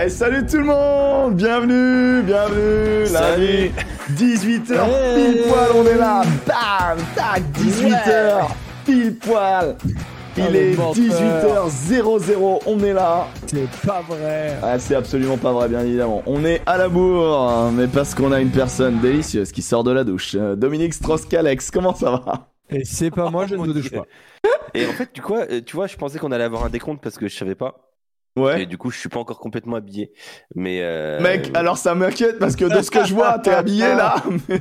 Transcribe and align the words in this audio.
Eh, 0.00 0.08
salut 0.08 0.46
tout 0.46 0.58
le 0.58 0.64
monde 0.64 1.34
Bienvenue, 1.34 2.22
bienvenue 2.22 3.06
Salut. 3.06 3.70
Lundi, 4.10 4.34
18h, 4.34 4.60
pile 5.14 5.42
poil, 5.48 5.68
on 5.74 5.86
est 5.86 5.96
là 5.96 6.22
Bam 6.46 6.98
Tac 7.14 7.42
18h, 7.54 8.48
pile 8.84 9.16
poil 9.16 9.76
Il 10.36 10.44
Oh, 10.46 10.52
le 10.52 10.56
est 10.56 10.76
menteur. 10.76 11.68
18h00, 11.68 12.60
on 12.66 12.78
est 12.80 12.92
là 12.92 13.26
C'est 13.46 13.68
pas 13.86 14.02
vrai. 14.08 14.56
Ah, 14.62 14.78
c'est 14.78 14.94
absolument 14.94 15.36
pas 15.36 15.52
vrai, 15.52 15.68
bien 15.68 15.80
évidemment. 15.80 16.22
On 16.26 16.44
est 16.44 16.62
à 16.66 16.78
la 16.78 16.88
bourre, 16.88 17.70
mais 17.72 17.88
parce 17.88 18.14
qu'on 18.14 18.30
a 18.30 18.40
une 18.40 18.50
personne 18.50 19.00
délicieuse 19.00 19.50
qui 19.50 19.62
sort 19.62 19.82
de 19.82 19.90
la 19.90 20.04
douche. 20.04 20.36
Euh, 20.38 20.54
Dominique 20.54 20.94
Strauss-Calex, 20.94 21.72
comment 21.72 21.94
ça 21.94 22.10
va? 22.12 22.50
Et 22.70 22.84
c'est 22.84 23.10
pas 23.10 23.30
moi, 23.30 23.46
je 23.48 23.56
ne 23.56 23.66
me 23.66 23.72
douche 23.72 23.90
pas. 23.90 24.04
Et 24.74 24.86
en 24.86 24.92
fait, 24.92 25.08
tu, 25.12 25.20
quoi, 25.22 25.40
euh, 25.50 25.60
tu 25.64 25.74
vois, 25.74 25.88
je 25.88 25.96
pensais 25.96 26.18
qu'on 26.20 26.30
allait 26.30 26.44
avoir 26.44 26.64
un 26.64 26.68
décompte 26.68 27.02
parce 27.02 27.16
que 27.18 27.26
je 27.26 27.34
savais 27.36 27.56
pas. 27.56 27.87
Et 28.60 28.66
du 28.66 28.78
coup, 28.78 28.90
je 28.90 28.98
suis 28.98 29.08
pas 29.08 29.18
encore 29.20 29.38
complètement 29.38 29.76
habillé. 29.76 30.12
Mais. 30.54 30.80
euh, 30.82 31.20
Mec, 31.20 31.50
alors 31.54 31.78
ça 31.78 31.94
m'inquiète 31.94 32.38
parce 32.38 32.56
que 32.56 32.64
de 32.64 32.82
ce 32.82 32.90
que 32.90 33.04
je 33.04 33.14
vois, 33.14 33.38
t'es 33.38 33.50
habillé 33.50 33.86
là 33.94 34.16
mais 34.48 34.60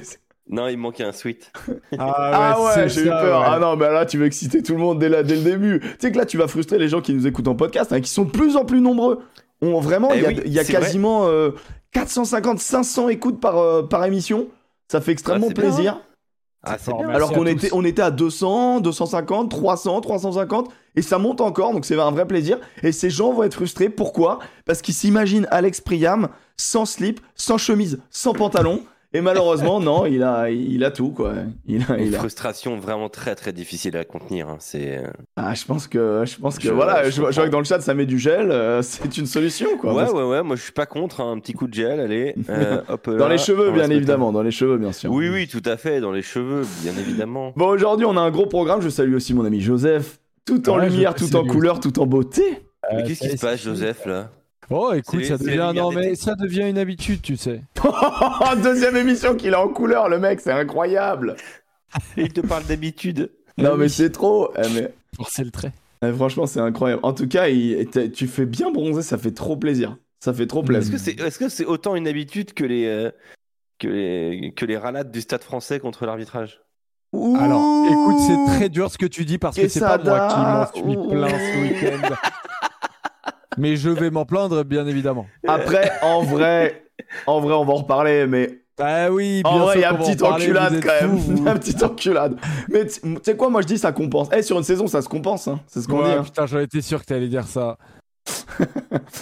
Non, 0.49 0.68
il 0.68 0.77
me 0.77 0.84
manquait 0.84 1.04
un 1.04 1.12
sweat. 1.12 1.52
Ah 1.99 2.55
ouais, 2.62 2.71
c'est 2.73 2.90
j'ai 2.90 3.02
eu 3.02 3.09
peur. 3.09 3.41
ouais. 3.41 3.45
Ah 3.49 3.59
non, 3.59 3.76
mais 3.76 3.90
là, 3.91 4.05
tu 4.05 4.18
veux 4.18 4.26
exciter 4.26 4.63
tout 4.63 4.73
le 4.73 4.80
monde 4.80 4.99
dès, 4.99 5.09
là, 5.09 5.23
dès 5.23 5.35
le 5.35 5.41
début. 5.44 5.80
Tu 5.82 5.88
sais 5.99 6.12
que 6.12 6.18
là, 6.18 6.26
tu 6.26 6.38
vas 6.38 6.48
frustrer 6.48 6.77
les 6.80 6.88
gens 6.90 7.02
qui 7.02 7.13
nous 7.13 7.27
écoutent 7.27 7.48
en 7.49 7.55
podcast, 7.55 7.91
hein, 7.94 8.02
qui 8.02 8.09
sont 8.09 8.23
de 8.26 8.32
plus 8.32 8.55
en 8.55 8.66
plus 8.66 8.82
nombreux. 8.82 9.20
On, 9.62 9.80
vraiment, 9.80 10.12
il 10.13 10.20
Eh 10.20 10.21
y 10.21 10.26
a, 10.26 10.30
oui, 10.30 10.41
il 10.46 10.54
y 10.54 10.59
a 10.59 10.63
quasiment 10.63 11.27
euh, 11.27 11.52
450, 11.91 12.59
500 12.59 13.09
écoutes 13.09 13.40
par, 13.41 13.57
euh, 13.57 13.84
par 13.84 14.05
émission. 14.05 14.48
Ça 14.91 15.02
fait 15.02 15.12
extrêmement 15.12 15.48
Ah, 15.49 15.54
bien, 15.54 15.63
plaisir. 15.63 16.02
Ah, 16.63 16.77
bien. 16.85 16.96
merci 16.99 17.16
Alors 17.16 17.32
qu'on 17.34 17.46
était, 17.46 17.70
on 17.73 17.84
était 17.84 18.02
à 18.02 18.12
200, 18.12 18.80
250, 18.82 19.49
300, 19.49 20.02
350, 20.02 20.70
et 20.98 21.02
ça 21.02 21.18
monte 21.18 21.40
encore, 21.40 21.72
donc 21.72 21.86
c'est 21.86 21.98
un 21.98 22.12
vrai 22.12 22.26
plaisir. 22.28 22.58
Et 22.84 22.92
ces 22.92 23.10
gens 23.10 23.32
vont 23.32 23.44
être 23.44 23.54
frustrés. 23.54 23.88
Pourquoi? 23.88 24.40
Parce 24.66 24.82
qu'ils 24.82 24.96
s'imaginent 24.96 25.48
Alex 25.52 25.80
Priam 25.80 26.28
sans 26.58 26.86
slip, 26.86 27.22
sans 27.36 27.58
chemise, 27.58 28.00
sans 28.10 28.34
pantalon. 28.34 28.82
Et 29.13 29.21
malheureusement, 29.21 29.80
non, 29.80 30.05
il 30.05 30.21
a, 30.21 30.49
il 30.52 30.84
a 30.84 30.91
tout, 30.91 31.12
quoi. 31.12 31.34
Il 31.66 31.82
a, 31.90 31.98
Une 31.98 32.08
il 32.08 32.16
a- 32.16 32.20
frustration 32.20 32.77
vraiment 32.77 33.08
très 33.08 33.36
très 33.36 33.54
difficile 33.54 33.96
à 33.96 34.04
contenir. 34.04 34.49
hein. 34.49 34.58
C'est. 34.60 34.98
euh, 34.98 35.08
Ah, 35.38 35.54
je 35.54 35.63
pense 35.63 35.88
que, 35.88 36.24
je 36.26 36.38
pense 36.38 36.58
que, 36.58 36.66
Je- 36.68 36.74
voilà, 36.74 37.05
je 37.05 37.12
je, 37.12 37.21
vois- 37.21 37.32
que 37.32 37.49
dans 37.49 37.60
le 37.60 37.64
chat, 37.66 37.80
ça 37.80 37.93
met 37.93 38.05
du 38.05 38.20
gel, 38.20 38.52
euh, 38.52 38.82
c'est 38.84 39.18
une 39.18 39.26
solution, 39.26 39.77
quoi. 39.80 39.93
ouais, 39.93 40.02
Parce- 40.04 40.14
ouais, 40.14 40.24
ouais. 40.24 40.43
Moi, 40.43 40.58
je 40.58 40.62
suis 40.64 40.74
pas 40.74 40.86
contre 40.86 41.21
hein, 41.21 41.32
un 41.32 41.40
petit 41.40 41.54
coup 41.54 41.68
de 41.68 41.74
gel. 41.74 42.02
Allez. 42.02 42.36
euh, 42.49 42.82
hop, 42.90 43.10
Dans 43.10 43.27
là, 43.27 43.30
les 43.30 43.38
cheveux, 43.38 43.71
bien 43.71 43.90
évidemment, 43.90 44.34
dans 44.34 44.43
les 44.43 44.52
cheveux, 44.52 44.77
bien 44.77 44.91
sûr. 44.91 45.10
Oui, 45.10 45.30
oui, 45.30 45.48
tout 45.48 45.64
à 45.66 45.77
fait. 45.77 46.02
Dans 46.02 46.12
les 46.12 46.21
cheveux, 46.21 46.64
bien 46.84 46.93
évidemment. 46.99 47.54
Bon, 47.55 47.68
aujourd'hui, 47.70 48.05
on 48.05 48.18
a 48.18 48.21
un 48.21 48.30
gros 48.30 48.46
programme. 48.46 48.82
Je 48.82 48.90
salue 48.90 49.16
aussi 49.16 49.34
mon 49.34 49.46
ami 49.46 49.62
Joseph. 49.62 50.20
Tout 50.48 50.70
en 50.70 50.77
Ouais, 50.79 50.90
lumière, 50.90 51.13
tout 51.13 51.35
en 51.35 51.45
couleur, 51.45 51.79
tout 51.79 51.99
en 51.99 52.07
beauté. 52.07 52.63
Mais 52.91 53.03
Euh, 53.03 53.05
qu'est-ce 53.07 53.20
qui 53.27 53.37
se 53.37 53.45
passe, 53.45 53.62
Joseph, 53.62 54.05
là 54.05 54.31
Oh, 54.70 54.91
écoute, 54.93 55.23
ça 55.26 55.37
devient 55.37 55.71
non 55.76 55.91
mais 55.91 56.15
ça 56.15 56.35
devient 56.35 56.67
une 56.70 56.77
habitude, 56.77 57.21
tu 57.21 57.37
sais. 57.37 57.62
Deuxième 58.63 58.98
émission 58.98 59.35
qu'il 59.35 59.53
a 59.53 59.62
en 59.62 59.70
couleur, 59.70 60.09
le 60.09 60.20
mec, 60.20 60.40
c'est 60.41 60.51
incroyable. 60.51 61.35
Il 62.18 62.34
te 62.34 62.41
parle 62.41 62.65
d'habitude. 62.65 63.31
Non, 63.57 63.77
mais 63.77 63.87
c'est 63.90 64.09
trop. 64.09 64.51
Eh, 64.57 64.68
mais, 64.73 64.94
Forcer 65.16 65.44
le 65.45 65.51
trait. 65.51 65.72
eh, 66.03 66.12
franchement, 66.12 66.45
c'est 66.47 66.59
incroyable. 66.59 67.00
En 67.03 67.13
tout 67.13 67.28
cas, 67.28 67.45
tu 68.13 68.28
fais 68.28 68.45
bien 68.45 68.69
bronzer, 68.72 69.01
ça 69.03 69.18
fait 69.18 69.31
trop 69.31 69.56
plaisir. 69.56 69.97
Ça 70.19 70.34
fait 70.34 70.47
trop 70.47 70.59
Est-ce 70.63 70.68
plaisir. 70.68 70.94
que 70.94 71.00
c'est 71.00 71.19
est-ce 71.19 71.40
que 71.40 71.47
c'est 71.50 71.66
autant 71.66 71.95
une 71.95 72.07
habitude 72.07 72.53
que 72.53 72.66
les 72.66 72.85
euh, 72.88 73.12
que 73.79 73.88
les 73.88 74.53
que 74.56 74.66
les 74.66 74.75
ralades 74.78 75.12
du 75.12 75.22
Stade 75.22 75.44
Français 75.44 75.79
contre 75.79 76.06
l'arbitrage? 76.06 76.59
Alors, 77.13 77.86
écoute, 77.90 78.18
c'est 78.28 78.53
très 78.58 78.69
dur 78.69 78.91
ce 78.91 78.97
que 78.97 79.06
tu 79.06 79.25
dis 79.25 79.38
parce 79.38 79.56
que 79.56 79.68
c'est 79.68 79.80
pas 79.80 79.97
moi 79.97 80.68
qui 80.74 80.84
m'en 80.84 80.97
suis 80.97 81.09
plaint 81.09 81.30
ce 81.31 81.62
week-end. 81.62 82.16
mais 83.58 83.75
je 83.75 83.90
vais 83.90 84.09
m'en 84.12 84.25
plaindre, 84.25 84.64
bien 84.64 84.86
évidemment. 84.88 85.25
Après, 85.47 85.91
en 86.02 86.22
vrai, 86.24 86.84
en 87.25 87.40
vrai, 87.40 87.53
on 87.56 87.64
va 87.66 87.74
en 87.74 87.78
reparler, 87.78 88.28
mais 88.28 88.59
Ah 88.80 89.12
oui, 89.12 89.41
bien 89.44 89.52
En 89.52 89.59
vrai, 89.59 89.75
il 89.78 89.81
y 89.81 89.86
a 89.86 89.91
une 89.91 89.97
petite 89.97 90.22
enculade 90.22 90.80
quand 90.84 91.02
même. 91.02 91.16
vous. 91.16 91.38
une 91.47 91.53
petite 91.53 91.81
enculade. 91.81 92.38
Mais 92.69 92.86
tu 92.86 93.00
sais 93.24 93.36
quoi, 93.38 93.50
moi 93.50 93.62
je 93.62 93.68
dis 93.68 93.78
ça 93.78 93.92
compense. 93.92 94.30
Eh, 94.36 94.42
sur 94.44 94.58
une 94.58 94.64
saison, 94.64 94.86
ça 94.88 95.02
se 95.02 95.10
compense. 95.10 95.48
Hein. 95.48 95.60
C'est 95.68 95.81
ce 95.81 95.88
qu'on 95.88 96.00
Ouais, 96.04 96.06
dit. 96.12 96.12
hein. 96.20 96.24
putain, 96.24 96.46
j'en 96.46 96.60
étais 96.60 96.81
sûr 96.81 97.00
que 97.02 97.06
t'allais 97.06 97.28
dire 97.30 97.48
ça. 97.48 97.78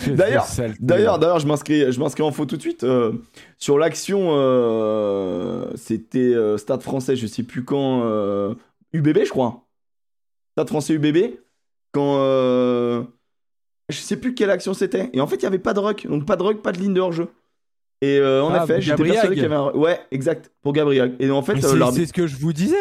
D'ailleurs, 0.07 0.45
Quelle 0.45 0.53
saleté. 0.55 0.77
D'ailleurs, 0.81 1.19
d'ailleurs, 1.19 1.39
je 1.39 1.47
m'inscris, 1.47 1.91
je 1.91 1.99
m'inscris 1.99 2.23
en 2.23 2.31
faux 2.31 2.45
tout 2.45 2.55
de 2.57 2.61
suite 2.61 2.83
euh, 2.83 3.13
sur 3.57 3.77
l'action. 3.77 4.29
euh, 4.31 5.65
C'était 5.75 6.19
euh, 6.33 6.57
Stade 6.57 6.81
Français, 6.81 7.15
je 7.15 7.27
sais 7.27 7.43
plus 7.43 7.63
quand. 7.63 8.03
UBB, 8.93 9.23
je 9.25 9.29
crois. 9.29 9.63
Stade 10.53 10.69
Français 10.69 10.93
UBB. 10.93 11.35
Quand. 11.91 12.17
je 13.89 13.95
sais 13.97 14.17
plus 14.17 14.33
quelle 14.35 14.49
action 14.49 14.73
c'était. 14.73 15.09
Et 15.13 15.21
en 15.21 15.27
fait, 15.27 15.35
il 15.37 15.43
y 15.43 15.47
avait 15.47 15.59
pas 15.59 15.73
de 15.73 15.79
ruck. 15.79 16.07
Donc 16.07 16.25
pas 16.25 16.35
de 16.35 16.43
ruck, 16.43 16.61
pas 16.61 16.71
de 16.71 16.79
ligne 16.79 16.93
de 16.93 17.01
hors-jeu. 17.01 17.27
Et 18.01 18.19
euh, 18.19 18.43
en 18.43 18.53
Ah, 18.53 18.63
effet, 18.63 18.81
j'étais 18.81 18.89
Gabriel. 18.97 19.13
persuadé 19.13 19.35
qu'il 19.35 19.43
y 19.43 19.45
avait 19.45 19.55
un. 19.55 19.71
Ouais, 19.71 19.99
exact. 20.11 20.51
Pour 20.61 20.73
Gabriel. 20.73 21.15
Et 21.19 21.29
en 21.31 21.41
fait, 21.41 21.59
c'est 21.61 22.05
ce 22.05 22.13
que 22.13 22.27
je 22.27 22.35
vous 22.35 22.53
disais. 22.53 22.75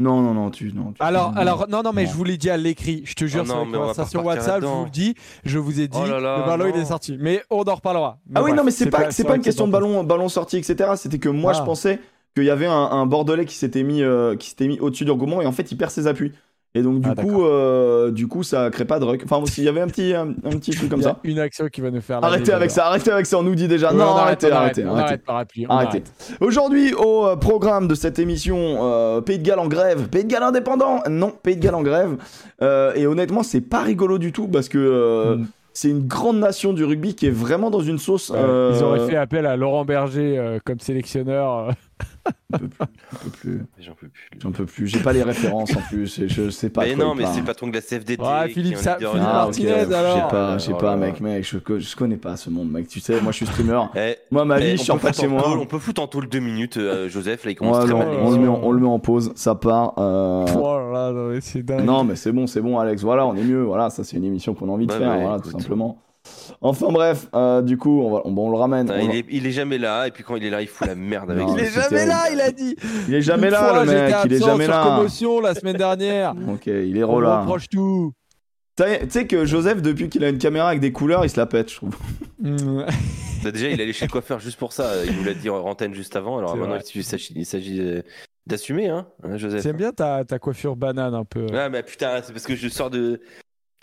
Non, 0.00 0.20
non, 0.22 0.32
non, 0.32 0.50
tu. 0.50 0.72
Non, 0.72 0.92
tu- 0.92 1.02
Alors, 1.02 1.32
non. 1.32 1.36
alors, 1.38 1.66
non, 1.68 1.82
non, 1.82 1.90
mais 1.92 2.04
Non. 2.04 2.10
je 2.10 2.16
vous 2.16 2.22
l'ai 2.24 2.36
dit 2.36 2.50
à 2.50 2.56
l'écrit. 2.56 3.02
Je 3.04 3.14
te 3.14 3.24
jure, 3.24 3.42
Oh 3.44 3.48
sur 3.48 3.58
la 3.58 3.64
mais 3.64 3.78
conversation 3.78 4.24
WhatsApp, 4.24 4.60
je 4.62 4.66
vous 4.66 4.84
le 4.84 4.90
dis. 4.90 5.14
Je 5.44 5.58
vous 5.58 5.80
ai 5.80 5.88
dit, 5.88 5.98
Oh 6.00 6.06
là 6.06 6.20
là, 6.20 6.38
le 6.38 6.44
ballon 6.46 6.70
il 6.72 6.80
est 6.80 6.84
sorti. 6.84 7.16
Mais 7.18 7.42
on 7.50 7.62
en 7.62 7.74
reparlera. 7.74 8.18
Ah 8.34 8.42
oui, 8.42 8.50
bref, 8.50 8.56
non, 8.56 8.64
mais 8.64 8.70
c'est 8.70 8.90
pas, 8.90 9.10
c'est 9.10 9.24
pas 9.24 9.34
une 9.34 9.40
que 9.40 9.46
question 9.46 9.66
de 9.66 9.72
ballon, 9.72 10.04
ballon 10.04 10.28
sorti, 10.28 10.56
etc. 10.56 10.90
C'était 10.96 11.18
que 11.18 11.28
moi, 11.28 11.52
Ah. 11.54 11.58
je 11.58 11.62
pensais 11.64 11.98
qu'il 12.36 12.44
y 12.44 12.50
avait 12.50 12.66
un, 12.66 12.72
un 12.72 13.06
Bordelais 13.06 13.44
qui 13.44 13.56
s'était 13.56 13.82
mis, 13.82 14.02
euh, 14.02 14.36
qui 14.36 14.50
s'était 14.50 14.68
mis 14.68 14.78
au-dessus 14.78 15.04
d'Urgomont 15.04 15.40
et 15.40 15.46
en 15.46 15.52
fait, 15.52 15.72
il 15.72 15.76
perd 15.76 15.90
ses 15.90 16.06
appuis. 16.06 16.32
Et 16.74 16.82
donc, 16.82 17.00
du 17.00 17.08
Ah, 17.10 17.14
coup, 17.20 17.44
euh, 17.44 18.10
du 18.10 18.28
coup, 18.28 18.42
ça 18.42 18.68
crée 18.70 18.84
pas 18.84 18.98
de 18.98 19.04
ruck. 19.04 19.22
Enfin, 19.24 19.42
il 19.56 19.64
y 19.64 19.68
avait 19.68 19.80
un 19.80 19.86
petit, 19.86 20.14
un, 20.14 20.28
un 20.44 20.50
petit 20.50 20.70
truc 20.72 20.90
comme 20.90 21.02
ça. 21.02 21.18
une 21.24 21.38
action 21.38 21.66
qui 21.68 21.80
va 21.80 21.90
nous 21.90 22.02
faire. 22.02 22.22
Arrêtez 22.22 22.52
avec 22.52 22.70
ça, 22.70 22.86
arrêtez 22.86 23.10
avec 23.10 23.24
ça, 23.26 23.38
on 23.38 23.42
nous 23.42 23.54
dit 23.54 23.68
déjà. 23.68 23.90
Ouais, 23.90 23.96
non, 23.96 24.04
on 24.04 24.16
arrête, 24.16 24.44
arrêtez, 24.44 24.84
arrêtez, 24.84 24.84
arrêtez. 24.84 25.22
Arrêtez. 25.26 25.66
arrête. 25.68 26.12
Aujourd'hui, 26.40 26.92
au 26.94 27.26
euh, 27.26 27.36
programme 27.36 27.88
de 27.88 27.94
cette 27.94 28.18
émission, 28.18 28.56
euh, 28.82 29.20
Pays 29.22 29.38
de 29.38 29.44
Galles 29.44 29.58
en 29.60 29.66
grève, 29.68 30.08
Pays 30.08 30.24
de 30.24 30.28
Galles 30.30 30.42
indépendant, 30.42 31.00
non, 31.08 31.30
Pays 31.42 31.56
de 31.56 31.62
Galles 31.62 31.74
en 31.74 31.82
grève. 31.82 32.16
Euh, 32.62 32.92
et 32.94 33.06
honnêtement, 33.06 33.42
c'est 33.42 33.62
pas 33.62 33.80
rigolo 33.82 34.18
du 34.18 34.32
tout 34.32 34.46
parce 34.46 34.68
que 34.68 34.78
euh, 34.78 35.36
Mm. 35.36 35.46
c'est 35.72 35.88
une 35.90 36.06
grande 36.06 36.38
nation 36.38 36.72
du 36.74 36.84
rugby 36.84 37.14
qui 37.14 37.26
est 37.26 37.30
vraiment 37.30 37.70
dans 37.70 37.80
une 37.80 37.98
sauce. 37.98 38.30
Euh, 38.34 38.72
Ils 38.76 38.82
auraient 38.84 39.08
fait 39.08 39.16
appel 39.16 39.46
à 39.46 39.56
Laurent 39.56 39.84
Berger 39.84 40.36
euh, 40.38 40.58
comme 40.64 40.80
sélectionneur. 40.80 41.70
Plus. 43.32 43.64
J'en 43.80 43.92
peux 43.92 44.08
plus. 44.08 44.28
J'en 44.40 44.52
peux 44.52 44.66
plus. 44.66 44.86
J'ai 44.86 45.00
pas 45.00 45.12
les 45.12 45.22
références 45.22 45.76
en 45.76 45.80
plus. 45.80 46.18
et 46.18 46.28
Je 46.28 46.50
sais 46.50 46.70
pas. 46.70 46.82
mais 46.84 46.94
non, 46.96 47.14
mais 47.14 47.26
c'est 47.26 47.42
patron 47.42 47.66
de 47.68 47.74
la 47.74 47.80
CFDT. 47.80 48.22
Ouais, 48.22 48.48
qui 48.48 48.54
Philippe 48.54 48.76
leader 48.78 48.98
Philippe. 48.98 49.22
Ah, 49.22 49.32
Martinez, 49.44 49.72
ok. 49.72 49.78
Je 49.80 49.88
sais 49.88 49.94
alors. 49.94 50.28
pas, 50.28 50.58
je 50.58 50.64
sais 50.64 50.72
Oh 50.74 50.78
pas, 50.78 50.96
mec, 50.96 51.20
mec. 51.20 51.44
Je, 51.44 51.78
je 51.78 51.96
connais 51.96 52.16
pas 52.16 52.36
ce 52.36 52.50
monde, 52.50 52.70
mec. 52.70 52.88
Tu 52.88 53.00
sais, 53.00 53.20
moi, 53.20 53.32
je 53.32 53.36
suis 53.36 53.46
streamer. 53.46 53.80
Eh, 53.96 54.16
Moi, 54.30 54.44
ma 54.44 54.60
eh, 54.60 54.74
vie, 54.74 54.80
on 54.80 54.84
je 54.84 54.92
pas 54.92 55.10
de 55.10 55.16
foutre 55.16 55.20
chez 55.20 55.26
en 55.26 55.30
moi. 55.30 55.58
on 55.60 55.66
peut 55.66 55.78
foutre 55.78 56.02
en 56.02 56.06
tôle 56.06 56.28
deux 56.28 56.40
minutes, 56.40 56.76
euh, 56.76 57.08
Joseph. 57.08 57.44
Là, 57.44 57.50
il 57.50 57.54
commence 57.54 57.78
Ouais, 57.78 57.84
très 57.84 57.92
non, 57.92 57.98
mal. 57.98 58.08
on, 58.22 58.30
le 58.30 58.38
met 58.38 58.48
en, 58.48 58.60
on 58.62 58.72
le 58.72 58.80
met 58.80 58.86
en 58.86 58.98
pause, 58.98 59.32
ça 59.34 59.54
part. 59.54 59.94
euh, 59.98 60.46
Oh 60.56 60.78
là 60.92 61.10
là, 61.10 61.12
non, 61.12 61.28
mais 61.30 61.40
c'est 61.40 61.62
dingue. 61.62 61.84
Non, 61.84 62.04
mais 62.04 62.16
c'est 62.16 62.32
bon, 62.32 62.46
c'est 62.46 62.60
bon, 62.60 62.78
Alex. 62.78 63.02
Voilà, 63.02 63.26
on 63.26 63.34
est 63.34 63.42
mieux. 63.44 63.62
Voilà, 63.62 63.90
ça, 63.90 64.04
c'est 64.04 64.16
une 64.16 64.24
émission 64.24 64.54
qu'on 64.54 64.68
a 64.68 64.72
envie 64.72 64.86
de 64.86 64.92
Bah 64.92 64.98
faire, 64.98 65.10
ouais, 65.10 65.22
voilà, 65.22 65.40
tout 65.40 65.50
simplement. 65.50 65.98
Enfin, 66.60 66.88
bref, 66.90 67.28
euh, 67.34 67.62
du 67.62 67.76
coup, 67.76 68.00
on, 68.02 68.10
va, 68.10 68.22
on, 68.24 68.32
bon, 68.32 68.48
on 68.48 68.50
le 68.50 68.56
ramène. 68.56 68.90
On- 68.90 68.98
il, 68.98 69.14
est, 69.16 69.26
il 69.30 69.46
est 69.46 69.50
jamais 69.52 69.78
là, 69.78 70.06
et 70.06 70.10
puis 70.10 70.24
quand 70.24 70.34
il 70.36 70.44
est 70.44 70.50
là, 70.50 70.60
il 70.62 70.66
fout 70.68 70.86
la 70.86 70.94
merde 70.94 71.30
avec 71.30 71.46
Non, 71.46 71.56
Il 71.56 71.62
est 71.64 71.70
jamais 71.70 71.88
terrible. 71.88 72.08
là, 72.08 72.30
il 72.32 72.40
a 72.40 72.50
dit. 72.50 72.76
Il 73.08 73.14
est 73.14 73.22
jamais 73.22 73.46
Une 73.48 73.52
là, 73.52 73.58
fois, 73.68 73.84
le 73.84 73.90
mec. 73.92 74.14
Il 74.24 74.32
est 74.32 74.38
jamais 74.44 74.64
sur 74.64 74.72
là. 74.72 74.82
commotion 74.84 75.40
la 75.40 75.54
semaine 75.54 75.76
dernière. 75.76 76.34
Ok, 76.48 76.66
il 76.66 76.96
est 76.96 77.04
On 77.04 77.08
me 77.12 77.16
relâ. 77.16 77.40
reproche 77.40 77.68
tout. 77.68 78.12
Tu 78.76 78.84
sais 79.10 79.26
que 79.26 79.44
Joseph, 79.44 79.82
depuis 79.82 80.08
qu'il 80.08 80.24
a 80.24 80.28
une 80.28 80.38
caméra 80.38 80.68
avec 80.68 80.80
des 80.80 80.92
couleurs, 80.92 81.24
il 81.24 81.30
se 81.30 81.36
la 81.38 81.46
pète, 81.46 81.70
je 81.70 81.76
trouve. 81.76 81.96
Mm. 82.40 82.84
Déjà, 83.52 83.68
il 83.68 83.80
allait 83.80 83.92
chez 83.92 84.06
le 84.06 84.10
coiffeur 84.12 84.38
juste 84.38 84.58
pour 84.60 84.72
ça. 84.72 85.04
Il 85.04 85.16
nous 85.16 85.24
l'a 85.24 85.34
dit 85.34 85.50
en 85.50 85.56
antenne 85.64 85.92
juste 85.92 86.14
avant. 86.14 86.38
Alors 86.38 86.56
maintenant, 86.56 86.76
vrai. 86.76 86.84
il 86.94 87.44
s'agit 87.44 87.80
euh, 87.80 88.02
d'assumer, 88.46 88.88
hein, 88.88 89.08
hein, 89.24 89.36
Joseph. 89.36 89.60
J'aime 89.64 89.76
bien 89.76 89.90
ta, 89.90 90.24
ta 90.24 90.38
coiffure 90.38 90.76
banane 90.76 91.14
un 91.14 91.24
peu. 91.24 91.46
Ouais, 91.46 91.68
mais 91.68 91.82
putain, 91.82 92.20
c'est 92.22 92.32
parce 92.32 92.46
que 92.46 92.54
je 92.54 92.68
sors 92.68 92.90
de. 92.90 93.20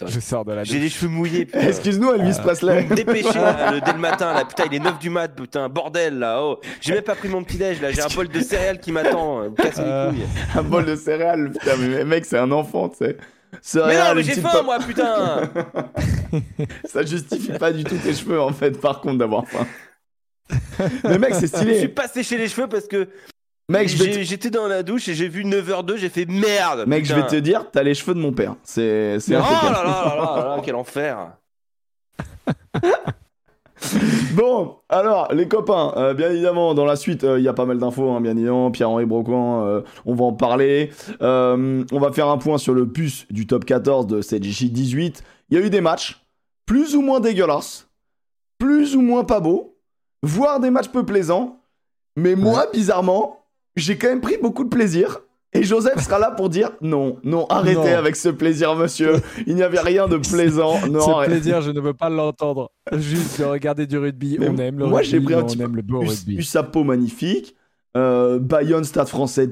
Je 0.05 0.19
sors 0.19 0.43
de 0.43 0.51
la 0.51 0.63
J'ai 0.65 0.79
les 0.79 0.89
cheveux 0.89 1.07
mouillés, 1.09 1.45
putain. 1.45 1.61
Excuse-nous, 1.61 2.11
Elvis 2.13 2.35
Euh, 2.39 2.41
Presley. 2.43 2.83
Dépêcher 2.83 3.33
là, 3.39 3.79
dès 3.85 3.93
le 3.93 3.99
matin 3.99 4.33
là, 4.33 4.43
putain 4.43 4.65
il 4.69 4.75
est 4.75 4.79
9 4.79 4.99
du 4.99 5.09
mat, 5.09 5.29
putain 5.29 5.69
bordel 5.69 6.19
là, 6.19 6.41
oh. 6.43 6.59
J'ai 6.81 6.93
même 6.93 7.03
pas 7.03 7.15
pris 7.15 7.29
mon 7.29 7.43
petit 7.43 7.57
déj 7.57 7.81
là, 7.81 7.91
j'ai 7.91 8.01
un 8.01 8.07
bol 8.13 8.27
de 8.27 8.41
céréales 8.41 8.79
qui 8.79 8.91
m'attend, 8.91 9.43
vous 9.43 9.51
me 9.51 9.55
cassez 9.55 9.81
Euh. 9.81 10.11
les 10.11 10.17
couilles. 10.17 10.27
un 10.55 10.63
bol 10.63 10.85
de 10.85 10.95
céréales. 10.97 11.51
Putain, 11.53 11.77
mais 11.77 12.03
mec, 12.03 12.25
c'est 12.25 12.37
un 12.37 12.51
enfant, 12.51 12.89
tu 12.89 12.97
sais. 13.05 13.17
Mais 13.75 13.97
non, 13.97 14.15
mais 14.15 14.23
j'ai 14.23 14.33
faim 14.35 14.63
moi 14.63 14.79
putain. 14.79 15.49
Ça 16.85 17.03
justifie 17.05 17.53
pas 17.53 17.71
du 17.71 17.85
tout 17.85 17.95
tes 17.95 18.13
cheveux, 18.13 18.41
en 18.41 18.51
fait, 18.51 18.71
par 18.81 18.99
contre, 18.99 19.17
d'avoir 19.19 19.47
faim. 19.47 19.65
Mais 21.05 21.17
mec, 21.17 21.35
c'est 21.35 21.47
Je 21.47 21.57
me 21.57 21.63
suis 21.63 21.75
stylé. 21.75 21.87
pas 21.87 22.07
séché 22.09 22.37
les 22.37 22.49
cheveux 22.49 22.67
parce 22.67 22.85
que 22.87 23.07
Mec, 23.67 23.87
te... 23.87 24.21
j'étais 24.21 24.51
dans 24.51 24.67
la 24.67 24.83
douche 24.83 25.07
et 25.07 25.15
j'ai 25.15 25.27
vu 25.27 25.43
9h02, 25.43 25.97
j'ai 25.97 26.09
fait 26.09 26.25
merde. 26.25 26.85
Mec, 26.87 27.03
je 27.05 27.15
vais 27.15 27.25
te 27.25 27.35
dire, 27.35 27.65
t'as 27.71 27.81
les 27.83 27.95
cheveux 27.95 28.13
de 28.13 28.19
mon 28.19 28.31
père. 28.31 28.55
C'est 28.63 29.19
c'est 29.19 29.35
Oh 29.35 29.39
là 29.39 29.71
là 29.71 29.83
là 29.83 30.15
là 30.15 30.55
là, 30.55 30.61
quel 30.63 30.75
enfer. 30.75 31.31
Bon, 34.33 34.77
alors, 34.89 35.31
les 35.33 35.47
copains, 35.47 35.93
euh, 35.97 36.13
bien 36.13 36.31
évidemment, 36.31 36.73
dans 36.73 36.85
la 36.85 36.95
suite, 36.95 37.23
euh, 37.23 37.37
il 37.39 37.43
y 37.43 37.47
a 37.47 37.53
pas 37.53 37.65
mal 37.65 37.77
d'infos, 37.77 38.09
hein, 38.11 38.21
bien 38.21 38.31
évidemment. 38.31 38.71
Pierre-Henri 38.71 39.05
Broquan, 39.05 39.65
euh, 39.65 39.81
on 40.05 40.15
va 40.15 40.25
en 40.25 40.33
parler. 40.33 40.91
Euh, 41.21 41.83
on 41.91 41.99
va 41.99 42.11
faire 42.11 42.27
un 42.29 42.37
point 42.37 42.57
sur 42.57 42.73
le 42.73 42.87
puce 42.87 43.25
du 43.29 43.45
top 43.47 43.65
14 43.65 44.07
de 44.07 44.21
cette 44.21 44.43
J18. 44.43 45.21
Il 45.49 45.57
y 45.57 45.61
a 45.61 45.65
eu 45.65 45.69
des 45.69 45.81
matchs, 45.81 46.25
plus 46.65 46.95
ou 46.95 47.01
moins 47.01 47.19
dégueulasses. 47.19 47.87
plus 48.57 48.95
ou 48.95 49.01
moins 49.01 49.25
pas 49.25 49.41
beaux, 49.41 49.77
voire 50.23 50.59
des 50.61 50.69
matchs 50.69 50.87
peu 50.87 51.05
plaisants. 51.05 51.59
Mais 52.15 52.35
moi, 52.35 52.67
bizarrement, 52.73 53.44
j'ai 53.75 53.97
quand 53.97 54.07
même 54.09 54.21
pris 54.21 54.37
beaucoup 54.41 54.63
de 54.63 54.69
plaisir. 54.69 55.19
Et 55.53 55.63
Joseph 55.63 56.03
sera 56.03 56.19
là 56.19 56.31
pour 56.31 56.49
dire 56.49 56.71
non, 56.81 57.17
non, 57.23 57.45
arrêtez 57.47 57.75
Non. 57.91 57.97
avec 57.97 58.17
ce 58.17 58.27
plaisir, 58.27 58.75
monsieur. 58.75 59.21
Il 59.47 59.55
n'y 59.55 59.63
avait 59.63 59.79
rien 59.79 60.07
de 60.09 60.17
plaisant. 60.17 60.75
Non, 60.89 60.99
Ce 60.99 61.09
arrête- 61.11 61.29
plaisir, 61.29 61.61
je 61.61 61.71
ne 61.71 61.79
veux 61.79 61.93
pas 61.93 62.09
l'entendre. 62.09 62.69
Juste 62.91 63.39
de 63.39 63.45
regarder 63.45 63.87
du 63.87 63.97
rugby, 63.97 64.35
Mais 64.37 64.49
on 64.49 64.57
aime 64.57 64.79
le 64.79 64.85
moi, 64.87 64.97
rugby, 64.99 65.11
j'ai 65.11 65.21
pris 65.21 65.33
un 65.33 65.43
petit 65.43 65.55
on 65.55 65.59
peu- 65.59 65.63
aime 65.65 65.75
le 65.77 65.81
beau 65.81 65.99
rugby. 66.01 66.35
Usapo 66.35 66.83
magnifique. 66.83 67.55
Euh, 67.95 68.37
Bayonne, 68.39 68.83
Stade 68.83 69.07
français, 69.07 69.49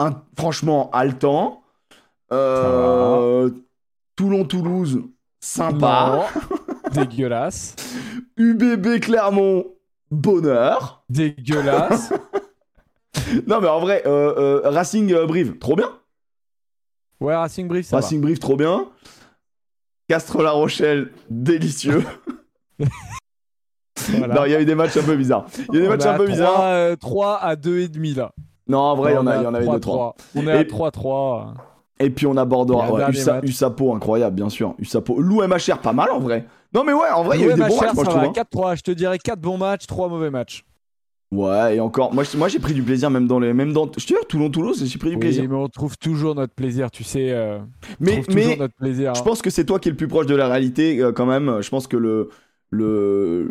un- 0.00 0.20
franchement 0.36 0.90
haletant. 0.92 1.62
Euh, 2.32 3.50
Toulon-Toulouse, 4.16 5.02
sympa. 5.40 6.26
Non. 6.34 6.60
Dégueulasse. 7.04 7.76
UBB 8.36 8.98
Clermont, 9.00 9.66
bonheur. 10.10 11.04
Dégueulasse. 11.08 12.12
Non, 13.46 13.60
mais 13.60 13.68
en 13.68 13.80
vrai, 13.80 14.02
euh, 14.06 14.60
euh, 14.64 14.70
Racing 14.70 15.12
euh, 15.12 15.26
Brive, 15.26 15.58
trop 15.58 15.76
bien. 15.76 15.88
Ouais, 17.20 17.34
Racing 17.36 17.68
Brief, 17.68 17.86
ça 17.86 17.96
Racing 17.96 18.20
Brive, 18.20 18.38
trop 18.38 18.56
bien. 18.56 18.86
Castres 20.08 20.42
La 20.42 20.50
Rochelle, 20.52 21.12
délicieux. 21.30 22.02
va. 22.78 22.86
Voilà. 24.18 24.34
Non, 24.34 24.44
il 24.46 24.50
y 24.50 24.54
a 24.56 24.60
eu 24.60 24.64
des 24.64 24.74
matchs 24.74 24.96
un 24.96 25.02
peu 25.04 25.14
bizarres. 25.16 25.46
Il 25.72 25.74
y 25.74 25.76
a 25.76 25.80
eu 25.80 25.82
des 25.82 25.86
On 25.86 25.90
matchs 25.90 26.06
un 26.06 26.10
à 26.14 26.16
peu 26.16 26.24
3, 26.24 26.26
bizarres. 26.34 26.62
euh, 26.62 26.96
3 26.96 27.36
à 27.36 27.54
2,5 27.54 28.16
là. 28.16 28.32
Non, 28.66 28.78
en 28.78 28.96
vrai, 28.96 29.12
il 29.12 29.14
y 29.14 29.18
en, 29.18 29.24
On 29.24 29.26
a, 29.28 29.42
y 29.42 29.46
en 29.46 29.54
à 29.54 29.58
avait 29.58 29.66
deux, 29.68 29.80
trois. 29.80 30.16
3-3. 30.34 30.40
On 30.42 30.46
est 30.48 30.52
à 30.52 30.60
Et- 30.60 30.64
3-3. 30.64 31.54
Et 32.00 32.10
puis 32.10 32.26
on 32.26 32.36
abordera 32.36 32.90
ouais, 32.92 33.04
Usa-. 33.10 33.40
Usapo, 33.44 33.94
incroyable, 33.94 34.34
bien 34.34 34.48
sûr. 34.48 34.74
Usapo. 34.78 35.20
Lou 35.20 35.46
MHR, 35.46 35.78
pas 35.78 35.92
mal 35.92 36.10
en 36.10 36.18
vrai. 36.18 36.46
Non, 36.74 36.82
mais 36.82 36.92
ouais, 36.92 37.08
en 37.14 37.22
vrai, 37.22 37.38
il 37.38 37.42
y 37.46 37.48
a 37.48 37.52
eu 37.52 37.54
des 37.54 37.60
bons 37.60 37.80
matchs, 37.80 37.94
moi, 37.94 38.04
je 38.04 38.10
ça 38.10 38.16
va, 38.16 38.22
trouve. 38.24 38.38
hein. 38.38 38.72
4-3. 38.72 38.76
Je 38.76 38.82
te 38.82 38.90
dirais 38.90 39.18
4 39.20 39.38
bons 39.40 39.58
matchs, 39.58 39.86
3 39.86 40.08
mauvais 40.08 40.30
matchs. 40.30 40.64
Ouais, 41.32 41.76
et 41.76 41.80
encore, 41.80 42.12
moi, 42.12 42.24
j'ai 42.48 42.58
pris 42.58 42.74
du 42.74 42.82
plaisir 42.82 43.08
même 43.10 43.26
dans 43.26 43.38
les. 43.40 43.54
Même 43.54 43.72
dans, 43.72 43.86
je 43.96 44.06
te 44.06 44.12
dis, 44.12 44.14
Toulon-Toulouse, 44.28 44.84
j'ai 44.84 44.98
pris 44.98 45.08
du 45.08 45.16
Oui, 45.16 45.20
plaisir. 45.20 45.48
mais 45.48 45.54
on 45.56 45.66
trouve 45.68 45.96
toujours 45.96 46.34
notre 46.34 46.52
plaisir, 46.52 46.90
tu 46.90 47.04
sais. 47.04 47.30
euh, 47.32 47.58
on 47.60 47.64
Mais, 48.00 48.22
toujours 48.22 48.56
notre 48.58 48.74
plaisir. 48.74 49.14
je 49.14 49.20
hein. 49.20 49.24
pense 49.24 49.40
que 49.40 49.48
c'est 49.48 49.64
toi 49.64 49.78
qui 49.78 49.88
es 49.88 49.92
le 49.92 49.96
plus 49.96 50.08
proche 50.08 50.26
de 50.26 50.34
la 50.34 50.46
réalité 50.48 51.00
euh, 51.00 51.10
quand 51.12 51.24
même. 51.26 51.62
Je 51.62 51.70
pense 51.70 51.86
que 51.86 51.96
le. 51.96 52.28
le 52.70 53.50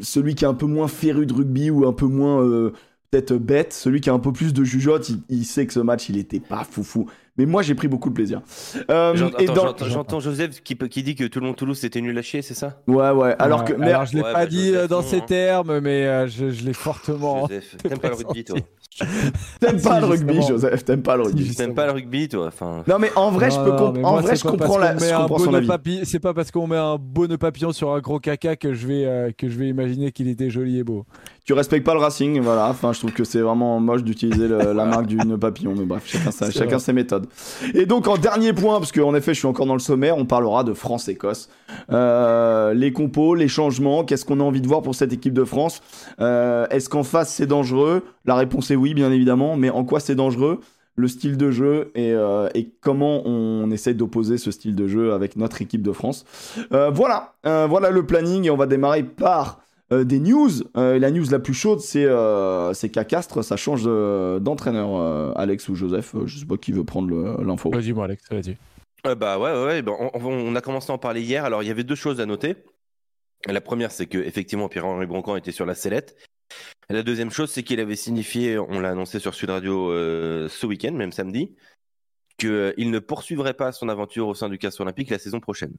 celui 0.00 0.34
qui 0.34 0.44
est 0.44 0.48
un 0.48 0.54
peu 0.54 0.66
moins 0.66 0.88
féru 0.88 1.26
de 1.26 1.32
rugby 1.34 1.70
ou 1.70 1.86
un 1.86 1.92
peu 1.92 2.06
moins. 2.06 2.42
euh, 2.42 2.72
Peut-être 3.12 3.34
bête, 3.36 3.74
celui 3.74 4.00
qui 4.00 4.08
a 4.08 4.14
un 4.14 4.18
peu 4.18 4.32
plus 4.32 4.54
de 4.54 4.64
jugeote, 4.64 5.10
il, 5.10 5.20
il 5.28 5.44
sait 5.44 5.66
que 5.66 5.74
ce 5.74 5.80
match 5.80 6.08
il 6.08 6.16
était 6.16 6.40
pas 6.40 6.64
foufou. 6.64 7.10
Mais 7.38 7.46
moi 7.46 7.62
j'ai 7.62 7.74
pris 7.74 7.88
beaucoup 7.88 8.10
de 8.10 8.14
plaisir. 8.14 8.42
Euh, 8.90 9.14
J'entends- 9.16 10.20
Joseph 10.20 10.62
qui, 10.62 10.74
dit 11.02 11.14
que 11.14 11.24
Toulon-Toulouse 11.24 11.78
c'était 11.78 12.00
nul 12.02 12.16
à 12.18 12.22
chier, 12.22 12.42
c'est 12.42 12.52
ça? 12.54 12.82
Ouais, 12.86 13.10
ouais. 13.10 13.34
Alors 13.38 13.60
Ouais, 13.60 13.66
que. 13.68 13.72
Mais, 13.72 13.88
alors, 13.88 14.04
je 14.04 14.14
l'ai 14.16 14.22
Ouais, 14.22 14.32
pas 14.32 14.40
bah, 14.40 14.46
dit 14.46 14.66
Joseph, 14.68 14.82
euh, 14.82 14.88
dans 14.88 15.00
non, 15.02 15.08
ces 15.08 15.16
hein. 15.16 15.24
termes, 15.26 15.78
mais 15.80 16.06
euh, 16.06 16.26
je, 16.28 16.50
je 16.50 16.64
l'ai 16.64 16.74
fortement. 16.74 17.48
Joseph, 17.48 17.76
t'aimes 17.78 17.98
pas 17.98 18.08
le 18.10 18.14
rugby 18.16 18.44
toi? 18.44 18.58
T'aimes 19.60 19.78
Si, 19.78 19.88
pas 19.88 20.00
le 20.00 20.06
rugby. 20.06 20.42
Joseph, 20.42 20.84
t'aimes 20.84 21.02
pas 21.02 21.16
le 21.16 21.22
rugby. 21.22 21.54
T'aimes 21.54 21.74
pas 21.74 21.86
le 21.86 21.92
rugby 21.92 22.28
toi 22.28 22.48
enfin... 22.48 22.84
Non 22.86 22.98
mais 22.98 23.10
en 23.16 23.30
vrai, 23.30 23.50
je 23.50 23.56
peux 23.56 23.70
comp- 23.70 23.96
en 24.04 24.12
moi, 24.12 24.20
vrai, 24.20 24.36
je 24.36 24.42
comprends, 24.44 24.76
la... 24.76 24.98
C'est 26.04 26.20
pas 26.20 26.34
parce 26.34 26.50
qu'on 26.50 26.66
met 26.66 26.76
un 26.76 26.96
beau 26.98 27.26
nœud 27.26 27.38
papillon 27.38 27.72
sur 27.72 27.92
un 27.94 28.00
gros 28.00 28.20
caca 28.20 28.56
que 28.56 28.74
je 28.74 28.86
vais, 28.86 29.04
euh, 29.06 29.30
que 29.36 29.48
je 29.48 29.58
vais 29.58 29.68
imaginer 29.68 30.12
qu'il 30.12 30.28
était 30.28 30.50
joli 30.50 30.78
et 30.78 30.84
beau. 30.84 31.06
Tu 31.44 31.54
respectes 31.54 31.84
pas 31.84 31.94
le 31.94 31.98
Racing, 32.00 32.40
voilà. 32.40 32.68
Enfin, 32.68 32.92
je 32.92 33.00
trouve 33.00 33.12
que 33.12 33.24
c'est 33.24 33.40
vraiment 33.40 33.80
moche 33.80 34.04
d'utiliser 34.04 34.46
la 34.46 34.84
marque 34.84 35.06
du 35.06 35.16
nœud 35.16 35.38
papillon, 35.38 35.74
mais 35.76 35.84
bref, 35.84 36.04
chacun, 36.06 36.30
sa- 36.30 36.50
chacun 36.52 36.78
ses 36.78 36.92
méthodes. 36.92 37.26
Et 37.74 37.84
donc 37.84 38.06
en 38.06 38.16
dernier 38.16 38.52
point, 38.52 38.78
parce 38.78 38.92
qu'en 38.92 39.12
effet, 39.16 39.34
je 39.34 39.40
suis 39.40 39.48
encore 39.48 39.66
dans 39.66 39.72
le 39.74 39.80
sommaire, 39.80 40.16
on 40.16 40.24
parlera 40.24 40.62
de 40.62 40.72
France-Écosse. 40.72 41.48
Euh, 41.90 42.74
les 42.74 42.92
compos, 42.92 43.34
les 43.34 43.48
changements, 43.48 44.04
qu'est-ce 44.04 44.24
qu'on 44.24 44.38
a 44.38 44.44
envie 44.44 44.60
de 44.60 44.68
voir 44.68 44.82
pour 44.82 44.94
cette 44.94 45.12
équipe 45.12 45.34
de 45.34 45.44
France? 45.44 45.82
Euh, 46.20 46.66
Est-ce 46.70 46.88
qu'en 46.88 47.02
face 47.02 47.34
c'est 47.34 47.46
dangereux? 47.46 48.04
La 48.24 48.36
réponse 48.36 48.70
est 48.70 48.76
oui, 48.76 48.94
bien 48.94 49.10
évidemment, 49.10 49.56
mais 49.56 49.70
en 49.70 49.84
quoi 49.84 49.98
c'est 49.98 50.14
dangereux? 50.14 50.60
Le 50.94 51.08
style 51.08 51.38
de 51.38 51.50
jeu 51.50 51.90
et, 51.94 52.12
euh, 52.12 52.48
et 52.54 52.70
comment 52.82 53.22
on 53.26 53.70
essaie 53.70 53.94
d'opposer 53.94 54.36
ce 54.36 54.50
style 54.50 54.74
de 54.74 54.86
jeu 54.86 55.14
avec 55.14 55.36
notre 55.36 55.62
équipe 55.62 55.80
de 55.82 55.90
France. 55.92 56.24
Euh, 56.72 56.90
voilà, 56.90 57.32
euh, 57.46 57.66
voilà 57.66 57.88
le 57.90 58.04
planning 58.04 58.44
et 58.44 58.50
on 58.50 58.58
va 58.58 58.66
démarrer 58.66 59.02
par 59.02 59.61
euh, 59.92 60.04
des 60.04 60.18
news. 60.18 60.50
Euh, 60.76 60.98
la 60.98 61.10
news 61.10 61.26
la 61.30 61.38
plus 61.38 61.54
chaude, 61.54 61.80
c'est 61.80 62.04
euh, 62.04 62.72
c'est 62.72 62.88
qu'à 62.88 63.04
Castres, 63.04 63.44
ça 63.44 63.56
change 63.56 63.84
de- 63.84 64.38
d'entraîneur, 64.40 64.96
euh, 64.96 65.32
Alex 65.36 65.68
ou 65.68 65.74
Joseph. 65.76 66.14
Euh, 66.14 66.26
je 66.26 66.38
sais 66.38 66.46
pas 66.46 66.56
qui 66.56 66.72
veut 66.72 66.84
prendre 66.84 67.42
l'info. 67.42 67.70
Vas-y, 67.70 67.92
moi, 67.92 68.06
Alex, 68.06 68.24
vas-y. 68.30 68.56
Euh, 69.06 69.14
bah 69.14 69.38
ouais, 69.38 69.52
ouais, 69.52 69.64
ouais, 69.64 69.82
bah, 69.82 69.92
on, 69.98 70.24
on 70.24 70.54
a 70.54 70.60
commencé 70.60 70.90
à 70.90 70.94
en 70.94 70.98
parler 70.98 71.22
hier. 71.22 71.44
Alors 71.44 71.62
il 71.62 71.66
y 71.68 71.70
avait 71.70 71.84
deux 71.84 71.94
choses 71.94 72.20
à 72.20 72.26
noter. 72.26 72.56
La 73.46 73.60
première, 73.60 73.90
c'est 73.90 74.06
que 74.06 74.18
effectivement 74.18 74.68
Pierre-Henri 74.68 75.06
Broncan 75.06 75.36
était 75.36 75.52
sur 75.52 75.66
la 75.66 75.74
sellette. 75.74 76.16
Et 76.88 76.92
la 76.92 77.02
deuxième 77.02 77.30
chose, 77.30 77.50
c'est 77.50 77.62
qu'il 77.62 77.80
avait 77.80 77.96
signifié, 77.96 78.58
on 78.58 78.78
l'a 78.78 78.90
annoncé 78.90 79.18
sur 79.18 79.34
Sud 79.34 79.50
Radio 79.50 79.90
euh, 79.90 80.48
ce 80.48 80.66
week-end, 80.66 80.92
même 80.92 81.10
samedi, 81.10 81.56
qu'il 82.38 82.90
ne 82.90 82.98
poursuivrait 82.98 83.54
pas 83.54 83.72
son 83.72 83.88
aventure 83.88 84.28
au 84.28 84.34
sein 84.34 84.48
du 84.48 84.58
Castres 84.58 84.82
Olympique 84.82 85.10
la 85.10 85.18
saison 85.18 85.40
prochaine. 85.40 85.72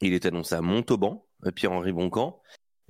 Il 0.00 0.12
est 0.12 0.26
annoncé 0.26 0.54
à 0.54 0.60
Montauban, 0.60 1.24
euh, 1.46 1.50
Pierre-Henri 1.52 1.92
Broncan, 1.92 2.40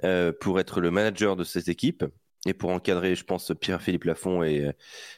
euh, 0.04 0.32
pour 0.32 0.60
être 0.60 0.80
le 0.80 0.90
manager 0.90 1.36
de 1.36 1.44
cette 1.44 1.68
équipe 1.68 2.04
et 2.46 2.54
pour 2.54 2.70
encadrer, 2.70 3.14
je 3.14 3.24
pense, 3.24 3.52
Pierre-Philippe 3.60 4.04
Lafont 4.04 4.42
et, 4.42 4.70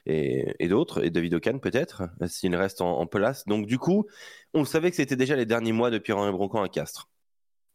et, 0.07 0.55
et 0.59 0.69
d'autres, 0.69 1.05
et 1.05 1.11
David 1.11 1.35
Ocan 1.35 1.59
peut-être, 1.59 2.03
s'il 2.27 2.55
reste 2.57 2.81
en, 2.81 2.99
en 2.99 3.07
place. 3.07 3.47
Donc 3.47 3.67
du 3.67 3.79
coup, 3.79 4.07
on 4.55 4.65
savait 4.65 4.91
que 4.91 4.97
c'était 4.97 5.17
déjà 5.17 5.37
les 5.37 5.47
derniers 5.47 5.73
mois 5.73 5.91
de 5.91 5.99
Pierre-Henri 5.99 6.33
Broncan 6.33 6.63
à 6.63 6.69
Castres. 6.69 7.09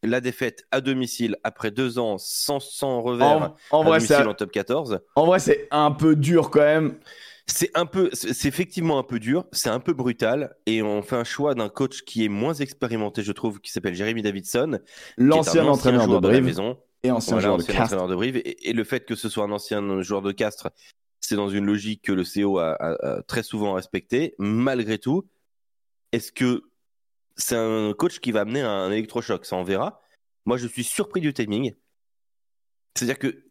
La 0.04 0.22
défaite 0.22 0.66
à 0.72 0.82
domicile 0.82 1.38
après 1.44 1.72
deux 1.72 1.98
ans 1.98 2.18
sans, 2.20 2.60
sans 2.60 3.02
revers 3.02 3.56
En, 3.72 3.78
en 3.80 3.82
à 3.82 3.86
vrai, 3.86 4.00
c'est 4.00 4.10
domicile 4.10 4.30
en 4.30 4.34
top 4.36 4.52
14, 4.52 5.00
en 5.16 5.26
vrai, 5.26 5.40
c'est 5.40 5.68
un 5.72 5.92
peu 5.92 6.16
dur 6.16 6.52
quand 6.52 6.60
même. 6.60 7.00
c'est 7.48 7.72
un 7.76 7.86
peu, 7.86 8.10
c'est 8.14 8.48
effectivement 8.48 9.00
un 9.00 9.04
peu 9.04 9.20
dur, 9.20 9.46
c'est 9.54 9.70
un 9.70 9.80
peu 9.80 9.94
brutal, 9.94 10.56
et 10.66 10.82
on 10.84 11.02
fait 11.02 11.16
un 11.16 11.24
choix 11.24 11.56
d'un 11.56 11.70
coach 11.70 12.04
qui 12.04 12.26
est 12.26 12.30
moins 12.30 12.54
expérimenté, 12.54 13.24
je 13.24 13.32
trouve, 13.32 13.60
qui 13.62 13.72
s'appelle 13.72 13.96
Jérémy 13.96 14.22
Davidson, 14.22 14.80
L'ancien 15.18 15.66
entraîneur 15.66 16.02
de 16.02 16.06
joueur 16.12 16.22
la 16.22 16.30
Brive 16.30 16.44
maison, 16.44 16.78
et 17.04 17.12
ancien 17.12 17.34
Voilà, 17.34 17.48
joueur 17.48 17.58
de 17.58 17.64
ancien 17.64 17.74
Castres. 17.76 17.94
entraîneur 17.96 18.08
de 18.10 18.16
Brive. 18.16 18.38
Et, 18.38 18.70
et 18.70 18.74
le 18.74 18.84
fait 18.84 19.06
que 19.06 19.16
ce 19.16 19.30
soit 19.30 19.44
un 19.46 19.52
ancien 19.52 20.02
joueur 20.02 20.22
de 20.22 20.32
Castres, 20.32 20.70
c'est 21.20 21.36
dans 21.36 21.50
une 21.50 21.66
logique 21.66 22.04
que 22.04 22.12
le 22.12 22.24
CO 22.24 22.58
a, 22.60 22.74
a- 22.74 23.18
a 23.18 23.22
très 23.24 23.44
souvent 23.44 23.74
respectée. 23.74 24.36
Malgré 24.40 24.98
tout, 24.98 25.28
est-ce 26.12 26.32
que 26.32 26.64
c'est 27.36 27.56
un 27.56 27.94
coach 27.98 28.20
qui 28.20 28.32
va 28.32 28.42
amener 28.42 28.62
un 28.62 28.92
électrochoc? 28.92 29.46
Ça, 29.46 29.56
on 29.56 29.64
verra. 29.64 30.02
Moi, 30.46 30.58
je 30.58 30.68
suis 30.68 30.84
surpris 30.84 31.22
du 31.22 31.34
timing. 31.34 31.74
C'est-à-dire 32.96 33.20
que 33.20 33.44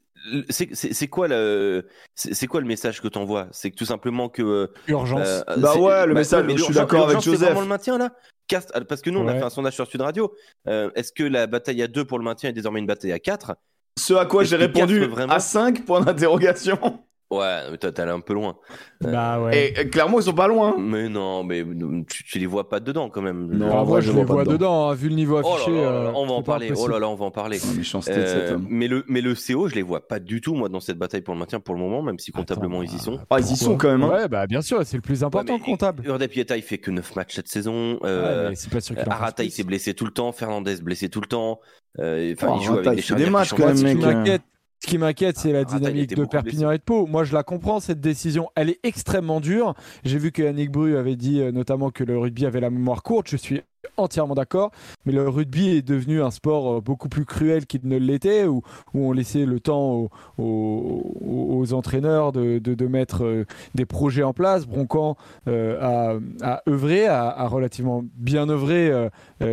c'est 0.48 1.06
quoi 1.08 1.28
le 1.28 1.86
c'est 2.14 2.34
c'est 2.34 2.46
quoi 2.48 2.60
le 2.60 2.66
message 2.66 3.00
que 3.00 3.06
t'envoies? 3.06 3.46
C'est 3.52 3.70
que 3.70 3.76
tout 3.76 3.84
simplement 3.84 4.28
que 4.28 4.72
Urgence. 4.88 5.20
euh, 5.24 5.42
Bah 5.58 5.70
c'est- 5.74 5.78
ouais, 5.78 6.06
le 6.06 6.14
message, 6.14 6.44
mais 6.46 6.56
je 6.56 6.64
suis 6.64 6.74
d'accord 6.74 7.04
avec 7.04 7.12
l'urgence, 7.16 7.24
c'est 7.24 7.30
Joseph. 7.32 7.46
vraiment 7.48 7.60
le 7.60 7.68
maintien 7.68 7.98
là 7.98 8.16
Ah, 8.54 8.80
parce 8.88 9.02
que 9.02 9.10
nous 9.10 9.20
on 9.20 9.28
a 9.28 9.34
fait 9.34 9.42
un 9.42 9.50
sondage 9.50 9.74
sur 9.74 9.86
Sud 9.86 10.00
Radio. 10.00 10.32
Euh, 10.68 10.90
Est-ce 10.94 11.12
que 11.12 11.24
la 11.24 11.46
bataille 11.46 11.82
à 11.82 11.88
2 11.88 12.04
pour 12.04 12.18
le 12.18 12.24
maintien 12.24 12.50
est 12.50 12.52
désormais 12.52 12.80
une 12.80 12.86
bataille 12.86 13.12
à 13.12 13.18
4 13.18 13.56
Ce 13.98 14.14
à 14.14 14.26
quoi 14.26 14.44
j'ai 14.44 14.56
répondu 14.56 15.04
vraiment 15.06 15.32
à 15.32 15.40
5 15.40 15.84
points 15.84 16.00
d'interrogation. 16.00 17.00
Ouais, 17.28 17.62
mais 17.72 17.76
toi, 17.78 17.90
t'es 17.90 18.02
allé 18.02 18.12
un 18.12 18.20
peu 18.20 18.34
loin. 18.34 18.56
Bah 19.00 19.40
ouais. 19.42 19.72
Et 19.74 19.78
euh, 19.80 19.84
clairement, 19.88 20.20
ils 20.20 20.22
sont 20.22 20.32
pas 20.32 20.46
loin. 20.46 20.76
Mais 20.78 21.08
non, 21.08 21.42
mais 21.42 21.64
tu, 22.08 22.22
tu 22.22 22.38
les 22.38 22.46
vois 22.46 22.68
pas 22.68 22.78
dedans 22.78 23.10
quand 23.10 23.20
même. 23.20 23.48
Non, 23.52 23.66
en 23.66 23.70
moi, 23.70 23.82
vrai, 23.84 24.02
je 24.02 24.12
je 24.12 24.16
les 24.16 24.22
vois 24.24 24.44
dedans. 24.44 24.52
dedans, 24.52 24.88
hein, 24.90 24.94
vu 24.94 25.08
le 25.08 25.16
niveau 25.16 25.38
Oh 25.38 25.42
là 25.42 25.54
affiché. 25.56 25.72
là 25.72 25.78
euh, 25.88 26.12
on 26.14 26.24
va 26.26 26.34
en 26.34 26.42
parler. 26.44 26.72
Oh 26.76 26.86
là 26.86 27.00
là, 27.00 27.08
on 27.08 27.16
va 27.16 27.24
en 27.24 27.32
parler. 27.32 27.58
Méchanceté 27.76 28.14
de 28.14 28.26
cet 28.26 28.36
Euh, 28.36 28.54
homme. 28.54 28.66
mais 28.70 28.86
le 28.86 29.04
mais 29.08 29.20
le 29.22 29.34
CO, 29.34 29.66
je 29.66 29.74
les 29.74 29.82
vois 29.82 30.06
pas 30.06 30.20
du 30.20 30.40
tout 30.40 30.54
moi 30.54 30.68
dans 30.68 30.78
cette 30.78 30.98
bataille 30.98 31.22
pour 31.22 31.34
le 31.34 31.40
maintien 31.40 31.58
pour 31.58 31.74
le 31.74 31.80
moment, 31.80 32.00
même 32.00 32.20
si 32.20 32.30
comptablement 32.30 32.80
Attends, 32.80 32.92
ils 32.92 32.94
y 32.96 32.98
sont. 33.00 33.18
Ah, 33.28 33.40
ils 33.40 33.50
y 33.52 33.56
sont 33.56 33.76
quand 33.76 33.88
même. 33.90 34.04
hein. 34.04 34.08
Ouais, 34.08 34.28
bah 34.28 34.46
bien 34.46 34.62
sûr, 34.62 34.80
c'est 34.84 34.96
le 34.96 35.02
plus 35.02 35.24
important, 35.24 35.54
Ouais, 35.54 35.58
comptable. 35.60 36.06
Urde 36.06 36.28
Pieta, 36.28 36.56
il 36.56 36.62
fait 36.62 36.78
que 36.78 36.92
9 36.92 37.16
matchs 37.16 37.34
cette 37.34 37.48
saison. 37.48 37.98
Euh, 38.04 38.50
mais 38.50 38.54
c'est 38.54 38.70
pas 38.70 38.80
sûr 38.80 38.94
qu'il 38.94 39.02
en 39.02 39.10
fasse 39.10 39.20
Arata, 39.20 39.42
il 39.42 39.50
s'est 39.50 39.64
blessé 39.64 39.94
tout 39.94 40.04
le 40.04 40.12
temps. 40.12 40.30
Fernandez 40.30 40.76
blessé 40.80 41.08
tout 41.08 41.20
le 41.20 41.26
temps. 41.26 41.58
Euh, 41.98 42.34
Enfin, 42.38 42.52
Oh, 42.52 42.58
il 42.60 42.64
joue 42.64 42.72
Arata, 42.74 42.90
avec 42.90 42.98
des 42.98 43.02
fait 43.02 43.14
des 43.16 43.24
charnières 43.24 43.30
matchs 43.32 43.52
quand 43.52 43.66
même, 43.66 44.22
mec. 44.22 44.40
Ce 44.80 44.88
qui 44.88 44.98
m'inquiète, 44.98 45.38
c'est 45.38 45.52
la 45.52 45.60
il 45.60 45.66
dynamique 45.66 46.14
de 46.14 46.24
Perpignan 46.24 46.70
et 46.70 46.78
de 46.78 46.82
Pau. 46.82 47.06
Moi, 47.06 47.24
je 47.24 47.32
la 47.34 47.42
comprends, 47.42 47.80
cette 47.80 48.00
décision. 48.00 48.50
Elle 48.54 48.70
est 48.70 48.80
extrêmement 48.82 49.40
dure. 49.40 49.74
J'ai 50.04 50.18
vu 50.18 50.32
que 50.32 50.42
Yannick 50.42 50.70
Bru 50.70 50.96
avait 50.96 51.16
dit 51.16 51.40
euh, 51.40 51.50
notamment 51.50 51.90
que 51.90 52.04
le 52.04 52.18
rugby 52.18 52.46
avait 52.46 52.60
la 52.60 52.70
mémoire 52.70 53.02
courte. 53.02 53.28
Je 53.28 53.36
suis 53.36 53.62
entièrement 53.96 54.34
d'accord. 54.34 54.70
Mais 55.04 55.12
le 55.12 55.28
rugby 55.28 55.68
est 55.68 55.82
devenu 55.82 56.22
un 56.22 56.30
sport 56.30 56.76
euh, 56.76 56.80
beaucoup 56.80 57.08
plus 57.08 57.24
cruel 57.24 57.66
qu'il 57.66 57.80
ne 57.84 57.96
l'était, 57.96 58.44
où, 58.46 58.62
on 58.94 59.12
laissait 59.12 59.46
le 59.46 59.60
temps 59.60 60.08
aux, 60.38 61.72
entraîneurs 61.72 62.32
de, 62.32 62.86
mettre 62.86 63.24
euh, 63.24 63.44
des 63.74 63.86
projets 63.86 64.22
en 64.22 64.32
place. 64.32 64.66
Broncan 64.66 65.16
euh, 65.48 66.18
a, 66.42 66.62
œuvré, 66.68 67.06
a, 67.06 67.46
relativement 67.48 68.04
bien 68.14 68.48
œuvré. 68.48 68.90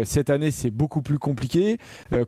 cette 0.03 0.29
année, 0.29 0.51
c'est 0.51 0.71
beaucoup 0.71 1.01
plus 1.01 1.19
compliqué. 1.19 1.77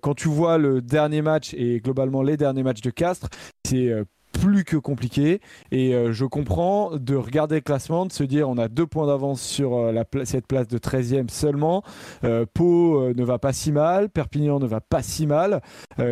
Quand 0.01 0.13
tu 0.13 0.27
vois 0.27 0.57
le 0.57 0.81
dernier 0.81 1.21
match 1.21 1.53
et 1.53 1.79
globalement 1.79 2.21
les 2.21 2.38
derniers 2.38 2.63
matchs 2.63 2.81
de 2.81 2.89
Castres, 2.89 3.29
c'est 3.65 3.91
plus 4.39 4.63
que 4.63 4.77
compliqué. 4.77 5.41
Et 5.71 5.93
euh, 5.93 6.11
je 6.11 6.25
comprends 6.25 6.95
de 6.97 7.15
regarder 7.15 7.55
le 7.55 7.61
classement, 7.61 8.05
de 8.05 8.11
se 8.11 8.23
dire 8.23 8.49
on 8.49 8.57
a 8.57 8.67
deux 8.67 8.85
points 8.85 9.07
d'avance 9.07 9.41
sur 9.41 9.75
euh, 9.75 10.03
cette 10.23 10.47
place 10.47 10.67
de 10.67 10.77
13e 10.77 11.29
seulement. 11.29 11.83
Euh, 12.23 12.45
Pau 12.51 13.01
euh, 13.01 13.13
ne 13.15 13.23
va 13.23 13.39
pas 13.39 13.53
si 13.53 13.71
mal, 13.71 14.09
Perpignan 14.09 14.59
ne 14.59 14.67
va 14.67 14.81
pas 14.81 15.01
si 15.01 15.27
mal. 15.27 15.61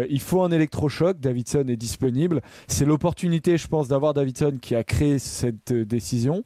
Il 0.09 0.21
faut 0.21 0.43
un 0.43 0.51
électrochoc, 0.51 1.19
Davidson 1.19 1.65
est 1.67 1.75
disponible. 1.75 2.41
C'est 2.67 2.85
l'opportunité, 2.85 3.57
je 3.57 3.67
pense, 3.67 3.87
d'avoir 3.87 4.13
Davidson 4.13 4.57
qui 4.61 4.75
a 4.75 4.83
créé 4.83 5.19
cette 5.19 5.73
décision. 5.73 6.43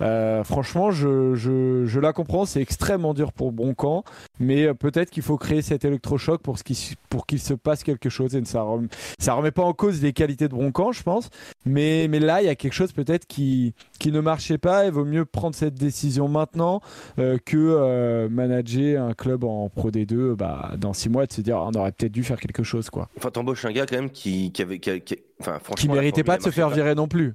Euh, 0.00 0.44
franchement, 0.44 0.90
je, 0.90 1.34
je- 1.34 1.84
je 1.86 2.00
la 2.00 2.12
comprends, 2.12 2.44
c'est 2.46 2.60
extrêmement 2.62 3.14
dur 3.14 3.32
pour 3.32 3.52
Broncan, 3.52 4.04
mais 4.38 4.64
euh, 4.66 4.74
peut-être 4.74 5.10
qu'il 5.10 5.22
faut 5.22 5.36
créer 5.36 5.62
cet 5.62 5.84
électrochoc 5.84 6.40
pour 6.42 6.58
ce 6.58 6.64
qui- 6.64 6.94
pour 7.08 7.26
qu'il 7.26 7.40
se 7.40 7.54
passe 7.54 7.82
quelque 7.84 8.08
chose. 8.08 8.34
Et 8.34 8.44
ça 8.44 8.62
rem- 8.62 8.88
ça 9.18 9.34
remet 9.34 9.50
pas 9.50 9.62
en 9.62 9.72
cause 9.72 10.02
les 10.02 10.12
qualités 10.12 10.48
de 10.48 10.54
Broncan, 10.54 10.92
je 10.92 11.02
pense, 11.02 11.28
mais, 11.66 12.06
mais 12.08 12.18
là, 12.20 12.42
il 12.42 12.46
y 12.46 12.48
a 12.48 12.54
quelque 12.54 12.72
chose 12.72 12.92
peut-être 12.92 13.26
qui, 13.26 13.74
qui 13.98 14.10
ne 14.12 14.20
marchait 14.20 14.58
pas. 14.58 14.86
Il 14.86 14.92
vaut 14.92 15.04
mieux 15.04 15.24
prendre 15.24 15.54
cette 15.54 15.74
décision 15.74 16.28
maintenant 16.28 16.80
euh, 17.18 17.38
que 17.44 17.56
euh, 17.58 18.28
manager 18.28 19.04
un 19.04 19.12
club 19.14 19.44
en 19.44 19.68
Pro 19.68 19.90
D2 19.90 20.34
bah, 20.34 20.72
dans 20.78 20.92
six 20.92 21.08
mois 21.08 21.24
et 21.24 21.26
de 21.26 21.32
se 21.32 21.40
dire 21.40 21.58
on 21.58 21.72
aurait 21.78 21.92
peut-être 21.92 22.12
dû 22.12 22.24
faire 22.24 22.38
quelque 22.40 22.62
chose, 22.62 22.90
quoi. 22.90 23.08
Enfin, 23.16 23.30
t'embauches 23.30 23.64
un 23.64 23.72
gars 23.72 23.86
quand 23.86 23.96
même 23.96 24.10
qui, 24.10 24.50
qui 24.52 24.62
avait. 24.62 24.78
Qui, 24.78 25.00
qui- 25.02 25.18
enfin, 25.40 25.58
franchement. 25.62 25.74
Qui 25.76 25.88
la 25.88 25.94
méritait 25.94 26.24
pas 26.24 26.36
de 26.38 26.42
se 26.42 26.50
faire 26.50 26.68
virer 26.70 26.94
non 26.94 27.08
plus. 27.08 27.34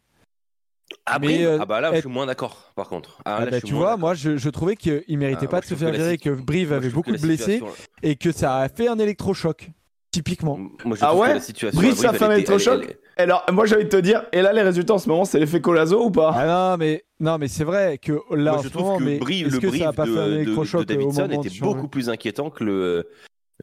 Ah, 1.08 1.18
Mais, 1.20 1.28
Brive 1.28 1.48
euh, 1.48 1.58
ah 1.62 1.66
bah 1.66 1.82
là, 1.82 1.90
je 1.92 1.96
être- 1.96 2.02
suis 2.04 2.10
moins 2.12 2.26
d'accord, 2.26 2.72
par 2.76 2.88
contre. 2.90 3.18
Ah, 3.26 3.38
Ah 3.40 3.46
là, 3.46 3.52
bah, 3.52 3.62
tu 3.62 3.74
vois, 3.74 3.98
moi 3.98 4.14
je, 4.14 4.38
je 4.38 4.50
trouvais 4.50 4.76
qu'il 4.76 5.04
méritait 5.18 5.46
Ah, 5.46 5.50
pas 5.50 5.62
de 5.62 5.66
se 5.66 5.74
faire 5.76 5.92
virer, 5.92 6.18
que 6.18 6.30
Brive 6.30 6.70
Moi, 6.70 6.78
avait 6.78 6.90
beaucoup 6.90 7.12
de 7.12 7.18
blessés 7.18 7.62
et 8.04 8.16
que 8.16 8.32
ça 8.32 8.58
a 8.58 8.70
fait 8.70 8.88
un 8.88 8.98
électrochoc, 9.00 9.70
typiquement. 10.12 10.58
Moi, 10.84 10.96
je 10.96 11.04
Ah 11.04 11.16
ouais 11.16 11.40
Brive, 11.74 11.96
ça 11.96 12.10
elle 12.12 12.18
fait 12.18 12.26
un 12.26 12.32
électrochoc 12.32 12.82
elle- 12.84 12.90
elle- 12.90 12.98
Et 13.18 13.22
Alors, 13.24 13.46
moi, 13.52 13.66
j'allais 13.66 13.88
te 13.88 13.96
dire, 13.98 14.26
et 14.34 14.42
là, 14.42 14.52
les 14.54 14.62
résultats 14.62 14.94
en 14.96 14.98
ce 15.00 15.08
moment, 15.10 15.26
c'est 15.26 15.40
l'effet 15.40 15.62
Colazo 15.62 16.06
ou 16.06 16.12
pas 16.12 16.32
Ah 16.36 16.46
non, 16.72 16.78
mais, 16.78 17.04
non, 17.20 17.38
mais 17.38 17.48
c'est 17.48 17.64
vrai 17.64 17.98
que 17.98 18.12
là, 18.32 18.52
Moi, 18.52 18.60
en 18.60 18.62
je 18.62 18.68
ce 18.68 18.74
trouve 18.74 18.84
moment, 18.86 18.98
que 18.98 19.04
mais 19.04 19.18
Brive, 19.18 19.48
est-ce 19.48 19.56
le 19.56 19.62
que 19.62 19.68
Brive 19.68 19.82
ça 19.84 19.90
a 19.90 19.94
pas 19.94 20.06
de, 20.06 20.14
fait 20.14 20.20
un 20.20 20.26
de- 20.28 20.32
de 20.32 20.36
électrochoc 20.42 20.82
au 20.82 20.86
Davidson 20.86 21.30
était 21.30 21.50
de 21.50 21.60
beaucoup 21.62 21.88
plus 21.88 22.10
inquiétant 22.10 22.50
que 22.50 22.64
le, 22.64 23.08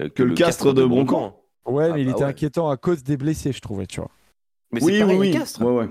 euh, 0.00 0.08
Que 0.08 0.22
le 0.22 0.34
castre 0.34 0.72
de 0.72 0.84
Broncan. 0.84 1.38
Ouais, 1.66 1.88
Ah 1.90 1.94
mais 1.94 2.00
il 2.02 2.06
bah 2.06 2.12
était 2.12 2.24
inquiétant 2.24 2.68
à 2.70 2.76
cause 2.76 3.04
des 3.04 3.16
blessés, 3.16 3.52
je 3.52 3.60
trouvais, 3.60 3.86
tu 3.86 4.00
vois. 4.00 4.10
Mais 4.72 4.80
c'est 4.80 4.86
Oui, 4.86 5.02
oui, 5.02 5.36
oui. 5.60 5.86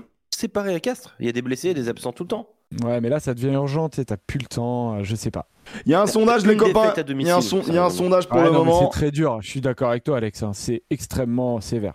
Pareil 0.48 0.74
à 0.74 0.80
Castres. 0.80 1.14
Il 1.20 1.26
y 1.26 1.28
a 1.28 1.32
des 1.32 1.42
blessés 1.42 1.68
et 1.70 1.74
des 1.74 1.88
absents 1.88 2.12
tout 2.12 2.24
le 2.24 2.28
temps. 2.28 2.48
Ouais, 2.84 3.00
mais 3.02 3.08
là, 3.10 3.20
ça 3.20 3.34
devient 3.34 3.52
urgent, 3.52 3.88
t'as 3.90 4.16
plus 4.16 4.38
le 4.38 4.46
temps, 4.46 4.94
euh, 4.94 5.02
je 5.02 5.14
sais 5.14 5.30
pas. 5.30 5.46
Il 5.84 5.92
y 5.92 5.94
a 5.94 6.00
un 6.00 6.06
sondage, 6.06 6.46
les 6.46 6.56
copains. 6.56 6.92
Il 6.94 6.96
y 6.96 7.00
a 7.00 7.02
un, 7.02 7.04
domicile, 7.04 7.42
son- 7.42 7.60
il 7.68 7.74
y 7.74 7.78
a 7.78 7.84
un 7.84 7.90
ça, 7.90 7.96
sondage 7.98 8.28
pour 8.28 8.38
le 8.40 8.46
non, 8.50 8.64
moment. 8.64 8.80
C'est 8.90 8.98
très 8.98 9.10
dur, 9.10 9.38
je 9.42 9.48
suis 9.48 9.60
d'accord 9.60 9.90
avec 9.90 10.04
toi, 10.04 10.16
Alex. 10.16 10.42
hein. 10.42 10.52
C'est 10.54 10.82
extrêmement 10.90 11.60
sévère. 11.60 11.94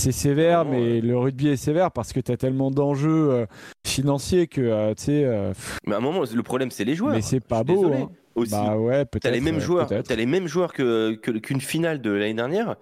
C'est 0.00 0.12
sévère, 0.12 0.64
mais 0.64 0.94
ouais. 0.94 1.00
le 1.00 1.18
rugby 1.18 1.48
est 1.48 1.56
sévère 1.56 1.90
parce 1.92 2.12
que 2.12 2.20
tu 2.20 2.30
as 2.32 2.36
tellement 2.36 2.70
d'enjeux 2.70 3.30
euh, 3.30 3.46
financiers 3.86 4.46
que, 4.46 4.60
euh, 4.60 4.94
tu 4.94 5.04
sais, 5.04 5.24
euh, 5.24 5.52
Mais 5.86 5.94
à 5.94 5.98
un 5.98 6.00
moment, 6.00 6.22
le 6.32 6.42
problème, 6.42 6.70
c'est 6.70 6.84
les 6.84 6.94
joueurs. 6.94 7.14
mais 7.14 7.22
c'est 7.22 7.40
pas 7.40 7.62
beau. 7.64 7.92
hein. 7.92 8.08
Aussi. 8.34 8.52
Bah 8.52 8.78
ouais, 8.78 9.04
peut-être. 9.04 9.24
T'as 9.24 9.30
les 9.30 9.42
mêmes 9.42 9.60
joueurs. 9.60 9.86
peut-être. 9.88 10.08
T'as 10.08 10.16
les 10.16 10.24
mêmes 10.24 10.46
joueurs 10.46 10.72
que 10.72 11.14
que- 11.16 11.32
qu'une 11.32 11.60
finale 11.60 12.00
de 12.00 12.10
l'année 12.10 12.32
dernière. 12.32 12.76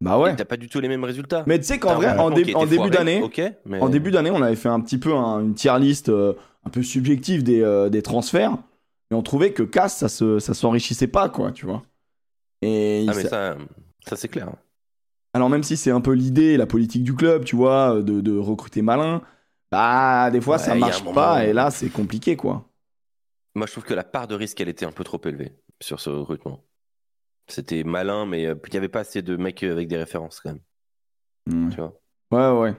Bah 0.00 0.18
ouais. 0.18 0.36
T'as 0.36 0.44
pas 0.44 0.56
du 0.56 0.68
tout 0.68 0.80
les 0.80 0.88
mêmes 0.88 1.04
résultats. 1.04 1.44
Mais 1.46 1.58
tu 1.58 1.64
sais 1.64 1.78
qu'en 1.78 1.94
vrai, 1.94 2.18
en, 2.18 2.30
dé- 2.30 2.44
début 2.44 2.90
d'année, 2.90 3.22
mais- 3.64 3.80
en 3.80 3.88
début 3.88 4.10
d'année, 4.10 4.30
on 4.30 4.42
avait 4.42 4.56
fait 4.56 4.68
un 4.68 4.80
petit 4.80 4.98
peu 4.98 5.14
un- 5.14 5.40
une 5.40 5.54
tier 5.54 5.78
list 5.78 6.08
euh, 6.08 6.34
un 6.64 6.70
peu 6.70 6.82
subjective 6.82 7.42
des, 7.42 7.62
euh, 7.62 7.88
des 7.88 8.02
transferts, 8.02 8.56
et 9.10 9.14
on 9.14 9.22
trouvait 9.22 9.52
que 9.52 9.62
Cass, 9.62 9.96
ça 9.98 10.08
se, 10.08 10.38
ça 10.38 10.52
s'enrichissait 10.54 11.06
pas, 11.06 11.28
quoi, 11.28 11.52
tu 11.52 11.64
vois. 11.66 11.82
Et 12.62 13.06
Ah 13.08 13.12
mais 13.14 13.22
ça, 13.24 13.56
ça 14.06 14.16
c'est 14.16 14.28
clair. 14.28 14.50
alors 15.32 15.48
même 15.50 15.62
si 15.62 15.76
c'est 15.76 15.90
un 15.90 16.00
peu 16.00 16.12
l'idée, 16.12 16.56
la 16.56 16.66
politique 16.66 17.04
du 17.04 17.14
club, 17.14 17.44
tu 17.44 17.56
vois, 17.56 18.00
de, 18.02 18.20
de 18.20 18.36
recruter 18.36 18.82
malin, 18.82 19.22
bah 19.70 20.30
des 20.30 20.40
fois 20.40 20.56
Ouais, 20.56 20.62
ça 20.62 20.74
marche 20.74 21.02
moment- 21.02 21.14
pas, 21.14 21.44
et 21.44 21.52
là 21.52 21.70
c'est 21.70 21.88
compliqué, 21.88 22.36
quoi. 22.36 22.66
Moi, 23.54 23.66
je 23.66 23.72
trouve 23.72 23.84
que 23.84 23.94
la 23.94 24.02
part 24.04 24.26
de 24.26 24.34
risque, 24.34 24.60
elle 24.60 24.68
était 24.68 24.84
un 24.86 24.90
peu 24.92 25.04
trop 25.04 25.20
élevée 25.24 25.52
sur 25.80 26.00
ce 26.00 26.10
recrutement. 26.10 26.60
C'était 27.46 27.84
malin, 27.84 28.26
mais 28.26 28.46
euh, 28.46 28.54
il 28.66 28.70
n'y 28.70 28.76
avait 28.78 28.88
pas 28.88 29.00
assez 29.00 29.22
de 29.22 29.36
mecs 29.36 29.62
avec 29.62 29.88
des 29.88 29.96
références 29.98 30.40
quand 30.40 30.50
même. 30.50 30.60
Ouais, 31.68 31.70
Tu 31.74 31.76
vois. 31.80 32.54
ouais. 32.54 32.60
ouais. 32.70 32.74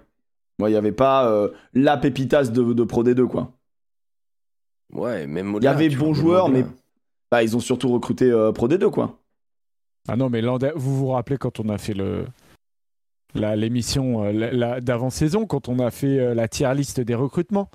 Moi, 0.57 0.69
il 0.69 0.73
y 0.73 0.77
avait 0.77 0.91
pas 0.91 1.29
euh, 1.29 1.49
la 1.73 1.97
pépitas 1.97 2.45
de, 2.45 2.73
de 2.73 2.83
Pro 2.83 3.03
D2, 3.03 3.27
quoi. 3.27 3.51
Ouais, 4.93 5.27
même 5.27 5.55
Il 5.57 5.63
y 5.63 5.67
avait 5.67 5.89
bons 5.89 6.13
joueurs, 6.13 6.49
mais 6.49 6.65
bah, 7.31 7.43
ils 7.43 7.55
ont 7.55 7.59
surtout 7.59 7.91
recruté 7.91 8.31
euh, 8.31 8.51
Pro 8.51 8.67
D2, 8.67 8.89
quoi. 8.89 9.19
Ah 10.07 10.15
non, 10.15 10.29
mais 10.29 10.41
vous 10.75 10.95
vous 10.95 11.07
rappelez 11.07 11.37
quand 11.37 11.59
on 11.59 11.69
a 11.69 11.77
fait 11.77 11.93
le 11.93 12.25
la- 13.33 13.55
l'émission 13.55 14.23
euh, 14.23 14.31
la- 14.31 14.51
la- 14.51 14.81
d'avant-saison, 14.81 15.45
quand 15.45 15.67
on 15.67 15.79
a 15.79 15.91
fait 15.91 16.19
euh, 16.19 16.33
la 16.33 16.47
tier 16.47 16.73
list 16.73 16.99
des 17.01 17.15
recrutements, 17.15 17.69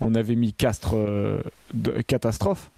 on 0.00 0.14
avait 0.14 0.34
mis 0.34 0.52
Castres 0.54 0.94
euh, 0.96 1.40
de- 1.72 2.00
catastrophe. 2.02 2.70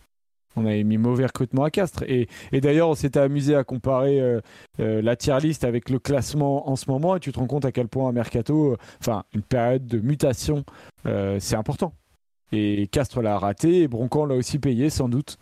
On 0.57 0.65
avait 0.65 0.85
mis 0.85 0.97
mauvais 0.97 1.27
recrutement 1.27 1.65
à 1.65 1.71
Castres. 1.71 2.03
Et, 2.09 2.29
et 2.51 2.61
d'ailleurs, 2.61 2.89
on 2.89 2.95
s'était 2.95 3.21
amusé 3.21 3.55
à 3.55 3.65
comparer 3.65 4.21
euh, 4.21 4.41
euh, 4.81 5.03
la 5.03 5.15
tier 5.17 5.39
list 5.41 5.65
avec 5.65 5.91
le 5.91 5.99
classement 5.99 6.69
en 6.71 6.77
ce 6.77 6.91
moment. 6.91 7.17
Et 7.17 7.21
tu 7.21 7.31
te 7.31 7.39
rends 7.39 7.47
compte 7.47 7.65
à 7.65 7.73
quel 7.73 7.89
point 7.89 8.09
un 8.09 8.13
mercato, 8.13 8.73
euh, 8.73 8.77
enfin, 9.01 9.25
une 9.35 9.43
période 9.43 9.87
de 9.87 9.99
mutation, 9.99 10.65
c'est 11.05 11.55
important. 11.55 11.93
Et 12.53 12.89
Castres 12.89 13.23
l'a 13.23 13.39
raté 13.39 13.83
et 13.83 13.89
Broncan 13.89 14.25
l'a 14.25 14.35
aussi 14.35 14.59
payé, 14.59 14.91
sans 14.91 15.09
doute. 15.09 15.37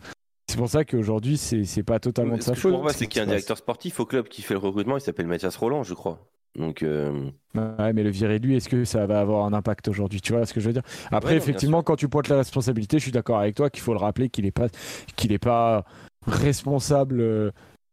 C'est 0.47 0.57
pour 0.57 0.69
ça 0.69 0.85
qu'aujourd'hui, 0.85 1.37
c'est 1.37 1.63
c'est 1.63 1.83
pas 1.83 1.99
totalement 1.99 2.37
de 2.37 2.41
sa 2.41 2.53
que 2.53 2.59
faute. 2.59 2.89
ce 2.89 2.97
c'est 2.97 3.05
qui 3.05 3.13
qu'il 3.13 3.17
y 3.17 3.19
a 3.21 3.23
un 3.23 3.27
directeur 3.27 3.57
sportif 3.57 3.99
au 3.99 4.05
club 4.05 4.27
qui 4.27 4.41
fait 4.43 4.53
le 4.53 4.59
recrutement, 4.59 4.97
il 4.97 5.01
s'appelle 5.01 5.27
Mathias 5.27 5.55
Roland, 5.55 5.83
je 5.83 5.95
crois. 5.95 6.19
Donc, 6.55 6.83
euh, 6.83 7.29
Ouais, 7.53 7.93
mais 7.93 8.03
le 8.03 8.09
virer 8.09 8.39
lui, 8.39 8.55
est-ce 8.55 8.67
que 8.69 8.83
ça 8.83 9.05
va 9.07 9.19
avoir 9.21 9.45
un 9.45 9.53
impact 9.53 9.87
aujourd'hui? 9.87 10.19
Tu 10.21 10.33
vois 10.33 10.45
ce 10.45 10.53
que 10.53 10.59
je 10.59 10.67
veux 10.67 10.73
dire? 10.73 10.83
Après, 11.11 11.29
Ouais, 11.29 11.35
non, 11.35 11.41
effectivement, 11.43 11.83
quand 11.83 11.95
tu 11.95 12.09
pointes 12.09 12.27
la 12.27 12.37
responsabilité, 12.37 12.97
je 12.97 13.03
suis 13.03 13.11
d'accord 13.11 13.39
avec 13.39 13.55
toi 13.55 13.69
qu'il 13.69 13.81
faut 13.81 13.93
le 13.93 13.99
rappeler 13.99 14.29
qu'il 14.29 14.45
n'est 14.45 14.51
pas, 14.51 14.67
qu'il 15.15 15.31
est 15.31 15.39
pas 15.39 15.85
responsable 16.27 17.21
euh, 17.21 17.51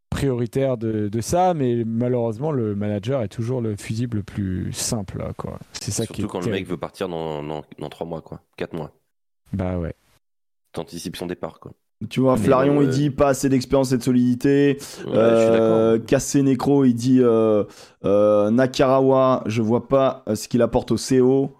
prioritaire 0.09 0.77
de, 0.77 1.07
de 1.07 1.21
ça, 1.21 1.53
mais 1.53 1.83
malheureusement, 1.85 2.51
le 2.51 2.75
manager 2.75 3.21
est 3.21 3.29
toujours 3.29 3.61
le 3.61 3.75
fusible 3.75 4.17
le 4.17 4.23
plus 4.23 4.71
simple. 4.73 5.17
là, 5.17 5.31
quoi. 5.37 5.59
C'est 5.73 5.91
ça 5.91 6.05
qui 6.05 6.21
surtout 6.21 6.27
est 6.37 6.39
quand 6.39 6.45
le 6.45 6.51
mec 6.51 6.67
veut 6.67 6.77
partir 6.77 7.07
dans, 7.09 7.43
dans, 7.43 7.63
dans 7.79 7.89
3 7.89 8.05
mois, 8.05 8.21
quoi. 8.21 8.41
4 8.57 8.73
mois. 8.73 8.91
Bah 9.53 9.77
ouais. 9.77 9.93
T'anticipes 10.73 11.15
son 11.15 11.27
départ, 11.27 11.59
quoi. 11.59 11.71
Tu 12.09 12.19
vois, 12.19 12.35
Mais 12.35 12.43
Flarion, 12.43 12.81
il 12.81 12.87
euh, 12.89 12.91
dit 12.91 13.09
pas 13.09 13.29
assez 13.29 13.47
d'expérience 13.47 13.91
et 13.93 13.97
de 13.97 14.03
solidité. 14.03 14.77
Ouais, 14.77 14.79
je 14.79 15.07
suis 15.07 15.13
Euh. 15.15 15.99
Cassé 15.99 16.41
Necro, 16.41 16.83
il 16.83 16.93
dit 16.95 17.19
euh, 17.21 17.63
euh, 18.03 18.51
Nakarawa, 18.51 19.43
je 19.45 19.61
vois 19.61 19.87
pas 19.87 20.23
ce 20.35 20.47
qu'il 20.49 20.61
apporte 20.61 20.91
au 20.91 20.97
CO. 20.97 21.55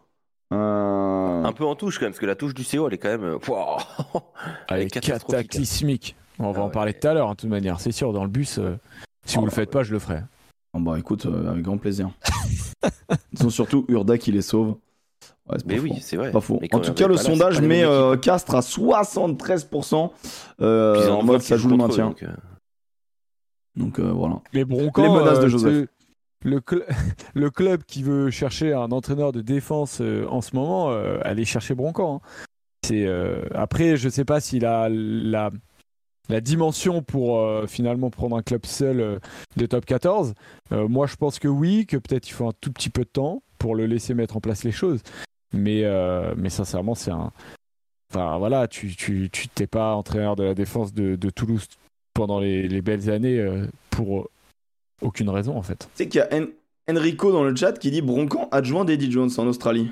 Euh, 0.54 1.44
Un 1.44 1.52
peu 1.54 1.64
en 1.66 1.76
touche, 1.76 1.98
quand 1.98 2.06
même, 2.06 2.12
parce 2.12 2.20
que 2.20 2.26
la 2.26 2.36
touche 2.36 2.54
du 2.54 2.64
CO, 2.66 2.88
elle 2.88 2.94
est 2.96 2.98
quand 2.98 3.18
même. 3.18 3.38
elle 4.70 4.82
est 4.82 4.88
cataclysmique. 4.90 6.16
On 6.40 6.52
va 6.52 6.60
Ah 6.60 6.64
en 6.64 6.66
ouais. 6.68 6.72
parler 6.72 6.94
tout 6.94 7.08
à 7.08 7.14
l'heure, 7.14 7.30
hein, 7.30 7.34
de 7.34 7.38
toute 7.38 7.50
manière, 7.50 7.80
c'est 7.80 7.92
sûr, 7.92 8.12
dans 8.12 8.24
le 8.24 8.30
bus. 8.30 8.58
euh, 8.58 8.76
si 9.26 9.38
Oh 9.38 9.42
vous 9.42 9.46
le 9.46 9.52
bah 9.52 9.56
faites 9.56 9.70
pas, 9.72 9.84
je 9.84 9.94
le 9.94 10.00
ferai. 10.00 10.20
oh 10.74 10.80
bah 10.80 10.98
écoute, 11.00 11.26
euh, 11.26 11.52
avec 11.52 11.64
grand 11.64 11.78
plaisir. 11.78 12.10
Ils 13.34 13.46
ont 13.46 13.50
surtout 13.50 13.86
Urda 13.88 14.18
qui 14.18 14.32
les 14.32 14.42
sauve. 14.42 14.76
Ouais, 15.50 15.58
Mais 15.66 15.78
faux. 15.78 15.84
oui, 15.84 15.94
c'est 16.02 16.16
vrai. 16.18 16.32
Pas 16.32 16.40
faux. 16.42 16.58
Mais 16.62 16.74
En 16.74 16.80
tout 16.80 16.94
cas, 16.94 17.08
le 17.08 17.16
là, 17.16 17.22
sondage 17.22 17.62
met 17.62 17.84
euh. 17.84 18.16
Castres 18.18 18.56
à 18.56 18.62
73% 18.62 20.12
euh, 20.62 20.94
Puis 20.94 21.04
ils 21.06 21.10
en 21.12 21.24
mode 21.24 21.42
ça 21.42 21.58
joue 21.58 21.70
le 21.70 21.78
maintien. 21.78 22.08
donc, 22.10 22.24
euh, 22.24 22.28
Donc 23.76 24.00
euh, 24.00 24.12
voilà. 24.12 24.42
Les 24.54 24.64
Broncos, 24.66 25.02
Les 25.02 25.10
menaces 25.10 25.40
de 25.40 25.46
euh, 25.46 25.50
Joseph. 25.50 25.88
Le, 26.46 26.60
cl- 26.60 26.86
le 27.34 27.50
club 27.50 27.84
qui 27.84 28.04
veut 28.04 28.30
chercher 28.30 28.74
un 28.74 28.92
entraîneur 28.92 29.32
de 29.32 29.42
défense 29.42 30.00
euh, 30.02 30.26
en 30.30 30.42
ce 30.42 30.56
moment, 30.56 30.92
euh, 30.92 31.18
allez 31.24 31.46
chercher 31.46 31.74
Broncan. 31.76 32.22
hein. 32.24 32.28
C'est 32.86 33.06
euh, 33.08 33.44
après, 33.54 33.96
je 33.98 34.10
sais 34.10 34.26
pas 34.26 34.40
s'il 34.42 34.66
a 34.66 34.88
la, 34.90 35.52
la 36.30 36.42
dimension 36.42 37.02
pour 37.02 37.40
euh, 37.40 37.66
finalement 37.68 38.10
prendre 38.10 38.36
un 38.38 38.42
club 38.42 38.66
seul 38.66 39.00
euh, 39.02 39.20
de 39.58 39.66
top 39.66 39.86
14. 39.86 40.34
Euh, 40.74 40.88
moi, 40.90 41.06
je 41.08 41.16
pense 41.16 41.40
que 41.40 41.48
oui, 41.48 41.86
que 41.86 41.96
peut-être 41.98 42.28
il 42.30 42.34
faut 42.34 42.48
un 42.48 42.54
tout 42.62 42.72
petit 42.74 42.90
peu 42.90 43.04
de 43.04 43.10
temps 43.10 43.42
pour 43.58 43.76
le 43.76 43.86
laisser 43.86 44.14
mettre 44.14 44.36
en 44.36 44.42
place 44.42 44.66
les 44.66 44.72
choses. 44.74 45.00
Mais, 45.54 45.84
euh, 45.84 46.34
mais 46.36 46.50
sincèrement, 46.50 46.96
c'est 46.96 47.12
un. 47.12 47.32
Enfin 48.12 48.38
voilà, 48.38 48.68
tu 48.68 48.96
tu 48.96 49.30
tu 49.32 49.48
t'es 49.48 49.68
pas 49.68 49.94
entraîneur 49.96 50.36
de 50.36 50.44
la 50.44 50.54
défense 50.54 50.94
de, 50.94 51.16
de 51.16 51.30
Toulouse 51.30 51.66
pendant 52.14 52.40
les, 52.40 52.68
les 52.68 52.82
belles 52.82 53.10
années 53.10 53.40
euh, 53.40 53.66
pour 53.90 54.30
aucune 55.02 55.30
raison 55.30 55.58
en 55.58 55.62
fait. 55.64 55.88
Tu 55.96 56.04
sais 56.04 56.08
qu'il 56.08 56.20
y 56.20 56.22
a 56.22 56.30
En- 56.40 56.46
Enrico 56.96 57.32
dans 57.32 57.44
le 57.44 57.56
chat 57.56 57.74
qui 57.80 57.90
dit 57.92 58.02
Broncan 58.02 58.50
adjoint 58.52 58.86
d'Eddie 58.86 59.12
Jones 59.12 59.32
en 59.38 59.48
Australie. 59.48 59.90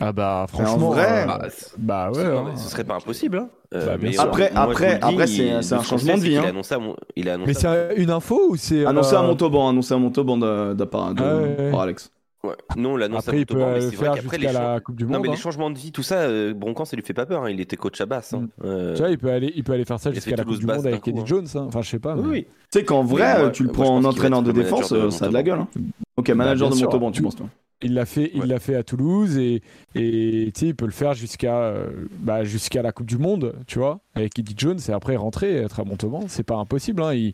Ah 0.00 0.12
bah 0.12 0.46
franchement, 0.48 0.90
vrai, 0.90 1.22
euh, 1.22 1.26
bah, 1.26 1.48
bah 1.78 2.10
ouais. 2.10 2.24
hein. 2.26 2.56
ce 2.56 2.68
serait 2.68 2.82
pas 2.82 2.96
impossible. 2.96 3.38
Hein. 3.38 3.48
Euh, 3.74 3.86
Bah, 3.86 3.96
mais, 4.00 4.18
Après- 4.18 4.50
moi, 4.52 4.62
après- 4.62 4.98
dis, 4.98 5.04
après, 5.04 5.26
c'est- 5.28 5.46
il- 5.46 5.62
c'est 5.62 5.74
un 5.76 5.82
changement 5.84 6.14
de 6.16 6.20
c'est 6.20 6.28
vie, 6.28 6.36
hein. 6.36 6.44
a 6.44 6.48
annoncé 6.48 6.74
à 6.74 6.78
mon- 6.80 6.96
il 7.14 7.28
a 7.28 7.34
annoncé 7.34 7.46
Mais 7.48 7.54
c'est 7.54 7.66
à- 7.68 7.94
une 7.94 8.10
info 8.10 8.40
ou 8.50 8.56
c'est 8.56 8.84
Annoncé 8.86 9.14
euh, 9.14 9.18
à 9.20 9.22
Montauban, 9.22 9.68
annoncé 9.68 9.94
à 9.94 9.98
Montauban 9.98 10.36
de, 10.36 10.74
de, 10.74 10.84
par, 10.84 11.14
de- 11.14 11.22
Ah 11.22 11.36
ouais, 11.36 11.56
ouais. 11.58 11.70
par 11.70 11.80
Alex. 11.82 12.10
Ouais. 12.44 12.54
Non, 12.76 12.92
on 12.92 12.96
l'annonce 12.96 13.26
Après, 13.26 13.40
il 13.40 13.46
peut 13.46 13.54
Montauban, 13.54 13.74
mais 13.74 13.80
c'est 13.80 13.96
vrai 13.96 14.04
faire 14.06 14.14
qu'après 14.16 14.36
les 14.38 14.48
jusqu'à 14.48 14.72
la 14.74 14.80
Coupe 14.80 14.96
du 14.96 15.04
Non, 15.04 15.10
Monde. 15.14 15.22
mais 15.22 15.28
les 15.28 15.34
hein. 15.34 15.36
changements 15.38 15.70
de 15.70 15.78
vie, 15.78 15.92
tout 15.92 16.02
ça, 16.02 16.16
euh, 16.22 16.52
Broncan, 16.52 16.84
ça 16.84 16.94
lui 16.96 17.02
fait 17.02 17.14
pas 17.14 17.24
peur. 17.26 17.44
hein. 17.44 17.50
Il 17.50 17.58
était 17.60 17.76
coach 17.76 18.00
à 18.00 18.06
basse. 18.06 18.34
hein. 18.34 18.40
Mm. 18.40 18.48
Euh, 18.64 18.92
Tu 18.94 19.00
vois, 19.00 19.10
il 19.10 19.18
peut 19.18 19.30
aller, 19.30 19.52
il 19.56 19.64
peut 19.64 19.72
aller 19.72 19.84
faire 19.84 19.98
ça 19.98 20.10
il 20.10 20.12
a 20.12 20.14
jusqu'à 20.16 20.36
la 20.36 20.44
Coupe 20.44 20.58
du 20.58 20.66
Monde 20.66 20.82
d'un 20.82 20.88
avec 20.90 21.00
coup, 21.02 21.10
Eddie 21.10 21.20
hein. 21.20 21.24
Jones. 21.26 21.46
hein. 21.54 21.64
Enfin, 21.68 21.80
je 21.82 21.88
sais 21.90 21.98
pas. 21.98 22.14
oui, 22.16 22.22
mais- 22.22 22.28
oui. 22.30 22.44
Tu 22.70 22.78
sais 22.80 22.84
qu'en 22.84 23.02
vrai, 23.04 23.40
euh, 23.40 23.50
tu 23.50 23.62
le 23.62 23.68
moi, 23.68 23.74
je 23.76 23.80
prends 23.82 23.84
pense 23.84 23.88
en 23.90 23.94
qu'il 23.96 24.02
va 24.02 24.08
entraîneur 24.10 24.38
être 24.40 24.44
de 24.44 24.50
le 24.52 24.56
manager 24.58 24.76
défense, 24.78 24.92
de 24.92 24.98
euh, 24.98 25.10
ça 25.10 25.24
a 25.24 25.28
de 25.28 25.34
la 25.34 25.42
gueule. 25.42 25.58
hein. 25.60 25.68
Ok, 26.16 26.28
Bah, 26.28 26.34
manager 26.34 26.68
bien 26.68 26.74
de 26.74 26.78
sûr. 26.78 26.86
Montauban, 26.88 27.10
tu 27.10 27.22
penses 27.22 27.36
toi 27.36 27.46
Il 27.82 27.94
l'a 27.94 28.04
fait, 28.06 28.30
il 28.34 28.40
Ouais. 28.42 28.46
l'a 28.46 28.58
fait 28.60 28.74
à 28.76 28.82
Toulouse 28.82 29.36
et, 29.38 29.62
et 29.94 30.50
tu 30.54 30.60
sais, 30.60 30.66
il 30.68 30.74
peut 30.76 30.84
le 30.86 30.92
faire 30.92 31.14
jusqu'à 31.14 31.56
euh, 31.60 31.88
bah, 32.20 32.44
jusqu'à 32.44 32.82
la 32.82 32.92
Coupe 32.92 33.06
du 33.06 33.18
Monde, 33.18 33.54
tu 33.66 33.78
vois, 33.78 34.00
avec 34.14 34.38
Eddie 34.38 34.54
Jones 34.56 34.78
et 34.88 34.92
après 34.92 35.16
rentrer 35.16 35.56
être 35.56 35.80
à 35.80 35.84
Montauban. 35.84 36.20
C'est 36.28 36.44
pas 36.44 36.56
impossible. 36.56 37.02
Hein. 37.02 37.14
Il- 37.14 37.32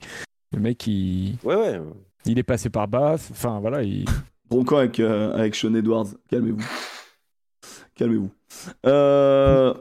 le 0.52 0.60
mec, 0.60 0.84
il, 0.88 1.36
Ouais, 1.44 1.54
ouais. 1.54 1.80
il 2.26 2.38
est 2.38 2.42
passé 2.42 2.70
par 2.70 2.88
Bath. 2.88 3.20
Enfin 3.30 3.60
voilà, 3.60 3.82
il... 3.84 4.04
Bronco 4.50 4.76
avec, 4.76 4.98
euh, 5.00 5.32
avec 5.34 5.54
Sean 5.54 5.74
Edwards. 5.74 6.06
Calmez-vous. 6.28 6.64
Calmez-vous. 7.94 8.30
Euh... 8.86 9.72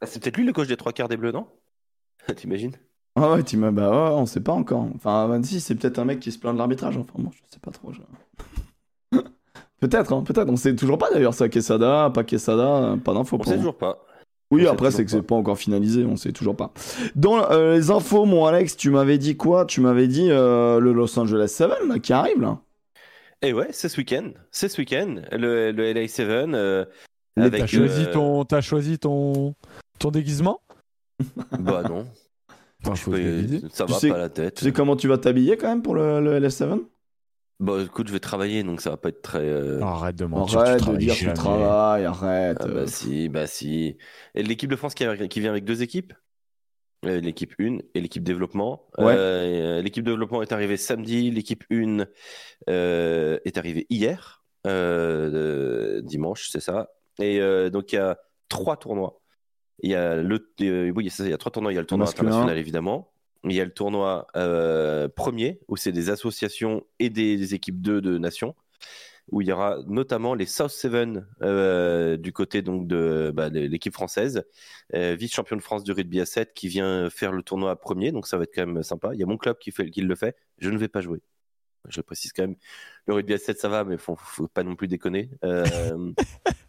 Ah, 0.00 0.06
c'est 0.06 0.20
peut-être 0.22 0.36
lui 0.36 0.44
le 0.44 0.52
coach 0.52 0.66
des 0.68 0.76
trois 0.76 0.92
quarts 0.92 1.08
des 1.08 1.16
Bleus, 1.16 1.32
non? 1.32 1.46
T'imagines? 2.36 2.72
Ah 3.16 3.32
ouais, 3.34 3.42
tu 3.44 3.56
m'as... 3.56 3.70
Bah 3.70 3.90
ouais, 3.90 4.14
on 4.16 4.26
sait 4.26 4.40
pas 4.40 4.52
encore. 4.52 4.88
Enfin, 4.96 5.26
26, 5.28 5.60
c'est 5.60 5.74
peut-être 5.76 5.98
un 6.00 6.04
mec 6.04 6.18
qui 6.20 6.32
se 6.32 6.38
plaint 6.38 6.52
de 6.54 6.58
l'arbitrage. 6.58 6.96
Enfin, 6.96 7.12
bon, 7.16 7.30
je 7.32 7.38
sais 7.52 7.60
pas 7.60 7.70
trop. 7.70 7.92
je- 7.92 9.18
peut-être, 9.80 10.12
hein, 10.12 10.22
peut-être. 10.24 10.48
On 10.50 10.56
sait 10.56 10.74
toujours 10.74 10.98
pas 10.98 11.10
d'ailleurs 11.12 11.34
ça. 11.34 11.48
Quesada, 11.48 12.10
pas 12.12 12.24
Quesada, 12.24 12.96
pas 13.04 13.14
d'infos. 13.14 13.36
On 13.36 13.38
pour 13.38 13.44
sait 13.46 13.52
moi. 13.52 13.58
toujours 13.58 13.78
pas. 13.78 14.04
Oui, 14.50 14.66
On 14.66 14.72
après, 14.72 14.90
c'est 14.90 15.04
que 15.04 15.10
c'est 15.10 15.18
pas. 15.22 15.28
pas 15.28 15.34
encore 15.36 15.58
finalisé, 15.58 16.04
on 16.04 16.16
sait 16.16 16.32
toujours 16.32 16.56
pas. 16.56 16.72
Dans 17.14 17.50
euh, 17.50 17.74
les 17.74 17.90
infos, 17.90 18.24
mon 18.24 18.44
Alex, 18.46 18.76
tu 18.76 18.90
m'avais 18.90 19.18
dit 19.18 19.36
quoi? 19.36 19.64
Tu 19.64 19.80
m'avais 19.80 20.06
dit 20.06 20.28
euh, 20.30 20.80
le 20.80 20.92
Los 20.92 21.16
Angeles 21.18 21.48
7 21.48 21.70
là, 21.88 21.98
qui 21.98 22.12
arrive 22.12 22.40
là. 22.40 22.58
Et 23.44 23.52
ouais, 23.52 23.68
c'est 23.70 23.88
ce 23.88 23.98
week-end. 23.98 24.30
C'est 24.50 24.68
ce 24.68 24.80
week-end. 24.80 25.16
Le, 25.32 25.70
le 25.72 25.92
LA7. 25.92 26.54
euh, 26.54 26.84
T'as 27.36 27.66
choisi 27.66 28.02
euh, 28.06 28.12
ton, 28.12 28.44
t'as 28.44 28.60
choisi 28.60 28.98
ton, 28.98 29.54
ton 29.98 30.10
déguisement? 30.10 30.60
Bah 31.58 31.82
non. 31.88 32.06
Enfin, 32.84 32.94
Je 32.94 33.04
peux- 33.04 33.68
ça 33.70 33.86
Tu 33.86 33.92
va 33.92 33.98
sais- 33.98 34.08
pas 34.08 34.18
la 34.18 34.28
tête. 34.28 34.54
Tu 34.56 34.64
sais 34.64 34.72
comment 34.72 34.96
tu 34.96 35.08
vas 35.08 35.18
t'habiller 35.18 35.56
quand 35.56 35.68
même 35.68 35.82
pour 35.82 35.94
le, 35.94 36.20
le 36.20 36.38
LS7 36.40 36.80
Bah 37.60 37.74
écoute, 37.84 38.08
je 38.08 38.12
vais 38.12 38.20
travailler 38.20 38.62
donc 38.62 38.80
ça 38.80 38.90
va 38.90 38.96
pas 38.96 39.08
être 39.10 39.22
très. 39.22 39.38
euh, 39.40 39.80
Arrête 39.80 40.16
de 40.16 40.24
mentir. 40.26 40.58
Arrête 40.58 40.82
tu 40.82 40.90
de 40.90 40.96
dire 40.96 41.14
que 41.14 41.18
jamais. 41.20 41.32
tu 41.32 41.38
travailles, 41.38 42.04
arrête. 42.04 42.58
Ah 42.60 42.66
bah 42.68 42.86
si, 42.86 43.28
bah 43.28 43.46
si. 43.46 43.96
Et 44.34 44.42
l'équipe 44.42 44.70
de 44.70 44.76
France 44.76 44.94
qui 44.94 45.04
vient 45.40 45.50
avec 45.50 45.64
deux 45.64 45.82
équipes? 45.82 46.12
Euh, 47.04 47.20
L'équipe 47.20 47.54
1 47.58 47.78
et 47.94 48.00
l'équipe 48.00 48.22
développement. 48.22 48.86
Ouais. 48.98 49.14
Euh, 49.16 49.82
l'équipe 49.82 50.04
développement 50.04 50.42
est 50.42 50.52
arrivée 50.52 50.76
samedi, 50.76 51.30
l'équipe 51.30 51.64
1 51.70 52.06
euh, 52.68 53.38
est 53.44 53.58
arrivée 53.58 53.86
hier, 53.90 54.42
euh, 54.66 56.00
dimanche, 56.02 56.48
c'est 56.50 56.60
ça. 56.60 56.90
Et 57.20 57.38
donc 57.70 57.92
il 57.92 57.96
y 57.96 57.98
a 57.98 58.18
trois 58.48 58.76
tournois. 58.76 59.20
Il 59.80 59.90
y 59.90 59.94
a 59.94 60.16
le, 60.16 60.50
oui, 60.94 61.10
c'est 61.10 61.22
ça, 61.22 61.24
il 61.24 61.30
y 61.30 61.34
a 61.34 61.38
trois 61.38 61.52
tournois. 61.52 61.72
Il 61.72 61.76
y 61.76 61.78
a 61.78 61.80
le 61.80 61.86
tournoi 61.86 62.06
Masculin. 62.06 62.28
international 62.28 62.58
évidemment. 62.58 63.12
Il 63.44 63.52
y 63.52 63.60
a 63.60 63.64
le 63.64 63.72
tournoi 63.72 64.26
premier 65.14 65.60
où 65.68 65.76
c'est 65.76 65.92
des 65.92 66.10
associations 66.10 66.84
et 66.98 67.10
des, 67.10 67.36
des 67.36 67.54
équipes 67.54 67.80
2 67.80 68.00
de 68.00 68.18
nations 68.18 68.54
où 69.30 69.40
il 69.40 69.48
y 69.48 69.52
aura 69.52 69.78
notamment 69.86 70.34
les 70.34 70.46
South 70.46 70.70
Seven 70.70 71.26
euh, 71.42 72.16
du 72.16 72.32
côté 72.32 72.62
donc 72.62 72.86
de, 72.86 73.32
bah, 73.34 73.48
l'équipe 73.48 73.92
française, 73.94 74.44
euh, 74.94 75.14
vice-champion 75.14 75.56
de 75.56 75.62
France 75.62 75.84
de 75.84 75.92
rugby 75.92 76.20
à 76.20 76.26
7 76.26 76.52
qui 76.54 76.68
vient 76.68 77.08
faire 77.10 77.32
le 77.32 77.42
tournoi 77.42 77.76
premier, 77.76 78.12
donc 78.12 78.26
ça 78.26 78.36
va 78.38 78.44
être 78.44 78.54
quand 78.54 78.66
même 78.66 78.82
sympa. 78.82 79.10
Il 79.14 79.20
y 79.20 79.22
a 79.22 79.26
mon 79.26 79.38
club 79.38 79.58
qui, 79.58 79.72
fait, 79.72 79.90
qui 79.90 80.02
le 80.02 80.14
fait, 80.14 80.36
je 80.58 80.70
ne 80.70 80.78
vais 80.78 80.88
pas 80.88 81.00
jouer. 81.00 81.22
Je 81.88 82.00
précise 82.00 82.32
quand 82.32 82.42
même, 82.42 82.56
le 83.06 83.14
rugby 83.14 83.34
à 83.34 83.38
7 83.38 83.58
ça 83.58 83.68
va, 83.68 83.84
mais 83.84 83.96
faut, 83.98 84.16
faut 84.16 84.48
pas 84.48 84.62
non 84.62 84.74
plus 84.76 84.88
déconner. 84.88 85.30
Euh... 85.44 85.64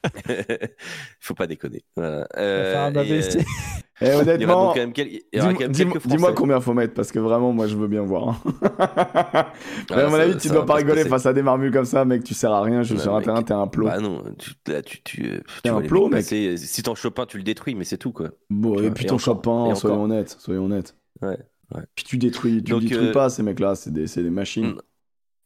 faut 1.20 1.34
pas 1.34 1.48
déconner. 1.48 1.84
Voilà. 1.96 2.28
Un 2.36 2.38
Euh, 2.38 2.92
et, 3.04 3.12
euh, 3.12 3.42
Et 4.02 4.08
y 4.08 4.14
aura 4.14 4.22
honnêtement, 4.24 4.74
quel- 4.74 4.92
dis- 4.92 5.86
dis-moi 5.86 6.00
Français. 6.00 6.34
combien 6.36 6.60
faut 6.60 6.74
mettre 6.74 6.94
parce 6.94 7.14
que 7.14 7.20
vraiment, 7.20 7.54
moi 7.54 7.68
je 7.68 7.78
veux 7.78 7.88
bien 7.88 8.02
voir. 8.02 8.28
hein. 8.30 8.42
Mais 9.90 9.96
Ah, 9.96 10.06
à 10.06 10.10
mon 10.10 10.16
avis, 10.16 10.38
tu 10.38 10.50
dois 10.50 10.66
pas 10.66 10.76
rigoler 10.76 11.06
face 11.06 11.26
à 11.26 11.32
des 11.32 11.42
marmules 11.42 11.72
comme 11.72 11.86
ça, 11.86 12.04
mec. 12.04 12.24
Tu 12.24 12.34
sers 12.34 12.52
à 12.52 12.62
rien. 12.62 12.84
Je 12.84 12.94
suis 12.94 13.00
sur 13.04 13.16
un 13.16 13.22
terrain, 13.22 13.42
t'es 13.42 13.54
un 13.54 13.68
plot. 13.68 13.86
Bah 13.86 14.00
non, 14.00 14.22
tu, 14.38 14.52
là, 14.68 14.82
tu, 14.82 15.02
tu, 15.04 15.42
vois 15.66 15.78
un 15.78 15.82
plot, 15.82 16.10
mec. 16.10 16.24
passer, 16.24 16.58
Si 16.58 16.84
t'en 16.84 16.94
chopes 16.96 17.20
un, 17.20 17.26
tu 17.26 17.38
le 17.38 17.44
détruis, 17.44 17.76
mais 17.76 17.86
c'est 17.86 17.98
tout 17.98 18.12
quoi. 18.12 18.32
Bon, 18.50 18.78
et 18.82 18.92
puis 18.92 19.06
encore, 19.06 19.20
Chopin, 19.20 19.72
et 19.72 19.76
soyons 19.76 20.04
honnêtes, 20.04 20.36
soyons 20.40 20.66
honnêtes. 20.66 20.98
Ouais, 21.22 21.38
ouais. 21.74 21.82
Puis 21.96 22.04
tu 22.04 22.18
détruis, 22.18 22.62
tu 22.64 22.72
Donc, 22.74 22.82
détruis 22.82 23.08
euh, 23.08 23.12
pas 23.14 23.30
ces 23.30 23.44
mecs-là, 23.44 23.76
c'est 23.76 23.94
des, 23.94 24.08
c'est 24.08 24.24
des 24.24 24.30
machines. 24.30 24.76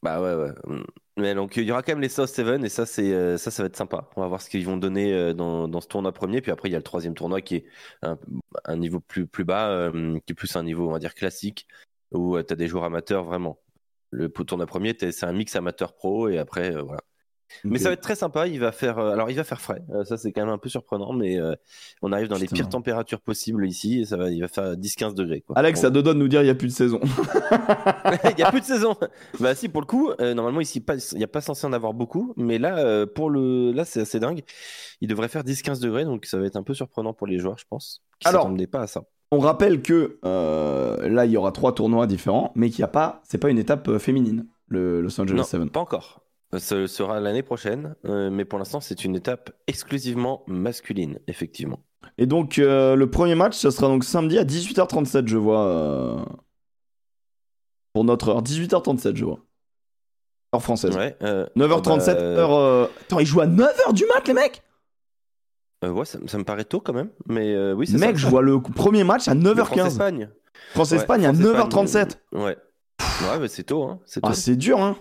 Bah 0.01 0.22
ouais, 0.22 0.34
ouais. 0.36 0.51
Mm. 0.65 0.84
Mais 1.18 1.36
donc 1.36 1.58
il 1.58 1.63
y 1.63 1.72
aura 1.72 1.84
quand 1.84 1.91
même 1.91 2.00
les 2.01 2.08
South 2.10 2.29
Seven 2.29 2.63
et 2.63 2.70
ça 2.70 2.86
c'est 2.86 3.13
euh, 3.13 3.38
ça 3.38 3.51
ça 3.51 3.63
va 3.63 3.68
être 3.68 3.75
sympa. 3.75 4.10
On 4.15 4.21
va 4.21 4.28
voir 4.28 4.41
ce 4.41 4.50
qu'ils 4.50 4.65
vont 4.65 4.78
donner 4.78 5.13
euh, 5.13 5.34
dans, 5.34 5.67
dans 5.67 5.82
ce 5.82 5.88
tournoi 5.88 6.13
premier. 6.13 6.41
Puis 6.41 6.52
après 6.52 6.69
il 6.69 6.71
y 6.71 6.76
a 6.76 6.78
le 6.80 6.84
troisième 6.84 7.13
tournoi 7.13 7.41
qui 7.41 7.56
est 7.58 7.65
un, 8.04 8.17
un 8.63 8.78
niveau 8.78 9.02
plus 9.02 9.28
plus 9.28 9.43
bas, 9.43 9.69
euh, 9.69 10.17
qui 10.26 10.32
est 10.32 10.36
plus 10.36 10.56
un 10.56 10.63
niveau 10.63 10.88
on 10.88 10.91
va 10.93 11.00
dire 11.00 11.13
classique 11.13 11.67
où 12.12 12.41
tu 12.41 12.54
as 12.54 12.56
des 12.56 12.67
joueurs 12.69 12.86
amateurs 12.86 13.26
vraiment. 13.26 13.60
Le 14.12 14.30
tournoi 14.30 14.65
premier 14.65 14.95
c'est 14.97 15.26
un 15.26 15.34
mix 15.34 15.56
amateur 15.58 15.93
pro 15.95 16.30
et 16.30 16.38
après 16.38 16.74
euh, 16.76 16.82
voilà. 16.82 17.02
Mais 17.64 17.80
ça 17.80 17.90
va 17.90 17.94
être 17.94 18.02
très 18.02 18.16
sympa. 18.16 18.48
Il 18.48 18.60
va 18.60 18.72
faire, 18.72 19.00
euh, 19.00 19.12
alors 19.12 19.30
il 19.30 19.36
va 19.36 19.44
faire 19.44 19.62
frais. 19.62 19.84
Euh, 19.94 20.04
ça 20.04 20.18
c'est 20.18 20.32
quand 20.32 20.42
même 20.42 20.54
un 20.54 20.58
peu 20.58 20.70
surprenant, 20.70 21.14
mais 21.14 21.40
euh, 21.40 21.56
on 22.02 22.12
arrive 22.12 22.28
dans 22.28 22.38
les 22.38 22.48
pires 22.48 22.70
températures 22.70 23.22
possibles 23.22 23.66
ici 23.68 24.02
et 24.02 24.06
ça 24.06 24.18
va, 24.18 24.30
il 24.30 24.42
va 24.42 24.48
faire 24.48 24.76
10-15 24.76 25.14
degrés. 25.14 25.42
Quoi. 25.42 25.58
Alex, 25.58 25.82
ça 25.82 25.90
te 25.90 26.00
donne 26.00 26.18
de 26.18 26.24
nous 26.24 26.28
dire 26.28 26.42
il 26.42 26.46
n'y 26.46 26.50
a 26.50 26.56
plus 26.56 26.68
de 26.68 26.74
saison. 26.74 27.00
il 28.30 28.36
n'y 28.38 28.44
a 28.44 28.52
plus 28.52 28.62
de 28.62 28.66
saison. 28.66 28.96
Bah 29.40 29.56
si, 29.56 29.70
pour 29.70 29.82
le 29.82 29.86
coup, 29.88 30.12
euh, 30.20 30.34
normalement 30.34 30.60
ici, 30.62 30.84
il 31.12 31.18
n'y 31.18 31.24
a 31.24 31.28
pas 31.28 31.42
censé 31.42 31.66
en 31.66 31.74
avoir 31.74 31.94
beaucoup, 31.94 32.34
mais 32.36 32.58
là, 32.58 32.78
euh, 32.80 33.06
pour 33.06 33.30
le, 33.30 33.72
là, 33.72 33.86
c'est 33.86 34.02
assez 34.02 34.20
dingue. 34.20 34.42
Il 35.02 35.08
devrait 35.08 35.28
faire 35.30 35.44
10-15 35.44 35.80
degrés, 35.82 36.04
donc 36.04 36.26
ça 36.26 36.38
va 36.38 36.46
être 36.46 36.56
un 36.56 36.64
peu 36.64 36.74
surprenant 36.74 37.14
pour 37.14 37.28
les 37.28 37.40
joueurs, 37.40 37.58
je 37.58 37.66
pense. 37.70 38.02
Qui 38.20 38.28
Alors- 38.28 38.50
pas 38.72 38.82
à 38.82 38.88
ça. 38.88 39.04
On 39.32 39.40
rappelle 39.40 39.82
que 39.82 40.18
là, 40.24 41.26
il 41.26 41.32
y 41.32 41.38
aura 41.38 41.52
trois 41.52 41.74
tournois 41.74 42.08
différents, 42.08 42.52
mais 42.56 42.70
qu'il 42.70 42.80
n'y 42.80 42.86
a 42.86 42.90
pas, 42.90 43.22
c'est 43.24 43.38
pas 43.38 43.50
une 43.50 43.60
étape 43.60 43.98
féminine, 44.00 44.48
le 44.68 45.02
Los 45.02 45.20
Angeles 45.22 45.38
Non, 45.38 45.44
7. 45.44 45.72
pas 45.72 45.80
encore. 45.80 46.24
Ce 46.58 46.88
sera 46.88 47.20
l'année 47.20 47.44
prochaine, 47.44 47.96
euh, 48.06 48.30
mais 48.32 48.44
pour 48.44 48.58
l'instant, 48.58 48.82
c'est 48.82 49.06
une 49.06 49.16
étape 49.16 49.52
exclusivement 49.68 50.44
masculine, 50.48 51.20
effectivement. 51.28 51.80
Et 52.18 52.26
donc, 52.26 52.58
euh, 52.58 52.96
le 52.96 53.10
premier 53.10 53.36
match, 53.36 53.56
ce 53.56 53.70
sera 53.70 53.88
donc 53.88 54.04
samedi 54.04 54.40
à 54.40 54.44
18h37, 54.46 55.28
je 55.28 55.38
vois. 55.38 55.68
euh, 55.68 56.18
Pour 57.94 58.04
notre 58.04 58.30
heure. 58.30 58.42
18h37, 58.42 59.16
je 59.16 59.26
vois. 59.26 59.40
Heure 60.56 60.64
française. 60.64 60.96
Ouais, 60.98 61.16
euh, 61.22 61.46
9h37, 61.56 62.06
bah, 62.16 62.20
heure. 62.20 62.90
Attends, 63.02 63.20
ils 63.20 63.28
jouent 63.28 63.42
à 63.42 63.48
9h 63.48 63.94
du 63.94 64.06
mat, 64.08 64.28
les 64.28 64.34
mecs? 64.34 64.64
Ouais, 65.86 66.06
ça, 66.06 66.18
ça 66.26 66.38
me 66.40 66.44
paraît 66.44 66.66
tôt 66.66 66.82
quand 66.82 66.94
même, 66.94 67.10
mais 67.28 67.72
oui, 67.74 67.86
c'est 67.88 67.98
Mec, 67.98 68.18
ça. 68.18 68.24
je 68.24 68.28
vois 68.28 68.42
le 68.42 68.60
premier 68.60 69.04
match 69.04 69.28
à 69.28 69.34
Le 69.36 69.40
9h15. 69.42 69.66
France-Espagne. 69.66 70.30
France-Espagne 70.72 71.22
Ouais, 71.22 71.28
à 71.28 71.34
France-Espagne, 71.34 72.06
9h37. 72.10 72.18
Ouais. 72.34 72.58
Ouais, 73.22 73.40
mais 73.40 73.48
c'est 73.48 73.64
tôt, 73.64 73.84
hein. 73.84 74.00
C'est. 74.06 74.20
Ah, 74.24 74.34
c'est 74.34 74.56
dur, 74.58 74.82
hein. 74.82 74.98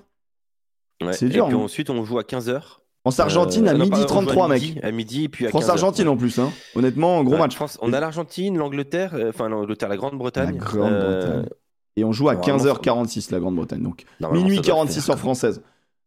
Ouais. 1.03 1.13
c'est 1.13 1.29
dur, 1.29 1.45
Et 1.45 1.49
puis 1.49 1.57
hein. 1.57 1.61
ensuite, 1.63 1.91
on 1.91 2.05
joue 2.05 2.19
à 2.19 2.23
15h. 2.25 2.81
France-Argentine 3.03 3.69
à 3.69 3.73
Euh, 3.73 3.75
non, 3.75 3.85
midi 3.85 3.91
pas- 3.91 3.97
on 3.99 4.01
joue 4.01 4.07
33, 4.07 4.45
à 4.47 4.49
mec. 4.49 4.63
midi, 4.63 4.81
À 4.83 4.91
midi, 4.91 5.29
puis 5.29 5.47
à 5.47 5.51
15 5.51 5.55
heures, 5.55 5.63
France-Argentine 5.63 6.09
en 6.09 6.17
plus, 6.17 6.39
hein. 6.39 6.51
Honnêtement, 6.75 7.23
gros 7.23 7.35
Ouais, 7.35 7.39
match. 7.39 7.55
France- 7.55 7.79
on 7.81 7.93
a 7.93 8.01
l'Argentine, 8.01 8.57
l'Angleterre, 8.59 9.15
euh, 9.15 9.31
enfin 9.31 9.49
l'Angleterre, 9.49 9.89
la 9.89 9.95
La 9.95 10.01
Grande-Bretagne. 10.01 10.57
Grande-Bretagne. 10.57 11.45
Euh, 11.47 11.47
Et 11.97 12.05
on 12.05 12.13
joue 12.13 12.29
à 12.29 12.35
Normalement, 12.35 12.59
15h46, 12.59 13.31
la 13.33 13.41
Grande-Bretagne. 13.41 13.83
Donc, 13.83 14.05
minuit 14.33 14.57
ça 14.57 14.63
doit 14.63 14.73
46 14.75 15.01
faire. 15.07 15.15
heure 15.15 15.19
française. 15.19 15.63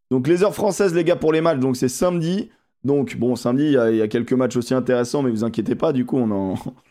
Donc, 0.10 0.28
les 0.28 0.44
heures 0.44 0.54
françaises, 0.56 0.94
les 0.94 1.04
gars, 1.04 1.16
pour 1.16 1.34
les 1.34 1.42
matchs, 1.42 1.60
donc 1.60 1.76
c'est 1.76 1.90
samedi. 1.90 2.50
Donc, 2.84 3.18
bon, 3.18 3.36
samedi, 3.36 3.64
il 3.66 3.72
y, 3.74 3.78
a- 3.78 3.92
il 3.92 3.98
y 3.98 4.02
a 4.02 4.08
quelques 4.08 4.34
matchs 4.34 4.56
aussi 4.58 4.74
intéressants, 4.74 5.22
mais 5.22 5.32
vous 5.32 5.44
inquiétez 5.44 5.76
pas, 5.76 5.92
du 5.94 6.06
coup, 6.06 6.18
on 6.18 6.32
en. 6.32 6.56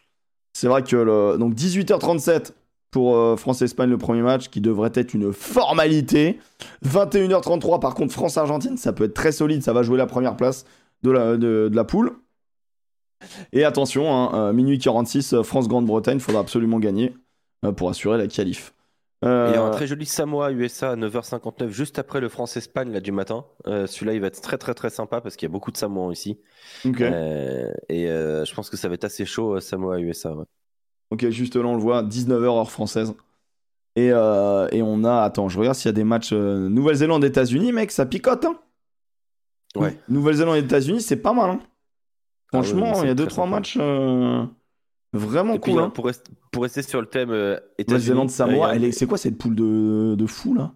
C'est 0.53 0.67
vrai 0.67 0.83
que 0.83 0.97
le... 0.97 1.37
donc 1.39 1.55
18h37 1.55 2.53
pour 2.91 3.17
euh, 3.17 3.37
France-Espagne 3.37 3.91
le 3.91 3.99
premier 3.99 4.23
match 4.23 4.49
qui 4.49 4.61
devrait 4.61 4.93
être 4.95 5.15
une 5.15 5.33
formalité. 5.33 6.39
21h33 6.85 7.81
par 7.81 7.95
contre 7.95 8.13
France-Argentine, 8.13 8.77
ça 8.77 8.93
peut 8.93 9.05
être 9.05 9.15
très 9.15 9.33
solide, 9.33 9.63
ça 9.63 9.73
va 9.73 9.83
jouer 9.83 9.97
la 9.99 10.07
première 10.07 10.37
place 10.37 10.65
de 11.03 11.11
la, 11.11 11.37
de, 11.37 11.69
de 11.71 11.77
la 11.77 11.85
poule. 11.85 12.17
Et 13.53 13.65
attention, 13.65 14.15
hein, 14.15 14.49
euh, 14.49 14.53
minuit 14.53 14.79
46 14.79 15.35
euh, 15.35 15.43
France-Grande-Bretagne, 15.43 16.17
il 16.17 16.21
faudra 16.21 16.41
absolument 16.41 16.79
gagner 16.79 17.15
euh, 17.65 17.73
pour 17.73 17.91
assurer 17.91 18.19
la 18.19 18.27
qualif. 18.27 18.75
Il 19.23 19.29
y 19.29 19.31
a 19.31 19.63
un 19.63 19.71
très 19.71 19.87
joli 19.87 20.07
Samoa-USA 20.07 20.93
à 20.93 20.97
9h59, 20.97 21.69
juste 21.69 21.99
après 21.99 22.23
le 22.23 22.31
France-Espagne 22.31 22.91
là, 22.91 23.01
du 23.01 23.13
matin. 23.13 23.45
Celui-là, 23.67 24.15
il 24.15 24.21
va 24.23 24.29
être 24.29 24.41
très 24.41 24.57
très 24.57 24.73
très 24.73 24.89
sympa 24.89 25.21
parce 25.21 25.37
qu'il 25.37 25.47
y 25.47 25.51
a 25.51 25.53
beaucoup 25.53 25.71
de 25.71 25.77
Samoans 25.77 26.11
ici. 26.11 26.39
et 27.91 28.07
je 28.07 28.55
pense 28.55 28.71
que 28.71 28.79
ça 28.79 28.89
va 28.89 28.95
être 28.95 29.05
assez 29.05 29.27
chaud, 29.27 29.61
Samoa-USA. 29.61 30.35
Ouais. 30.35 30.47
Ok, 31.11 31.29
juste 31.31 31.57
là, 31.57 31.65
on 31.67 31.75
le 31.75 31.81
voit, 31.83 32.03
19h 32.03 32.45
heure 32.59 32.71
française. 32.71 33.15
Et, 33.97 34.11
euh, 34.13 34.69
et 34.71 34.83
on 34.83 35.03
a. 35.05 35.23
Attends, 35.23 35.49
je 35.49 35.59
regarde 35.59 35.75
s'il 35.77 35.89
y 35.89 35.91
a 35.91 35.93
des 35.93 36.05
matchs 36.05 36.31
euh, 36.33 36.69
Nouvelle-Zélande, 36.69 37.25
États-Unis, 37.25 37.73
mec, 37.73 37.91
ça 37.91 38.07
picote. 38.07 38.45
Hein 38.45 38.59
Ouais. 39.77 39.99
Nouvelle-Zélande, 40.09 40.57
États-Unis, 40.57 41.01
c'est 41.01 41.17
pas 41.17 41.33
mal. 41.33 41.51
Hein 41.51 41.61
Ah 42.53 42.59
ouais, 42.59 42.65
Franchement, 42.65 43.03
il 43.03 43.07
y 43.09 43.11
a 43.11 43.15
deux 43.15 43.25
très 43.25 43.31
trois 43.31 43.45
sympa. 43.47 43.57
matchs 43.57 43.77
euh, 43.81 44.45
vraiment 45.13 45.55
Et 45.55 45.59
cool. 45.61 45.79
hein, 45.81 45.85
Hein. 45.87 45.91
pour, 45.91 46.07
rest- 46.07 46.31
pour 46.53 46.63
rester 46.63 46.83
sur 46.83 47.01
le 47.01 47.07
thème 47.07 47.31
États-Unis, 47.31 47.59
Nouvelle-Zélande, 47.89 48.31
Samoa, 48.31 48.75
c'est 48.93 49.07
quoi 49.07 49.19
cette 49.19 49.39
poule 49.39 49.55
de, 49.57 50.15
de 50.17 50.27
fou 50.27 50.55
là? 50.55 50.73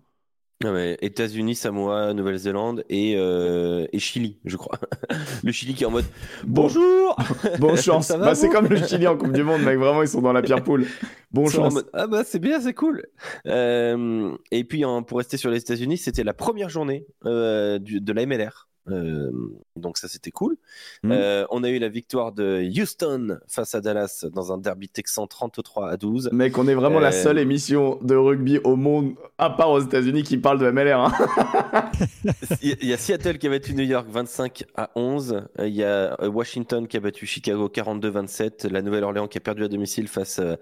Ah 0.62 0.72
ouais, 0.72 0.96
États-Unis, 1.02 1.56
Samoa, 1.56 2.14
Nouvelle-Zélande 2.14 2.84
et, 2.88 3.14
euh, 3.16 3.86
et 3.92 3.98
Chili, 3.98 4.38
je 4.44 4.56
crois. 4.56 4.78
le 5.44 5.52
Chili 5.52 5.74
qui 5.74 5.82
est 5.82 5.86
en 5.86 5.90
mode 5.90 6.04
Bon, 6.44 6.62
Bonjour 6.62 7.16
bonne 7.58 7.76
chance. 7.76 8.08
Bah, 8.18 8.34
c'est 8.34 8.48
comme 8.48 8.68
le 8.68 8.76
Chili 8.76 9.06
en 9.06 9.16
Coupe 9.16 9.32
du 9.32 9.42
Monde, 9.42 9.62
mec. 9.62 9.76
Vraiment, 9.78 10.00
ils 10.02 10.08
sont 10.08 10.22
dans 10.22 10.32
la 10.32 10.42
pire 10.42 10.62
poule. 10.62 10.86
Bon 11.32 11.48
chance. 11.48 11.74
mode, 11.74 11.86
ah 11.92 12.06
bah 12.06 12.22
c'est 12.24 12.38
bien, 12.38 12.60
c'est 12.60 12.72
cool. 12.72 13.02
Euh, 13.46 14.30
et 14.52 14.64
puis 14.64 14.84
en- 14.84 15.02
pour 15.02 15.18
rester 15.18 15.36
sur 15.36 15.50
les 15.50 15.58
États-Unis, 15.58 15.98
c'était 15.98 16.24
la 16.24 16.32
première 16.34 16.68
journée 16.70 17.06
euh, 17.26 17.78
du- 17.78 18.00
de 18.00 18.12
la 18.12 18.24
MLR. 18.24 18.68
Euh, 18.88 19.30
donc 19.76 19.96
ça 19.96 20.08
c'était 20.08 20.30
cool. 20.30 20.56
Mhm. 21.02 21.12
Euh, 21.12 21.46
on 21.50 21.64
a 21.64 21.70
eu 21.70 21.78
la 21.78 21.88
victoire 21.88 22.32
de 22.32 22.62
Houston 22.78 23.38
face 23.48 23.74
à 23.74 23.80
Dallas 23.80 24.26
dans 24.32 24.52
un 24.52 24.58
derby 24.58 24.88
texan 24.88 25.26
33 25.26 25.90
à 25.90 25.96
12. 25.96 26.30
Mec, 26.32 26.58
on 26.58 26.68
est 26.68 26.74
vraiment 26.74 27.00
la 27.00 27.08
Euh, 27.08 27.22
seule 27.22 27.38
émission 27.38 27.98
de 28.02 28.14
rugby 28.14 28.58
au 28.58 28.76
monde, 28.76 29.14
à 29.38 29.48
part 29.50 29.70
aux 29.70 29.80
États-Unis, 29.80 30.22
qui 30.22 30.36
parle 30.36 30.58
de 30.58 30.70
MLR. 30.70 31.00
hein. 31.00 31.12
Il 32.62 32.84
y 32.86 32.92
a 32.92 32.96
Seattle 32.96 33.38
qui 33.38 33.46
a 33.46 33.50
battu 33.50 33.74
New 33.74 33.84
York 33.84 34.06
25 34.10 34.64
à 34.76 34.90
11. 34.96 35.42
Euh, 35.58 35.66
Il 35.68 35.74
y 35.74 35.82
a 35.84 36.20
euh, 36.20 36.28
Washington 36.28 36.86
qui 36.86 36.96
a 36.96 37.00
battu 37.00 37.26
Chicago 37.26 37.68
42-27. 37.68 38.68
La 38.68 38.82
Nouvelle-Orléans 38.82 39.28
qui 39.28 39.38
a 39.38 39.40
perdu 39.40 39.64
à 39.64 39.68
domicile 39.68 40.08
face 40.08 40.38
euh, 40.40 40.56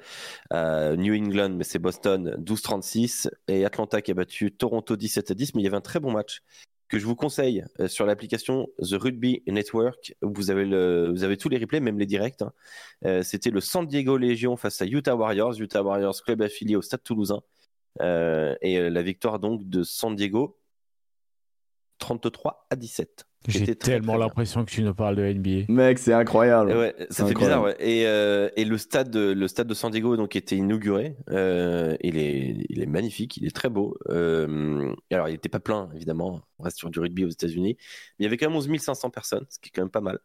à 0.51 0.95
New 0.97 1.15
England, 1.15 1.51
mais 1.57 1.65
c'est 1.65 1.79
Boston 1.79 2.37
12-36. 2.39 3.29
Et 3.49 3.65
Atlanta 3.65 4.01
qui 4.03 4.11
a 4.11 4.15
battu 4.15 4.53
Toronto 4.53 4.97
17 4.97 5.31
à 5.31 5.35
10. 5.35 5.55
Mais 5.55 5.63
il 5.63 5.65
y 5.65 5.69
avait 5.69 5.77
un 5.77 5.81
très 5.81 6.01
bon 6.01 6.13
match 6.13 6.43
que 6.93 6.99
je 6.99 7.07
vous 7.07 7.17
conseille 7.17 7.65
euh, 7.81 7.89
sur 7.89 8.05
l'application 8.05 8.69
The 8.79 8.97
Rugby 9.01 9.43
Network. 9.47 10.15
Vous 10.21 10.51
avez, 10.51 11.37
tous 11.39 11.49
les 11.49 11.57
replays, 11.57 11.81
même 11.81 11.99
les 11.99 12.05
directs. 12.05 12.43
hein. 12.43 12.53
Euh, 13.07 13.23
C'était 13.23 13.49
le 13.49 13.63
San 13.63 13.87
Diego 13.87 14.19
Legion 14.19 14.59
face 14.59 14.83
à 14.83 14.85
Utah 14.85 15.17
Warriors. 15.17 15.59
Utah 15.59 15.83
Warriors, 15.83 16.23
club 16.23 16.43
affilié 16.43 16.77
au 16.77 16.83
Stade 16.83 17.03
Toulousain. 17.03 17.41
Euh, 18.03 18.55
et 18.61 18.91
la 18.91 19.03
victoire 19.03 19.39
donc 19.39 19.67
de 19.71 19.83
San 19.83 20.15
Diego 20.15 20.59
33 21.97 22.67
à 22.69 22.77
17. 22.77 23.25
J'ai 23.49 23.75
tellement 23.75 24.17
l'impression 24.17 24.65
que 24.65 24.71
tu 24.71 24.83
nous 24.83 24.95
parles 24.95 25.17
de 25.17 25.23
NBA. 25.23 25.73
Mec, 25.73 25.99
c'est 25.99 26.13
incroyable. 26.13 26.71
Et 26.71 26.75
ouais, 26.77 26.95
ça 27.11 27.25
fait 27.25 27.31
incroyable. 27.33 27.39
bizarre, 27.39 27.63
ouais. 27.65 27.77
Et, 27.81 28.07
euh, 28.07 28.49
et 28.57 28.65
le 28.65 28.79
stade, 28.79 29.11
de, 29.11 29.33
le 29.33 29.49
stade 29.49 29.67
de 29.67 29.75
San 29.75 29.91
Diego 29.91 30.17
donc 30.17 30.37
était 30.37 30.57
inauguré. 30.57 31.17
Euh, 31.31 31.97
il 32.03 32.17
est, 32.19 32.65
il 32.69 32.81
est 32.81 32.87
magnifique, 32.87 33.37
il 33.37 33.47
est 33.47 33.55
très 33.55 33.69
beau. 33.69 33.97
Euh, 34.09 34.95
alors, 35.11 35.29
il 35.29 35.33
n'était 35.33 35.49
pas 35.49 35.61
plein, 35.61 35.91
évidemment. 35.95 36.41
On 36.59 36.63
reste 36.65 36.79
sur 36.79 36.91
du 36.91 37.01
rugby 37.01 37.25
aux 37.25 37.31
États-Unis. 37.31 37.77
Mais 37.79 37.85
il 38.21 38.23
y 38.25 38.27
avait 38.27 38.37
quand 38.37 38.49
même 38.49 38.57
11 38.57 38.69
500 38.79 39.11
personnes, 39.11 39.47
ce 39.49 39.59
qui 39.59 39.69
est 39.69 39.73
quand 39.75 39.83
même 39.83 39.91
pas 39.91 40.01
mal. 40.01 40.19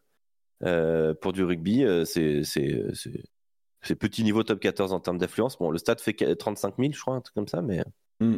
Euh, 0.63 1.13
pour 1.13 1.33
du 1.33 1.43
rugby, 1.43 1.83
c'est, 2.05 2.43
c'est, 2.43 2.83
c'est, 2.93 3.23
c'est 3.81 3.95
petit 3.95 4.23
niveau 4.23 4.43
top 4.43 4.59
14 4.59 4.93
en 4.93 4.99
termes 4.99 5.17
d'affluence. 5.17 5.57
Bon, 5.57 5.71
le 5.71 5.77
stade 5.77 6.01
fait 6.01 6.13
35 6.35 6.75
000, 6.77 6.91
je 6.93 6.99
crois, 7.01 7.15
un 7.15 7.21
truc 7.21 7.33
comme 7.35 7.47
ça, 7.47 7.61
mais, 7.61 7.83
Mm. 8.19 8.37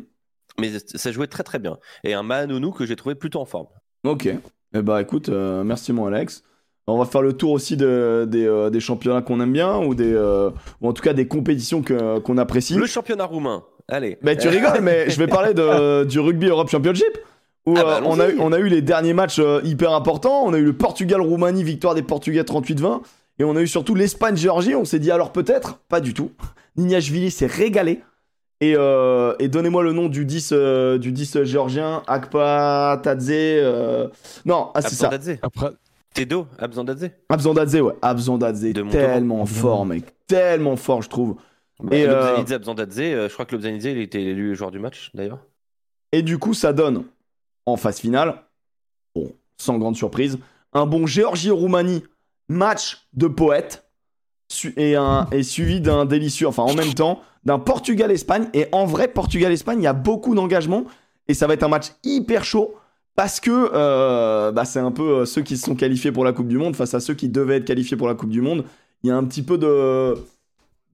mais 0.59 0.71
ça 0.79 1.11
jouait 1.11 1.27
très 1.27 1.43
très 1.43 1.59
bien. 1.59 1.77
Et 2.03 2.13
un 2.13 2.23
Mahanounou 2.23 2.71
que 2.71 2.85
j'ai 2.85 2.95
trouvé 2.97 3.15
plutôt 3.15 3.39
en 3.39 3.45
forme. 3.45 3.67
Ok. 4.03 4.29
Eh 4.75 4.81
bah 4.81 5.01
écoute, 5.01 5.29
euh, 5.29 5.63
merci 5.63 5.93
mon 5.93 6.05
Alex. 6.07 6.43
On 6.87 6.97
va 6.97 7.05
faire 7.05 7.21
le 7.21 7.33
tour 7.33 7.51
aussi 7.51 7.77
de- 7.77 8.25
des, 8.27 8.45
euh, 8.47 8.69
des 8.71 8.79
championnats 8.79 9.21
qu'on 9.21 9.39
aime 9.41 9.53
bien 9.53 9.77
ou 9.77 9.93
des 9.93 10.11
euh, 10.13 10.49
ou 10.81 10.87
en 10.89 10.93
tout 10.93 11.03
cas 11.03 11.13
des 11.13 11.27
compétitions 11.27 11.81
que- 11.83 12.19
qu'on 12.19 12.37
apprécie. 12.37 12.73
Le 12.75 12.85
championnat 12.87 13.25
roumain, 13.25 13.63
allez. 13.87 14.17
Mais 14.23 14.35
tu 14.37 14.47
rigoles, 14.47 14.81
mais 14.81 15.09
je 15.09 15.17
vais 15.19 15.27
parler 15.27 15.53
de, 15.53 16.03
du 16.05 16.19
Rugby 16.19 16.47
Europe 16.47 16.69
Championship. 16.69 17.17
Où 17.65 17.75
Ah 17.77 17.83
bah, 17.83 18.01
on, 18.05 18.19
a, 18.19 18.25
on 18.39 18.51
a 18.53 18.57
eu 18.59 18.67
les 18.69 18.81
derniers 18.81 19.13
matchs 19.13 19.39
hyper 19.63 19.93
importants. 19.93 20.43
On 20.45 20.53
a 20.53 20.57
eu 20.57 20.63
le 20.63 20.73
Portugal-Roumanie, 20.73 21.63
victoire 21.63 21.93
des 21.93 22.01
Portugais 22.01 22.41
38-20. 22.41 23.01
Et 23.37 23.43
on 23.43 23.55
a 23.55 23.61
eu 23.61 23.67
surtout 23.67 23.93
l'Espagne-Géorgie. 23.95 24.73
On 24.75 24.85
s'est 24.85 24.97
dit 24.99 25.11
alors 25.11 25.31
peut-être, 25.31 25.77
pas 25.89 25.99
du 26.01 26.13
tout. 26.13 26.31
Nignashvili 26.77 27.29
s'est 27.31 27.45
régalé. 27.47 28.01
Et, 28.61 28.75
euh, 28.77 29.33
et 29.39 29.47
donnez-moi 29.47 29.83
le 29.83 29.93
nom 29.93 30.09
du 30.09 30.25
10, 30.25 30.49
euh, 30.51 30.97
du 30.97 31.11
10 31.13 31.43
géorgien, 31.43 32.03
Akpa 32.07 32.99
Tadze. 33.01 33.29
euh, 33.31 34.07
Non, 34.45 34.71
ah, 34.73 34.81
c'est 34.81 34.95
ça. 34.95 35.07
Abzandadze. 35.07 35.39
Après, 35.41 35.69
Tedo, 36.13 36.45
Abzandadze. 36.57 37.09
Abzondadze, 37.29 37.75
ouais. 37.75 37.93
Montauban. 38.83 38.89
tellement 38.91 39.45
fort, 39.45 39.85
mec. 39.85 40.03
Tellement 40.27 40.75
fort, 40.75 41.01
je 41.01 41.09
trouve. 41.09 41.35
Bah, 41.81 41.95
Et, 41.95 42.01
et 42.01 42.07
euh, 42.09 42.27
Lobzanidze, 42.37 42.51
Abzandadze, 42.53 42.99
euh, 42.99 43.29
je 43.29 43.33
crois 43.33 43.45
que 43.45 43.53
Lobzanidze, 43.55 43.85
il 43.85 43.97
était 43.99 44.21
élu 44.21 44.55
joueur 44.55 44.71
du 44.71 44.79
match 44.79 45.11
d'ailleurs. 45.13 45.39
Et 46.11 46.21
du 46.21 46.37
coup, 46.37 46.53
ça 46.53 46.73
donne, 46.73 47.03
en 47.65 47.77
phase 47.77 47.99
finale, 47.99 48.41
bon, 49.15 49.31
sans 49.57 49.77
grande 49.77 49.95
surprise, 49.95 50.37
un 50.73 50.85
bon 50.85 51.05
Géorgie-Roumanie, 51.07 52.03
match 52.49 53.07
de 53.13 53.27
poète, 53.27 53.85
su- 54.51 54.73
et, 54.75 54.95
un, 54.97 55.27
et 55.31 55.43
suivi 55.43 55.79
d'un 55.79 56.03
délicieux, 56.05 56.47
enfin 56.47 56.63
en 56.63 56.73
même 56.73 56.93
temps, 56.93 57.21
d'un 57.45 57.59
Portugal-Espagne. 57.59 58.47
Et 58.53 58.67
en 58.71 58.85
vrai, 58.85 59.07
Portugal-Espagne, 59.07 59.79
il 59.79 59.83
y 59.83 59.87
a 59.87 59.93
beaucoup 59.93 60.35
d'engagement, 60.35 60.85
et 61.27 61.33
ça 61.33 61.47
va 61.47 61.53
être 61.53 61.63
un 61.63 61.69
match 61.69 61.91
hyper 62.03 62.43
chaud. 62.43 62.75
Parce 63.15 63.41
que 63.41 63.71
euh, 63.73 64.51
bah, 64.53 64.63
c'est 64.63 64.79
un 64.79 64.91
peu 64.91 65.03
euh, 65.03 65.25
ceux 65.25 65.41
qui 65.41 65.57
se 65.57 65.65
sont 65.65 65.75
qualifiés 65.75 66.11
pour 66.13 66.23
la 66.23 66.31
Coupe 66.31 66.47
du 66.47 66.57
Monde 66.57 66.75
face 66.75 66.93
à 66.93 67.01
ceux 67.01 67.13
qui 67.15 67.27
devaient 67.27 67.57
être 67.57 67.65
qualifiés 67.65 67.97
pour 67.97 68.07
la 68.07 68.15
Coupe 68.15 68.29
du 68.29 68.39
Monde. 68.41 68.63
Il 69.03 69.09
y 69.09 69.11
a 69.11 69.17
un 69.17 69.23
petit 69.25 69.41
peu 69.41 69.57
de 69.57 70.15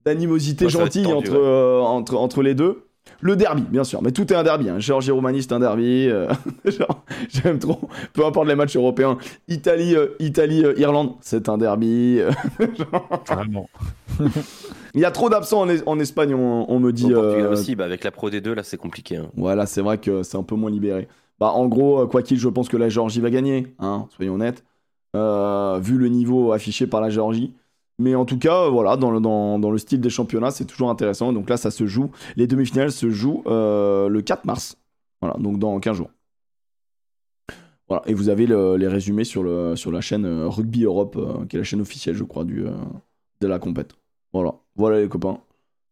d'animosité 0.04 0.64
Ouais, 0.64 0.70
gentille 0.70 1.02
tendu, 1.04 1.14
entre, 1.14 1.30
ouais. 1.32 1.38
euh, 1.38 1.80
entre, 1.80 2.16
entre 2.16 2.42
les 2.42 2.54
deux. 2.54 2.85
Le 3.20 3.34
derby, 3.36 3.62
bien 3.62 3.84
sûr, 3.84 4.02
mais 4.02 4.12
tout 4.12 4.30
est 4.32 4.36
un 4.36 4.42
derby. 4.42 4.68
Hein. 4.68 4.78
Géorgie-Roumanie, 4.78 5.42
c'est 5.42 5.52
un 5.52 5.60
derby. 5.60 6.08
euh, 6.08 6.28
J'aime 7.28 7.58
trop. 7.58 7.80
Peu 8.12 8.24
importe 8.24 8.46
les 8.48 8.54
matchs 8.54 8.76
européens. 8.76 9.18
Italie, 9.48 9.94
euh, 9.96 10.08
Italie, 10.18 10.64
euh, 10.64 10.74
Irlande, 10.78 11.14
c'est 11.20 11.48
un 11.48 11.58
derby. 11.58 12.18
euh, 12.20 12.30
vraiment. 13.28 13.68
Il 14.94 15.00
y 15.00 15.04
a 15.04 15.10
trop 15.10 15.28
d'absents 15.30 15.60
en, 15.62 15.68
Es- 15.68 15.82
en 15.86 15.98
Espagne, 15.98 16.34
on, 16.34 16.66
on 16.70 16.78
me 16.78 16.92
dit. 16.92 17.12
Au 17.14 17.18
euh, 17.22 17.52
aussi, 17.52 17.74
bah, 17.74 17.84
avec 17.84 18.04
la 18.04 18.10
Pro 18.10 18.30
D2, 18.30 18.52
là, 18.54 18.62
c'est 18.62 18.76
compliqué. 18.78 19.16
hein. 19.16 19.30
Voilà, 19.36 19.66
c'est 19.66 19.80
vrai 19.82 19.98
que 19.98 20.22
c'est 20.22 20.36
un 20.36 20.42
peu 20.42 20.54
moins 20.54 20.70
libéré. 20.70 21.08
Bah, 21.38 21.48
en 21.50 21.66
gros, 21.66 22.06
quoi 22.06 22.22
qu'il, 22.22 22.38
je 22.38 22.48
pense 22.48 22.68
que 22.68 22.76
la 22.76 22.88
Géorgie 22.88 23.20
va 23.20 23.30
gagner, 23.30 23.74
hein, 23.78 24.06
soyons 24.16 24.34
honnêtes, 24.34 24.64
euh, 25.14 25.78
vu 25.82 25.96
le 25.98 26.08
niveau 26.08 26.52
affiché 26.52 26.86
par 26.86 27.00
la 27.00 27.10
Géorgie. 27.10 27.54
Mais 27.98 28.14
en 28.14 28.24
tout 28.26 28.38
cas, 28.38 28.64
euh, 28.64 28.68
voilà, 28.70 28.96
dans 28.96 29.10
le, 29.10 29.20
dans, 29.20 29.58
dans 29.58 29.70
le 29.70 29.78
style 29.78 30.00
des 30.00 30.10
championnats, 30.10 30.50
c'est 30.50 30.66
toujours 30.66 30.90
intéressant. 30.90 31.32
Donc 31.32 31.48
là, 31.48 31.56
ça 31.56 31.70
se 31.70 31.86
joue. 31.86 32.10
Les 32.36 32.46
demi-finales 32.46 32.92
se 32.92 33.08
jouent 33.10 33.42
euh, 33.46 34.08
le 34.08 34.20
4 34.22 34.44
mars. 34.44 34.76
Voilà, 35.22 35.36
donc 35.38 35.58
dans 35.58 35.78
15 35.80 35.96
jours. 35.96 36.10
Voilà, 37.88 38.02
et 38.06 38.14
vous 38.14 38.28
avez 38.28 38.46
le- 38.46 38.76
les 38.76 38.88
résumés 38.88 39.24
sur, 39.24 39.42
le, 39.42 39.76
sur 39.76 39.92
la 39.92 40.00
chaîne 40.00 40.24
euh, 40.26 40.48
Rugby 40.48 40.84
Europe, 40.84 41.16
qui 41.48 41.56
est 41.56 41.60
la 41.60 41.64
chaîne 41.64 41.80
officielle, 41.80 42.16
je 42.16 42.24
crois, 42.24 42.44
du, 42.44 42.64
de 43.40 43.46
la 43.46 43.58
compète. 43.58 43.94
Voilà, 44.32 44.54
voilà 44.74 45.00
les 45.00 45.08
copains. 45.08 45.38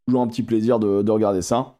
Toujours 0.06 0.20
un 0.20 0.26
petit 0.28 0.42
plaisir 0.42 0.78
de, 0.78 1.02
de 1.02 1.10
regarder 1.10 1.40
ça. 1.40 1.78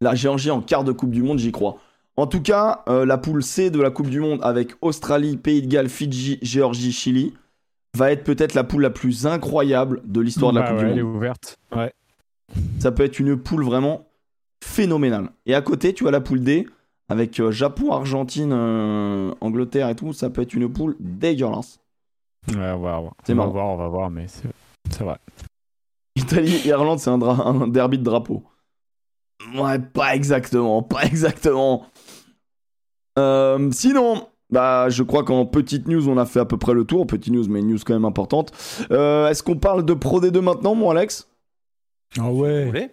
La 0.00 0.14
Géorgie 0.14 0.50
en 0.50 0.60
quart 0.60 0.84
de 0.84 0.92
Coupe 0.92 1.10
du 1.10 1.22
Monde, 1.22 1.38
j'y 1.38 1.50
crois. 1.50 1.78
En 2.16 2.26
tout 2.26 2.42
cas, 2.42 2.84
la 2.86 3.16
poule 3.18 3.42
C 3.42 3.70
de 3.70 3.80
la 3.80 3.90
Coupe 3.90 4.10
du 4.10 4.20
Monde 4.20 4.40
avec 4.42 4.72
Australie, 4.82 5.36
Pays 5.38 5.62
de 5.62 5.66
Galles, 5.68 5.88
Fidji, 5.88 6.38
Géorgie, 6.42 6.92
Chili 6.92 7.32
va 7.94 8.10
être 8.12 8.24
peut-être 8.24 8.54
la 8.54 8.64
poule 8.64 8.82
la 8.82 8.90
plus 8.90 9.26
incroyable 9.26 10.00
de 10.04 10.20
l'histoire 10.20 10.52
de 10.52 10.58
la 10.58 10.64
Bah 10.64 10.70
Coupe 10.70 10.78
ouais, 10.78 10.84
du 10.86 10.92
elle 10.92 10.98
est 10.98 11.02
Monde. 11.02 11.16
ouverte. 11.16 11.58
Ouais. 11.74 11.92
Ça 12.78 12.92
peut 12.92 13.04
être 13.04 13.18
une 13.18 13.36
poule 13.36 13.64
vraiment 13.64 14.06
phénoménale. 14.62 15.30
Et 15.46 15.54
à 15.54 15.62
côté, 15.62 15.92
tu 15.92 16.06
as 16.08 16.10
la 16.10 16.20
poule 16.20 16.40
D 16.40 16.66
avec 17.08 17.38
euh, 17.40 17.50
Japon, 17.50 17.92
Argentine, 17.92 18.52
euh, 18.52 19.34
Angleterre 19.40 19.88
et 19.88 19.94
tout. 19.96 20.12
Ça 20.12 20.30
peut 20.30 20.42
être 20.42 20.54
une 20.54 20.72
poule 20.72 20.96
dégueulasse. 21.00 21.80
Ouais, 22.48 22.56
on 22.56 22.80
va 22.80 22.98
voir. 23.00 23.14
C'est 23.24 23.34
on 23.34 23.36
va 23.36 23.46
voir, 23.46 23.66
on 23.66 23.76
va 23.76 23.88
voir, 23.88 24.10
mais 24.10 24.26
c'est 24.28 25.04
vrai. 25.04 25.18
Italie, 26.16 26.60
Irlande, 26.64 26.98
c'est 26.98 27.10
un 27.10 27.68
derby 27.68 27.98
de 27.98 28.04
drapeau. 28.04 28.42
Ouais, 29.54 29.78
pas 29.78 30.14
exactement, 30.14 30.82
pas 30.82 31.04
exactement. 31.04 31.86
Euh, 33.18 33.70
sinon, 33.72 34.28
bah, 34.52 34.88
je 34.88 35.02
crois 35.02 35.24
qu'en 35.24 35.44
petite 35.46 35.88
news, 35.88 36.08
on 36.08 36.16
a 36.18 36.26
fait 36.26 36.40
à 36.40 36.44
peu 36.44 36.56
près 36.58 36.74
le 36.74 36.84
tour. 36.84 37.06
Petite 37.06 37.32
news, 37.32 37.46
mais 37.48 37.60
une 37.60 37.68
news 37.72 37.78
quand 37.84 37.94
même 37.94 38.04
importante. 38.04 38.52
Euh, 38.90 39.28
Est-ce 39.28 39.42
qu'on 39.42 39.56
parle 39.56 39.84
de 39.84 39.94
Pro 39.94 40.20
D2 40.20 40.40
maintenant, 40.40 40.74
mon 40.74 40.90
Alex? 40.90 41.28
Ah 42.18 42.30
ouais. 42.30 42.90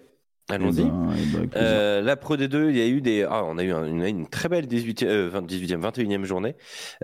Allons-y. 0.52 0.82
Eh 0.82 0.84
ben, 0.86 1.13
eh 1.43 1.45
ben. 1.45 1.50
Euh, 1.58 2.02
la 2.02 2.15
Pro 2.15 2.36
D2, 2.36 2.69
il 2.72 2.78
y 2.78 2.82
a 2.82 2.88
eu 2.88 3.02
des. 3.02 3.22
Ah, 3.30 3.43
on 3.45 3.60
a 3.60 3.63
eu 3.63 3.72
un- 3.72 3.86
une, 3.86 4.02
une 4.04 4.28
très 4.28 4.50
belle 4.50 4.65
18e, 4.65 5.06
euh, 5.06 5.30
20 5.30 5.45
18e, 5.45 5.80
21e 5.80 6.24
journée. 6.24 6.56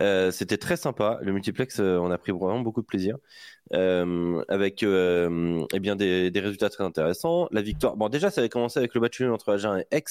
Euh, 0.01 0.31
C'était 0.31 0.57
très 0.57 0.77
sympa. 0.77 1.19
Le 1.21 1.31
multiplex, 1.31 1.79
euh, 1.79 1.99
on 1.99 2.09
a 2.09 2.17
pris 2.17 2.31
vraiment 2.31 2.61
beaucoup 2.61 2.81
de 2.81 2.87
plaisir. 2.87 3.17
Euh, 3.73 4.41
avec 4.47 4.81
euh, 4.81 5.63
eh 5.73 5.79
bien 5.79 5.95
des, 5.95 6.31
des 6.31 6.39
résultats 6.39 6.69
très 6.69 6.83
intéressants. 6.83 7.47
La 7.51 7.61
victoire. 7.61 7.97
Bon, 7.97 8.09
déjà, 8.09 8.31
ça 8.31 8.41
avait 8.41 8.49
commencé 8.49 8.79
avec 8.79 8.95
le 8.95 9.01
match 9.01 9.19
nul 9.21 9.29
entre 9.31 9.53
Agen 9.53 9.77
et 9.79 9.85
Aix. 9.95 10.03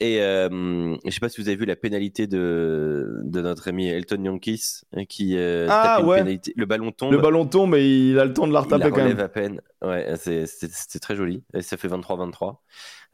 Et 0.00 0.22
euh, 0.22 0.94
je 1.04 1.10
sais 1.10 1.18
pas 1.18 1.28
si 1.28 1.40
vous 1.40 1.48
avez 1.48 1.56
vu 1.56 1.64
la 1.64 1.74
pénalité 1.74 2.28
de, 2.28 3.20
de 3.24 3.40
notre 3.42 3.66
ami 3.68 3.88
Elton 3.88 4.22
Yankis 4.22 4.82
qui 5.08 5.36
euh, 5.36 5.66
Ah, 5.68 5.82
tape 5.96 6.02
une 6.02 6.08
ouais. 6.08 6.18
pénalité. 6.18 6.52
Le 6.56 6.66
ballon 6.66 6.92
tombe. 6.92 7.10
Le 7.12 7.18
ballon 7.18 7.46
tombe 7.46 7.74
et 7.74 8.10
il 8.10 8.18
a 8.20 8.24
le 8.24 8.32
temps 8.32 8.46
de 8.46 8.52
la 8.52 8.60
Il 8.64 8.68
la 8.70 8.76
retaper 8.76 8.90
quand 8.94 9.04
même. 9.04 9.18
à 9.18 9.28
peine. 9.28 9.60
Ouais, 9.82 10.14
c'est 10.16 11.00
très 11.00 11.16
joli. 11.16 11.42
Et 11.52 11.62
ça 11.62 11.76
fait 11.76 11.88
23-23. 11.88 12.58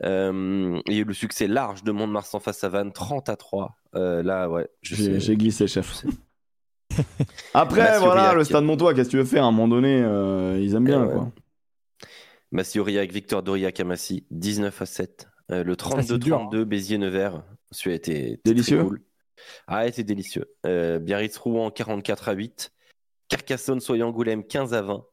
Euh, 0.03 0.79
il 0.87 0.93
y 0.95 0.99
a 0.99 1.01
eu 1.01 1.05
le 1.05 1.15
succès 1.15 1.47
large 1.47 1.85
de 1.85 1.93
Mont-de-Marsan 1.93 2.39
face 2.41 2.63
à 2.65 2.69
Vannes, 2.69 2.93
30 2.93 3.31
à 3.31 3.37
3. 3.37 3.77
Euh, 3.95 4.23
là, 4.23 4.51
ouais, 4.51 4.69
J'ai 4.83 5.37
glissé, 5.37 5.67
chef. 5.67 6.05
Après, 7.55 7.99
voilà, 7.99 8.35
le 8.35 8.45
stade 8.45 8.65
Montois, 8.65 8.93
qu'est-ce 8.95 9.09
que 9.09 9.13
tu 9.13 9.17
veux 9.19 9.25
faire? 9.25 9.45
À 9.45 9.47
un 9.47 9.53
moment 9.53 9.69
donné, 9.69 10.03
euh, 10.03 10.59
ils 10.61 10.75
aiment 10.75 10.85
bien, 10.85 11.03
Eh 11.05 11.07
ouais. 11.07 11.13
quoi. 11.15 11.33
Massy 12.53 12.79
Aurillac, 12.79 13.11
Victor 13.11 13.43
Doriac 13.43 13.81
à 13.81 13.85
Massy, 13.85 14.27
19 14.31 14.83
à 14.83 14.87
7. 14.87 15.29
Euh, 15.51 15.63
le 15.65 15.77
Ah, 15.93 16.03
c'est 16.03 16.19
dur, 16.19 16.39
32-32, 16.51 16.65
Béziers-Nevers. 16.65 17.43
Celui-là 17.71 17.97
était 17.97 18.41
Délicieux. 18.45 18.79
très 18.79 18.87
cool. 18.87 19.03
Ah, 19.67 19.87
était 19.87 20.05
délicieux. 20.05 20.47
Euh, 20.65 20.99
Biarritz-Rouen, 20.99 21.71
44 21.71 22.29
à 22.29 22.33
8. 22.33 22.73
Carcassonne-Soyer-Angoulême, 23.29 24.45
15 24.45 24.75
à 24.75 24.83
20. 24.83 25.05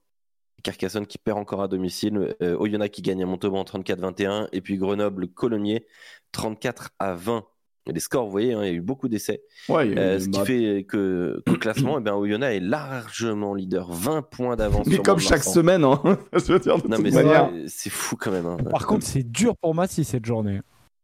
Carcassonne 0.63 1.08
qui 1.08 1.17
perd 1.17 1.39
encore 1.39 1.62
à 1.62 1.67
domicile. 1.67 2.36
Euh, 2.41 2.56
Oyonnax 2.58 2.94
qui 2.96 3.02
gagne 3.02 3.24
à 3.24 3.26
Montauban 3.26 3.63
34-21. 3.63 4.48
Et 4.52 4.62
puis 4.62 4.78
Grenoble-Colomiers, 4.78 5.86
34 6.32 6.91
à 7.00 7.13
20. 7.13 7.46
Les 7.88 8.00
scores, 8.00 8.26
vous 8.26 8.32
voyez, 8.32 8.54
hein, 8.54 8.63
il 8.63 8.67
y 8.67 8.70
a 8.72 8.74
eu 8.74 8.82
beaucoup 8.82 9.08
d'essais. 9.08 9.41
Ouais, 9.70 9.88
il 9.89 9.96
y 9.96 10.00
a 10.00 10.02
eu 10.02 10.06
Euh, 10.15 10.20
ce 10.20 10.30
qui 10.30 10.39
fait 10.46 10.84
que, 10.88 11.41
que 11.46 11.52
classement, 11.54 11.98
eh 11.98 12.02
ben, 12.02 12.13
Oyonnax 12.13 12.56
est 12.56 12.60
largement 12.60 13.54
leader, 13.54 13.91
20 13.91 14.22
points 14.22 14.56
d'avance. 14.56 14.86
Mais 14.88 14.96
sur 14.96 15.04
comme 15.04 15.20
chaque 15.20 15.44
semaine, 15.44 15.84
hein. 15.84 16.00
je 16.34 16.54
veux 16.54 16.60
dire, 16.60 16.78
de 16.78 16.88
Non, 16.88 16.96
toute 16.98 17.04
mais 17.06 17.12
c'est- 17.12 17.24
manière. 17.24 17.50
c'est 17.67 17.89
fou 17.89 18.15
quand 18.17 18.32
même. 18.32 18.46
hein. 18.46 18.58
Par 18.70 18.86
contre, 18.86 19.06
c'est 19.06 19.24
dur 19.24 19.56
pour 19.58 19.74
Massy 19.76 20.04
cette 20.04 20.26
journée. 20.26 20.60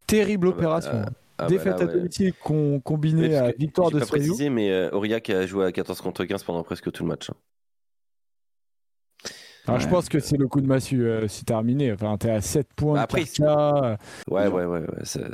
Terrible 0.06 0.48
Ah 0.48 0.52
bah, 0.52 0.58
opération. 0.58 0.92
Ah 1.40 1.44
bah 1.44 1.48
Défaite 1.48 1.80
là, 1.80 1.84
à 1.84 1.86
ouais. 1.88 1.94
domicile 1.94 2.34
Oui, 2.50 2.82
combinée 2.84 3.36
à 3.36 3.52
victoire 3.52 3.92
de 3.92 4.00
pas 4.00 4.06
Soyou. 4.06 4.24
précisé, 4.26 4.50
mais 4.50 4.72
euh, 4.72 4.90
Aurillac 4.92 5.30
a 5.30 5.46
joué 5.46 5.66
à 5.66 5.72
14 5.72 6.02
contre 6.02 6.26
15 6.26 6.44
pendant 6.44 6.63
presque 6.63 6.92
tout 6.92 7.04
le 7.04 7.10
match. 7.10 7.30
Alors, 9.67 9.80
Je 9.80 9.86
Ouais. 9.86 9.91
pense 9.91 10.10
que 10.10 10.19
c'est 10.19 10.38
le 10.38 10.47
coup 10.47 10.62
de 10.62 10.67
massue, 10.67 11.06
euh, 11.08 11.27
c'est 11.27 11.45
terminé. 11.45 11.91
Enfin, 11.91 12.17
t'es 12.17 12.30
à 12.30 12.41
7 12.41 12.67
points. 12.75 12.93
Bah, 12.93 12.99
de 12.99 13.03
après, 13.03 13.23
Karka, 13.25 13.97
Ouais, 14.30 14.47
ouais, 14.47 14.65
ouais. 14.65 14.80
ouais, 14.80 14.88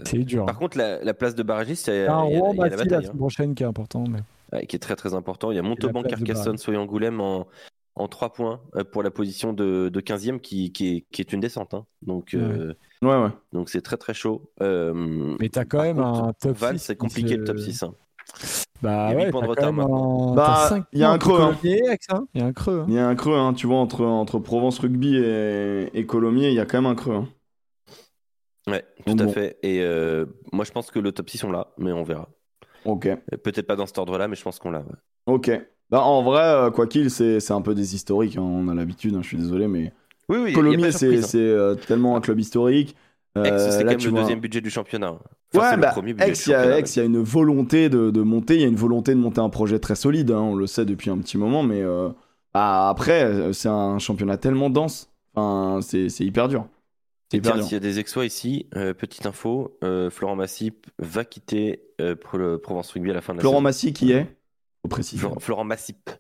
c'est 0.05 0.17
dur. 0.19 0.45
Par 0.45 0.57
contre, 0.57 0.77
la, 0.77 1.03
la 1.03 1.13
place 1.13 1.35
de 1.35 1.43
barragiste, 1.43 1.87
il 1.87 1.93
y 1.93 1.97
a, 1.97 2.01
Il 2.01 2.05
y 2.05 2.07
a 2.07 2.15
un 2.15 2.23
a 2.23 2.29
la 2.29 2.53
Massy 2.53 2.69
la 2.69 2.77
bataille, 2.77 3.05
hein. 3.07 3.17
prochaine 3.17 3.53
qui 3.55 3.63
est 3.63 3.67
important. 3.67 4.03
Mais... 4.09 4.19
Ouais, 4.51 4.65
qui 4.65 4.75
est 4.75 4.79
très 4.79 4.95
très 4.95 5.13
important. 5.13 5.51
Il 5.51 5.55
y 5.55 5.59
a 5.59 5.63
Montauban, 5.63 6.03
Carcassonne, 6.03 6.57
Soyangoulême 6.57 7.21
en, 7.21 7.47
en 7.95 8.07
3 8.07 8.33
points 8.33 8.59
euh, 8.75 8.83
pour 8.83 9.03
la 9.03 9.11
position 9.11 9.53
de, 9.53 9.89
de 9.89 10.01
15e 10.01 10.39
qui, 10.39 10.71
qui, 10.71 10.97
est, 10.97 11.05
qui 11.11 11.21
est 11.21 11.31
une 11.33 11.39
descente. 11.39 11.73
hein. 11.73 11.85
Donc 12.05 12.33
euh, 12.33 12.73
Ouais, 13.01 13.15
ouais. 13.21 13.29
donc 13.51 13.69
c'est 13.69 13.81
très 13.81 13.97
très 13.97 14.13
chaud. 14.13 14.49
Euh, 14.61 15.35
mais 15.39 15.49
t'as 15.49 15.65
quand 15.65 15.81
même 15.81 15.97
contre, 15.97 16.23
un 16.23 16.33
top 16.33 16.57
Val, 16.57 16.79
6. 16.79 16.85
c'est 16.85 16.95
compliqué 16.95 17.35
le 17.37 17.43
top 17.43 17.59
6. 17.59 17.83
hein. 17.83 17.93
Bah 18.83 19.07
Il 19.09 19.13
y 19.13 19.15
a 19.15 19.25
ouais, 19.25 19.31
points 19.31 19.41
de 19.41 19.47
retard. 19.47 19.73
Bah, 20.35 20.65
cinq 20.69 20.85
il 20.93 20.99
y 20.99 21.03
a 21.03 21.09
un 21.11 21.17
creux, 21.17 21.41
hein. 21.41 21.55
hein. 22.09 22.25
Il 22.33 22.41
y 22.41 22.43
a 22.43 22.45
un 22.47 22.53
creux. 22.53 22.79
hein. 22.81 22.85
Il 22.89 22.93
y 22.93 22.99
a 22.99 23.07
un 23.07 23.15
creux, 23.15 23.35
hein, 23.37 23.53
tu 23.53 23.65
vois, 23.67 23.77
entre, 23.77 24.03
entre 24.05 24.39
Provence 24.39 24.79
Rugby 24.79 25.15
et, 25.17 25.89
et 25.97 26.05
Colomiers, 26.05 26.49
il 26.49 26.53
y 26.55 26.59
a 26.59 26.65
quand 26.65 26.81
même 26.81 26.91
un 26.91 26.95
creux. 26.95 27.15
hein. 27.15 27.27
Ouais, 28.67 28.85
tout 29.05 29.15
à 29.19 29.27
fait. 29.27 29.57
Et 29.63 29.81
euh, 29.81 30.25
moi 30.53 30.63
je 30.63 30.71
pense 30.71 30.89
que 30.89 30.99
le 30.99 31.11
top 31.11 31.29
6 31.29 31.43
on 31.43 31.51
l'a, 31.51 31.67
mais 31.77 31.91
on 31.91 32.03
verra. 32.03 32.29
Ok, 32.85 33.05
Euh, 33.07 33.17
Peut-être 33.43 33.67
pas 33.67 33.75
dans 33.75 33.85
cet 33.85 33.97
ordre-là, 33.97 34.27
mais 34.27 34.35
je 34.35 34.43
pense 34.43 34.59
qu'on 34.59 34.71
l'a. 34.71 34.79
ouais. 34.79 34.85
ok. 35.27 35.51
Bah, 35.89 36.01
en 36.01 36.23
vrai, 36.23 36.41
euh, 36.43 36.71
quoi 36.71 36.87
qu'il, 36.87 37.11
c'est 37.11 37.39
c'est 37.39 37.53
un 37.53 37.61
peu 37.61 37.75
des 37.75 37.93
historiques, 37.93 38.37
hein, 38.37 38.41
on 38.41 38.67
a 38.69 38.73
l'habitude, 38.73 39.15
hein, 39.15 39.19
je 39.21 39.27
suis 39.27 39.37
désolé, 39.37 39.67
mais 39.67 39.93
Oui, 40.29 40.37
oui, 40.41 40.53
Colomiers, 40.53 40.91
c'est 40.91 41.17
hein. 41.17 41.21
c'est, 41.21 41.37
euh, 41.39 41.75
tellement 41.75 42.15
un 42.15 42.21
club 42.21 42.39
historique. 42.39 42.95
Euh, 43.37 43.43
Aix, 43.45 43.57
c'est 43.71 43.83
là, 43.83 43.93
quand 43.95 43.97
même 43.97 44.05
le 44.05 44.09
vois- 44.11 44.21
deuxième 44.21 44.39
budget 44.39 44.61
du 44.61 44.69
championnat. 44.69 45.07
hein. 45.07 45.19
Enfin, 45.55 45.65
Ouais, 45.65 45.69
c'est 45.71 45.77
bah, 45.77 45.87
le 45.87 45.93
premier 45.93 46.13
budget 46.13 46.29
Aix, 46.29 46.33
du 46.33 46.39
il 46.45 46.49
y, 46.49 46.53
a- 46.53 46.57
championnat. 46.59 46.79
Aix, 46.79 46.83
il 46.83 46.97
y 46.97 47.01
a 47.01 47.05
une 47.05 47.19
volonté 47.23 47.89
de, 47.89 48.11
de 48.11 48.21
monter, 48.21 48.55
il 48.55 48.61
y 48.61 48.63
a 48.63 48.67
une 48.67 48.75
volonté 48.75 49.13
de 49.15 49.19
monter 49.19 49.41
un 49.41 49.49
projet 49.49 49.79
très 49.79 49.95
solide, 49.95 50.31
hein, 50.31 50.39
on 50.41 50.55
le 50.55 50.67
sait 50.67 50.85
depuis 50.85 51.09
un 51.09 51.17
petit 51.17 51.37
moment, 51.37 51.63
mais 51.63 51.81
euh, 51.81 52.09
bah, 52.53 52.89
après, 52.89 53.23
euh, 53.23 53.53
c'est 53.53 53.69
un 53.69 53.97
championnat 53.99 54.37
tellement 54.37 54.69
dense, 54.69 55.09
enfin, 55.35 55.79
c'est 55.81 56.09
c'est 56.09 56.25
hyper 56.25 56.47
dur. 56.47 56.67
C'est 57.31 57.37
Et 57.37 57.39
hyper 57.39 57.53
tiens, 57.53 57.61
dur. 57.61 57.65
s'il 57.65 57.73
y 57.73 57.77
a 57.77 57.79
des 57.79 57.97
exploits 57.99 58.25
ici, 58.25 58.67
euh, 58.75 58.93
petite 58.93 59.25
info, 59.25 59.77
euh, 59.83 60.11
Florent 60.11 60.35
Massip 60.35 60.85
va 60.99 61.25
quitter 61.25 61.81
euh, 62.01 62.15
pour 62.15 62.37
le 62.37 62.59
Provence 62.59 62.91
Rugby 62.91 63.09
à 63.09 63.13
la 63.15 63.21
fin 63.21 63.33
de 63.33 63.37
la 63.37 63.41
Florent 63.41 63.55
saison. 63.57 63.61
Massy 63.63 63.93
qui 63.93 64.11
est? 64.11 64.27
Faut 64.83 64.89
préciser. 64.89 65.19
Florent, 65.19 65.39
Florent 65.39 65.63
Massip, 65.63 66.11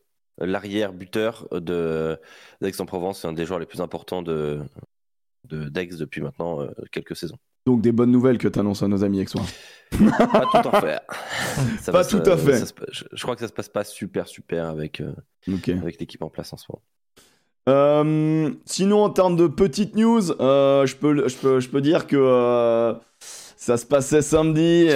euh, 0.41 0.47
l'arrière 0.47 0.93
buteur 0.93 1.47
de 1.51 2.17
d'Aix-en-Provence, 2.61 3.21
c'est 3.21 3.27
un 3.27 3.33
des 3.33 3.45
joueurs 3.45 3.59
les 3.59 3.67
plus 3.67 3.81
importants 3.81 4.23
de 4.23 4.59
de- 5.49 5.69
d'Aix 5.69 5.87
depuis 5.97 6.21
maintenant 6.21 6.61
euh, 6.61 6.67
quelques 6.91 7.15
saisons. 7.15 7.37
Donc 7.65 7.81
des 7.81 7.91
bonnes 7.93 8.11
nouvelles 8.11 8.37
que 8.37 8.47
tu 8.47 8.59
annonces 8.59 8.83
à 8.83 8.87
nos 8.87 9.03
amis 9.03 9.21
aixois. 9.21 9.41
Pas 9.91 10.45
tout 10.61 10.69
à 10.69 10.81
fait. 10.81 10.99
Ça 11.81 11.91
Pas 11.91 12.01
va 12.01 12.05
tout 12.05 12.21
à 12.25 12.35
fait. 12.37 12.57
ça 12.57 12.73
je, 12.91 13.03
je 13.11 13.21
crois 13.23 13.35
que 13.35 13.41
ça 13.41 13.47
se 13.47 13.53
passe 13.53 13.69
pas 13.69 13.83
super 13.83 14.27
super 14.27 14.67
avec 14.67 14.99
euh, 15.01 15.13
avec 15.47 15.99
l'équipe 15.99 16.21
en 16.23 16.29
place 16.29 16.51
en 16.53 16.57
ce 16.57 16.65
moment. 16.69 16.81
Euh, 17.69 18.51
sinon, 18.65 19.03
en 19.03 19.09
termes 19.09 19.37
de 19.37 19.47
petites 19.47 19.95
news, 19.95 20.31
euh, 20.41 20.85
je, 20.85 20.97
peux, 20.97 21.29
je, 21.29 21.35
peux, 21.37 21.59
je 21.61 21.69
peux 21.69 21.79
dire 21.79 22.07
que 22.07 22.17
euh, 22.17 22.93
ça 23.19 23.77
se 23.77 23.85
passait 23.85 24.21
samedi. 24.21 24.87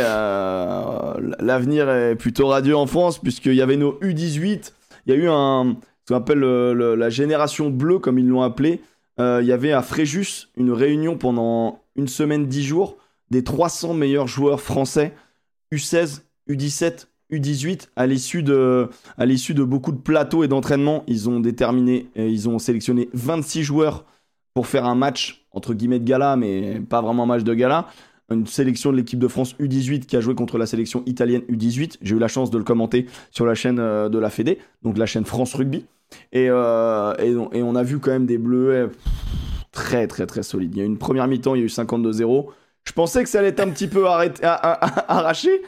L'avenir 1.39 1.89
est 1.89 2.15
plutôt 2.15 2.47
radieux 2.47 2.75
en 2.75 2.85
France, 2.87 3.19
puisqu'il 3.19 3.53
y 3.55 3.61
avait 3.61 3.77
nos 3.77 3.93
U18. 4.01 4.73
Il 5.05 5.13
y 5.13 5.17
a 5.17 5.19
eu 5.19 5.27
un, 5.29 5.77
ce 6.05 6.13
qu'on 6.13 6.19
appelle 6.19 6.39
le- 6.39 6.73
le- 6.73 6.95
la 6.95 7.09
génération 7.09 7.69
bleue, 7.69 7.99
comme 7.99 8.19
ils 8.19 8.27
l'ont 8.27 8.41
appelé. 8.41 8.81
Euh, 9.19 9.39
il 9.41 9.47
y 9.47 9.51
avait 9.51 9.71
à 9.71 9.81
Fréjus 9.81 10.49
une 10.55 10.71
réunion 10.71 11.17
pendant 11.17 11.81
une 11.95 12.07
semaine, 12.07 12.47
dix 12.47 12.63
jours, 12.63 12.97
des 13.31 13.43
300 13.43 13.93
meilleurs 13.93 14.27
joueurs 14.27 14.61
français, 14.61 15.13
U16, 15.73 16.21
U17, 16.49 17.07
U18, 17.31 17.89
à 17.95 18.07
l'issue 18.07 18.43
de, 18.43 18.89
à 19.17 19.25
l'issue 19.25 19.53
de 19.53 19.63
beaucoup 19.63 19.91
de 19.91 19.97
plateaux 19.97 20.43
et 20.43 20.47
d'entraînements, 20.47 21.03
ils 21.07 21.29
ont 21.29 21.39
déterminé, 21.39 22.07
et 22.15 22.29
ils 22.29 22.47
ont 22.47 22.59
sélectionné 22.59 23.09
26 23.13 23.63
joueurs 23.63 24.05
pour 24.53 24.67
faire 24.67 24.85
un 24.85 24.95
match 24.95 25.45
entre 25.51 25.73
guillemets 25.73 25.99
de 25.99 26.05
gala, 26.05 26.35
mais 26.35 26.79
pas 26.79 27.01
vraiment 27.01 27.23
un 27.23 27.27
match 27.27 27.43
de 27.43 27.53
gala. 27.53 27.87
Une 28.29 28.45
sélection 28.45 28.91
de 28.91 28.97
l'équipe 28.97 29.19
de 29.19 29.27
France 29.27 29.55
U18 29.55 30.01
qui 30.05 30.17
a 30.17 30.19
joué 30.19 30.35
contre 30.35 30.57
la 30.57 30.65
sélection 30.65 31.01
italienne 31.05 31.43
U18. 31.49 31.97
J'ai 32.01 32.15
eu 32.15 32.19
la 32.19 32.27
chance 32.27 32.51
de 32.51 32.57
le 32.57 32.63
commenter 32.63 33.05
sur 33.31 33.45
la 33.45 33.55
chaîne 33.55 33.79
euh, 33.79 34.09
de 34.09 34.19
la 34.19 34.29
Fédé, 34.29 34.59
donc 34.83 34.97
la 34.97 35.05
chaîne 35.05 35.25
France 35.25 35.53
Rugby. 35.53 35.85
Et, 36.31 36.47
euh, 36.49 37.13
et, 37.19 37.61
on, 37.61 37.75
a 37.75 37.83
vu 37.83 37.99
quand 37.99 38.11
même 38.11 38.25
des 38.25 38.37
bleus 38.37 38.91
très 39.71 40.07
très 40.07 40.25
très 40.25 40.43
solides. 40.43 40.73
Il 40.73 40.77
y 40.77 40.81
a 40.81 40.83
eu 40.83 40.87
une 40.87 40.97
première 40.97 41.27
mi-temps, 41.27 41.55
il 41.55 41.59
y 41.59 41.61
a 41.61 41.65
eu 41.65 41.69
52-0. 41.69 42.47
Je 42.87 42.93
pensais 42.93 43.21
que 43.21 43.29
ça 43.29 43.39
allait 43.39 43.49
être 43.49 43.59
un 43.59 43.69
petit 43.69 43.87
peu 43.87 44.05
arraché. 44.07 45.61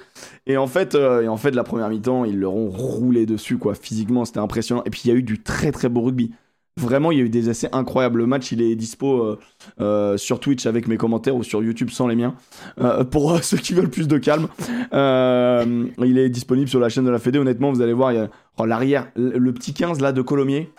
Et 0.47 0.55
en 0.55 0.67
fait, 0.67 0.95
euh, 0.95 1.21
et 1.21 1.27
en 1.27 1.35
fait, 1.35 1.51
la 1.51 1.65
première 1.65 1.89
mi-temps, 1.89 2.23
ils 2.23 2.39
leur 2.39 2.55
ont 2.55 2.69
roulé 2.69 3.25
dessus, 3.25 3.57
quoi. 3.57 3.75
Physiquement, 3.75 4.23
c'était 4.23 4.39
impressionnant. 4.39 4.83
Et 4.85 4.89
puis, 4.89 5.01
il 5.05 5.07
y 5.09 5.11
a 5.11 5.15
eu 5.15 5.23
du 5.23 5.43
très 5.43 5.73
très 5.73 5.89
beau 5.89 6.01
rugby. 6.01 6.31
Vraiment, 6.77 7.11
il 7.11 7.17
y 7.17 7.21
a 7.21 7.25
eu 7.25 7.29
des 7.29 7.49
essais 7.49 7.69
incroyables. 7.73 8.19
Le 8.19 8.25
match, 8.25 8.51
il 8.51 8.61
est 8.61 8.75
dispo 8.75 9.21
euh, 9.21 9.39
euh, 9.81 10.17
sur 10.17 10.39
Twitch 10.39 10.65
avec 10.65 10.87
mes 10.87 10.97
commentaires 10.97 11.35
ou 11.35 11.43
sur 11.43 11.61
YouTube 11.61 11.89
sans 11.89 12.07
les 12.07 12.15
miens. 12.15 12.35
Euh, 12.79 13.03
pour 13.03 13.37
ceux 13.43 13.57
qui 13.57 13.73
veulent 13.73 13.89
plus 13.89 14.07
de 14.07 14.17
calme, 14.17 14.47
il 14.93 16.17
est 16.17 16.29
disponible 16.29 16.69
sur 16.69 16.79
la 16.79 16.89
chaîne 16.89 17.05
de 17.05 17.09
la 17.09 17.19
Fédé. 17.19 17.39
Honnêtement, 17.39 17.71
vous 17.71 17.81
allez 17.81 17.93
voir, 17.93 18.13
il 18.13 18.15
y 18.15 18.19
a 18.19 18.29
oh, 18.57 18.65
l'arrière, 18.65 19.11
le, 19.15 19.51
petit 19.51 19.73
15 19.73 19.99
là 19.99 20.11
de 20.11 20.21
Colomiers. 20.21 20.71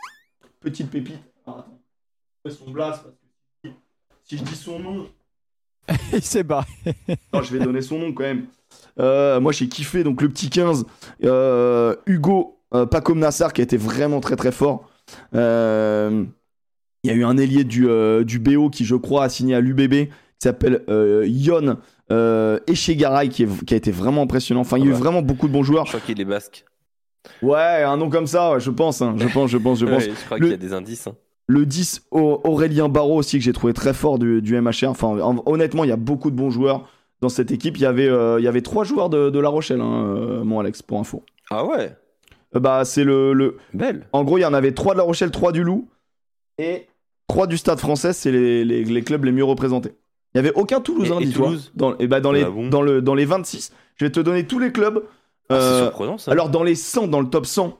Petite 0.61 0.90
pépite. 0.90 1.18
Fais 2.42 2.53
son 2.53 2.70
blast 2.70 3.03
parce 3.03 3.14
que 3.62 3.68
si- 4.24 4.38
je 4.38 4.42
dis 4.42 4.55
son 4.55 4.79
nom, 4.79 5.07
Il 6.12 6.22
s'est 6.22 6.42
barré. 6.42 6.66
non, 7.35 7.42
je 7.42 7.53
vais 7.53 7.62
donner 7.62 7.83
son 7.83 7.98
nom 7.98 8.12
quand 8.12 8.22
même. 8.22 8.46
Moi, 8.96 9.53
j'ai 9.53 9.68
kiffé 9.68 10.05
donc 10.05 10.22
le 10.22 10.29
petit 10.29 10.48
15, 10.48 10.87
euh, 11.24 11.96
Hugo 12.07 12.61
euh, 12.74 12.87
Pacom 12.87 13.18
Nassar 13.18 13.53
qui 13.53 13.61
a 13.61 13.64
été 13.64 13.76
vraiment 13.76 14.20
très 14.20 14.37
très 14.37 14.53
fort. 14.53 14.88
Euh, 15.35 16.25
Il 17.03 17.11
y 17.11 17.14
a 17.14 17.16
eu 17.16 17.25
un 17.25 17.38
ailier 17.38 17.64
du, 17.64 17.88
euh, 17.88 18.25
du 18.25 18.38
BO 18.38 18.68
qui, 18.68 18.85
je 18.85 18.94
crois, 18.94 19.25
a 19.25 19.29
signé 19.31 19.55
à 19.55 19.61
l'UBB 19.61 20.09
qui 20.09 20.11
s'appelle 20.42 20.83
euh, 20.90 21.25
Yon 21.27 21.79
euh, 22.12 22.59
Echegaray 22.66 23.29
qui, 23.31 23.44
est- 23.44 23.64
qui 23.64 23.73
a 23.73 23.77
été 23.79 23.90
vraiment 23.90 24.23
impressionnant. 24.23 24.61
Enfin, 24.61 24.77
il 24.77 24.85
y 24.85 24.87
a 24.87 24.90
eu 24.90 24.92
Ouais. 24.92 24.99
vraiment 24.99 25.23
beaucoup 25.23 25.49
de 25.49 25.53
bons 25.53 25.62
joueurs. 25.62 25.87
Je 25.87 25.92
crois 25.92 26.01
qu'il 26.01 26.20
est 26.20 26.25
basque. 26.27 26.64
Ouais, 27.42 27.83
un 27.85 27.96
nom 27.96 28.11
comme 28.11 28.27
ça, 28.27 28.53
ouais, 28.53 28.61
je 28.61 28.70
pense, 28.70 29.01
hein, 29.03 29.14
je 29.18 29.29
pense, 29.29 29.51
je 29.51 29.57
pense, 29.59 29.79
je 29.79 29.87
pense. 29.87 30.05
Ouais, 30.05 30.11
je 30.18 30.25
crois 30.27 30.38
Le- 30.38 30.44
qu'il 30.46 30.51
y 30.53 30.55
a 30.55 30.59
des 30.59 30.73
indices. 30.75 31.07
hein. 31.07 31.14
Le 31.46 31.64
10, 31.66 32.03
Au- 32.11 32.40
Aurélien 32.44 32.88
Barraud 32.88 33.16
aussi, 33.18 33.38
que 33.38 33.44
j'ai 33.44 33.53
trouvé 33.53 33.73
très 33.73 33.92
fort 33.94 34.18
du, 34.18 34.40
du 34.42 34.55
MHR. 34.61 34.88
Enfin, 34.90 35.09
en- 35.20 35.42
honnêtement, 35.46 35.85
il 35.85 35.88
y 35.90 35.92
a 35.92 35.96
beaucoup 35.96 36.31
de 36.31 36.37
bons 36.37 36.51
joueurs 36.51 36.87
dans 37.23 37.29
cette 37.29 37.51
équipe. 37.51 37.77
Il 37.77 37.83
y 37.83 37.87
avait, 37.87 38.09
euh, 38.09 38.38
il 38.40 38.44
y 38.44 38.49
avait 38.49 38.62
trois 38.62 38.85
joueurs 38.85 39.09
de, 39.11 39.31
de 39.31 39.38
La 39.40 39.49
Rochelle, 39.49 39.81
hein, 39.81 40.05
euh, 40.16 40.44
mon 40.44 40.61
Alex, 40.61 40.83
pour 40.83 40.99
info. 41.01 41.23
Ah 41.51 41.64
ouais, 41.64 41.96
bah, 42.55 42.85
c'est 42.85 43.05
le, 43.05 43.33
le. 43.33 43.57
belle. 43.75 44.07
En 44.13 44.25
gros, 44.25 44.39
il 44.39 44.43
y 44.43 44.45
en 44.45 44.55
avait 44.55 44.73
trois 44.73 44.95
de 44.95 44.99
La 44.99 45.05
Rochelle, 45.05 45.31
trois 45.31 45.53
du 45.53 45.63
Loup. 45.63 45.89
Et 46.59 46.87
trois 47.29 47.47
du 47.47 47.57
Stade 47.59 47.79
français, 47.79 48.13
c'est 48.13 48.33
les, 48.33 48.65
les- 48.65 48.85
les 48.85 49.03
clubs 49.03 49.25
les 49.25 49.33
mieux 49.33 49.45
représentés. 49.45 49.93
Il 50.35 50.41
n'y 50.41 50.47
avait 50.49 50.57
aucun 50.57 50.81
Toulousain, 50.81 51.19
Et- 51.21 51.23
et 51.23 51.27
dis-toi. 51.27 51.47
Toulouse 51.47 51.73
Dans, 51.75 51.97
et 51.99 52.07
bah, 52.07 52.21
dans, 52.21 52.33
les, 52.33 52.43
Ah 52.43 52.51
bon 52.51 52.69
dans, 52.69 52.83
le, 52.83 53.03
dans 53.03 53.15
les 53.15 53.25
26, 53.25 53.73
je 53.97 54.05
vais 54.05 54.11
te 54.13 54.21
donner 54.21 54.47
tous 54.47 54.59
les 54.59 54.73
clubs. 54.73 55.03
Ah, 55.49 55.57
c'est 55.61 55.67
Euh, 55.67 55.83
surprenant 55.85 56.19
ça. 56.19 56.31
alors, 56.33 56.49
dans 56.51 56.63
les 56.63 56.75
100, 56.75 57.09
dans 57.09 57.21
le 57.21 57.29
top 57.29 57.47
100, 57.47 57.79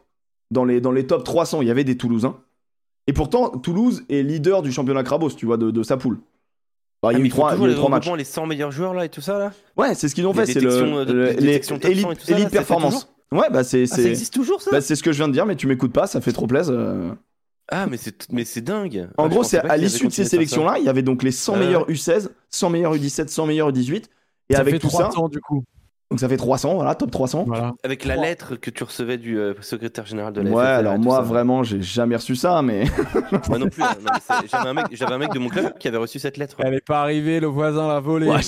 dans 0.51 0.65
les, 0.65 0.81
dans 0.81 0.91
les 0.93 1.07
top 1.07 1.25
300, 1.25 1.63
il 1.63 1.69
y 1.69 1.71
avait 1.71 1.85
des 1.85 1.97
Toulousains. 1.97 2.37
Et 3.07 3.13
pourtant, 3.13 3.51
Toulouse 3.51 4.05
est 4.09 4.23
leader 4.23 4.63
du 4.63 4.73
championnat 4.73 5.03
Crabos, 5.03 5.31
tu 5.31 5.47
vois, 5.47 5.57
de, 5.57 5.71
de 5.71 5.83
sa 5.83 5.97
poule. 5.97 6.19
Bah, 7.03 7.13
il 7.13 7.19
y 7.19 7.21
Ah, 7.21 7.23
a 7.23 7.27
eu 7.27 7.29
trois, 7.29 7.55
il 7.55 7.59
y 7.61 7.63
a 7.63 7.65
eu 7.67 7.69
les 7.69 7.75
trois 7.75 7.89
matchs. 7.89 8.05
regroupements, 8.05 8.17
les 8.17 8.25
100 8.25 8.47
meilleurs 8.47 8.73
joueurs 8.73 8.93
là 8.95 9.05
et 9.05 9.09
tout 9.09 9.21
ça 9.23 9.39
là? 9.39 9.53
Ouais, 9.77 9.95
c'est 9.95 10.09
ce 10.09 10.15
qu'ils 10.15 10.27
ont 10.27 10.33
Les 10.33 10.45
fait. 10.47 10.53
C'est 10.53 10.61
le, 10.61 11.05
le- 11.05 11.05
les 11.05 11.33
les 11.35 11.35
détections 11.41 11.77
de 11.77 11.81
top 11.81 11.91
100 11.91 11.97
élite, 11.97 12.11
et 12.13 12.17
tout 12.21 12.27
ça, 12.27 12.39
là, 12.39 12.49
performance. 12.51 13.13
Ouais, 13.33 13.49
bah 13.51 13.63
c'est 13.65 13.83
Ah, 13.85 13.87
ça 13.87 13.97
c'est 13.97 14.11
existe 14.11 14.35
toujours 14.35 14.61
ça 14.61 14.71
bah, 14.73 14.81
c'est 14.81 14.97
ce 14.97 15.03
que 15.03 15.13
je 15.13 15.19
viens 15.19 15.29
de 15.29 15.33
dire, 15.33 15.47
mais 15.47 15.57
tu 15.57 15.67
m'écoutes 15.67 15.93
pas, 15.93 16.07
ça 16.07 16.21
fait 16.21 16.33
trop 16.33 16.47
plaisir. 16.47 16.75
euh. 16.77 17.11
Ah 17.73 17.87
mais 17.87 17.97
c'est 17.97 18.27
mais 18.33 18.45
c'est 18.45 18.61
dingue. 18.63 19.09
En 19.17 19.25
Ah, 19.25 19.29
je 19.29 19.35
gros, 19.35 19.45
c'est 19.45 19.59
à 19.61 19.77
l'issue 19.77 20.09
de 20.09 20.13
ces 20.13 20.25
sélections-là, 20.25 20.79
il 20.79 20.85
y 20.85 20.89
avait 20.89 21.03
donc 21.03 21.23
les 21.23 21.31
100 21.31 21.53
Ouais. 21.53 21.59
meilleurs 21.61 21.89
U16, 21.89 22.31
100 22.49 22.71
meilleurs 22.71 22.95
U17, 22.97 23.29
100 23.29 23.47
meilleurs 23.47 23.71
U18. 23.71 24.05
Et 24.49 24.55
ça 24.55 24.61
avec 24.61 24.75
fait 24.75 24.79
tout 24.81 24.91
ça, 24.91 25.05
300 25.05 25.29
du 25.29 25.41
coup. 25.41 25.63
donc 26.11 26.19
ça 26.19 26.29
fait 26.29 26.37
300, 26.37 26.75
voilà, 26.75 26.97
top 26.97 27.13
300. 27.13 27.45
Voilà. 27.47 27.73
Avec 27.85 28.05
la 28.05 28.17
lettre 28.17 28.57
que 28.57 28.71
tu 28.71 28.83
recevais 28.83 29.17
du 29.17 29.39
euh, 29.39 29.55
secrétaire 29.61 30.07
général 30.07 30.33
de 30.33 30.41
la 30.41 30.51
Ouais, 30.51 30.65
FFL, 30.65 30.79
alors 30.81 30.99
moi, 30.99 31.17
ça. 31.19 31.23
vraiment, 31.23 31.63
j'ai 31.63 31.81
jamais 31.81 32.17
reçu 32.17 32.35
ça, 32.35 32.61
mais. 32.63 32.87
Moi 33.49 33.59
non 33.59 33.69
plus. 33.69 33.85
hein. 33.85 33.95
J'avais 34.51 34.69
un, 34.71 34.75
mec- 34.75 34.87
j'avais 34.91 35.13
un 35.15 35.19
mec 35.19 35.33
de 35.33 35.39
mon 35.39 35.49
club 35.51 35.79
qui 35.79 35.87
avait 35.87 35.99
reçu 35.99 36.19
cette 36.19 36.37
lettre. 36.37 36.57
Elle 36.59 36.75
est 36.75 36.85
pas 36.85 37.01
arrivée, 37.03 37.39
le 37.39 37.47
voisin 37.47 37.87
l'a 37.87 38.01
volée. 38.01 38.27
Ouais, 38.29 38.41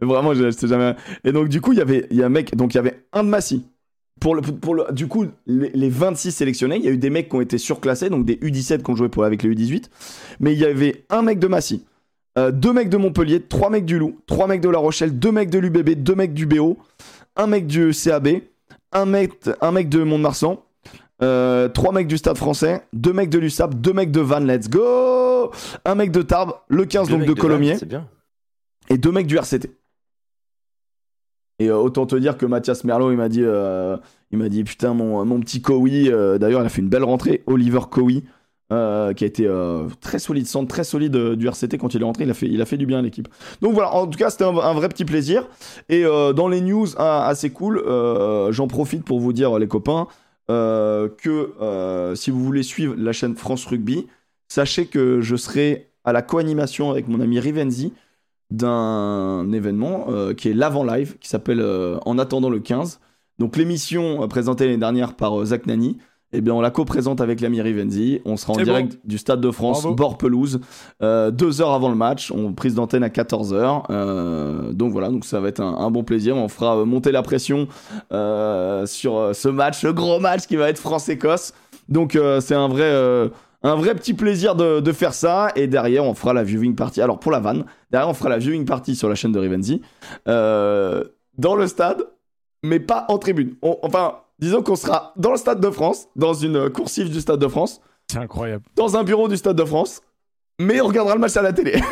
vraiment, 0.00 0.32
je 0.32 0.50
sais 0.50 0.66
jamais. 0.66 0.96
Et 1.24 1.32
donc, 1.32 1.50
du 1.50 1.60
coup, 1.60 1.72
il 1.72 1.78
y 1.78 1.82
avait, 1.82 2.06
il 2.10 2.16
y 2.16 2.22
a 2.22 2.26
un 2.26 2.30
mec, 2.30 2.56
donc 2.56 2.72
il 2.72 2.76
y 2.76 2.80
avait 2.80 3.04
un 3.12 3.22
de 3.24 3.28
Massy. 3.28 3.66
Pour 4.24 4.34
le, 4.34 4.40
pour 4.40 4.74
le, 4.74 4.86
du 4.90 5.06
coup, 5.06 5.26
les, 5.46 5.68
les 5.74 5.90
26 5.90 6.32
sélectionnés, 6.32 6.76
il 6.76 6.82
y 6.82 6.88
a 6.88 6.90
eu 6.90 6.96
des 6.96 7.10
mecs 7.10 7.28
qui 7.28 7.36
ont 7.36 7.42
été 7.42 7.58
surclassés, 7.58 8.08
donc 8.08 8.24
des 8.24 8.36
U17 8.36 8.82
qui 8.82 8.90
ont 8.90 8.96
joué 8.96 9.10
pour, 9.10 9.22
avec 9.22 9.42
les 9.42 9.50
U18. 9.50 9.90
Mais 10.40 10.54
il 10.54 10.58
y 10.58 10.64
avait 10.64 11.04
un 11.10 11.20
mec 11.20 11.38
de 11.38 11.46
Massy, 11.46 11.84
euh, 12.38 12.50
deux 12.50 12.72
mecs 12.72 12.88
de 12.88 12.96
Montpellier, 12.96 13.40
trois 13.42 13.68
mecs 13.68 13.84
du 13.84 13.98
Loup, 13.98 14.18
trois 14.26 14.46
mecs 14.46 14.62
de 14.62 14.70
La 14.70 14.78
Rochelle, 14.78 15.18
deux 15.18 15.30
mecs 15.30 15.50
de 15.50 15.58
l'UBB, 15.58 15.90
deux 16.02 16.14
mecs 16.14 16.32
du 16.32 16.46
BO, 16.46 16.78
un 17.36 17.46
mec 17.46 17.66
du 17.66 17.92
CAB, 17.92 18.28
un 18.92 19.04
mec, 19.04 19.32
un 19.60 19.72
mec 19.72 19.90
de 19.90 20.02
Mont-de-Marsan, 20.02 20.58
euh, 21.22 21.68
trois 21.68 21.92
mecs 21.92 22.06
du 22.06 22.16
Stade 22.16 22.38
français, 22.38 22.80
deux 22.94 23.12
mecs 23.12 23.28
de 23.28 23.38
l'USAP, 23.38 23.74
deux 23.74 23.92
mecs 23.92 24.10
de 24.10 24.20
Van, 24.20 24.40
let's 24.40 24.70
go 24.70 25.50
Un 25.84 25.96
mec 25.96 26.10
de 26.10 26.22
Tarbes, 26.22 26.54
le 26.68 26.86
15 26.86 27.08
Deux 27.08 27.18
donc 27.18 27.26
de 27.26 27.34
Colomiers, 27.34 27.76
et 28.88 28.96
deux 28.96 29.12
mecs 29.12 29.26
du 29.26 29.36
RCT. 29.36 29.70
Et 31.58 31.68
euh, 31.68 31.76
autant 31.76 32.06
te 32.06 32.16
dire 32.16 32.36
que 32.36 32.46
Mathias 32.46 32.84
Merlot, 32.84 33.12
il 33.12 33.16
m'a 33.16 33.28
dit, 33.28 33.42
euh, 33.42 33.96
il 34.30 34.38
m'a 34.38 34.48
dit 34.48 34.64
putain 34.64 34.94
mon, 34.94 35.24
mon 35.24 35.40
petit 35.40 35.62
Kowi, 35.62 36.10
euh, 36.10 36.38
d'ailleurs 36.38 36.62
il 36.62 36.66
a 36.66 36.68
fait 36.68 36.82
une 36.82 36.88
belle 36.88 37.04
rentrée, 37.04 37.42
Oliver 37.46 37.80
Kowi, 37.90 38.24
euh, 38.72 39.12
qui 39.12 39.24
a 39.24 39.26
été 39.26 39.48
très 40.00 40.18
solide, 40.18 40.46
centre 40.46 40.68
très 40.68 40.84
solide 40.84 41.16
du 41.16 41.46
RCT 41.46 41.78
quand 41.78 41.94
il 41.94 42.00
est 42.00 42.04
rentré, 42.04 42.24
il 42.24 42.30
a 42.30 42.34
fait, 42.34 42.48
il 42.48 42.60
a 42.60 42.66
fait 42.66 42.76
du 42.76 42.86
bien 42.86 42.98
à 42.98 43.02
l'équipe. 43.02 43.28
Donc 43.60 43.74
voilà, 43.74 43.94
en 43.94 44.06
tout 44.06 44.18
cas 44.18 44.30
c'était 44.30 44.44
un, 44.44 44.56
un 44.56 44.74
vrai 44.74 44.88
petit 44.88 45.04
plaisir. 45.04 45.46
Et 45.88 46.02
dans 46.02 46.48
les 46.48 46.60
news 46.60 46.88
ah, 46.96 47.26
assez 47.26 47.50
cool, 47.50 47.84
j'en 48.50 48.66
profite 48.66 49.04
pour 49.04 49.20
vous 49.20 49.32
dire 49.32 49.58
les 49.58 49.68
copains 49.68 50.08
que 50.48 52.14
si 52.16 52.30
vous 52.32 52.42
voulez 52.42 52.64
suivre 52.64 52.94
la 52.98 53.12
chaîne 53.12 53.36
France 53.36 53.64
Rugby, 53.66 54.08
sachez 54.48 54.86
que 54.86 55.20
je 55.20 55.36
serai 55.36 55.90
à 56.04 56.12
la 56.12 56.22
co-animation 56.22 56.90
avec 56.90 57.06
mon 57.06 57.20
ami 57.20 57.38
Rivenzi 57.38 57.92
d'un 58.56 59.50
événement 59.52 60.06
euh, 60.08 60.34
qui 60.34 60.48
est 60.48 60.54
l'avant 60.54 60.84
live 60.84 61.16
qui 61.20 61.28
s'appelle 61.28 61.60
euh, 61.60 61.98
En 62.06 62.18
attendant 62.18 62.50
le 62.50 62.60
15. 62.60 63.00
Donc 63.38 63.56
l'émission 63.56 64.22
euh, 64.22 64.26
présentée 64.26 64.66
l'année 64.66 64.78
dernière 64.78 65.14
par 65.14 65.44
Zach 65.44 65.66
Nani, 65.66 65.98
eh 66.36 66.40
bien 66.40 66.52
on 66.54 66.60
la 66.60 66.70
co-présente 66.70 67.20
avec 67.20 67.40
l'ami 67.40 67.60
Rivenzi. 67.60 68.20
On 68.24 68.36
sera 68.36 68.54
en 68.54 68.56
direct 68.56 68.98
du 69.04 69.18
Stade 69.18 69.40
de 69.40 69.50
France, 69.50 69.82
Bravo. 69.82 69.94
bord 69.94 70.18
pelouse, 70.18 70.60
euh, 71.02 71.30
deux 71.30 71.60
heures 71.62 71.72
avant 71.72 71.88
le 71.88 71.94
match. 71.94 72.32
On 72.32 72.52
prise 72.52 72.74
d'antenne 72.74 73.04
à 73.04 73.08
14h. 73.08 73.84
Euh, 73.90 74.72
donc 74.72 74.92
voilà, 74.92 75.10
donc 75.10 75.24
ça 75.24 75.40
va 75.40 75.48
être 75.48 75.60
un, 75.60 75.76
un 75.78 75.90
bon 75.90 76.02
plaisir. 76.02 76.36
On 76.36 76.48
fera 76.48 76.84
monter 76.84 77.12
la 77.12 77.22
pression 77.22 77.68
euh, 78.12 78.84
sur 78.86 79.30
ce 79.32 79.48
match, 79.48 79.80
ce 79.80 79.88
gros 79.88 80.18
match 80.18 80.46
qui 80.46 80.56
va 80.56 80.68
être 80.68 80.78
France-Écosse. 80.78 81.54
Donc 81.88 82.18
c'est 82.40 82.54
un 82.54 82.66
vrai, 82.68 83.30
un 83.64 83.74
vrai 83.76 83.94
petit 83.94 84.14
plaisir 84.14 84.54
de, 84.54 84.78
de 84.80 84.92
faire 84.92 85.14
ça. 85.14 85.48
Et 85.56 85.66
derrière, 85.66 86.04
on 86.04 86.14
fera 86.14 86.32
la 86.32 86.44
viewing 86.44 86.74
party. 86.76 87.00
Alors 87.00 87.18
pour 87.18 87.32
la 87.32 87.40
vanne, 87.40 87.64
derrière, 87.90 88.08
on 88.08 88.14
fera 88.14 88.28
la 88.28 88.38
viewing 88.38 88.64
party 88.64 88.94
sur 88.94 89.08
la 89.08 89.14
chaîne 89.16 89.32
de 89.32 89.38
Rivenzi. 89.40 89.80
Euh, 90.28 91.02
dans 91.38 91.56
le 91.56 91.66
stade, 91.66 92.04
mais 92.62 92.78
pas 92.80 93.06
en 93.08 93.18
tribune. 93.18 93.56
On- 93.62 93.78
enfin, 93.82 94.18
disons 94.38 94.62
qu'on 94.62 94.76
sera 94.76 95.12
dans 95.16 95.32
le 95.32 95.36
stade 95.36 95.60
de 95.60 95.70
France, 95.70 96.06
dans 96.16 96.34
une 96.34 96.70
coursive 96.70 97.10
du 97.10 97.20
stade 97.20 97.40
de 97.40 97.48
France, 97.48 97.80
C'est 98.10 98.18
incroyable. 98.18 98.64
dans 98.76 98.96
un 98.96 99.02
bureau 99.04 99.28
du 99.28 99.36
stade 99.36 99.56
de 99.56 99.64
France, 99.64 100.00
mais 100.60 100.80
on 100.80 100.86
regardera 100.86 101.14
le 101.14 101.20
match 101.20 101.36
à 101.36 101.42
la 101.42 101.52
télé. 101.52 101.80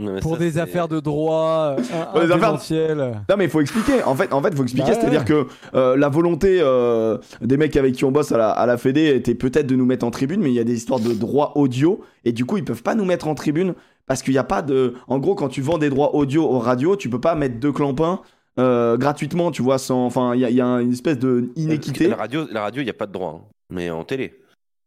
Non, 0.00 0.12
mais 0.12 0.20
Pour 0.20 0.34
ça, 0.34 0.38
des 0.38 0.58
affaires 0.58 0.86
de 0.86 1.00
droit, 1.00 1.74
euh, 1.76 1.82
Pour 2.12 2.20
des 2.20 2.30
affaires-. 2.30 2.92
Non 3.28 3.34
mais 3.36 3.46
il 3.46 3.50
faut 3.50 3.60
expliquer. 3.60 4.04
En 4.04 4.14
fait, 4.14 4.32
en 4.32 4.40
fait, 4.40 4.54
faut 4.54 4.62
expliquer. 4.62 4.92
Bah 4.92 4.94
ouais. 4.94 5.00
C'est-à-dire 5.00 5.24
que 5.24 5.46
euh, 5.74 5.96
la 5.96 6.08
volonté 6.08 6.60
euh, 6.60 7.18
des 7.40 7.56
mecs 7.56 7.76
avec 7.76 7.96
qui 7.96 8.04
on 8.04 8.12
bosse 8.12 8.30
à 8.30 8.38
la, 8.38 8.50
à 8.50 8.64
la 8.64 8.76
Fédé 8.76 9.08
était 9.16 9.34
peut-être 9.34 9.66
de 9.66 9.74
nous 9.74 9.84
mettre 9.86 10.06
en 10.06 10.12
tribune, 10.12 10.40
mais 10.40 10.50
il 10.50 10.54
y 10.54 10.60
a 10.60 10.64
des 10.64 10.76
histoires 10.76 11.00
de 11.00 11.12
droits 11.12 11.58
audio 11.58 12.00
et 12.24 12.30
du 12.30 12.44
coup 12.44 12.58
ils 12.58 12.64
peuvent 12.64 12.84
pas 12.84 12.94
nous 12.94 13.04
mettre 13.04 13.26
en 13.26 13.34
tribune 13.34 13.74
parce 14.06 14.22
qu'il 14.22 14.34
n'y 14.34 14.38
a 14.38 14.44
pas 14.44 14.62
de. 14.62 14.94
En 15.08 15.18
gros, 15.18 15.34
quand 15.34 15.48
tu 15.48 15.62
vends 15.62 15.78
des 15.78 15.90
droits 15.90 16.14
audio 16.14 16.44
aux 16.44 16.60
radios, 16.60 16.94
tu 16.94 17.10
peux 17.10 17.20
pas 17.20 17.34
mettre 17.34 17.58
deux 17.58 17.72
clampins 17.72 18.20
euh, 18.60 18.96
gratuitement, 18.96 19.50
tu 19.50 19.62
vois, 19.62 19.78
sans. 19.78 20.06
Enfin, 20.06 20.32
il 20.36 20.40
y 20.42 20.44
a, 20.44 20.50
il 20.50 20.56
y 20.56 20.60
a 20.60 20.80
une 20.80 20.92
espèce 20.92 21.18
de 21.18 21.50
inéquité. 21.56 22.06
La 22.06 22.14
radio, 22.14 22.44
la 22.52 22.60
radio, 22.62 22.82
il 22.82 22.84
n'y 22.84 22.90
a 22.90 22.94
pas 22.94 23.06
de 23.06 23.12
droit. 23.12 23.40
hein. 23.42 23.48
Mais 23.70 23.90
en 23.90 24.04
télé. 24.04 24.32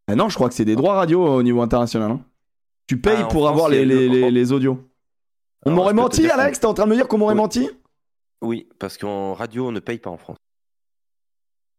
Ah 0.07 0.15
non, 0.15 0.29
je 0.29 0.35
crois 0.35 0.47
que 0.47 0.55
c'est 0.55 0.63
des 0.65 0.77
droits 0.77 0.93
radio 0.93 1.21
au 1.25 1.43
niveau 1.43 1.61
international. 1.61 2.11
hein. 2.11 2.21
Tu 2.91 2.97
payes 2.99 3.15
Ah, 3.19 3.23
pour 3.23 3.43
France, 3.43 3.51
avoir 3.51 3.69
les, 3.69 3.85
les, 3.85 4.09
le- 4.09 4.13
les, 4.15 4.31
les 4.31 4.51
audios. 4.51 4.77
On 5.65 5.69
Alors, 5.71 5.77
m'aurait 5.77 5.91
te 5.93 5.95
menti, 5.95 6.27
Alex 6.29 6.59
T'es 6.59 6.65
en 6.65 6.73
train 6.73 6.83
de 6.83 6.89
me 6.89 6.95
dire 6.95 7.07
qu'on 7.07 7.17
m'aurait 7.19 7.35
Oui. 7.35 7.39
menti 7.39 7.69
Oui, 8.41 8.67
parce 8.79 8.97
qu'en 8.97 9.33
radio, 9.33 9.69
on 9.69 9.71
ne 9.71 9.79
paye 9.79 9.97
pas 9.97 10.09
en 10.09 10.17
France. 10.17 10.35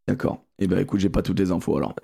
D'accord. 0.08 0.42
Eh 0.58 0.66
ben 0.66 0.78
écoute, 0.78 1.00
j'ai 1.00 1.10
pas 1.10 1.20
toutes 1.20 1.38
les 1.38 1.50
infos 1.52 1.76
alors. 1.76 1.94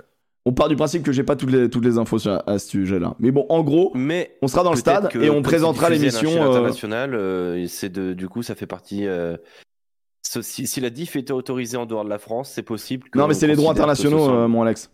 On 0.44 0.52
part 0.52 0.68
du 0.68 0.76
principe 0.76 1.04
que 1.04 1.12
j'ai 1.12 1.24
pas 1.24 1.36
toutes 1.36 1.50
les, 1.52 1.70
toutes 1.70 1.86
les 1.86 1.96
infos 1.96 2.18
sur, 2.18 2.42
à 2.46 2.58
ce 2.58 2.68
sujet-là. 2.68 3.16
Mais 3.18 3.30
bon, 3.30 3.46
en 3.48 3.62
gros, 3.62 3.92
Mais 3.94 4.36
on 4.42 4.46
sera 4.46 4.62
dans 4.62 4.72
le 4.72 4.76
stade 4.76 5.08
que 5.08 5.18
et 5.18 5.30
on 5.30 5.40
présentera 5.40 5.88
l'émission. 5.88 6.28
l'échelle 6.28 6.42
euh, 6.42 6.50
internationale. 6.50 7.14
euh, 7.14 7.66
c'est 7.66 7.88
de, 7.88 8.12
du 8.12 8.28
coup, 8.28 8.42
ça 8.42 8.54
fait 8.54 8.66
partie. 8.66 9.06
euh, 9.06 9.38
si, 10.22 10.66
si 10.66 10.80
la 10.82 10.90
diff 10.90 11.16
était 11.16 11.32
autorisée 11.32 11.78
en 11.78 11.86
dehors 11.86 12.04
de 12.04 12.10
la 12.10 12.18
France, 12.18 12.50
c'est 12.54 12.62
possible. 12.62 13.08
que 13.08 13.18
Non, 13.18 13.26
mais 13.26 13.34
on 13.34 13.38
c'est 13.38 13.46
les 13.46 13.56
droits 13.56 13.72
internationaux, 13.72 14.28
euh, 14.28 14.48
mon 14.48 14.60
Alex. 14.64 14.90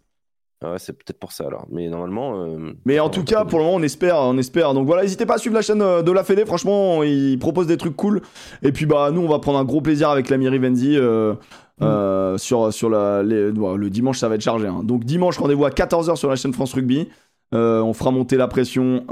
Ah 0.65 0.73
ouais, 0.73 0.79
c'est 0.79 0.95
peut-être 0.95 1.19
pour 1.19 1.33
ça 1.33 1.45
alors. 1.47 1.67
Mais 1.71 1.89
normalement. 1.89 2.43
euh, 2.43 2.73
Mais 2.87 2.99
en 3.01 3.11
tout 3.11 3.23
cas, 3.25 3.45
pour 3.45 3.59
le 3.59 3.65
moment, 3.67 3.77
on 3.77 3.83
espère, 3.83 4.17
on 4.19 4.39
espère. 4.39 4.73
Donc 4.73 4.87
voilà, 4.87 5.03
n'hésitez 5.03 5.27
pas 5.27 5.35
à 5.35 5.39
suivre 5.39 5.55
la 5.55 5.63
chaîne 5.63 5.83
euh, 5.83 6.01
de 6.03 6.11
la 6.11 6.25
Fédé. 6.25 6.47
Franchement, 6.47 7.03
ils 7.03 7.39
proposent 7.39 7.67
des 7.67 7.77
trucs 7.77 7.97
cool. 7.97 8.23
Et 8.63 8.73
puis 8.73 8.87
bah, 8.87 9.11
nous, 9.13 9.21
on 9.21 9.29
va 9.29 9.39
prendre 9.41 9.59
un 9.59 9.65
gros 9.65 9.81
plaisir 9.83 10.09
avec 10.09 10.31
l'ami 10.31 10.49
Rivenzi. 10.49 10.97
euh, 10.97 11.35
euh, 11.83 12.39
sur, 12.39 12.73
sur 12.73 12.89
la, 12.89 13.23
les- 13.25 13.51
le 13.51 13.91
dimanche, 13.91 14.19
ça 14.21 14.29
va 14.29 14.37
être 14.37 14.41
chargé. 14.43 14.69
hein. 14.69 14.83
Donc 14.85 15.05
dimanche, 15.05 15.37
rendez-vous 15.39 15.65
à 15.65 15.71
14h 15.71 16.15
sur 16.17 16.31
la 16.31 16.37
chaîne 16.37 16.53
France 16.55 16.73
Rugby. 16.73 17.09
On 17.53 17.93
fera 17.93 18.11
monter 18.11 18.37
la 18.37 18.49
pression 18.49 19.05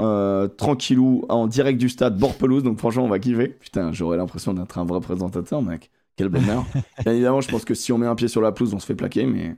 tranquillou 0.57 1.25
en 1.29 1.47
direct 1.47 1.77
du 1.79 1.89
stade 1.89 2.17
Bord-Pelouse. 2.17 2.63
Donc 2.63 2.77
franchement, 2.79 3.03
on 3.03 3.09
va 3.09 3.19
kiffer. 3.19 3.49
Putain, 3.49 3.91
j'aurais 3.91 4.17
l'impression 4.17 4.53
d'être 4.53 4.77
un 4.79 4.85
vrai 4.85 4.99
présentateur, 5.01 5.61
mec. 5.61 5.91
Quel 6.15 6.29
bonheur. 6.29 6.63
Bien 7.03 7.13
évidemment, 7.13 7.41
je 7.41 7.49
pense 7.49 7.65
que 7.65 7.73
si 7.73 7.91
on 7.91 7.97
met 7.97 8.05
un 8.07 8.15
pied 8.15 8.27
sur 8.27 8.41
la 8.41 8.51
pelouse, 8.51 8.73
on 8.73 8.79
se 8.79 8.85
fait 8.85 8.95
plaquer, 8.95 9.25
mais 9.25 9.55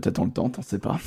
peut-être 0.00 0.18
on 0.18 0.26
le 0.26 0.30
tente, 0.30 0.56
on 0.58 0.62
sait 0.62 0.78
pas. 0.78 0.98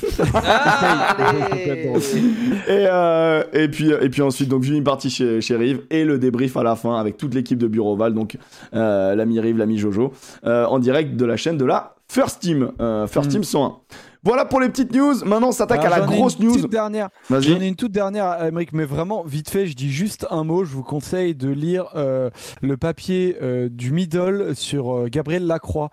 Et, 2.68 2.86
euh, 2.90 3.42
et, 3.52 3.68
puis, 3.68 3.90
et 3.90 4.08
puis 4.08 4.22
ensuite, 4.22 4.48
donc, 4.48 4.62
viewing 4.62 4.82
party 4.84 5.10
chez, 5.10 5.40
chez 5.40 5.56
Rive 5.56 5.82
et 5.90 6.04
le 6.04 6.18
débrief 6.18 6.56
à 6.56 6.62
la 6.62 6.76
fin 6.76 6.98
avec 6.98 7.16
toute 7.16 7.34
l'équipe 7.34 7.58
de 7.58 7.66
Bureau 7.66 7.96
Val, 7.96 8.14
donc 8.14 8.36
euh, 8.74 9.14
l'ami 9.14 9.40
Rive, 9.40 9.58
l'ami 9.58 9.78
Jojo, 9.78 10.12
euh, 10.44 10.64
en 10.66 10.78
direct 10.78 11.16
de 11.16 11.24
la 11.24 11.36
chaîne 11.36 11.56
de 11.56 11.64
la 11.64 11.94
First 12.08 12.40
Team, 12.40 12.72
euh, 12.80 13.06
First 13.06 13.28
Mm. 13.28 13.32
Team 13.32 13.44
101. 13.44 13.76
Voilà 14.22 14.44
pour 14.44 14.60
les 14.60 14.68
petites 14.68 14.94
news. 14.94 15.24
Maintenant, 15.24 15.48
on 15.48 15.52
s'attaque 15.52 15.82
à 15.82 15.88
la 15.88 16.00
grosse 16.00 16.38
une 16.38 16.48
news. 16.48 16.68
dernière. 16.68 17.08
J'en 17.30 17.40
ai 17.40 17.66
une 17.66 17.74
toute 17.74 17.92
dernière, 17.92 18.42
Emmerich, 18.42 18.74
mais 18.74 18.84
vraiment 18.84 19.22
vite 19.24 19.48
fait, 19.48 19.66
je 19.66 19.74
dis 19.74 19.90
juste 19.90 20.26
un 20.30 20.44
mot. 20.44 20.64
Je 20.64 20.74
vous 20.74 20.82
conseille 20.82 21.34
de 21.34 21.48
lire 21.48 21.86
euh, 21.94 22.28
le 22.60 22.76
papier 22.76 23.38
euh, 23.40 23.70
du 23.70 23.92
middle 23.92 24.54
sur 24.54 24.94
euh, 24.94 25.08
Gabriel 25.10 25.46
Lacroix, 25.46 25.90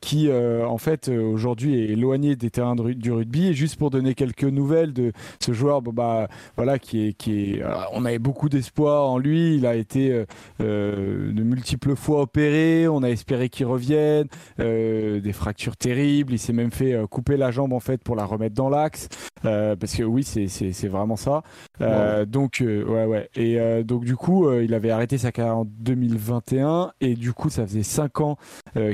qui 0.00 0.30
en 0.30 0.78
fait 0.78 1.08
aujourd'hui 1.08 1.78
est 1.80 1.92
éloigné 1.92 2.36
des 2.36 2.50
terrains 2.50 2.76
de 2.76 2.92
du 2.92 3.12
rugby. 3.12 3.48
Et 3.48 3.54
juste 3.54 3.76
pour 3.76 3.90
donner 3.90 4.14
quelques 4.14 4.44
nouvelles 4.44 4.92
de 4.92 5.12
ce 5.40 5.52
joueur, 5.52 5.80
bon, 5.80 5.92
bah 5.92 6.28
voilà, 6.56 6.78
qui 6.78 7.08
est, 7.08 7.12
qui 7.14 7.54
est, 7.54 7.62
alors, 7.62 7.90
on 7.94 8.04
avait 8.04 8.18
beaucoup 8.18 8.48
d'espoir 8.48 9.08
en 9.08 9.18
lui. 9.18 9.56
Il 9.56 9.66
a 9.66 9.74
été 9.74 10.24
de 10.60 11.42
multiples 11.42 11.96
fois 11.96 12.22
opéré. 12.22 12.88
On 12.88 13.02
a 13.02 13.08
espéré 13.08 13.48
qu'il 13.48 13.66
revienne. 13.66 14.26
Des 14.58 15.32
fractures 15.32 15.76
terribles. 15.76 16.34
Il 16.34 16.38
s'est 16.38 16.52
même 16.52 16.70
fait 16.70 16.94
couper 17.10 17.36
la 17.36 17.50
jambe 17.54 17.72
en 17.72 17.80
fait 17.80 18.02
pour 18.02 18.16
la 18.16 18.24
remettre 18.24 18.54
dans 18.54 18.68
l'axe. 18.68 19.08
Euh, 19.44 19.76
parce 19.76 19.94
que 19.94 20.02
oui, 20.02 20.24
c'est 20.24 20.88
vraiment 20.88 21.16
ça. 21.16 21.42
Euh, 21.80 22.24
Donc, 22.24 22.60
euh, 22.60 22.84
ouais, 22.84 23.04
ouais. 23.04 23.28
Et 23.34 23.58
euh, 23.60 23.82
donc, 23.82 24.04
du 24.04 24.16
coup, 24.16 24.50
il 24.52 24.74
avait 24.74 24.90
arrêté 24.90 25.18
sa 25.18 25.32
carrière 25.32 25.58
en 25.58 25.64
2021. 25.64 26.92
Et 27.00 27.14
du 27.14 27.32
coup, 27.32 27.50
ça 27.50 27.66
faisait 27.66 27.82
5 27.82 28.20
ans 28.20 28.36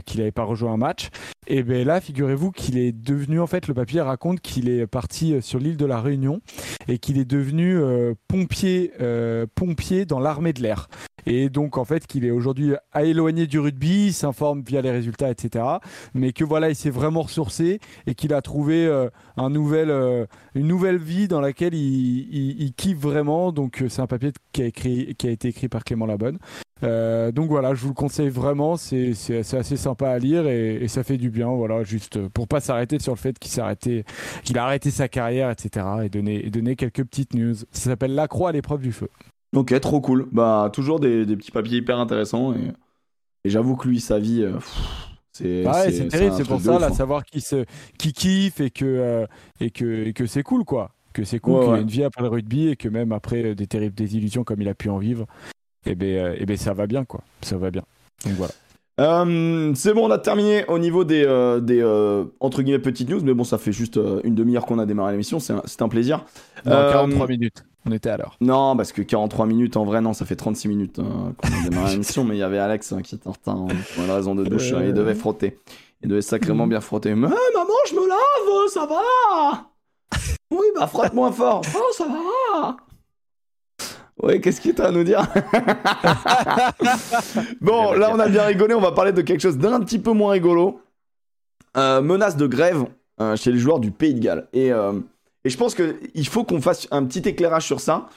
qu'il 0.07 0.21
n'avait 0.21 0.33
pas 0.33 0.45
rejoint 0.45 0.73
un 0.73 0.77
match. 0.77 1.09
Et 1.47 1.63
ben 1.63 1.87
là, 1.87 2.01
figurez-vous 2.01 2.53
qu'il 2.53 2.79
est 2.79 2.93
devenu, 2.93 3.41
en 3.41 3.47
fait, 3.47 3.67
le 3.67 3.75
papier 3.75 4.01
raconte 4.01 4.41
qu'il 4.41 4.69
est 4.69 4.87
parti 4.87 5.41
sur 5.43 5.59
l'île 5.59 5.77
de 5.77 5.87
la 5.87 6.01
Réunion 6.01 6.41
et 6.89 6.99
qu'il 6.99 7.19
est 7.19 7.25
devenu 7.25 7.77
euh, 7.77 8.15
pompier, 8.29 8.93
euh, 9.01 9.47
pompier 9.55 10.05
dans 10.05 10.21
l'armée 10.21 10.53
de 10.53 10.63
l'air. 10.63 10.89
Et 11.27 11.51
donc, 11.51 11.77
en 11.77 11.85
fait, 11.85 12.07
qu'il 12.07 12.25
est 12.25 12.31
aujourd'hui 12.31 12.73
à 12.93 13.05
éloigner 13.05 13.47
du 13.47 13.59
rugby, 13.59 14.07
il 14.07 14.13
s'informe 14.15 14.63
via 14.67 14.81
les 14.81 14.91
résultats, 14.91 15.31
etc. 15.31 15.65
Mais 16.15 16.33
que 16.33 16.45
voilà, 16.45 16.71
il 16.71 16.77
s'est 16.77 16.89
vraiment 16.91 17.23
ressourcé 17.23 17.79
et 18.07 18.15
qu'il 18.15 18.33
a 18.33 18.41
trouvé 18.43 18.87
euh, 18.87 19.09
un 19.37 19.51
nouvel, 19.51 19.91
une 20.55 20.67
nouvelle 20.67 20.99
vie 20.99 21.29
dans 21.29 21.41
laquelle 21.41 21.75
il, 21.75 22.29
il- 22.35 22.63
il 22.63 22.70
kiffe 22.71 22.99
vraiment. 22.99 23.53
Donc, 23.53 23.83
euh, 23.83 23.89
c'est 23.89 24.03
un 24.03 24.07
papier 24.07 24.33
qui 24.53 24.63
a, 24.63 24.67
écrit, 24.67 25.15
qui 25.17 25.27
a 25.29 25.31
été 25.31 25.49
écrit 25.49 25.69
par 25.69 25.85
Clément 25.85 26.07
Labonne. 26.07 26.39
Euh, 26.83 27.31
donc 27.31 27.51
voilà, 27.51 27.75
je 27.75 27.83
vous 27.83 27.89
le 27.89 27.95
conseille 27.95 28.31
vraiment, 28.31 28.79
c'est 28.79 29.13
assez 29.53 29.77
sympa 29.77 30.09
à 30.09 30.19
lire 30.19 30.47
et, 30.47 30.77
et 30.77 30.89
ça 30.89 31.03
fait 31.03 31.19
du 31.19 31.29
bien, 31.29 31.49
voilà, 31.49 31.85
juste 31.85 32.17
euh, 32.17 32.31
pour 32.31 32.49
pas 32.49 32.61
s'arrêter 32.61 32.99
sur 32.99 33.13
le 33.13 33.19
fait 33.19 33.39
qu'il 33.39 33.61
a 33.61 34.65
arrêté 34.65 34.91
sa 34.91 35.09
carrière, 35.09 35.51
etc. 35.51 35.87
et 36.05 36.09
donner, 36.09 36.47
et 36.47 36.51
donner 36.51 36.77
quelques 36.77 37.05
petites 37.05 37.35
news. 37.35 37.55
Ça 37.71 37.91
s'appelle 37.91 38.15
La 38.15 38.29
Croix 38.29 38.49
à 38.49 38.53
l'épreuve 38.53 38.81
du 38.81 38.93
feu. 38.93 39.09
Ok, 39.55 39.79
trop 39.81 40.01
cool. 40.01 40.27
Bah, 40.33 40.71
toujours 40.73 41.01
des, 41.01 41.27
des 41.27 41.37
petits 41.37 41.51
papiers 41.51 41.79
hyper 41.79 41.99
intéressants. 41.99 42.55
Et, 42.55 42.73
et 43.45 43.51
j'avoue 43.51 43.77
que 43.77 43.89
lui, 43.89 44.01
sa 44.01 44.19
vie, 44.19 44.43
euh, 44.43 44.53
c'est. 45.33 45.65
Ah 45.67 45.83
ouais, 45.83 45.93
c'est 45.93 46.09
terrible, 46.09 46.35
c'est 46.37 46.47
pour 46.47 46.61
ça, 46.61 46.75
ouf, 46.75 46.81
là, 46.81 46.87
hein. 46.87 46.93
savoir 46.95 47.25
qui, 47.25 47.41
se, 47.41 47.65
qui 47.99 48.13
kiffe 48.13 48.61
et 48.61 48.71
que, 48.71 48.85
euh, 48.85 49.27
et 49.61 49.71
que, 49.71 50.07
et 50.07 50.13
que 50.13 50.27
c'est 50.27 50.43
cool, 50.43 50.65
quoi. 50.65 50.93
Que 51.13 51.25
c'est 51.25 51.39
cool, 51.41 51.55
Ouais, 51.55 51.61
qu'il 51.63 51.71
ouais. 51.73 51.79
a 51.79 51.81
une 51.83 51.89
vie 51.89 52.05
après 52.05 52.23
le 52.23 52.29
rugby 52.29 52.69
et 52.69 52.77
que 52.77 52.89
même 52.89 53.13
après 53.13 53.45
euh, 53.45 53.55
des 53.55 53.67
terribles 53.67 53.95
désillusions 53.95 54.45
comme 54.45 54.63
il 54.63 54.69
a 54.69 54.75
pu 54.75 54.89
en 54.91 54.99
vivre, 54.99 55.27
et 55.87 55.95
ben, 55.95 56.07
euh, 56.07 56.37
eh 56.39 56.47
ben 56.47 56.57
ça 56.57 56.73
va 56.73 56.87
bien, 56.87 57.05
quoi. 57.05 57.21
Ça 57.43 57.57
va 57.57 57.71
bien. 57.71 57.83
Donc 58.25 58.35
voilà. 58.35 58.53
Euh, 59.01 59.73
c'est 59.75 59.95
bon, 59.95 60.07
on 60.09 60.11
a 60.11 60.19
terminé 60.19 60.65
au 60.69 60.79
niveau 60.79 61.05
des, 61.05 61.25
euh, 61.25 61.59
des 61.61 61.81
euh, 61.81 62.25
entre 62.39 62.63
guillemets 62.63 62.79
petites 62.81 63.09
news, 63.09 63.21
mais 63.23 63.33
bon, 63.35 63.45
ça 63.45 63.57
fait 63.57 63.73
juste 63.73 63.99
une 64.25 64.35
demi-heure 64.35 64.67
qu'on 64.67 64.79
a 64.79 64.85
démarré 64.87 65.13
l'émission, 65.13 65.41
c'est 65.41 65.55
un, 65.55 65.63
un 65.81 65.89
plaisir. 65.89 66.25
Euh, 66.67 66.93
43 66.93 67.27
minutes. 67.29 67.65
On 67.87 67.93
était 67.93 68.11
à 68.11 68.19
l'heure. 68.19 68.37
Non, 68.43 68.77
parce 68.77 68.93
que 68.93 69.01
43 69.01 69.47
minutes, 69.47 69.79
en 69.79 69.87
vrai, 69.87 70.03
non, 70.03 70.13
ça 70.13 70.27
fait 70.27 70.37
36 70.37 70.69
minutes 70.69 70.99
hein, 70.99 71.33
qu'on 71.39 71.49
a 71.49 71.63
démarré 71.71 71.93
l'émission, 71.93 72.25
mais 72.25 72.37
il 72.37 72.41
y 72.41 72.43
avait 72.43 72.59
Alex 72.59 72.93
hein, 72.93 73.01
qui 73.01 73.15
était 73.15 73.27
en 73.27 73.33
retard 73.33 73.57
hein, 73.57 73.69
pour 73.95 74.05
une 74.05 74.11
raison 74.11 74.35
de 74.35 74.45
douche. 74.45 74.73
hein, 74.75 74.83
il 74.85 74.93
devait 74.93 75.15
frotter. 75.15 75.59
Il 76.03 76.09
devait 76.11 76.21
sacrément 76.23 76.67
bien 76.67 76.83
frotter. 76.83 77.11
Mais 77.15 77.29
maman, 77.29 77.37
je 77.89 77.95
me 77.95 78.07
lave, 78.07 78.69
ça 78.69 78.85
va 78.87 79.70
Oui, 80.51 80.67
bah 80.75 80.87
frotte 80.87 81.15
moins 81.15 81.33
fort. 81.33 81.63
Oh, 81.75 81.93
ça 81.93 82.07
va 82.07 82.77
Oui, 84.23 84.41
qu'est-ce 84.41 84.61
que 84.61 84.71
t'as 84.71 84.89
à 84.89 84.91
nous 84.91 85.05
dire 85.05 85.21
Bon, 87.61 87.93
là, 87.93 88.11
on 88.13 88.19
a 88.19 88.29
bien 88.29 88.45
rigolé. 88.45 88.75
On 88.75 88.81
va 88.81 88.93
parler 88.93 89.13
de 89.13 89.23
quelque 89.23 89.41
chose 89.41 89.59
d'un 89.59 89.81
petit 89.81 89.99
peu 89.99 90.13
moins 90.13 90.33
rigolo. 90.33 90.81
Euh, 91.77 92.03
menace 92.03 92.37
de 92.37 92.47
grève 92.47 92.85
euh, 93.21 93.37
chez 93.37 93.53
les 93.53 93.59
joueurs 93.59 93.79
du 93.79 93.93
Pays 93.93 94.15
de 94.15 94.21
Galles. 94.21 94.49
Et, 94.53 94.73
euh, 94.73 94.93
et 95.45 95.51
je 95.51 95.57
pense 95.57 95.75
qu'il 95.75 96.29
faut 96.29 96.45
qu'on 96.45 96.61
fasse 96.61 96.89
un 96.91 97.05
petit 97.05 97.29
éclairage 97.29 97.67
sur 97.67 97.81
ça. 97.81 98.09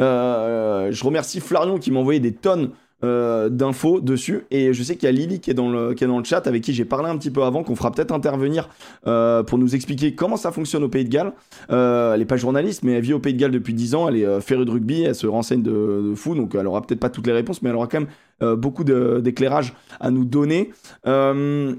Je 0.00 1.04
remercie 1.04 1.40
Flarion 1.40 1.78
qui 1.78 1.90
m'a 1.90 2.00
envoyé 2.00 2.20
des 2.20 2.34
tonnes 2.34 2.72
euh, 3.04 3.48
d'infos 3.50 4.00
dessus. 4.00 4.44
Et 4.50 4.72
je 4.72 4.82
sais 4.82 4.96
qu'il 4.96 5.06
y 5.06 5.08
a 5.08 5.12
Lily 5.12 5.40
qui 5.40 5.50
est 5.50 5.54
dans 5.54 5.70
le, 5.70 5.92
qui 5.94 6.04
est 6.04 6.06
dans 6.06 6.18
le 6.18 6.24
chat 6.24 6.46
avec 6.46 6.62
qui 6.62 6.72
j'ai 6.72 6.84
parlé 6.86 7.08
un 7.10 7.16
petit 7.18 7.30
peu 7.30 7.42
avant, 7.42 7.62
qu'on 7.62 7.76
fera 7.76 7.90
peut-être 7.92 8.12
intervenir 8.12 8.68
euh, 9.06 9.42
pour 9.42 9.58
nous 9.58 9.74
expliquer 9.74 10.14
comment 10.14 10.36
ça 10.36 10.52
fonctionne 10.52 10.82
au 10.82 10.88
Pays 10.88 11.04
de 11.04 11.10
Galles. 11.10 11.32
Euh, 11.70 12.14
elle 12.14 12.22
est 12.22 12.26
pas 12.26 12.36
journaliste, 12.38 12.82
mais 12.82 12.92
elle 12.92 13.02
vit 13.02 13.12
au 13.12 13.18
Pays 13.18 13.34
de 13.34 13.38
Galles 13.38 13.50
depuis 13.50 13.74
10 13.74 13.94
ans. 13.94 14.08
Elle 14.08 14.16
est 14.16 14.40
férue 14.40 14.64
de 14.64 14.70
rugby, 14.70 15.02
elle 15.02 15.14
se 15.14 15.26
renseigne 15.26 15.62
de, 15.62 16.12
fou, 16.16 16.34
donc 16.34 16.54
elle 16.54 16.66
aura 16.66 16.80
peut-être 16.82 17.00
pas 17.00 17.10
toutes 17.10 17.26
les 17.26 17.32
réponses, 17.32 17.60
mais 17.62 17.68
elle 17.70 17.76
aura 17.76 17.88
quand 17.88 18.00
même 18.00 18.56
beaucoup 18.56 18.84
de- 18.84 19.20
d'éclairage 19.22 19.74
à 20.00 20.10
nous 20.10 20.24
donner. 20.24 20.70
Le, 21.04 21.76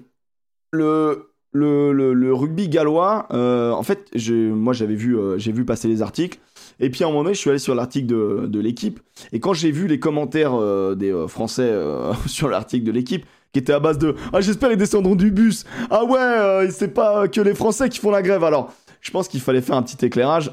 le, 1.52 2.14
le, 2.14 2.34
rugby 2.34 2.70
gallois, 2.70 3.28
en 3.32 3.84
fait, 3.84 4.12
moi 4.30 4.74
j'avais 4.74 4.96
vu, 4.96 5.18
j'ai 5.38 5.52
vu 5.52 5.66
passer 5.66 5.88
les 5.88 6.02
articles. 6.02 6.40
Et 6.80 6.90
puis 6.90 7.04
à 7.04 7.08
un 7.08 7.10
moment 7.10 7.24
donné, 7.24 7.36
je 7.36 7.40
suis 7.40 7.50
allé 7.50 7.60
sur 7.60 7.76
l'article 7.76 8.08
de, 8.08 8.48
de 8.48 8.60
l'équipe. 8.60 9.00
Et 9.32 9.40
quand 9.40 9.54
j'ai 9.54 9.72
vu 9.72 9.88
les 9.88 10.00
commentaires 10.00 10.54
euh, 10.54 10.96
des 10.96 11.12
euh, 11.12 11.28
Français 11.28 11.70
euh, 11.70 12.14
sur 12.26 12.50
l'article 12.50 12.86
de 12.86 12.92
l'équipe, 12.92 13.26
qui 13.54 13.60
était 13.60 13.74
à 13.74 13.80
base 13.80 13.98
de 13.98 14.16
Ah, 14.34 14.42
j'espère 14.42 14.72
ils 14.72 14.78
descendront 14.78 15.16
du 15.16 15.32
bus. 15.32 15.64
Ah 15.90 16.04
ouais, 16.04 16.70
c'est 16.72 16.94
pas 16.94 17.30
que 17.30 17.40
les 17.40 17.56
Français 17.56 17.88
qui 17.88 18.00
font 18.00 18.12
la 18.12 18.22
grève. 18.22 18.44
Alors, 18.44 18.74
je 19.00 19.12
pense 19.12 19.30
qu'il 19.30 19.40
fallait 19.40 19.62
faire 19.62 19.78
un 19.78 19.84
petit 19.84 20.06
éclairage 20.06 20.52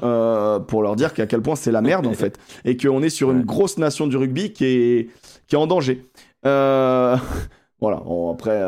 pour 0.67 0.83
leur 0.83 0.95
dire 0.95 1.13
qu'à 1.13 1.25
quel 1.25 1.41
point 1.41 1.57
c'est 1.57 1.71
la 1.71 1.81
merde 1.81 2.07
en 2.07 2.13
fait. 2.13 2.39
Et 2.65 2.77
qu'on 2.77 3.03
est 3.03 3.09
sur 3.09 3.31
une 3.31 3.43
grosse 3.43 3.77
nation 3.77 4.07
du 4.07 4.15
rugby 4.15 4.53
qui 4.53 4.65
est, 4.65 5.09
qui 5.47 5.55
est 5.55 5.57
en 5.57 5.67
danger. 5.67 6.05
Voilà, 7.81 7.97
Bon, 7.97 8.31
après, 8.31 8.63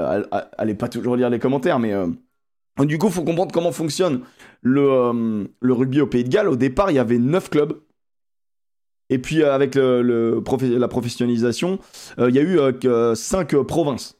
allez 0.57 0.75
pas 0.75 0.89
toujours 0.89 1.15
lire 1.15 1.29
les 1.29 1.39
commentaires, 1.39 1.79
mais. 1.79 1.93
Du 2.83 2.97
coup, 2.97 3.07
il 3.07 3.13
faut 3.13 3.23
comprendre 3.23 3.53
comment 3.53 3.71
fonctionne 3.71 4.21
le, 4.61 4.81
euh, 4.81 5.45
le 5.61 5.73
rugby 5.73 6.01
au 6.01 6.07
Pays 6.07 6.23
de 6.23 6.29
Galles. 6.29 6.49
Au 6.49 6.57
départ, 6.57 6.91
il 6.91 6.95
y 6.95 6.99
avait 6.99 7.19
9 7.19 7.49
clubs. 7.49 7.79
Et 9.09 9.19
puis, 9.19 9.41
euh, 9.41 9.53
avec 9.53 9.75
la 9.75 10.87
professionnalisation, 10.87 11.79
euh, 12.19 12.29
il 12.29 12.35
y 12.35 12.39
a 12.39 12.41
eu 12.41 13.15
5 13.15 13.55
provinces. 13.63 14.17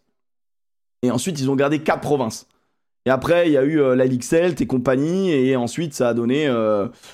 Et 1.01 1.11
ensuite, 1.11 1.39
ils 1.39 1.49
ont 1.49 1.55
gardé 1.55 1.79
4 1.79 1.99
provinces. 1.99 2.47
Et 3.05 3.09
après, 3.09 3.47
il 3.47 3.51
y 3.51 3.57
a 3.57 3.63
eu 3.63 3.77
la 3.95 4.05
Ligue 4.05 4.23
Celt 4.23 4.59
et 4.61 4.67
compagnie. 4.67 5.31
Et 5.31 5.55
ensuite, 5.55 5.93
ça 5.93 6.09
a 6.09 6.13
donné 6.13 6.49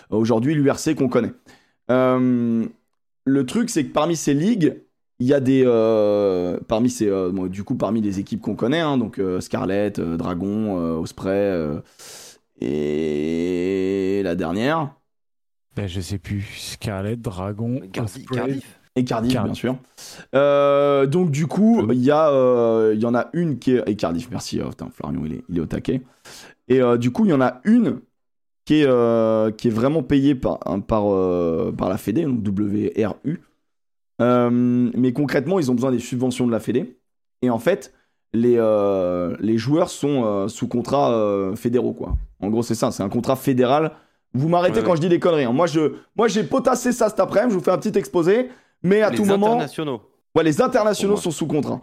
aujourd'hui 0.09 0.53
l'URC 0.53 0.95
qu'on 0.95 1.09
connaît. 1.09 1.33
Le 1.89 3.45
truc, 3.45 3.69
c'est 3.69 3.85
que 3.85 3.91
parmi 3.91 4.15
ces 4.15 4.33
ligues, 4.33 4.81
il 5.21 5.27
y 5.27 5.33
a 5.35 5.39
des 5.39 5.63
euh, 5.65 6.57
parmi 6.67 6.89
ces 6.89 7.07
euh, 7.07 7.29
bon, 7.31 7.45
du 7.45 7.63
coup 7.63 7.75
parmi 7.75 8.01
les 8.01 8.19
équipes 8.19 8.41
qu'on 8.41 8.55
connaît 8.55 8.79
hein, 8.79 8.97
donc 8.97 9.19
euh, 9.19 9.39
Scarlett, 9.39 9.99
euh, 9.99 10.17
Dragon, 10.17 10.79
euh, 10.79 10.95
Osprey 10.97 11.29
euh, 11.31 11.79
et 12.59 14.21
la 14.23 14.35
dernière 14.35 14.93
Ben, 15.75 15.87
je 15.87 16.01
sais 16.01 16.17
plus. 16.17 16.41
Scarlett, 16.57 17.21
Dragon, 17.21 17.79
Cardi- 17.91 18.21
Osprey. 18.21 18.35
Cardiff. 18.37 18.79
et 18.95 19.03
Cardiff, 19.03 19.33
Cardiff. 19.33 19.51
bien 19.51 19.53
sûr. 19.53 19.75
Euh, 20.35 21.05
donc 21.05 21.31
du 21.31 21.47
coup 21.47 21.85
il 21.91 22.03
y 22.03 22.11
a 22.11 22.29
euh, 22.29 22.93
il 22.95 23.01
y 23.01 23.05
en 23.05 23.15
a 23.15 23.29
une 23.33 23.59
qui 23.59 23.71
est 23.75 23.83
et 23.89 23.95
Cardiff 23.95 24.27
merci 24.31 24.59
putain, 24.59 24.89
Florian 24.91 25.21
il 25.25 25.33
est 25.33 25.43
il 25.49 25.57
est 25.57 25.61
au 25.61 25.65
taquet 25.65 26.01
et 26.67 26.81
euh, 26.81 26.97
du 26.97 27.11
coup 27.11 27.25
il 27.25 27.29
y 27.31 27.33
en 27.33 27.41
a 27.41 27.61
une 27.63 27.99
qui 28.65 28.81
est 28.81 28.85
euh, 28.87 29.51
qui 29.51 29.67
est 29.67 29.71
vraiment 29.71 30.03
payée 30.03 30.35
par 30.35 30.59
hein, 30.65 30.79
par 30.79 31.03
euh, 31.13 31.71
par 31.77 31.89
la 31.89 31.97
Fédé 31.97 32.23
donc 32.25 32.39
WRU 32.47 33.39
Euh, 33.39 33.50
mais 34.51 35.13
concrètement, 35.13 35.59
ils 35.59 35.71
ont 35.71 35.75
besoin 35.75 35.91
des 35.91 35.99
subventions 35.99 36.45
de 36.47 36.51
la 36.51 36.59
Fédé. 36.59 36.97
Et 37.41 37.49
en 37.49 37.59
fait, 37.59 37.93
les, 38.33 38.55
euh, 38.57 39.35
les 39.39 39.57
joueurs 39.57 39.89
sont 39.89 40.23
euh, 40.25 40.47
sous 40.47 40.67
contrat 40.67 41.11
euh, 41.13 41.55
fédéraux, 41.55 41.93
quoi. 41.93 42.15
En 42.39 42.49
gros, 42.49 42.63
c'est 42.63 42.75
ça, 42.75 42.91
c'est 42.91 43.03
un 43.03 43.09
contrat 43.09 43.35
fédéral. 43.35 43.91
Vous 44.33 44.47
m'arrêtez 44.47 44.79
Ouais, 44.79 44.83
quand 44.85 44.91
ouais. 44.91 44.97
je 44.97 45.01
dis 45.01 45.09
des 45.09 45.19
conneries. 45.19 45.43
hein. 45.43 45.51
Moi, 45.51 45.67
je, 45.67 45.93
moi, 46.15 46.27
j'ai 46.27 46.43
potassé 46.43 46.91
ça 46.91 47.09
cet 47.09 47.19
après-midi. 47.19 47.53
Je 47.53 47.57
vous 47.59 47.63
fais 47.63 47.71
un 47.71 47.77
petit 47.77 47.97
exposé. 47.97 48.49
Mais 48.83 49.01
à 49.01 49.09
les 49.09 49.17
tout 49.17 49.25
moment, 49.25 49.47
internationaux. 49.47 50.01
ouais, 50.35 50.43
les 50.43 50.61
internationaux 50.61 51.17
sont 51.17 51.29
sous 51.31 51.45
contrat. 51.45 51.81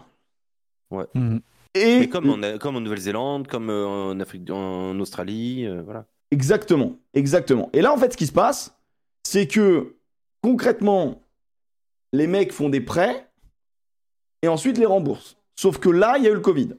Mhm. 1.15 1.41
Et 1.75 2.01
Mais 2.01 2.09
comme 2.09 2.31
en, 2.31 2.59
comme 2.59 2.77
en 2.77 2.81
Nouvelle-Zélande, 2.81 3.47
comme 3.47 3.69
euh, 3.71 3.87
en 3.87 4.19
Afrique, 4.21 4.51
en 4.51 4.99
Australie, 4.99 5.67
euh, 5.67 5.83
voilà. 5.85 6.07
Exactement, 6.31 6.95
exactement. 7.15 7.69
Et 7.73 7.83
là, 7.83 7.93
en 7.93 7.99
fait, 7.99 8.13
ce 8.13 8.17
qui 8.17 8.27
se 8.27 8.33
passe, 8.33 8.75
c'est 9.23 9.47
que 9.47 9.95
concrètement, 10.43 11.21
les 12.13 12.27
mecs 12.27 12.53
font 12.53 12.69
des 12.69 12.81
prêts 12.81 13.29
et 14.43 14.49
ensuite 14.49 14.79
les 14.79 14.87
remboursent. 14.87 15.37
Sauf 15.57 15.79
que 15.79 15.89
là, 15.89 16.17
il 16.19 16.25
y 16.25 16.27
a 16.27 16.31
eu 16.31 16.35
le 16.35 16.41
Covid. 16.41 16.71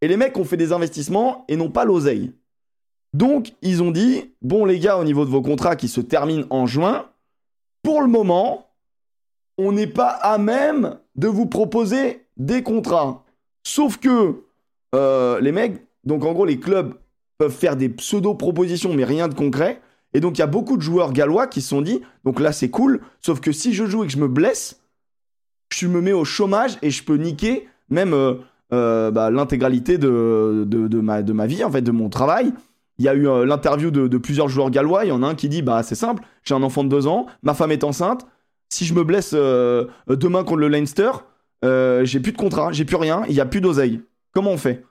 Et 0.00 0.08
les 0.08 0.16
mecs 0.16 0.36
ont 0.36 0.44
fait 0.44 0.56
des 0.56 0.72
investissements 0.72 1.44
et 1.48 1.56
n'ont 1.56 1.70
pas 1.70 1.84
l'oseille. 1.84 2.32
Donc, 3.12 3.54
ils 3.62 3.82
ont 3.82 3.90
dit 3.90 4.32
bon, 4.42 4.64
les 4.64 4.78
gars, 4.78 4.98
au 4.98 5.04
niveau 5.04 5.24
de 5.24 5.30
vos 5.30 5.42
contrats 5.42 5.76
qui 5.76 5.88
se 5.88 6.00
terminent 6.00 6.46
en 6.50 6.66
juin, 6.66 7.08
pour 7.82 8.02
le 8.02 8.08
moment, 8.08 8.70
on 9.58 9.72
n'est 9.72 9.86
pas 9.86 10.08
à 10.08 10.38
même 10.38 10.98
de 11.16 11.28
vous 11.28 11.46
proposer 11.46 12.26
des 12.36 12.62
contrats. 12.62 13.24
Sauf 13.62 13.98
que 13.98 14.44
euh, 14.94 15.40
les 15.40 15.52
mecs, 15.52 15.80
donc 16.04 16.24
en 16.24 16.32
gros, 16.32 16.44
les 16.44 16.58
clubs 16.58 16.94
peuvent 17.38 17.52
faire 17.52 17.76
des 17.76 17.88
pseudo-propositions, 17.88 18.94
mais 18.94 19.04
rien 19.04 19.28
de 19.28 19.34
concret. 19.34 19.80
Et 20.14 20.20
donc, 20.20 20.38
il 20.38 20.40
y 20.40 20.42
a 20.42 20.46
beaucoup 20.46 20.76
de 20.76 20.82
joueurs 20.82 21.12
gallois 21.12 21.48
qui 21.48 21.60
se 21.60 21.68
sont 21.68 21.82
dit, 21.82 22.00
donc 22.24 22.40
là, 22.40 22.52
c'est 22.52 22.70
cool, 22.70 23.00
sauf 23.20 23.40
que 23.40 23.52
si 23.52 23.74
je 23.74 23.84
joue 23.84 24.04
et 24.04 24.06
que 24.06 24.12
je 24.12 24.18
me 24.18 24.28
blesse, 24.28 24.80
je 25.72 25.88
me 25.88 26.00
mets 26.00 26.12
au 26.12 26.24
chômage 26.24 26.78
et 26.82 26.90
je 26.90 27.02
peux 27.02 27.16
niquer 27.16 27.68
même 27.90 28.14
euh, 28.14 28.34
euh, 28.72 29.10
bah, 29.10 29.30
l'intégralité 29.30 29.98
de, 29.98 31.00
ma, 31.00 31.46
vie, 31.46 31.64
en 31.64 31.70
fait, 31.70 31.82
de 31.82 31.90
mon 31.90 32.08
travail. 32.08 32.52
Il 32.98 33.04
y 33.04 33.08
a 33.08 33.14
eu 33.14 33.28
euh, 33.28 33.44
l'interview 33.44 33.90
de, 33.90 34.18
plusieurs 34.18 34.48
joueurs 34.48 34.70
gallois. 34.70 35.04
Il 35.04 35.08
y 35.08 35.12
en 35.12 35.22
a 35.24 35.26
un 35.26 35.34
qui 35.34 35.48
dit, 35.48 35.62
bah, 35.62 35.82
c'est 35.82 35.96
simple, 35.96 36.22
j'ai 36.44 36.54
un 36.54 36.62
enfant 36.62 36.84
de 36.84 36.88
deux 36.88 37.08
ans, 37.08 37.26
ma 37.42 37.54
femme 37.54 37.72
est 37.72 37.84
enceinte. 37.84 38.26
Si 38.68 38.84
je 38.86 38.94
me 38.94 39.04
blesse 39.04 39.34
demain 39.34 40.42
contre 40.42 40.56
le 40.56 40.68
Leinster, 40.68 41.10
j'ai 41.62 42.20
plus 42.20 42.32
de 42.32 42.36
contrat, 42.36 42.72
j'ai 42.72 42.84
plus 42.84 42.96
rien, 42.96 43.22
il 43.28 43.34
y 43.34 43.40
a 43.40 43.46
plus 43.46 43.60
d'oseille. 43.60 44.00
Comment 44.32 44.50
on 44.50 44.56
fait? 44.56 44.84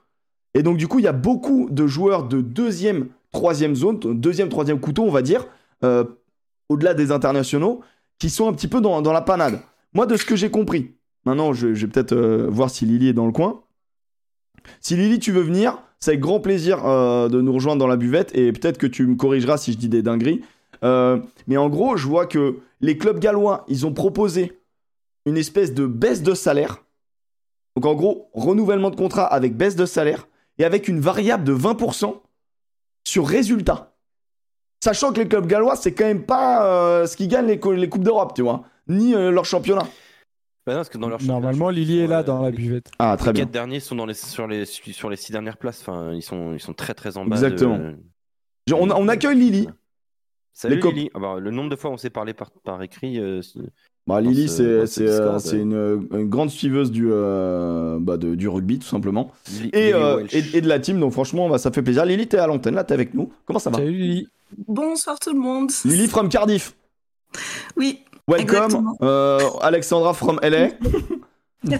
Et 0.54 0.62
donc, 0.62 0.76
du 0.76 0.86
coup, 0.86 1.00
il 1.00 1.04
y 1.04 1.08
a 1.08 1.12
beaucoup 1.12 1.68
de 1.70 1.86
joueurs 1.86 2.24
de 2.24 2.40
deuxième, 2.40 3.08
troisième 3.34 3.74
zone, 3.74 3.98
deuxième, 3.98 4.48
troisième 4.48 4.80
couteau, 4.80 5.02
on 5.02 5.10
va 5.10 5.20
dire, 5.20 5.46
euh, 5.84 6.04
au-delà 6.70 6.94
des 6.94 7.12
internationaux, 7.12 7.82
qui 8.18 8.30
sont 8.30 8.48
un 8.48 8.54
petit 8.54 8.68
peu 8.68 8.80
dans, 8.80 9.12
la 9.12 9.20
panade. 9.20 9.60
Moi, 9.92 10.06
de 10.06 10.16
ce 10.16 10.24
que 10.24 10.36
j'ai 10.36 10.50
compris, 10.50 10.92
maintenant, 11.26 11.52
je, 11.52 11.66
vais 11.66 11.86
peut-être 11.86 12.12
euh, 12.12 12.48
voir 12.48 12.70
si 12.70 12.86
Lily 12.86 13.08
est 13.08 13.12
dans 13.12 13.26
le 13.26 13.32
coin. 13.32 13.60
Si 14.80 14.96
Lily, 14.96 15.18
tu 15.18 15.32
veux 15.32 15.42
venir, 15.42 15.78
c'est 16.00 16.12
avec 16.12 16.20
grand 16.20 16.40
plaisir 16.40 16.86
euh, 16.86 17.28
de 17.28 17.42
nous 17.42 17.52
rejoindre 17.52 17.80
dans 17.80 17.86
la 17.86 17.96
buvette 17.96 18.34
et 18.34 18.50
peut-être 18.52 18.78
que 18.78 18.86
tu 18.86 19.06
me 19.06 19.16
corrigeras 19.16 19.58
si 19.58 19.72
je 19.72 19.78
dis 19.78 19.90
des 19.90 20.02
dingueries. 20.02 20.40
Mais 21.46 21.56
en 21.56 21.70
gros, 21.70 21.96
je 21.96 22.06
vois 22.06 22.26
que 22.26 22.58
les 22.82 22.98
clubs 22.98 23.18
gallois, 23.18 23.64
ils 23.68 23.86
ont 23.86 23.94
proposé 23.94 24.60
une 25.24 25.38
espèce 25.38 25.72
de 25.72 25.86
baisse 25.86 26.22
de 26.22 26.34
salaire. 26.34 26.84
Donc 27.74 27.86
en 27.86 27.94
gros, 27.94 28.28
renouvellement 28.34 28.90
de 28.90 28.96
contrat 28.96 29.24
avec 29.24 29.56
baisse 29.56 29.76
de 29.76 29.86
salaire 29.86 30.28
et 30.58 30.64
avec 30.64 30.86
une 30.86 31.00
variable 31.00 31.44
de 31.44 31.54
20% 31.54 32.20
sur 33.06 33.26
résultat. 33.26 33.92
Sachant 34.82 35.12
que 35.12 35.20
les 35.20 35.28
clubs 35.28 35.46
gallois, 35.46 35.76
c'est 35.76 35.94
quand 35.94 36.04
même 36.04 36.24
pas 36.26 36.66
euh, 36.66 37.06
ce 37.06 37.16
qui 37.16 37.28
gagne 37.28 37.46
les, 37.46 37.58
co- 37.58 37.72
les 37.72 37.88
Coupes 37.88 38.04
d'Europe, 38.04 38.32
tu 38.34 38.42
vois, 38.42 38.64
ni 38.88 39.14
euh, 39.14 39.30
leur 39.30 39.44
championnat. 39.44 39.86
Bah 40.66 40.72
non, 40.72 40.78
parce 40.78 40.88
que 40.88 40.98
dans 40.98 41.08
leur 41.08 41.22
Normalement, 41.22 41.68
Lily 41.70 42.00
est 42.00 42.06
là 42.06 42.20
euh, 42.20 42.22
dans 42.22 42.42
la 42.42 42.50
les- 42.50 42.56
buvette. 42.56 42.90
Ah, 42.98 43.16
très 43.18 43.28
les 43.28 43.32
bien. 43.34 43.44
quatre 43.44 43.52
derniers 43.52 43.80
sont 43.80 43.94
dans 43.96 44.06
les, 44.06 44.14
sur, 44.14 44.46
les, 44.46 44.64
sur 44.64 45.10
les 45.10 45.16
six 45.16 45.32
dernières 45.32 45.56
places. 45.58 45.80
Enfin, 45.80 46.12
ils 46.12 46.22
sont, 46.22 46.52
ils 46.54 46.60
sont 46.60 46.72
très 46.74 46.94
très 46.94 47.16
en 47.16 47.24
bas. 47.26 47.36
Exactement. 47.36 47.78
de- 47.78 48.74
On, 48.74 48.90
on 48.90 49.08
accueille 49.08 49.38
Lily. 49.38 49.68
Salut 50.54 50.76
Les 50.80 50.90
Lily. 50.90 51.10
Ah 51.14 51.18
bah, 51.18 51.36
le 51.38 51.50
nombre 51.50 51.68
de 51.70 51.76
fois 51.76 51.90
où 51.90 51.94
on 51.94 51.98
s'est 51.98 52.10
parlé 52.10 52.32
par, 52.32 52.50
par 52.50 52.82
écrit. 52.82 53.18
euh, 53.18 53.40
Bah, 54.06 54.20
Lily, 54.20 54.48
ce- 54.48 54.84
c'est 54.84 55.06
ce 55.06 55.12
euh, 55.12 55.38
ouais. 55.38 55.58
une, 55.58 56.08
une 56.20 56.28
grande 56.28 56.50
suiveuse 56.50 56.90
du, 56.90 57.06
euh, 57.10 57.96
bah, 58.00 58.18
de- 58.18 58.34
du 58.34 58.48
rugby, 58.48 58.78
tout 58.78 58.86
simplement. 58.86 59.30
Li- 59.62 59.70
Et, 59.72 59.80
Lily 59.80 59.92
euh, 59.94 60.16
Welsh. 60.16 60.34
et, 60.34 60.58
et 60.58 60.60
de 60.60 60.68
la 60.68 60.78
team, 60.78 61.00
donc 61.00 61.12
franchement, 61.12 61.48
bah, 61.48 61.56
ça 61.56 61.70
fait 61.72 61.80
plaisir. 61.82 62.04
Lily, 62.04 62.26
t'es 62.26 62.36
à 62.38 62.46
l'antenne, 62.46 62.74
là, 62.74 62.84
t'es 62.84 62.92
avec 62.92 63.14
nous. 63.14 63.32
Comment 63.46 63.58
ça 63.58 63.70
va 63.70 63.78
Salut 63.78 63.92
Lily. 63.96 64.28
Bonsoir 64.68 65.18
tout 65.18 65.32
le 65.32 65.40
monde. 65.40 65.70
Lily 65.86 66.06
from 66.08 66.28
Cardiff. 66.28 66.74
Oui, 67.76 68.00
Welcome. 68.28 68.92
Euh, 69.02 69.40
Alexandra 69.62 70.12
from 70.14 70.38
LA. 70.42 70.68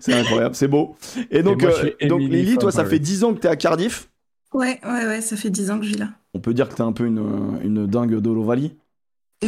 c'est 0.00 0.12
incroyable, 0.14 0.54
c'est 0.54 0.68
beau. 0.68 0.96
Et 1.30 1.42
donc, 1.42 1.62
moi, 1.62 1.70
euh, 2.02 2.18
Lily, 2.18 2.56
toi, 2.58 2.72
ça 2.72 2.84
fait 2.84 2.98
10 2.98 3.24
ans 3.24 3.34
que 3.34 3.40
t'es 3.40 3.48
à 3.48 3.56
Cardiff? 3.56 4.08
ouais, 4.52 4.80
ouais, 4.84 5.06
ouais, 5.06 5.20
ça 5.20 5.36
fait 5.36 5.50
10 5.50 5.70
ans 5.70 5.78
que 5.78 5.84
je 5.84 5.90
vis 5.90 5.98
là. 5.98 6.08
on 6.32 6.38
peut 6.40 6.54
dire 6.54 6.68
que 6.68 6.74
t'es 6.74 6.82
un 6.82 6.92
peu 6.92 7.04
une, 7.06 7.58
une 7.62 7.86
dingue 7.86 8.16
d'Olovali. 8.20 8.66
Et 8.66 8.72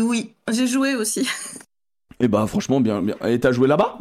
oui, 0.01 0.35
j'ai 0.51 0.67
joué 0.67 0.95
aussi. 0.95 1.29
Et 2.21 2.29
bah 2.29 2.47
franchement, 2.47 2.81
bien. 2.81 3.03
bien. 3.03 3.17
Et 3.27 3.39
t'as 3.39 3.53
joué 3.53 3.69
là-bas? 3.69 3.99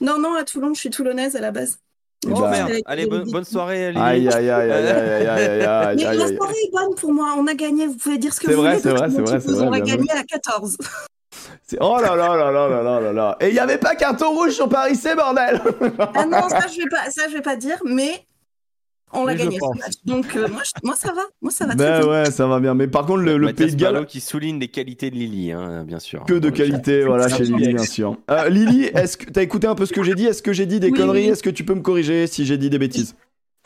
Non, 0.00 0.18
non, 0.18 0.34
à 0.34 0.44
Toulon, 0.44 0.72
je 0.74 0.80
suis 0.80 0.90
toulonnaise 0.90 1.36
à 1.36 1.40
la 1.40 1.50
base. 1.50 1.78
Eh 2.26 2.32
Oh 2.32 2.40
bah, 2.40 2.50
merde. 2.50 2.72
Allez, 2.86 3.06
bonne, 3.06 3.30
bonne 3.30 3.44
soirée, 3.44 3.92
Lily. 3.92 4.00
Aïe, 4.02 4.28
aïe, 4.28 4.50
aïe, 4.50 4.50
aïe, 4.50 4.72
aïe, 4.72 4.88
aïe, 4.90 5.26
aïe, 5.28 5.62
aïe, 5.66 5.96
Mais 5.96 6.06
aïe, 6.06 6.18
la 6.18 6.26
soirée 6.36 6.54
est 6.64 6.70
bonne 6.72 6.94
pour 6.96 7.12
moi, 7.12 7.34
on 7.36 7.46
a 7.46 7.54
gagné, 7.54 7.86
vous 7.86 7.96
pouvez 7.96 8.18
dire 8.18 8.32
ce 8.32 8.40
que 8.40 8.46
vous 8.48 8.54
vrai, 8.56 8.70
voulez. 8.70 8.80
c'est 8.82 8.90
vrai, 8.90 9.10
c'est 9.10 9.20
vrai, 9.22 9.40
c'est 9.40 9.50
On 9.52 9.66
vrai, 9.68 9.78
a 9.78 9.80
bien 9.82 9.96
gagné 9.96 10.10
à 10.12 10.24
14. 10.24 10.78
C'est- 11.68 11.78
Oh 11.80 11.98
là 12.00 12.14
là 12.16 12.36
là 12.36 12.50
là 12.50 12.68
là 12.68 12.82
là 12.82 13.00
là 13.00 13.12
là. 13.12 13.36
Et 13.40 13.48
il 13.48 13.54
y 13.54 13.58
avait 13.58 13.78
pas 13.78 13.94
carton 13.96 14.30
rouge 14.30 14.52
sur 14.52 14.68
Paris, 14.68 14.94
c'est 14.96 15.16
bordel 15.16 15.60
Ah 16.14 16.24
non, 16.24 16.48
ça 16.48 16.66
je 16.72 16.78
vais 16.80 16.88
pas, 16.88 17.10
ça 17.10 17.28
je 17.28 17.34
vais 17.34 17.42
pas 17.42 17.56
dire, 17.56 17.78
mais 17.84 18.24
on 19.16 19.24
l'a 19.26 19.34
gagné 19.34 19.58
pense. 19.58 19.74
ce 19.76 19.78
match. 19.80 19.94
Donc 20.04 20.36
euh, 20.36 20.48
moi, 20.48 20.62
je- 20.64 20.70
moi 20.82 20.94
ça 20.96 21.12
va, 21.12 21.22
moi 21.42 21.50
ça 21.50 21.66
va 21.66 21.74
très 21.74 21.84
Ben 21.84 22.00
bien. 22.00 22.08
ouais, 22.10 22.30
ça 22.30 22.46
va 22.46 22.60
bien. 22.60 22.74
Mais 22.74 22.86
par 22.86 23.06
contre, 23.06 23.22
le, 23.22 23.36
le 23.36 23.52
Pays 23.52 23.74
de 23.74 23.80
Galles, 23.80 24.06
qui 24.06 24.20
souligne 24.20 24.58
les 24.58 24.68
qualités 24.68 25.10
de 25.10 25.16
Lily, 25.16 25.52
hein, 25.52 25.84
bien 25.84 25.98
sûr. 25.98 26.24
que 26.24 26.34
de 26.34 26.50
qualité, 26.50 27.04
voilà, 27.04 27.28
chez 27.28 27.44
Lily, 27.44 27.74
bien 27.74 27.84
sûr. 27.84 28.16
Euh, 28.30 28.48
Lily, 28.48 28.84
est-ce 28.84 29.16
que 29.16 29.30
t'as 29.30 29.42
écouté 29.42 29.66
un 29.66 29.74
peu 29.74 29.86
ce 29.86 29.92
que 29.92 30.02
j'ai 30.02 30.14
dit? 30.14 30.26
Est-ce 30.26 30.42
que 30.42 30.52
j'ai 30.52 30.66
dit 30.66 30.80
des 30.80 30.90
Oui, 30.90 30.98
conneries? 30.98 31.24
Oui. 31.26 31.28
Est-ce 31.30 31.42
que 31.42 31.50
tu 31.50 31.64
peux 31.64 31.74
me 31.74 31.82
corriger 31.82 32.26
si 32.26 32.44
j'ai 32.44 32.58
dit 32.58 32.70
des 32.70 32.78
bêtises? 32.78 33.14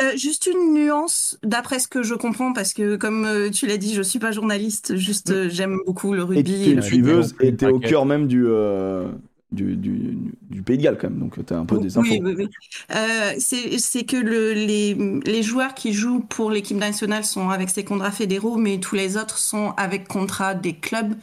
Euh, 0.03 0.17
juste 0.17 0.47
une 0.47 0.73
nuance 0.73 1.39
d'après 1.43 1.79
ce 1.79 1.87
que 1.87 2.03
je 2.03 2.15
comprends 2.15 2.55
parce 2.55 2.73
que 2.73 2.97
comme 2.97 3.27
euh, 3.27 3.51
tu 3.51 3.67
l'as 3.67 3.77
dit, 3.77 3.93
je 3.95 4.01
suis 4.01 4.19
pas 4.19 4.33
journaliste, 4.33 4.97
juste 4.97 5.31
euh, 5.31 5.49
j'aime 5.51 5.77
beaucoup 5.85 6.15
le 6.15 6.23
Et 6.23 6.25
rugby. 6.25 6.65
et 6.65 6.71
une 6.71 6.77
le 6.77 6.83
suiveuse 6.83 7.35
et 7.41 7.55
t'es 7.55 7.67
au 7.67 7.79
cœur 7.79 8.07
même 8.07 8.27
du, 8.27 8.45
euh, 8.47 9.09
du, 9.53 9.77
du, 9.77 10.17
du 10.51 10.63
Pays 10.63 10.79
de 10.79 10.83
Galles, 10.83 10.99
quand 10.99 11.11
même. 11.11 11.19
Donc 11.19 11.45
t'as 11.45 11.57
un 11.59 11.65
peu 11.65 11.79
des 11.79 11.99
infos. 11.99 12.09
Oui, 12.11 12.21
oui, 12.23 12.35
oui. 12.39 12.49
Euh, 12.95 13.33
c'est 13.39 14.05
que 14.05 14.17
le, 14.17 14.53
les, 14.53 14.95
les 15.25 15.43
joueurs 15.43 15.75
qui 15.75 15.93
jouent 15.93 16.21
pour 16.21 16.51
l'équipe 16.51 16.77
nationale 16.77 17.25
sont 17.25 17.49
avec 17.51 17.71
ces 17.71 17.85
contrats 17.85 18.13
fédéraux, 18.13 18.57
mais 18.57 18.79
tous 18.79 18.95
les 18.95 19.17
autres 19.17 19.39
sont 19.39 19.73
avec 19.77 20.07
contrat 20.09 20.55
des 20.55 20.75
clubs. 20.75 21.15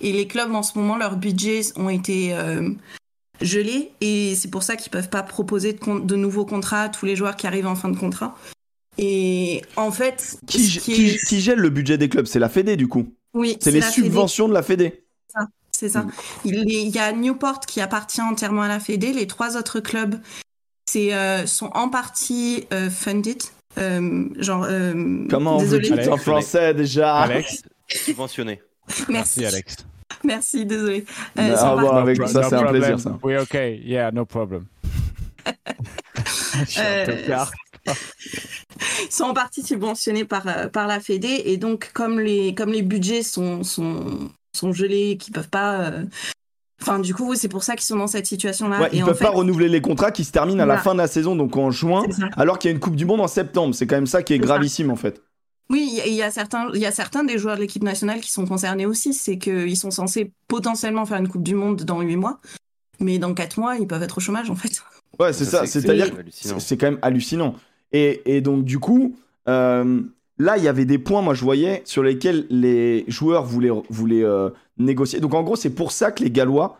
Et 0.00 0.12
les 0.12 0.26
clubs, 0.26 0.52
en 0.52 0.62
ce 0.62 0.78
moment, 0.78 0.96
leurs 0.96 1.16
budgets 1.16 1.60
ont 1.76 1.88
été 1.88 2.34
euh, 2.34 2.70
gelés. 3.40 3.90
Et 4.00 4.34
c'est 4.36 4.50
pour 4.50 4.62
ça 4.62 4.76
qu'ils 4.76 4.90
peuvent 4.90 5.10
pas 5.10 5.22
proposer 5.22 5.72
de, 5.72 6.00
de 6.00 6.16
nouveaux 6.16 6.44
contrats 6.46 6.82
à 6.82 6.88
tous 6.88 7.06
les 7.06 7.16
joueurs 7.16 7.36
qui 7.36 7.46
arrivent 7.46 7.66
en 7.66 7.74
fin 7.76 7.88
de 7.88 7.96
contrat. 7.96 8.36
Et 9.00 9.62
en 9.76 9.92
fait, 9.92 10.36
Qui, 10.46 10.58
qui 10.58 10.78
qui, 10.78 11.06
est- 11.10 11.24
qui 11.28 11.40
gèle 11.40 11.60
le 11.60 11.70
budget 11.70 11.98
des 11.98 12.08
clubs? 12.08 12.26
C'est 12.26 12.40
la 12.40 12.48
Fédé, 12.48 12.76
du 12.76 12.88
coup. 12.88 13.06
oui, 13.34 13.56
C'est 13.60 13.70
les 13.70 13.80
Fédé. 13.80 13.92
subventions 14.08 14.48
de 14.48 14.54
la 14.54 14.62
Fédé. 14.62 15.04
C'est 15.78 15.90
ça. 15.90 16.02
Mm. 16.02 16.10
Il, 16.44 16.88
y 16.88 16.98
a 16.98 17.12
Newport 17.12 17.60
qui 17.60 17.80
appartient 17.80 18.20
entièrement 18.20 18.62
à 18.62 18.68
la 18.68 18.80
Fédé. 18.80 19.12
Les 19.12 19.28
trois 19.28 19.56
autres 19.56 19.78
clubs 19.78 20.18
c'est, 20.90 21.14
euh, 21.14 21.46
sont 21.46 21.70
en 21.72 21.88
partie 21.88 22.66
euh, 22.72 22.90
funded. 22.90 23.40
Euh, 23.78 24.28
genre, 24.38 24.66
euh, 24.68 25.24
Comment 25.30 25.58
désolé. 25.58 25.88
veux-tu 25.88 26.08
en 26.08 26.16
français 26.16 26.74
déjà? 26.74 27.18
Alex, 27.18 27.62
Subventionné. 27.88 28.60
Merci, 28.88 29.06
merci 29.08 29.46
Alex. 29.46 29.76
merci, 30.24 30.66
désolé. 30.66 31.04
Euh, 31.38 31.54
ah, 31.56 31.76
bon, 31.76 31.90
avec 31.92 32.18
No 32.18 32.26
ça, 32.26 32.42
c'est 32.42 32.56
un 32.56 32.62
no 32.64 32.70
plaisir, 32.70 32.98
ça. 32.98 33.16
Oui, 33.22 33.36
ok, 33.36 33.54
yeah, 33.84 34.10
no 34.10 34.24
problem. 34.24 34.66
Euh, 36.78 37.26
car. 37.26 37.52
sont 39.10 39.24
en 39.24 39.34
partie 39.34 39.62
subventionnés 39.62 40.24
par, 40.24 40.44
par 40.72 40.88
la 40.88 40.98
Fédé. 40.98 41.42
Et 41.44 41.56
donc, 41.56 41.92
comme 41.92 42.18
les, 42.18 42.52
comme 42.52 42.72
les 42.72 42.82
budgets 42.82 43.22
sont, 43.22 43.62
sont, 43.62 44.30
sont 44.58 44.72
gelés, 44.72 45.16
qu'ils 45.16 45.32
peuvent 45.32 45.48
pas. 45.48 45.80
euh, 45.90 46.04
Enfin, 46.80 47.00
du 47.00 47.12
coup, 47.12 47.34
c'est 47.34 47.48
pour 47.48 47.64
ça 47.64 47.74
qu'ils 47.74 47.86
sont 47.86 47.96
dans 47.96 48.06
cette 48.06 48.26
situation-là. 48.26 48.80
Ouais, 48.82 48.88
Et 48.92 48.98
ils 48.98 49.02
en 49.02 49.06
peuvent 49.06 49.16
fait, 49.18 49.24
pas 49.24 49.30
renouveler 49.32 49.68
les 49.68 49.80
contrats 49.80 50.12
qui 50.12 50.22
se 50.24 50.30
terminent 50.30 50.62
à 50.62 50.66
la 50.66 50.78
fin 50.78 50.92
de 50.92 50.98
la 50.98 51.08
saison, 51.08 51.34
donc 51.34 51.56
en 51.56 51.72
juin, 51.72 52.04
alors 52.36 52.56
qu'il 52.58 52.70
y 52.70 52.72
a 52.72 52.74
une 52.74 52.80
Coupe 52.80 52.94
du 52.94 53.04
Monde 53.04 53.20
en 53.20 53.26
septembre. 53.26 53.74
C'est 53.74 53.86
quand 53.88 53.96
même 53.96 54.06
ça 54.06 54.22
qui 54.22 54.32
est 54.32 54.36
C'est 54.36 54.42
ça. 54.42 54.46
gravissime 54.46 54.90
en 54.90 54.96
fait. 54.96 55.20
Oui, 55.70 55.88
il 55.90 55.96
y 55.98 56.00
a- 56.00 56.06
il 56.06 56.14
y, 56.14 56.22
a 56.22 56.30
certains, 56.30 56.70
il 56.72 56.80
y 56.80 56.86
a 56.86 56.92
certains 56.92 57.24
des 57.24 57.36
joueurs 57.36 57.56
de 57.56 57.62
l'équipe 57.62 57.82
nationale 57.82 58.20
qui 58.20 58.30
sont 58.30 58.46
concernés 58.46 58.86
aussi. 58.86 59.12
C'est 59.12 59.38
qu'ils 59.38 59.76
sont 59.76 59.90
censés 59.90 60.30
potentiellement 60.46 61.04
faire 61.04 61.18
une 61.18 61.28
Coupe 61.28 61.42
du 61.42 61.54
Monde 61.56 61.82
dans 61.82 62.00
8 62.00 62.16
mois. 62.16 62.38
Mais 63.00 63.18
dans 63.18 63.34
4 63.34 63.58
mois, 63.58 63.76
ils 63.76 63.86
peuvent 63.86 64.02
être 64.02 64.18
au 64.18 64.20
chômage, 64.20 64.48
en 64.48 64.54
fait. 64.56 64.80
Ouais, 65.18 65.32
c'est 65.32 65.44
ça. 65.46 65.66
C'est-à-dire 65.66 66.14
que 66.14 66.20
hallucinant. 66.20 66.58
c'est 66.60 66.66
c'est 66.68 66.76
quand 66.76 66.90
même 66.92 66.98
hallucinant. 67.02 67.54
Et, 67.92 68.22
et 68.36 68.40
donc, 68.40 68.64
du 68.64 68.78
coup, 68.78 69.16
euh, 69.48 70.00
là, 70.38 70.56
il 70.56 70.64
y 70.64 70.68
avait 70.68 70.84
des 70.84 70.98
points, 70.98 71.22
moi, 71.22 71.34
je 71.34 71.42
voyais, 71.44 71.82
sur 71.84 72.02
lesquels 72.02 72.46
les 72.50 73.04
joueurs 73.08 73.44
voulaient, 73.44 73.70
voulaient 73.90 74.24
euh, 74.24 74.50
négocier. 74.78 75.20
Donc, 75.20 75.34
en 75.34 75.42
gros, 75.42 75.56
c'est 75.56 75.70
pour 75.74 75.92
ça 75.92 76.12
que 76.12 76.22
les 76.22 76.30
Gallois, 76.30 76.78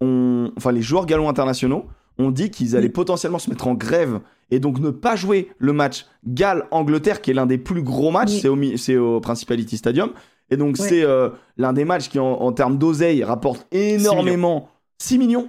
ont... 0.00 0.50
enfin, 0.56 0.72
les 0.72 0.82
joueurs 0.82 1.06
gallois 1.06 1.28
internationaux, 1.30 1.86
ont 2.18 2.30
dit 2.30 2.50
qu'ils 2.50 2.76
allaient 2.76 2.86
Oui. 2.86 2.92
potentiellement 2.92 3.38
se 3.38 3.50
mettre 3.50 3.66
en 3.66 3.74
grève 3.74 4.20
et 4.50 4.60
donc 4.60 4.78
ne 4.78 4.90
pas 4.90 5.16
jouer 5.16 5.50
le 5.58 5.72
match 5.72 6.06
Galles-Angleterre, 6.26 7.20
qui 7.20 7.30
est 7.32 7.34
l'un 7.34 7.46
des 7.46 7.58
plus 7.58 7.82
gros 7.82 8.10
matchs. 8.10 8.30
Oui. 8.32 8.38
C'est 8.40 8.48
au, 8.48 8.56
mi- 8.56 8.78
c'est 8.78 8.96
au 8.96 9.20
Principality 9.20 9.76
Stadium. 9.76 10.10
Et 10.50 10.56
donc, 10.56 10.76
c'est 10.76 11.02
euh, 11.02 11.30
l'un 11.56 11.72
des 11.72 11.84
matchs 11.84 12.08
qui, 12.08 12.18
en, 12.18 12.26
en 12.26 12.52
termes 12.52 12.78
d'oseille, 12.78 13.24
rapporte 13.24 13.66
énormément. 13.72 14.68
6 14.98 15.18
millions, 15.18 15.48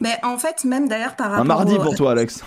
Mais 0.00 0.16
en 0.24 0.36
fait, 0.38 0.64
même 0.64 0.88
d'ailleurs, 0.88 1.14
par 1.16 1.28
Un 1.28 1.30
rapport, 1.38 1.46
mardi 1.46 1.74
au- 1.76 1.80
pour 1.82 1.94
toi, 1.94 2.10
Alex. 2.12 2.42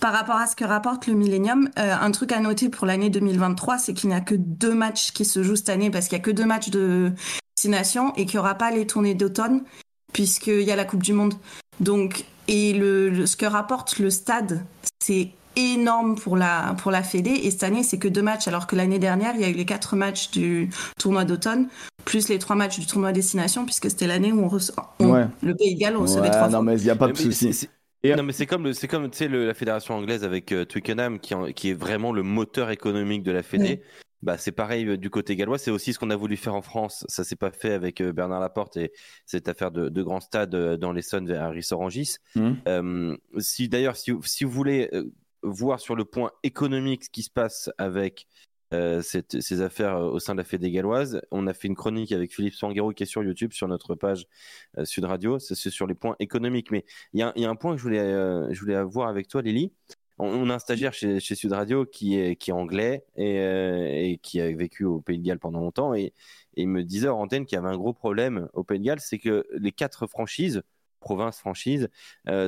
Par 0.00 0.12
rapport 0.12 0.36
à 0.36 0.46
ce 0.46 0.54
que 0.56 0.64
rapporte 0.64 1.06
le 1.06 1.14
Millennium, 1.14 1.68
euh, 1.78 1.94
un 2.00 2.10
truc 2.10 2.32
à 2.32 2.40
noter 2.40 2.68
pour 2.68 2.86
l'année 2.86 3.10
2023, 3.10 3.78
c'est 3.78 3.94
qu'il 3.94 4.08
n'y 4.10 4.14
a 4.14 4.20
que 4.20 4.34
deux 4.34 4.74
matchs 4.74 5.12
qui 5.12 5.24
se 5.24 5.42
jouent 5.42 5.56
cette 5.56 5.68
année 5.70 5.90
parce 5.90 6.08
qu'il 6.08 6.16
n'y 6.18 6.22
a 6.22 6.24
que 6.24 6.30
deux 6.30 6.44
matchs 6.46 6.70
de 6.70 7.12
Six 7.58 7.68
Nations 7.68 8.12
et 8.16 8.26
qu'il 8.26 8.34
n'y 8.36 8.40
aura 8.40 8.54
pas 8.54 8.70
les 8.70 8.86
tournées 8.86 9.14
d'automne 9.14 9.62
puisqu'il 10.12 10.62
y 10.62 10.70
a 10.70 10.76
la 10.76 10.84
Coupe 10.84 11.02
du 11.02 11.12
Monde. 11.12 11.34
Donc, 11.80 12.24
et 12.48 12.72
le, 12.72 13.10
le- 13.10 13.26
ce 13.26 13.36
que 13.36 13.46
rapporte 13.46 13.98
le 13.98 14.10
stade, 14.10 14.64
c'est 15.02 15.30
énorme 15.56 16.16
pour 16.16 16.36
la, 16.36 16.74
pour 16.82 16.90
la 16.90 17.02
Fédé. 17.02 17.30
Et 17.30 17.50
cette 17.50 17.62
année, 17.64 17.82
c'est 17.82 17.98
que 17.98 18.08
deux 18.08 18.22
matchs, 18.22 18.46
alors 18.48 18.66
que 18.66 18.76
l'année 18.76 18.98
dernière, 18.98 19.34
il 19.34 19.40
y 19.40 19.44
a 19.44 19.48
eu 19.48 19.54
les 19.54 19.64
quatre 19.64 19.96
matchs 19.96 20.30
du 20.30 20.70
tournoi 20.98 21.24
d'automne, 21.24 21.68
plus 22.04 22.28
les 22.28 22.38
trois 22.38 22.56
matchs 22.56 22.78
du 22.78 22.86
tournoi 22.86 23.12
Destination, 23.12 23.64
puisque 23.64 23.90
c'était 23.90 24.06
l'année 24.06 24.32
où 24.32 24.40
on 24.44 24.48
reço- 24.48 24.72
on- 25.00 25.10
Ouais. 25.12 25.26
le 25.42 25.54
Pays 25.54 25.74
de 25.74 25.80
Galles 25.80 25.96
recevait 25.96 26.20
Ouais, 26.22 26.30
trois 26.30 26.46
non, 26.48 26.58
fois. 26.58 26.62
mais 26.62 26.78
il 26.78 26.84
n'y 26.84 26.90
a 26.90 26.96
pas 26.96 27.08
de 27.08 27.16
souci. 27.16 27.68
Et- 28.08 28.16
Non, 28.16 28.22
mais 28.22 28.32
c'est 28.32 28.46
comme, 28.46 28.72
c'est 28.72 28.88
comme 28.88 29.10
tu 29.10 29.18
sais, 29.18 29.28
le- 29.28 29.46
la 29.46 29.54
fédération 29.54 29.94
anglaise 29.94 30.24
avec 30.24 30.52
euh, 30.52 30.64
Twickenham 30.64 31.18
qui, 31.20 31.34
en- 31.34 31.52
qui 31.52 31.70
est 31.70 31.74
vraiment 31.74 32.12
le 32.12 32.22
moteur 32.22 32.70
économique 32.70 33.22
de 33.22 33.32
la 33.32 33.42
Fédé. 33.42 33.82
Bah, 34.22 34.38
c'est 34.38 34.50
pareil 34.52 34.86
euh, 34.88 34.96
du 34.96 35.10
côté 35.10 35.36
gallois. 35.36 35.58
C'est 35.58 35.70
aussi 35.70 35.92
ce 35.92 35.98
qu'on 35.98 36.10
a 36.10 36.16
voulu 36.16 36.36
faire 36.36 36.54
en 36.54 36.62
France. 36.62 37.04
Ça 37.08 37.22
s'est 37.22 37.36
pas 37.36 37.50
fait 37.50 37.72
avec 37.72 38.00
euh, 38.00 38.12
Bernard 38.12 38.40
Laporte 38.40 38.76
et 38.78 38.92
cette 39.26 39.46
affaire 39.48 39.70
de, 39.70 39.88
de 39.88 40.02
grands 40.02 40.20
stades 40.20 40.54
euh, 40.54 40.76
dans 40.76 40.92
l'Essonne 40.92 41.26
vers 41.26 41.50
Rissorangis. 41.50 42.16
Euh, 42.66 43.16
si 43.38 43.68
d'ailleurs, 43.68 43.96
si, 43.96 44.10
vous- 44.12 44.22
si 44.24 44.44
vous 44.44 44.50
voulez 44.50 44.88
euh, 44.94 45.04
voir 45.42 45.80
sur 45.80 45.94
le 45.94 46.04
point 46.04 46.32
économique 46.42 47.04
ce 47.04 47.10
qui 47.10 47.22
se 47.22 47.30
passe 47.30 47.70
avec 47.78 48.26
euh, 48.74 49.00
cette- 49.02 49.40
ces 49.40 49.60
affaires 49.60 49.96
euh, 49.96 50.10
au 50.10 50.18
sein 50.18 50.34
de 50.34 50.38
la 50.38 50.44
Fédé 50.44 50.70
galloise, 50.70 51.20
on 51.30 51.46
a 51.46 51.54
fait 51.54 51.68
une 51.68 51.76
chronique 51.76 52.12
avec 52.12 52.34
Philippe 52.34 52.54
Sanguero 52.54 52.92
qui 52.92 53.04
est 53.04 53.06
sur 53.06 53.22
YouTube, 53.22 53.52
sur 53.52 53.68
notre 53.68 53.94
page 53.94 54.26
euh, 54.78 54.84
Sud 54.84 55.04
Radio. 55.04 55.38
C'est 55.38 55.70
sur 55.70 55.86
les 55.86 55.94
points 55.94 56.16
économiques. 56.18 56.70
Mais 56.70 56.84
il 57.12 57.20
y 57.20 57.22
a, 57.22 57.32
il 57.36 57.42
y 57.42 57.44
a 57.44 57.50
un 57.50 57.54
point 57.56 57.72
que 57.72 57.78
je 57.78 57.82
voulais, 57.84 58.00
euh, 58.00 58.52
je 58.52 58.60
voulais 58.60 58.82
voir 58.82 59.08
avec 59.08 59.28
toi, 59.28 59.40
Lily. 59.42 59.72
On, 60.18 60.26
on 60.28 60.50
a 60.50 60.54
un 60.54 60.58
stagiaire 60.58 60.94
chez, 60.94 61.20
chez 61.20 61.34
Sud 61.34 61.52
Radio 61.52 61.84
qui 61.84 62.18
est, 62.18 62.36
qui 62.36 62.50
est 62.50 62.54
anglais 62.54 63.04
et, 63.16 64.12
et 64.12 64.18
qui 64.18 64.40
a 64.40 64.50
vécu 64.54 64.84
au 64.84 65.00
Pays 65.00 65.18
de 65.18 65.24
Galles 65.24 65.38
pendant 65.38 65.60
longtemps. 65.60 65.94
Et, 65.94 66.04
et 66.56 66.62
il 66.62 66.68
me 66.68 66.82
disait 66.82 67.08
hors 67.08 67.18
antenne 67.18 67.44
qu'il 67.44 67.56
y 67.56 67.58
avait 67.58 67.68
un 67.68 67.76
gros 67.76 67.92
problème 67.92 68.48
au 68.54 68.64
Pays 68.64 68.78
de 68.78 68.84
Galles, 68.84 69.00
c'est 69.00 69.18
que 69.18 69.46
les 69.52 69.72
quatre 69.72 70.06
franchises, 70.06 70.62
provinces 71.00 71.38
franchises, 71.38 71.88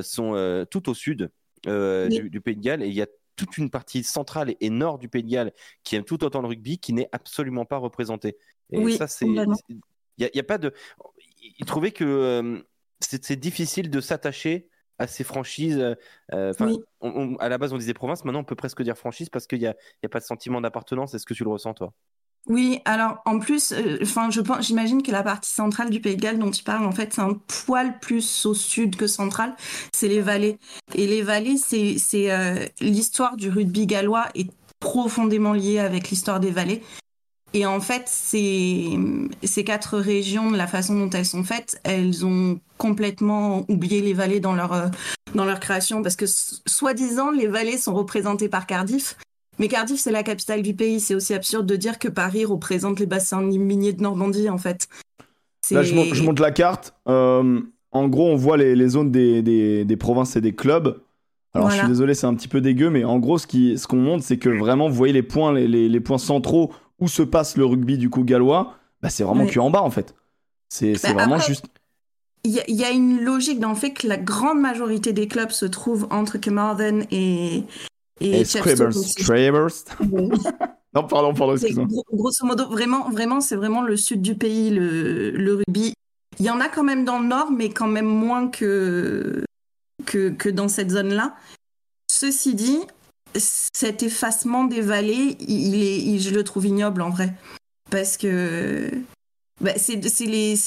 sont 0.01 0.65
tout 0.71 0.89
au 0.89 0.93
sud 0.95 1.29
Oui. 1.67 2.09
du, 2.09 2.29
du 2.31 2.41
Pays 2.41 2.55
de 2.55 2.61
Galles. 2.61 2.81
Et 2.81 2.87
il 2.87 2.93
y 2.95 3.03
a 3.03 3.07
toute 3.39 3.57
une 3.57 3.69
partie 3.69 4.03
centrale 4.03 4.55
et 4.59 4.69
nord 4.69 4.99
du 4.99 5.07
Pays 5.07 5.23
de 5.23 5.29
Galles 5.29 5.53
qui 5.83 5.95
aime 5.95 6.03
tout 6.03 6.23
autant 6.23 6.41
le 6.41 6.47
rugby 6.47 6.77
qui 6.77 6.91
n'est 6.93 7.07
absolument 7.11 7.65
pas 7.65 7.77
représentée. 7.77 8.37
Et 8.71 8.79
Oui, 8.79 8.97
ça, 8.97 9.07
c'est. 9.07 9.25
Il 9.25 10.29
n'y 10.33 10.39
a, 10.39 10.43
pas 10.43 10.57
de. 10.57 10.73
Il 11.57 11.65
trouvait 11.65 11.91
que 11.91 12.03
euh, 12.03 12.61
c'est 12.99 13.37
difficile 13.37 13.89
de 13.89 14.01
s'attacher 14.01 14.67
à 14.97 15.07
ces 15.07 15.23
franchises. 15.23 15.79
euh, 15.79 15.95
Enfin, 16.51 16.67
Oui. 16.67 16.79
on- 16.99 17.09
on- 17.09 17.35
à 17.37 17.47
la 17.47 17.57
base, 17.57 17.71
on 17.71 17.77
disait 17.77 17.93
province. 17.93 18.25
Maintenant, 18.25 18.41
on 18.41 18.43
peut 18.43 18.55
presque 18.55 18.81
dire 18.81 18.97
franchise 18.97 19.29
parce 19.29 19.47
qu'il 19.47 19.59
n'y 19.59 19.67
a, 19.67 19.75
y 20.03 20.05
a 20.05 20.09
pas 20.09 20.19
de 20.19 20.25
sentiment 20.25 20.59
d'appartenance. 20.59 21.13
Est-ce 21.13 21.25
que 21.25 21.33
tu 21.33 21.45
le 21.45 21.49
ressens, 21.49 21.73
toi? 21.73 21.93
Oui, 22.47 22.79
alors 22.85 23.21
en 23.25 23.37
plus, 23.39 23.71
euh, 23.71 23.99
enfin, 24.01 24.31
je 24.31 24.41
pense, 24.41 24.65
j'imagine 24.65 25.03
que 25.03 25.11
la 25.11 25.21
partie 25.21 25.51
centrale 25.51 25.91
du 25.91 26.01
Pays 26.01 26.15
de 26.15 26.21
Galles 26.21 26.39
dont 26.39 26.49
tu 26.49 26.63
parles, 26.63 26.85
en 26.85 26.91
fait, 26.91 27.13
c'est 27.13 27.21
un 27.21 27.33
poil 27.65 27.99
plus 27.99 28.45
au 28.45 28.55
sud 28.55 28.95
que 28.95 29.05
central. 29.05 29.55
C'est 29.93 30.07
les 30.07 30.21
vallées. 30.21 30.57
Et 30.95 31.05
les 31.05 31.21
vallées, 31.21 31.57
c'est, 31.57 31.97
c'est 31.99 32.31
euh, 32.31 32.65
l'histoire 32.79 33.37
du 33.37 33.49
rugby 33.49 33.85
gallois 33.85 34.27
est 34.33 34.49
profondément 34.79 35.53
liée 35.53 35.79
avec 35.79 36.09
l'histoire 36.09 36.39
des 36.39 36.51
vallées. 36.51 36.81
Et 37.53 37.65
en 37.65 37.81
fait, 37.81 38.03
ces, 38.07 38.97
ces 39.43 39.63
quatre 39.63 39.97
régions, 39.97 40.51
la 40.51 40.67
façon 40.67 40.95
dont 40.95 41.09
elles 41.09 41.25
sont 41.25 41.43
faites, 41.43 41.79
elles 41.83 42.25
ont 42.25 42.59
complètement 42.77 43.65
oublié 43.69 44.01
les 44.01 44.13
vallées 44.13 44.39
dans 44.39 44.53
leur, 44.53 44.73
euh, 44.73 44.87
dans 45.35 45.45
leur 45.45 45.59
création 45.59 46.01
parce 46.01 46.15
que, 46.15 46.25
soi-disant, 46.27 47.31
les 47.31 47.47
vallées 47.47 47.77
sont 47.77 47.93
représentées 47.93 48.49
par 48.49 48.67
Cardiff. 48.67 49.17
Mais 49.59 49.67
Cardiff, 49.67 49.99
c'est 49.99 50.11
la 50.11 50.23
capitale 50.23 50.61
du 50.61 50.73
pays. 50.73 50.99
C'est 50.99 51.15
aussi 51.15 51.33
absurde 51.33 51.65
de 51.65 51.75
dire 51.75 51.99
que 51.99 52.07
Paris 52.07 52.45
représente 52.45 52.99
les 52.99 53.05
bassins 53.05 53.41
miniers 53.41 53.93
de 53.93 54.01
Normandie, 54.01 54.49
en 54.49 54.57
fait. 54.57 54.87
Là, 55.71 55.83
je, 55.83 55.93
mon- 55.93 56.05
je 56.13 56.23
monte 56.23 56.39
la 56.39 56.51
carte. 56.51 56.93
Euh, 57.07 57.59
en 57.91 58.07
gros, 58.07 58.27
on 58.29 58.35
voit 58.35 58.57
les, 58.57 58.75
les 58.75 58.89
zones 58.89 59.11
des, 59.11 59.41
des- 59.41 59.85
des 59.85 59.97
provinces 59.97 60.35
et 60.35 60.41
des 60.41 60.53
clubs. 60.55 61.01
Alors 61.53 61.69
je 61.71 61.77
suis 61.79 61.87
désolé, 61.87 62.13
c'est 62.13 62.27
un 62.27 62.35
petit 62.35 62.47
peu 62.47 62.61
dégueu, 62.61 62.89
mais 62.91 63.03
en 63.03 63.17
gros, 63.19 63.37
ce 63.39 63.47
qui- 63.47 63.77
ce 63.77 63.87
qu'on 63.87 63.97
montre, 63.97 64.23
c'est 64.23 64.37
que 64.37 64.49
vraiment, 64.49 64.87
vous 64.87 64.95
voyez 64.95 65.13
les 65.13 65.23
points, 65.23 65.51
les, 65.51 65.67
les- 65.67 65.89
les 65.89 65.99
points 65.99 66.19
centraux 66.19 66.71
où 66.99 67.07
se 67.07 67.23
passe 67.23 67.57
le 67.57 67.65
rugby 67.65 67.97
du 67.97 68.09
coup 68.11 68.23
gallois, 68.23 68.75
bah, 69.01 69.09
c'est 69.09 69.23
vraiment 69.23 69.45
que 69.47 69.59
en 69.59 69.69
bas 69.71 69.81
en 69.81 69.89
fait. 69.89 70.13
C'est 70.69 70.93
Bah, 71.01 71.13
vraiment 71.13 71.35
après, 71.35 71.47
juste. 71.47 71.65
Il 72.45 72.51
y, 72.51 72.59
a- 72.59 72.63
il 72.69 72.75
y 72.75 72.83
a 72.85 72.91
une 72.91 73.19
logique 73.21 73.59
dans 73.59 73.69
le 73.69 73.75
fait 73.75 73.91
que 73.91 74.07
la 74.07 74.17
grande 74.17 74.59
majorité 74.59 75.11
des 75.11 75.27
clubs 75.27 75.49
se 75.49 75.65
trouvent 75.65 76.07
entre 76.11 76.37
Carmarthen 76.37 77.05
et, 77.11 77.63
et, 78.21 78.41
Et. 78.41 78.45
Scrabbers. 78.45 78.93
Scrabbers. 78.93 79.85
Non, 80.95 81.03
pardon, 81.03 81.35
pardon, 81.35 81.53
excuse-moi. 81.53 81.85
gros- 81.85 82.03
grosso 82.11 82.43
modo, 82.47 82.67
vraiment, 82.67 83.11
vraiment, 83.11 83.41
c'est 83.41 83.55
vraiment 83.55 83.83
le 83.83 83.95
sud 83.95 84.23
du 84.23 84.33
pays, 84.33 84.71
le, 84.71 85.29
le 85.29 85.53
rugby. 85.53 85.93
Il 86.39 86.45
y 86.47 86.49
en 86.49 86.59
a 86.59 86.67
quand 86.67 86.83
même 86.83 87.05
dans 87.05 87.19
le 87.19 87.27
nord, 87.27 87.51
mais 87.51 87.69
quand 87.69 87.87
même 87.87 88.07
moins 88.07 88.47
que, 88.47 89.43
que, 90.07 90.29
que 90.31 90.49
dans 90.49 90.67
cette 90.67 90.89
zone-là. 90.89 91.35
Ceci 92.11 92.55
dit, 92.55 92.79
cet 93.35 94.01
effacement 94.01 94.63
des 94.63 94.81
vallées, 94.81 95.37
il 95.47 95.75
est, 95.83 95.99
il- 95.99 96.19
je 96.19 96.31
le 96.31 96.43
trouve 96.43 96.65
ignoble 96.65 97.03
en 97.03 97.11
vrai. 97.11 97.35
Parce 97.91 98.17
que 98.17 98.89
bah, 99.61 99.73
c'est 99.77 99.95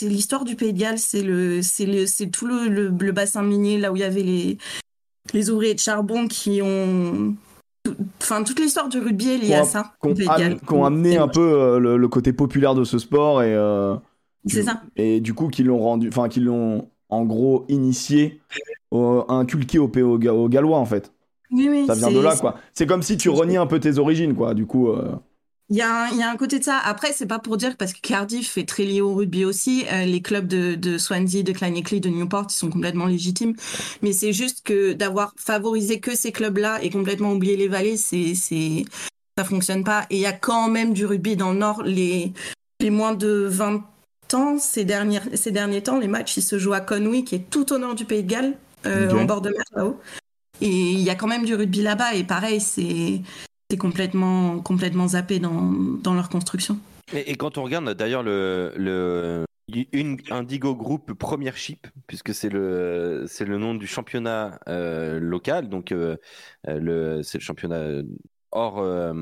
l'histoire 0.03 0.45
du 0.45 0.55
Pays 0.55 0.73
de 0.73 0.79
Galles, 0.79 0.99
c'est 1.01 1.23
le- 1.23 1.63
c'est 1.63 1.87
le- 1.87 2.07
c'est 2.07 2.29
tout 2.29 2.47
le, 2.47 2.69
le- 2.69 2.95
le 2.97 3.13
bassin 3.13 3.43
minier, 3.43 3.79
là 3.79 3.91
où 3.91 3.97
il 3.97 4.01
y 4.01 4.05
avait 4.05 4.23
les, 4.23 4.57
les 5.33 5.51
ouvriers 5.51 5.75
de 5.75 5.79
charbon 5.81 6.27
qui 6.29 6.61
ont. 6.63 7.35
Enfin, 8.21 8.45
toute 8.45 8.61
l'histoire 8.61 8.89
du 8.89 8.99
rugby 8.99 9.31
est 9.31 9.39
liée 9.39 9.55
à 9.55 9.65
ça. 9.65 9.93
Qu'on 10.01 10.15
am- 10.29 10.85
amené 10.85 11.17
un 11.19 11.29
peu 11.29 11.41
euh, 11.41 11.79
le, 11.79 11.97
le 11.97 12.09
côté 12.09 12.33
populaire 12.33 12.75
de 12.75 12.85
ce 12.85 12.99
sport 12.99 13.43
et, 13.43 13.53
euh, 13.55 13.97
C'est 14.47 14.63
ça. 14.63 14.83
et 14.97 15.21
du 15.21 15.35
coup, 15.35 15.49
qu'ils 15.49 15.67
l'ont 15.67 15.81
rendu, 15.81 16.09
enfin, 16.09 16.29
qu'ils 16.29 16.45
l'ont 16.45 16.89
en 17.09 17.25
gros 17.25 17.65
initié, 17.69 18.41
au- 18.93 19.25
inculqué 19.29 19.79
au, 19.79 19.91
au, 19.95 20.29
au 20.29 20.49
gallois 20.49 20.79
en 20.79 20.85
fait. 20.87 21.13
Oui, 21.51 21.69
oui. 21.69 21.85
Ça 21.87 21.95
vient 21.95 22.11
de 22.11 22.21
là 22.21 22.37
quoi. 22.37 22.57
C'est 22.73 22.87
comme 22.87 23.03
si 23.03 23.17
tu 23.17 23.29
reniais 23.29 23.59
un 23.59 23.67
peu 23.67 23.81
tes 23.81 23.99
origines 23.99 24.35
quoi. 24.35 24.55
Du 24.55 24.65
coup. 24.67 24.89
euh, 24.89 25.13
Il 25.73 25.79
y, 25.79 25.81
a 25.81 26.05
un, 26.05 26.09
il 26.09 26.19
y 26.19 26.23
a 26.23 26.31
un 26.31 26.37
côté 26.37 26.59
de 26.59 26.65
ça. 26.65 26.79
Après, 26.85 27.15
c'est 27.15 27.25
pas 27.25 27.39
pour 27.39 27.57
dire 27.57 27.79
parce 27.79 27.95
que 27.95 28.01
Cardiff 28.03 28.59
est 28.59 28.69
très 28.69 28.85
lié 28.85 29.01
au 29.01 29.15
rugby 29.15 29.47
aussi. 29.47 29.87
euh, 29.91 30.05
les 30.05 30.21
clubs 30.21 30.47
de, 30.47 30.75
de 30.75 30.99
Swansea, 30.99 31.43
de 31.43 31.53
Clannickley, 31.53 31.99
de 31.99 32.11
Newport, 32.11 32.49
ils 32.51 32.55
sont 32.55 32.69
complètement 32.69 33.07
légitimes. 33.07 33.55
Mais 34.03 34.13
c'est 34.13 34.35
juste 34.35 34.67
que 34.67 34.93
d'avoir 34.93 35.33
favorisé 35.39 35.99
que 35.99 36.15
ces 36.15 36.31
clubs-là 36.31 36.83
et 36.83 36.91
complètement 36.91 37.33
oublié 37.33 37.57
les 37.57 37.69
vallées, 37.69 37.97
c'est, 37.97 38.35
c'est, 38.35 38.85
ça 39.39 39.45
fonctionne 39.45 39.83
pas. 39.83 40.05
Et 40.11 40.17
il 40.17 40.21
y 40.21 40.27
a 40.27 40.35
quand 40.35 40.69
même 40.69 40.93
du 40.93 41.07
rugby 41.07 41.37
dans 41.37 41.53
le 41.53 41.59
Nord. 41.61 41.85
Les, 41.85 42.35
les 42.81 42.91
moins 42.91 43.15
de 43.15 43.47
20 43.49 43.83
ans, 44.35 44.59
ces, 44.59 44.85
dernières, 44.85 45.27
ces 45.33 45.53
derniers 45.53 45.83
temps, 45.83 45.99
les 45.99 46.07
matchs, 46.07 46.37
ils 46.37 46.43
se 46.43 46.59
jouent 46.59 46.75
à 46.75 46.83
Conwy, 46.83 47.25
qui 47.25 47.37
est 47.37 47.49
tout 47.49 47.73
au 47.73 47.79
nord 47.79 47.95
du 47.95 48.05
Pays 48.05 48.23
de 48.25 48.29
Galles, 48.29 48.59
euh, 48.85 49.11
en 49.11 49.25
bord 49.25 49.41
de 49.41 49.49
mer 49.49 49.65
là-haut. 49.75 49.99
Et 50.61 50.69
il 50.69 51.01
y 51.01 51.09
a 51.09 51.15
quand 51.15 51.29
même 51.29 51.47
du 51.47 51.55
rugby 51.55 51.81
là-bas. 51.81 52.15
Et 52.15 52.25
pareil, 52.25 52.61
c'est, 52.61 53.23
complètement, 53.77 54.61
complètement 54.61 55.09
zappé 55.09 55.39
dans, 55.39 55.73
dans 56.03 56.15
leur 56.15 56.29
construction. 56.29 56.79
Et, 57.13 57.35
quand 57.37 57.59
on 57.59 57.65
regarde 57.65 57.93
d'ailleurs 57.95 58.23
le, 58.23 58.73
le 58.77 59.45
une 59.93 60.19
Indigo 60.31 60.75
Group 60.75 61.13
Premiership, 61.15 61.87
puisque 62.07 62.35
c'est 62.35 62.49
le 62.49 63.25
c'est 63.29 63.45
le 63.45 63.59
nom 63.59 63.75
du 63.75 63.87
championnat 63.87 64.59
euh, 64.69 65.19
local, 65.21 65.69
donc 65.69 65.93
euh, 65.93 66.17
le 66.67 67.23
c'est 67.23 67.39
le 67.39 67.43
championnat 67.43 68.03
hors 68.51 68.79
euh, 68.79 69.13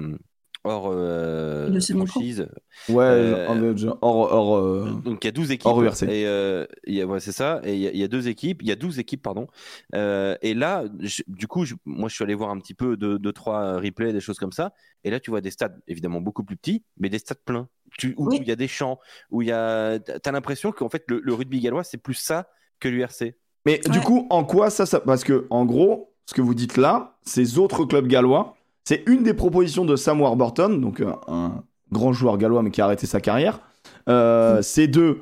hors 0.65 0.91
euh, 0.93 1.81
franchise. 1.81 2.47
Ouais. 2.89 3.05
Euh, 3.05 3.47
hors, 3.49 3.97
hors, 4.03 4.33
hors, 4.33 4.57
euh, 4.59 4.91
Donc 5.05 5.25
il 5.25 5.27
y 5.27 5.29
a 5.29 5.33
12 5.33 5.51
équipes. 5.53 5.67
hors 5.67 5.83
URC. 5.83 6.03
Et 6.05 6.27
euh, 6.27 6.67
il 6.87 6.95
y 6.95 7.01
a, 7.03 7.07
ouais, 7.07 7.21
c'est 7.21 7.33
ça. 7.33 7.61
Et 7.65 7.75
il 7.75 7.81
y, 7.81 7.87
a, 7.89 7.91
il 7.93 7.99
y 7.99 8.05
a 8.05 8.09
deux 8.09 8.29
équipes. 8.29 8.63
Il 8.63 8.69
y 8.69 8.73
a 8.73 8.77
12 8.77 8.99
équipes, 8.99 9.23
pardon. 9.23 9.47
Euh, 9.95 10.37
et 10.43 10.55
là, 10.55 10.85
je- 11.01 11.23
du 11.29 11.47
coup, 11.47 11.65
je- 11.65 11.75
moi, 11.85 12.09
je 12.09 12.15
suis 12.15 12.25
allé 12.25 12.35
voir 12.35 12.51
un 12.51 12.59
petit 12.59 12.75
peu 12.75 12.97
de, 12.97 13.17
de 13.17 13.31
trois 13.31 13.77
replays, 13.81 14.13
des 14.13 14.21
choses 14.21 14.39
comme 14.39 14.53
ça. 14.53 14.73
Et 15.05 15.11
là, 15.11 15.19
tu 15.21 15.31
vois 15.31 15.41
des 15.41 15.51
stades 15.51 15.81
évidemment 15.89 16.21
beaucoup 16.21 16.45
plus 16.45 16.57
petits, 16.57 16.83
mais 16.99 17.09
des 17.09 17.19
stades 17.19 17.41
pleins. 17.45 17.69
Tu, 17.99 18.15
où 18.19 18.29
Oui. 18.29 18.39
il 18.41 18.47
y 18.47 18.53
a 18.53 18.57
des 18.57 18.69
champs, 18.69 18.99
où 19.31 19.43
il 19.43 19.49
y 19.49 19.53
a. 19.53 19.99
T'as 19.99 20.31
l'impression 20.33 20.73
qu'en 20.73 20.89
fait, 20.89 21.05
le, 21.09 21.21
le 21.25 21.35
rugby 21.35 21.61
gallois, 21.61 21.85
c'est 21.85 21.99
plus 21.99 22.15
ça 22.15 22.49
que 22.79 22.89
l'URC. 22.89 23.35
Mais 23.67 23.81
du 23.91 24.01
coup, 24.01 24.27
en 24.31 24.45
quoi 24.45 24.71
ça, 24.71 24.87
ça 24.87 25.01
Parce 25.01 25.25
que, 25.25 25.47
en 25.51 25.65
gros, 25.67 26.15
ce 26.27 26.35
que 26.35 26.41
vous 26.41 26.55
dites 26.55 26.77
là, 26.77 27.19
ces 27.25 27.59
autres 27.59 27.85
clubs 27.85 28.07
gallois, 28.07 28.55
c'est 28.91 29.05
une 29.07 29.23
des 29.23 29.35
propositions 29.35 29.85
de 29.85 29.95
Sam 29.95 30.21
Warburton, 30.21 30.81
donc 30.81 31.01
euh, 31.01 31.13
un 31.29 31.63
grand 31.93 32.13
joueur 32.13 32.39
gallois 32.39 32.65
mais 32.65 32.73
qui 32.73 32.81
a 32.81 32.87
arrêté 32.87 33.07
sa 33.07 33.21
carrière. 33.21 33.61
euh, 34.09 34.63
C'est 34.63 34.89
de 34.89 35.19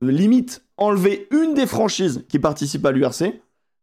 limite 0.00 0.62
enlever 0.76 1.26
une 1.32 1.54
des 1.54 1.66
franchises 1.66 2.24
qui 2.28 2.38
participent 2.38 2.86
à 2.86 2.92
l'URC, 2.92 3.24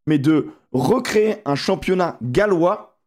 mais 0.07 0.19
de 0.19 0.47
recréer 0.71 1.35
un 1.43 1.55
championnat 1.55 2.17
gallois 2.21 2.97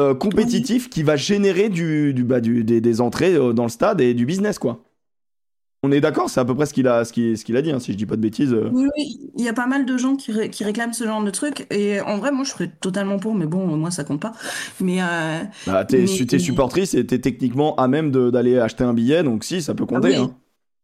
euh, 0.00 0.12
compétitif 0.12 0.90
qui 0.90 1.04
va 1.04 1.14
générer 1.14 1.68
du, 1.68 2.12
du, 2.14 2.24
bah, 2.24 2.40
du- 2.40 2.64
des, 2.64 2.80
des 2.80 3.00
entrées 3.00 3.34
dans 3.54 3.62
le 3.62 3.68
stade 3.68 4.00
et 4.00 4.12
du 4.12 4.26
business, 4.26 4.58
quoi. 4.58 4.80
On 5.84 5.92
est 5.92 6.00
d'accord, 6.00 6.30
c'est 6.30 6.40
à 6.40 6.46
peu 6.46 6.54
près 6.54 6.64
ce 6.64 6.72
qu'il 6.72 6.88
a, 6.88 7.04
ce 7.04 7.12
qu'il, 7.12 7.36
ce 7.36 7.44
qu'il 7.44 7.58
a 7.58 7.62
dit, 7.62 7.70
hein, 7.70 7.78
si 7.78 7.92
je 7.92 7.98
dis 7.98 8.06
pas 8.06 8.16
de 8.16 8.22
bêtises. 8.22 8.54
euh. 8.54 8.70
Oui, 8.72 8.86
oui, 8.96 9.30
il 9.36 9.44
y 9.44 9.48
a 9.50 9.52
pas 9.52 9.66
mal 9.66 9.84
de 9.84 9.98
gens 9.98 10.16
qui, 10.16 10.32
ré- 10.32 10.48
qui 10.48 10.64
réclament 10.64 10.94
ce 10.94 11.04
genre 11.04 11.22
de 11.22 11.30
truc. 11.30 11.66
Et 11.70 12.00
en 12.00 12.16
vrai, 12.16 12.32
moi, 12.32 12.42
je 12.44 12.50
serais 12.52 12.68
totalement 12.80 13.18
pour, 13.18 13.34
mais 13.34 13.44
bon, 13.44 13.66
moi, 13.76 13.90
ça 13.90 14.02
compte 14.02 14.22
pas. 14.22 14.32
Mais 14.80 15.02
euh, 15.02 15.40
Bah, 15.66 15.84
t'es, 15.84 15.98
Mais- 15.98 16.26
t'es 16.26 16.38
supportrice 16.38 16.94
et 16.94 17.06
t'es 17.06 17.18
techniquement 17.18 17.76
à 17.76 17.86
même 17.86 18.10
de- 18.10 18.30
d'aller 18.30 18.58
acheter 18.58 18.82
un 18.82 18.94
billet, 18.94 19.22
donc 19.22 19.44
si, 19.44 19.60
ça 19.60 19.74
peut 19.74 19.84
compter. 19.84 20.16
Ah 20.16 20.20
oui. 20.22 20.26
hein. 20.26 20.34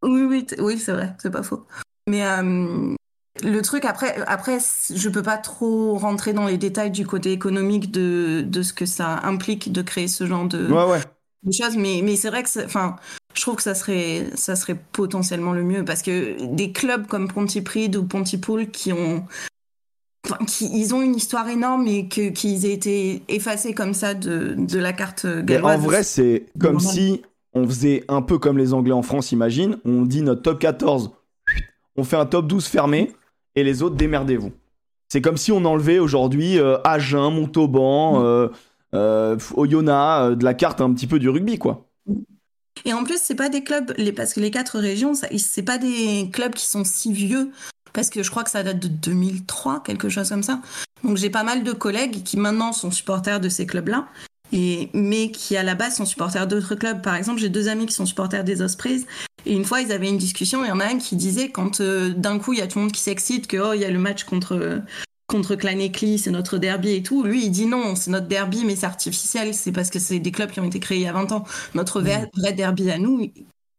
oui, 0.02 0.44
oui, 0.58 0.78
c'est 0.78 0.92
vrai, 0.92 1.16
c'est 1.18 1.30
pas 1.30 1.42
faux. 1.42 1.64
Mais 2.06 2.26
euh, 2.26 2.94
le 3.42 3.60
truc, 3.62 3.86
après, 3.86 4.14
après, 4.26 4.58
je 4.94 5.08
peux 5.08 5.22
pas 5.22 5.38
trop 5.38 5.96
rentrer 5.96 6.34
dans 6.34 6.46
les 6.46 6.58
détails 6.58 6.90
du 6.90 7.06
côté 7.06 7.32
économique 7.32 7.90
de, 7.90 8.42
de 8.46 8.62
ce 8.62 8.74
que 8.74 8.84
ça 8.84 9.20
implique 9.22 9.72
de 9.72 9.80
créer 9.80 10.08
ce 10.08 10.26
genre 10.26 10.46
de, 10.46 10.70
Ouais, 10.70 10.84
ouais. 10.84 11.00
De 11.42 11.52
choses. 11.52 11.76
Mais, 11.76 12.00
mais 12.02 12.16
c'est 12.16 12.28
vrai 12.30 12.42
que, 12.42 12.64
enfin, 12.64 12.96
je 13.34 13.42
trouve 13.42 13.56
que 13.56 13.62
ça 13.62 13.74
serait, 13.74 14.26
ça 14.34 14.56
serait 14.56 14.76
potentiellement 14.92 15.52
le 15.52 15.62
mieux 15.62 15.84
parce 15.84 16.02
que 16.02 16.54
des 16.54 16.72
clubs 16.72 17.06
comme 17.06 17.28
Pontypridd 17.28 17.96
ou 17.96 18.04
Pontypool 18.04 18.70
qui 18.70 18.92
ont, 18.92 19.24
enfin, 20.26 20.44
qui, 20.46 20.70
ils 20.72 20.94
ont 20.94 21.02
une 21.02 21.16
histoire 21.16 21.48
énorme 21.48 21.86
et 21.86 22.08
que, 22.08 22.30
qu'ils 22.30 22.66
aient 22.66 22.72
été 22.72 23.22
effacés 23.28 23.74
comme 23.74 23.94
ça 23.94 24.14
de, 24.14 24.54
de 24.58 24.78
la 24.78 24.92
carte 24.92 25.24
Mais 25.24 25.40
en 25.40 25.44
galloise. 25.44 25.80
vrai, 25.80 26.02
c'est 26.02 26.46
comme 26.58 26.74
normal. 26.74 26.92
si 26.94 27.22
on 27.52 27.66
faisait 27.66 28.04
un 28.08 28.22
peu 28.22 28.38
comme 28.38 28.58
les 28.58 28.74
Anglais 28.74 28.92
en 28.92 29.02
France, 29.02 29.32
imagine. 29.32 29.78
On 29.84 30.02
dit 30.02 30.22
notre 30.22 30.42
top 30.42 30.58
14, 30.60 31.10
on 31.96 32.04
fait 32.04 32.16
un 32.16 32.26
top 32.26 32.46
12 32.46 32.66
fermé 32.66 33.12
et 33.56 33.64
les 33.64 33.82
autres, 33.82 33.96
démerdez-vous. 33.96 34.52
C'est 35.08 35.20
comme 35.20 35.36
si 35.36 35.50
on 35.50 35.64
enlevait 35.64 35.98
aujourd'hui 35.98 36.58
euh, 36.58 36.78
Agen, 36.84 37.30
Montauban, 37.30 38.22
euh, 38.24 38.48
euh, 38.94 39.36
Oyonnax 39.54 40.32
euh, 40.32 40.34
de 40.34 40.44
la 40.44 40.54
carte 40.54 40.80
un 40.80 40.92
petit 40.92 41.06
peu 41.06 41.18
du 41.18 41.28
rugby, 41.28 41.58
quoi. 41.58 41.86
Et 42.84 42.92
en 42.92 43.04
plus, 43.04 43.18
c'est 43.20 43.34
pas 43.34 43.48
des 43.48 43.62
clubs, 43.62 43.92
parce 44.14 44.34
que 44.34 44.40
les 44.40 44.50
quatre 44.50 44.78
régions, 44.78 45.12
c'est 45.14 45.62
pas 45.62 45.78
des 45.78 46.30
clubs 46.32 46.54
qui 46.54 46.66
sont 46.66 46.84
si 46.84 47.12
vieux, 47.12 47.50
parce 47.92 48.10
que 48.10 48.22
je 48.22 48.30
crois 48.30 48.44
que 48.44 48.50
ça 48.50 48.62
date 48.62 48.78
de 48.78 48.88
2003, 48.88 49.82
quelque 49.82 50.08
chose 50.08 50.28
comme 50.28 50.42
ça. 50.42 50.60
Donc 51.04 51.16
j'ai 51.16 51.30
pas 51.30 51.42
mal 51.42 51.62
de 51.62 51.72
collègues 51.72 52.22
qui 52.22 52.36
maintenant 52.36 52.72
sont 52.72 52.90
supporters 52.90 53.40
de 53.40 53.48
ces 53.48 53.66
clubs-là, 53.66 54.06
et 54.52 54.88
mais 54.94 55.30
qui 55.30 55.56
à 55.56 55.62
la 55.62 55.74
base 55.74 55.96
sont 55.96 56.06
supporters 56.06 56.46
d'autres 56.46 56.74
clubs. 56.74 57.02
Par 57.02 57.16
exemple, 57.16 57.40
j'ai 57.40 57.48
deux 57.48 57.68
amis 57.68 57.86
qui 57.86 57.94
sont 57.94 58.06
supporters 58.06 58.44
des 58.44 58.62
Ospreys, 58.62 59.04
et 59.46 59.52
une 59.52 59.64
fois 59.64 59.80
ils 59.80 59.92
avaient 59.92 60.08
une 60.08 60.18
discussion, 60.18 60.64
il 60.64 60.68
y 60.68 60.72
en 60.72 60.80
a 60.80 60.86
un 60.86 60.98
qui 60.98 61.16
disait 61.16 61.50
quand 61.50 61.80
euh, 61.80 62.10
d'un 62.14 62.38
coup 62.38 62.52
il 62.52 62.60
y 62.60 62.62
a 62.62 62.66
tout 62.66 62.78
le 62.78 62.84
monde 62.84 62.92
qui 62.92 63.02
s'excite 63.02 63.46
que 63.46 63.56
oh 63.56 63.72
il 63.74 63.80
y 63.80 63.84
a 63.84 63.90
le 63.90 63.98
match 63.98 64.24
contre 64.24 64.82
contre 65.30 65.54
Claneckley, 65.54 66.18
c'est 66.18 66.30
notre 66.30 66.58
derby 66.58 66.90
et 66.90 67.02
tout. 67.02 67.22
Lui, 67.22 67.44
il 67.46 67.50
dit 67.50 67.66
non, 67.66 67.94
c'est 67.94 68.10
notre 68.10 68.26
derby, 68.26 68.64
mais 68.64 68.76
c'est 68.76 68.86
artificiel. 68.86 69.54
C'est 69.54 69.72
parce 69.72 69.88
que 69.88 69.98
c'est 69.98 70.18
des 70.18 70.32
clubs 70.32 70.50
qui 70.50 70.60
ont 70.60 70.64
été 70.64 70.80
créés 70.80 70.98
il 70.98 71.04
y 71.04 71.08
a 71.08 71.12
20 71.12 71.32
ans. 71.32 71.44
Notre 71.74 72.00
vrai, 72.00 72.28
vrai 72.36 72.52
derby 72.52 72.90
à 72.90 72.98
nous, 72.98 73.30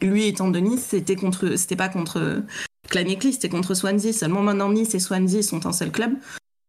lui 0.02 0.28
étant 0.28 0.50
de 0.50 0.60
Nice, 0.60 0.86
c'était 0.90 1.16
contre, 1.16 1.58
c'était 1.58 1.76
pas 1.76 1.90
contre 1.90 2.42
Claneckley, 2.90 3.34
c'était 3.34 3.50
contre 3.50 3.74
Swansea. 3.74 4.14
Seulement 4.14 4.42
maintenant, 4.42 4.72
Nice 4.72 4.96
et 4.96 5.00
Swansea 5.00 5.44
sont 5.44 5.66
un 5.68 5.74
seul 5.74 5.92
club. 5.92 6.14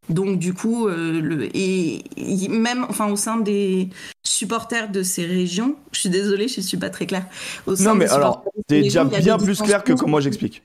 Donc 0.08 0.38
du 0.40 0.52
coup, 0.52 0.88
euh, 0.88 1.20
le, 1.20 1.56
et, 1.56 2.02
et 2.16 2.48
même, 2.48 2.84
enfin, 2.88 3.08
au 3.08 3.16
sein 3.16 3.36
des 3.36 3.88
supporters 4.24 4.90
de 4.90 5.04
ces 5.04 5.24
régions, 5.24 5.76
je 5.92 6.00
suis 6.00 6.10
désolée, 6.10 6.48
je 6.48 6.60
suis 6.60 6.76
pas 6.76 6.90
très 6.90 7.06
claire. 7.06 7.26
Au 7.66 7.76
sein 7.76 7.90
Non, 7.90 7.94
mais 7.94 8.06
des 8.06 8.12
alors, 8.12 8.44
T'es 8.66 8.82
déjà 8.82 9.04
bien 9.04 9.38
plus 9.38 9.62
clair 9.62 9.84
que 9.84 9.92
moi 10.04 10.20
j'explique. 10.20 10.62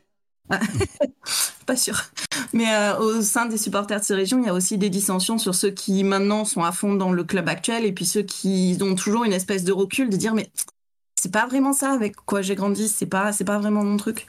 Pas 1.65 1.75
sûr. 1.75 2.01
Mais 2.53 2.73
euh, 2.73 2.97
au 2.99 3.21
sein 3.21 3.45
des 3.45 3.57
supporters 3.57 3.99
de 3.99 4.05
ces 4.05 4.15
régions, 4.15 4.39
il 4.39 4.45
y 4.45 4.49
a 4.49 4.53
aussi 4.53 4.77
des 4.77 4.89
dissensions 4.89 5.37
sur 5.37 5.53
ceux 5.53 5.71
qui 5.71 6.03
maintenant 6.03 6.45
sont 6.45 6.63
à 6.63 6.71
fond 6.71 6.93
dans 6.93 7.11
le 7.11 7.23
club 7.23 7.49
actuel 7.49 7.85
et 7.85 7.91
puis 7.91 8.05
ceux 8.05 8.23
qui 8.23 8.77
ont 8.81 8.95
toujours 8.95 9.25
une 9.25 9.33
espèce 9.33 9.63
de 9.63 9.73
recul 9.73 10.09
de 10.09 10.15
dire 10.17 10.33
mais 10.33 10.49
c'est 11.15 11.31
pas 11.31 11.45
vraiment 11.45 11.73
ça 11.73 11.91
avec 11.91 12.15
quoi 12.15 12.41
j'ai 12.41 12.55
grandi, 12.55 12.87
c'est 12.87 13.05
pas 13.05 13.33
c'est 13.33 13.43
pas 13.43 13.57
vraiment 13.57 13.83
mon 13.83 13.97
truc. 13.97 14.27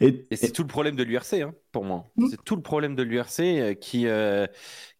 Et, 0.00 0.26
Et 0.30 0.36
c'est 0.36 0.50
tout 0.50 0.62
le 0.62 0.68
problème 0.68 0.96
de 0.96 1.02
l'URC, 1.02 1.34
hein, 1.34 1.54
pour 1.72 1.84
moi. 1.84 2.10
Mm. 2.16 2.26
C'est 2.30 2.44
tout 2.44 2.56
le 2.56 2.62
problème 2.62 2.94
de 2.94 3.02
l'URC 3.02 3.40
euh, 3.40 3.74
qui, 3.74 4.06
euh, 4.06 4.46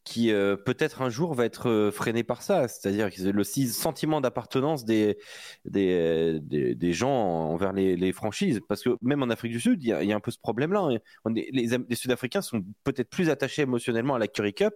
qui 0.06 0.30
euh, 0.30 0.56
peut-être 0.56 1.02
un 1.02 1.10
jour 1.10 1.34
va 1.34 1.44
être 1.44 1.68
euh, 1.68 1.90
freiné 1.90 2.22
par 2.22 2.40
ça. 2.40 2.68
C'est-à-dire 2.68 3.10
le 3.20 3.44
sentiment 3.44 4.20
d'appartenance 4.20 4.84
des, 4.84 5.18
des, 5.64 6.38
des, 6.40 6.92
gens 6.92 7.10
envers 7.10 7.72
les, 7.72 8.12
franchises. 8.12 8.60
Parce 8.68 8.82
que 8.82 8.90
même 9.02 9.24
en 9.24 9.30
Afrique 9.30 9.50
du 9.52 9.60
Sud, 9.60 9.82
il 9.82 9.88
y 9.88 9.92
a, 9.92 10.16
un 10.16 10.20
peu 10.20 10.30
ce 10.30 10.38
problème-là. 10.38 10.88
hein. 11.24 11.32
Les, 11.34 11.96
Sud-Africains 11.96 12.40
sont 12.40 12.64
peut-être 12.84 13.10
plus 13.10 13.30
attachés 13.30 13.62
émotionnellement 13.62 14.14
à 14.14 14.20
la 14.20 14.28
Curry 14.28 14.54
Cup 14.54 14.74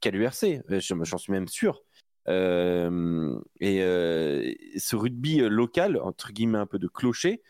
qu'à 0.00 0.12
l'URC. 0.12 0.44
Euh, 0.70 0.78
je- 0.78 0.94
J'en 1.02 1.18
suis 1.18 1.32
même 1.32 1.48
sûr. 1.48 1.82
Et 2.28 3.80
ce 3.80 4.94
rugby 4.94 5.38
local, 5.38 5.98
entre 6.00 6.30
guillemets 6.30 6.58
un 6.58 6.66
peu 6.66 6.78
de 6.78 6.86
clocher, 6.86 7.42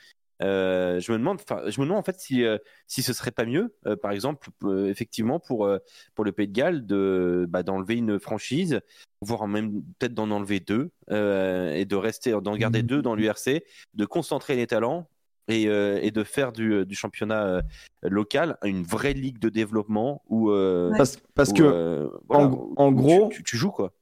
euh, 0.43 1.01
je 1.01 1.11
me 1.13 1.19
demande, 1.19 1.41
enfin, 1.43 1.63
je 1.69 1.81
me 1.81 1.87
demande 1.87 1.99
en 1.99 2.03
fait 2.03 2.19
si 2.21 2.45
euh, 2.45 2.59
si 2.87 3.03
ce 3.03 3.13
serait 3.13 3.31
pas 3.33 3.45
mieux, 3.45 3.75
euh, 3.87 3.97
par 3.97 4.13
exemple, 4.13 4.49
euh, 4.65 4.87
effectivement 4.89 5.41
pour 5.41 5.67
euh, 5.67 5.79
pour 6.15 6.25
le 6.25 6.33
Pays 6.33 6.49
de 6.49 6.53
Galles 6.53 6.87
de 6.87 7.47
bah, 7.49 7.63
d'enlever 7.63 7.97
une 7.97 8.19
franchise, 8.21 8.81
voire 9.21 9.49
même 9.49 9.83
peut-être 9.99 10.15
d'en 10.15 10.31
enlever 10.31 10.61
deux 10.61 10.91
euh, 11.11 11.73
et 11.75 11.85
de 11.85 11.97
rester, 11.97 12.31
d'en 12.41 12.57
garder 12.57 12.83
Mhm. 12.83 12.89
deux 12.89 13.03
dans 13.03 13.15
l'URC, 13.15 13.63
de 13.95 14.05
concentrer 14.05 14.55
les 14.57 14.67
talents 14.67 15.09
et, 15.49 15.67
euh, 15.67 15.99
et 16.03 16.11
de 16.11 16.23
faire 16.25 16.53
du, 16.53 16.85
du 16.85 16.95
championnat 16.95 17.45
euh, 17.47 17.63
local 18.03 18.59
une 18.65 18.83
vraie 18.83 19.15
ligue 19.15 19.39
de 19.39 19.49
développement 19.49 20.23
où 20.29 20.51
euh. 20.51 20.93
Parce, 20.97 21.19
parce 21.35 21.51
où, 21.51 21.55
que, 21.55 21.63
euh, 21.65 22.09
voilà, 22.29 22.45
en- 22.77 22.91
tu- 22.91 22.95
gros- 22.95 23.29
tu, 23.33 23.43
tu 23.43 23.57
joues 23.57 23.71
quoi. 23.73 23.93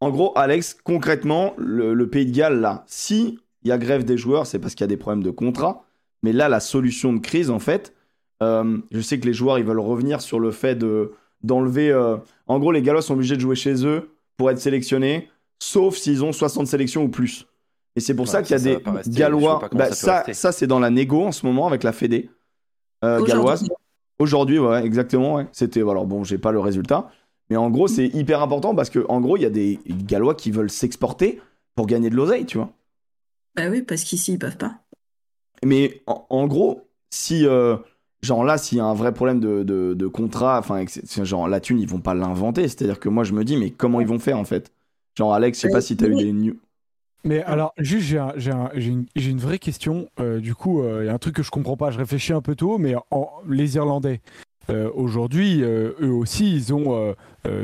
en 0.00 0.10
gros, 0.10 0.32
Alex, 0.36 0.74
concrètement, 0.82 1.54
le, 1.56 1.94
le 1.94 2.10
Pays 2.10 2.26
de 2.26 2.34
Galles, 2.36 2.60
là, 2.60 2.84
si 2.88 3.38
il 3.64 3.68
y 3.68 3.72
a 3.72 3.78
grève 3.78 4.04
des 4.04 4.16
joueurs, 4.18 4.46
c'est 4.46 4.58
parce 4.58 4.74
qu'il 4.74 4.82
y 4.84 4.84
a 4.84 4.88
des 4.88 4.96
problèmes 4.96 5.22
de 5.22 5.30
contrat. 5.30 5.84
Mais 6.22 6.32
là, 6.32 6.48
la 6.48 6.60
solution 6.60 7.12
de 7.12 7.18
crise, 7.20 7.50
en 7.50 7.58
fait, 7.58 7.94
euh, 8.42 8.78
je 8.90 9.00
sais 9.00 9.18
que 9.20 9.26
les 9.26 9.34
joueurs, 9.34 9.58
ils 9.58 9.64
veulent 9.64 9.78
revenir 9.80 10.20
sur 10.20 10.40
le 10.40 10.50
fait 10.50 10.74
de 10.74 11.12
d'enlever. 11.42 11.90
euh, 11.90 12.16
En 12.46 12.58
gros, 12.58 12.72
les 12.72 12.82
Gallois 12.82 13.02
sont 13.02 13.14
obligés 13.14 13.36
de 13.36 13.40
jouer 13.40 13.56
chez 13.56 13.86
eux 13.86 14.10
pour 14.36 14.50
être 14.50 14.58
sélectionnés, 14.58 15.28
sauf 15.58 15.96
s'ils 15.96 16.24
ont 16.24 16.32
60 16.32 16.66
sélections 16.66 17.04
ou 17.04 17.08
plus. 17.08 17.46
Et 17.96 18.00
c'est 18.00 18.14
pour 18.14 18.24
Ouais, 18.26 18.30
ça 18.32 18.42
qu'il 18.42 18.52
y 18.52 18.54
a 18.54 18.58
ça, 18.58 18.64
des 19.04 19.10
Gallois. 19.12 19.68
Bah, 19.72 19.92
ça 19.92 20.24
ça, 20.32 20.52
c'est 20.52 20.66
dans 20.66 20.80
la 20.80 20.90
négo 20.90 21.22
en 21.24 21.32
ce 21.32 21.46
moment 21.46 21.66
avec 21.66 21.82
la 21.84 21.92
Fédé 21.92 22.30
euh, 23.04 23.16
Aujourd'hui. 23.16 23.28
galloise. 23.34 23.68
Aujourd'hui, 24.18 24.58
ouais, 24.58 24.84
exactement. 24.84 25.34
Ouais. 25.36 25.46
C'était. 25.52 25.80
Alors 25.80 26.06
bon, 26.06 26.24
j'ai 26.24 26.38
pas 26.38 26.52
le 26.52 26.60
résultat. 26.60 27.08
Mais 27.50 27.56
en 27.56 27.70
gros, 27.70 27.88
c'est 27.88 28.06
hyper 28.08 28.42
important 28.42 28.74
parce 28.74 28.90
que 28.90 29.04
en 29.08 29.20
gros, 29.20 29.36
il 29.36 29.42
y 29.42 29.46
a 29.46 29.50
des 29.50 29.78
Gallois 29.86 30.34
qui 30.34 30.50
veulent 30.50 30.70
s'exporter 30.70 31.40
pour 31.74 31.86
gagner 31.86 32.08
de 32.10 32.16
l'oseille, 32.16 32.46
tu 32.46 32.58
vois. 32.58 32.72
Bah 33.56 33.68
oui, 33.70 33.82
parce 33.82 34.04
qu'ici, 34.04 34.32
ils 34.32 34.38
peuvent 34.38 34.56
pas. 34.58 34.80
Mais 35.64 36.02
en, 36.06 36.26
en 36.30 36.46
gros, 36.46 36.88
si 37.10 37.46
euh, 37.46 37.76
genre 38.22 38.44
là, 38.44 38.58
s'il 38.58 38.78
y 38.78 38.80
a 38.80 38.84
un 38.84 38.94
vrai 38.94 39.12
problème 39.14 39.40
de, 39.40 39.62
de, 39.62 39.94
de 39.94 40.06
contrat, 40.06 40.58
enfin, 40.58 40.84
genre 41.22 41.48
la 41.48 41.60
thune, 41.60 41.78
ils 41.78 41.88
vont 41.88 42.00
pas 42.00 42.14
l'inventer. 42.14 42.68
C'est-à-dire 42.68 43.00
que 43.00 43.08
moi, 43.08 43.24
je 43.24 43.32
me 43.32 43.44
dis, 43.44 43.56
mais 43.56 43.70
comment 43.70 44.00
ils 44.00 44.06
vont 44.06 44.18
faire 44.18 44.38
en 44.38 44.44
fait? 44.44 44.72
Genre 45.16 45.32
Alex, 45.32 45.58
je 45.58 45.62
sais 45.62 45.68
pas 45.68 45.80
si 45.80 45.96
t'as 45.96 46.08
eu 46.08 46.16
des 46.16 46.32
news. 46.32 46.56
Mais 47.24 47.42
alors, 47.44 47.72
juste, 47.78 48.06
j'ai 48.06 48.18
un- 48.18 48.34
j'ai 48.36 48.50
un- 48.50 48.70
j'ai 48.74 48.90
une, 48.90 49.06
j'ai 49.16 49.30
une 49.30 49.38
vraie 49.38 49.58
question. 49.58 50.08
Euh, 50.20 50.40
du 50.40 50.54
coup, 50.54 50.82
euh, 50.82 51.04
il 51.04 51.06
y 51.06 51.08
a 51.08 51.14
un 51.14 51.18
truc 51.18 51.36
que 51.36 51.42
je 51.42 51.50
comprends 51.50 51.76
pas. 51.76 51.90
Je 51.90 51.98
réfléchis 51.98 52.34
un 52.34 52.42
peu 52.42 52.54
tôt, 52.54 52.76
mais 52.76 52.94
en- 53.10 53.30
les 53.48 53.76
Irlandais, 53.76 54.20
euh, 54.70 54.90
aujourd'hui, 54.94 55.62
euh, 55.62 55.92
eux 56.02 56.10
aussi, 56.12 56.54
ils 56.54 56.74
ont 56.74 56.94
euh, 56.94 57.12
euh, 57.12 57.14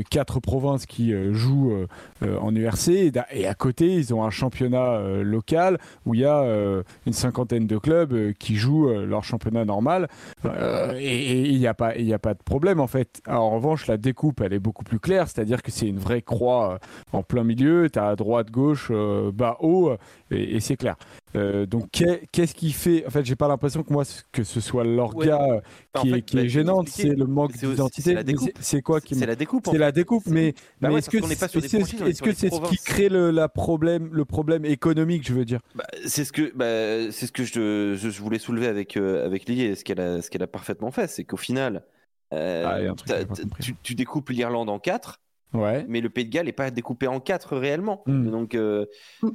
quatre 0.09 0.41
provinces 0.41 0.87
qui 0.87 1.13
euh, 1.13 1.33
jouent 1.33 1.73
euh, 1.73 1.87
euh, 2.23 2.39
en 2.39 2.55
URC. 2.55 2.89
Et, 3.33 3.47
à 3.47 3.55
côté, 3.55 3.87
ils 3.95 4.13
ont 4.15 4.23
un 4.25 4.31
championnat 4.31 4.93
euh, 4.95 5.23
local 5.23 5.79
où 6.07 6.15
il 6.15 6.21
y 6.21 6.25
a 6.25 6.41
euh, 6.43 6.83
une 7.07 7.13
cinquantaine 7.13 7.67
de 7.67 7.79
clubs 7.79 8.13
euh, 8.13 8.33
qui 8.39 8.57
jouent 8.57 8.89
euh, 8.91 9.07
leur 9.07 9.25
championnat 9.25 9.65
normal. 9.65 10.09
Euh, 10.45 10.95
et 10.99 11.41
il 11.49 11.59
n'y 11.59 11.67
a, 11.67 11.75
pas- 11.75 11.97
il 11.97 12.07
y 12.07 12.15
a 12.15 12.19
pas 12.19 12.35
de 12.35 12.43
problème, 12.43 12.81
en 12.81 12.87
fait. 12.87 13.21
Alors, 13.27 13.45
en 13.45 13.51
revanche, 13.57 13.87
la 13.87 13.97
découpe, 13.97 14.41
elle 14.41 14.53
est 14.53 14.59
beaucoup 14.59 14.85
plus 14.85 14.99
claire. 14.99 15.29
C'est-à-dire 15.29 15.63
que 15.63 15.71
c'est 15.71 15.87
une 15.89 15.99
vraie 15.99 16.23
croix 16.23 16.75
euh, 16.75 16.79
en 17.13 17.23
plein 17.23 17.45
milieu. 17.45 17.89
Tu 17.91 17.99
as 17.99 18.17
droite, 18.17 18.51
gauche, 18.51 18.89
euh, 18.91 19.31
bas, 19.33 19.57
haut. 19.61 19.91
euh, 19.91 19.97
et, 20.31 20.57
et 20.57 20.61
c'est 20.61 20.77
clair. 20.77 20.97
Euh, 21.37 21.65
donc 21.65 21.91
qu'est- 21.93 22.23
qu'est-ce 22.33 22.55
qui 22.55 22.73
fait 22.73 23.07
En 23.07 23.11
fait, 23.11 23.25
j'ai 23.25 23.37
pas 23.37 23.47
l'impression 23.49 23.83
que 23.85 23.93
moi 23.93 24.03
que 24.33 24.43
ce 24.43 24.61
soit 24.61 24.83
l'orga 24.85 25.41
euh, 25.49 25.61
en 25.97 26.03
qui, 26.03 26.11
fait, 26.11 26.19
est, 26.19 26.23
qui 26.23 26.37
bah, 26.37 26.43
est 26.43 26.49
gênante, 26.49 26.89
c'est 26.89 27.15
le 27.15 27.27
manque 27.27 27.53
d'identité. 27.71 28.15
c'est 28.61 28.83
quoi 28.83 29.01
qui 29.01 29.15
C'est 29.15 29.27
la 29.27 29.37
découpe. 29.37 29.65
C'est 29.71 29.79
la 29.79 29.93
découpe, 29.93 30.27
mais, 30.27 30.55
Bah 30.81 30.89
mais 30.89 30.95
ouais, 30.95 30.99
est-ce 30.99 31.09
que 31.11 31.21
c'est 31.23 31.35
est 31.35 32.21
que 32.21 32.33
ce 32.33 32.61
qui 32.61 32.77
crée 32.79 33.09
le, 33.09 33.31
la 33.31 33.49
problème, 33.49 34.11
le 34.13 34.25
problème 34.25 34.65
économique, 34.65 35.27
je 35.27 35.35
veux 35.35 35.45
dire? 35.45 35.61
Bah, 35.75 35.85
c'est 36.07 36.25
ce 36.25 36.33
que 36.33 36.53
bah, 36.55 37.13
c'est 37.13 37.27
ce 37.27 37.33
que 37.33 37.45
je, 37.45 37.95
je, 37.97 38.11
je 38.11 38.23
voulais 38.23 38.39
soulever 38.39 38.67
avec 38.67 38.97
euh, 38.97 39.25
avec 39.25 39.47
Lily 39.49 39.63
et 39.63 39.75
ce 39.77 39.85
qu'elle 39.85 40.01
a 40.01 40.23
ce 40.23 40.31
qu'elle 40.31 40.43
a 40.43 40.47
parfaitement 40.47 40.91
fait, 40.91 41.07
c'est 41.09 41.25
qu'au 41.25 41.37
final, 41.37 41.85
euh, 42.33 42.93
Ah, 42.93 43.35
tu 43.83 43.95
découpes 43.95 44.31
l'Irlande 44.31 44.71
en 44.71 44.79
quatre, 44.79 45.21
Ouais. 45.53 45.85
mais 45.89 46.01
le 46.01 46.11
Pays 46.11 46.25
de 46.25 46.31
Galles 46.31 46.47
n'est 46.47 46.53
pas 46.53 46.71
découpé 46.71 47.07
en 47.07 47.19
quatre 47.21 47.57
réellement. 47.57 48.03
Donc 48.07 48.55
euh, 48.55 48.87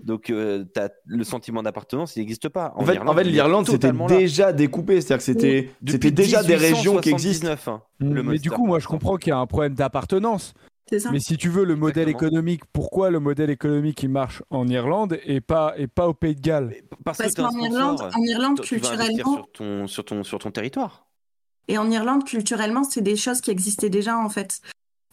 donc 0.04 0.30
euh, 0.30 0.64
t'as 0.74 0.90
le 1.06 1.24
sentiment 1.24 1.62
d'appartenance, 1.64 2.16
il 2.16 2.20
n'existe 2.20 2.50
pas. 2.50 2.74
En 2.76 2.86
fait, 2.86 2.98
en 3.00 3.14
fait 3.14 3.22
il 3.22 3.28
est 3.28 3.32
l'Irlande, 3.32 3.68
c'était 3.68 3.92
déjà 4.08 4.54
découpé. 4.54 5.02
C'est-à-dire 5.02 5.18
que 5.18 5.24
c'était 5.24 5.70
c'était 5.88 6.12
déjà 6.12 6.44
des 6.44 6.56
régions 6.56 6.98
qui 7.00 7.10
existent. 7.10 7.48
1879, 7.48 7.68
hein, 7.68 7.82
Mm, 8.00 8.14
le 8.14 8.24
mais 8.24 8.38
du 8.40 8.52
coup, 8.52 8.66
moi, 8.66 8.80
je 8.80 8.88
comprends 8.88 9.16
qu'il 9.18 9.30
y 9.30 9.34
a 9.34 9.38
un 9.38 9.46
problème 9.48 9.74
d'appartenance. 9.74 10.54
Mais 11.12 11.20
si 11.20 11.36
tu 11.38 11.50
veux 11.50 11.64
le 11.64 11.76
modèle 11.76 12.10
Exactement. 12.10 12.28
économique, 12.30 12.62
pourquoi 12.72 13.10
le 13.10 13.20
modèle 13.20 13.50
économique 13.50 14.04
il 14.04 14.10
marche 14.10 14.44
en 14.52 14.68
Irlande 14.68 15.18
et 15.26 15.42
pas 15.42 15.74
et 15.78 15.88
pas 15.88 16.08
au 16.08 16.14
Pays 16.14 16.36
de 16.36 16.42
Galles? 16.42 16.68
Mais 16.70 16.84
Parce, 17.04 17.34
qu'en 17.34 17.50
Irlande, 17.58 18.02
en 18.02 18.22
Irlande, 18.22 18.62
culturellement, 18.62 19.34
sur 19.36 19.52
ton 19.52 19.88
sur 19.88 20.06
ton 20.06 20.24
sur 20.24 20.38
ton 20.40 20.52
territoire. 20.52 21.08
et 21.68 21.78
en 21.80 21.90
Irlande, 21.90 22.24
culturellement, 22.24 22.84
c'est 22.84 23.02
des 23.02 23.16
choses 23.16 23.42
qui 23.42 23.50
existaient 23.50 23.90
déjà, 23.90 24.16
en 24.18 24.30
fait. 24.30 24.62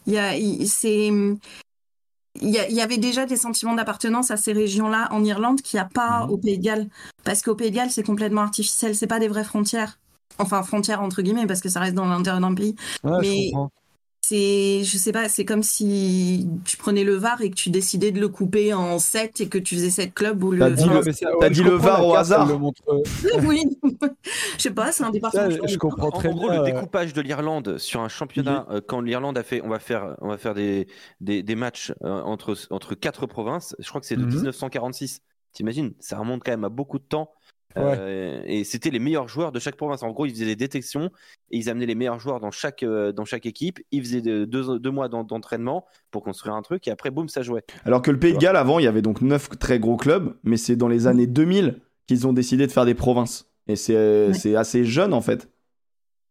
Il 0.07 0.13
y 0.13 0.17
a, 0.17 0.33
c'est, 0.65 1.07
il 1.07 2.49
y, 2.49 2.81
avait 2.81 2.97
déjà 2.97 3.25
des 3.25 3.37
sentiments 3.37 3.75
d'appartenance 3.75 4.31
à 4.31 4.37
ces 4.37 4.53
régions-là 4.53 5.07
en 5.11 5.23
Irlande 5.23 5.61
qu'il 5.61 5.77
n'y 5.77 5.81
a 5.81 5.89
pas 5.93 6.25
Mhm. 6.25 6.31
au 6.31 6.37
Pays 6.37 6.57
de 6.57 6.63
Galles. 6.63 6.87
Parce 7.23 7.41
qu'au 7.41 7.55
Pays 7.55 7.69
de 7.69 7.75
Galles, 7.75 7.91
c'est 7.91 8.03
complètement 8.03 8.41
artificiel. 8.41 8.95
C'est 8.95 9.07
pas 9.07 9.19
des 9.19 9.27
vraies 9.27 9.43
frontières. 9.43 9.99
Enfin, 10.39 10.63
frontières 10.63 11.01
entre 11.01 11.21
guillemets, 11.21 11.45
parce 11.45 11.61
que 11.61 11.69
ça 11.69 11.79
reste 11.79 11.93
dans 11.93 12.05
l'intérieur 12.05 12.41
d'un 12.41 12.55
pays. 12.55 12.75
Ouais, 13.03 13.19
Mais-. 13.21 13.51
C'est, 14.25 14.83
je 14.85 14.97
sais 14.97 15.11
pas, 15.11 15.27
c'est 15.27 15.43
comme 15.43 15.63
si 15.63 16.47
tu 16.63 16.77
prenais 16.77 17.03
le 17.03 17.15
VAR 17.15 17.41
et 17.41 17.49
que 17.49 17.55
tu 17.55 17.69
décidais 17.69 18.11
de 18.11 18.21
le 18.21 18.29
couper 18.29 18.73
en 18.73 18.97
7 18.97 19.41
et 19.41 19.49
que 19.49 19.57
tu 19.57 19.75
faisais 19.75 19.89
7 19.89 20.13
clubs 20.13 20.39
T'as 20.57 20.69
dit 20.69 20.87
Ouais, 20.87 20.93
le- 20.93 21.11
t'as 21.13 21.35
ouais, 21.39 21.49
dit 21.49 21.55
je 21.55 21.63
le 21.63 21.71
VAR 21.75 22.07
au 22.07 22.15
hasard. 22.15 22.47
elle 22.47 22.53
le 22.53 22.57
montre, 22.59 22.81
euh, 22.87 23.01
oui, 23.45 23.63
je 24.57 24.61
sais 24.61 24.71
pas, 24.71 24.93
c'est 24.93 25.03
un 25.03 25.09
département. 25.09 25.49
ça, 25.49 25.67
je 25.67 25.77
comprends 25.77 26.07
En, 26.07 26.11
très 26.11 26.29
en 26.29 26.35
gros, 26.35 26.47
bien. 26.49 26.61
le 26.61 26.61
euh, 26.69 26.73
découpage 26.73 27.11
de 27.11 27.19
l'Irlande 27.19 27.77
sur 27.77 27.99
un 27.99 28.07
championnat, 28.07 28.65
euh, 28.69 28.79
quand 28.87 29.01
l'Irlande 29.01 29.37
a 29.37 29.43
fait, 29.43 29.61
on 29.61 29.67
va 29.67 29.79
faire, 29.79 30.15
on 30.21 30.29
va 30.29 30.37
faire 30.37 30.53
des, 30.53 30.87
des, 31.19 31.43
des 31.43 31.55
matchs 31.55 31.91
euh, 32.03 32.21
entre, 32.21 32.55
entre 32.69 32.95
quatre 32.95 33.25
provinces. 33.25 33.75
Je 33.79 33.89
crois 33.89 33.99
que 33.99 34.07
c'est 34.07 34.15
de 34.15 34.21
Mhm. 34.23 34.29
1946. 34.29 35.19
T'imagines, 35.51 35.93
ça 35.99 36.17
remonte 36.17 36.43
quand 36.43 36.51
même 36.51 36.63
à 36.63 36.69
beaucoup 36.69 36.97
de 36.97 37.03
temps. 37.03 37.31
Euh, 37.77 38.41
et 38.45 38.63
c'était 38.63 38.89
les 38.91 38.99
meilleurs 38.99 39.27
joueurs 39.27 39.51
de 39.51 39.59
chaque 39.59 39.75
province. 39.75 40.03
En 40.03 40.11
gros, 40.11 40.25
ils 40.25 40.31
faisaient 40.31 40.45
des 40.45 40.55
détections 40.55 41.09
et 41.51 41.57
ils 41.57 41.69
amenaient 41.69 41.85
les 41.85 41.95
meilleurs 41.95 42.19
joueurs 42.19 42.39
dans 42.39 42.51
chaque, 42.51 42.83
euh, 42.83 43.11
dans 43.11 43.25
chaque 43.25 43.45
équipe. 43.45 43.79
Ils 43.91 44.03
faisaient 44.03 44.21
de- 44.21 44.45
deux, 44.45 44.79
deux 44.79 44.91
mois 44.91 45.09
d'en- 45.09 45.23
d'entraînement 45.23 45.85
pour 46.11 46.23
construire 46.23 46.55
un 46.55 46.61
truc 46.61 46.87
et 46.87 46.91
après, 46.91 47.09
boum, 47.09 47.29
ça 47.29 47.41
jouait. 47.41 47.63
Alors 47.85 48.01
que 48.01 48.11
le 48.11 48.19
Pays 48.19 48.33
de 48.33 48.37
Galles, 48.37 48.57
avant, 48.57 48.79
il 48.79 48.85
y 48.85 48.87
avait 48.87 49.01
donc 49.01 49.21
9 49.21 49.49
très 49.59 49.79
gros 49.79 49.97
clubs, 49.97 50.35
mais 50.43 50.57
c'est 50.57 50.75
dans 50.75 50.87
les 50.87 51.07
années 51.07 51.27
2000 51.27 51.79
qu'ils 52.07 52.27
ont 52.27 52.33
décidé 52.33 52.67
de 52.67 52.71
faire 52.71 52.85
des 52.85 52.93
provinces. 52.95 53.49
Et 53.67 53.75
c'est 53.75 54.33
c'est 54.33 54.55
assez 54.55 54.83
jeune, 54.85 55.13
en 55.13 55.21
fait. 55.21 55.49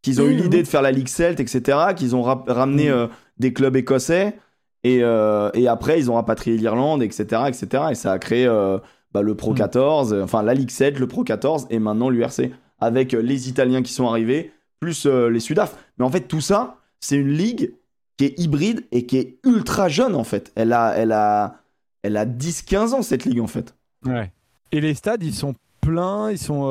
Qu'ils 0.02 0.20
ont 0.20 0.26
eu 0.26 0.34
l'idée 0.34 0.62
de 0.62 0.68
faire 0.68 0.82
la 0.82 0.90
Ligue 0.90 1.08
Celt, 1.08 1.38
etc. 1.40 1.78
Qu'ils 1.96 2.14
ont 2.16 2.22
ra- 2.22 2.44
ramené 2.46 2.90
euh, 2.90 3.06
des 3.38 3.52
clubs 3.52 3.74
écossais. 3.76 4.36
Et, 4.84 4.98
euh, 5.02 5.48
et 5.54 5.68
après, 5.68 5.98
ils 6.00 6.10
ont 6.10 6.14
rapatrié 6.14 6.56
l'Irlande, 6.58 7.02
etc., 7.04 7.42
etc. 7.46 7.84
Et 7.92 7.94
ça 7.94 8.10
a 8.12 8.18
créé 8.18 8.46
euh, 8.46 8.78
bah, 9.14 9.22
le 9.22 9.34
Pro 9.34 9.50
Mhm. 9.52 9.56
14, 9.58 10.12
euh, 10.12 10.22
enfin 10.22 10.42
la 10.42 10.54
Ligue 10.54 10.70
7, 10.70 10.98
le 10.98 11.06
Pro 11.06 11.24
14, 11.24 11.66
et 11.70 11.78
maintenant 11.78 12.08
l'URC. 12.10 12.50
Avec 12.80 13.14
euh, 13.14 13.20
les 13.22 13.48
Italiens 13.48 13.82
qui 13.82 13.92
sont 13.92 14.08
arrivés, 14.08 14.52
plus 14.80 15.06
euh, 15.06 15.28
les 15.28 15.38
Sudaf. 15.40 15.76
Mais 15.98 16.04
en 16.04 16.10
fait, 16.10 16.22
tout 16.22 16.40
ça, 16.40 16.78
c'est 16.98 17.16
une 17.16 17.30
ligue 17.32 17.74
qui 18.16 18.24
est 18.24 18.38
hybride 18.40 18.84
et 18.90 19.06
qui 19.06 19.18
est 19.18 19.38
ultra 19.44 19.88
jeune, 19.88 20.14
en 20.16 20.24
fait. 20.24 20.50
Elle 20.56 20.72
a, 20.72 20.92
elle 20.96 21.12
a, 21.12 21.60
elle 22.02 22.16
a 22.16 22.26
10-15 22.26 22.92
ans, 22.94 23.02
cette 23.02 23.24
ligue, 23.24 23.40
en 23.40 23.46
fait. 23.46 23.74
Ouais. 24.04 24.32
Et 24.72 24.80
les 24.80 24.94
stades, 24.94 25.22
ils 25.22 25.34
sont 25.34 25.54
pleins, 25.80 26.30
ils 26.30 26.38
sont, 26.38 26.62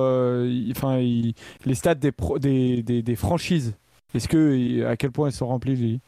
enfin, 0.71 0.97
ils- 0.99 1.33
les 1.65 1.75
stades 1.75 1.99
des, 1.99 2.11
pro- 2.11 2.39
des, 2.39 2.83
des, 2.83 3.01
des 3.01 3.15
franchises. 3.15 3.73
Est-ce 4.13 4.27
que, 4.27 4.83
à 4.85 4.97
quel 4.97 5.11
point 5.11 5.29
ils 5.29 5.33
sont 5.33 5.47
remplis 5.47 5.75
Lily? 5.75 5.99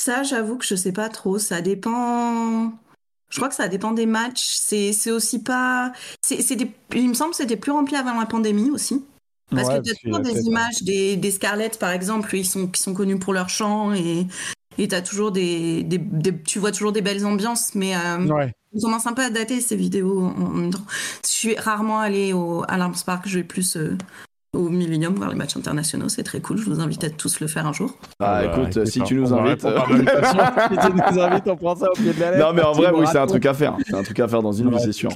Ça, 0.00 0.22
j'avoue 0.22 0.56
que 0.58 0.66
je 0.66 0.74
sais 0.74 0.92
pas 0.92 1.08
trop. 1.08 1.38
Ça 1.38 1.60
dépend. 1.62 2.72
Je 3.30 3.36
crois 3.36 3.48
que 3.48 3.54
ça 3.54 3.68
dépend 3.68 3.92
des 3.92 4.06
matchs. 4.06 4.56
C'est 4.60 5.10
aussi 5.10 5.42
pas. 5.42 5.92
des- 6.30 6.70
Il 6.94 7.08
me 7.08 7.14
semble 7.14 7.30
que 7.32 7.36
c'était 7.36 7.56
plus 7.56 7.72
rempli 7.72 7.96
avant 7.96 8.18
la 8.18 8.26
pandémie 8.26 8.70
aussi. 8.70 9.04
Parce 9.50 9.68
Ouais, 9.68 9.78
que 9.78 9.84
tu 9.84 9.90
as 9.92 9.94
toujours 9.94 10.20
des 10.20 10.40
images 10.42 10.82
des, 10.82 11.16
des 11.16 11.30
Scarlett, 11.30 11.78
par 11.78 11.90
exemple, 11.90 12.36
ils 12.36 12.44
sont, 12.44 12.66
qui 12.68 12.82
sont 12.82 12.92
connus 12.94 13.18
pour 13.18 13.32
leur 13.32 13.48
chant 13.48 13.92
et 13.94 14.26
et 14.80 14.86
t'as 14.86 15.02
toujours 15.02 15.32
des, 15.32 15.82
des, 15.82 15.98
des- 15.98 16.40
tu 16.42 16.58
vois 16.60 16.70
toujours 16.70 16.92
des 16.92 17.00
belles 17.02 17.26
ambiances, 17.26 17.74
mais 17.74 17.96
euh, 17.96 18.26
Ouais. 18.28 18.52
ils 18.72 18.80
commencent 18.80 19.06
un 19.08 19.12
peu 19.12 19.22
à 19.24 19.30
dater 19.30 19.60
ces 19.60 19.74
vidéos 19.74 20.20
en 20.26 20.66
en. 20.66 20.70
Je 20.70 21.28
suis 21.28 21.56
rarement 21.56 21.98
allée 21.98 22.32
au, 22.32 22.62
à 22.68 22.76
l'Arms 22.76 22.94
Park, 23.04 23.26
je 23.26 23.38
vais 23.38 23.44
plus 23.44 23.76
euh, 23.76 23.96
au 24.54 24.68
Millennium 24.70 25.14
voir 25.14 25.28
les 25.28 25.34
matchs 25.36 25.56
internationaux, 25.56 26.08
c'est 26.08 26.22
très 26.22 26.40
cool. 26.40 26.56
Je 26.58 26.64
vous 26.64 26.80
invite 26.80 27.04
à 27.04 27.10
tous 27.10 27.40
le 27.40 27.46
faire 27.46 27.66
un 27.66 27.72
jour. 27.72 27.90
Ah, 28.18 28.42
bah, 28.42 28.44
écoute, 28.46 28.76
écoute, 28.76 28.86
si 28.86 29.00
tu 29.02 29.14
nous 29.16 29.32
invites. 29.32 29.62
répondre 29.62 29.84
à 29.84 29.90
l'invitation. 29.90 30.38
si 30.70 30.86
tu 30.86 30.92
nous 31.14 31.20
invites, 31.20 31.48
on 31.48 31.56
prend 31.56 31.76
ça 31.76 31.90
au 31.90 31.94
pied 31.94 32.12
de 32.12 32.20
la 32.20 32.30
lettre. 32.32 32.46
non, 32.46 32.52
mais 32.54 32.62
en 32.62 32.72
vrai, 32.72 32.90
oui, 32.94 33.06
c'est 33.10 33.18
un 33.18 33.26
truc 33.26 33.44
à 33.46 33.54
faire. 33.54 33.76
C'est 33.86 33.94
un 33.94 34.02
truc 34.02 34.18
à 34.20 34.28
faire 34.28 34.42
dans 34.42 34.52
une 34.52 34.70
vie, 34.70 34.80
c'est 34.80 34.92
sûr. 34.92 35.10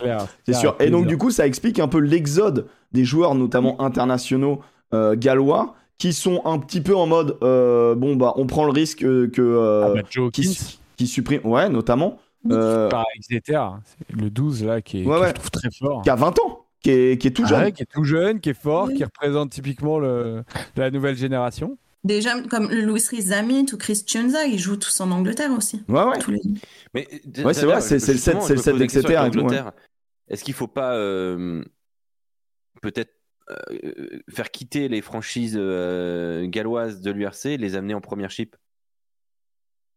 C'est 0.46 0.54
sûr. 0.54 0.76
Et 0.80 0.90
donc, 0.90 1.06
du 1.06 1.16
coup, 1.16 1.30
ça 1.30 1.46
explique 1.46 1.78
un 1.78 1.88
peu 1.88 1.98
l'exode 1.98 2.66
des 2.92 3.04
joueurs, 3.04 3.34
notamment 3.34 3.80
internationaux 3.80 4.60
euh, 4.94 5.16
gallois, 5.16 5.74
qui 5.98 6.12
sont 6.12 6.42
un 6.44 6.58
petit 6.58 6.80
peu 6.80 6.94
en 6.96 7.06
mode 7.06 7.38
euh, 7.42 7.94
bon 7.94 8.16
bah 8.16 8.32
on 8.36 8.46
prend 8.46 8.64
le 8.64 8.72
risque 8.72 9.04
euh, 9.04 9.28
que 9.28 9.40
euh, 9.40 9.84
Ah 9.86 9.94
bah, 9.94 10.00
Joe 10.10 10.32
qui, 10.32 10.58
qui 10.96 11.06
supprime 11.06 11.40
ouais 11.44 11.68
notamment 11.68 12.18
euh, 12.50 12.88
par 12.88 13.04
Exeter, 13.14 13.60
c'est 13.84 14.16
le 14.20 14.28
12 14.28 14.64
là 14.64 14.80
qui 14.80 15.02
est 15.02 15.06
Ouais, 15.06 15.16
que 15.16 15.20
ouais. 15.22 15.28
je 15.28 15.32
trouve 15.34 15.50
très 15.52 15.68
fort. 15.70 16.02
qui 16.02 16.10
a 16.10 16.16
20 16.16 16.40
ans 16.40 16.61
qui 16.82 16.90
est, 16.90 17.20
qui 17.20 17.28
est 17.28 17.30
tout 17.30 17.42
Ah 17.46 17.48
jeune 17.48 17.64
ouais, 17.64 17.72
qui 17.72 17.82
est 17.82 17.86
tout 17.92 18.04
jeune, 18.04 18.40
qui 18.40 18.50
est 18.50 18.54
fort, 18.60 18.86
Oui. 18.88 18.96
qui 18.96 19.04
représente 19.04 19.50
typiquement 19.50 19.98
le, 19.98 20.42
la 20.76 20.90
nouvelle 20.90 21.16
génération. 21.16 21.78
Jeunes 22.08 22.48
comme 22.48 22.68
Louis 22.72 23.02
Rizamit 23.08 23.66
ou 23.72 23.76
Chris 23.76 24.02
Chunza, 24.04 24.44
ils 24.46 24.58
jouent 24.58 24.76
tous 24.76 25.00
en 25.00 25.10
Angleterre 25.12 25.52
aussi. 25.52 25.82
ouais 25.88 26.02
ouais 26.02 26.18
Tous 26.18 26.32
les 26.32 26.40
deux. 26.44 26.60
Mais 26.94 27.06
Ouais, 27.44 27.54
c'est 27.54 27.64
vrai, 27.66 27.80
c'est- 27.80 27.94
le 28.08 28.12
justement, 28.14 28.40
set- 28.40 28.48
c'est 28.48 28.54
le 28.54 28.58
je 28.58 28.62
set 28.62 28.74
me 28.74 28.78
pose 28.78 28.80
la 28.80 28.86
question 28.86 29.00
d'Exeter 29.02 29.16
avec 29.16 29.34
et 29.34 29.38
tout, 29.38 29.44
ouais. 29.46 29.72
Est-ce 30.28 30.42
qu'il 30.44 30.54
faut 30.54 30.66
pas 30.66 30.94
euh, 30.96 31.64
peut-être 32.80 33.12
euh, 33.50 34.20
faire 34.30 34.50
quitter 34.50 34.88
les 34.88 35.00
franchises 35.02 35.56
euh, 35.56 36.46
galloises 36.48 37.00
de 37.02 37.10
l'URC 37.12 37.46
et 37.46 37.56
les 37.56 37.76
amener 37.76 37.94
en 37.94 38.00
première 38.00 38.30
chip? 38.30 38.56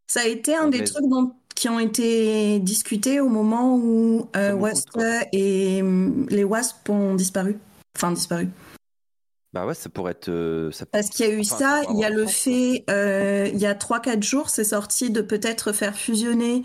Ça 0.08 0.22
a 0.22 0.26
été 0.26 0.56
un 0.56 0.68
des 0.68 0.84
trucs 0.84 1.08
dont- 1.10 1.34
qui 1.56 1.70
ont 1.70 1.80
été 1.80 2.60
discutés 2.60 3.20
au 3.22 3.30
moment 3.30 3.76
où 3.76 4.28
euh, 4.36 4.54
West 4.54 4.90
et 5.32 5.82
hum, 5.82 6.28
les 6.30 6.44
Wasps 6.44 6.90
ont 6.90 7.16
disparu. 7.16 7.58
Enfin, 7.96 8.12
disparu. 8.12 8.50
Bah 9.54 9.66
ouais, 9.66 9.74
ça 9.74 9.88
pourrait 9.90 10.12
être. 10.12 10.28
euh, 10.28 10.70
ça- 10.72 10.86
Parce 10.86 11.10
qu'il 11.10 11.26
y 11.26 11.30
a 11.30 11.34
eu 11.34 11.40
Enfin, 11.40 11.56
ça, 11.58 11.82
il 11.94 11.98
y 11.98 12.04
a 12.04 12.10
le 12.10 12.26
fait, 12.26 12.84
euh, 12.90 13.50
il 13.54 13.58
y 13.58 13.66
a 13.66 13.74
3-4 13.74 14.22
jours, 14.22 14.50
c'est 14.50 14.66
sorti 14.66 15.10
de 15.12 15.22
peut-être 15.22 15.72
faire 15.72 15.96
fusionner 15.96 16.64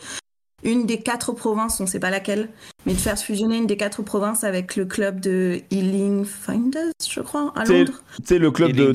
une 0.64 0.84
des 0.86 0.98
quatre 0.98 1.32
provinces, 1.32 1.78
on 1.80 1.84
ne 1.84 1.88
sait 1.88 2.00
pas 2.00 2.10
laquelle, 2.10 2.48
mais 2.84 2.92
de 2.92 2.98
faire 2.98 3.16
fusionner 3.16 3.56
une 3.58 3.66
des 3.68 3.76
quatre 3.76 4.02
provinces 4.02 4.42
avec 4.44 4.74
le 4.76 4.84
club 4.86 5.20
de 5.20 5.60
Ealing 5.70 6.24
Finders, 6.24 6.90
je 7.08 7.20
crois, 7.20 7.52
à 7.56 7.64
C'est- 7.64 7.84
Londres. 7.84 8.02
tu 8.16 8.22
sais 8.26 8.38
le 8.38 8.50
club 8.50 8.72
de, 8.72 8.92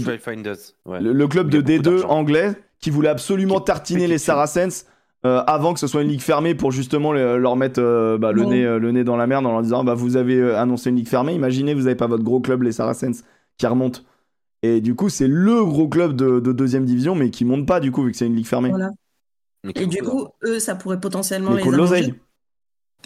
ouais. 0.86 1.00
le, 1.00 1.14
le 1.14 1.28
club 1.30 1.50
de 1.50 1.60
a 1.60 1.62
beaucoup 1.62 1.72
D2 1.72 1.82
d'argent. 2.02 2.10
anglais 2.10 2.52
qui 2.82 2.89
voulait 2.89 3.10
absolument 3.10 3.62
tartiner 3.62 4.08
les. 4.08 4.18
Saracens 4.18 4.86
euh, 5.26 5.42
avant 5.48 5.74
que 5.74 5.80
ce 5.80 5.88
soit 5.88 6.02
une 6.04 6.08
ligue 6.10 6.22
fermée 6.22 6.56
pour 6.56 6.72
justement 6.72 7.12
le- 7.12 7.38
leur 7.38 7.56
mettre 7.56 7.82
euh, 7.82 8.18
bah, 8.18 8.32
le, 8.32 8.42
Ouais. 8.44 8.48
nez, 8.48 8.66
euh, 8.66 8.80
le 8.80 8.92
nez 8.92 9.04
dans 9.04 9.18
la 9.18 9.28
merde 9.28 9.46
en 9.46 9.52
leur 9.52 9.62
disant 9.64 9.84
bah, 9.84 9.94
vous 9.96 10.16
avez 10.18 10.54
annoncé 10.54 10.90
une 10.92 10.96
ligue 10.98 11.08
fermée, 11.10 11.34
imaginez 11.34 11.74
vous 11.74 11.88
avez 11.88 11.96
pas 11.96 12.08
votre 12.08 12.24
gros 12.24 12.40
club 12.40 12.62
les 12.64 12.72
Saracens 12.72 13.24
qui 13.58 13.66
remonte. 13.68 14.06
Et 14.64 14.82
du 14.82 14.96
coup 14.96 15.10
c'est 15.10 15.28
le 15.28 15.64
gros 15.66 15.88
club 15.88 16.16
de, 16.16 16.40
de 16.40 16.52
deuxième 16.52 16.86
division 16.86 17.16
mais 17.16 17.30
qui 17.32 17.44
monte 17.46 17.66
pas 17.68 17.80
du 17.80 17.92
coup 17.92 18.04
vu 18.04 18.12
que 18.12 18.18
c'est 18.18 18.28
une 18.28 18.36
ligue 18.36 18.46
fermée. 18.48 18.70
Voilà. 18.70 18.92
Et 19.74 19.88
du 19.88 19.98
coup, 20.04 20.28
eux, 20.44 20.60
ça 20.60 20.76
pourrait 20.76 21.00
potentiellement 21.00 21.52
Mais 21.52 21.64
les 21.64 21.72
l'oseille. 21.72 22.14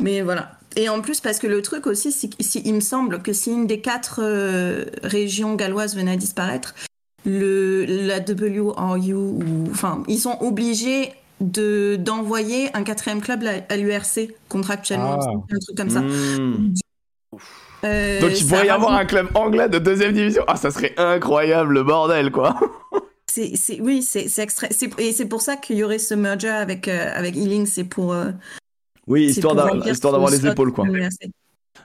Mais 0.02 0.22
voilà. 0.22 0.52
Et 0.76 0.90
en 0.90 1.00
plus, 1.00 1.22
parce 1.22 1.40
que 1.40 1.48
le 1.48 1.62
truc 1.62 1.88
aussi, 1.88 2.12
c'est 2.12 2.28
que 2.28 2.36
si, 2.42 2.62
il 2.66 2.74
me 2.74 2.80
semble 2.82 3.22
que 3.22 3.32
si 3.32 3.52
une 3.52 3.66
des 3.66 3.80
quatre 3.80 4.20
euh, 4.22 4.84
régions 5.04 5.56
galloises 5.56 5.96
venait 5.96 6.12
à 6.12 6.16
disparaître, 6.18 6.76
le, 7.26 7.86
la 7.86 8.20
WRU, 8.20 9.14
ou, 9.14 9.40
enfin, 9.72 10.04
ils 10.10 10.20
sont 10.20 10.38
obligés 10.42 11.14
de 11.40 11.96
d'envoyer 11.98 12.70
un 12.76 12.84
quatrième 12.84 13.22
club 13.22 13.44
à, 13.46 13.74
à 13.74 13.78
l'URC 13.78 14.30
contractuellement, 14.50 15.20
Ah. 15.22 15.30
un 15.32 15.60
truc 15.60 15.78
comme 15.78 15.90
ça. 15.90 16.02
Mmh. 16.02 16.74
Euh, 17.86 18.20
Donc 18.20 18.32
il 18.40 18.46
pourrait 18.48 18.68
y 18.68 18.70
avoir 18.70 18.94
un 18.94 19.06
club 19.06 19.28
anglais 19.36 19.70
de 19.70 19.80
deuxième 19.80 20.12
division. 20.14 20.44
Ah 20.48 20.58
ça 20.58 20.70
serait 20.72 20.94
incroyable 20.98 21.74
le 21.74 21.84
bordel 21.84 22.30
quoi. 22.32 22.60
c'est- 23.32 23.56
c'est- 23.56 23.80
oui, 23.80 24.02
c'est 24.02 24.28
c'est 24.28 24.42
extra- 24.44 24.68
c'est- 24.72 25.00
Et 25.00 25.14
c'est 25.14 25.28
pour 25.28 25.42
ça 25.42 25.56
qu'il 25.56 25.78
y 25.78 25.84
aurait 25.84 26.00
ce 26.00 26.14
merger 26.14 26.50
avec, 26.50 26.88
euh, 26.90 27.12
avec 27.14 27.36
Ealing, 27.38 27.66
c'est 27.66 27.86
pour. 27.86 28.12
euh, 28.14 28.32
Oui 29.08 29.26
histoire 29.28 29.56
pour 29.56 29.64
d'a- 29.64 29.70
remplir 29.72 29.94
histoire 29.94 30.12
d'avoir 30.14 30.32
les 30.32 30.46
épaules 30.46 30.74
quoi. 30.74 30.86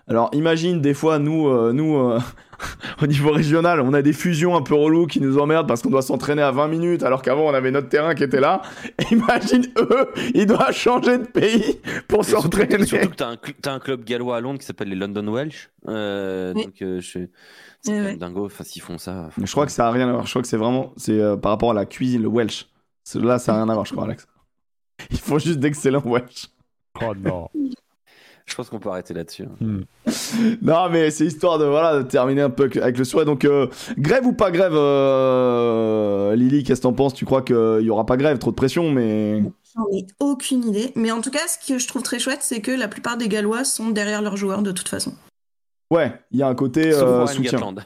Alors 0.08 0.30
imagine 0.32 0.80
des 0.80 0.94
fois 0.94 1.18
nous, 1.20 1.46
euh, 1.48 1.72
nous 1.72 1.96
euh, 1.96 2.18
au 3.02 3.06
niveau 3.06 3.30
régional, 3.32 3.80
on 3.80 3.92
a 3.92 4.02
des 4.02 4.12
fusions 4.12 4.56
un 4.56 4.62
peu 4.62 4.74
reloues 4.74 5.06
qui 5.06 5.20
nous 5.20 5.38
emmerdent 5.38 5.66
parce 5.68 5.82
qu'on 5.82 5.90
doit 5.90 6.02
s'entraîner 6.02 6.42
à 6.42 6.50
20 6.50 6.68
minutes 6.68 7.02
alors 7.02 7.22
qu'avant 7.22 7.46
on 7.46 7.54
avait 7.54 7.70
notre 7.70 7.88
terrain 7.88 8.14
qui 8.14 8.22
était 8.24 8.40
là. 8.40 8.62
Et 8.98 9.04
imagine 9.14 9.64
eux, 9.78 10.08
ils 10.34 10.46
doivent 10.46 10.72
changer 10.72 11.18
de 11.18 11.24
pays 11.24 11.80
pour 12.08 12.24
s'entraîner. 12.24 12.84
surtout 12.86 13.10
que 13.10 13.14
t'as 13.16 13.28
un, 13.28 13.34
cl- 13.34 13.54
t'as 13.60 13.72
un 13.72 13.78
club 13.80 14.04
gallois 14.04 14.36
à 14.36 14.40
Londres 14.40 14.58
qui 14.58 14.66
s'appelle 14.66 14.88
les 14.88 14.96
London 14.96 15.26
Welsh. 15.32 15.70
Euh, 15.88 16.52
Oui. 16.54 16.64
Donc 16.64 16.82
euh, 16.82 17.00
je- 17.00 17.26
c'est 17.82 17.92
Oui, 17.92 17.98
même 18.00 18.12
oui. 18.12 18.18
dingo. 18.18 18.46
Enfin, 18.46 18.64
s'ils 18.64 18.80
font 18.82 18.96
ça. 18.98 19.28
Mais 19.36 19.46
je 19.46 19.52
crois 19.52 19.66
que 19.66 19.72
ça 19.72 19.86
a 19.88 19.90
rien 19.90 20.08
à 20.08 20.12
voir. 20.12 20.24
Je 20.26 20.30
crois 20.30 20.42
que 20.42 20.48
c'est 20.48 20.56
vraiment 20.56 20.92
c'est 20.96 21.20
euh, 21.20 21.36
par 21.36 21.52
rapport 21.52 21.70
à 21.70 21.74
la 21.74 21.84
cuisine, 21.86 22.22
le 22.22 22.28
Welsh. 22.28 22.66
C'est- 23.04 23.18
Là 23.20 23.38
ça 23.38 23.52
a 23.52 23.56
rien 23.56 23.68
à 23.68 23.74
voir, 23.74 23.84
je 23.84 23.92
crois, 23.92 24.04
Alex. 24.04 24.26
Ils 25.10 25.18
font 25.18 25.38
juste 25.38 25.58
d'excellents 25.58 26.02
Welsh. 26.04 26.46
Oh 27.02 27.12
non. 27.16 27.48
Je 28.46 28.54
pense 28.54 28.68
qu'on 28.68 28.78
peut 28.78 28.90
arrêter 28.90 29.14
là-dessus. 29.14 29.44
hein. 29.44 29.56
Hmm. 29.60 29.80
Non, 30.62 30.88
mais 30.90 31.10
c'est 31.10 31.24
histoire 31.24 31.58
de, 31.58 31.64
voilà, 31.64 31.98
de 31.98 32.02
terminer 32.02 32.42
un 32.42 32.50
peu 32.50 32.70
avec 32.80 32.98
le 32.98 33.04
souhait. 33.04 33.24
Donc, 33.24 33.44
euh, 33.44 33.68
grève 33.98 34.26
ou 34.26 34.32
pas 34.34 34.50
grève, 34.50 34.74
euh, 34.74 36.34
Lily, 36.36 36.62
qu'est-ce 36.62 36.80
que 36.80 36.84
t'en 36.84 36.92
penses? 36.92 37.14
Tu 37.14 37.24
crois 37.24 37.42
qu'il 37.42 37.80
y 37.80 37.90
aura 37.90 38.06
pas 38.06 38.16
grève 38.16 38.38
Trop 38.38 38.50
de 38.50 38.56
pression, 38.56 38.90
mais. 38.90 39.42
J'en 39.74 39.96
ai 39.96 40.06
aucune 40.20 40.64
idée. 40.68 40.92
Mais 40.94 41.10
en 41.10 41.20
tout 41.20 41.30
cas, 41.30 41.40
ce 41.48 41.66
que 41.72 41.78
je 41.78 41.88
trouve 41.88 42.02
très 42.02 42.18
chouette, 42.18 42.40
c'est 42.42 42.60
que 42.60 42.70
la 42.70 42.86
plupart 42.88 43.16
des 43.16 43.28
Gallois 43.28 43.64
sont 43.64 43.90
derrière 43.90 44.22
leurs 44.22 44.36
joueurs 44.36 44.62
de 44.62 44.72
toute 44.72 44.88
façon. 44.88 45.14
Ouais, 45.90 46.12
il 46.30 46.38
y 46.38 46.42
a 46.42 46.46
un 46.48 46.54
côté 46.54 46.92
euh, 46.92 47.26
soutien. 47.26 47.52
Gatland. 47.52 47.80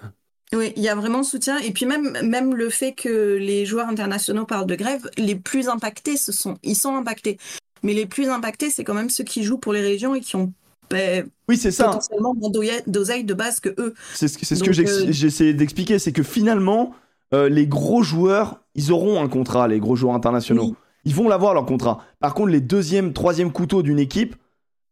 Oui, 0.54 0.72
il 0.76 0.82
y 0.82 0.88
a 0.88 0.94
vraiment 0.94 1.22
soutien. 1.22 1.58
Et 1.58 1.72
puis 1.72 1.84
même, 1.84 2.16
même 2.22 2.54
le 2.54 2.70
fait 2.70 2.92
que 2.92 3.36
les 3.36 3.66
joueurs 3.66 3.88
internationaux 3.88 4.46
parlent 4.46 4.66
de 4.66 4.74
grève, 4.76 5.08
les 5.18 5.34
plus 5.34 5.68
impactés, 5.68 6.16
ce 6.16 6.32
sont, 6.32 6.56
ils 6.62 6.76
sont 6.76 6.94
impactés. 6.96 7.38
Mais 7.82 7.94
les 7.94 8.06
plus 8.06 8.28
impactés, 8.28 8.70
c'est 8.70 8.84
quand 8.84 8.94
même 8.94 9.10
ceux 9.10 9.24
qui 9.24 9.42
jouent 9.42 9.58
pour 9.58 9.72
les 9.72 9.80
régions 9.80 10.14
et 10.14 10.20
qui 10.20 10.36
ont 10.36 10.52
ben, 10.90 11.28
Oui, 11.48 11.56
c'est 11.56 11.70
ça. 11.70 11.84
potentiellement 11.84 12.34
moins 12.34 12.50
d'oseille- 12.86 13.24
de 13.24 13.34
base 13.34 13.60
que 13.60 13.68
eux. 13.78 13.94
C'est 14.14 14.26
ce, 14.28 14.62
que 14.64 14.72
j'ex- 14.72 14.90
euh, 15.02 15.06
j'ai 15.10 15.26
essayé 15.26 15.52
d'expliquer. 15.54 15.98
C'est 15.98 16.12
que 16.12 16.22
finalement, 16.22 16.94
euh, 17.34 17.48
les 17.48 17.66
gros 17.66 18.02
joueurs, 18.02 18.60
ils 18.74 18.90
auront 18.90 19.22
un 19.22 19.28
contrat, 19.28 19.68
les 19.68 19.80
gros 19.80 19.96
joueurs 19.96 20.14
internationaux. 20.14 20.64
Oui. 20.64 20.74
Ils 21.04 21.14
vont 21.14 21.28
l'avoir 21.28 21.54
leur 21.54 21.66
contrat. 21.66 22.00
Par 22.20 22.34
contre, 22.34 22.48
les 22.50 22.60
deuxième, 22.60 23.12
troisième 23.12 23.52
couteaux 23.52 23.82
d'une 23.82 23.98
équipe, 23.98 24.34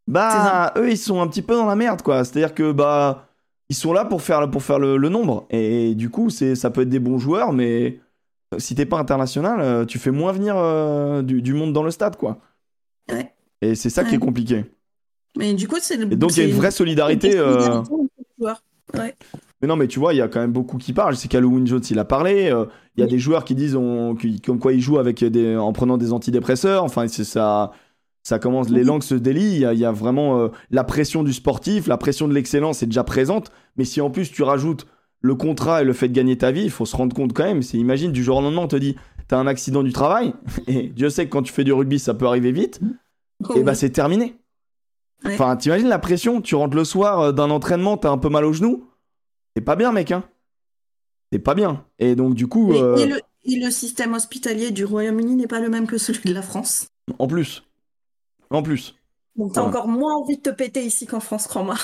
bah, 0.07 0.73
eux, 0.77 0.91
ils 0.91 0.99
sont 0.99 1.21
un 1.21 1.27
petit 1.27 1.43
peu 1.43 1.55
dans 1.57 1.67
la 1.67 1.75
merde, 1.77 2.03
quoi. 2.03 2.25
C'est-à-dire 2.25 2.55
que, 2.55 2.73
bah, 2.73 3.27
ils 3.69 3.75
sont 3.75 3.93
là 3.93 4.05
pour 4.05 4.23
faire, 4.23 4.49
pour 4.51 4.63
faire 4.63 4.79
le, 4.79 4.97
le 4.97 5.09
nombre. 5.09 5.47
Et, 5.51 5.95
du 5.95 6.09
coup, 6.11 6.31
c'est, 6.31 6.55
ça 6.55 6.71
peut 6.71 6.83
être 6.83 6.89
des 6.89 7.01
bons 7.01 7.19
joueurs, 7.19 7.53
mais 7.53 7.99
si 8.59 8.75
t'es 8.77 8.87
pas 8.87 8.99
international, 8.99 9.61
euh, 9.61 9.85
tu 9.85 9.99
fais 9.99 10.13
moins 10.13 10.33
venir 10.33 10.55
euh, 10.57 11.23
du, 11.23 11.43
du 11.43 11.53
monde 11.55 11.73
dans 11.73 11.83
le 11.83 11.91
stade, 11.91 12.17
quoi. 12.17 12.39
Ouais. 13.11 13.33
Et 13.63 13.75
c'est 13.75 13.91
ça 13.91 14.05
qui 14.05 14.15
est 14.15 14.19
compliqué. 14.19 14.65
Mais 15.39 15.55
du 15.55 15.69
coup, 15.69 15.77
c'est 15.81 15.97
donc, 16.17 16.37
il 16.37 16.43
y 16.43 16.47
a 16.47 16.49
une 16.49 16.55
vraie 16.55 16.71
solidarité. 16.71 17.33
euh. 17.37 17.83
Ouais. 18.41 19.15
Mais 19.63 19.69
non, 19.69 19.77
mais 19.77 19.87
tu 19.87 19.99
vois, 19.99 20.13
il 20.15 20.19
y 20.19 20.21
a 20.23 20.29
quand 20.29 20.41
même 20.41 20.53
beaucoup 20.53 20.77
qui 20.79 20.93
parlent. 20.93 21.17
C'est 21.17 21.29
qu'Halloween 21.29 21.67
Jones, 21.67 21.83
il 21.91 21.99
a 21.99 22.05
parlé. 22.05 22.51
euh, 22.51 22.67
Il 22.97 23.01
y 23.01 23.05
a 23.05 23.07
des 23.07 23.19
joueurs 23.19 23.45
qui 23.45 23.55
disent 23.55 23.77
on- 23.77 24.15
qui- 24.15 24.41
comme 24.41 24.59
quoi 24.59 24.73
ils 24.73 24.81
jouent 24.81 24.99
avec 24.99 25.23
des, 25.25 25.57
en 25.57 25.73
prenant 25.73 25.97
des 25.99 26.13
antidépresseurs. 26.13 26.85
Enfin, 26.85 27.07
c'est 27.09 27.25
ça. 27.25 27.73
Ça 28.23 28.39
commence, 28.39 28.71
les 28.71 28.83
langues 28.85 29.03
se 29.03 29.15
délient. 29.15 29.55
Il 29.55 29.61
y 29.61 29.65
a, 29.67 29.73
il 29.73 29.79
y 29.79 29.85
a 29.85 29.93
vraiment 29.93 30.41
euh, 30.41 30.49
la 30.71 30.83
pression 30.83 31.23
du 31.23 31.33
sportif, 31.33 31.87
la 31.87 31.97
pression 31.97 32.27
de 32.29 32.35
l'excellence 32.35 32.83
est 32.83 32.87
déjà 32.87 33.05
présente. 33.05 33.53
Mais 33.77 33.85
si 33.85 34.01
en 34.01 34.11
plus 34.11 34.33
tu 34.33 34.43
rajoutes 34.43 34.87
le 35.21 35.35
contrat 35.35 35.83
et 35.83 35.85
le 35.85 35.93
fait 35.93 36.09
de 36.09 36.13
gagner 36.15 36.37
ta 36.37 36.51
vie, 36.51 36.65
il 36.65 36.71
faut 36.71 36.87
se 36.87 36.97
rendre 36.97 37.15
compte 37.15 37.33
quand 37.35 37.45
même. 37.45 37.63
C'est 37.63 37.77
imagine 37.79 38.13
du 38.13 38.25
jour 38.25 38.39
au 38.39 38.41
lendemain, 38.43 38.63
on 38.63 38.69
te 38.69 38.77
dit 38.77 38.97
t'as 39.29 39.39
un 39.39 39.47
accident 39.47 39.83
du 39.83 39.93
travail. 39.93 40.35
Et 40.67 40.89
Dieu 40.89 41.11
sait 41.11 41.27
que 41.27 41.31
quand 41.31 41.43
tu 41.43 41.53
fais 41.53 41.65
du 41.65 41.73
rugby, 41.73 41.99
ça 41.99 42.15
peut 42.15 42.27
arriver 42.27 42.53
vite. 42.53 42.81
Et 43.55 43.63
bah 43.63 43.75
c'est 43.75 43.91
terminé. 43.91 44.37
Ouais. 45.25 45.35
Enfin, 45.35 45.57
t'imagines 45.57 45.89
la 45.89 45.99
pression 45.99 46.41
Tu 46.43 46.55
rentres 46.55 46.77
le 46.77 46.85
soir 46.85 47.21
euh, 47.21 47.33
d'un 47.33 47.51
entraînement, 47.51 47.97
t'as 47.97 48.11
un 48.11 48.19
peu 48.19 48.29
mal 48.29 48.45
au 48.45 48.53
genou. 48.53 48.89
C'est 49.57 49.63
pas 49.63 49.77
bien, 49.77 49.93
mec, 49.93 50.13
hein. 50.13 50.25
C'est 51.33 51.39
pas 51.39 51.55
bien. 51.55 51.85
Et 51.99 52.15
donc, 52.15 52.35
du 52.35 52.47
coup, 52.47 52.69
Mais- 52.73 52.83
euh, 52.83 52.97
et, 52.97 53.07
le, 53.07 53.21
et 53.45 53.59
le 53.65 53.71
système 53.71 54.15
hospitalier 54.15 54.71
du 54.71 54.85
Royaume-Uni 54.85 55.37
n'est 55.37 55.47
pas 55.47 55.61
le 55.61 55.69
même 55.69 55.87
que 55.87 55.99
celui 55.99 56.29
de 56.29 56.35
la 56.35 56.43
France? 56.43 56.89
en 57.19 57.27
plus. 57.27 57.63
En 58.51 58.63
plus. 58.63 58.95
Donc 59.37 59.53
t'as 59.53 59.63
Ouais. 59.63 59.69
encore 59.69 59.89
moins 59.89 60.15
envie 60.17 60.37
de 60.37 60.43
te 60.43 60.51
péter 60.51 60.83
ici 60.85 61.07
qu'en 61.07 61.21
France, 61.21 61.47
crois-moi. 61.47 61.77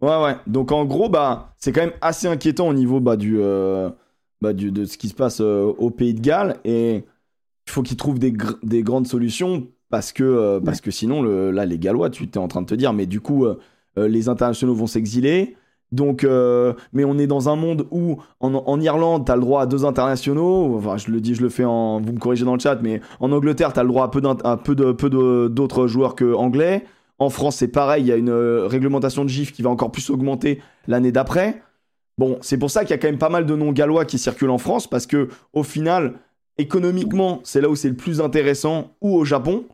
Ouais, 0.00 0.22
ouais. 0.22 0.36
Donc, 0.46 0.72
en 0.72 0.84
gros, 0.84 1.08
bah, 1.08 1.54
c'est 1.58 1.72
quand 1.72 1.80
même 1.82 1.94
assez 2.00 2.26
inquiétant 2.26 2.68
au 2.68 2.74
niveau 2.74 3.00
bah, 3.00 3.16
du, 3.16 3.38
euh, 3.40 3.90
bah, 4.40 4.52
du, 4.52 4.70
de 4.70 4.84
ce 4.84 4.98
qui 4.98 5.08
se 5.08 5.14
passe 5.14 5.40
euh, 5.40 5.72
au 5.78 5.90
Pays 5.90 6.14
de 6.14 6.20
Galles. 6.20 6.56
Et 6.64 7.04
il 7.66 7.70
faut 7.72 7.82
qu'ils 7.82 7.96
trouvent 7.96 8.18
des, 8.18 8.32
gr- 8.32 8.58
des 8.62 8.82
grandes 8.82 9.06
solutions 9.06 9.66
parce 9.90 10.12
que, 10.12 10.24
euh, 10.24 10.60
parce 10.60 10.80
que 10.80 10.90
sinon, 10.90 11.22
le, 11.22 11.50
là, 11.50 11.64
les 11.64 11.78
Gallois, 11.78 12.10
tu 12.10 12.28
t'es 12.28 12.38
en 12.38 12.48
train 12.48 12.62
de 12.62 12.66
te 12.66 12.74
dire, 12.74 12.92
mais 12.92 13.06
du 13.06 13.20
coup, 13.20 13.44
euh, 13.44 13.56
les 13.96 14.28
internationaux 14.28 14.74
vont 14.74 14.86
s'exiler. 14.86 15.56
Donc, 15.92 16.24
euh, 16.24 16.74
mais 16.92 17.04
on 17.04 17.16
est 17.16 17.28
dans 17.28 17.48
un 17.48 17.54
monde 17.54 17.86
où 17.92 18.16
en, 18.40 18.52
en 18.54 18.80
Irlande, 18.80 19.24
tu 19.24 19.30
as 19.30 19.36
le 19.36 19.40
droit 19.40 19.62
à 19.62 19.66
deux 19.66 19.84
internationaux. 19.84 20.76
Enfin, 20.76 20.96
je 20.96 21.10
le 21.12 21.20
dis, 21.20 21.34
je 21.36 21.42
le 21.42 21.48
fais 21.48 21.64
en. 21.64 22.00
Vous 22.00 22.12
me 22.12 22.18
corrigez 22.18 22.44
dans 22.44 22.54
le 22.54 22.60
chat, 22.60 22.76
mais 22.82 23.00
en 23.20 23.30
Angleterre, 23.30 23.72
tu 23.72 23.78
as 23.78 23.84
le 23.84 23.88
droit 23.88 24.04
à 24.04 24.08
peu, 24.08 24.20
d'int- 24.20 24.42
à 24.44 24.56
peu 24.56 24.74
de 24.74 24.90
peu 24.90 25.08
de- 25.08 25.46
d'autres 25.46 25.86
joueurs 25.86 26.16
que 26.16 26.34
anglais. 26.34 26.84
En 27.18 27.30
France, 27.30 27.56
c'est 27.56 27.68
pareil, 27.68 28.02
il 28.02 28.08
y 28.08 28.12
a 28.12 28.16
une 28.16 28.32
réglementation 28.32 29.24
de 29.24 29.30
GIF 29.30 29.52
qui 29.52 29.62
va 29.62 29.70
encore 29.70 29.92
plus 29.92 30.10
augmenter 30.10 30.60
l'année 30.88 31.12
d'après. 31.12 31.62
Bon, 32.18 32.38
c'est 32.40 32.56
pour 32.58 32.70
ça 32.70 32.82
qu'il 32.82 32.90
y 32.90 32.94
a 32.94 32.98
quand 32.98 33.08
même 33.08 33.18
pas 33.18 33.28
mal 33.28 33.44
de 33.46 33.54
noms 33.54 33.72
gallois 33.72 34.04
qui 34.04 34.18
circulent 34.18 34.50
en 34.50 34.58
France, 34.58 34.86
parce 34.86 35.06
que 35.06 35.28
au 35.52 35.62
final, 35.62 36.14
économiquement, 36.58 37.40
c'est 37.44 37.60
là 37.60 37.68
où 37.68 37.76
c'est 37.76 37.90
le 37.90 37.96
plus 37.96 38.20
intéressant, 38.20 38.94
ou 39.02 39.14
au 39.16 39.24
Japon. 39.24 39.64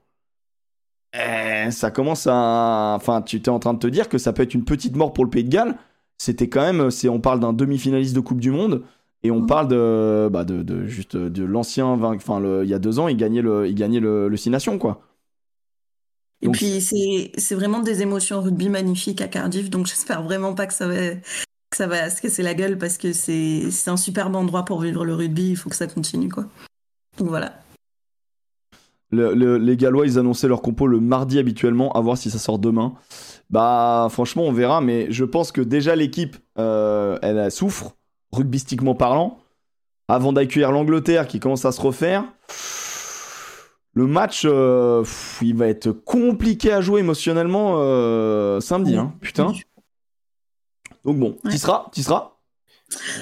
Eh, 1.15 1.71
ça 1.71 1.91
commence 1.91 2.27
à. 2.27 2.95
Enfin, 2.97 3.23
tu 3.23 3.37
étais 3.37 3.51
en 3.51 3.59
train 3.59 3.75
de 3.75 3.79
te 3.79 3.87
dire 3.87 4.09
que 4.09 4.19
ça 4.19 4.33
peut 4.33 4.43
être 4.43 4.55
une 4.55 4.65
petite 4.65 4.97
mort 4.97 5.13
pour 5.13 5.25
le 5.25 5.31
Pays 5.31 5.45
de 5.45 5.51
Galles. 5.51 5.77
C'était 6.19 6.49
quand 6.49 6.63
même. 6.63 6.91
c'est- 6.91 7.09
On 7.09 7.21
parle 7.21 7.41
d'un 7.41 7.53
demi-finaliste 7.53 8.15
de 8.15 8.21
Coupe 8.21 8.41
du 8.41 8.51
Monde. 8.51 8.83
Et 9.25 9.31
on 9.31 9.41
Mhm. 9.41 9.47
parle 9.47 9.69
de, 9.69 10.29
bah 10.33 10.43
de, 10.45 10.63
de 10.65 10.85
juste 10.87 11.17
de 11.17 11.45
l'ancien, 11.45 11.87
enfin 11.87 12.41
le- 12.41 12.65
il 12.65 12.69
y 12.71 12.75
a 12.75 12.81
deux 12.81 12.99
ans, 12.99 13.07
il 13.07 13.17
gagnait 13.17 13.41
le, 13.43 13.69
il 13.69 13.75
gagnait 13.77 14.01
le, 14.01 14.29
le 14.29 14.37
Six 14.37 14.51
Nations 14.51 14.79
quoi. 14.79 15.01
Et 16.41 16.47
Donc- 16.47 16.57
puis, 16.57 16.81
c'est, 16.81 17.31
c'est 17.39 17.55
vraiment 17.55 17.79
des 17.79 18.03
émotions 18.03 18.41
rugby 18.43 18.69
magnifiques 18.69 19.21
à 19.21 19.29
Cardiff, 19.29 19.71
donc 19.71 19.87
j'espère 19.87 20.25
vraiment 20.25 20.55
pas 20.55 20.67
que 20.67 20.75
ça 20.75 20.89
va, 20.89 20.95
que 21.73 21.77
ça 21.79 21.87
va 21.89 22.09
se 22.11 22.21
casser 22.23 22.43
la 22.43 22.55
gueule 22.55 22.79
parce 22.79 22.99
que 22.99 23.13
c'est, 23.13 23.65
un 23.87 23.97
superbe 23.97 24.37
endroit 24.37 24.65
pour 24.65 24.81
vivre 24.81 25.05
le 25.05 25.15
rugby, 25.15 25.51
il 25.51 25.57
faut 25.57 25.71
que 25.71 25.77
ça 25.77 25.87
continue, 25.87 26.29
quoi. 26.29 26.45
Donc 27.19 27.29
voilà. 27.29 27.55
Le- 29.11 29.35
le- 29.35 29.59
les 29.59 29.77
Gallois, 29.77 30.07
ils 30.07 30.19
annonçaient 30.19 30.49
leur 30.49 30.63
compo 30.63 30.87
le 30.87 31.01
mardi 31.01 31.39
habituellement, 31.39 31.91
à 31.93 32.01
voir 32.01 32.17
si 32.17 32.31
ça 32.31 32.39
sort 32.39 32.59
demain. 32.59 32.95
Bah, 33.51 34.09
franchement, 34.11 34.45
on 34.45 34.53
verra, 34.53 34.81
mais 34.81 35.07
je 35.11 35.25
pense 35.25 35.51
que 35.51 35.61
déjà 35.61 35.97
l'équipe, 35.97 36.37
euh, 36.59 37.19
elle, 37.23 37.39
elle 37.39 37.51
souffre, 37.51 37.95
rugbystiquement 38.33 38.95
parlant. 38.95 39.39
Avant 40.09 40.33
d'accueillir 40.33 40.73
l'Angleterre 40.73 41.27
qui 41.27 41.41
commence 41.41 41.65
à 41.65 41.73
se 41.73 41.81
refaire, 41.81 42.25
le 43.95 44.07
match, 44.07 44.43
euh, 44.45 45.05
il 45.43 45.55
va 45.57 45.69
être 45.69 45.91
compliqué 45.91 46.73
à 46.73 46.81
jouer 46.81 47.01
émotionnellement 47.01 47.75
euh, 47.79 48.61
samedi, 48.61 48.97
hein, 48.97 49.13
putain. 49.21 49.53
Donc 51.05 51.19
bon, 51.19 51.37
Ouais. 51.45 51.51
tu 51.51 51.59
seras, 51.59 51.87
tu 51.93 52.03
seras. 52.03 52.29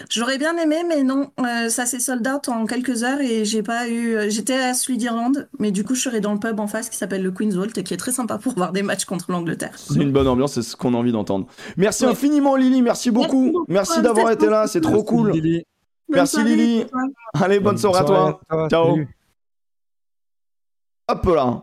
J'aurais 0.09 0.37
bien 0.37 0.57
aimé, 0.57 0.79
mais 0.89 1.05
non, 1.05 1.31
euh, 1.39 1.69
ça 1.69 1.87
s'est 1.87 2.01
sold 2.01 2.27
out 2.27 2.49
en 2.49 2.67
quelques 2.67 3.05
heures 3.05 3.21
et 3.21 3.45
j'ai 3.45 3.63
pas 3.63 3.89
eu. 3.89 4.17
euh, 4.17 4.29
J'étais 4.29 4.55
à 4.61 4.75
celui 4.75 4.99
d'Irlande, 4.99 5.49
mais 5.61 5.71
du 5.71 5.85
coup, 5.85 5.95
je 5.95 6.01
serai 6.03 6.21
dans 6.21 6.33
le 6.33 6.41
pub 6.41 6.59
en 6.59 6.67
face 6.67 6.91
qui 6.91 6.97
s'appelle 6.97 7.23
le 7.23 7.31
Queen's 7.31 7.55
Vault 7.55 7.69
et 7.79 7.85
qui 7.85 7.95
est 7.95 7.97
très 7.97 8.11
sympa 8.11 8.37
pour 8.39 8.55
voir 8.55 8.73
des 8.73 8.83
matchs 8.83 9.05
contre 9.05 9.31
l'Angleterre. 9.31 9.71
C'est 9.77 9.95
une 10.01 10.11
bonne 10.11 10.27
ambiance, 10.27 10.55
c'est 10.55 10.63
ce 10.63 10.75
qu'on 10.75 10.93
a 10.95 10.97
envie 10.97 11.13
d'entendre. 11.13 11.47
Merci 11.77 12.05
Ouais. 12.05 12.11
infiniment 12.11 12.57
Lily, 12.57 12.83
merci 12.83 13.13
beaucoup. 13.13 13.65
Merci 13.69 14.03
d'avoir 14.03 14.33
été 14.33 14.47
là, 14.49 14.67
c'est 14.67 14.81
trop 14.81 14.93
Merci, 14.95 15.07
cool. 15.07 15.31
Lily. 15.31 15.63
Merci, 16.09 16.35
soirée, 16.35 16.57
Lily. 16.57 16.87
Allez, 17.35 17.61
bonne 17.61 17.79
soirée 17.79 18.01
à 18.01 18.05
toi. 18.05 18.41
Ciao. 18.69 18.91
Salut. 18.91 19.17
Hop 21.09 21.27
là. 21.27 21.63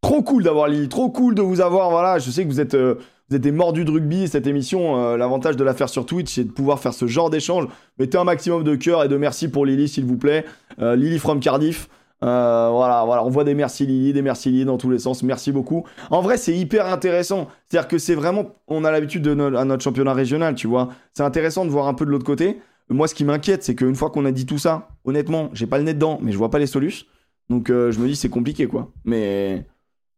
Trop 0.00 0.22
cool 0.22 0.42
d'avoir 0.42 0.66
Lily, 0.68 0.88
trop 0.88 1.10
cool 1.10 1.34
de 1.36 1.42
vous 1.42 1.60
avoir. 1.60 1.90
Voilà, 1.90 2.18
je 2.18 2.30
sais 2.30 2.42
que 2.44 2.48
vous 2.48 2.60
êtes, 2.60 2.74
euh, 2.74 2.96
vous 3.28 3.36
êtes 3.36 3.42
des 3.42 3.52
mordus 3.52 3.84
de 3.84 3.90
rugby. 3.90 4.28
Cette 4.28 4.46
émission, 4.46 4.98
euh, 5.00 5.16
l'avantage 5.16 5.56
de 5.56 5.64
la 5.64 5.74
faire 5.74 5.88
sur 5.88 6.06
Twitch, 6.06 6.32
c'est 6.34 6.44
de 6.44 6.50
pouvoir 6.52 6.78
faire 6.78 6.94
ce 6.94 7.06
genre 7.06 7.30
d'échange. 7.30 7.66
Mettez 7.98 8.18
un 8.18 8.24
maximum 8.24 8.62
de 8.64 8.74
cœur 8.76 9.02
et 9.04 9.08
de 9.08 9.16
merci 9.16 9.48
pour 9.48 9.66
Lily, 9.66 9.88
s'il 9.88 10.04
vous 10.04 10.16
plaît. 10.16 10.44
Euh, 10.80 10.94
Lily 10.96 11.18
from 11.18 11.40
Cardiff. 11.40 11.88
Euh, 12.24 12.68
voilà, 12.72 13.04
voilà, 13.04 13.24
on 13.24 13.28
voit 13.28 13.44
des 13.44 13.54
merci 13.54 13.84
Lily, 13.84 14.12
des 14.14 14.22
merci 14.22 14.50
Lily 14.50 14.64
dans 14.64 14.78
tous 14.78 14.88
les 14.90 14.98
sens. 14.98 15.22
Merci 15.22 15.52
beaucoup. 15.52 15.84
En 16.10 16.22
vrai, 16.22 16.38
c'est 16.38 16.56
hyper 16.56 16.86
intéressant. 16.86 17.48
C'est-à-dire 17.68 17.88
que 17.88 17.98
c'est 17.98 18.14
vraiment, 18.14 18.46
on 18.68 18.84
a 18.84 18.90
l'habitude 18.90 19.22
de 19.22 19.34
no- 19.34 19.54
à 19.56 19.64
notre 19.64 19.82
championnat 19.84 20.14
régional, 20.14 20.54
tu 20.54 20.66
vois. 20.66 20.88
C'est 21.12 21.22
intéressant 21.24 21.64
de 21.66 21.70
voir 21.70 21.88
un 21.88 21.94
peu 21.94 22.06
de 22.06 22.10
l'autre 22.10 22.24
côté. 22.24 22.58
Moi, 22.88 23.06
ce 23.08 23.14
qui 23.14 23.24
m'inquiète, 23.24 23.64
c'est 23.64 23.74
qu'une 23.74 23.96
fois 23.96 24.10
qu'on 24.10 24.24
a 24.24 24.32
dit 24.32 24.46
tout 24.46 24.58
ça, 24.58 24.88
honnêtement, 25.04 25.50
j'ai 25.52 25.66
pas 25.66 25.76
le 25.78 25.84
nez 25.84 25.92
dedans, 25.94 26.18
mais 26.22 26.32
je 26.32 26.38
vois 26.38 26.50
pas 26.50 26.58
les 26.60 26.66
solutions. 26.66 27.04
Donc 27.50 27.68
euh, 27.70 27.90
je 27.92 27.98
me 28.00 28.06
dis 28.08 28.16
c'est 28.16 28.28
compliqué 28.28 28.66
quoi. 28.66 28.90
Mais 29.04 29.66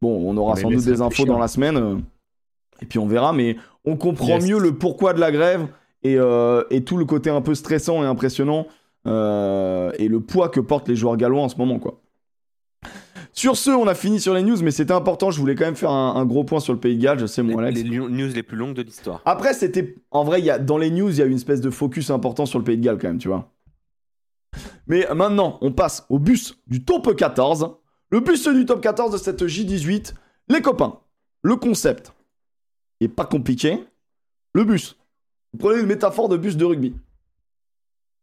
bon, 0.00 0.22
on 0.30 0.36
aura 0.36 0.54
Mais 0.54 0.62
sans 0.62 0.70
doute 0.70 0.84
des 0.84 1.00
infos 1.02 1.24
dans 1.24 1.38
la 1.38 1.48
semaine. 1.48 2.02
Et 2.82 2.86
puis 2.86 2.98
on 2.98 3.06
verra. 3.06 3.32
Mais 3.32 3.56
on 3.84 3.96
comprend 3.96 4.36
Yes. 4.38 4.46
mieux 4.48 4.58
le 4.58 4.72
pourquoi 4.76 5.12
de 5.14 5.20
la 5.20 5.30
grève 5.32 5.66
et, 6.02 6.16
euh, 6.18 6.62
et 6.70 6.84
tout 6.84 6.96
le 6.96 7.04
côté 7.04 7.30
un 7.30 7.40
peu 7.40 7.54
stressant 7.54 8.02
et 8.02 8.06
impressionnant 8.06 8.66
euh, 9.06 9.90
et 9.98 10.08
le 10.08 10.20
poids 10.20 10.48
que 10.48 10.60
portent 10.60 10.88
les 10.88 10.96
joueurs 10.96 11.16
gallois 11.16 11.42
en 11.42 11.48
ce 11.48 11.56
moment 11.56 11.78
quoi. 11.78 12.00
Sur 13.32 13.56
ce, 13.56 13.70
on 13.70 13.86
a 13.86 13.94
fini 13.94 14.20
sur 14.20 14.34
les 14.34 14.42
news, 14.42 14.56
mais 14.62 14.72
c'était 14.72 14.92
important. 14.92 15.30
Je 15.30 15.38
voulais 15.38 15.54
quand 15.54 15.64
même 15.64 15.76
faire 15.76 15.92
un, 15.92 16.16
un 16.16 16.24
gros 16.24 16.42
point 16.42 16.58
sur 16.58 16.72
le 16.72 16.80
Pays 16.80 16.96
de 16.96 17.02
Galles. 17.02 17.20
Je 17.20 17.26
sais, 17.26 17.42
mon 17.42 17.56
Alex. 17.58 17.80
les 17.82 17.88
news 17.88 18.08
les 18.34 18.42
plus 18.42 18.56
longues 18.56 18.74
de 18.74 18.82
l'histoire. 18.82 19.22
Après, 19.26 19.54
c'était. 19.54 19.94
En 20.10 20.24
vrai, 20.24 20.40
y 20.42 20.50
a... 20.50 20.58
dans 20.58 20.76
les 20.76 20.90
news, 20.90 21.08
il 21.10 21.18
y 21.18 21.22
a 21.22 21.24
eu 21.24 21.30
une 21.30 21.36
espèce 21.36 21.60
de 21.60 21.70
focus 21.70 22.10
important 22.10 22.46
sur 22.46 22.58
le 22.58 22.64
Pays 22.64 22.76
de 22.78 22.82
Galles, 22.84 22.98
quand 22.98 23.06
même, 23.06 23.18
tu 23.18 23.28
vois. 23.28 23.48
Mais 24.88 25.06
maintenant, 25.14 25.58
on 25.60 25.70
passe 25.70 26.04
au 26.08 26.18
bus 26.18 26.58
du 26.66 26.84
top 26.84 27.14
14. 27.14 27.76
Le 28.10 28.20
bus 28.20 28.48
du 28.48 28.64
top 28.64 28.80
14 28.80 29.12
de 29.12 29.18
cette 29.18 29.44
J18. 29.44 30.14
Les 30.48 30.60
copains, 30.60 30.98
le 31.42 31.54
concept 31.56 32.12
est 33.00 33.08
pas 33.08 33.26
compliqué. 33.26 33.84
Le 34.54 34.64
bus. 34.64 34.96
Vous 35.52 35.58
prenez 35.58 35.80
une 35.80 35.86
métaphore 35.86 36.28
de 36.28 36.36
bus 36.36 36.56
de 36.56 36.64
rugby. 36.64 36.94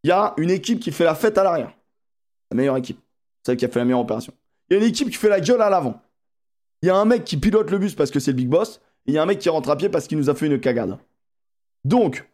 Il 0.02 0.08
y 0.08 0.12
a 0.12 0.34
une 0.36 0.50
équipe 0.50 0.80
qui 0.80 0.92
fait 0.92 1.04
la 1.04 1.14
fête 1.14 1.38
à 1.38 1.44
l'arrière. 1.44 1.74
La 2.50 2.56
meilleure 2.56 2.76
équipe. 2.76 3.00
Celle 3.44 3.56
qui 3.56 3.64
a 3.64 3.68
fait 3.68 3.78
la 3.78 3.84
meilleure 3.84 4.00
opération. 4.00 4.32
Il 4.68 4.74
y 4.74 4.76
a 4.76 4.82
une 4.82 4.88
équipe 4.88 5.10
qui 5.10 5.16
fait 5.16 5.28
la 5.28 5.40
gueule 5.40 5.62
à 5.62 5.70
l'avant. 5.70 6.00
Il 6.82 6.86
y 6.86 6.90
a 6.90 6.96
un 6.96 7.04
mec 7.04 7.24
qui 7.24 7.36
pilote 7.36 7.70
le 7.70 7.78
bus 7.78 7.94
parce 7.94 8.10
que 8.10 8.20
c'est 8.20 8.32
le 8.32 8.36
big 8.36 8.48
boss. 8.48 8.80
Et 9.06 9.12
il 9.12 9.14
y 9.14 9.18
a 9.18 9.22
un 9.22 9.26
mec 9.26 9.38
qui 9.38 9.48
rentre 9.48 9.70
à 9.70 9.76
pied 9.76 9.88
parce 9.88 10.06
qu'il 10.06 10.18
nous 10.18 10.30
a 10.30 10.34
fait 10.34 10.46
une 10.46 10.60
cagade. 10.60 10.98
Donc, 11.84 12.28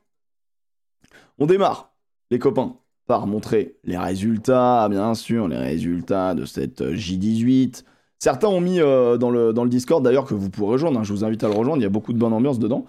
on 1.39 1.47
démarre, 1.47 1.93
les 2.31 2.39
copains, 2.39 2.77
par 3.07 3.27
montrer 3.27 3.77
les 3.85 3.99
résultats, 3.99 4.89
bien 4.89 5.15
sûr, 5.15 5.49
les 5.49 5.59
résultats 5.59 6.35
de 6.35 6.45
cette 6.45 6.81
euh, 6.81 6.95
J18. 6.95 7.85
Certains 8.23 8.47
ont 8.47 8.61
mis 8.61 8.79
euh, 8.79 9.17
dans, 9.17 9.31
le, 9.31 9.53
dans 9.53 9.65
le 9.65 9.69
Discord, 9.69 10.01
d'ailleurs, 10.01 10.27
que 10.27 10.35
vous 10.35 10.49
pourrez 10.49 10.75
rejoindre. 10.75 11.01
hein, 11.01 11.03
je 11.03 11.13
vous 11.13 11.25
invite 11.25 11.43
à 11.43 11.49
le 11.49 11.55
rejoindre, 11.55 11.79
il 11.79 11.83
y 11.83 11.87
a 11.87 11.89
beaucoup 11.89 12.13
de 12.13 12.19
bonne 12.19 12.33
ambiance 12.33 12.61
dedans. 12.61 12.87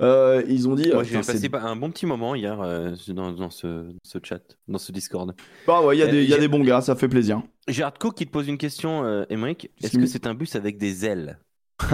Euh, 0.00 0.42
ils 0.48 0.68
ont 0.68 0.74
dit. 0.74 0.90
Moi, 0.90 1.00
euh, 1.00 1.02
j'ai 1.02 1.16
passé 1.16 1.48
un 1.50 1.76
bon 1.76 1.90
petit 1.90 2.04
moment 2.04 2.34
hier 2.34 2.60
euh, 2.60 2.94
dans, 3.08 3.32
dans 3.32 3.48
ce, 3.48 3.88
ce 4.02 4.18
chat, 4.22 4.42
dans 4.68 4.76
ce 4.76 4.92
Discord. 4.92 5.34
Ah 5.66 5.82
ouais, 5.82 5.96
il 5.96 6.00
y 6.00 6.02
a, 6.02 6.08
des, 6.08 6.22
il 6.24 6.28
y 6.28 6.34
a 6.34 6.38
des 6.38 6.48
bons 6.48 6.62
gars, 6.62 6.82
ça 6.82 6.94
fait 6.94 7.08
plaisir. 7.08 7.40
J'ai 7.68 7.84
Hardco 7.84 8.10
qui 8.10 8.26
te 8.26 8.30
pose 8.30 8.48
une 8.48 8.58
question, 8.58 9.02
euh, 9.02 9.24
Emmerich. 9.30 9.70
Est-ce 9.82 9.96
que 9.96 10.04
c'est 10.04 10.26
un 10.26 10.34
bus 10.34 10.54
avec 10.56 10.76
des 10.76 11.06
ailes? 11.06 11.38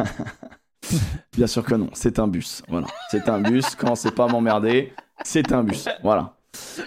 Bien 1.36 1.46
sûr 1.46 1.64
que 1.64 1.76
non, 1.76 1.88
c'est 1.92 2.18
un 2.18 2.26
bus. 2.26 2.64
Voilà, 2.68 2.88
c'est 3.12 3.28
un 3.28 3.38
bus. 3.40 3.76
Quand 3.76 3.94
c'est 3.94 4.12
pas 4.12 4.26
m'emmerder, 4.26 4.92
c'est 5.22 5.52
un 5.52 5.62
bus. 5.62 5.88
Voilà. 6.02 6.34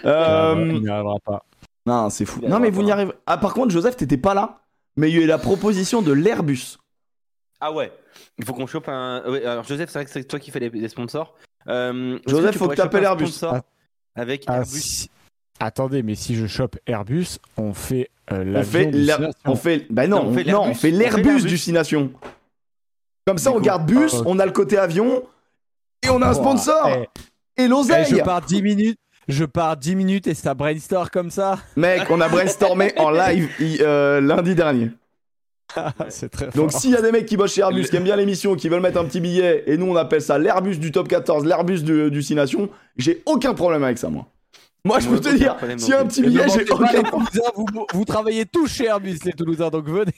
Euh, 0.04 0.52
On 0.54 0.78
n'y 0.78 0.90
arrivera 0.90 1.16
pas. 1.24 1.46
Non, 1.86 2.10
c'est 2.10 2.26
fou. 2.26 2.42
Non, 2.46 2.60
mais 2.60 2.68
vous 2.68 2.82
n'y 2.82 2.92
arrivez. 2.92 3.12
Ah, 3.26 3.38
par 3.38 3.54
contre, 3.54 3.70
Joseph, 3.70 3.96
t'étais 3.96 4.18
pas 4.18 4.34
là, 4.34 4.60
mais 4.96 5.10
il 5.10 5.16
y 5.16 5.18
a 5.20 5.22
eu 5.22 5.26
la 5.26 5.38
proposition 5.38 6.02
de 6.02 6.12
l'Airbus. 6.12 6.78
Ah 7.60 7.72
ouais. 7.72 7.92
Il 8.38 8.44
faut 8.44 8.52
qu'on 8.52 8.66
chope 8.66 8.88
un. 8.88 9.22
ouais, 9.30 9.44
alors 9.44 9.64
Joseph, 9.64 9.88
c'est 9.90 9.98
vrai 9.98 10.04
que 10.04 10.10
c'est 10.10 10.24
toi 10.24 10.38
qui 10.38 10.50
fais 10.50 10.60
les, 10.60 10.70
les 10.70 10.88
sponsors. 10.88 11.34
Euh, 11.68 12.18
Joseph, 12.26 12.52
tu 12.52 12.58
faut 12.58 12.68
que 12.68 12.74
t'appelles 12.74 13.04
un 13.06 13.10
Airbus. 13.10 13.32
Ah. 13.42 13.62
Avec 14.14 14.44
Ah, 14.46 14.58
Airbus. 14.58 14.80
si- 14.80 15.10
Attendez, 15.58 16.02
mais 16.02 16.14
si 16.14 16.34
je 16.36 16.46
chope 16.46 16.76
Airbus, 16.86 17.38
on 17.56 17.72
fait 17.72 18.10
euh, 18.30 18.42
On 18.42 18.44
l'avion 18.52 18.92
fait, 18.92 19.30
on 19.46 19.56
fait, 19.56 19.86
bah 19.88 20.06
non, 20.06 20.24
Non, 20.24 20.28
on 20.30 20.34
fait 20.34 20.44
on- 20.48 20.52
non, 20.52 20.72
on 20.72 20.86
l'Airbus. 20.90 21.40
fait 21.40 21.48
du 21.48 21.56
Six 21.58 21.72
Nations. 21.72 22.12
Comme 23.26 23.38
ça, 23.38 23.50
Du 23.50 23.56
on 23.56 23.58
coup, 23.60 23.64
garde 23.64 23.86
bus, 23.86 24.14
ah, 24.14 24.22
on 24.26 24.38
a 24.38 24.44
le 24.46 24.52
côté 24.52 24.76
avion, 24.78 25.22
et 26.04 26.10
on 26.10 26.20
a 26.22 26.28
un 26.28 26.34
sponsor, 26.34 26.88
Eh, 26.88 27.62
et 27.62 27.64
eh, 27.64 27.68
l'oseille. 27.68 28.04
je 28.04 28.16
pars 28.16 28.42
10 28.42 28.62
minutes. 28.62 28.98
Je 29.28 29.44
pars 29.44 29.76
10 29.76 29.96
minutes 29.96 30.26
et 30.28 30.34
ça 30.34 30.54
brainstorm 30.54 31.08
comme 31.12 31.30
ça. 31.30 31.58
Mec, 31.76 32.02
on 32.10 32.20
a 32.20 32.28
brainstormé 32.28 32.92
en 32.98 33.10
live 33.10 33.48
euh, 33.80 34.20
lundi 34.20 34.54
dernier. 34.54 34.90
c'est 36.10 36.28
très 36.28 36.48
Donc 36.50 36.70
s'il 36.72 36.90
y 36.92 36.96
a 36.96 37.02
des 37.02 37.10
mecs 37.10 37.26
qui 37.26 37.36
bossent 37.36 37.54
chez 37.54 37.60
Airbus, 37.60 37.84
qui 37.88 37.96
aiment 37.96 38.04
bien 38.04 38.16
l'émission, 38.16 38.54
qui 38.54 38.68
veulent 38.68 38.80
mettre 38.80 38.98
un 39.00 39.04
petit 39.04 39.20
billet, 39.20 39.64
et 39.66 39.76
nous 39.76 39.86
on 39.86 39.96
appelle 39.96 40.22
ça 40.22 40.38
l'Airbus 40.38 40.76
du 40.78 40.92
top 40.92 41.08
14, 41.08 41.44
l'Airbus 41.44 41.80
du, 41.82 42.10
du 42.10 42.22
Six 42.22 42.36
Nations, 42.36 42.68
j'ai 42.96 43.22
aucun 43.26 43.52
problème 43.52 43.82
avec 43.82 43.98
ça, 43.98 44.08
moi. 44.08 44.26
Moi, 44.84 45.00
je 45.00 45.08
peux 45.08 45.18
te 45.18 45.34
dire, 45.34 45.56
problème 45.56 45.80
s'il 45.80 45.88
y 45.88 45.92
a 45.94 45.96
non 45.98 46.04
un 46.04 46.06
petit 46.06 46.22
billet, 46.22 46.44
j'ai 46.48 46.70
aucun 46.70 47.02
vous, 47.56 47.66
vous 47.92 48.04
travaillez 48.04 48.46
tous 48.46 48.68
chez 48.68 48.84
Airbus, 48.84 49.18
les 49.24 49.32
Toulousains, 49.32 49.68
donc 49.70 49.88
venez. 49.88 50.12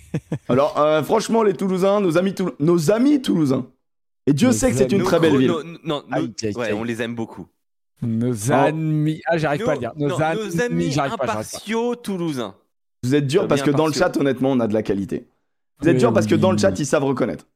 Alors, 0.50 0.78
euh, 0.78 1.02
franchement, 1.02 1.42
les 1.42 1.54
Toulousains, 1.54 2.02
nos 2.02 2.18
amis, 2.18 2.34
Toul- 2.34 2.52
nos 2.60 2.90
amis 2.90 3.22
Toulousains, 3.22 3.66
et 4.26 4.34
Dieu 4.34 4.48
Nos 4.48 4.52
sait 4.52 4.70
que 4.70 4.76
c'est 4.76 4.92
une 4.92 5.02
très 5.04 5.18
belle 5.18 5.32
Nos- 5.32 5.38
ville. 5.38 5.48
nos- 5.48 5.62
non, 5.62 5.78
nos- 6.10 6.14
Aïe, 6.14 6.34
aïe, 6.42 6.54
ouais, 6.54 6.72
on 6.74 6.84
les 6.84 7.00
aime 7.00 7.14
beaucoup. 7.14 7.46
Nos 8.02 8.52
amis. 8.52 9.20
Ah, 9.26 9.38
j'arrive 9.38 9.64
pas 9.64 9.72
à 9.72 9.76
dire. 9.76 9.92
Nos, 9.96 10.08
non, 10.08 10.18
amis, 10.20 10.94
nos 10.96 11.00
impartiaux 11.00 11.94
toulousains. 11.96 12.54
Vous 13.02 13.14
êtes 13.14 13.26
dur 13.26 13.46
parce 13.48 13.62
que 13.62 13.70
dans 13.70 13.86
le 13.86 13.92
chat, 13.92 14.16
honnêtement, 14.16 14.50
on 14.52 14.60
a 14.60 14.66
de 14.66 14.74
la 14.74 14.82
qualité. 14.82 15.28
Vous 15.80 15.88
êtes 15.88 15.94
Oui, 15.94 16.00
dur 16.00 16.12
parce 16.12 16.26
que 16.26 16.34
dans 16.34 16.52
le 16.52 16.58
chat, 16.58 16.78
ils 16.78 16.86
savent 16.86 17.04
reconnaître. 17.04 17.46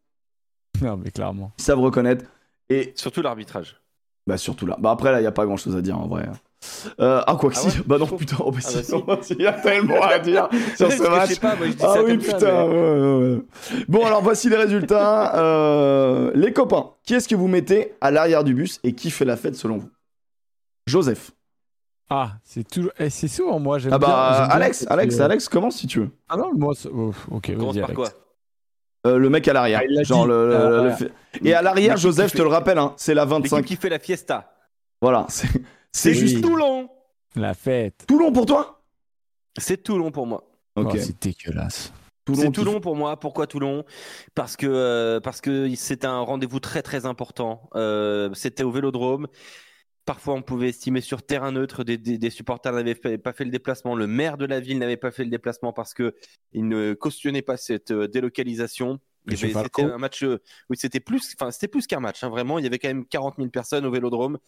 Non, 0.80 0.96
mais 0.96 1.10
clairement. 1.10 1.52
Ils 1.58 1.62
savent 1.62 1.80
reconnaître. 1.80 2.24
Et 2.70 2.92
Surtout 2.96 3.22
l'arbitrage. 3.22 3.80
bah, 4.26 4.36
surtout 4.36 4.66
là. 4.66 4.76
Bah, 4.80 4.90
après, 4.90 5.12
là, 5.12 5.18
il 5.18 5.22
n'y 5.22 5.26
a 5.28 5.32
pas 5.32 5.44
grand 5.44 5.56
chose 5.56 5.76
à 5.76 5.82
dire 5.82 5.98
en 5.98 6.06
vrai. 6.08 6.28
Euh, 7.00 7.20
ah, 7.26 7.34
quoi 7.36 7.50
que 7.50 7.56
Ah 7.56 7.60
si. 7.60 7.78
ouais, 7.78 7.84
bah, 7.86 7.98
non, 7.98 8.06
putain, 8.06 8.36
oh, 8.40 8.50
bah, 8.52 8.58
Ah 8.64 8.70
bah, 9.06 9.18
si, 9.22 9.26
si, 9.28 9.34
il 9.38 9.42
y 9.42 9.46
a 9.48 9.52
tellement 9.52 10.00
à 10.00 10.18
dire 10.20 10.48
sur 10.76 10.90
ce 10.92 11.02
match. 11.02 11.28
Je 11.30 11.34
sais 11.34 11.40
pas, 11.40 11.56
moi 11.56 11.66
je 11.66 11.72
dis 11.72 11.78
Ah 11.82 11.94
ça 11.94 12.02
oui, 12.04 12.16
putain. 12.18 12.38
ça. 12.38 12.66
mais- 12.66 12.74
ouais, 12.74 13.00
ouais, 13.00 13.34
ouais. 13.34 13.84
Bon, 13.88 14.04
alors 14.06 14.22
voici 14.22 14.48
les 14.48 14.56
résultats. 14.56 15.36
Euh, 15.38 16.30
les 16.34 16.52
copains, 16.52 16.90
qui 17.04 17.14
est-ce 17.14 17.26
que 17.28 17.34
vous 17.34 17.48
mettez 17.48 17.94
à 18.00 18.10
l'arrière 18.12 18.44
du 18.44 18.54
bus 18.54 18.78
et 18.84 18.92
qui 18.92 19.10
fait 19.10 19.24
la 19.24 19.36
fête 19.36 19.56
selon 19.56 19.78
vous? 19.78 19.88
Joseph. 20.86 21.30
Ah, 22.10 22.32
c'est 22.44 22.68
toujours. 22.68 22.90
eh, 22.98 23.08
c'est 23.10 23.28
souvent 23.28 23.58
moi. 23.58 23.78
J'aime 23.78 23.92
Ah 23.92 23.98
bah, 23.98 24.06
bien- 24.06 24.36
j'aime 24.36 24.46
bien 24.48 24.54
Alex, 24.56 24.86
Alex, 24.90 25.18
euh, 25.20 25.24
Alex, 25.24 25.48
commence 25.48 25.76
si 25.76 25.86
tu 25.86 26.00
veux. 26.00 26.10
Ah 26.28 26.36
non, 26.36 26.52
moi. 26.54 26.74
c'est- 26.74 26.88
oh, 26.92 27.12
ok, 27.30 27.54
Commence 27.56 27.74
par 27.76 27.84
Alex. 27.84 27.94
quoi? 27.96 28.08
Euh, 29.06 29.16
le 29.18 29.30
mec 29.30 29.48
à 29.48 29.52
l'arrière. 29.52 29.80
Ah, 29.98 30.02
Genre 30.02 30.26
le, 30.26 30.48
le- 30.48 30.54
Ah, 30.56 30.68
le 30.68 30.76
voilà. 30.78 30.96
fait- 30.96 31.12
Et 31.42 31.54
à 31.54 31.62
l'arrière, 31.62 31.96
Joseph, 31.96 32.32
je 32.32 32.36
te 32.36 32.42
le 32.42 32.48
rappelle, 32.48 32.78
hein, 32.78 32.92
c'est 32.96 33.14
la 33.14 33.24
L'équipe 33.24 33.42
25. 33.50 33.64
qui 33.64 33.76
fait 33.76 33.88
la 33.88 33.98
fiesta. 33.98 34.52
Voilà, 35.00 35.26
c'est 35.28 35.48
c'est 35.90 36.10
Oui. 36.10 36.14
juste 36.18 36.42
Toulon 36.42 36.88
La 37.34 37.54
fête. 37.54 38.04
Toulon 38.06 38.30
pour 38.32 38.46
toi? 38.46 38.82
C'est 39.58 39.82
Toulon 39.82 40.10
pour 40.10 40.26
moi. 40.26 40.44
Ok. 40.76 40.90
Oh, 40.92 40.96
c'est 40.98 41.20
dégueulasse. 41.22 41.92
Toulon, 42.24 42.40
C'est 42.42 42.50
Toulon 42.52 42.80
pour 42.80 42.94
moi. 42.94 43.18
Pourquoi 43.18 43.46
Toulon? 43.46 43.84
Parce 44.34 44.56
que 44.56 44.66
euh, 44.68 45.18
parce 45.20 45.40
que 45.40 45.74
c'est 45.74 46.04
un 46.04 46.20
rendez-vous 46.20 46.60
très 46.60 46.82
très 46.82 47.04
important. 47.06 47.68
Euh, 47.74 48.30
C'était 48.34 48.62
au 48.62 48.70
Vélodrome. 48.70 49.26
Parfois, 50.04 50.34
on 50.34 50.42
pouvait 50.42 50.70
estimer 50.70 51.00
sur 51.00 51.22
terrain 51.22 51.52
neutre 51.52 51.84
des, 51.84 51.96
des, 51.96 52.18
des 52.18 52.30
supporters 52.30 52.72
n'avaient 52.72 52.94
pas 52.96 53.32
fait 53.32 53.44
le 53.44 53.50
déplacement. 53.50 53.94
Le 53.94 54.06
maire 54.08 54.36
de 54.36 54.46
la 54.46 54.58
ville 54.58 54.78
n'avait 54.78 54.96
pas 54.96 55.12
fait 55.12 55.22
le 55.22 55.30
déplacement 55.30 55.72
parce 55.72 55.94
que 55.94 56.14
il 56.52 56.66
ne 56.66 56.92
cautionnait 56.94 57.42
pas 57.42 57.56
cette 57.56 57.92
euh, 57.92 58.08
délocalisation. 58.08 58.98
C'était 59.32 59.82
un 59.84 59.98
match. 59.98 60.24
euh, 60.24 60.40
oui, 60.68 60.76
c'était 60.76 60.98
plus. 60.98 61.34
Enfin, 61.38 61.52
c'était 61.52 61.68
plus 61.68 61.86
qu'un 61.86 62.00
match. 62.00 62.24
hein, 62.24 62.28
vraiment, 62.30 62.58
il 62.58 62.64
y 62.64 62.66
avait 62.66 62.80
quand 62.80 62.88
même 62.88 63.04
40 63.06 63.34
000 63.36 63.48
personnes 63.50 63.86
au 63.86 63.92
Vélodrome. 63.92 64.38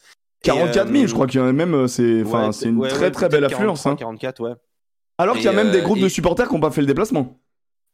Et, 0.43 0.47
44 0.49 0.89
000, 0.89 1.05
euh, 1.05 1.07
je 1.07 1.15
crois 1.15 1.27
qu'il 1.29 1.39
y 1.39 1.43
en 1.43 1.47
a 1.47 1.53
même. 1.53 1.75
euh, 1.75 1.87
C'est 1.87 2.23
enfin, 2.25 2.47
ouais, 2.47 2.53
c'est 2.53 2.69
une 2.71 2.79
ouais, 2.79 2.89
très 2.89 3.05
ouais, 3.05 3.11
très 3.13 3.29
belle 3.29 3.45
affluence. 3.45 3.85
43, 3.85 3.93
hein. 3.93 3.97
44, 3.97 4.41
ouais. 4.43 4.55
Alors 5.19 5.37
qu'il 5.37 5.45
y 5.45 5.49
a 5.49 5.53
même 5.53 5.71
des 5.71 5.79
euh, 5.79 5.83
groupes 5.83 6.01
de 6.01 6.09
supporters 6.09 6.49
qui 6.49 6.55
n'ont 6.55 6.61
pas 6.61 6.73
fait 6.73 6.81
le 6.81 6.89
déplacement. 6.89 7.39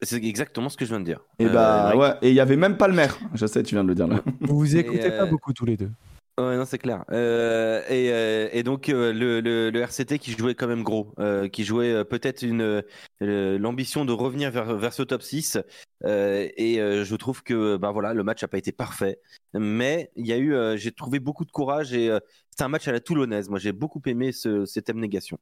C'est 0.01 0.25
exactement 0.25 0.71
ce 0.71 0.79
que 0.79 0.87
je 0.87 0.91
viens 0.91 1.01
de 1.01 1.05
dire. 1.05 1.21
Et 1.39 1.45
Euh, 1.45 1.51
bah 1.51 1.93
Mike. 1.95 2.01
ouais, 2.01 2.15
et 2.23 2.31
il 2.31 2.35
y 2.35 2.41
avait 2.41 2.57
même 2.57 2.79
pas 2.79 2.89
le 2.89 2.95
maire. 2.95 3.19
Je 3.35 3.45
sais, 3.45 3.63
tu 3.63 3.75
viens 3.75 3.85
de 3.85 3.89
le 3.91 3.95
dire 3.95 4.07
là. 4.09 4.23
Vous 4.41 4.57
vous 4.57 4.77
écoutez 4.77 5.11
pas 5.11 5.25
euh, 5.25 5.27
beaucoup 5.27 5.53
tous 5.53 5.67
les 5.67 5.77
deux. 5.77 5.91
Ouais, 6.39 6.57
non, 6.57 6.65
c'est 6.65 6.79
clair. 6.79 7.05
Euh, 7.11 7.83
et, 7.91 8.11
euh, 8.11 8.49
et 8.53 8.63
donc 8.63 8.89
euh, 8.89 9.13
le, 9.13 9.79
RCT 9.79 10.19
qui 10.19 10.33
jouait 10.33 10.55
quand 10.55 10.69
même 10.69 10.83
gros, 10.83 11.15
qui 11.53 11.65
jouait 11.65 12.05
peut-être 12.05 12.43
une 12.43 12.83
l'ambition 13.21 14.05
de 14.05 14.13
revenir 14.13 14.51
vers, 14.51 14.93
ce 14.93 15.03
top 15.03 15.23
6. 15.23 15.59
euh, 16.07 16.49
et 16.57 16.77
je 16.77 17.17
trouve 17.17 17.43
que 17.43 17.77
ben 17.77 17.93
voilà, 17.93 18.15
le 18.15 18.25
match 18.25 18.43
n'a 18.43 18.49
pas 18.49 18.59
été 18.59 18.73
parfait, 18.73 19.19
mais 19.55 20.11
il 20.17 20.27
y 20.27 20.79
j'ai 20.79 20.93
trouvé 20.93 21.21
beaucoup 21.21 21.45
de 21.45 21.53
courage 21.53 21.93
et 21.93 22.11
c'était 22.51 22.65
un 22.65 22.69
match 22.69 22.89
à 22.89 22.93
la 22.93 23.01
toulonnaise. 23.01 23.51
Moi, 23.51 23.59
j'ai 23.59 23.73
beaucoup 23.73 24.01
aimé 24.07 24.33
ce, 24.33 24.65
cette 24.65 24.89
abnégation. 24.89 25.39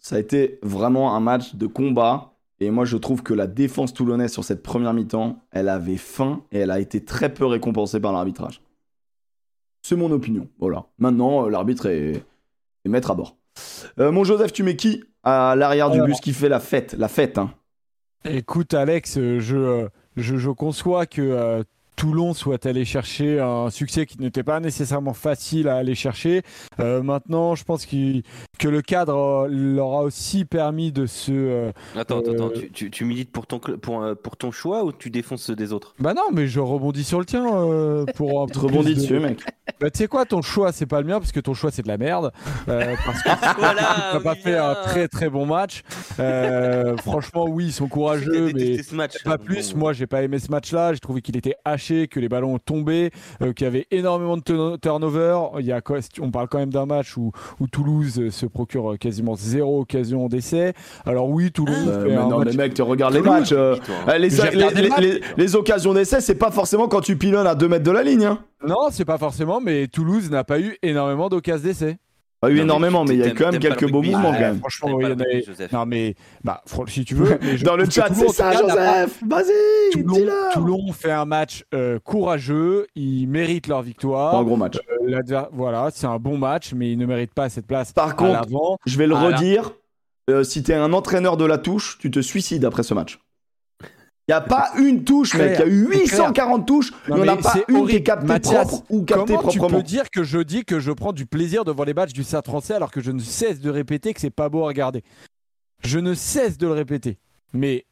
Ça 0.00 0.16
a 0.16 0.18
été 0.18 0.58
vraiment 0.62 1.14
un 1.14 1.20
match 1.20 1.54
de 1.54 1.66
combat. 1.66 2.28
Et 2.60 2.70
moi, 2.70 2.84
je 2.84 2.96
trouve 2.96 3.24
que 3.24 3.34
la 3.34 3.48
défense 3.48 3.92
toulonnaise 3.92 4.32
sur 4.32 4.44
cette 4.44 4.62
première 4.62 4.94
mi-temps, 4.94 5.42
elle 5.50 5.68
avait 5.68 5.96
faim 5.96 6.44
et 6.52 6.58
elle 6.58 6.70
a 6.70 6.78
été 6.78 7.04
très 7.04 7.32
peu 7.34 7.44
récompensée 7.44 7.98
par 7.98 8.12
l'arbitrage. 8.12 8.62
C'est 9.82 9.96
mon 9.96 10.10
opinion. 10.12 10.48
Voilà. 10.58 10.86
Maintenant, 10.98 11.46
euh, 11.46 11.50
l'arbitre 11.50 11.86
est... 11.86 12.24
est 12.84 12.88
maître 12.88 13.10
à 13.10 13.14
bord. 13.14 13.36
Euh, 13.98 14.12
mon 14.12 14.24
Joseph, 14.24 14.52
tu 14.52 14.62
mets 14.62 14.76
qui 14.76 15.04
à 15.24 15.54
l'arrière 15.56 15.90
du 15.90 16.00
bus 16.02 16.20
qui 16.20 16.32
fait 16.32 16.48
la 16.48 16.60
fête 16.60 16.94
La 16.98 17.08
fête, 17.08 17.38
hein? 17.38 17.52
Écoute, 18.24 18.74
Alex, 18.74 19.18
euh, 19.18 19.40
je, 19.40 19.88
je, 20.16 20.36
je 20.36 20.50
conçois 20.50 21.06
que 21.06 21.64
Toulon 21.96 22.34
soit 22.34 22.64
allé 22.66 22.84
chercher 22.84 23.38
un 23.38 23.70
succès 23.70 24.06
qui 24.06 24.18
n'était 24.20 24.42
pas 24.42 24.60
nécessairement 24.60 25.12
facile 25.14 25.68
à 25.68 25.76
aller 25.76 25.94
chercher. 25.94 26.42
Euh, 26.80 27.02
maintenant, 27.02 27.54
je 27.54 27.64
pense 27.64 27.86
qu'il- 27.86 28.22
que 28.58 28.68
le 28.68 28.80
cadre 28.82 29.14
euh, 29.14 29.48
leur 29.50 29.88
a 29.92 30.02
aussi 30.02 30.44
permis 30.44 30.90
de 30.92 31.06
se. 31.06 31.32
euh, 31.32 31.72
Attends, 31.96 32.20
attends, 32.20 32.30
Euh, 32.30 32.34
attends, 32.34 32.50
tu, 32.58 32.70
tu, 32.70 32.90
tu 32.90 33.04
milites 33.04 33.30
pour 33.30 33.46
ton, 33.46 33.58
pour, 33.58 34.02
euh, 34.02 34.14
pour 34.14 34.36
ton 34.36 34.50
choix 34.50 34.84
ou 34.84 34.92
tu 34.92 35.10
défonces 35.10 35.42
ceux 35.42 35.56
des 35.56 35.72
autres? 35.72 35.94
Bah 35.98 36.14
non, 36.14 36.22
mais 36.32 36.46
je 36.46 36.60
rebondis 36.60 37.04
sur 37.04 37.18
le 37.18 37.24
tien 37.26 37.44
euh, 37.46 38.04
pour. 38.16 38.42
un 38.42 38.46
Tu 38.52 38.58
rebondis 38.58 38.94
de- 38.94 39.00
dessus, 39.00 39.18
mec. 39.20 39.40
Bah, 39.80 39.90
tu 39.90 39.98
sais 39.98 40.06
quoi, 40.08 40.24
ton 40.24 40.42
choix, 40.42 40.72
c'est 40.72 40.86
pas 40.86 41.00
le 41.00 41.06
mien 41.06 41.18
parce 41.20 41.32
que 41.32 41.40
ton 41.40 41.54
choix, 41.54 41.70
c'est 41.70 41.82
de 41.82 41.88
la 41.88 41.98
merde. 41.98 42.32
Euh, 42.68 42.94
parce 43.04 43.22
que 43.22 43.28
Voilà, 43.58 44.10
t'as 44.12 44.20
pas 44.20 44.34
fait 44.34 44.56
un 44.56 44.74
très 44.84 45.08
très 45.08 45.28
bon 45.28 45.46
match. 45.46 45.82
Euh, 46.18 46.96
franchement, 46.98 47.46
oui, 47.48 47.66
ils 47.66 47.72
sont 47.72 47.88
courageux, 47.88 48.46
mais. 48.46 48.52
détesté 48.52 48.82
ce 48.90 48.94
match. 48.94 49.22
Pas 49.24 49.36
Bon, 49.36 49.44
plus, 49.44 49.72
bon. 49.72 49.78
moi 49.80 49.92
j'ai 49.92 50.06
pas 50.06 50.22
aimé 50.22 50.38
ce 50.38 50.50
match-là, 50.50 50.92
j'ai 50.94 51.00
trouvé 51.00 51.20
qu'il 51.22 51.36
était 51.36 51.54
haché, 51.64 51.91
que 52.10 52.20
les 52.20 52.28
ballons 52.28 52.54
ont 52.54 52.58
tombé, 52.58 53.10
euh, 53.42 53.52
qu'il 53.52 53.64
y 53.64 53.68
avait 53.68 53.86
énormément 53.90 54.36
de 54.36 54.42
turno- 54.42 54.76
turnover. 54.78 55.38
Il 55.60 55.66
y 55.66 55.72
a, 55.72 55.80
on 56.20 56.30
parle 56.30 56.48
quand 56.48 56.58
même 56.58 56.72
d'un 56.72 56.86
match 56.86 57.16
où, 57.16 57.32
où 57.60 57.66
Toulouse 57.66 58.18
euh, 58.18 58.30
se 58.30 58.46
procure 58.46 58.96
quasiment 58.98 59.34
zéro 59.34 59.80
occasion 59.80 60.28
d'essai. 60.28 60.72
Alors 61.06 61.28
oui, 61.28 61.50
Toulouse 61.52 61.74
Euh, 61.86 62.02
fait 62.04 62.08
mais 62.10 62.16
non, 62.16 62.38
match- 62.38 62.48
mais 62.50 62.56
mec, 62.64 62.74
tu 62.74 62.82
regardes 62.82 63.14
les 63.14 63.20
matchs. 63.22 63.52
euh, 63.52 63.76
euh, 64.08 64.18
les, 64.18 64.28
les, 64.28 64.90
les- 65.00 65.20
les 65.36 65.56
occasions 65.56 65.92
d'essai, 65.94 66.20
c'est 66.20 66.34
pas 66.34 66.50
forcément 66.50 66.88
quand 66.88 67.00
tu 67.00 67.16
pilonnes 67.16 67.46
à 67.46 67.54
2 67.54 67.68
mètres 67.68 67.84
de 67.84 67.90
la 67.90 68.02
ligne. 68.02 68.24
Hein. 68.24 68.38
Non, 68.66 68.88
c'est 68.90 69.04
pas 69.04 69.18
forcément, 69.18 69.60
mais 69.60 69.88
Toulouse 69.88 70.30
n'a 70.30 70.44
pas 70.44 70.60
eu 70.60 70.76
énormément 70.82 71.28
d'occasions 71.28 71.64
d'essai. 71.68 71.96
Pas 72.42 72.50
eu 72.50 72.54
Non, 72.54 72.58
mais 72.58 72.62
énormément, 72.64 73.04
mais 73.04 73.14
il 73.14 73.20
y 73.20 73.22
a 73.22 73.30
quand 73.30 73.52
même 73.52 73.60
quelques 73.60 73.88
beaux 73.88 74.02
mouvements 74.02 74.32
ah, 74.32 74.36
quand 74.36 74.40
même. 74.40 74.58
Franchement, 74.58 74.94
oui, 74.94 75.04
il 75.04 75.10
y 75.10 75.74
en. 75.74 75.78
Non, 75.78 75.86
mais 75.86 76.16
bah, 76.42 76.60
si 76.88 77.04
tu 77.04 77.14
veux. 77.14 77.38
mais 77.42 77.56
je 77.56 77.64
Dans 77.64 77.76
le 77.76 77.88
chat, 77.88 78.08
Toulon, 78.08 78.28
c'est 78.30 78.34
ça, 78.34 78.52
Joseph. 78.52 79.22
Vas-y, 79.24 79.92
Toulon, 79.92 80.14
dis-le. 80.14 80.52
Toulon 80.52 80.92
fait 80.92 81.12
un 81.12 81.24
match 81.24 81.64
euh, 81.72 82.00
courageux, 82.00 82.88
ils 82.96 83.28
méritent 83.28 83.68
leur 83.68 83.82
victoire. 83.82 84.34
Un 84.34 84.42
gros 84.42 84.56
match. 84.56 84.76
Euh, 85.08 85.42
voilà, 85.52 85.90
c'est 85.92 86.08
un 86.08 86.18
bon 86.18 86.36
match, 86.36 86.72
mais 86.74 86.90
ils 86.90 86.98
ne 86.98 87.06
méritent 87.06 87.32
pas 87.32 87.48
cette 87.48 87.68
place 87.68 87.92
Par 87.92 88.08
à 88.08 88.12
contre, 88.14 88.48
je 88.86 88.98
vais 88.98 89.06
le 89.06 89.14
redire. 89.14 89.70
euh, 90.28 90.42
si 90.42 90.64
t'es 90.64 90.74
un 90.74 90.92
entraîneur 90.92 91.36
de 91.36 91.44
la 91.44 91.58
touche, 91.58 91.96
tu 92.00 92.10
te 92.10 92.18
suicides 92.18 92.64
après 92.64 92.82
ce 92.82 92.92
match. 92.92 93.20
Il 94.28 94.30
n'y 94.30 94.34
a 94.34 94.40
pas 94.40 94.70
une 94.78 95.02
touche, 95.02 95.34
mec. 95.34 95.52
Il 95.56 95.58
y 95.58 95.62
a 95.62 95.66
eu 95.66 95.88
C'est 96.04 96.04
clair. 96.14 96.26
840 96.28 96.66
touches. 96.66 96.92
Il 97.08 97.10
Non, 97.10 97.16
n'y 97.24 97.28
en 97.28 97.32
a 97.32 97.36
mais 97.36 97.42
pas 97.42 97.54
une 97.56 97.64
qui 97.64 97.72
est 97.72 97.76
horrible. 97.80 98.02
captée 98.04 98.26
Mathias, 98.26 98.68
propre 98.68 98.84
ou 98.90 99.02
captée 99.04 99.34
Comment 99.34 99.48
tu 99.50 99.58
proprement. 99.58 99.78
peux 99.78 99.82
dire 99.82 100.10
que 100.10 100.22
je 100.22 100.38
dis 100.38 100.64
que 100.64 100.78
je 100.78 100.92
prends 100.92 101.12
du 101.12 101.26
plaisir 101.26 101.64
devant 101.64 101.82
les 101.84 101.92
matchs 101.94 102.12
du 102.12 102.22
Stade 102.22 102.44
français 102.46 102.74
alors 102.74 102.90
que 102.92 103.00
je 103.00 103.10
ne 103.10 103.18
cesse 103.20 103.58
de 103.60 103.68
répéter 103.68 104.14
que 104.14 104.20
c'est 104.20 104.30
pas 104.30 104.48
beau 104.48 104.62
à 104.62 104.68
regarder? 104.68 105.02
Je 105.84 105.98
ne 105.98 106.14
cesse 106.14 106.56
de 106.56 106.66
le 106.68 106.72
répéter. 106.72 107.18
Mais 107.52 107.84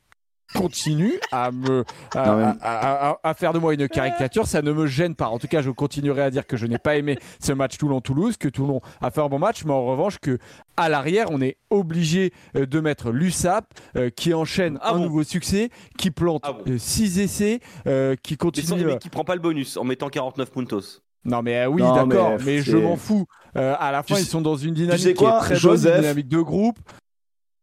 continue 0.55 1.15
à 1.33 1.51
me 1.53 1.85
à, 2.15 2.27
Non, 2.27 2.37
mais- 2.37 2.45
à- 2.45 2.57
à- 2.63 3.11
à- 3.11 3.19
à 3.23 3.35
faire 3.35 3.53
de 3.53 3.59
moi 3.59 3.75
une 3.75 3.89
caricature, 3.89 4.47
ça 4.47 4.63
ne 4.63 4.73
me 4.73 4.87
gêne 4.87 5.15
pas. 5.15 5.29
En 5.29 5.39
tout 5.39 5.49
cas, 5.49 5.63
je 5.63 5.71
continuerai 5.71 6.23
à 6.23 6.31
dire 6.31 6.47
que 6.47 6.57
je 6.57 6.67
n'ai 6.67 6.79
pas 6.79 6.97
aimé 6.97 7.19
ce 7.41 7.53
match 7.53 7.77
Toulon-Toulouse, 7.79 8.37
que 8.37 8.49
Toulon 8.49 8.81
a 9.01 9.11
fait 9.11 9.21
un 9.21 9.29
bon 9.29 9.39
match, 9.39 9.65
mais 9.65 9.73
en 9.73 9.85
revanche 9.87 10.19
que 10.19 10.39
à 10.77 10.89
l'arrière, 10.89 11.27
on 11.31 11.41
est 11.41 11.57
obligé 11.71 12.33
euh, 12.57 12.67
de 12.67 12.81
mettre 12.81 13.11
l'USAP 13.11 13.67
euh, 13.97 14.11
qui 14.11 14.35
enchaîne 14.35 14.79
Ah 14.83 14.91
un 14.91 14.99
bon 14.99 15.05
nouveau 15.05 15.23
succès, 15.25 15.71
qui 15.99 16.11
plante 16.11 16.43
Ah 16.45 16.53
bon 16.53 16.79
6 16.79 17.19
essais, 17.19 17.61
euh, 17.87 18.17
qui 18.23 18.35
Mais, 18.35 18.37
continue. 18.39 18.83
euh, 18.83 18.87
mais 18.87 18.99
qui 18.99 19.09
prend 19.11 19.25
pas 19.25 19.35
le 19.35 19.41
bonus 19.41 19.77
en 19.77 19.85
mettant 19.85 20.09
49 20.09 20.51
puntos. 20.51 21.01
non 21.25 21.43
mais 21.43 21.59
euh, 21.61 21.67
oui 21.67 21.83
d'accord, 21.83 22.31
mais 22.39 22.45
mais, 22.47 22.59
je 22.63 22.77
m'en 22.79 22.97
fous. 22.97 23.27
Euh, 23.57 23.75
à 23.79 23.91
la 23.93 24.03
fin 24.03 24.15
Tu 24.15 24.23
ils 24.23 24.27
sont 24.27 24.41
dans 24.41 24.57
une 24.57 24.75
dynamique 24.75 25.03
sais 25.03 25.13
quoi, 25.15 25.33
qui 25.33 25.37
est 25.37 25.41
très 25.41 25.57
Joseph 25.57 25.85
bonne, 25.85 25.95
une 25.97 26.01
dynamique 26.03 26.29
de 26.29 26.41
groupe. 26.41 26.79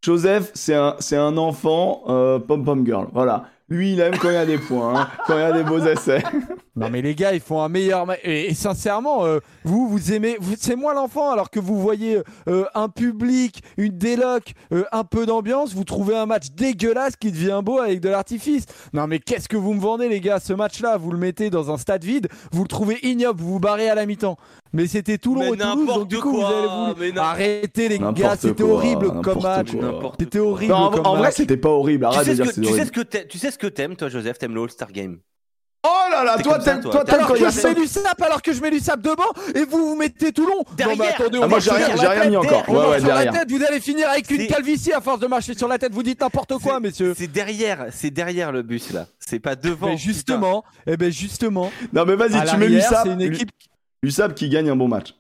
Joseph, 0.07 0.51
c'est 0.53 0.73
un, 1.17 1.35
enfant 1.35 2.03
euh, 2.07 2.39
pom-pom 2.39 2.85
girl. 2.85 3.07
Voilà. 3.11 3.43
Lui, 3.67 3.91
il 3.91 3.99
aime 3.99 4.17
quand 4.17 4.29
il 4.29 4.35
y 4.35 4.37
a 4.37 4.45
des 4.45 4.57
points, 4.57 5.01
hein, 5.01 5.07
quand 5.25 5.35
il 5.35 5.41
y 5.41 5.43
a 5.43 5.51
des 5.51 5.65
beaux 5.65 5.79
essais. 5.79 6.23
Non 6.77 6.91
mais 6.91 7.01
les 7.01 7.15
gars 7.15 7.33
ils 7.33 7.39
font 7.39 7.63
un 7.63 7.69
meilleur 7.69 8.05
et, 8.23 8.53
sincèrement 8.53 9.25
euh, 9.25 9.39
vous 9.63 9.89
vous 9.89 10.13
aimez 10.13 10.37
c'est 10.59 10.75
moi 10.75 10.93
l'enfant 10.93 11.31
alors 11.31 11.49
que 11.49 11.59
vous 11.59 11.81
voyez 11.81 12.21
euh, 12.47 12.65
un 12.75 12.87
public 12.87 13.63
une 13.77 13.97
déloc 13.97 14.53
euh, 14.71 14.83
un 14.91 15.03
peu 15.03 15.25
d'ambiance 15.25 15.73
vous 15.73 15.85
trouvez 15.85 16.15
un 16.15 16.27
match 16.27 16.51
dégueulasse 16.51 17.15
qui 17.15 17.31
devient 17.31 17.61
beau 17.63 17.79
avec 17.79 17.99
de 17.99 18.09
l'artifice 18.09 18.67
non 18.93 19.07
mais 19.07 19.17
qu'est-ce 19.17 19.49
que 19.49 19.57
vous 19.57 19.73
me 19.73 19.79
vendez 19.79 20.07
les 20.07 20.21
gars 20.21 20.39
ce 20.39 20.53
match 20.53 20.79
là 20.81 20.97
vous 20.97 21.11
le 21.11 21.17
mettez 21.17 21.49
dans 21.49 21.71
un 21.71 21.77
stade 21.77 22.03
vide 22.03 22.27
vous 22.51 22.61
le 22.61 22.67
trouvez 22.67 22.99
ignoble 23.01 23.41
vous 23.41 23.53
vous 23.53 23.59
barrez 23.59 23.89
à 23.89 23.95
la 23.95 24.05
mi-temps 24.05 24.37
mais 24.77 24.87
c'était 24.87 25.17
Toulon 25.17 25.41
Mais 25.41 25.49
et 25.55 25.57
Toulouse 25.57 25.87
donc 25.87 26.07
du 26.07 26.17
coup 26.19 26.31
vous 26.31 26.45
avez 26.45 26.93
voulu 26.93 27.19
arrêtez 27.19 27.89
les 27.89 27.99
gars 27.99 28.35
c'était 28.39 28.63
horrible 28.63 29.21
comme 29.21 29.41
match 29.41 29.67
c'était 30.19 30.39
horrible 30.39 30.71
Non, 30.71 30.77
en, 30.79 30.89
comme 30.91 31.05
en 31.07 31.15
vrai, 31.17 31.31
c'était 31.31 31.57
pas 31.57 31.69
horrible. 31.69 32.07
Tu 32.13 32.23
sais, 32.23 32.35
de 32.35 32.43
ce 32.45 32.59
dire 32.59 32.61
que, 32.61 32.61
tu, 32.61 32.73
sais 32.77 32.85
ce 32.85 32.91
que 32.91 33.01
t'a- 33.01 33.23
tu 33.25 33.37
sais 33.37 33.51
ce 33.51 33.57
que 33.57 33.67
t'aimes, 33.67 33.95
toi, 33.95 34.07
Joseph 34.09 34.37
T'aimes 34.37 34.53
le 34.55 34.61
All-Star 34.63 34.91
Game? 34.91 35.17
Oh 35.85 35.89
là 36.11 36.23
là, 36.23 36.37
toi, 36.41 36.59
t'aimes 36.59 36.81
toi. 36.81 37.03
Alors 37.07 37.27
que 37.33 37.37
je 37.37 37.67
mets 37.67 37.75
du 37.75 37.87
sap, 37.87 38.21
alors 38.21 38.41
que 38.41 38.51
je 38.53 38.61
mets 38.61 38.71
du 38.71 38.79
sap 38.79 38.99
devant, 39.01 39.31
et 39.55 39.63
vous 39.63 39.89
vous 39.89 39.95
mettez 39.95 40.31
Toulon. 40.33 40.49
non 40.57 40.63
mais 40.69 40.75
Derrière. 40.95 41.15
attendez, 41.21 41.37
on 41.37 41.43
Ah, 41.43 41.47
moi, 41.47 41.59
j'ai 41.59 41.71
rien- 41.71 41.95
j'ai 41.99 42.07
rien 42.07 42.29
mis 42.29 42.35
encore. 42.37 42.67
Ouais, 42.69 42.87
ouais, 42.89 42.99
sur 42.99 43.07
la 43.09 43.25
tête, 43.27 43.49
vous 43.51 43.63
allez 43.63 43.79
finir 43.79 44.09
avec 44.09 44.29
une 44.29 44.41
C'est- 44.41 44.47
calvitie 44.47 44.91
à 44.93 45.01
force 45.01 45.19
de 45.19 45.27
marcher 45.27 45.53
sur 45.57 45.67
la 45.67 45.77
tête. 45.77 45.93
Vous 45.93 46.03
dites 46.03 46.19
n'importe 46.21 46.53
quoi, 46.61 46.79
messieurs. 46.79 47.13
C'est 47.17 47.27
derrière, 47.31 47.85
c'est 47.91 48.11
derrière 48.11 48.51
le 48.51 48.63
bus 48.63 48.91
là. 48.91 49.05
C'est 49.19 49.39
pas 49.39 49.55
devant. 49.55 49.87
Mais 49.87 49.97
justement, 49.97 50.63
eh 50.87 50.97
ben 50.97 51.11
justement, 51.11 51.71
Non, 51.93 52.03
mais 52.05 52.15
vas-y, 52.15 52.29
tu 52.31 52.35
mets 52.37 52.45
l'arrière, 52.45 52.69
l'USAP. 52.69 52.99
c'est 53.05 53.13
une 53.13 53.21
équipe. 53.21 53.49
l'USAP 54.03 54.35
qui 54.35 54.49
gagne 54.49 54.69
un 54.69 54.75
bon 54.75 54.87
match. 54.87 55.15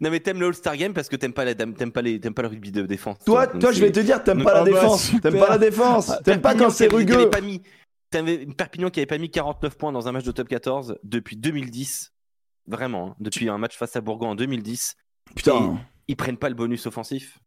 Non 0.00 0.10
mais 0.10 0.20
t'aimes 0.20 0.40
le 0.40 0.46
All-Star 0.46 0.76
Game 0.76 0.92
parce 0.92 1.08
que 1.08 1.16
t'aimes 1.16 1.32
pas, 1.32 1.44
la, 1.44 1.54
t'aimes 1.54 1.92
pas, 1.92 2.02
les, 2.02 2.20
t'aimes 2.20 2.34
pas 2.34 2.42
le 2.42 2.48
rugby 2.48 2.72
de 2.72 2.82
défense. 2.82 3.18
Toi, 3.24 3.46
toi, 3.46 3.72
je 3.72 3.80
vais 3.80 3.92
te 3.92 4.00
dire, 4.00 4.22
t'aimes 4.22 4.42
pas 4.42 4.52
Ah 4.54 4.58
la 4.58 4.64
défense. 4.64 5.12
T'aimes 5.22 5.38
pas 5.38 5.48
la 5.48 5.58
défense. 5.58 6.12
T'aimes 6.24 6.40
pas 6.40 6.54
quand 6.54 6.70
c'est 6.70 6.88
rugueux. 6.88 7.30
T'avais 8.10 8.42
une 8.42 8.54
Perpignan 8.54 8.90
qui 8.90 8.98
avait 8.98 9.06
pas 9.06 9.18
mis 9.18 9.30
49 9.30 9.78
points 9.78 9.92
dans 9.92 10.08
un 10.08 10.12
match 10.12 10.24
de 10.24 10.32
top 10.32 10.48
14 10.48 10.98
depuis 11.04 11.36
2010. 11.36 12.12
Vraiment, 12.66 13.10
hein. 13.10 13.16
depuis 13.20 13.48
un 13.48 13.56
match 13.58 13.76
face 13.76 13.94
à 13.94 14.00
Bourgoin 14.00 14.30
en 14.30 14.34
2010. 14.34 14.96
Putain. 15.36 15.78
Ils 16.08 16.16
prennent 16.16 16.36
pas 16.36 16.48
le 16.48 16.56
bonus 16.56 16.86
offensif. 16.86 17.38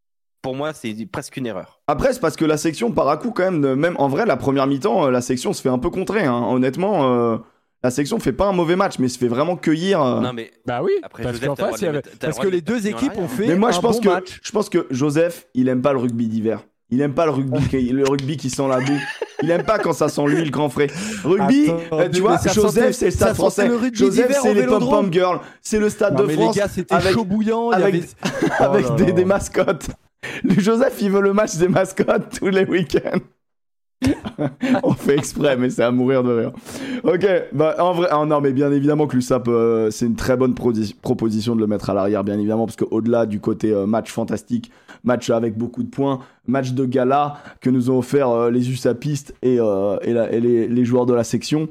Pour 0.41 0.55
moi, 0.55 0.73
c'est 0.73 0.93
presque 1.05 1.35
une 1.37 1.45
erreur. 1.45 1.81
Après, 1.87 2.13
c'est 2.13 2.19
parce 2.21 2.35
que 2.37 2.45
la 2.45 2.57
section 2.57 2.91
part 2.91 3.09
à 3.09 3.17
coup 3.17 3.31
quand 3.31 3.51
même. 3.51 3.75
Même 3.75 3.95
en 3.97 4.07
vrai, 4.07 4.25
la 4.25 4.37
première 4.37 4.67
mi-temps, 4.67 5.05
euh, 5.07 5.11
la 5.11 5.21
section 5.21 5.51
se 5.53 5.61
fait 5.61 5.69
un 5.69 5.79
peu 5.79 5.89
contrer. 5.89 6.23
hein. 6.23 6.43
Honnêtement, 6.49 7.13
euh, 7.13 7.37
la 7.83 7.91
section 7.91 8.19
fait 8.19 8.31
pas 8.33 8.45
un 8.47 8.53
mauvais 8.53 8.75
match, 8.75 8.97
mais 8.99 9.07
se 9.09 9.17
fait 9.17 9.27
vraiment 9.27 9.55
cueillir. 9.57 10.01
euh. 10.01 10.21
Non 10.21 10.31
mais 10.33 10.51
Bah 10.65 10.81
oui, 10.83 10.91
Après, 11.03 11.23
parce 11.23 11.35
Joseph, 11.35 11.49
le 11.49 11.55
face, 11.65 11.83
avait- 11.83 12.01
parce 12.19 12.39
que 12.39 12.47
les 12.47 12.61
deux 12.61 12.87
équipes 12.87 13.17
ont 13.17 13.27
fait 13.27 13.47
Mais 13.47 13.55
moi, 13.55 13.71
je 13.71 13.79
pense 13.79 13.97
bon 13.97 14.03
que 14.03 14.09
match. 14.09 14.39
je 14.41 14.51
pense 14.51 14.69
que 14.69 14.87
Joseph, 14.91 15.47
il 15.53 15.67
aime 15.67 15.81
pas 15.81 15.91
le 15.93 15.99
rugby 15.99 16.27
d'hiver. 16.27 16.61
Il 16.89 17.01
aime 17.01 17.13
pas 17.13 17.25
le 17.25 17.31
rugby, 17.31 17.59
qui- 17.69 17.89
le 17.89 18.03
rugby 18.03 18.37
qui 18.37 18.49
sent 18.51 18.67
la 18.67 18.79
boue. 18.79 18.99
Il 19.41 19.49
aime 19.49 19.63
pas 19.63 19.79
quand 19.79 19.93
ça 19.93 20.09
sent 20.09 20.21
lui, 20.27 20.43
le 20.45 20.51
grand 20.51 20.69
frais. 20.69 20.87
Rugby, 21.23 21.69
Attends, 21.69 21.99
euh, 21.99 22.09
tu 22.09 22.21
vois, 22.21 22.37
Joseph, 22.53 22.93
c'est 22.95 23.05
le 23.05 23.11
stade 23.11 23.33
français. 23.35 23.67
le 23.67 23.77
Joseph, 23.91 24.37
c'est 24.41 24.53
les 24.53 24.65
pom-pom 24.65 25.11
girls. 25.11 25.39
C'est 25.61 25.79
le 25.79 25.89
stade 25.89 26.13
Non, 26.13 26.21
de 26.21 26.27
mais 26.27 26.33
France 26.35 26.55
les 26.55 26.61
gars, 26.61 26.67
c'était 26.67 26.93
avec- 26.93 27.13
chaud 27.13 27.25
bouillant. 27.25 27.71
avec, 27.71 27.95
avait- 27.95 28.05
avec 28.59 28.85
Oh 28.87 28.89
là 28.91 28.95
des, 28.95 29.05
là. 29.07 29.11
des 29.11 29.25
mascottes. 29.25 29.87
Le 30.43 30.53
Joseph, 30.59 30.95
il 31.01 31.09
veut 31.11 31.21
le 31.21 31.33
match 31.33 31.55
des 31.55 31.67
mascottes 31.67 32.39
tous 32.39 32.47
les 32.49 32.63
week-ends. 32.63 33.19
On 34.83 34.93
fait 34.93 35.17
exprès, 35.17 35.57
mais 35.57 35.69
c'est 35.69 35.83
à 35.83 35.91
mourir 35.91 36.23
de 36.23 36.31
rire. 36.31 36.51
Ok, 37.03 37.25
bah 37.53 37.75
en 37.79 37.93
vrai, 37.93 38.07
ah, 38.11 38.25
non, 38.25 38.41
mais 38.41 38.51
bien 38.51 38.71
évidemment 38.71 39.07
que 39.07 39.15
l'USAP, 39.15 39.47
euh, 39.47 39.91
c'est 39.91 40.05
une 40.05 40.15
très 40.15 40.37
bonne 40.37 40.53
proposition 40.53 41.55
de 41.55 41.61
le 41.61 41.67
mettre 41.67 41.89
à 41.89 41.93
l'arrière, 41.93 42.23
bien 42.23 42.37
évidemment, 42.37 42.65
parce 42.65 42.75
qu'au-delà 42.75 43.25
du 43.25 43.39
côté 43.39 43.71
euh, 43.71 43.85
match 43.85 44.11
fantastique, 44.11 44.71
match 45.03 45.29
avec 45.29 45.57
beaucoup 45.57 45.83
de 45.83 45.89
points, 45.89 46.19
match 46.47 46.73
de 46.73 46.85
gala 46.85 47.37
que 47.61 47.69
nous 47.69 47.89
ont 47.89 47.97
offert 47.97 48.29
euh, 48.29 48.51
les 48.51 48.69
USAPistes 48.69 49.35
et, 49.41 49.57
euh, 49.59 49.97
et, 50.01 50.39
les, 50.39 50.85
joueurs 50.85 51.05
de 51.05 51.13
la 51.13 51.23
section, 51.23 51.69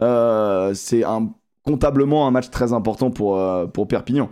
c'est 0.00 1.04
un 1.04 1.30
comptablement 1.64 2.26
un 2.26 2.30
match 2.30 2.48
très 2.48 2.72
important 2.72 3.10
pour, 3.10 3.38
pour 3.74 3.88
Perpignan. 3.88 4.30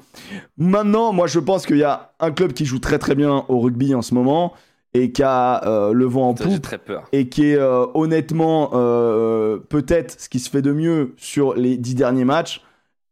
Maintenant, 0.57 1.13
moi 1.13 1.27
je 1.27 1.39
pense 1.39 1.67
qu'il 1.67 1.77
y 1.77 1.85
a 1.85 2.13
un 2.19 2.31
club 2.31 2.55
qui 2.55 2.65
joue 2.65 2.79
très 2.79 2.99
très 2.99 3.15
bien 3.15 3.45
au 3.49 3.61
rugby 3.61 3.95
en 3.95 4.01
ce 4.01 4.15
moment 4.15 4.55
et 5.03 5.13
qui 5.13 5.23
a 5.23 5.63
euh, 5.67 5.93
le 5.93 6.05
vent 6.07 6.31
en 6.31 6.35
poupe 6.35 6.63
très 6.63 6.79
peur. 6.79 7.05
et 7.13 7.29
qui 7.29 7.47
est 7.47 7.57
euh, 7.57 7.87
honnêtement 7.95 8.71
euh, 8.73 9.59
peut-être 9.59 10.21
ce 10.21 10.29
qui 10.29 10.39
se 10.39 10.49
fait 10.49 10.63
de 10.63 10.73
mieux 10.73 11.15
sur 11.17 11.55
les 11.55 11.77
dix 11.77 11.95
derniers 11.95 12.25
matchs. 12.25 12.63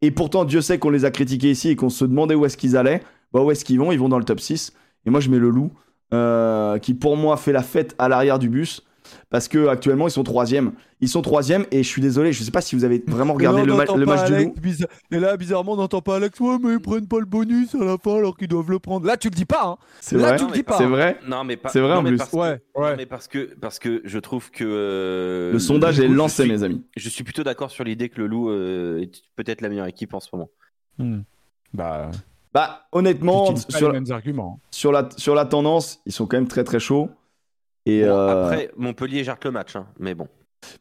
Et 0.02 0.10
pourtant, 0.10 0.44
Dieu 0.44 0.60
sait 0.60 0.78
qu'on 0.78 0.90
les 0.90 1.04
a 1.04 1.10
critiqués 1.10 1.50
ici 1.50 1.70
et 1.70 1.76
qu'on 1.76 1.90
se 1.90 2.04
demandait 2.04 2.34
où 2.34 2.44
est-ce 2.46 2.56
qu'ils 2.56 2.76
allaient. 2.76 3.02
Bah, 3.32 3.42
où 3.42 3.50
est-ce 3.50 3.64
qu'ils 3.64 3.78
vont? 3.78 3.92
Ils 3.92 3.98
vont 3.98 4.08
dans 4.08 4.18
le 4.18 4.24
top 4.24 4.40
6. 4.40 4.72
Et 5.06 5.10
moi, 5.10 5.20
je 5.20 5.28
mets 5.30 5.38
le 5.38 5.50
loup, 5.50 5.72
qui 6.80 6.94
pour 6.94 7.16
moi 7.16 7.36
fait 7.36 7.52
la 7.52 7.62
fête 7.62 7.94
à 7.98 8.08
l'arrière 8.08 8.38
du 8.38 8.48
bus. 8.48 8.82
Parce 9.34 9.48
que 9.48 9.66
actuellement 9.66 10.06
ils 10.06 10.12
sont 10.12 10.22
troisième. 10.22 10.74
Ils 11.00 11.08
sont 11.08 11.20
troisième 11.20 11.66
et 11.72 11.82
je 11.82 11.88
suis 11.88 12.00
désolé, 12.00 12.32
je 12.32 12.40
sais 12.44 12.52
pas 12.52 12.60
si 12.60 12.76
vous 12.76 12.84
avez 12.84 13.02
vraiment 13.04 13.34
regardé 13.34 13.62
là, 13.62 13.64
le, 13.66 13.72
ma- 13.72 14.14
match 14.14 14.26
du 14.28 14.32
Alex, 14.34 14.54
loup. 14.54 14.60
bizarre- 14.62 14.88
Et 15.10 15.18
là, 15.18 15.36
bizarrement, 15.36 15.72
on 15.72 15.76
n'entend 15.76 16.00
pas 16.02 16.14
Alex. 16.18 16.38
Ouais, 16.38 16.56
mais 16.62 16.74
ils 16.74 16.78
prennent 16.80 17.08
pas 17.08 17.18
le 17.18 17.26
bonus 17.26 17.74
à 17.74 17.84
la 17.84 17.98
fin 17.98 18.14
alors 18.18 18.36
qu'ils 18.36 18.46
doivent 18.46 18.70
le 18.70 18.78
prendre. 18.78 19.04
Là, 19.08 19.16
tu 19.16 19.28
le 19.30 19.34
dis 19.34 19.44
pas. 19.44 19.62
Hein. 19.66 19.76
C'est 20.00 20.16
Là, 20.16 20.28
vrai. 20.28 20.36
tu 20.38 20.46
le 20.46 20.52
dis 20.52 20.62
pas. 20.62 20.78
C'est 20.78 20.86
vrai. 20.86 21.18
Non, 21.26 21.42
mais 21.42 21.56
pas. 21.56 21.68
C'est 21.70 21.80
vrai, 21.80 21.94
non, 21.94 21.96
en 21.96 22.02
mais 22.02 22.10
plus. 22.10 22.18
parce 22.18 22.30
que- 22.30 22.36
Ouais, 22.36 22.60
non, 22.76 22.94
mais 22.96 23.06
parce 23.06 23.26
que 23.26 23.50
parce 23.60 23.80
que 23.80 24.02
je 24.04 24.18
trouve 24.20 24.52
que 24.52 24.62
euh, 24.64 25.52
Le 25.52 25.58
sondage 25.58 25.98
est 25.98 26.06
lancé, 26.06 26.44
suis- 26.44 26.52
mes 26.52 26.62
amis. 26.62 26.84
Je 26.96 27.08
suis 27.08 27.24
plutôt 27.24 27.42
d'accord 27.42 27.72
sur 27.72 27.82
l'idée 27.82 28.10
que 28.10 28.20
le 28.20 28.28
Loup 28.28 28.50
euh, 28.50 29.00
est 29.02 29.20
peut-être 29.34 29.62
la 29.62 29.68
meilleure 29.68 29.86
équipe 29.88 30.14
en 30.14 30.20
ce 30.20 30.28
moment. 30.32 30.48
Hmm. 30.98 31.22
Bah, 31.72 32.12
Bah, 32.52 32.86
honnêtement, 32.92 33.52
sur, 33.56 33.88
les 33.90 33.98
mêmes 34.00 34.12
arguments. 34.12 34.60
sur, 34.70 34.92
la, 34.92 35.08
sur 35.16 35.34
la 35.34 35.44
tendance, 35.44 35.98
ils 36.06 36.12
sont 36.12 36.26
quand 36.28 36.36
même 36.36 36.46
très 36.46 36.62
très 36.62 36.78
chauds. 36.78 37.10
Et 37.86 38.02
Bon, 38.04 38.08
euh, 38.10 38.44
Après, 38.44 38.70
Montpellier 38.76 39.24
gère 39.24 39.36
le 39.44 39.50
match, 39.50 39.76
hein, 39.76 39.86
mais 39.98 40.14
bon. 40.14 40.28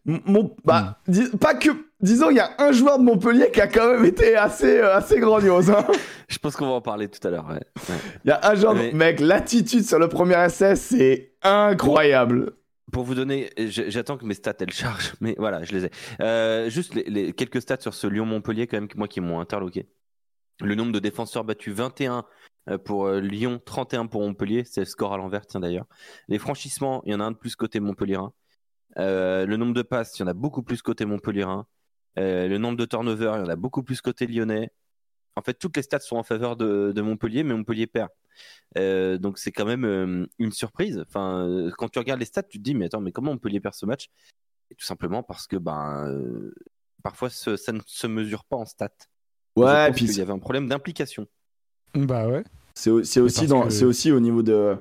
Mon, 0.06 0.56
bah, 0.64 1.00
dis- 1.08 1.30
pas 1.40 1.56
que. 1.56 1.70
Disons, 2.00 2.30
il 2.30 2.38
y 2.38 2.40
a 2.40 2.52
un 2.60 2.72
joueur 2.72 3.00
de 3.00 3.04
Montpellier 3.04 3.50
qui 3.52 3.60
a 3.62 3.68
quand 3.68 3.92
même 3.94 4.06
été 4.06 4.36
assez, 4.36 4.78
euh, 4.80 4.96
assez 4.96 5.20
grandiose. 5.20 5.70
hein. 5.72 5.86
Je 6.30 6.38
pense 6.38 6.56
qu'on 6.56 6.66
va 6.68 6.74
en 6.74 6.82
parler 6.82 7.08
tout 7.10 7.26
à 7.28 7.32
l'heure. 7.32 7.48
ouais. 7.48 7.56
Ouais. 7.90 7.96
Il 8.24 8.30
y 8.30 8.32
a 8.32 8.40
un 8.50 8.56
joueur, 8.56 8.76
de- 8.76 8.92
mec, 8.96 9.20
l'attitude 9.20 9.86
sur 9.86 10.00
le 10.00 10.08
premier 10.08 10.42
essai, 10.46 10.76
c'est 10.78 11.34
incroyable. 11.42 12.54
Pour 12.92 13.04
vous 13.04 13.16
donner, 13.16 13.50
j'attends 13.58 14.18
que 14.18 14.26
mes 14.26 14.34
stats 14.36 14.54
elles 14.60 14.72
chargent, 14.72 15.14
mais 15.22 15.36
voilà, 15.38 15.64
je 15.64 15.72
les 15.74 15.86
ai. 15.86 15.90
Euh, 16.22 16.70
juste 16.70 16.94
les, 16.96 17.04
les- 17.04 17.34
quelques 17.34 17.62
stats 17.62 17.80
sur 17.82 17.94
ce 17.94 18.08
Lyon-Montpellier 18.08 18.68
quand 18.68 18.78
même, 18.78 18.88
moi 18.96 19.08
qui 19.08 19.20
m'ont 19.20 19.40
interloqué. 19.40 19.88
Le 20.62 20.76
nombre 20.76 20.92
de 20.92 21.00
défenseurs 21.00 21.44
battus 21.44 21.74
21 21.74 22.20
euh, 22.20 22.22
pour 22.78 23.08
euh, 23.08 23.20
Lyon, 23.20 23.62
31 23.64 24.08
pour 24.08 24.22
Montpellier, 24.22 24.64
c'est 24.64 24.82
le 24.82 24.86
score 24.86 25.14
à 25.14 25.18
l'envers, 25.18 25.46
tiens 25.46 25.60
d'ailleurs. 25.60 25.86
Les 26.28 26.40
franchissements, 26.40 27.02
il 27.06 27.12
y 27.12 27.16
en 27.16 27.20
a 27.20 27.24
un 27.24 27.32
de 27.32 27.38
plus 27.38 27.56
côté 27.56 27.80
Montpellierin. 27.80 28.34
Euh, 28.98 29.46
le 29.46 29.58
nombre 29.58 29.74
de 29.74 29.82
passes, 29.82 30.18
il 30.18 30.22
y 30.22 30.24
en 30.24 30.28
a 30.28 30.34
beaucoup 30.34 30.64
plus 30.64 30.82
côté 30.82 31.06
Montpellierin. 31.06 31.66
Euh, 32.20 32.48
le 32.48 32.58
nombre 32.60 32.78
de 32.78 32.86
turnovers, 32.86 33.36
il 33.38 33.40
y 33.40 33.44
en 33.44 33.50
a 33.50 33.56
beaucoup 33.56 33.84
plus 33.84 34.02
côté 34.02 34.28
lyonnais. 34.28 34.70
En 35.36 35.42
fait, 35.42 35.56
toutes 35.56 35.76
les 35.78 35.82
stats 35.84 36.00
sont 36.00 36.16
en 36.18 36.24
faveur 36.24 36.56
de, 36.56 36.92
de 36.96 37.02
Montpellier, 37.02 37.44
mais 37.44 37.56
Montpellier 37.56 37.88
perd. 37.88 38.10
Euh, 38.78 39.18
donc 39.18 39.38
c'est 39.40 39.52
quand 39.52 39.66
même 39.66 39.84
euh, 39.86 40.26
une 40.40 40.52
surprise. 40.52 41.04
Enfin, 41.08 41.48
euh, 41.48 41.72
quand 41.78 41.90
tu 41.90 42.00
regardes 42.00 42.20
les 42.20 42.26
stats, 42.26 42.44
tu 42.44 42.60
te 42.60 42.64
dis 42.64 42.76
mais 42.76 42.86
attends, 42.86 43.02
mais 43.02 43.12
comment 43.12 43.32
Montpellier 43.32 43.60
perd 43.60 43.74
ce 43.76 43.86
match? 43.86 44.10
Et 44.72 44.76
Tout 44.76 44.86
simplement 44.86 45.22
parce 45.24 45.48
que 45.48 45.56
ben 45.58 46.08
euh, 46.08 46.54
parfois 47.04 47.30
ce- 47.30 47.58
ça 47.58 47.72
ne 47.72 47.80
se 47.86 48.08
mesure 48.08 48.44
pas 48.46 48.58
en 48.58 48.66
stats. 48.66 48.90
Ouais, 49.56 49.92
puis 49.92 50.06
qu'il 50.06 50.18
y 50.20 50.22
avait 50.22 50.32
un 50.34 50.40
problème 50.40 50.68
d'implication. 50.68 51.28
Bah 51.96 52.28
ouais. 52.28 52.44
c'est 52.74 52.90
au- 52.90 53.04
c'est 53.04 53.20
aussi, 53.20 53.48
dans- 53.48 53.68
que- 53.68 53.84
aussi 53.86 54.12
au 54.12 54.20
niveau 54.20 54.42
de. 54.44 54.76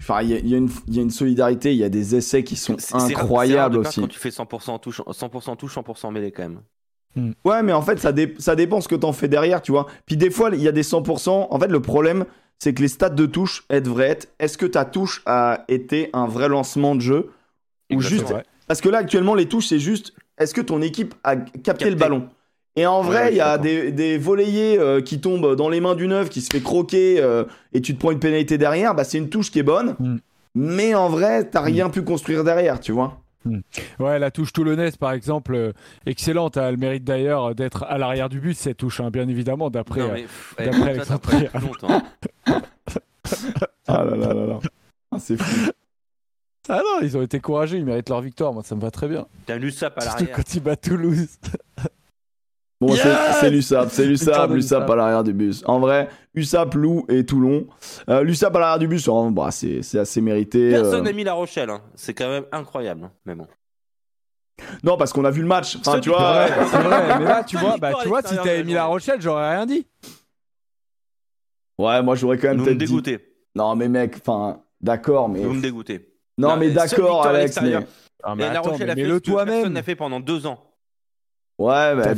Enfin, 0.00 0.22
il 0.22 0.30
y 0.30 0.48
y 0.48 0.54
a 0.54 0.58
une- 0.58 0.68
il 0.88 0.96
y 0.96 0.98
a 0.98 1.02
une 1.02 1.10
solidarité, 1.10 1.72
il 1.72 1.78
y 1.78 1.84
a 1.84 1.88
des 1.88 2.16
essais 2.16 2.42
qui 2.42 2.56
sont 2.56 2.76
rare- 2.90 3.04
incroyables 3.04 3.78
aussi. 3.78 4.00
Quand 4.00 4.08
tu 4.08 4.18
fais 4.18 4.30
100% 4.32 4.78
touche, 4.80 5.00
100% 5.12 5.54
touche, 5.56 5.74
100% 5.74 6.10
mêlée 6.10 6.32
quand 6.32 6.42
même. 6.42 6.60
Ouais, 7.44 7.62
mais 7.62 7.72
en 7.72 7.82
fait, 7.82 7.98
ça, 8.00 8.10
dé- 8.10 8.34
ça 8.38 8.56
dépend 8.56 8.80
ce 8.80 8.88
que 8.88 8.94
t'en 8.96 9.12
fais 9.12 9.28
derrière, 9.28 9.60
tu 9.62 9.70
vois. 9.70 9.86
Puis 10.06 10.16
des 10.16 10.30
fois, 10.30 10.50
il 10.52 10.62
y 10.62 10.66
a 10.66 10.72
des 10.72 10.82
100%. 10.82 11.46
En 11.50 11.58
fait, 11.60 11.68
le 11.68 11.80
problème, 11.80 12.24
c'est 12.58 12.72
que 12.74 12.80
les 12.82 12.88
stats 12.88 13.10
de 13.10 13.26
touche, 13.26 13.64
elles 13.68 13.82
devraient 13.82 14.08
être 14.08 14.28
est-ce 14.40 14.56
que 14.58 14.66
ta 14.66 14.84
touche 14.84 15.22
a 15.26 15.64
été 15.68 16.08
un 16.14 16.26
vrai 16.26 16.48
lancement 16.48 16.94
de 16.96 17.00
jeu 17.02 17.30
Ou 17.92 18.00
juste. 18.00 18.30
Ouais. 18.30 18.42
Parce 18.66 18.80
que 18.80 18.88
là, 18.88 18.98
actuellement, 18.98 19.34
les 19.34 19.46
touches, 19.46 19.66
c'est 19.68 19.78
juste 19.78 20.14
est-ce 20.38 20.54
que 20.54 20.62
ton 20.62 20.80
équipe 20.80 21.14
a 21.22 21.36
capté, 21.36 21.60
Capté. 21.60 21.90
le 21.90 21.96
ballon? 21.96 22.28
Et 22.76 22.86
en 22.86 23.02
vrai, 23.02 23.32
il 23.32 23.36
y 23.36 23.40
a 23.40 23.58
des, 23.58 23.92
des 23.92 24.16
volleyés 24.16 24.78
euh, 24.78 25.02
qui 25.02 25.20
tombent 25.20 25.56
dans 25.56 25.68
les 25.68 25.80
mains 25.80 25.94
du 25.94 26.08
neuf, 26.08 26.30
qui 26.30 26.40
se 26.40 26.48
fait 26.50 26.62
croquer 26.62 27.20
euh, 27.20 27.44
et 27.74 27.82
tu 27.82 27.94
te 27.94 28.00
prends 28.00 28.12
une 28.12 28.18
pénalité 28.18 28.56
derrière. 28.56 28.94
Bah, 28.94 29.04
c'est 29.04 29.18
une 29.18 29.28
touche 29.28 29.50
qui 29.50 29.58
est 29.58 29.64
bonne. 29.64 29.94
Mm. 29.98 30.16
Mais 30.54 30.94
en 30.94 31.08
vrai, 31.08 31.48
t'as 31.48 31.60
rien 31.60 31.90
pu 31.90 32.02
construire 32.02 32.44
derrière, 32.44 32.80
tu 32.80 32.92
vois. 32.92 33.18
Ouais, 33.98 34.18
la 34.18 34.30
touche 34.30 34.52
toulonnaise, 34.52 34.96
par 34.96 35.12
exemple, 35.12 35.54
euh, 35.54 35.72
excellente. 36.06 36.56
Elle 36.56 36.76
mérite 36.76 37.04
d'ailleurs 37.04 37.54
d'être 37.54 37.84
à 37.84 37.98
l'arrière 37.98 38.28
du 38.28 38.40
but, 38.40 38.54
cette 38.54 38.76
touche, 38.76 39.00
hein, 39.00 39.10
bien 39.10 39.28
évidemment, 39.28 39.70
d'après. 39.70 40.00
Euh, 40.00 40.26
eh, 40.58 40.68
Alexandre 40.68 41.30
longtemps. 41.60 42.02
Ah 43.88 44.04
là 44.04 44.16
là 44.16 44.34
là 44.34 44.46
là. 44.46 44.58
Ah, 45.10 45.18
c'est 45.18 45.36
fou. 45.36 45.70
Ah 46.68 46.80
non, 46.84 47.00
ils 47.02 47.16
ont 47.16 47.22
été 47.22 47.40
courageux, 47.40 47.78
ils 47.78 47.84
méritent 47.84 48.08
leur 48.08 48.20
victoire. 48.20 48.52
Moi, 48.52 48.62
ça 48.62 48.74
me 48.76 48.80
va 48.80 48.90
très 48.90 49.08
bien. 49.08 49.26
T'as 49.46 49.54
un 49.54 49.62
USAP 49.62 49.96
à 49.96 50.00
Surtout 50.02 50.18
l'arrière. 50.18 50.36
quand 50.36 50.54
ils 50.54 50.60
battent 50.60 50.82
Toulouse. 50.82 51.28
Bon, 52.82 52.96
c'est- 52.96 53.08
Yes 53.08 53.36
c'est 53.40 53.50
l'USAP, 53.50 53.88
c'est 53.90 54.04
l'USAP, 54.06 54.50
l'USAP 54.50 54.90
à 54.90 54.96
l'arrière 54.96 55.22
du 55.22 55.32
bus. 55.32 55.62
En 55.66 55.78
vrai, 55.78 56.08
USAP, 56.34 56.74
Lou 56.74 57.06
et 57.08 57.24
Toulon. 57.24 57.66
Euh, 58.08 58.22
L'USAP 58.24 58.56
à 58.56 58.58
l'arrière 58.58 58.78
du 58.80 58.88
bus, 58.88 59.08
hein, 59.08 59.30
bah, 59.30 59.50
c'est 59.52 59.98
assez 59.98 60.20
mérité. 60.20 60.70
Personne 60.70 61.00
euh. 61.00 61.02
n'a 61.02 61.12
mis 61.12 61.22
La 61.22 61.34
Rochelle. 61.34 61.70
hein. 61.70 61.80
C'est 61.94 62.12
quand 62.12 62.28
même 62.28 62.44
incroyable. 62.50 63.04
hein. 63.04 63.12
Mais 63.24 63.36
bon. 63.36 63.46
Non, 64.82 64.96
parce 64.96 65.12
qu'on 65.12 65.24
a 65.24 65.30
vu 65.30 65.42
le 65.42 65.46
match. 65.48 65.76
Enfin, 65.76 66.00
tu 66.00 66.08
vois. 66.10 66.22
euh, 66.22 66.46
C'est 66.70 66.78
vrai, 66.78 67.18
mais 67.18 67.24
là, 67.24 67.44
tu 67.44 67.56
vois, 67.58 67.76
bah, 67.78 67.92
tu 68.02 68.08
vois 68.08 68.20
si 68.22 68.34
t'avais 68.36 68.64
mis 68.64 68.72
la 68.72 68.80
la 68.80 68.84
Rochelle, 68.86 69.20
j'aurais 69.20 69.54
rien 69.56 69.64
dit. 69.66 69.86
Ouais, 71.78 72.02
moi 72.02 72.14
j'aurais 72.16 72.38
quand 72.38 72.48
même 72.48 72.58
Vous 72.58 72.64
me 72.64 72.68
peut-être 72.70 72.78
dit. 72.78 72.86
dégoûtez. 72.86 73.18
Non, 73.54 73.74
mais 73.76 73.88
mec, 73.88 74.16
enfin, 74.20 74.60
d'accord, 74.80 75.28
mais. 75.28 75.40
Vous 75.42 75.54
me 75.54 75.62
dégoûtez. 75.62 76.08
Non, 76.38 76.50
Non, 76.50 76.56
mais 76.56 76.70
d'accord, 76.70 77.26
Alex, 77.26 77.60
mais. 77.62 77.74
Ah, 78.24 78.34
mais 78.34 78.44
la 78.44 78.58
attends, 78.60 78.70
Rochelle 78.72 78.86
mais 78.86 78.92
a 78.92 78.94
fait 78.96 79.02
mets-le 79.02 79.14
ce 79.14 79.20
que 79.20 79.24
personne 79.30 79.46
toi-même. 79.46 79.72
n'a 79.72 79.82
fait 79.82 79.96
pendant 79.96 80.20
deux 80.20 80.46
ans. 80.46 80.58
Ouais, 81.58 81.94
mais. 81.94 82.14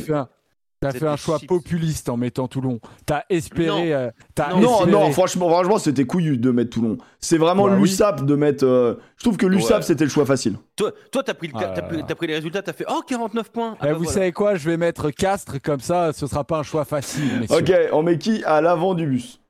T'as 0.93 0.99
fait 0.99 1.07
un 1.07 1.17
choix 1.17 1.39
chips. 1.39 1.49
populiste 1.49 2.09
en 2.09 2.17
mettant 2.17 2.49
Toulon. 2.49 2.81
T'as 3.07 3.23
espéré. 3.31 3.93
euh, 3.95 4.11
t'as 4.35 4.55
Non, 4.55 4.81
espéré- 4.81 4.91
non, 4.91 5.11
franchement, 5.13 5.49
franchement 5.49 5.79
c'était 5.79 6.05
couillu 6.05 6.39
de 6.39 6.51
mettre 6.51 6.71
Toulon. 6.71 6.99
C'est 7.21 7.39
vraiment 7.39 7.67
Bah 7.67 7.75
oui. 7.77 7.81
l'USAP 7.83 8.25
de 8.25 8.35
mettre. 8.35 8.65
euh, 8.65 8.95
Je 9.17 9.25
trouve 9.25 9.37
que 9.37 9.47
l'USAP 9.47 9.79
Ouais. 9.79 9.83
c'était 9.83 10.05
le 10.05 10.11
choix 10.11 10.27
facile. 10.27 10.57
Toi, 10.77 10.93
toi, 11.11 11.23
t'as 11.23 11.35
pris, 11.35 11.49
le- 11.49 11.55
Ah 11.57 11.61
t'as 11.75 11.81
là 11.81 11.83
pris, 11.89 12.03
pris 12.15 12.27
les 12.27 12.35
résultats, 12.35 12.63
t'as 12.63 12.73
fait 12.73 12.85
oh 12.89 13.01
49 13.07 13.51
points. 13.51 13.77
Ah 13.81 13.85
Eh, 13.85 13.87
bah 13.87 13.93
vous 13.95 14.05
voilà. 14.05 14.13
savez 14.15 14.33
quoi 14.33 14.55
Je 14.57 14.69
vais 14.71 14.77
mettre 14.77 15.11
Castres 15.11 15.61
comme 15.63 15.81
ça, 15.81 16.13
ce 16.13 16.27
sera 16.27 16.45
pas 16.45 16.59
un 16.59 16.63
choix 16.63 16.85
facile. 16.85 17.41
messieurs. 17.41 17.57
Ok, 17.59 17.73
on 17.93 18.03
met 18.03 18.19
qui 18.19 18.43
à 18.45 18.61
l'avant 18.61 18.95
du 18.95 19.07
bus? 19.07 19.41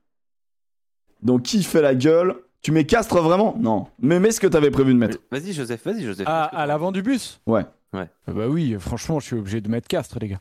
Donc 1.23 1.43
qui 1.43 1.63
fait 1.63 1.83
la 1.83 1.95
gueule? 1.95 2.35
Tu 2.63 2.73
mets 2.73 2.85
Castres 2.85 3.21
vraiment? 3.21 3.55
Non. 3.59 3.87
Mais 4.01 4.19
mets 4.21 4.31
ce 4.31 4.41
que 4.41 4.47
t'avais 4.47 4.71
prévu 4.71 4.95
de 4.95 4.99
mettre. 4.99 5.19
Vas-y 5.31 5.53
Joseph, 5.53 5.85
vas-y 5.85 6.03
Joseph. 6.03 6.27
À, 6.27 6.49
que 6.51 6.57
à 6.57 6.61
t'en 6.61 6.67
l'avant 6.67 6.93
du 6.93 7.03
bus? 7.03 7.41
Ouais. 7.47 7.65
Ouais. 7.93 8.09
Ah 8.27 8.33
Bah 8.33 8.47
oui, 8.49 8.75
franchement, 8.79 9.21
je 9.21 9.27
suis 9.27 9.37
obligé 9.37 9.61
de 9.61 9.69
mettre 9.69 9.87
Castres, 9.87 10.19
les 10.21 10.29
gars. 10.29 10.41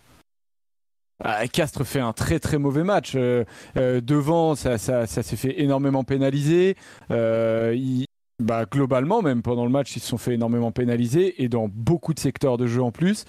Ah, 1.26 1.46
fait 1.86 2.00
un 2.02 2.12
très 2.14 2.40
très 2.40 2.58
mauvais 2.58 2.84
match. 2.84 3.14
Euh, 3.16 3.46
euh, 3.78 4.02
devant, 4.02 4.56
ça, 4.56 4.78
ça, 4.78 5.06
s'est 5.08 5.38
fait 5.38 5.62
énormément 5.62 6.04
pénaliser. 6.04 6.76
Euh, 7.12 7.74
il- 7.78 8.06
bah, 8.40 8.66
globalement, 8.70 9.22
même 9.22 9.42
pendant 9.42 9.64
le 9.64 9.72
match, 9.72 9.96
ils 9.96 10.02
se 10.02 10.08
sont 10.08 10.18
fait 10.18 10.34
énormément 10.34 10.72
pénaliser 10.72 11.42
et 11.42 11.48
dans 11.48 11.70
beaucoup 11.70 12.14
de 12.14 12.20
secteurs 12.20 12.58
de 12.58 12.68
jeu 12.68 12.82
en 12.84 12.92
plus. 12.92 13.26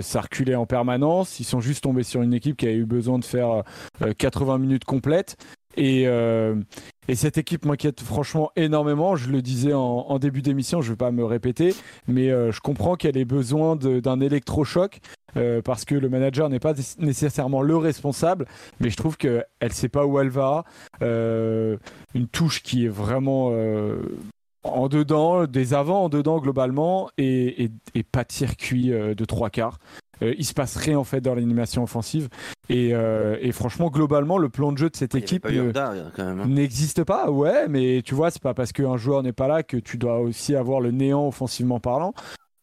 Ça 0.00 0.20
reculait 0.20 0.54
en 0.54 0.66
permanence. 0.66 1.40
Ils 1.40 1.44
sont 1.44 1.60
juste 1.60 1.82
tombés 1.82 2.04
sur 2.04 2.22
une 2.22 2.34
équipe 2.34 2.56
qui 2.56 2.68
a 2.68 2.72
eu 2.72 2.84
besoin 2.84 3.18
de 3.18 3.24
faire 3.24 3.64
euh, 4.02 4.12
80 4.16 4.58
minutes 4.58 4.84
complètes. 4.84 5.36
Et, 5.76 6.04
euh, 6.06 6.56
et 7.08 7.14
cette 7.14 7.38
équipe 7.38 7.64
m'inquiète 7.64 8.00
franchement 8.00 8.50
énormément. 8.56 9.16
Je 9.16 9.30
le 9.30 9.42
disais 9.42 9.72
en, 9.72 10.18
début 10.18 10.42
d'émission, 10.42 10.80
je 10.80 10.88
ne 10.88 10.92
vais 10.92 10.98
pas 10.98 11.10
me 11.10 11.24
répéter, 11.24 11.74
mais 12.06 12.30
euh, 12.30 12.52
je 12.52 12.60
comprends 12.60 12.94
qu'elle 12.94 13.16
ait 13.16 13.24
besoin 13.24 13.76
d'un 13.76 14.20
électrochoc 14.20 15.00
euh, 15.36 15.62
parce 15.62 15.84
que 15.84 15.94
le 15.94 16.08
manager 16.08 16.48
n'est 16.48 16.60
pas 16.60 16.74
nécessairement 16.98 17.62
le 17.62 17.76
responsable, 17.76 18.46
mais 18.80 18.90
je 18.90 18.96
trouve 18.96 19.16
qu'elle 19.16 19.44
ne 19.62 19.68
sait 19.68 19.88
pas 19.88 20.06
où 20.06 20.18
elle 20.18 20.28
va. 20.28 20.64
Euh, 21.02 21.76
une 22.14 22.28
touche 22.28 22.62
qui 22.62 22.84
est 22.84 22.90
vraiment 22.90 23.50
euh, 23.52 24.02
en 24.64 24.88
dedans, 24.88 25.46
des 25.46 25.74
avants 25.74 26.04
en 26.04 26.08
dedans 26.08 26.38
globalement, 26.38 27.10
et, 27.18 27.64
et- 27.64 27.70
et 27.94 28.02
pas 28.02 28.24
de 28.24 28.32
circuit 28.32 28.92
euh, 28.92 29.14
de 29.14 29.24
trois 29.24 29.50
quarts. 29.50 29.78
euh, 30.22 30.34
il 30.38 30.44
se 30.44 30.54
passe 30.54 30.76
rien 30.76 30.98
en 30.98 31.04
fait 31.04 31.20
dans 31.20 31.34
l'animation 31.34 31.82
offensive. 31.82 32.28
Et, 32.68 32.90
euh, 32.94 33.36
et 33.40 33.50
franchement, 33.50 33.90
globalement, 33.90 34.38
le 34.38 34.48
plan 34.48 34.70
de 34.70 34.78
jeu 34.78 34.88
de 34.88 34.94
cette 34.96 35.14
équipe 35.16 35.44
euh, 35.46 35.72
hein. 36.42 36.46
n'existe 36.46 37.02
pas. 37.02 37.28
Ouais, 37.30 37.66
mais 37.68 38.02
tu 38.04 38.14
vois, 38.14 38.30
c'est 38.30 38.40
pas 38.42 38.54
parce 38.54 38.72
qu'un 38.72 38.96
joueur 38.96 39.24
n'est 39.24 39.32
pas 39.32 39.48
là 39.48 39.64
que 39.64 39.76
tu 39.76 39.98
dois 39.98 40.20
aussi 40.20 40.54
avoir 40.54 40.80
le 40.80 40.92
néant 40.92 41.26
offensivement 41.26 41.80
parlant. 41.80 42.14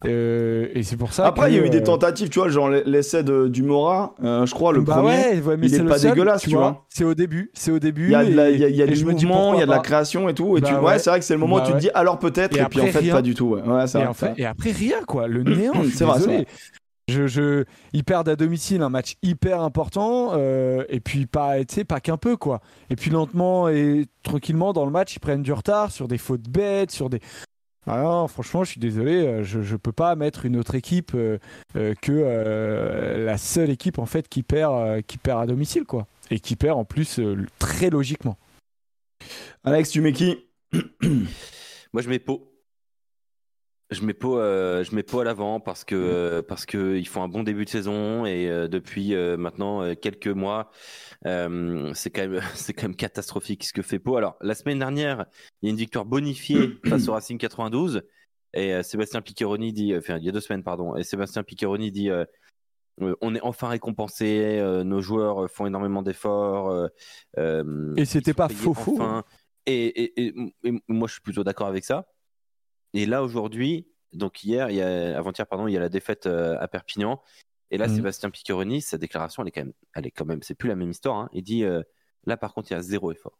Euh, 0.06 0.68
et 0.74 0.82
c'est 0.82 0.96
pour 0.96 1.12
ça. 1.12 1.26
Après, 1.26 1.48
que, 1.48 1.52
il 1.52 1.56
y 1.58 1.60
a 1.60 1.66
eu 1.66 1.70
des 1.70 1.80
euh, 1.80 1.84
tentatives, 1.84 2.30
tu 2.30 2.38
vois, 2.38 2.48
genre 2.48 2.70
l'essai 2.70 3.22
de, 3.22 3.48
du 3.48 3.62
Mora, 3.62 4.14
euh, 4.24 4.46
je 4.46 4.54
crois, 4.54 4.72
le 4.72 4.80
bah 4.80 4.94
premier. 4.94 5.08
ouais, 5.08 5.40
ouais, 5.42 5.56
mais 5.58 5.66
il 5.66 5.74
est 5.74 5.84
pas 5.84 5.98
seul, 5.98 6.12
dégueulasse, 6.12 6.42
tu 6.42 6.50
vois. 6.50 6.86
C'est 6.88 7.04
au 7.04 7.14
début, 7.14 7.50
c'est 7.52 7.70
au 7.70 7.78
début. 7.78 8.06
Il 8.06 8.12
y 8.12 8.14
a, 8.14 8.24
de 8.24 8.34
la- 8.34 8.50
et- 8.50 8.54
il 8.54 8.60
y 8.60 8.64
a, 8.64 8.68
il 8.68 8.76
y 8.76 8.82
a 8.82 8.86
et 8.86 8.88
du 8.88 8.94
je 8.96 9.04
me 9.04 9.12
dis 9.12 9.26
mouvement, 9.26 9.52
il 9.54 9.60
y 9.60 9.62
a 9.62 9.66
de 9.66 9.70
la 9.70 9.80
création 9.80 10.28
et 10.30 10.34
tout. 10.34 10.56
Et 10.56 10.62
Bah 10.62 10.68
tu, 10.68 10.74
ouais, 10.74 10.80
ouais. 10.80 10.98
c'est 10.98 11.10
vrai 11.10 11.18
que 11.18 11.24
c'est 11.26 11.34
le 11.34 11.40
moment 11.40 11.56
où 11.56 11.58
Bah 11.58 11.66
tu 11.66 11.72
te 11.72 11.78
dis 11.78 11.90
alors 11.92 12.18
peut-être, 12.18 12.56
Et 12.56 12.60
et, 12.60 12.64
puis 12.64 12.80
en 12.80 12.86
fait 12.86 12.98
rien. 13.00 13.14
pas 13.14 13.22
du 13.22 13.34
tout. 13.34 13.48
Ouais, 13.48 13.60
ouais 13.62 13.86
c'est 13.86 13.98
Et, 13.98 14.00
vrai. 14.00 14.10
en 14.10 14.14
fait- 14.14 14.32
et 14.38 14.46
après 14.46 14.70
rien 14.72 15.02
quoi, 15.06 15.28
le 15.28 15.42
néant. 15.44 15.74
C'est 15.92 16.04
vrai, 16.04 16.18
désolé. 16.18 16.46
Je, 17.08 17.26
je, 17.26 17.64
ils 17.92 18.04
perdent 18.04 18.28
à 18.28 18.36
domicile 18.36 18.82
un 18.82 18.88
match 18.88 19.16
hyper 19.22 19.60
important 19.62 20.30
euh, 20.34 20.84
et 20.88 21.00
puis 21.00 21.26
pas, 21.26 21.54
pas 21.88 21.98
qu'un 22.00 22.16
peu 22.16 22.36
quoi. 22.36 22.60
Et 22.88 22.94
puis 22.96 23.10
lentement 23.10 23.68
et 23.68 24.06
tranquillement 24.22 24.72
dans 24.72 24.84
le 24.84 24.92
match 24.92 25.16
ils 25.16 25.18
prennent 25.20 25.42
du 25.42 25.52
retard 25.52 25.90
sur 25.90 26.06
des 26.06 26.18
fautes 26.18 26.48
bêtes, 26.48 26.92
sur 26.92 27.10
des. 27.10 27.18
Ah 27.86 28.02
non, 28.02 28.28
franchement, 28.28 28.62
je 28.62 28.72
suis 28.72 28.80
désolé, 28.80 29.26
euh, 29.26 29.42
je, 29.42 29.62
je 29.62 29.76
peux 29.76 29.92
pas 29.92 30.14
mettre 30.14 30.44
une 30.44 30.56
autre 30.56 30.74
équipe 30.74 31.12
euh, 31.14 31.38
euh, 31.76 31.94
que 32.00 32.12
euh, 32.12 33.24
la 33.24 33.38
seule 33.38 33.70
équipe 33.70 33.98
en 33.98 34.06
fait 34.06 34.28
qui 34.28 34.42
perd, 34.42 34.74
euh, 34.74 35.00
qui 35.00 35.16
perd 35.16 35.40
à 35.42 35.46
domicile 35.46 35.84
quoi, 35.84 36.06
et 36.30 36.40
qui 36.40 36.56
perd 36.56 36.78
en 36.78 36.84
plus 36.84 37.18
euh, 37.18 37.46
très 37.58 37.88
logiquement. 37.88 38.36
Alex, 39.64 39.90
tu 39.90 40.00
mets 40.02 40.12
qui? 40.12 40.36
Moi, 41.92 42.02
je 42.02 42.08
mets 42.08 42.18
Pau. 42.18 42.49
Je 43.90 44.04
mets 44.04 44.14
Pau, 44.14 44.38
euh, 44.38 44.84
je 44.84 44.94
mets 44.94 45.02
Pau 45.02 45.20
à 45.20 45.24
l'avant 45.24 45.58
parce 45.58 45.84
que 45.84 45.94
euh, 45.96 46.42
parce 46.42 46.64
que 46.64 46.96
ils 46.96 47.08
font 47.08 47.22
un 47.22 47.28
bon 47.28 47.42
début 47.42 47.64
de 47.64 47.70
saison 47.70 48.24
et 48.24 48.48
euh, 48.48 48.68
depuis 48.68 49.14
euh, 49.14 49.36
maintenant 49.36 49.82
euh, 49.82 49.94
quelques 49.94 50.28
mois, 50.28 50.70
euh, 51.26 51.90
c'est 51.94 52.10
quand 52.10 52.28
même 52.28 52.40
c'est 52.54 52.72
quand 52.72 52.84
même 52.84 52.96
catastrophique 52.96 53.64
ce 53.64 53.72
que 53.72 53.82
fait 53.82 53.98
Pau. 53.98 54.16
Alors 54.16 54.36
la 54.40 54.54
semaine 54.54 54.78
dernière, 54.78 55.26
il 55.60 55.66
y 55.66 55.68
a 55.68 55.72
une 55.72 55.76
victoire 55.78 56.04
bonifiée 56.04 56.78
face 56.86 57.08
au 57.08 57.12
Racing 57.12 57.36
92 57.38 58.02
et 58.54 58.74
euh, 58.74 58.82
Sébastien 58.84 59.22
Piccheroni 59.22 59.72
dit, 59.72 59.96
enfin 59.96 60.18
il 60.18 60.24
y 60.24 60.28
a 60.28 60.32
deux 60.32 60.40
semaines 60.40 60.62
pardon, 60.62 60.94
et 60.96 61.02
Sébastien 61.02 61.42
Piccheroni 61.42 61.90
dit. 61.90 62.10
on 63.00 63.34
est 63.34 63.40
enfin 63.42 63.68
récompensé, 63.68 64.58
euh, 64.60 64.84
nos 64.84 65.00
joueurs 65.00 65.50
font 65.50 65.66
énormément 65.66 66.02
d'efforts. 66.02 66.88
Et 67.96 68.04
c'était 68.04 68.34
pas 68.34 68.48
faux, 68.48 68.74
faux. 68.74 68.96
Et, 69.66 69.86
et- 69.86 70.26
et- 70.26 70.34
et 70.64 70.72
moi, 70.88 71.06
je 71.08 71.12
suis 71.14 71.22
plutôt 71.22 71.44
d'accord 71.44 71.66
avec 71.66 71.84
ça. 71.84 72.06
Et 72.94 73.06
là, 73.06 73.22
aujourd'hui, 73.22 73.86
donc 74.12 74.42
hier, 74.42 74.66
avant-hier, 75.16 75.46
pardon, 75.46 75.66
il 75.68 75.72
y 75.72 75.76
a 75.76 75.80
la 75.80 75.88
défaite 75.88 76.26
euh, 76.26 76.56
à 76.60 76.68
Perpignan. 76.68 77.22
Et 77.70 77.78
là, 77.78 77.86
Mhm. 77.86 77.94
Sébastien 77.96 78.30
Piccheroni, 78.30 78.80
sa 78.82 78.98
déclaration, 78.98 79.42
elle 79.42 79.48
est 79.48 79.52
quand 79.52 79.60
même, 79.64 79.72
elle 79.94 80.06
est 80.06 80.10
quand 80.10 80.24
même, 80.24 80.42
c'est 80.42 80.54
plus 80.56 80.68
la 80.68 80.74
même 80.76 80.90
histoire. 80.90 81.16
hein. 81.18 81.28
Il 81.32 81.42
dit, 81.42 81.64
euh, 81.64 81.82
là, 82.24 82.36
par 82.36 82.52
contre, 82.52 82.70
il 82.70 82.74
y 82.74 82.76
a 82.76 82.82
zéro 82.82 83.12
effort. 83.12 83.38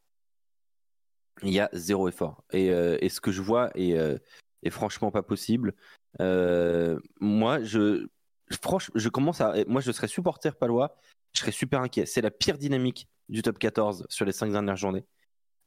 Il 1.43 1.51
y 1.51 1.59
a 1.61 1.69
zéro 1.73 2.09
effort. 2.09 2.45
Et, 2.53 2.71
euh, 2.71 2.97
et 3.01 3.09
ce 3.09 3.21
que 3.21 3.33
je 3.33 3.43
vois 3.43 3.71
est, 3.75 3.95
euh, 3.99 4.19
est 4.63 4.71
franchement 4.71 5.11
pas 5.11 5.23
possible. 5.23 5.75
Moi, 6.19 7.63
je, 7.63 8.07
je, 8.49 8.57
franch- 8.57 8.91
je 8.95 9.09
commence 9.09 9.41
à, 9.41 9.55
moi, 9.67 9.81
je 9.81 9.91
serais 9.93 10.09
supporter 10.09 10.55
palois. 10.57 10.97
Je 11.33 11.41
serais 11.41 11.53
super 11.53 11.81
inquiet. 11.81 12.07
C'est 12.07 12.21
la 12.21 12.31
pire 12.31 12.59
dynamique 12.59 13.09
du 13.29 13.43
top 13.43 13.59
14 13.59 14.07
sur 14.09 14.25
les 14.25 14.33
cinq 14.33 14.51
dernières 14.53 14.77
journées. 14.77 15.05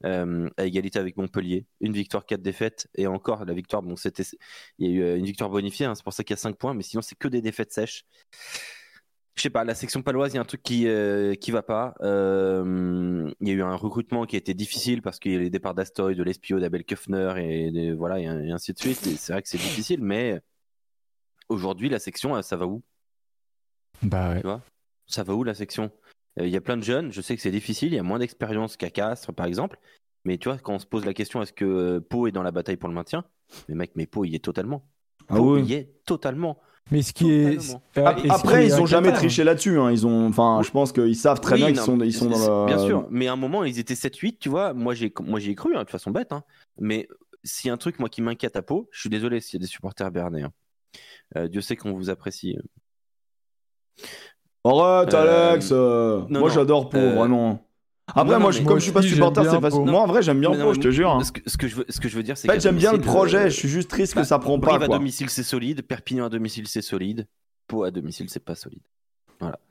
Euh, 0.04 0.50
à 0.58 0.66
égalité 0.66 0.98
avec 0.98 1.16
Montpellier. 1.16 1.66
Une 1.80 1.94
victoire, 1.94 2.26
quatre 2.26 2.42
défaites. 2.42 2.88
Et 2.94 3.06
encore, 3.06 3.44
la 3.46 3.54
victoire, 3.54 3.82
bon, 3.82 3.96
c'était, 3.96 4.24
il 4.78 4.86
y 4.86 4.92
a 4.92 4.94
eu 4.94 5.02
euh, 5.02 5.16
une 5.16 5.24
victoire 5.24 5.48
bonifiée, 5.48 5.86
hein, 5.86 5.94
c'est 5.94 6.04
pour 6.04 6.12
ça 6.12 6.22
qu'il 6.24 6.34
y 6.34 6.38
a 6.38 6.42
5 6.42 6.56
points, 6.56 6.74
mais 6.74 6.82
sinon, 6.82 7.00
c'est 7.00 7.16
que 7.16 7.26
des 7.26 7.40
défaites 7.40 7.72
sèches. 7.72 8.04
Je 9.34 9.42
sais 9.42 9.50
pas, 9.50 9.64
la 9.64 9.74
section 9.74 10.02
paloise, 10.02 10.32
il 10.32 10.36
y 10.36 10.38
a 10.38 10.42
un 10.42 10.44
truc 10.44 10.62
qui, 10.62 10.86
euh, 10.86 11.34
qui 11.34 11.50
va 11.52 11.62
pas. 11.62 11.94
Euh, 12.02 13.32
il 13.40 13.48
y 13.48 13.50
a 13.50 13.54
eu 13.54 13.62
un 13.62 13.74
recrutement 13.74 14.26
qui 14.26 14.36
a 14.36 14.38
été 14.38 14.52
difficile 14.52 15.00
parce 15.00 15.18
qu'il 15.18 15.32
y 15.32 15.36
a 15.36 15.38
les 15.38 15.50
départs 15.50 15.74
d'Astoy, 15.74 16.14
de 16.14 16.22
Lespio, 16.22 16.60
d'Abel 16.60 16.84
Kuffner 16.84 17.32
et, 17.38 17.72
de- 17.72 17.94
voilà, 17.94 18.20
et, 18.20 18.26
ainsi 18.26 18.74
de 18.74 18.78
suite. 18.78 19.00
C'est 19.00 19.32
vrai 19.32 19.42
que 19.42 19.48
c'est 19.48 19.58
difficile, 19.58 20.02
mais 20.02 20.40
aujourd'hui, 21.48 21.88
la 21.88 21.98
section, 21.98 22.40
ça 22.42 22.56
va 22.56 22.66
où? 22.66 22.82
Bah 24.02 24.34
ouais. 24.34 24.42
ça 25.06 25.22
va 25.22 25.34
où 25.34 25.44
la 25.44 25.54
section? 25.54 25.90
Il 26.40 26.48
y 26.48 26.56
a 26.56 26.60
plein 26.60 26.76
de 26.76 26.82
jeunes, 26.82 27.12
je 27.12 27.20
sais 27.20 27.36
que 27.36 27.42
c'est 27.42 27.50
difficile, 27.52 27.92
il 27.92 27.96
y 27.96 27.98
a 27.98 28.02
moins 28.02 28.18
d'expérience 28.18 28.76
qu'à 28.76 28.90
Castres 28.90 29.32
par 29.32 29.46
exemple, 29.46 29.78
mais 30.24 30.36
tu 30.38 30.48
vois, 30.48 30.58
quand 30.58 30.74
on 30.74 30.78
se 30.78 30.86
pose 30.86 31.04
la 31.04 31.14
question 31.14 31.40
est-ce 31.42 31.52
que 31.52 31.64
euh, 31.64 32.00
Pau 32.00 32.26
est 32.26 32.32
dans 32.32 32.42
la 32.42 32.50
bataille 32.50 32.76
pour 32.76 32.88
le 32.88 32.94
maintien? 32.94 33.24
Mais 33.68 33.74
mec, 33.76 33.92
mais 33.94 34.06
Pau, 34.06 34.24
il 34.24 34.30
y 34.30 34.34
est 34.34 34.44
totalement. 34.44 34.88
Ah 35.28 35.36
Pau, 35.36 35.58
il 35.58 35.66
y 35.66 35.74
est 35.74 35.92
totalement. 36.04 36.58
Mais 36.90 37.02
ce 37.02 37.12
qui 37.14 37.30
est. 37.30 37.56
Euh, 37.98 38.12
qui 38.14 38.28
Après, 38.28 38.64
est 38.64 38.66
ils 38.66 38.80
ont 38.80 38.84
jamais 38.86 39.12
triché 39.12 39.42
là-dessus. 39.44 39.78
hein. 39.78 39.90
Ils 39.90 40.06
ont, 40.06 40.26
enfin, 40.26 40.60
je 40.62 40.70
pense 40.70 40.92
qu'ils 40.92 41.16
savent 41.16 41.40
très 41.40 41.54
Oui, 41.54 41.60
bien 41.60 41.68
qu'ils 41.68 41.76
sont, 41.80 41.98
ils 42.00 42.12
sont 42.12 42.28
dans 42.28 42.38
le. 42.38 42.66
Bien 42.66 42.84
sûr, 42.84 43.06
mais 43.10 43.26
à 43.28 43.32
un 43.32 43.36
moment, 43.36 43.64
ils 43.64 43.78
étaient 43.78 43.94
7-8, 43.94 44.38
tu 44.38 44.48
vois, 44.48 44.74
moi 44.74 44.92
j'ai 44.94 45.12
moi 45.20 45.38
j'y 45.40 45.52
ai 45.52 45.54
cru, 45.54 45.76
hein, 45.76 45.84
de 45.84 45.90
façon 45.90 46.10
bête, 46.10 46.32
hein. 46.32 46.42
mais 46.78 47.08
s'il 47.42 47.68
y 47.68 47.70
a 47.70 47.74
un 47.74 47.78
truc 47.78 47.98
moi 48.00 48.08
qui 48.08 48.22
m'inquiète 48.22 48.56
à 48.56 48.62
Pau, 48.62 48.88
je 48.90 49.00
suis 49.00 49.08
désolé 49.10 49.40
s'il 49.40 49.58
y 49.58 49.62
a 49.62 49.64
des 49.64 49.70
supporters 49.70 50.10
bernais. 50.10 50.42
hein. 50.42 50.52
Euh, 51.36 51.48
Dieu 51.48 51.60
sait 51.60 51.76
qu'on 51.76 51.92
vous 51.92 52.10
apprécie. 52.10 52.56
Arrête, 54.64 55.12
Euh, 55.14 55.50
Alex. 55.52 55.68
euh, 55.72 56.22
non, 56.28 56.40
moi, 56.40 56.48
j'adore 56.50 56.88
Pau, 56.88 56.98
Euh, 56.98 57.14
vraiment. 57.14 57.60
Après, 58.06 58.24
non, 58.24 58.32
non, 58.32 58.40
moi, 58.40 58.50
je, 58.52 58.58
comme 58.58 58.66
Moi 58.66 58.78
je 58.78 58.84
suis 58.84 58.92
pas 58.92 59.02
supporter, 59.02 59.44
c'est 59.50 59.60
facile. 59.60 59.80
Moi, 59.80 60.00
en 60.00 60.06
vrai, 60.06 60.22
j'aime 60.22 60.38
bien 60.40 60.50
Mais 60.50 60.58
non, 60.58 60.64
Pau, 60.66 60.74
je 60.74 60.80
te 60.80 60.90
jure. 60.90 61.10
hein. 61.10 61.24
Ce 61.24 61.32
que, 61.32 61.40
ce 61.48 61.56
que 61.56 61.68
je 61.68 61.76
veux, 61.76 61.86
ce 61.88 62.00
que 62.00 62.08
je 62.08 62.16
veux 62.16 62.22
dire, 62.22 62.36
c'est 62.36 62.48
En 62.50 62.52
fait, 62.52 62.60
j'aime 62.60 62.76
bien 62.76 62.92
le 62.92 63.00
projet. 63.00 63.38
euh, 63.46 63.48
Je 63.48 63.54
suis 63.54 63.68
juste 63.68 63.88
triste 63.90 64.12
que 64.14 64.20
bah, 64.20 64.24
ça 64.24 64.38
prend 64.38 64.58
pas. 64.58 64.76
Brive 64.78 64.82
à 64.82 64.88
domicile, 64.88 65.30
c'est 65.30 65.42
solide. 65.42 65.82
Perpignan 65.82 66.26
à 66.26 66.28
domicile, 66.28 66.66
c'est 66.68 66.82
solide. 66.82 67.26
Pau 67.66 67.84
à 67.84 67.90
domicile, 67.90 68.28
c'est 68.28 68.44
pas 68.44 68.54
solide. 68.54 68.82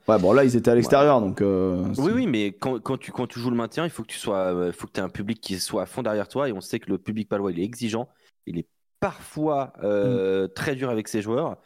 Ouais, 0.08 0.18
bon, 0.18 0.32
là, 0.32 0.44
ils 0.44 0.54
étaient 0.56 0.70
à 0.70 0.74
l'extérieur, 0.74 1.20
donc. 1.20 1.40
euh, 1.40 1.84
Oui, 1.98 2.12
oui, 2.12 2.26
mais 2.26 2.48
quand, 2.52 2.78
quand, 2.80 2.96
tu, 2.98 3.12
quand 3.12 3.26
tu 3.26 3.38
joues 3.40 3.50
le 3.50 3.56
maintien, 3.56 3.84
il 3.84 3.90
faut 3.90 4.02
que 4.02 4.08
tu 4.08 4.18
sois, 4.18 4.52
euh, 4.54 4.72
faut 4.72 4.86
que 4.86 5.00
aies 5.00 5.02
un 5.02 5.08
public 5.08 5.40
qui 5.40 5.58
soit 5.58 5.82
à 5.82 5.86
fond 5.86 6.02
derrière 6.02 6.28
toi. 6.28 6.48
Et 6.48 6.52
on 6.52 6.60
sait 6.60 6.78
que 6.80 6.90
le 6.90 6.98
public 6.98 7.28
palois, 7.28 7.50
il 7.52 7.60
est 7.60 7.64
exigeant. 7.64 8.08
Il 8.46 8.58
est 8.58 8.66
parfois 9.00 9.72
euh, 9.82 10.46
très 10.48 10.74
dur 10.74 10.90
avec 10.90 11.08
ses 11.08 11.22
joueurs. 11.22 11.56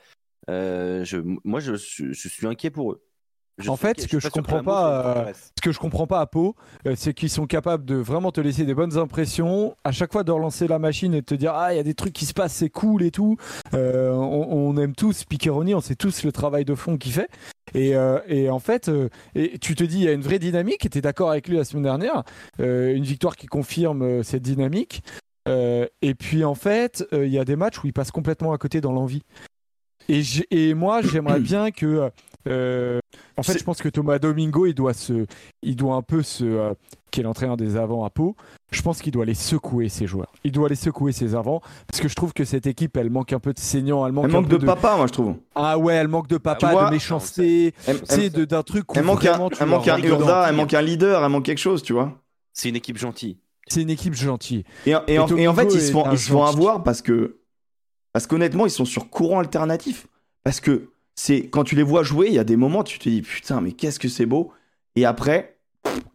Euh, 0.51 1.03
je, 1.05 1.19
moi, 1.45 1.61
je 1.61 1.75
suis 1.77 2.47
inquiet 2.47 2.71
pour 2.71 2.93
eux. 2.93 3.03
Je 3.59 3.71
En 3.71 3.77
fait, 3.77 3.91
inquiet. 3.91 4.03
ce 4.03 4.09
que 4.09 4.21
je 4.21 4.29
comprends 4.29 4.63
pas, 4.63 5.03
les 5.03 5.07
euh, 5.07 5.11
intéresse. 5.11 5.53
Ce 5.59 5.63
que 5.63 5.73
je 5.73 5.79
comprends 5.79 6.07
pas 6.07 6.21
à 6.21 6.27
Pau, 6.27 6.55
euh, 6.87 6.95
c'est 6.97 7.13
qu'ils 7.15 7.31
sont 7.31 7.47
capables 7.47 7.85
de 7.85 7.97
vraiment 7.97 8.31
te 8.33 8.41
laisser 8.41 8.65
des 8.65 8.75
bonnes 8.75 8.97
impressions, 8.97 9.77
à 9.85 9.93
chaque 9.93 10.13
fois 10.13 10.25
de 10.25 10.31
relancer 10.31 10.69
la 10.69 10.79
machine 10.79 11.13
et 11.15 11.21
de 11.21 11.27
te 11.27 11.35
dire 11.35 11.53
ah 11.55 11.73
il 11.75 11.77
y 11.77 11.81
a 11.81 11.83
des 11.85 11.95
trucs 11.95 12.13
qui 12.13 12.25
se 12.25 12.35
passent, 12.35 12.55
c'est 12.55 12.71
cool 12.71 13.03
et 13.03 13.11
tout. 13.11 13.37
Euh, 13.75 14.13
on, 14.13 14.49
on 14.51 14.77
aime 14.77 14.95
tous 14.95 15.25
Piccheroni, 15.25 15.75
on 15.75 15.81
sait 15.81 15.97
tous 15.97 16.23
le 16.23 16.33
travail 16.33 16.65
de 16.65 16.75
fond 16.75 16.97
qu'il 16.97 17.13
fait. 17.13 17.29
Et, 17.75 17.97
euh, 17.97 18.21
et 18.27 18.49
en 18.49 18.61
fait, 18.61 18.89
euh, 18.89 19.09
et 19.35 19.59
tu 19.59 19.75
te 19.75 19.85
dis 19.85 19.99
il 19.99 20.05
y 20.05 20.09
a 20.09 20.13
une 20.13 20.23
vraie 20.23 20.39
dynamique. 20.39 20.87
Et 20.87 20.89
tu 20.89 20.99
es 20.99 21.01
d'accord 21.01 21.31
avec 21.31 21.49
lui 21.49 21.57
la 21.57 21.65
semaine 21.65 21.83
dernière, 21.85 22.23
euh, 22.61 22.95
une 22.95 23.05
victoire 23.05 23.37
qui 23.37 23.47
confirme 23.47 24.03
euh, 24.03 24.23
cette 24.23 24.43
dynamique. 24.43 25.03
Euh, 25.49 25.87
et 26.03 26.15
puis 26.15 26.45
en 26.45 26.55
fait, 26.55 27.05
euh, 27.13 27.27
il 27.27 27.33
y 27.33 27.39
a 27.39 27.45
des 27.45 27.57
matchs 27.57 27.83
où 27.83 27.87
il 27.87 27.93
passe 27.93 28.11
complètement 28.11 28.53
à 28.53 28.59
côté 28.59 28.81
dans 28.81 28.93
l'envie. 28.93 29.23
Et 30.09 30.73
moi, 30.75 31.03
j'aimerais 31.03 31.41
bien 31.41 31.71
que. 31.71 32.11
En 33.39 33.43
fait, 33.43 33.53
C'est- 33.53 33.59
je 33.61 33.65
pense 33.65 33.81
que 33.81 33.89
Thomas 33.89 34.19
Domingo, 34.19 34.67
il 34.67 34.75
doit 34.75 34.93
se, 34.95 35.27
il 35.63 35.77
doit 35.77 35.95
un 35.95 36.03
peu 36.03 36.23
se, 36.23 36.45
euh, 36.45 36.75
qui 37.11 37.21
est 37.21 37.23
l'entraîneur 37.23 37.57
des 37.57 37.77
avants 37.77 38.05
à 38.05 38.11
Pau. 38.11 38.37
Je 38.71 38.83
pense 38.83 39.01
qu'il 39.01 39.13
doit 39.13 39.25
les 39.25 39.35
secouer 39.35 39.89
ses 39.89 40.07
joueurs. 40.07 40.33
Il 40.45 40.53
doit 40.53 40.69
les 40.69 40.75
secouer 40.75 41.13
ses 41.13 41.35
avants 41.35 41.61
parce 41.87 42.01
que 42.01 42.09
je 42.09 42.15
trouve 42.15 42.33
que 42.35 42.45
cette 42.45 42.67
équipe, 42.67 42.97
elle 42.97 43.09
manque 43.11 43.33
un 43.33 43.39
peu 43.41 43.53
de 43.55 43.59
saignant, 43.59 44.07
elle 44.07 44.13
manque, 44.13 44.27
Elle 44.27 44.31
un 44.31 44.41
manque 44.41 44.49
peu 44.51 44.59
de 44.59 44.67
papa, 44.67 44.97
moi, 44.97 45.07
je 45.07 45.13
trouve. 45.13 45.37
Ah 45.55 45.79
ouais, 45.79 45.95
elle 45.95 46.09
manque 46.09 46.29
de 46.29 46.37
papa, 46.37 46.71
vois, 46.73 46.87
de 46.87 46.91
méchanceté, 46.91 47.73
elle- 47.87 48.31
de- 48.33 48.45
d'un 48.45 48.63
truc. 48.63 48.93
où 48.93 48.99
elle 48.99 49.05
manque 49.05 49.25
un, 49.25 49.33
vraiment 49.33 49.51
elle 49.61 49.67
manque 49.69 49.89
un. 49.89 49.99
Urda, 49.99 50.47
elle 50.49 50.55
manque 50.57 50.75
un 50.75 50.83
leader, 50.83 51.25
elle 51.25 51.31
manque 51.31 51.45
quelque 51.45 51.59
chose, 51.59 51.83
tu 51.83 51.93
vois. 51.95 52.13
C'est 52.53 52.69
une 52.69 52.77
équipe 52.77 52.99
gentille. 52.99 53.39
C'est 53.69 53.83
une 53.83 53.91
équipe 53.91 54.15
gentille. 54.15 54.65
Et, 54.87 54.91
et, 55.07 55.19
en, 55.19 55.27
et 55.29 55.47
en 55.47 55.55
fait, 55.55 55.73
ils 55.75 55.81
se 55.81 55.93
font, 55.93 56.11
ils 56.11 56.19
se 56.19 56.31
font 56.31 56.45
avoir 56.45 56.83
parce 56.83 57.01
que. 57.03 57.39
Parce 58.13 58.27
qu'honnêtement, 58.27 58.67
ils 58.67 58.71
sont 58.71 58.85
sur 58.87 59.11
courant 59.11 59.39
alternatif. 59.39 60.07
Parce 60.43 60.61
que 60.61 60.91
c'est 61.19 61.49
quand 61.49 61.65
tu 61.65 61.75
les 61.75 61.83
vois 61.83 62.05
jouer, 62.05 62.29
il 62.29 62.35
y 62.35 62.39
a 62.39 62.45
des 62.45 62.55
moments, 62.57 62.85
tu 62.85 63.01
te 63.01 63.09
dis 63.09 63.23
putain, 63.23 63.61
mais 63.61 63.73
qu'est-ce 63.73 63.99
que 63.99 64.07
c'est 64.09 64.25
beau. 64.25 64.53
Et 64.95 65.05
après, 65.05 65.59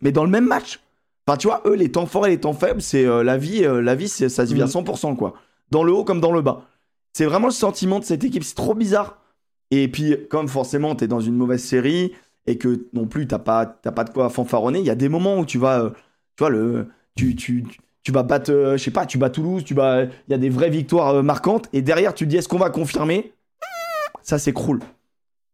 mais 0.02 0.14
dans 0.14 0.24
le 0.24 0.30
même 0.30 0.48
match. 0.48 0.80
Enfin, 1.28 1.38
tu 1.38 1.48
vois, 1.48 1.62
eux, 1.66 1.76
les 1.76 1.92
temps 1.92 2.06
forts 2.06 2.26
et 2.28 2.30
les 2.30 2.40
temps 2.40 2.54
faibles, 2.54 2.82
c'est 2.82 3.06
euh, 3.06 3.22
la 3.22 3.38
vie, 3.38 3.66
euh, 3.66 3.82
la 3.82 3.96
vie 3.96 4.08
ça 4.08 4.30
se 4.30 4.54
vit 4.54 4.62
à 4.62 4.66
Mm. 4.66 4.70
100%, 4.70 5.16
quoi. 5.18 5.34
Dans 5.72 5.84
le 5.84 5.92
haut 5.92 6.06
comme 6.06 6.22
dans 6.22 6.32
le 6.32 6.42
bas. 6.42 6.64
C'est 7.12 7.26
vraiment 7.26 7.48
le 7.48 7.54
sentiment 7.54 8.00
de 8.00 8.06
cette 8.06 8.24
équipe, 8.24 8.44
c'est 8.46 8.56
trop 8.56 8.76
bizarre. 8.76 9.20
Et 9.72 9.90
puis, 9.90 10.16
comme 10.30 10.48
forcément, 10.48 10.96
t'es 10.96 11.08
dans 11.08 11.20
une 11.20 11.36
mauvaise 11.36 11.64
série 11.64 12.14
et 12.48 12.58
que 12.58 12.88
non 12.94 13.06
plus, 13.06 13.28
t'as 13.28 13.40
pas, 13.40 13.66
t'as 13.66 13.92
pas 13.92 14.04
de 14.06 14.10
quoi 14.12 14.30
fanfaronner, 14.30 14.80
il 14.80 14.86
y 14.86 14.90
a 14.90 14.96
des 14.96 15.10
moments 15.10 15.38
où 15.38 15.46
tu 15.46 15.58
vas, 15.58 15.82
euh, 15.84 15.90
tu 16.38 16.40
vois, 16.44 16.50
le, 16.50 16.88
tu, 17.16 17.36
tu, 17.36 17.66
tu 18.04 18.12
vas 18.14 18.24
battre, 18.24 18.52
euh, 18.52 18.78
je 18.78 18.84
sais 18.84 18.92
pas, 18.92 19.06
tu 19.06 19.18
bats 19.18 19.30
Toulouse, 19.30 19.64
tu 19.66 19.74
bats, 19.74 20.04
il 20.04 20.32
y 20.32 20.34
a 20.34 20.38
des 20.38 20.50
vraies 20.50 20.70
victoires 20.70 21.10
euh, 21.16 21.24
marquantes, 21.24 21.68
et 21.74 21.82
derrière, 21.82 22.14
tu 22.14 22.26
te 22.26 22.30
dis, 22.30 22.38
est-ce 22.38 22.48
qu'on 22.50 22.58
va 22.58 22.70
confirmer? 22.70 23.34
Ça 24.24 24.40
s'écroule. 24.40 24.80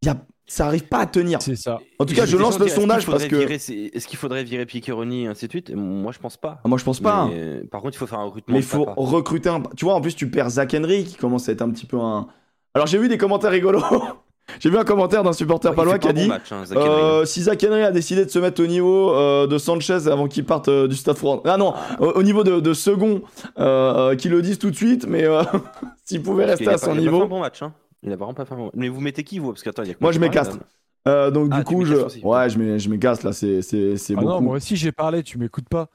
Il 0.01 0.07
Y 0.07 0.09
a, 0.11 0.15
ça 0.47 0.65
arrive 0.67 0.85
pas 0.87 0.99
à 0.99 1.05
tenir. 1.05 1.41
C'est 1.41 1.55
ça. 1.55 1.79
En 1.99 2.05
tout 2.05 2.13
cas, 2.15 2.25
je 2.25 2.37
lance 2.37 2.57
le 2.59 2.67
sondage 2.69 3.05
parce 3.05 3.25
que. 3.25 3.35
Est-ce 3.35 4.07
qu'il 4.07 4.17
faudrait 4.17 4.43
virer 4.43 4.65
Piccheroni 4.65 5.23
et 5.25 5.27
ainsi 5.27 5.45
de 5.47 5.51
suite? 5.51 5.71
Moi, 5.75 6.11
je 6.11 6.19
pense 6.19 6.37
pas. 6.37 6.59
Ah, 6.63 6.67
moi, 6.67 6.77
je 6.77 6.83
pense 6.85 6.99
pas. 7.01 7.25
Mais, 7.29 7.33
euh, 7.35 7.63
par 7.69 7.81
contre, 7.81 7.95
il 7.95 7.99
faut 7.99 8.07
faire 8.07 8.19
un 8.19 8.25
recrutement. 8.25 8.53
Mais 8.53 8.59
il 8.59 8.65
faut 8.65 8.85
recruter 8.95 9.49
un. 9.49 9.61
Tu 9.75 9.85
vois, 9.85 9.95
en 9.95 10.01
plus, 10.01 10.15
tu 10.15 10.29
perds 10.29 10.51
Zach 10.51 10.73
Henry 10.73 11.03
qui 11.03 11.15
commence 11.17 11.49
à 11.49 11.51
être 11.51 11.61
un 11.61 11.69
petit 11.69 11.85
peu 11.85 11.97
un. 11.99 12.27
Alors, 12.73 12.87
j'ai 12.87 12.97
vu 12.97 13.09
des 13.09 13.17
commentaires 13.17 13.51
rigolos. 13.51 13.83
J'ai 14.59 14.71
vu 14.71 14.79
un 14.79 14.83
commentaire 14.83 15.21
d'un 15.21 15.31
supporter 15.31 15.75
palois 15.75 15.99
qui 15.99 16.07
a 16.07 16.13
dit 16.13 16.27
match, 16.27 16.51
hein, 16.51 16.65
Zach 16.65 16.75
Henry. 16.75 16.89
euh, 16.89 17.23
si 17.23 17.43
Zach 17.43 17.63
Henry 17.63 17.83
a 17.83 17.91
décidé 17.91 18.25
de 18.25 18.31
se 18.31 18.39
mettre 18.39 18.63
au 18.63 18.65
niveau 18.65 19.13
euh, 19.13 19.45
de 19.45 19.59
Sanchez 19.59 20.07
avant 20.07 20.27
qu'il 20.27 20.43
parte 20.43 20.69
euh, 20.69 20.87
du 20.87 20.95
Stade 20.95 21.17
France. 21.17 21.41
Ah 21.45 21.55
non, 21.57 21.75
au, 21.99 22.05
au 22.13 22.23
niveau 22.23 22.43
de, 22.43 22.59
de 22.59 22.73
second, 22.73 23.21
qu'ils 23.55 24.31
le 24.31 24.41
disent 24.41 24.57
tout 24.57 24.71
de 24.71 24.75
suite, 24.75 25.05
mais 25.07 25.23
s'il 26.03 26.23
pouvait 26.23 26.47
Parce 26.47 26.57
rester 26.61 26.67
à 26.67 26.71
pas- 26.71 26.77
son 26.79 26.85
a 26.85 26.87
pas 26.89 26.93
fait 26.95 26.97
un 26.97 27.01
niveau. 27.11 27.27
bon 27.27 27.39
match. 27.41 27.61
Hein. 27.61 27.73
Il 28.03 28.11
a 28.11 28.15
vraiment 28.15 28.33
pas 28.33 28.45
fait. 28.45 28.55
Mais 28.75 28.87
vous 28.89 29.01
mettez 29.01 29.23
qui, 29.23 29.39
vous? 29.39 29.49
Parce 29.51 29.63
que 29.63 29.69
attends, 29.69 29.83
il 29.83 29.89
y 29.89 29.91
a 29.91 29.93
que 29.95 29.99
Moi, 30.01 30.11
je 30.11 30.19
m'écastre. 30.19 30.57
là. 30.57 30.63
Euh, 31.07 31.31
donc 31.31 31.49
Ah, 31.51 31.59
du 31.59 31.63
tu 31.65 31.73
coup, 31.75 31.85
je, 31.85 31.95
aussi. 31.95 32.21
ouais, 32.23 32.49
je 32.49 32.59
m'é- 32.59 32.77
je 32.79 32.89
m'écasse 32.89 33.23
là, 33.23 33.31
c'est 33.33 33.61
c'est 33.61 33.95
c'est 33.97 34.13
Ah 34.17 34.21
non, 34.21 34.27
beaucoup. 34.31 34.43
moi 34.43 34.55
aussi 34.57 34.75
j'ai 34.75 34.91
parlé, 34.91 35.23
tu 35.23 35.37
m'écoutes 35.37 35.69
pas. 35.69 35.87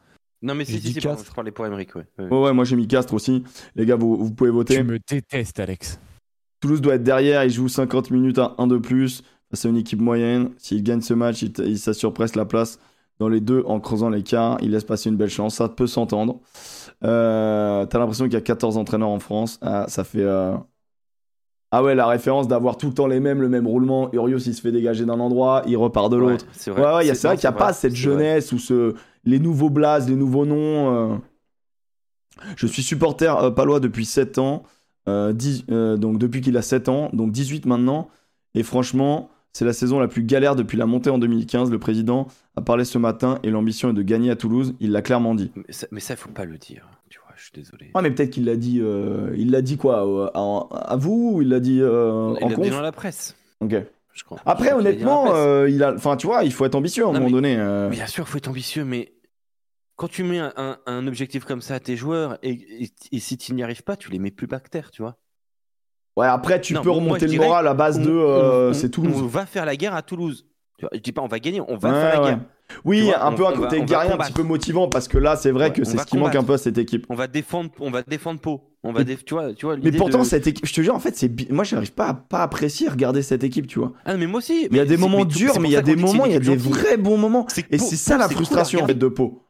Non, 0.43 0.55
mais 0.55 0.65
si, 0.65 0.81
si, 0.81 0.93
si, 0.93 0.95
pardon, 0.95 1.11
Castres. 1.17 1.31
je 1.31 1.35
parlais 1.35 1.51
pour 1.51 1.65
Emmerich, 1.67 1.95
ouais. 1.95 2.07
Ouais, 2.19 2.27
ouais. 2.27 2.53
Moi 2.55 2.65
j'ai 2.65 2.75
mis 2.77 2.87
Castres 2.89 3.13
aussi. 3.15 3.45
Les 3.77 3.85
gars, 3.87 3.97
vous, 3.97 4.17
vous 4.17 4.31
pouvez 4.33 4.51
voter. 4.51 4.77
Tu 4.77 4.83
me 4.85 4.99
détestes, 4.99 5.61
Alex. 5.61 5.99
Toulouse 6.61 6.81
doit 6.81 6.95
être 6.95 7.03
derrière, 7.03 7.45
il 7.45 7.51
joue 7.51 7.69
50 7.69 8.11
minutes 8.11 8.39
à 8.39 8.55
1 8.59 8.67
de 8.67 8.79
plus. 8.79 9.23
C'est 9.53 9.69
une 9.69 9.77
équipe 9.77 10.01
moyenne. 10.01 10.51
S'il 10.59 10.83
gagne 10.83 11.03
ce 11.03 11.15
match, 11.15 11.43
il, 11.43 11.53
il 11.61 11.79
s'assure 11.79 12.13
presque 12.15 12.35
la 12.37 12.47
place 12.47 12.79
dans 13.19 13.29
les 13.29 13.41
deux 13.41 13.63
en 13.67 13.79
creusant 13.81 14.09
l'écart. 14.09 14.57
Il 14.63 14.71
laisse 14.71 14.85
passer 14.85 15.11
une 15.11 15.17
belle 15.17 15.29
chance. 15.31 15.55
Ça 15.57 15.69
peut 15.69 15.87
s'entendre. 15.87 16.41
Euh, 17.05 17.85
T'as 17.87 17.99
l'impression 17.99 18.25
qu'il 18.25 18.35
y 18.35 18.37
a 18.37 18.41
14 18.41 18.77
entraîneurs 18.79 19.11
en 19.11 19.21
France. 19.21 19.59
Ah, 19.63 19.85
ça 19.89 20.03
fait. 20.05 20.23
euh, 20.23 20.57
Ah 21.77 21.83
ouais, 21.83 21.95
la 21.95 22.07
référence 22.07 22.47
d'avoir 22.47 22.77
tout 22.77 22.87
le 22.87 22.95
temps 22.95 23.07
les 23.09 23.19
mêmes, 23.21 23.41
le 23.43 23.49
même 23.49 23.67
roulement. 23.67 24.09
Urios, 24.13 24.39
il 24.39 24.55
se 24.55 24.61
fait 24.61 24.71
dégager 24.73 25.05
d'un 25.05 25.19
endroit, 25.19 25.63
il 25.67 25.77
repart 25.77 26.11
de 26.11 26.17
l'autre. 26.17 26.45
Ouais, 26.45 26.51
c'est 26.53 26.71
Ouais, 26.71 26.77
ouais, 26.81 27.05
il 27.05 27.09
y 27.09 27.11
a- 27.11 27.15
qu'il 27.15 27.41
n'y 27.41 27.47
a 27.47 27.53
pas 27.53 27.73
cette 27.73 27.95
jeunesse 27.97 28.53
ou 28.53 28.59
ce... 28.59 28.95
les 29.25 29.39
nouveaux 29.41 29.71
blazes, 29.71 30.09
les 30.09 30.17
nouveaux 30.17 30.47
noms. 30.47 31.13
euh. 31.13 31.17
Je 32.57 32.67
suis 32.67 32.83
supporter 32.83 33.37
euh, 33.43 33.51
palois 33.51 33.81
depuis 33.81 34.05
7 34.05 34.39
ans, 34.39 34.65
euh, 35.09 35.33
donc 35.97 36.19
depuis 36.19 36.41
qu'il 36.41 36.57
a 36.57 36.63
7 36.63 36.89
ans, 36.89 37.11
donc 37.13 37.33
18 37.33 37.67
maintenant. 37.67 38.09
Et 38.55 38.63
franchement, 38.63 39.31
c'est 39.53 39.65
la 39.65 39.73
saison 39.73 39.99
la 39.99 40.09
plus 40.09 40.23
galère 40.25 40.57
depuis 40.57 40.77
la 40.77 40.87
montée 40.87 41.11
en 41.11 41.19
2015. 41.19 41.71
Le 41.71 41.79
président 41.79 42.27
a 42.57 42.61
parlé 42.61 42.85
ce 42.85 42.99
matin 42.99 43.39
et 43.43 43.51
l'ambition 43.51 43.91
est 43.91 43.95
de 43.95 44.03
gagner 44.03 44.31
à 44.31 44.37
Toulouse. 44.37 44.75
Il 44.81 44.93
l'a 44.93 45.03
clairement 45.03 45.35
dit. 45.35 45.51
Mais 45.57 45.65
ça, 45.71 45.87
ça, 45.99 46.17
faut 46.17 46.29
pas 46.31 46.45
le 46.45 46.59
dire. 46.59 46.87
Vois, 47.35 47.39
je 47.39 47.43
suis 47.43 47.53
désolé. 47.53 47.91
Ouais, 47.95 48.03
mais 48.03 48.11
peut-être 48.13 48.31
qu'il 48.31 48.45
l'a 48.45 48.57
dit. 48.57 48.81
euh, 48.81 49.35
Il 49.37 49.51
l'a 49.51 49.61
dit 49.63 49.77
quoi 49.77 50.07
euh, 50.07 50.31
à, 50.35 50.93
à 50.93 50.97
vous 50.97 51.33
ou 51.35 51.43
il 51.43 51.49
l'a 51.49 51.61
dit 51.61 51.81
euh, 51.81 52.35
il 52.39 52.45
en 52.45 52.49
l'a 52.49 52.55
dit 52.57 52.61
conf 52.63 52.71
dans 52.71 52.81
la 52.81 52.93
presse, 52.93 53.37
Ok. 53.61 53.75
je 54.13 54.25
crois. 54.25 54.39
Après, 54.47 54.67
Je 54.67 54.71
crois 54.71 54.79
qu'il 54.83 54.91
l'a 54.91 54.97
dit 54.97 55.03
dans 55.05 55.07
la 55.07 55.21
honnêtement, 55.21 55.33
presse. 55.33 55.45
euh, 55.47 55.71
il 55.71 55.83
a. 55.83 55.95
Enfin, 55.95 56.17
tu 56.17 56.27
vois, 56.27 56.45
il 56.45 56.53
faut 56.53 56.65
être 56.65 56.75
ambitieux 56.75 57.05
à 57.05 57.09
un 57.09 57.13
Non, 57.13 57.15
moment 57.15 57.27
mais- 57.27 57.33
donné. 57.33 57.57
euh. 57.59 57.89
Bien 57.89 58.07
sûr, 58.07 58.29
faut 58.29 58.39
être 58.39 58.49
ambitieux, 58.49 58.85
mais 58.85 59.13
quand 59.97 60.09
tu 60.09 60.23
mets 60.25 60.39
un, 60.39 60.53
un- 60.57 60.79
un 60.87 61.07
objectif 61.07 61.45
comme 61.45 61.61
ça 61.61 61.75
à 61.75 61.81
tes 61.81 61.97
joueurs 61.97 62.39
et, 62.43 62.51
et- 62.85 62.91
et 63.13 63.19
si 63.21 63.37
tu 63.37 63.53
n'y 63.55 63.63
arrives 63.63 63.83
pas, 63.85 63.97
tu 63.97 64.11
les 64.11 64.19
mets 64.19 64.31
plus 64.31 64.47
que 64.47 64.69
terre, 64.69 64.91
tu 64.91 65.03
vois. 65.03 65.17
Ouais, 66.17 66.27
après, 66.27 66.61
tu 66.61 66.75
Non, 66.75 66.83
peux 66.83 66.91
moi, 66.91 66.99
remonter 66.99 67.25
le 67.27 67.31
dirais 67.33 67.47
moral 67.47 67.67
à 67.67 67.75
base 67.75 67.99
de. 67.99 68.09
On- 68.11 68.13
euh, 68.13 68.71
on- 68.71 68.73
c'est 68.73 68.87
On 68.87 68.91
Toulouse. 68.91 69.23
va 69.31 69.47
faire 69.47 69.65
la 69.67 69.75
guerre 69.77 69.95
à 69.97 70.03
Toulouse. 70.03 70.47
Je 70.93 70.99
dis 70.99 71.13
pas 71.13 71.23
on 71.23 71.29
va 71.29 71.39
gagner, 71.39 71.61
on 71.61 71.77
va 71.77 71.89
Ouais, 71.91 71.95
faire 72.01 72.13
la 72.15 72.21
ouais. 72.23 72.31
guerre. 72.31 72.41
Oui, 72.85 73.03
vois, 73.03 73.23
un 73.23 73.33
on- 73.33 73.37
peu 73.37 73.47
un 73.47 73.53
côté 73.53 73.83
guerrier 73.83 74.13
un 74.13 74.17
petit 74.17 74.33
peu 74.33 74.43
motivant 74.43 74.89
parce 74.89 75.07
que 75.07 75.19
là, 75.19 75.37
c'est 75.37 75.51
vrai 75.51 75.67
Ouais, 75.67 75.73
que 75.73 75.85
c'est 75.85 75.99
ce 75.99 76.07
qui 76.07 76.17
manque 76.17 76.35
un 76.35 76.43
peu 76.43 76.55
à 76.55 76.59
cette 76.59 76.79
équipe. 76.79 77.07
On 77.11 77.15
va 77.15 77.27
défendre, 77.27 77.71
on 77.79 77.91
va 77.91 78.03
défendre 78.03 78.41
Pau. 78.41 78.63
On 78.83 78.93
va 78.93 79.05
Mais- 79.05 79.17
tu 79.17 79.35
vois, 79.35 79.53
tu 79.55 79.67
vois. 79.67 79.77
Mais 79.77 79.93
pourtant, 79.93 80.21
de- 80.21 80.25
cette 80.25 80.47
équipe, 80.47 80.67
je 80.67 80.73
te 80.75 80.81
jure, 80.83 80.95
en 80.95 80.99
fait, 80.99 81.17
c'est 81.17 81.31
moi, 81.51 81.65
j'arrive 81.65 81.93
pas 81.93 82.09
à 82.09 82.15
pas 82.15 82.43
apprécier 82.43 82.89
regarder 82.89 83.23
cette 83.23 83.45
équipe, 83.45 83.67
tu 83.67 83.79
vois. 83.79 83.93
Ah 84.05 84.17
mais 84.17 84.27
moi 84.27 84.39
aussi. 84.39 84.67
Il 84.71 84.77
y 84.77 84.81
a 84.81 84.83
mais 84.83 84.89
des 84.89 84.97
moments 84.97 85.19
mais 85.19 85.25
durs, 85.27 85.59
mais 85.61 85.69
il 85.69 85.73
y 85.73 85.77
a 85.77 85.83
des 85.83 85.97
moments, 85.97 86.25
il 86.27 86.33
y 86.33 86.37
a 86.37 86.41
des 86.41 86.57
vrais 86.57 86.97
bons 86.97 87.17
moments. 87.19 87.47
Et 87.71 87.79
c'est 87.79 87.97
ça 87.97 88.17
la 88.19 88.29
frustration 88.29 88.79
en 88.81 88.83
regarder. 88.83 88.95
fait 88.95 88.99
de 88.99 89.09
Pau. 89.09 89.43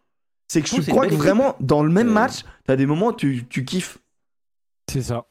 C'est 0.49 0.61
que 0.63 0.71
Pau, 0.71 0.83
je 0.83 0.91
crois 0.91 1.07
que 1.07 1.15
vraiment, 1.15 1.57
dans 1.61 1.83
le 1.83 1.91
même 1.91 2.09
match, 2.11 2.41
t'as 2.67 2.77
des 2.77 2.87
moments 2.87 3.13
tu 3.13 3.45
kiffes. 3.65 3.99
C'est 4.91 5.03
ça. 5.03 5.25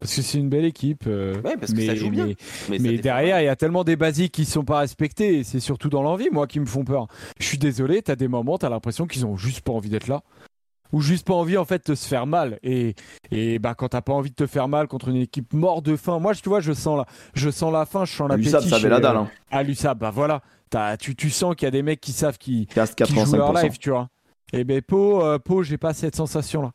Parce 0.00 0.14
que 0.14 0.22
c'est 0.22 0.38
une 0.38 0.48
belle 0.48 0.64
équipe. 0.64 1.04
euh, 1.06 1.34
Ouais, 1.42 1.56
parce 1.56 1.72
que 1.72 1.76
mais, 1.78 1.86
ça 1.86 1.94
joue 1.96 2.10
bien. 2.10 2.26
mais- 2.68 2.98
derrière, 2.98 3.40
il 3.40 3.44
y 3.46 3.48
a 3.48 3.56
tellement 3.56 3.82
des 3.84 3.96
basiques 3.96 4.32
qui 4.32 4.44
sont 4.44 4.64
pas 4.64 4.78
respectés. 4.78 5.38
Et 5.38 5.44
c'est 5.44 5.60
surtout 5.60 5.88
dans 5.88 6.02
l'envie, 6.02 6.28
moi, 6.30 6.46
qui 6.46 6.60
me 6.60 6.66
font 6.66 6.84
peur. 6.84 7.08
Je 7.40 7.46
suis 7.46 7.58
désolé, 7.58 8.00
t'as 8.02 8.14
des 8.16 8.28
moments, 8.28 8.58
t'as 8.58 8.68
l'impression 8.68 9.06
qu'ils 9.06 9.26
ont 9.26 9.36
juste 9.36 9.62
pas 9.62 9.72
envie 9.72 9.88
d'être 9.90 10.06
là. 10.06 10.22
Ou 10.92 11.00
juste 11.02 11.26
pas 11.26 11.34
envie, 11.34 11.56
en 11.58 11.64
fait, 11.66 11.90
de 11.90 11.94
se 11.94 12.06
faire 12.08 12.26
mal. 12.26 12.58
Et, 12.62 12.94
et 13.30 13.58
bah, 13.58 13.74
quand 13.74 13.88
t'as 13.88 14.00
pas 14.00 14.12
envie 14.14 14.30
de 14.30 14.34
te 14.36 14.46
faire 14.46 14.68
mal 14.68 14.86
contre 14.86 15.08
une 15.08 15.16
équipe 15.16 15.52
mort 15.52 15.82
de 15.82 15.96
faim, 15.96 16.18
moi, 16.18 16.34
tu 16.34 16.48
vois, 16.48 16.60
je 16.60 16.72
sens 16.72 16.96
la, 16.96 17.04
je 17.34 17.50
sens 17.50 17.72
la 17.72 17.84
faim, 17.84 18.04
je 18.06 18.12
sens. 18.14 18.30
L'USAP, 18.36 18.62
ça 18.62 18.76
avait 18.76 18.82
chez- 18.84 18.88
la 18.88 19.00
dalle. 19.00 19.16
Hein. 19.16 19.30
À 19.50 19.62
l'USAP, 19.64 19.98
bah 19.98 20.10
voilà. 20.10 20.40
T'as- 20.70 20.96
tu, 20.96 21.14
tu 21.16 21.28
sens 21.28 21.54
qu'il 21.56 21.66
y 21.66 21.68
a 21.68 21.72
des 21.72 21.82
mecs 21.82 22.00
qui 22.00 22.12
savent 22.12 22.38
qui, 22.38 22.66
qui 22.66 22.74
jouent 22.74 23.34
leur 23.36 23.52
85%. 23.52 23.62
live, 23.64 23.78
tu 23.78 23.90
vois. 23.90 24.08
Et 24.54 24.64
ben 24.64 24.80
Pau, 24.80 25.22
euh, 25.22 25.38
Pau, 25.38 25.62
j'ai 25.62 25.76
pas 25.76 25.92
cette 25.92 26.16
sensation 26.16 26.62
là. 26.62 26.72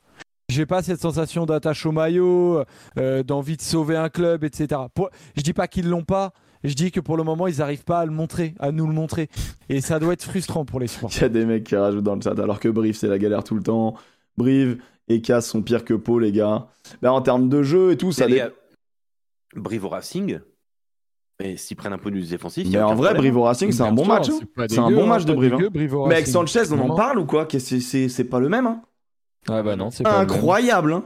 J'ai 0.50 0.66
pas 0.66 0.84
cette 0.84 1.00
sensation 1.02 1.46
d'attache 1.46 1.86
au 1.86 1.92
maillot, 1.92 2.64
euh, 2.98 3.24
d'envie 3.24 3.58
de 3.58 3.62
sauver 3.62 3.96
un 3.96 4.10
club, 4.10 4.44
etc. 4.44 4.82
Pour- 4.94 5.10
Je 5.36 5.42
dis 5.42 5.54
pas 5.54 5.68
qu'ils 5.68 5.90
l'ont 5.90 6.04
pas. 6.04 6.34
Je 6.64 6.74
dis 6.74 6.92
que 6.92 7.00
pour 7.00 7.18
le 7.18 7.24
moment, 7.24 7.48
ils 7.48 7.62
arrivent 7.62 7.84
pas 7.84 8.00
à 8.00 8.06
le 8.06 8.12
montrer, 8.12 8.54
à 8.60 8.72
nous 8.72 8.88
le 8.88 8.94
montrer. 8.94 9.30
Et 9.70 9.82
ça 9.82 10.00
doit 10.00 10.14
être 10.14 10.24
frustrant 10.24 10.64
pour 10.66 10.80
les 10.80 10.88
supporters. 10.88 11.20
Il 11.20 11.22
y 11.24 11.26
a 11.26 11.30
des 11.30 11.46
mecs 11.46 11.64
qui 11.66 11.76
rajoutent 11.76 12.04
dans 12.04 12.16
le 12.16 12.22
chat, 12.22 12.40
alors 12.40 12.60
que 12.60 12.70
Brive, 12.70 12.96
c'est 12.96 13.08
la 13.08 13.18
galère 13.18 13.44
tout 13.44 13.56
le 13.56 13.64
temps. 13.64 13.96
Brive 14.38 14.78
et 15.10 15.22
Cass 15.22 15.48
sont 15.48 15.62
pires 15.62 15.84
que 15.84 15.94
Pau, 15.94 16.20
les 16.20 16.32
gars. 16.32 16.68
Ben, 17.02 17.12
en 17.12 17.22
termes 17.22 17.50
de 17.50 17.64
jeu 17.64 17.92
et 17.92 17.98
tout, 17.98 18.12
ça. 18.14 18.28
Dé- 18.28 18.36
gars, 18.38 18.50
Brive 19.56 19.86
au 19.86 19.90
Racing, 19.90 20.40
et 21.40 21.58
s'ils 21.58 21.76
prennent 21.78 21.94
un 21.94 21.98
peu 21.98 22.12
du 22.12 22.22
défensif. 22.22 22.64
il 22.66 22.70
y 22.72 22.74
Mais 22.76 22.80
a 22.80 22.88
en 22.88 22.96
vrai. 22.96 23.14
Brive 23.14 23.38
au 23.38 23.44
Racing, 23.44 23.72
c'est 23.72 23.84
un 23.84 23.92
bon 23.92 24.06
match. 24.06 24.30
hein. 24.30 24.40
C'est 24.70 24.80
un 24.80 24.90
bon 24.92 25.06
match 25.08 25.26
de 25.26 25.34
Brive. 25.34 25.54
hein. 25.56 25.70
Mais 26.08 26.16
avec 26.16 26.28
Sanchez, 26.28 26.72
on 26.72 26.80
en 26.80 26.96
parle 26.96 27.20
ou 27.20 27.26
quoi? 27.26 27.48
C'est- 27.50 28.24
pas 28.30 28.40
le 28.40 28.50
même. 28.50 28.80
Hein 29.50 29.56
Ouais, 29.56 29.64
bah 29.64 29.76
non, 29.76 29.92
c'est 29.92 30.04
pas 30.04 30.22
le 30.22 30.28
même. 30.28 30.36
Incroyable. 30.36 30.94
Hein 30.94 31.06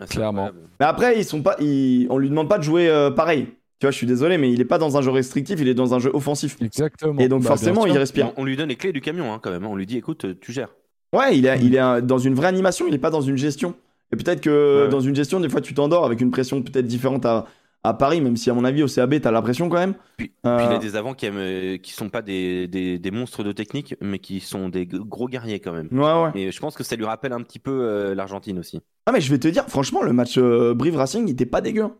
Ah, 0.00 0.06
clairement. 0.06 0.44
incroyable. 0.46 0.68
Mais 0.80 0.86
après, 0.86 1.18
ils 1.18 1.24
sont 1.24 1.42
pas, 1.42 1.56
ils- 1.60 2.06
on 2.10 2.18
lui 2.18 2.28
demande 2.28 2.48
pas 2.48 2.58
de 2.58 2.62
jouer 2.64 2.88
euh, 2.88 3.10
pareil. 3.10 3.46
Tu 3.80 3.86
vois, 3.86 3.90
je 3.90 3.96
suis 3.96 4.06
désolé, 4.06 4.38
mais 4.38 4.52
il 4.52 4.60
est 4.60 4.64
pas 4.64 4.78
dans 4.78 4.96
un 4.96 5.02
jeu 5.02 5.10
restrictif, 5.10 5.58
il 5.60 5.68
est 5.68 5.74
dans 5.74 5.94
un 5.94 5.98
jeu 5.98 6.10
offensif. 6.14 6.56
Exactement. 6.60 7.18
Et 7.20 7.28
donc 7.28 7.42
Bah, 7.42 7.48
forcément, 7.48 7.86
il 7.86 7.96
respire. 7.98 8.32
On, 8.36 8.44
lui 8.44 8.56
donne 8.56 8.68
les 8.68 8.76
clés 8.76 8.92
du 8.92 9.00
camion 9.00 9.32
hein, 9.32 9.40
quand 9.42 9.50
même. 9.50 9.66
On 9.66 9.74
lui 9.76 9.86
dit 9.86 9.96
écoute, 9.98 10.24
euh, 10.24 10.34
tu 10.40 10.52
gères. 10.52 10.70
Ouais, 11.12 11.36
il 11.36 11.46
est, 11.46 11.58
il 11.60 11.74
est 11.76 12.02
dans 12.02 12.18
une 12.18 12.34
vraie 12.34 12.48
animation, 12.48 12.86
il 12.88 12.94
est 12.94 12.98
pas 12.98 13.10
dans 13.10 13.20
une 13.20 13.36
gestion. 13.36 13.74
Et 14.12 14.16
peut-être 14.16 14.40
que 14.40 14.84
Ouais. 14.84 14.88
dans 14.90 15.00
une 15.00 15.14
gestion, 15.14 15.40
des 15.40 15.48
fois, 15.48 15.60
tu 15.60 15.74
t'endors 15.74 16.04
avec 16.04 16.20
une 16.20 16.30
pression 16.30 16.62
peut-être 16.62 16.86
différente 16.86 17.24
à, 17.26 17.46
à 17.84 17.94
Paris, 17.94 18.20
même 18.20 18.36
si 18.36 18.48
à 18.50 18.54
mon 18.54 18.64
avis 18.64 18.82
au 18.82 18.86
CAB, 18.88 19.20
t'as 19.20 19.30
la 19.30 19.42
pression 19.42 19.68
quand 19.68 19.76
même. 19.76 19.94
Puis, 20.16 20.32
Euh, 20.46 20.56
puis 20.56 20.66
il 20.70 20.72
a 20.74 20.78
des 20.78 20.96
avants 20.96 21.14
qui, 21.14 21.26
aiment, 21.26 21.36
euh, 21.36 21.76
qui 21.76 21.92
sont 21.92 22.08
pas 22.08 22.22
des, 22.22 22.66
des, 22.66 22.98
des 22.98 23.10
monstres 23.10 23.44
de 23.44 23.52
technique, 23.52 23.94
mais 24.00 24.18
qui 24.18 24.40
sont 24.40 24.68
des 24.68 24.86
gros 24.86 25.28
guerriers 25.28 25.60
quand 25.60 25.72
même. 25.72 25.88
Ouais, 25.92 26.00
ouais. 26.24 26.30
Et 26.40 26.50
je 26.50 26.60
pense 26.60 26.74
que 26.74 26.82
ça 26.82 26.96
lui 26.96 27.04
rappelle 27.04 27.32
un 27.32 27.42
petit 27.42 27.58
peu 27.58 27.70
euh, 27.70 28.14
l'Argentine 28.14 28.58
aussi. 28.58 28.80
Ah, 29.06 29.12
mais 29.12 29.20
je 29.20 29.30
vais 29.30 29.38
te 29.38 29.48
dire, 29.48 29.64
franchement, 29.68 30.02
le 30.02 30.12
match 30.12 30.38
euh, 30.38 30.74
Brive 30.74 30.96
Racing, 30.96 31.28
il 31.28 31.32
était 31.32 31.46
pas 31.46 31.60
dégueu. 31.60 31.82
hein. 31.84 31.94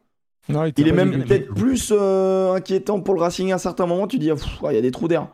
Non, 0.48 0.64
Il 0.76 0.88
est 0.88 0.92
même 0.92 1.24
peut-être 1.24 1.54
plus 1.54 1.92
euh, 1.94 2.52
inquiétant 2.54 3.00
pour 3.00 3.14
le 3.14 3.20
Racing 3.20 3.52
à 3.52 3.54
un 3.54 3.58
certain 3.58 3.86
moment. 3.86 4.06
Tu 4.06 4.18
dis, 4.18 4.30
ah, 4.30 4.36
il 4.70 4.74
y 4.74 4.78
a 4.78 4.82
des 4.82 4.90
trous 4.90 5.08
d'air. 5.08 5.28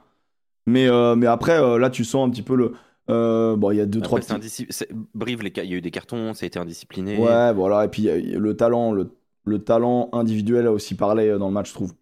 Mais, 0.66 0.88
euh, 0.88 1.16
mais 1.16 1.26
après, 1.26 1.58
euh, 1.60 1.78
là, 1.78 1.90
tu 1.90 2.04
sens 2.04 2.26
un 2.26 2.30
petit 2.30 2.42
peu 2.42 2.54
le. 2.54 2.74
euh, 3.10 3.56
bon, 3.56 3.70
il 3.72 3.78
y 3.78 3.80
a 3.80 3.86
deux, 3.86 3.98
Après, 3.98 4.20
trois 4.20 4.38
c'est 4.40 4.66
petits. 4.66 4.86
Brive, 5.14 5.42
les 5.42 5.52
il 5.56 5.70
y 5.70 5.74
a 5.74 5.76
eu 5.76 5.80
des 5.80 5.90
cartons, 5.90 6.32
ça 6.34 6.44
a 6.44 6.46
été 6.46 6.58
indiscipliné. 6.58 7.18
Ouais, 7.18 7.52
voilà. 7.52 7.84
Et 7.84 7.88
puis 7.88 8.08
euh, 8.08 8.38
le 8.38 8.56
talent, 8.56 8.92
le, 8.92 9.10
le 9.44 9.58
talent 9.58 10.08
individuel 10.12 10.66
a 10.66 10.72
aussi 10.72 10.94
parlé 10.94 11.28
euh, 11.28 11.38
dans 11.38 11.48
le 11.48 11.54
match, 11.54 11.68
je 11.70 11.74
trouve. 11.74 11.94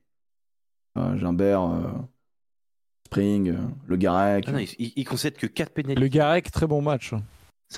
Euh, 0.96 1.16
Gimbert, 1.16 1.62
euh, 1.62 1.82
Spring, 3.06 3.50
euh, 3.50 3.56
le 3.86 3.96
Garec. 3.96 4.44
Ah 4.48 4.52
non, 4.52 4.58
il, 4.58 4.92
il- 4.96 5.04
concède 5.04 5.34
que 5.36 5.46
4 5.46 5.70
pénalités. 5.72 6.00
Le 6.00 6.08
Garec, 6.08 6.50
très 6.50 6.66
bon 6.66 6.82
match. 6.82 7.14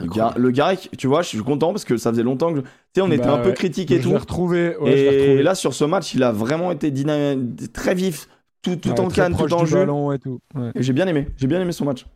Le, 0.00 0.38
le 0.38 0.50
Garec, 0.50 0.88
tu 0.96 1.06
vois, 1.08 1.22
je 1.22 1.28
suis 1.28 1.38
content 1.42 1.72
parce 1.72 1.84
que 1.84 1.96
ça 1.96 2.10
faisait 2.10 2.22
longtemps 2.22 2.52
que. 2.54 2.60
Tu 2.60 2.66
sais, 2.96 3.00
on 3.02 3.10
était 3.10 3.24
Bah 3.24 3.34
un 3.34 3.38
peu 3.42 3.52
critique 3.52 3.90
et 3.90 3.98
Je 3.98 4.02
tout. 4.04 4.10
l'ai 4.10 4.16
retrouvé. 4.16 4.76
ouais, 4.76 4.90
je 4.92 4.96
l'ai 4.96 5.02
et 5.04 5.20
retrouvé. 5.20 5.42
là, 5.42 5.54
sur 5.54 5.74
ce 5.74 5.84
match, 5.84 6.14
il 6.14 6.22
a 6.22 6.30
vraiment 6.32 6.70
été 6.70 6.90
dyna- 6.90 7.36
très 7.72 7.94
vif, 7.94 8.28
tout, 8.62 8.76
tout 8.76 8.90
Ouais, 8.90 9.00
en 9.00 9.08
canne, 9.08 9.36
tout 9.36 9.52
en 9.52 9.64
jeu. 9.64 9.78
ballon 9.80 10.12
et 10.12 10.18
tout. 10.18 10.38
Ouais. 10.54 10.70
Et 10.76 10.82
j'ai 10.82 10.92
bien 10.92 11.06
aimé, 11.08 11.28
j'ai 11.36 11.46
bien 11.48 11.60
aimé 11.60 11.72
son 11.72 11.84
match. 11.84 12.06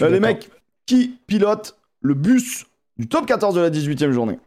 Euh, 0.00 0.08
les 0.10 0.20
mecs, 0.20 0.50
qui 0.86 1.16
pilote 1.28 1.76
le 2.00 2.14
bus 2.14 2.66
du 2.98 3.08
top 3.08 3.26
14 3.26 3.54
de 3.54 3.60
la 3.60 3.70
18 3.70 4.02
e 4.02 4.12
journée? 4.12 4.38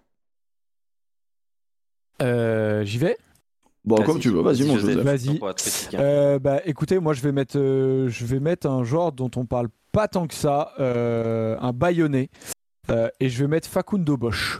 J'y 2.20 2.98
vais. 2.98 3.18
Bon, 3.84 3.98
comme 3.98 4.18
tu 4.20 4.30
veux, 4.30 4.42
vas-y, 4.42 4.64
mon 4.66 4.78
Joseph. 4.78 4.96
Joseph. 4.96 5.04
Vas-y. 5.04 5.40
Hein. 5.96 6.00
Euh, 6.00 6.40
bah, 6.40 6.60
écoutez, 6.66 6.98
moi 7.00 7.14
je 7.14 7.22
vais 7.22 7.32
mettre, 7.32 7.58
euh, 7.60 8.10
je 8.10 8.26
vais 8.26 8.40
mettre 8.40 8.68
un 8.68 8.84
genre 8.84 9.12
dont 9.12 9.30
on 9.36 9.46
parle 9.46 9.68
pas 9.92 10.08
tant 10.08 10.26
que 10.26 10.34
ça, 10.34 10.72
euh, 10.80 11.56
un 11.62 11.72
baïonné, 11.72 12.30
euh, 12.90 13.10
et 13.20 13.30
je 13.30 13.40
vais 13.44 13.48
mettre 13.48 13.68
Facundo 13.70 14.18
Bosch. 14.18 14.60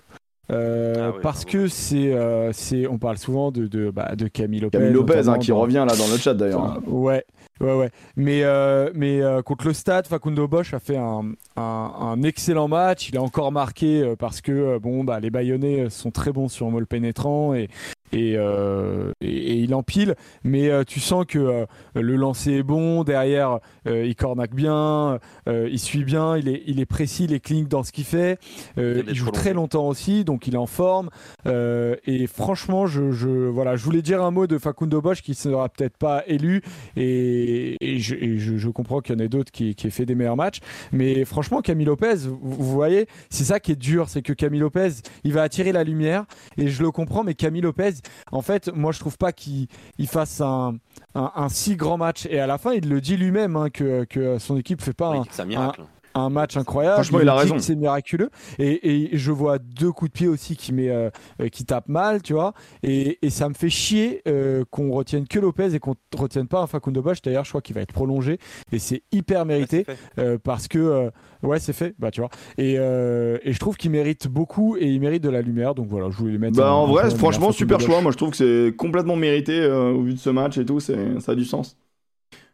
Euh, 0.52 1.10
Ah 1.12 1.20
parce 1.24 1.44
que 1.44 1.68
c'est, 1.68 2.14
euh, 2.14 2.52
c'est, 2.54 2.86
on 2.86 3.00
parle 3.00 3.18
souvent 3.18 3.50
de, 3.52 3.66
de, 3.66 3.90
bah, 3.90 4.16
de 4.16 4.28
Camille 4.28 4.60
Lopez. 4.60 4.78
Camille 4.78 4.94
Lopez, 4.94 5.28
hein, 5.28 5.40
qui 5.40 5.48
dans- 5.50 5.58
revient 5.60 5.84
là 5.90 5.96
dans 5.96 6.08
le 6.08 6.18
chat 6.20 6.36
d'ailleurs. 6.36 6.62
Enfin, 6.62 6.82
ouais, 6.86 7.26
ouais, 7.62 7.74
ouais. 7.74 7.90
Mais, 8.16 8.44
euh, 8.44 8.92
mais 8.94 9.22
euh, 9.22 9.42
contre 9.42 9.68
le 9.68 9.74
Stade, 9.74 10.08
Facundo 10.08 10.48
Bosch 10.48 10.74
a 10.74 10.80
fait 10.80 10.98
un, 10.98 11.34
un, 11.56 12.24
excellent 12.24 12.68
match. 12.68 13.10
Il 13.10 13.18
a 13.18 13.22
encore 13.22 13.52
marqué 13.52 14.02
euh, 14.02 14.16
parce 14.16 14.42
que 14.42 14.52
euh, 14.52 14.80
bon, 14.80 15.04
bah, 15.04 15.20
les 15.20 15.30
Bayonnais 15.30 15.90
sont 15.90 16.12
très 16.12 16.32
bons 16.32 16.50
sur 16.50 16.68
un 16.68 16.84
pénétrant 16.84 17.54
et, 17.54 17.70
et, 18.16 18.36
euh, 18.38 19.12
et, 19.22 19.28
et 19.28 19.54
il 19.56 19.74
empile. 19.76 20.16
Mais 20.44 20.70
euh, 20.70 20.84
tu 20.84 21.00
sens 21.00 21.26
que 21.28 21.38
euh, 21.40 21.66
le 21.96 22.16
lancer 22.16 22.54
est 22.54 22.64
bon, 22.64 23.04
derrière 23.04 23.60
il 23.86 24.16
cornaque 24.16 24.56
bien, 24.56 25.20
il 25.48 25.80
suit 25.80 26.04
bien, 26.04 26.38
il 26.38 26.48
est, 26.50 26.64
il 26.66 26.80
est 26.80 26.86
précis, 26.86 27.26
il 27.26 27.34
est 27.34 27.40
clinique 27.40 27.68
dans 27.68 27.84
ce 27.84 27.92
qu'il 27.92 28.04
fait. 28.04 28.40
Il 28.78 29.14
joue 29.14 29.30
très 29.32 29.54
longtemps 29.54 29.88
aussi, 29.88 30.24
donc 30.24 30.48
il 30.48 30.56
est 30.56 30.58
en 30.58 30.66
forme. 30.66 31.10
Et 31.46 32.28
franchement, 32.28 32.88
je, 32.88 33.12
je, 33.12 33.28
voilà, 33.30 33.76
je 33.76 33.84
voulais 33.84 34.02
dire 34.02 34.24
un 34.24 34.32
mot 34.32 34.48
de 34.48 34.58
Facundo 34.58 35.02
Bosch 35.02 35.22
qui 35.22 35.36
sera 35.36 35.70
peut-être 35.70 35.98
pas 35.98 36.24
élu. 36.28 36.62
Et, 36.96 37.76
et 37.82 38.00
je, 38.00 38.16
et 38.16 38.38
je- 38.40 38.58
je 38.58 38.70
comprends 38.70 39.02
qu'il 39.02 39.16
y 39.16 39.18
en 39.18 39.24
ait 39.24 39.30
d'autres 39.30 39.52
qui, 39.52 39.76
qui 39.76 39.88
aient 39.88 39.92
fait 39.92 40.06
des 40.06 40.16
meilleurs 40.16 40.38
matchs. 40.38 40.60
Mais 40.92 41.26
franchement, 41.26 41.62
Camille 41.62 41.86
Lopez, 41.86 42.16
vous, 42.16 42.40
vous 42.42 42.72
voyez, 42.72 43.08
c'est 43.30 43.44
ça 43.44 43.60
qui 43.60 43.72
est 43.72 43.76
dur, 43.76 44.10
c'est 44.10 44.22
que 44.22 44.34
Camille 44.34 44.62
Lopez, 44.62 44.90
il 45.24 45.34
va 45.34 45.44
attirer 45.44 45.72
la 45.72 45.84
lumière. 45.84 46.26
Et 46.58 46.68
je 46.70 46.82
le 46.82 46.92
comprends, 46.92 47.24
mais 47.24 47.34
Camille 47.36 47.62
Lopez, 47.62 47.92
en 48.32 48.42
fait, 48.42 48.70
moi, 48.74 48.92
je 48.92 49.00
trouve 49.00 49.18
pas 49.18 49.32
qu'il 49.32 49.68
il 49.98 50.08
fasse 50.08 50.42
un, 50.42 50.76
un, 51.16 51.32
un 51.36 51.50
si 51.50 51.76
grand 51.76 51.98
match. 51.98 52.26
Et 52.30 52.40
à 52.40 52.48
la 52.48 52.58
fin, 52.58 52.74
il 52.74 52.90
le 52.90 53.02
dit 53.02 53.18
lui-même 53.18 53.56
hein, 53.56 53.70
que, 53.70 54.04
que 54.06 54.38
son 54.40 54.58
équipe 54.58 54.82
fait 54.82 54.94
pas 54.94 55.12
Oui, 55.12 55.18
un, 55.40 55.42
un 55.42 55.46
miracle. 55.46 55.82
Un 56.16 56.30
match 56.30 56.58
incroyable. 56.58 56.96
Franchement, 56.96 57.20
il 57.22 57.30
a 57.30 57.36
raison. 57.36 57.60
C'est 57.60 57.76
miraculeux. 57.76 58.30
Et, 58.58 59.12
et 59.14 59.18
je 59.18 59.32
vois 59.32 59.60
deux 59.60 59.92
coups 59.92 60.12
de 60.12 60.14
pied 60.18 60.28
aussi 60.28 60.56
qui, 60.56 60.74
met, 60.74 60.90
euh, 60.90 61.10
euh, 61.42 61.50
qui 61.50 61.66
tapent 61.66 61.90
mal, 61.90 62.22
tu 62.22 62.34
vois. 62.34 62.54
Et, 62.84 63.20
et 63.22 63.30
ça 63.30 63.50
me 63.50 63.54
fait 63.54 63.70
chier 63.70 64.22
euh, 64.28 64.64
qu'on 64.72 64.92
retienne 64.92 65.28
que 65.28 65.40
Lopez 65.40 65.76
et 65.76 65.80
qu'on 65.80 65.96
ne 66.14 66.20
retienne 66.20 66.48
pas 66.48 66.62
un 66.62 66.68
Facundo 66.68 67.02
Bosch. 67.02 67.22
D'ailleurs, 67.22 67.44
je 67.44 67.50
crois 67.50 67.62
qu'il 67.62 67.76
va 67.76 67.82
être 67.82 67.94
prolongé. 67.94 68.40
Et 68.72 68.80
c'est 68.80 69.04
hyper 69.12 69.46
mérité 69.46 69.86
Ouais, 69.88 69.96
euh, 70.20 70.38
parce 70.42 70.68
que. 70.68 70.80
euh, 70.80 71.10
ouais, 71.44 71.60
c'est 71.60 71.74
fait. 71.74 71.94
Bah, 72.00 72.12
tu 72.12 72.22
vois. 72.22 72.30
Et, 72.58 72.76
euh, 72.80 73.38
et 73.44 73.52
je 73.54 73.60
trouve 73.60 73.76
qu'il 73.76 73.92
mérite 73.92 74.28
beaucoup 74.28 74.78
et 74.78 74.88
il 74.88 75.00
mérite 75.02 75.22
de 75.24 75.30
la 75.30 75.42
lumière. 75.42 75.76
Donc 75.76 75.88
voilà, 75.90 76.10
je 76.10 76.16
voulais 76.18 76.32
les 76.32 76.38
mettre. 76.38 76.56
Bah, 76.58 76.72
en 76.74 76.88
vrai, 76.88 77.10
franchement, 77.12 77.52
super 77.52 77.80
choix. 77.80 78.02
Moi, 78.02 78.12
je 78.12 78.18
trouve 78.18 78.32
que 78.32 78.38
c'est 78.38 78.76
complètement 78.76 79.16
mérité 79.18 79.60
euh, 79.60 79.92
au 79.92 80.04
vu 80.04 80.14
de 80.14 80.20
ce 80.20 80.30
match 80.30 80.58
et 80.58 80.66
tout. 80.66 80.80
c'est- 80.80 81.20
Ça 81.20 81.34
a 81.34 81.36
du 81.36 81.46
sens. 81.46 81.78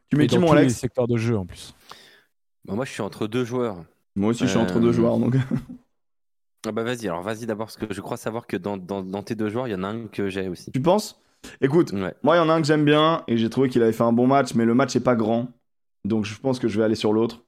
Tu 0.09 0.17
mets 0.17 0.25
Et 0.25 0.27
qui, 0.27 0.35
dans 0.35 0.41
mon 0.41 0.51
Alex 0.51 0.75
secteurs 0.75 1.07
de 1.07 1.17
jeu 1.17 1.37
en 1.37 1.45
plus. 1.45 1.73
Bah, 2.65 2.75
moi, 2.75 2.85
je 2.85 2.91
suis 2.91 3.01
entre 3.01 3.27
deux 3.27 3.43
joueurs. 3.45 3.77
Moi 4.15 4.29
aussi, 4.31 4.43
je 4.45 4.49
suis 4.49 4.57
entre 4.59 4.77
Euh, 4.77 4.81
deux 4.81 4.91
joueurs. 4.91 5.17
Donc... 5.17 5.35
Ah 6.63 6.71
bah 6.71 6.83
vas-y, 6.83 7.07
alors 7.07 7.23
vas-y 7.23 7.47
d'abord, 7.47 7.65
parce 7.65 7.77
que 7.77 7.91
je 7.91 8.01
crois 8.01 8.17
savoir 8.17 8.45
que 8.45 8.55
dans, 8.55 8.77
dans, 8.77 9.01
dans 9.01 9.23
tes 9.23 9.33
deux 9.33 9.49
joueurs, 9.49 9.67
il 9.67 9.71
y 9.71 9.75
en 9.75 9.83
a 9.83 9.87
un 9.87 10.05
que 10.05 10.29
j'ai 10.29 10.47
aussi. 10.47 10.71
tu 10.71 10.79
penses? 10.79 11.19
Écoute, 11.59 11.91
Ouais. 11.91 12.13
moi, 12.21 12.35
il 12.35 12.37
y 12.37 12.41
en 12.41 12.49
a 12.49 12.53
un 12.53 12.61
que 12.61 12.67
j'aime 12.67 12.85
bien 12.85 13.23
et 13.27 13.35
j'ai 13.35 13.49
trouvé 13.49 13.67
qu'il 13.67 13.81
avait 13.81 13.93
fait 13.93 14.03
un 14.03 14.13
bon 14.13 14.27
match, 14.27 14.53
mais 14.53 14.63
le 14.63 14.75
match 14.75 14.95
est 14.95 14.99
pas 14.99 15.15
grand. 15.15 15.47
Donc, 16.05 16.25
je 16.25 16.39
pense 16.39 16.59
que 16.59 16.67
je 16.67 16.77
vais 16.77 16.83
aller 16.85 16.93
sur 16.93 17.13
l'autre. 17.13 17.41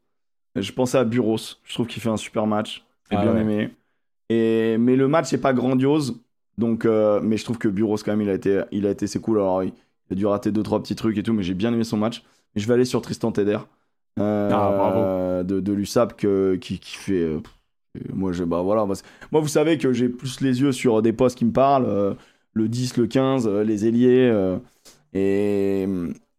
Je 0.56 0.72
pensais 0.72 0.98
à 0.98 1.03
Buros. 1.03 1.38
Je 1.64 1.73
trouve 1.76 1.85
qu'il 1.85 2.02
fait 2.02 2.10
un 2.10 2.18
super 2.18 2.48
match. 2.48 2.84
J'ai 3.11 3.18
Ah 3.18 3.22
bien 3.22 3.34
ouais. 3.35 3.41
aimé. 3.41 3.69
Et... 4.30 4.77
Mais 4.80 4.95
le 4.95 5.07
match 5.07 5.31
est 5.31 5.38
pas 5.38 5.53
grandiose. 5.53 6.19
Donc, 6.57 6.85
euh, 6.85 7.19
mais 7.22 7.38
je 7.38 7.44
trouve 7.44 7.60
que 7.60 7.68
Buros, 7.68 7.98
quand 7.98 8.14
même, 8.14 8.22
il 8.22 8.30
a 8.30 8.34
été, 8.34 8.64
il 8.72 8.88
a 8.88 8.90
été 8.90 9.06
c'est 9.06 9.19
cool. 9.22 9.38
Alors, 9.38 9.64
il 9.64 9.73
a 10.10 10.15
dû 10.15 10.26
rater 10.26 10.52
deux, 10.52 10.64
trois 10.64 10.81
petits 10.81 10.95
trucs 10.95 11.19
et 11.19 11.22
tout, 11.23 11.34
mais 11.34 11.44
j'ai 11.44 11.53
bien 11.53 11.72
aimé 11.72 11.84
son 11.84 11.98
match. 11.98 12.23
Je 12.56 12.65
vais 12.68 12.73
aller 12.73 12.85
sur 12.85 13.03
Tristan 13.03 13.31
Teder. 13.31 13.60
Euh, 14.19 14.49
Ah. 14.53 15.44
De, 15.44 15.60
de 15.60 15.73
l'USAP 15.73 16.15
qui, 16.15 16.80
qui 16.80 16.95
fait. 16.98 17.14
euh, 17.14 17.40
moi, 18.14 18.31
je, 18.31 18.44
bah, 18.44 18.61
voilà, 18.61 18.85
moi, 18.85 19.41
vous 19.41 19.48
savez 19.48 19.77
que 19.77 19.94
j'ai 19.94 20.10
plus 20.10 20.41
les 20.41 20.61
yeux 20.61 20.72
sur 20.72 21.02
des 21.02 21.14
postes 21.14 21.38
qui 21.38 21.45
me 21.45 21.52
parlent. 21.52 21.85
euh, 21.88 22.14
le 22.53 22.68
10, 22.69 22.98
le 22.98 23.07
15, 23.07 23.48
euh, 23.48 23.64
les 23.64 23.85
ailiers. 23.88 24.31
et. 25.14 25.88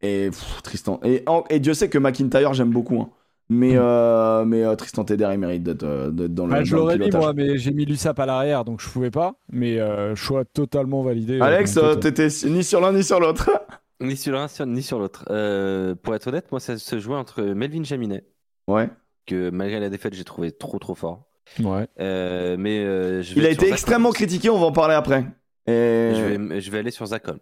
Et 0.06 0.28
pff, 0.28 0.60
Tristan. 0.62 1.00
Et, 1.02 1.24
et 1.48 1.60
Dieu 1.60 1.72
sait 1.72 1.88
que 1.88 1.96
McIntyre, 1.96 2.52
j'aime 2.52 2.70
beaucoup. 2.70 3.00
hein. 3.00 3.08
Mais, 3.48 3.72
euh, 3.74 4.44
mais 4.44 4.62
euh, 4.64 4.74
Tristan 4.74 5.04
Teder, 5.04 5.28
il 5.32 5.38
mérite 5.38 5.62
d'être 5.62 5.84
dans 5.84 6.46
le. 6.46 6.52
Bah, 6.52 6.62
je 6.64 6.76
l'aurais 6.76 6.98
mis 6.98 7.10
moi, 7.10 7.32
mais 7.34 7.56
j'ai 7.56 7.72
mis 7.72 7.84
l'USAP 7.86 8.18
à 8.20 8.26
l'arrière, 8.26 8.64
donc 8.64 8.80
je 8.82 8.88
pouvais 8.90 9.10
pas. 9.10 9.34
Mais 9.50 9.78
euh, 9.80 10.14
choix 10.14 10.44
totalement 10.44 11.02
validé. 11.02 11.40
Alex, 11.40 11.78
t'étais 12.00 12.28
ni 12.46 12.62
sur 12.64 12.80
l'un 12.82 12.92
ni 12.92 13.02
sur 13.02 13.18
l'autre. 13.20 13.50
Ni 14.00 14.16
sur 14.16 14.32
l'un 14.34 14.46
ni 14.66 14.82
sur 14.82 14.98
l'autre. 14.98 15.24
Euh, 15.30 15.94
pour 15.94 16.14
être 16.14 16.26
honnête, 16.26 16.50
moi, 16.50 16.60
ça 16.60 16.76
se 16.78 16.98
jouait 16.98 17.16
entre 17.16 17.42
Melvin 17.42 17.84
Jaminet, 17.84 18.24
ouais. 18.66 18.88
que 19.26 19.50
malgré 19.50 19.78
la 19.80 19.88
défaite, 19.88 20.14
j'ai 20.14 20.24
trouvé 20.24 20.50
trop 20.52 20.78
trop 20.78 20.94
fort. 20.94 21.26
Ouais. 21.60 21.86
Euh, 22.00 22.56
mais 22.58 22.80
euh, 22.80 23.22
je 23.22 23.34
vais 23.34 23.40
Il 23.40 23.46
a 23.46 23.50
été 23.50 23.66
Zach 23.66 23.72
extrêmement 23.74 24.08
Holmes. 24.08 24.14
critiqué, 24.14 24.50
on 24.50 24.58
va 24.58 24.66
en 24.66 24.72
parler 24.72 24.94
après. 24.94 25.24
Et... 25.66 26.12
Je 26.14 26.22
vais, 26.22 26.60
je 26.60 26.70
vais 26.70 26.78
aller 26.78 26.90
sur 26.90 27.06
Zach 27.06 27.26
Holmes. 27.28 27.38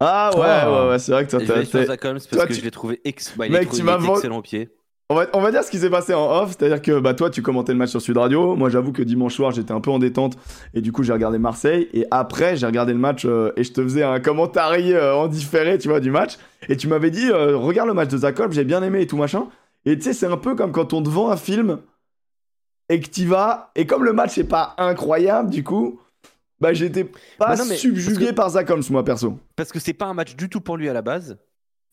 Ah 0.00 0.30
ouais, 0.34 0.40
Ah. 0.44 0.70
ouais, 0.84 0.88
ouais, 0.90 0.98
c'est 0.98 1.12
vrai 1.12 1.24
que 1.24 1.30
toi, 1.30 1.38
Je 1.38 1.44
vais 1.44 1.48
t'as- 1.52 1.56
aller 1.58 1.66
sur 1.66 1.78
t'es- 1.80 1.86
Zach 1.86 2.04
Holmes 2.04 2.14
parce 2.16 2.26
toi, 2.28 2.46
que 2.46 2.52
tu- 2.52 2.58
je 2.58 2.64
l'ai 2.64 2.70
trouvé 2.70 3.00
ex... 3.04 3.36
bah, 3.36 3.48
Mec, 3.48 3.68
trop- 3.68 3.76
tu 3.76 4.10
excellent 4.12 4.38
au 4.38 4.42
pied. 4.42 4.68
On 5.10 5.16
va, 5.16 5.26
on 5.34 5.42
va 5.42 5.50
dire 5.50 5.62
ce 5.62 5.70
qui 5.70 5.76
s'est 5.78 5.90
passé 5.90 6.14
en 6.14 6.30
off, 6.42 6.56
c'est-à-dire 6.56 6.80
que 6.80 6.98
bah, 6.98 7.12
toi 7.12 7.28
tu 7.28 7.42
commentais 7.42 7.72
le 7.72 7.78
match 7.78 7.90
sur 7.90 8.00
Sud 8.00 8.16
Radio, 8.16 8.56
moi 8.56 8.70
j'avoue 8.70 8.90
que 8.90 9.02
dimanche 9.02 9.34
soir 9.34 9.50
j'étais 9.50 9.72
un 9.72 9.80
peu 9.82 9.90
en 9.90 9.98
détente. 9.98 10.38
Et 10.72 10.80
du 10.80 10.92
coup 10.92 11.02
j'ai 11.02 11.12
regardé 11.12 11.38
Marseille. 11.38 11.90
Et 11.92 12.06
après 12.10 12.56
j'ai 12.56 12.64
regardé 12.64 12.94
le 12.94 12.98
match 12.98 13.26
euh, 13.26 13.52
et 13.56 13.64
je 13.64 13.72
te 13.72 13.82
faisais 13.82 14.02
un 14.02 14.18
commentarié 14.20 14.96
euh, 14.96 15.14
en 15.14 15.26
différé 15.28 15.76
tu 15.76 15.88
vois 15.88 16.00
du 16.00 16.10
match. 16.10 16.38
Et 16.70 16.76
tu 16.78 16.88
m'avais 16.88 17.10
dit 17.10 17.28
euh, 17.30 17.54
regarde 17.56 17.88
le 17.88 17.94
match 17.94 18.08
de 18.08 18.40
Holmes, 18.40 18.52
j'ai 18.52 18.64
bien 18.64 18.82
aimé 18.82 19.02
et 19.02 19.06
tout 19.06 19.18
machin. 19.18 19.48
Et 19.84 19.96
tu 19.98 20.04
sais 20.04 20.14
c'est 20.14 20.26
un 20.26 20.38
peu 20.38 20.54
comme 20.54 20.72
quand 20.72 20.94
on 20.94 21.02
te 21.02 21.10
vend 21.10 21.30
un 21.30 21.36
film 21.36 21.80
et 22.88 22.98
que 22.98 23.06
t'y 23.06 23.26
vas 23.26 23.72
et 23.76 23.86
comme 23.86 24.04
le 24.04 24.14
match 24.14 24.38
est 24.38 24.44
pas 24.44 24.74
incroyable 24.78 25.50
du 25.50 25.62
coup 25.62 26.00
bah 26.62 26.72
j'étais 26.72 27.04
pas 27.04 27.10
Bah 27.38 27.56
non, 27.56 27.64
subjugué 27.64 28.28
que- 28.28 28.32
par 28.32 28.50
Holmes 28.56 28.82
moi 28.88 29.04
perso. 29.04 29.38
Parce 29.54 29.70
que 29.70 29.78
c'est 29.78 29.92
pas 29.92 30.06
un 30.06 30.14
match 30.14 30.34
du 30.34 30.48
tout 30.48 30.62
pour 30.62 30.78
lui 30.78 30.88
à 30.88 30.94
la 30.94 31.02
base. 31.02 31.36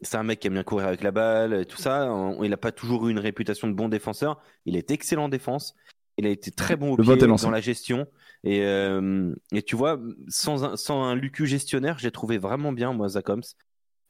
C'est 0.03 0.17
un 0.17 0.23
mec 0.23 0.39
qui 0.39 0.47
aime 0.47 0.53
bien 0.53 0.63
courir 0.63 0.87
avec 0.87 1.03
la 1.03 1.11
balle, 1.11 1.53
et 1.53 1.65
tout 1.65 1.77
ça. 1.77 2.11
On- 2.11 2.43
Il 2.43 2.49
n'a 2.49 2.57
pas 2.57 2.71
toujours 2.71 3.07
eu 3.07 3.11
une 3.11 3.19
réputation 3.19 3.67
de 3.67 3.73
bon 3.73 3.87
défenseur. 3.89 4.39
Il 4.65 4.75
est 4.75 4.89
excellent 4.91 5.25
en 5.25 5.29
défense. 5.29 5.75
Il 6.17 6.25
a 6.25 6.29
été 6.29 6.51
très 6.51 6.75
bon 6.75 6.91
au 6.93 6.97
Le 6.97 7.03
pied 7.03 7.15
dans 7.17 7.49
la 7.51 7.61
gestion. 7.61 8.07
Et, 8.43 8.63
euh, 8.65 9.33
et 9.53 9.61
tu 9.61 9.75
vois, 9.75 9.99
sans 10.27 10.63
un, 10.63 10.75
sans 10.75 11.03
un 11.03 11.15
Lucu 11.15 11.45
gestionnaire, 11.45 11.97
j'ai 11.99 12.11
trouvé 12.11 12.37
vraiment 12.37 12.71
bien, 12.73 12.91
moi, 12.93 13.07
Zach 13.09 13.29
Holmes. 13.29 13.43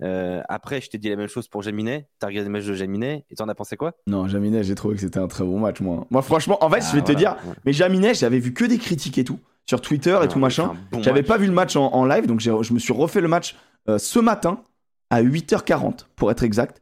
Euh, 0.04 0.42
après, 0.50 0.82
je 0.82 0.90
t'ai 0.90 0.98
dit 0.98 1.10
la 1.10 1.16
même 1.16 1.28
chose 1.28 1.48
pour 1.48 1.62
Jaminet. 1.62 2.08
T'as 2.20 2.28
regardé 2.28 2.48
le 2.48 2.52
match 2.54 2.66
de 2.66 2.74
Jaminet 2.74 3.26
et 3.30 3.36
t'en 3.36 3.48
as 3.50 3.54
pensé 3.56 3.78
quoi? 3.78 3.94
Non, 4.08 4.28
Jaminet, 4.28 4.64
j'ai 4.64 4.74
trouvé 4.74 4.96
que 4.96 5.02
c'était 5.02 5.20
un 5.20 5.28
très 5.28 5.44
bon 5.44 5.60
match 5.60 5.80
moi. 5.80 6.08
Moi 6.10 6.22
franchement, 6.24 6.58
en 6.64 6.70
fait, 6.72 6.82
je 6.82 6.94
vais 6.94 7.00
Ah, 7.04 7.08
te 7.08 7.12
dire 7.12 7.36
Mais 7.66 7.74
Jaminet, 7.74 8.16
j'avais 8.16 8.40
vu 8.40 8.52
que 8.54 8.66
des 8.66 8.80
critiques 8.80 9.20
et 9.20 9.24
tout, 9.24 9.40
sur 9.70 9.80
Twitter 9.80 10.18
et 10.24 10.26
Non, 10.26 10.32
tout 10.32 10.40
machin. 10.40 10.74
bon 10.92 11.04
J'avais 11.04 11.22
pas 11.22 11.38
vu 11.38 11.46
le 11.46 11.52
match 11.54 11.76
en, 11.76 11.94
en 11.94 12.06
live, 12.06 12.26
donc 12.26 12.40
je 12.40 12.74
me 12.74 12.80
suis 12.80 12.94
refait 12.94 13.22
le 13.22 13.28
match 13.28 13.56
euh, 13.90 14.00
ce 14.00 14.18
matin 14.18 14.64
à 15.12 15.22
8h40, 15.22 16.06
pour 16.16 16.32
être 16.32 16.44
exact. 16.44 16.82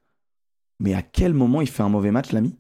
Mais 0.80 0.94
à 0.94 1.02
quel 1.02 1.34
moment 1.34 1.60
il 1.60 1.68
fait 1.68 1.84
un 1.84 1.90
mauvais 1.90 2.12
match, 2.12 2.32
l'ami? 2.32 2.56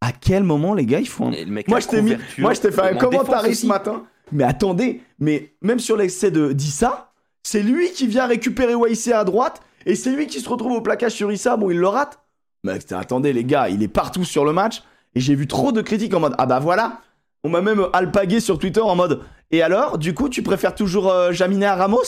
À 0.00 0.10
quel 0.12 0.42
moment, 0.42 0.74
les 0.74 0.84
gars, 0.84 1.00
ils 1.00 1.08
font 1.08 1.32
un... 1.32 1.62
Moi, 1.68 1.80
je 1.80 1.86
t'ai 1.86 2.02
mis... 2.02 2.16
Moi, 2.38 2.54
je 2.54 2.60
t'ai 2.60 2.72
fait 2.72 2.80
un 2.80 2.96
en 2.96 2.98
commentaire 2.98 3.54
ce 3.54 3.66
matin. 3.66 4.04
Mais 4.32 4.44
attendez, 4.44 5.02
mais 5.20 5.54
même 5.62 5.78
sur 5.78 5.96
l'excès 5.96 6.30
de 6.32 6.52
d'Issa, 6.52 7.12
c'est 7.44 7.62
lui 7.62 7.92
qui 7.92 8.08
vient 8.08 8.26
récupérer 8.26 8.74
Waïsé 8.74 9.12
à 9.12 9.22
droite 9.22 9.62
et 9.84 9.94
c'est 9.94 10.10
lui 10.10 10.26
qui 10.26 10.40
se 10.40 10.48
retrouve 10.48 10.72
au 10.72 10.80
plaquage 10.80 11.12
sur 11.12 11.30
Issa. 11.30 11.56
Bon, 11.56 11.70
il 11.70 11.78
le 11.78 11.86
rate. 11.86 12.18
Mais 12.64 12.92
attendez, 12.92 13.32
les 13.32 13.44
gars, 13.44 13.68
il 13.68 13.82
est 13.84 13.88
partout 13.88 14.24
sur 14.24 14.44
le 14.44 14.52
match. 14.52 14.82
Et 15.14 15.20
j'ai 15.20 15.36
vu 15.36 15.46
trop 15.46 15.70
de 15.70 15.80
critiques 15.80 16.12
en 16.12 16.20
mode 16.20 16.34
Ah 16.38 16.46
bah 16.46 16.58
voilà 16.58 17.00
On 17.44 17.48
m'a 17.48 17.62
même 17.62 17.86
alpagué 17.92 18.40
sur 18.40 18.58
Twitter 18.58 18.80
en 18.80 18.96
mode 18.96 19.22
Et 19.52 19.62
alors, 19.62 19.96
du 19.96 20.12
coup, 20.12 20.28
tu 20.28 20.42
préfères 20.42 20.74
toujours 20.74 21.08
euh, 21.08 21.32
Jaminet 21.32 21.66
à 21.66 21.76
Ramos? 21.76 22.02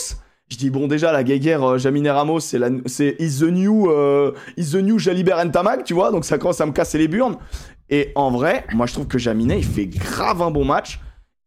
Je 0.51 0.57
dis 0.57 0.69
Bon, 0.69 0.87
déjà, 0.87 1.11
la 1.11 1.23
guéguerre 1.23 1.63
euh, 1.63 1.77
Jaminet 1.77 2.11
Ramos, 2.11 2.39
c'est 2.39 2.57
la- 2.59 2.69
c'est 2.85 3.15
Is 3.19 3.39
the 3.39 3.43
New, 3.51 3.89
euh, 3.89 4.31
is 4.57 4.71
the 4.71 4.75
new 4.75 4.97
Jalibert 4.99 5.43
Ntamak, 5.45 5.83
tu 5.83 5.93
vois 5.93 6.11
Donc 6.11 6.25
ça 6.25 6.37
commence 6.37 6.59
à 6.61 6.65
me 6.65 6.71
casser 6.71 6.97
les 6.97 7.07
burnes. 7.07 7.37
Et 7.89 8.11
en 8.15 8.29
vrai, 8.31 8.65
moi, 8.73 8.85
je 8.85 8.93
trouve 8.93 9.07
que 9.07 9.17
Jaminet, 9.17 9.57
il 9.59 9.65
fait 9.65 9.87
grave 9.87 10.41
un 10.41 10.51
bon 10.51 10.65
match. 10.65 10.99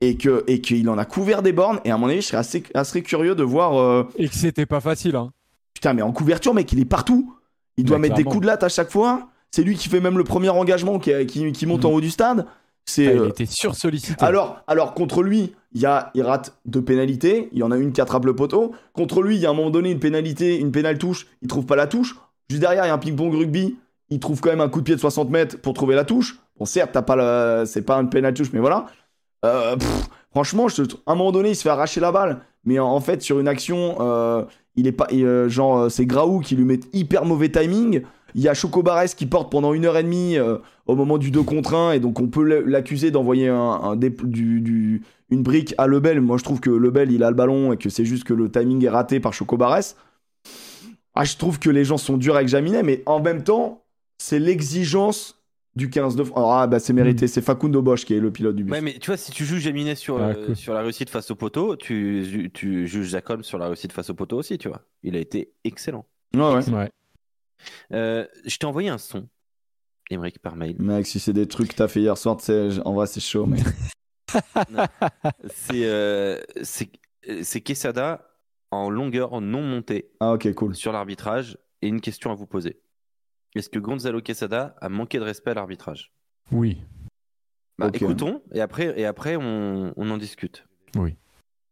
Et 0.04 0.16
que 0.16 0.42
et 0.48 0.60
qu'il 0.60 0.88
en 0.90 0.98
a 0.98 1.04
couvert 1.04 1.42
des 1.42 1.52
bornes. 1.52 1.78
Et 1.84 1.92
à 1.92 1.96
mon 1.96 2.08
avis, 2.08 2.22
je 2.22 2.26
serais 2.26 2.38
assez, 2.38 2.64
assez 2.74 3.02
curieux 3.02 3.36
de 3.36 3.44
voir. 3.44 3.76
euh, 3.78 4.02
Et 4.16 4.28
que 4.28 4.34
c'était 4.34 4.66
pas 4.66 4.80
facile. 4.80 5.14
Hein. 5.14 5.30
Putain, 5.74 5.92
mais 5.94 6.02
en 6.02 6.10
couverture, 6.10 6.52
mec, 6.54 6.72
il 6.72 6.80
est 6.80 6.84
partout. 6.84 7.36
Il 7.76 7.84
doit 7.84 7.98
Ouais, 7.98 8.02
mettre 8.02 8.16
des 8.16 8.24
coups 8.24 8.40
de 8.40 8.46
latte 8.48 8.64
à 8.64 8.68
chaque 8.68 8.90
fois. 8.90 9.28
C'est 9.52 9.62
lui 9.62 9.76
qui 9.76 9.88
fait 9.88 10.00
même 10.00 10.18
le 10.18 10.24
premier 10.24 10.48
engagement 10.48 10.98
qui, 10.98 11.12
qui, 11.26 11.52
qui 11.52 11.66
monte 11.66 11.84
Mhm. 11.84 11.90
en 11.90 11.94
haut 11.94 12.00
du 12.00 12.10
stade. 12.10 12.46
C'est. 12.84 13.06
Ah, 13.08 13.12
il 13.12 13.18
euh, 13.20 13.28
était 13.28 13.46
sursollicité. 13.46 14.24
alors, 14.24 14.62
alors, 14.66 14.94
contre 14.94 15.22
lui, 15.22 15.54
il, 15.72 15.80
y 15.80 15.86
a, 15.86 16.10
il 16.14 16.22
rate 16.22 16.56
deux 16.66 16.82
pénalités. 16.82 17.48
Il 17.52 17.58
y 17.58 17.62
en 17.62 17.70
a 17.70 17.76
une 17.76 17.92
qui 17.92 18.00
attrape 18.00 18.24
le 18.24 18.34
poteau. 18.36 18.72
Contre 18.92 19.22
lui, 19.22 19.36
il 19.36 19.40
y 19.40 19.46
a 19.46 19.50
un 19.50 19.54
moment 19.54 19.70
donné 19.70 19.90
une 19.90 20.00
pénalité, 20.00 20.58
une 20.58 20.72
pénale 20.72 20.98
touche. 20.98 21.26
Il 21.42 21.48
trouve 21.48 21.64
pas 21.66 21.76
la 21.76 21.86
touche. 21.86 22.16
Juste 22.50 22.60
derrière, 22.60 22.84
il 22.84 22.88
y 22.88 22.90
a 22.90 22.94
un 22.94 22.98
ping-pong 22.98 23.32
rugby. 23.34 23.76
Il 24.10 24.18
trouve 24.20 24.40
quand 24.40 24.50
même 24.50 24.60
un 24.60 24.68
coup 24.68 24.80
de 24.80 24.84
pied 24.84 24.94
de 24.94 25.00
60 25.00 25.30
mètres 25.30 25.58
pour 25.58 25.72
trouver 25.74 25.94
la 25.94 26.04
touche. 26.04 26.38
Bon, 26.58 26.64
certes, 26.66 26.90
t'as 26.92 27.02
pas 27.02 27.16
le... 27.16 27.64
c'est 27.66 27.82
pas 27.82 27.96
une 27.96 28.10
pénale 28.10 28.34
touche, 28.34 28.52
mais 28.52 28.60
voilà. 28.60 28.86
Euh, 29.44 29.76
pff, 29.76 30.08
franchement, 30.30 30.68
je 30.68 30.82
te- 30.82 30.94
à 31.06 31.12
un 31.12 31.14
moment 31.14 31.32
donné, 31.32 31.50
il 31.50 31.56
se 31.56 31.62
fait 31.62 31.70
arracher 31.70 32.00
la 32.00 32.12
balle. 32.12 32.40
Mais 32.64 32.78
en, 32.78 32.88
en 32.88 33.00
fait, 33.00 33.22
sur 33.22 33.40
une 33.40 33.48
action, 33.48 33.96
euh, 34.00 34.44
il 34.76 34.86
est 34.86 34.92
pas. 34.92 35.06
euh, 35.12 35.48
genre, 35.48 35.90
c'est 35.90 36.04
Graou 36.06 36.40
qui 36.40 36.56
lui 36.56 36.64
met 36.64 36.80
hyper 36.92 37.24
mauvais 37.24 37.48
timing. 37.48 38.02
Il 38.34 38.42
y 38.42 38.48
a 38.48 38.54
Choco 38.54 38.82
Barès 38.82 39.14
qui 39.14 39.26
porte 39.26 39.50
pendant 39.50 39.74
une 39.74 39.84
heure 39.84 39.96
et 39.96 40.02
demie 40.02 40.36
euh, 40.38 40.58
au 40.86 40.94
moment 40.96 41.18
du 41.18 41.30
2 41.30 41.42
contre 41.42 41.74
1. 41.74 41.92
Et 41.92 42.00
donc, 42.00 42.20
on 42.20 42.28
peut 42.28 42.42
l'accuser 42.66 43.10
d'envoyer 43.10 43.48
un, 43.48 43.56
un 43.58 43.96
dé- 43.96 44.10
du, 44.24 44.60
du- 44.60 45.02
une 45.30 45.42
brique 45.42 45.74
à 45.78 45.86
Lebel. 45.86 46.20
Moi, 46.20 46.36
je 46.38 46.44
trouve 46.44 46.60
que 46.60 46.70
Lebel, 46.70 47.10
il 47.12 47.22
a 47.24 47.30
le 47.30 47.36
ballon 47.36 47.72
et 47.72 47.76
que 47.76 47.88
c'est 47.90 48.04
juste 48.04 48.24
que 48.24 48.34
le 48.34 48.50
timing 48.50 48.84
est 48.84 48.88
raté 48.90 49.20
par 49.20 49.32
Choco 49.32 49.56
Barès. 49.56 49.96
Ah, 51.14 51.24
je 51.24 51.36
trouve 51.36 51.58
que 51.58 51.68
les 51.70 51.84
gens 51.84 51.98
sont 51.98 52.16
durs 52.16 52.36
avec 52.36 52.48
Jaminet, 52.48 52.82
mais 52.82 53.02
en 53.06 53.20
même 53.20 53.44
temps, 53.44 53.84
c'est 54.18 54.38
l'exigence 54.38 55.38
du 55.76 55.90
15 55.90 56.16
de 56.16 56.24
France. 56.24 56.44
Ah, 56.58 56.66
bah 56.66 56.78
c'est 56.80 56.92
mérité, 56.92 57.26
c'est 57.28 57.42
Facundo 57.42 57.82
Bosch 57.82 58.04
qui 58.04 58.14
est 58.14 58.20
le 58.20 58.30
pilote 58.30 58.56
du 58.56 58.64
bus. 58.64 58.72
Ouais, 58.72 58.80
mais 58.80 58.94
tu 58.98 59.06
vois, 59.10 59.16
si 59.16 59.30
tu 59.30 59.44
juges 59.44 59.62
Jaminet 59.62 59.94
sur, 59.94 60.18
Ah, 60.18 60.30
euh, 60.30 60.54
sur 60.54 60.72
la 60.74 60.80
réussite 60.82 61.10
face 61.10 61.30
au 61.30 61.34
poteau, 61.34 61.76
tu, 61.76 62.50
tu 62.54 62.86
juges 62.86 63.08
Jacob 63.08 63.42
sur 63.42 63.58
la 63.58 63.66
réussite 63.66 63.92
face 63.92 64.08
au 64.10 64.14
poteau 64.14 64.38
aussi, 64.38 64.56
tu 64.58 64.68
vois. 64.68 64.82
Il 65.02 65.16
a 65.16 65.18
été 65.18 65.52
excellent. 65.64 66.06
Ouais, 66.34 66.40
ouais. 66.42 66.70
Ouais. 66.70 66.90
Euh, 67.92 68.26
je 68.44 68.56
t'ai 68.56 68.66
envoyé 68.66 68.88
un 68.88 68.98
son, 68.98 69.28
Emmerich, 70.10 70.38
par 70.40 70.56
mail. 70.56 70.76
Mec, 70.80 71.06
si 71.06 71.20
c'est 71.20 71.32
des 71.32 71.46
trucs 71.46 71.68
que 71.70 71.74
t'as 71.76 71.88
fait 71.88 72.00
hier 72.00 72.16
soir, 72.18 72.38
en 72.84 72.92
vrai, 72.94 73.06
c'est 73.06 73.20
chaud. 73.20 73.48
C'est 75.54 75.84
euh, 75.84 76.40
c'est 76.62 76.90
c'est 77.42 77.60
Quesada 77.60 78.26
en 78.70 78.88
longueur 78.88 79.40
non 79.40 79.62
montée 79.62 80.10
Ah, 80.20 80.32
ok, 80.32 80.54
cool. 80.54 80.74
sur 80.74 80.92
l'arbitrage 80.92 81.58
et 81.82 81.88
une 81.88 82.00
question 82.00 82.30
à 82.30 82.34
vous 82.34 82.46
poser. 82.46 82.80
Est-ce 83.54 83.68
que 83.68 83.78
Gonzalo 83.78 84.22
Quesada 84.22 84.74
a 84.80 84.88
manqué 84.88 85.18
de 85.18 85.24
respect 85.24 85.50
à 85.50 85.54
l'arbitrage? 85.54 86.14
Oui. 86.50 86.78
Bah. 87.78 87.90
Écoutons 87.92 88.42
et 88.52 88.60
après, 88.62 88.98
et 88.98 89.04
après 89.04 89.36
on, 89.36 89.92
on 89.96 90.10
en 90.10 90.16
discute. 90.16 90.64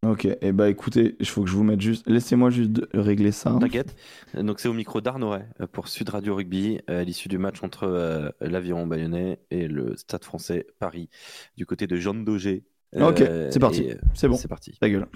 Ok, 0.03 0.27
et 0.41 0.53
bah 0.53 0.71
écoutez, 0.71 1.15
il 1.21 1.27
faut 1.29 1.43
que 1.43 1.51
je 1.51 1.55
vous 1.55 1.63
mette 1.63 1.81
juste. 1.83 2.09
Laissez-moi 2.09 2.49
juste 2.49 2.81
régler 2.95 3.33
ça. 3.33 3.55
T'inquiète. 3.61 3.95
Donc 4.35 4.59
c'est 4.59 4.69
au 4.69 4.73
micro 4.73 5.03
d'Arnoret 5.03 5.47
euh, 5.61 5.67
pour 5.67 5.89
Sud 5.89 6.09
Radio 6.09 6.35
Rugby 6.37 6.81
euh, 6.89 7.03
à 7.03 7.05
l'issue 7.05 7.29
du 7.29 7.37
match 7.37 7.63
entre 7.63 7.85
euh, 7.85 8.31
l'Aviron 8.41 8.87
Bayonnais 8.87 9.41
et 9.51 9.69
le 9.69 9.97
Stade 9.97 10.25
Français 10.25 10.67
Paris 10.79 11.11
du 11.59 11.67
côté 11.67 11.87
de 11.87 11.97
Jean 11.97 12.15
Daugé. 12.15 12.65
Ok, 12.99 13.21
Euh, 13.21 13.51
c'est 13.53 13.59
parti. 13.61 13.89
C'est 14.15 14.27
bon. 14.29 14.37
C'est 14.37 14.49
parti. 14.49 14.73
Ta 14.81 14.89
gueule. 14.89 15.07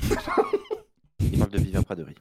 Il 1.21 1.39
parle 1.39 1.51
de 1.51 1.59
Vivien 1.59 1.83
Praderie. 1.83 2.15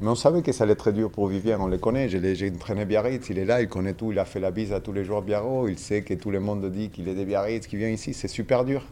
Mais 0.00 0.08
on 0.08 0.14
savait 0.14 0.42
que 0.42 0.52
ça 0.52 0.62
allait 0.64 0.74
être 0.74 0.78
très 0.78 0.92
dur 0.92 1.10
pour 1.10 1.26
Vivien, 1.26 1.58
on 1.60 1.66
le 1.66 1.76
connaît. 1.76 2.08
J'ai 2.08 2.50
entraîné 2.54 2.84
Biarritz, 2.84 3.28
il 3.30 3.38
est 3.38 3.44
là, 3.44 3.60
il 3.60 3.68
connaît 3.68 3.94
tout, 3.94 4.12
il 4.12 4.18
a 4.20 4.24
fait 4.24 4.38
la 4.38 4.52
bise 4.52 4.72
à 4.72 4.80
tous 4.80 4.92
les 4.92 5.04
joueurs 5.04 5.22
Biarro, 5.22 5.66
il 5.66 5.76
sait 5.78 6.02
que 6.02 6.14
tout 6.14 6.30
le 6.30 6.38
monde 6.38 6.64
dit 6.70 6.88
qu'il 6.90 7.08
est 7.08 7.14
de 7.16 7.24
Biarritz, 7.24 7.66
qu'il 7.66 7.80
vient 7.80 7.88
ici, 7.88 8.14
c'est 8.14 8.28
super 8.28 8.64
dur. 8.64 8.84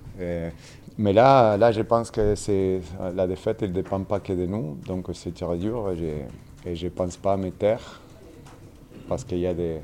Mais 0.98 1.12
là, 1.12 1.56
là, 1.58 1.70
je 1.70 1.82
pense 1.82 2.10
que 2.10 2.34
c'est 2.34 2.80
la 3.14 3.26
défaite, 3.28 3.58
elle 3.62 3.68
ne 3.70 3.74
dépend 3.74 4.00
pas 4.02 4.18
que 4.18 4.32
de 4.32 4.46
nous, 4.46 4.78
donc 4.86 5.06
c'est 5.12 5.32
très 5.34 5.56
dur 5.58 5.90
et 5.92 6.74
je- 6.74 6.84
ne 6.86 6.90
pense 6.90 7.16
pas 7.16 7.36
me 7.36 7.50
taire 7.50 8.00
parce 9.08 9.22
qu'il 9.22 9.38
y 9.38 9.46
a 9.46 9.54
des. 9.54 9.78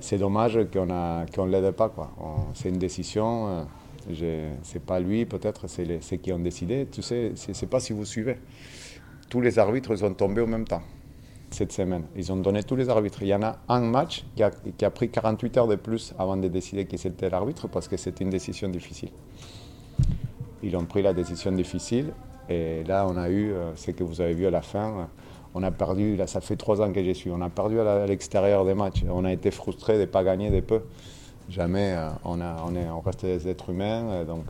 C'est 0.00 0.16
dommage 0.18 0.58
qu'on 0.72 0.86
ne 0.86 1.50
l'aide 1.50 1.70
pas. 1.72 1.92
C'est 2.54 2.70
une 2.70 2.78
décision, 2.78 3.66
euh, 4.20 4.50
c'est 4.62 4.82
pas 4.82 4.98
lui, 5.00 5.26
peut-être, 5.26 5.66
c'est 5.66 6.00
ceux 6.02 6.16
qui 6.16 6.32
ont 6.32 6.38
décidé. 6.38 6.86
Tu 6.90 7.02
sais, 7.02 7.32
sais 7.34 7.66
pas 7.66 7.80
si 7.80 7.92
vous 7.92 8.06
suivez 8.06 8.36
tous 9.28 9.40
les 9.40 9.58
arbitres 9.58 9.94
sont 9.96 10.14
tombés 10.14 10.40
au 10.40 10.46
même 10.46 10.66
temps 10.66 10.82
cette 11.50 11.72
semaine. 11.72 12.04
Ils 12.16 12.30
ont 12.32 12.36
donné 12.36 12.62
tous 12.62 12.76
les 12.76 12.88
arbitres. 12.88 13.22
Il 13.22 13.28
y 13.28 13.34
en 13.34 13.42
a 13.42 13.56
un 13.68 13.80
match 13.80 14.24
qui 14.36 14.42
a, 14.84 14.90
pris 14.90 15.10
48 15.10 15.56
heures 15.56 15.66
de 15.66 15.76
plus 15.76 16.14
avant 16.18 16.36
de 16.36 16.48
décider 16.48 16.84
qui 16.86 16.98
c'était 16.98 17.30
l'arbitre 17.30 17.68
parce 17.68 17.88
que 17.88 17.96
c'était 17.96 18.24
une 18.24 18.30
décision 18.30 18.68
difficile. 18.68 19.10
Ils 20.62 20.76
ont 20.76 20.84
pris 20.84 21.02
la 21.02 21.14
décision 21.14 21.52
difficile 21.52 22.12
et 22.48 22.84
là 22.84 23.06
on 23.08 23.16
a 23.16 23.28
eu 23.30 23.52
euh, 23.52 23.74
ce 23.76 23.90
que 23.92 24.04
vous 24.04 24.20
avez 24.20 24.34
vu 24.34 24.46
à 24.46 24.50
la 24.50 24.62
fin. 24.62 24.88
euh, 24.88 25.04
On 25.54 25.62
a 25.62 25.70
perdu, 25.70 26.16
là 26.16 26.26
ça 26.26 26.40
fait 26.40 26.56
trois 26.56 26.82
ans 26.82 26.92
que 26.92 27.02
je 27.02 27.12
suis, 27.12 27.30
on 27.30 27.40
a 27.40 27.48
perdu 27.48 27.80
à 27.80 28.06
l'extérieur 28.06 28.64
des 28.64 28.74
matchs. 28.74 29.04
On 29.08 29.24
a 29.24 29.32
été 29.32 29.50
frustrés 29.50 29.94
de 29.94 30.00
ne 30.00 30.06
pas 30.06 30.24
gagner 30.24 30.50
de 30.50 30.60
peu. 30.60 30.82
Jamais, 31.48 31.94
euh, 31.96 32.10
on, 32.24 32.40
est, 32.40 32.90
on 32.90 33.00
reste 33.00 33.24
des 33.24 33.48
êtres 33.48 33.70
humains, 33.70 34.24
donc 34.24 34.46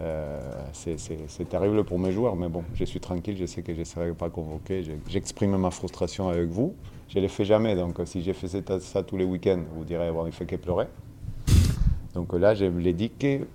euh, 0.00 0.40
c'est- 0.72 1.48
terrible 1.48 1.84
pour 1.84 1.98
mes 1.98 2.12
joueurs, 2.12 2.34
mais 2.36 2.48
bon, 2.48 2.64
je 2.74 2.84
suis 2.84 2.98
tranquille, 3.00 3.36
je 3.36 3.46
sais 3.46 3.62
que 3.62 3.74
je 3.74 3.80
ne 3.80 3.84
serai 3.84 4.12
pas 4.12 4.30
convoqué. 4.30 4.82
Je- 4.82 4.92
J'exprime 5.08 5.56
ma 5.56 5.70
frustration 5.70 6.28
avec 6.28 6.48
vous. 6.48 6.74
Je 7.08 7.18
ne 7.18 7.22
le 7.22 7.28
fais 7.28 7.44
jamais, 7.44 7.76
donc 7.76 8.00
euh, 8.00 8.06
si 8.06 8.22
j'ai 8.22 8.32
fait 8.32 8.48
ça, 8.48 8.80
ça 8.80 9.02
tous 9.02 9.16
les 9.16 9.24
week-ends, 9.24 9.62
vous 9.74 9.84
direz, 9.84 10.10
bon, 10.10 10.26
il 10.26 10.32
fait 10.32 10.46
que 10.46 10.56
pleurer. 10.56 10.86
Donc 12.14 12.32
euh, 12.34 12.38
là, 12.38 12.54
je 12.54 12.64
l'ai 12.64 12.92
dit 12.94 13.10
que 13.10 13.46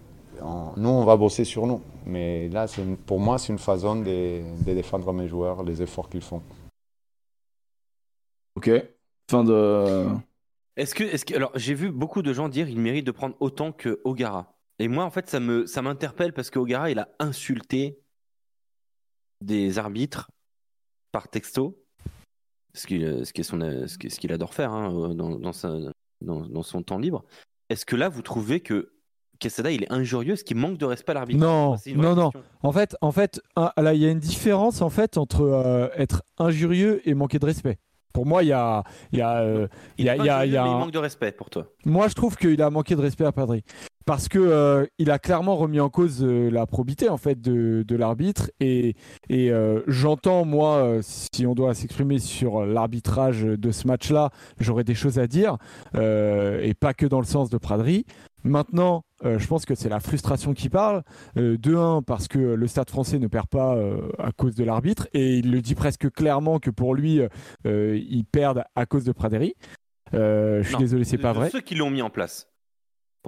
on- 0.41 0.71
nous, 0.77 0.89
on 0.89 1.03
va 1.03 1.17
bosser 1.17 1.43
sur 1.43 1.65
nous. 1.67 1.81
Mais 2.05 2.47
là, 2.49 2.67
une- 2.77 2.95
pour 2.97 3.19
moi, 3.19 3.37
c'est 3.39 3.51
une 3.51 3.59
façon 3.59 3.95
de, 3.97 4.41
de 4.65 4.73
défendre 4.73 5.11
mes 5.11 5.27
joueurs, 5.27 5.63
les 5.63 5.81
efforts 5.81 6.07
qu'ils 6.09 6.21
font. 6.21 6.41
Ok. 8.55 8.69
Fin 9.29 9.43
de. 9.43 10.05
Est-ce 10.75 10.93
que, 10.95 11.03
est-ce 11.03 11.25
que, 11.25 11.35
alors 11.35 11.51
j'ai 11.55 11.73
vu 11.73 11.91
beaucoup 11.91 12.21
de 12.21 12.31
gens 12.33 12.49
dire 12.49 12.69
il 12.69 12.79
mérite 12.79 13.05
de 13.05 13.11
prendre 13.11 13.35
autant 13.39 13.71
que 13.71 13.99
Ogara. 14.03 14.53
Et 14.79 14.87
moi 14.87 15.03
en 15.05 15.09
fait 15.11 15.27
ça 15.29 15.39
me, 15.39 15.65
ça 15.65 15.81
m'interpelle 15.81 16.33
parce 16.33 16.49
que 16.49 16.59
Ogara 16.59 16.91
il 16.91 16.99
a 16.99 17.09
insulté 17.19 17.99
des 19.41 19.77
arbitres 19.77 20.29
par 21.11 21.27
texto, 21.29 21.83
ce 22.73 22.85
qu'il, 22.87 23.25
ce 23.25 23.33
qui 23.33 23.41
est 23.41 23.43
son, 23.43 23.59
ce 23.87 23.97
qui- 23.97 24.09
ce 24.09 24.19
qu'il 24.19 24.31
adore 24.31 24.53
faire 24.53 24.71
hein, 24.71 25.13
dans, 25.15 25.37
dans, 25.39 25.53
sa- 25.53 25.77
dans, 26.21 26.41
dans 26.47 26.63
son 26.63 26.83
temps 26.83 26.97
libre. 26.99 27.23
Est-ce 27.69 27.85
que 27.85 27.95
là 27.95 28.09
vous 28.09 28.21
trouvez 28.21 28.59
que 28.61 28.93
Quesada 29.39 29.71
il 29.71 29.83
est 29.83 29.91
injurieux, 29.91 30.33
est-ce 30.33 30.43
qu'il 30.43 30.57
manque 30.57 30.79
de 30.79 30.85
respect 30.85 31.11
à 31.11 31.15
l'arbitre? 31.15 31.39
Non, 31.39 31.75
non, 32.01 32.15
non. 32.15 32.31
En 32.63 32.71
fait, 32.71 32.95
en 33.01 33.11
fait, 33.11 33.39
là, 33.55 33.93
il 33.93 34.01
y 34.01 34.05
a 34.07 34.09
une 34.09 34.19
différence 34.19 34.81
en 34.81 34.89
fait 34.89 35.15
entre 35.17 35.41
euh, 35.41 35.89
être 35.95 36.23
injurieux 36.39 37.07
et 37.07 37.13
manquer 37.13 37.37
de 37.37 37.45
respect. 37.45 37.77
Pour 38.13 38.25
moi, 38.25 38.41
il 38.41 38.47
y 38.47 38.51
a, 38.51 38.83
il 39.11 39.19
y 39.19 39.21
a, 39.21 39.41
euh, 39.43 39.67
il 39.99 40.05
y 40.05 40.09
a, 40.09 40.17
il 40.17 40.25
y 40.25 40.29
a- 40.29 40.45
il 40.47 40.51
y 40.53 40.57
a 40.57 40.63
manque 40.65 40.89
de 40.91 40.97
respect 40.97 41.31
pour 41.33 41.51
toi. 41.51 41.67
Moi, 41.85 42.07
je 42.07 42.15
trouve 42.15 42.35
qu'il 42.35 42.59
a 42.63 42.71
manqué 42.71 42.95
de 42.95 43.01
respect 43.01 43.25
à 43.25 43.31
Padri. 43.31 43.63
Parce 44.07 44.29
que 44.29 44.39
euh, 44.39 44.85
il 44.99 45.11
a 45.11 45.19
clairement 45.19 45.57
remis 45.57 45.81
en 45.81 45.89
cause 45.89 46.23
euh, 46.23 46.49
la 46.49 46.65
probité 46.65 47.09
en 47.09 47.17
fait 47.17 47.41
de, 47.41 47.83
de 47.85 47.95
l'arbitre 47.97 48.49
et, 48.61 48.95
et 49.27 49.51
euh, 49.51 49.81
j'entends 49.85 50.45
moi 50.45 50.99
si 51.01 51.45
on 51.45 51.53
doit 51.53 51.73
s'exprimer 51.73 52.17
sur 52.17 52.65
l'arbitrage 52.65 53.43
de 53.43 53.69
ce 53.69 53.85
match-là, 53.85 54.29
j'aurais 54.61 54.85
des 54.85 54.95
choses 54.95 55.19
à 55.19 55.27
dire 55.27 55.57
et 55.93 56.73
pas 56.79 56.93
que 56.93 57.05
dans 57.05 57.19
le 57.19 57.25
sens 57.25 57.49
de 57.49 57.57
Pradri. 57.57 58.05
Maintenant, 58.45 59.03
je 59.25 59.45
pense 59.45 59.65
que 59.65 59.75
c'est 59.75 59.89
la 59.89 59.99
frustration 59.99 60.53
qui 60.53 60.69
parle. 60.69 61.03
De 61.35 61.75
un, 61.75 62.01
parce 62.01 62.29
que 62.29 62.39
le 62.39 62.67
Stade 62.67 62.89
français 62.89 63.19
ne 63.19 63.27
perd 63.27 63.47
pas 63.47 63.77
à 64.19 64.31
cause 64.31 64.55
de 64.55 64.63
l'arbitre 64.63 65.09
et 65.13 65.37
il 65.37 65.51
le 65.51 65.61
dit 65.61 65.75
presque 65.75 66.09
clairement 66.11 66.59
que 66.59 66.69
pour 66.69 66.95
lui, 66.95 67.19
ils 67.65 68.25
perdent 68.31 68.63
à 68.75 68.85
cause 68.85 69.03
de 69.03 69.11
Praderi. 69.11 69.55
Je 70.13 70.61
suis 70.63 70.73
Non, 70.73 70.79
désolé, 70.79 71.03
c'est 71.03 71.17
pas 71.17 71.33
vrai. 71.33 71.49
Ceux 71.49 71.61
qui 71.61 71.75
l'ont 71.75 71.89
mis 71.89 72.01
en 72.01 72.09
place. 72.09 72.47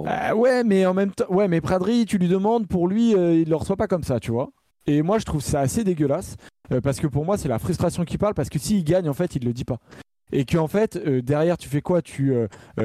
Pour 0.00 0.06
moi. 0.06 0.16
Ah 0.18 0.34
ouais, 0.34 0.64
mais 0.64 0.86
en 0.86 0.94
même 0.94 1.10
temps, 1.10 1.26
ouais, 1.28 1.46
mais 1.46 1.60
Pradri, 1.60 2.06
tu 2.06 2.16
lui 2.16 2.28
demandes, 2.28 2.66
pour 2.66 2.88
lui, 2.88 3.14
euh, 3.14 3.34
il 3.34 3.50
le 3.50 3.56
reçoit 3.56 3.76
pas 3.76 3.86
comme 3.86 4.02
ça, 4.02 4.18
tu 4.18 4.30
vois. 4.30 4.50
Et 4.86 5.02
moi, 5.02 5.18
je 5.18 5.26
trouve 5.26 5.42
ça 5.42 5.60
assez 5.60 5.84
dégueulasse 5.84 6.36
euh, 6.72 6.80
parce 6.80 7.00
que 7.00 7.06
pour 7.06 7.26
moi, 7.26 7.36
c'est 7.36 7.48
la 7.48 7.58
frustration 7.58 8.06
qui 8.06 8.16
parle 8.16 8.32
parce 8.32 8.48
que 8.48 8.58
s'il 8.58 8.82
gagne, 8.82 9.10
en 9.10 9.12
fait, 9.12 9.36
il 9.36 9.44
le 9.44 9.52
dit 9.52 9.66
pas. 9.66 9.76
Et 10.32 10.46
qu'en 10.46 10.68
fait, 10.68 10.96
euh, 10.96 11.20
derrière, 11.20 11.58
tu 11.58 11.68
fais 11.68 11.82
quoi? 11.82 12.00
Tu, 12.00 12.32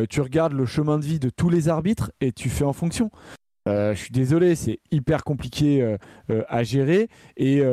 tu 0.10 0.20
regardes 0.20 0.52
le 0.52 0.66
chemin 0.66 1.00
de 1.00 1.06
vie 1.06 1.20
de 1.20 1.30
tous 1.30 1.50
les 1.50 1.70
arbitres 1.70 2.12
et 2.20 2.34
tu 2.34 2.50
fais 2.50 2.66
en 2.66 2.74
fonction. 2.74 3.10
Je 3.66 3.96
suis 3.96 4.12
désolé, 4.12 4.56
c'est 4.56 4.80
hyper 4.92 5.24
compliqué 5.24 5.96
à 6.50 6.64
gérer. 6.64 7.08
Et 7.38 7.64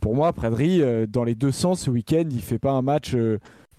pour 0.00 0.14
moi, 0.14 0.32
Pradri, 0.32 0.82
dans 1.08 1.24
les 1.24 1.34
deux 1.34 1.50
sens, 1.50 1.80
ce 1.80 1.90
week-end, 1.90 2.24
il 2.30 2.42
fait 2.42 2.58
pas 2.58 2.72
un 2.72 2.82
match. 2.82 3.16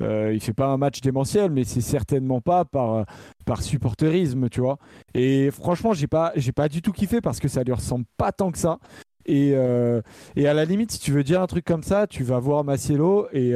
Euh, 0.02 0.32
il 0.34 0.41
fait 0.41 0.53
pas 0.53 0.68
un 0.68 0.78
match 0.78 1.02
démentiel, 1.02 1.52
mais 1.52 1.64
c'est 1.64 1.82
certainement 1.82 2.41
pas 2.41 2.65
par, 2.65 2.94
euh, 2.94 3.03
par 3.45 3.61
supporterisme, 3.61 4.49
tu 4.49 4.61
vois. 4.61 4.78
Et 5.14 5.52
franchement, 5.52 5.94
j'ai 5.94 6.07
pas, 6.07 6.32
j'ai 6.36 6.52
pas 6.52 6.70
du 6.70 6.82
tout 6.82 6.91
kiffé 6.91 7.22
parce 7.22 7.40
que 7.40 7.48
ça 7.48 7.64
lui 7.64 7.74
ressemble 7.74 8.06
pas 8.18 8.32
tant 8.32 8.52
que 8.52 8.57
ça. 8.57 8.80
Et, 9.26 9.53
euh, 9.56 10.02
à 10.36 10.53
la 10.53 10.65
limite, 10.65 10.91
si 10.91 10.99
tu 10.99 11.11
veux 11.11 11.24
dire 11.24 11.41
un 11.41 11.48
truc 11.48 11.64
comme 11.64 11.84
ça, 11.84 12.07
tu 12.07 12.24
vas 12.24 12.40
voir 12.40 12.64
Maciello 12.64 13.28
et 13.32 13.53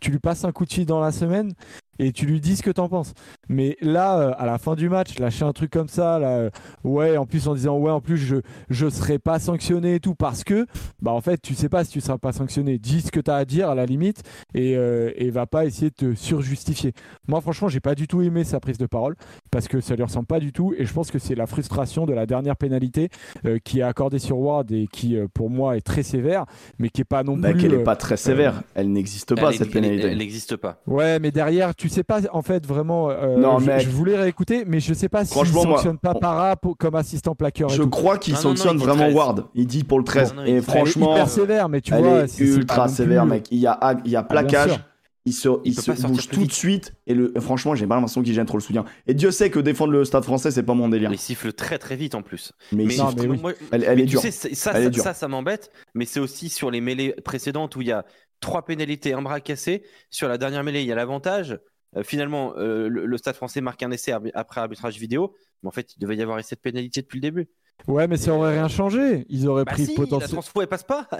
tu 0.00 0.10
lui 0.10 0.18
passes 0.18 0.44
un 0.44 0.52
coup 0.52 0.64
de 0.64 0.72
fil 0.72 0.86
dans 0.86 1.00
la 1.00 1.12
semaine 1.12 1.52
et 1.98 2.12
tu 2.12 2.26
lui 2.26 2.40
dis 2.40 2.56
ce 2.56 2.62
que 2.62 2.70
t'en 2.70 2.88
penses. 2.88 3.12
Mais 3.48 3.76
là, 3.80 4.18
euh, 4.18 4.32
à 4.38 4.46
la 4.46 4.58
fin 4.58 4.74
du 4.74 4.88
match, 4.88 5.18
lâcher 5.18 5.44
un 5.44 5.52
truc 5.52 5.70
comme 5.70 5.88
ça, 5.88 6.18
là, 6.18 6.28
euh, 6.38 6.50
ouais, 6.84 7.16
en 7.16 7.26
plus 7.26 7.48
en 7.48 7.54
disant 7.54 7.76
ouais, 7.78 7.90
en 7.90 8.00
plus 8.00 8.16
je 8.16 8.36
je 8.70 8.88
serai 8.88 9.18
pas 9.18 9.38
sanctionné 9.38 9.96
et 9.96 10.00
tout 10.00 10.14
parce 10.14 10.44
que, 10.44 10.66
bah 11.00 11.12
en 11.12 11.20
fait, 11.20 11.40
tu 11.40 11.54
sais 11.54 11.68
pas 11.68 11.84
si 11.84 11.90
tu 11.92 12.00
seras 12.00 12.18
pas 12.18 12.32
sanctionné. 12.32 12.78
Dis 12.78 13.00
ce 13.02 13.10
que 13.10 13.20
t'as 13.20 13.36
à 13.36 13.44
dire 13.44 13.68
à 13.70 13.74
la 13.74 13.86
limite 13.86 14.22
et, 14.54 14.76
euh, 14.76 15.10
et 15.16 15.30
va 15.30 15.46
pas 15.46 15.64
essayer 15.66 15.90
de 15.90 15.94
te 15.94 16.14
surjustifier. 16.14 16.92
Moi, 17.28 17.40
franchement, 17.40 17.68
j'ai 17.68 17.80
pas 17.80 17.94
du 17.94 18.06
tout 18.06 18.22
aimé 18.22 18.44
sa 18.44 18.60
prise 18.60 18.78
de 18.78 18.86
parole 18.86 19.14
parce 19.50 19.68
que 19.68 19.80
ça 19.80 19.94
lui 19.96 20.02
ressemble 20.02 20.26
pas 20.26 20.40
du 20.40 20.52
tout 20.52 20.74
et 20.76 20.84
je 20.84 20.92
pense 20.92 21.10
que 21.10 21.18
c'est 21.18 21.34
la 21.34 21.46
frustration 21.46 22.06
de 22.06 22.12
la 22.12 22.26
dernière 22.26 22.56
pénalité 22.56 23.08
euh, 23.46 23.58
qui 23.62 23.80
est 23.80 23.82
accordée 23.82 24.18
sur 24.18 24.38
Ward 24.38 24.70
et 24.72 24.86
qui, 24.90 25.16
euh, 25.16 25.26
pour 25.32 25.50
moi, 25.50 25.76
est 25.76 25.80
très 25.80 26.02
sévère, 26.02 26.44
mais 26.78 26.88
qui 26.88 27.00
est 27.00 27.04
pas 27.04 27.22
non 27.22 27.36
Bah, 27.36 27.52
plus. 27.52 27.60
qu'elle 27.62 27.74
est 27.74 27.82
pas 27.82 27.96
très 27.96 28.16
sévère. 28.16 28.62
Elle 28.74 28.92
n'existe 28.92 29.34
pas, 29.34 29.50
Elle- 29.50 29.58
cette 29.58 29.70
pénalité. 29.70 30.08
Elle 30.08 30.18
n'existe 30.18 30.56
pas. 30.56 30.80
Ouais, 30.86 31.18
mais 31.18 31.30
derrière, 31.30 31.74
tu 31.74 31.85
sais 31.88 32.04
pas 32.04 32.20
en 32.32 32.42
fait 32.42 32.66
vraiment. 32.66 33.10
euh, 33.10 33.36
Non, 33.36 33.58
je, 33.58 33.66
mec. 33.66 33.80
je 33.80 33.88
voulais 33.90 34.16
réécouter, 34.16 34.64
mais 34.66 34.80
je 34.80 34.94
sais 34.94 35.08
pas 35.08 35.24
s'il 35.24 35.32
Franchement, 35.34 35.64
moi, 35.64 35.74
sanctionne 35.76 35.98
pas 35.98 36.12
on- 36.14 36.18
para 36.20 36.56
pour- 36.56 36.76
comme 36.76 36.94
assistant 36.94 37.34
plaqueur. 37.34 37.68
Je 37.68 37.82
tout. 37.82 37.90
crois 37.90 38.18
qu'il 38.18 38.34
Non, 38.34 38.40
non, 38.42 38.48
non, 38.50 38.56
sanctionne 38.56 38.78
vraiment 38.78 39.04
13. 39.04 39.14
Ward. 39.14 39.44
Il 39.54 39.66
dit 39.66 39.84
pour 39.84 39.98
le 39.98 40.04
13. 40.04 40.34
Non, 40.34 40.44
et 40.44 40.50
Elle 40.50 40.56
est 40.56 40.60
franchement, 40.62 41.12
hyper 41.14 41.28
sévère, 41.28 41.68
mais 41.68 41.80
tu 41.80 41.92
elle 41.94 42.02
vois, 42.04 42.18
est 42.24 42.38
pas 42.38 42.44
ultra 42.44 42.88
sévère, 42.88 43.22
plus- 43.22 43.30
mec. 43.30 43.46
Il 43.50 43.58
y 43.58 43.66
a, 43.66 43.78
il 44.04 44.10
y 44.10 44.16
a 44.16 44.20
Ah, 44.20 44.22
plaquage. 44.24 44.80
il 45.24 45.32
se, 45.32 45.48
il 45.64 45.74
pas 45.74 46.08
bouge 46.08 46.28
tout 46.28 46.44
de 46.46 46.52
suite. 46.52 46.92
Et 47.08 47.14
le, 47.14 47.32
franchement, 47.40 47.74
j'ai 47.74 47.86
pas 47.86 47.96
l'impression 47.96 48.22
qu'il 48.22 48.32
gêne 48.32 48.46
trop 48.46 48.58
le 48.58 48.62
soutien. 48.62 48.84
Et 49.08 49.14
Dieu 49.14 49.30
sait 49.32 49.50
que 49.50 49.58
défendre 49.58 49.92
le 49.92 50.04
stade 50.04 50.22
français, 50.24 50.50
c'est 50.52 50.62
pas 50.62 50.74
mon 50.74 50.88
délire. 50.88 51.10
Il 51.12 51.18
siffle 51.18 51.52
très 51.52 51.78
très 51.78 51.96
vite 51.96 52.14
en 52.14 52.22
plus. 52.22 52.52
Mais, 52.72 52.84
Mais, 52.84 52.96
Non, 52.96 53.08
siffle- 53.10 53.22
mais 53.22 53.28
oui. 53.28 53.38
moi- 53.42 53.52
elle, 53.72 53.82
elle 53.84 53.96
mais 53.96 54.02
est 54.02 54.06
tu 54.06 54.10
dure. 54.10 54.20
sais, 54.20 54.30
ça, 54.30 54.48
ça, 54.54 54.88
dure. 54.88 55.02
ça, 55.02 55.14
ça 55.14 55.26
m'embête, 55.26 55.70
mais 55.94 56.04
c'est 56.04 56.20
aussi 56.20 56.48
sur 56.48 56.70
les 56.70 56.80
mêlées 56.80 57.12
précédentes 57.24 57.74
où 57.74 57.80
il 57.82 57.88
y 57.88 57.92
a 57.92 58.04
trois 58.40 58.62
pénalités, 58.64 59.14
un 59.14 59.22
bras 59.22 59.40
cassé. 59.40 59.82
Sur 60.10 60.28
la 60.28 60.38
dernière 60.38 60.62
mêlée, 60.62 60.82
il 60.82 60.86
y 60.86 60.92
a 60.92 60.94
l'avantage. 60.94 61.58
Euh, 61.96 62.02
finalement, 62.02 62.54
euh, 62.56 62.88
le, 62.88 63.06
le 63.06 63.18
Stade 63.18 63.34
français 63.36 63.60
marque 63.60 63.82
un 63.82 63.90
essai 63.90 64.12
après 64.34 64.60
arbitrage 64.60 64.98
vidéo, 64.98 65.34
mais 65.62 65.68
en 65.68 65.72
fait, 65.72 65.94
il 65.94 65.98
devait 65.98 66.16
y 66.16 66.22
avoir 66.22 66.38
essai 66.38 66.54
de 66.56 66.60
pénalité 66.60 67.02
depuis 67.02 67.16
le 67.16 67.22
début. 67.22 67.48
Ouais, 67.88 68.06
mais 68.08 68.16
ça 68.16 68.32
aurait 68.32 68.52
rien 68.54 68.68
changé. 68.68 69.26
Ils 69.28 69.48
auraient 69.48 69.64
Bah 69.64 69.72
pris 69.72 69.86
si, 69.86 69.96
la 69.96 70.28
transfo, 70.28 70.60
elle 70.60 70.68
passe 70.68 70.84
pas. 70.84 71.08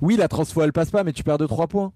Oui, 0.00 0.16
la 0.16 0.26
transfo 0.26 0.62
elle 0.62 0.72
passe 0.72 0.90
pas, 0.90 1.04
mais 1.04 1.12
tu 1.12 1.22
perds 1.22 1.36
de 1.38 1.46
3 1.46 1.66
points. 1.68 1.92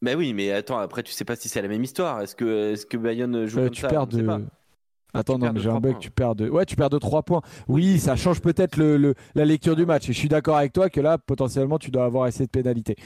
Mais 0.00 0.14
oui, 0.14 0.32
mais 0.32 0.50
attends, 0.52 0.78
après, 0.78 1.02
tu 1.02 1.12
sais 1.12 1.24
pas 1.24 1.36
si 1.36 1.48
c'est 1.48 1.60
la 1.62 1.68
même 1.68 1.84
histoire. 1.84 2.20
Est-ce 2.22 2.34
que, 2.34 2.72
est-ce 2.72 2.86
que 2.86 2.96
Bayonne 2.96 3.46
joue 3.46 3.60
Euh, 3.60 3.64
comme 3.66 3.74
tu 3.74 3.82
ça? 3.82 3.88
perds 3.88 4.06
On 4.08 4.10
sait 4.10 4.16
de. 4.22 4.26
pas. 4.26 4.40
Attends, 5.12 5.34
Tu 5.34 5.40
non, 5.44 5.52
mais 5.52 5.60
j'ai 5.60 5.68
un 5.70 5.80
bug, 5.80 5.92
points. 5.92 6.00
tu 6.00 6.10
perds 6.10 6.34
de. 6.34 6.48
Ouais, 6.48 6.64
tu 6.66 6.76
perds 6.76 6.90
de 6.90 6.98
3 6.98 7.22
points. 7.22 7.42
Oui, 7.68 7.98
ça 8.00 8.16
change 8.16 8.40
peut-être 8.40 8.76
le, 8.76 8.96
le- 8.96 9.14
la 9.34 9.44
lecture 9.44 9.76
du 9.76 9.86
match. 9.86 10.08
Et 10.08 10.12
je 10.12 10.18
suis 10.18 10.28
d'accord 10.28 10.56
avec 10.56 10.72
toi 10.72 10.88
que 10.90 11.00
là, 11.00 11.18
potentiellement, 11.18 11.78
tu 11.78 11.90
dois 11.90 12.04
avoir 12.06 12.26
essai 12.26 12.46
de 12.46 12.50
pénalité. 12.50 12.96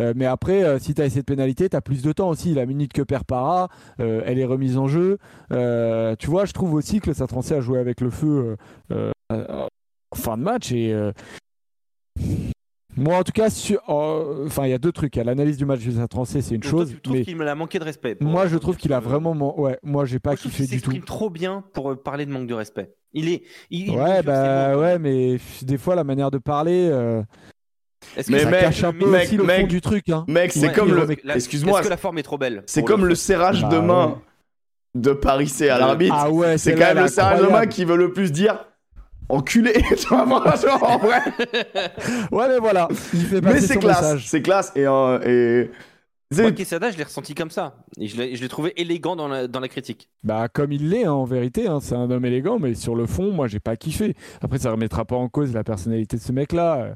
Euh, 0.00 0.12
mais 0.14 0.26
après, 0.26 0.62
euh, 0.62 0.78
si 0.78 0.94
tu 0.94 1.00
as 1.02 1.06
essai 1.06 1.20
de 1.20 1.24
pénalité, 1.24 1.68
tu 1.68 1.76
as 1.76 1.80
plus 1.80 2.02
de 2.02 2.12
temps 2.12 2.28
aussi. 2.28 2.52
La 2.54 2.66
minute 2.66 2.92
que 2.92 3.02
perd 3.02 3.24
Para, 3.24 3.68
euh, 4.00 4.22
elle 4.26 4.38
est 4.38 4.44
remise 4.44 4.76
en 4.76 4.88
jeu. 4.88 5.18
Tu 5.50 6.26
vois, 6.30 6.44
je 6.44 6.52
trouve 6.52 6.74
aussi 6.74 7.00
que 7.00 7.08
le 7.08 7.14
français 7.14 7.56
a 7.56 7.60
joué 7.60 7.78
avec 7.78 8.00
le 8.00 8.10
feu 8.10 8.56
en 9.30 9.66
fin 10.14 10.36
de 10.36 10.42
match. 10.42 10.72
Et. 10.72 10.94
Moi, 12.98 13.18
en 13.18 13.22
tout 13.24 13.32
cas, 13.32 13.50
sur- 13.50 13.82
euh, 13.90 14.46
enfin, 14.46 14.64
il 14.64 14.70
y 14.70 14.72
a 14.72 14.78
deux 14.78 14.90
trucs. 14.92 15.16
Il 15.16 15.22
L'analyse 15.22 15.58
du 15.58 15.66
match 15.66 15.80
du 15.80 15.92
français, 16.10 16.40
c'est 16.40 16.54
une 16.54 16.62
Donc, 16.62 16.70
toi, 16.70 16.80
chose. 16.80 16.90
tu 16.94 17.00
trouves 17.02 17.16
mais 17.18 17.24
qu'il 17.24 17.36
me 17.36 17.46
a 17.46 17.54
manqué 17.54 17.78
de 17.78 17.84
respect 17.84 18.16
moi, 18.20 18.46
je 18.46 18.56
trouve 18.56 18.76
qu'il 18.78 18.92
a 18.94 19.00
vraiment. 19.00 19.60
Ouais, 19.60 19.78
moi, 19.82 20.06
j'ai 20.06 20.18
pas 20.18 20.30
Moi, 20.30 20.36
kiffé 20.38 20.62
du 20.62 20.68
tout. 20.68 20.72
s'exprime 20.90 21.02
trop 21.02 21.28
bien 21.28 21.62
pour 21.74 22.02
parler 22.02 22.24
de 22.24 22.30
manque 22.30 22.46
de 22.46 22.54
respect. 22.54 22.94
Il 23.12 23.28
est. 23.28 23.42
il- 23.70 23.88
il 23.88 23.98
Ouais, 23.98 24.22
bah 24.22 24.78
ouais, 24.78 24.98
mais 24.98 25.36
des 25.62 25.76
fois, 25.76 25.94
la 25.94 26.04
manière 26.04 26.30
de 26.30 26.38
parler, 26.38 26.90
Est-ce 28.16 28.30
Mais 28.30 28.40
ça 28.40 28.50
mec, 28.50 28.60
cache 28.60 28.84
un 28.84 28.92
peu 28.92 29.08
mec, 29.10 29.24
aussi 29.26 29.36
le 29.36 29.44
mec, 29.44 29.60
fond 29.62 29.66
du 29.66 29.80
truc. 29.80 30.08
Hein. 30.08 30.24
Mec, 30.28 30.52
c'est 30.52 30.68
Ouais, 30.68 30.72
comme 30.72 30.94
le. 30.94 31.06
Excuse-moi, 31.34 31.78
Est-ce 31.80 31.86
que 31.88 31.90
la 31.90 31.96
forme 31.96 32.18
est 32.18 32.22
trop 32.22 32.38
belle 32.38 32.62
c'est 32.66 32.80
pour 32.80 32.88
comme 32.88 33.04
le 33.06 33.14
serrage 33.14 33.62
Bah 33.62 33.68
de 33.68 33.78
main 33.78 34.06
ouais. 34.08 34.14
de 34.94 35.12
Paris 35.12 35.48
C 35.48 35.68
à 35.68 35.78
l'arbitre. 35.78 36.14
Ah 36.16 36.30
ouais, 36.30 36.58
c'est 36.58 36.74
quand 36.74 36.94
même 36.94 37.04
le 37.04 37.08
serrage 37.08 37.40
de 37.40 37.46
main 37.46 37.66
qui 37.66 37.84
veut 37.84 37.96
le 37.96 38.12
plus 38.12 38.32
dire 38.32 38.64
enculé. 39.28 39.72
tu 39.98 40.06
vois, 40.08 40.22
en 40.22 40.98
vrai. 40.98 41.20
Ouais, 42.30 42.48
mais 42.48 42.58
voilà, 42.58 42.88
il 43.12 43.26
fait 43.26 43.40
Mais 43.40 43.60
c'est 43.60 43.76
classe, 43.78 44.18
c'est 44.24 44.42
classe 44.42 44.72
et. 44.76 44.86
euh, 44.86 45.18
et... 45.24 45.70
c'est- 46.30 46.42
Moi, 46.42 46.52
Quesada, 46.52 46.90
je 46.90 46.96
l'ai 46.96 47.02
ressenti 47.04 47.34
comme 47.34 47.50
ça. 47.50 47.74
Et 47.98 48.06
je 48.08 48.16
l'ai 48.40 48.48
trouvé 48.48 48.72
élégant 48.80 49.16
dans 49.16 49.26
la, 49.28 49.48
dans 49.48 49.60
la 49.60 49.68
critique. 49.68 50.08
Bah, 50.22 50.48
comme 50.48 50.70
il 50.72 50.90
l'est, 50.90 51.04
hein, 51.06 51.12
en 51.12 51.24
vérité, 51.24 51.66
hein, 51.66 51.78
c'est 51.80 51.94
un 51.96 52.10
homme 52.10 52.24
élégant, 52.24 52.58
mais 52.58 52.74
sur 52.74 52.94
le 52.94 53.06
fond, 53.06 53.32
moi, 53.32 53.48
j'ai 53.48 53.60
pas 53.60 53.76
kiffé. 53.76 54.14
Après, 54.42 54.58
ça 54.58 54.70
remettra 54.70 55.04
pas 55.04 55.16
en 55.16 55.28
cause 55.28 55.52
la 55.52 55.64
personnalité 55.64 56.16
de 56.16 56.22
ce 56.22 56.32
mec-là, 56.32 56.94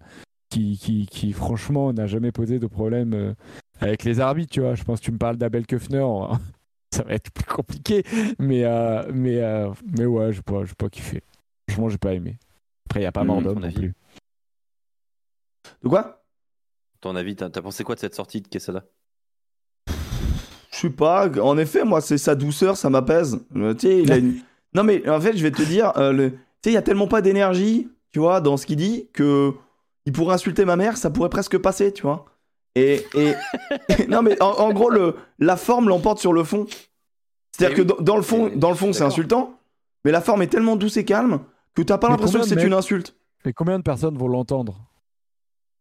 qui, 0.51 0.77
qui, 0.79 1.07
qui, 1.07 1.33
franchement, 1.33 1.93
n'a 1.93 2.07
jamais 2.07 2.33
posé 2.33 2.59
de 2.59 2.67
problème 2.67 3.15
euh, 3.15 3.35
avec 3.81 4.05
les 4.05 4.21
arbitres, 4.21 4.53
tu 4.53 4.61
vois. 4.61 4.75
Je 4.75 4.83
pense 4.85 5.01
que 5.01 5.05
tu 5.07 5.13
me 5.13 5.19
parles 5.19 5.37
d'Abel 5.37 5.67
Kefner, 5.67 6.01
on 6.01 6.27
va- 6.27 6.39
ça 6.95 7.03
va 7.05 7.13
être 7.15 7.31
plus 7.31 7.45
compliqué, 7.45 8.03
mais, 8.39 8.65
euh, 8.65 9.11
mais, 9.15 9.39
euh, 9.43 9.71
mais 9.97 10.05
ouais, 10.07 10.33
j'ai 10.33 10.43
pas, 10.43 10.63
pas 10.77 10.89
kiffé. 10.89 11.23
Franchement, 11.69 11.89
j'ai 11.89 11.99
pas 11.99 12.13
aimé. 12.15 12.39
Après, 12.87 13.01
il 13.01 13.05
n'y 13.05 13.07
a 13.07 13.13
pas 13.13 13.23
Mmh, 13.23 13.27
mort 13.27 13.43
d'homme 13.43 13.61
non 13.61 13.65
avis. 13.67 13.75
plus. 13.77 13.95
De 15.85 15.89
quoi? 15.89 16.23
Ton 17.01 17.17
avis, 17.17 17.37
t'as 17.37 17.49
t'as 17.49 17.63
pensé 17.63 17.85
quoi 17.85 17.95
de 17.95 18.01
cette 18.01 18.15
sortie 18.15 18.41
de 18.43 18.49
Quesada? 18.49 18.85
Je 20.73 20.77
sais 20.77 20.91
pas. 20.91 21.29
En 21.41 21.59
effet, 21.59 21.85
moi, 21.85 22.01
c'est 22.01 22.19
sa 22.19 22.35
douceur, 22.35 22.77
ça 22.77 22.91
m'apaise. 22.91 23.39
Euh, 23.57 23.75
il 23.83 24.13
a 24.13 24.17
une- 24.17 24.41
Non, 24.75 24.85
mais 24.85 25.09
en 25.09 25.21
fait, 25.21 25.37
je 25.37 25.43
vais 25.43 25.51
te 25.51 25.63
dire, 25.63 25.93
euh, 25.97 26.13
le... 26.13 26.31
tu 26.31 26.37
sais, 26.65 26.71
il 26.71 26.75
y 26.75 26.77
a 26.77 26.83
tellement 26.83 27.09
pas 27.09 27.23
d'énergie, 27.23 27.89
tu 28.13 28.19
vois, 28.21 28.41
dans 28.41 28.57
ce 28.57 28.67
qu'il 28.67 28.77
dit, 28.77 29.09
que 29.13 29.53
il 30.07 30.13
pourrait 30.13 30.35
insulter 30.35 30.65
ma 30.65 30.77
mère, 30.77 30.97
ça 30.97 31.11
pourrait 31.11 31.29
presque 31.29 31.59
passer, 31.59 31.93
tu 31.93 32.03
vois. 32.03 32.25
Et, 32.75 33.05
et... 33.15 33.35
non, 34.09 34.23
mais 34.23 34.41
en, 34.43 34.51
en 34.51 34.73
gros, 34.73 34.91
le... 34.91 35.17
la 35.39 35.57
forme 35.57 35.89
l'emporte 35.89 36.19
sur 36.19 36.33
le 36.33 36.45
fond. 36.45 36.67
C'est-à-dire 37.57 37.77
que 37.77 37.83
oui. 37.83 37.87
dans, 37.87 38.03
dans 38.03 38.17
le 38.17 38.23
fond, 38.23 38.51
dans 38.55 38.71
le 38.71 38.77
fond, 38.77 38.93
c'est 38.93 39.03
insultant, 39.05 39.55
mais 40.05 40.13
la 40.13 40.21
forme 40.21 40.43
est 40.43 40.47
tellement 40.47 40.77
douce 40.77 40.97
et 40.97 41.05
calme 41.05 41.41
que 41.75 41.83
t'as 41.83 41.99
pas 41.99 42.09
l'impression 42.09 42.41
que 42.41 42.47
c'est 42.47 42.63
une 42.63 42.73
insulte. 42.75 43.15
Et 43.45 43.53
combien 43.53 43.79
de 43.79 43.83
personnes 43.83 44.17
vont 44.17 44.29
l'entendre 44.29 44.79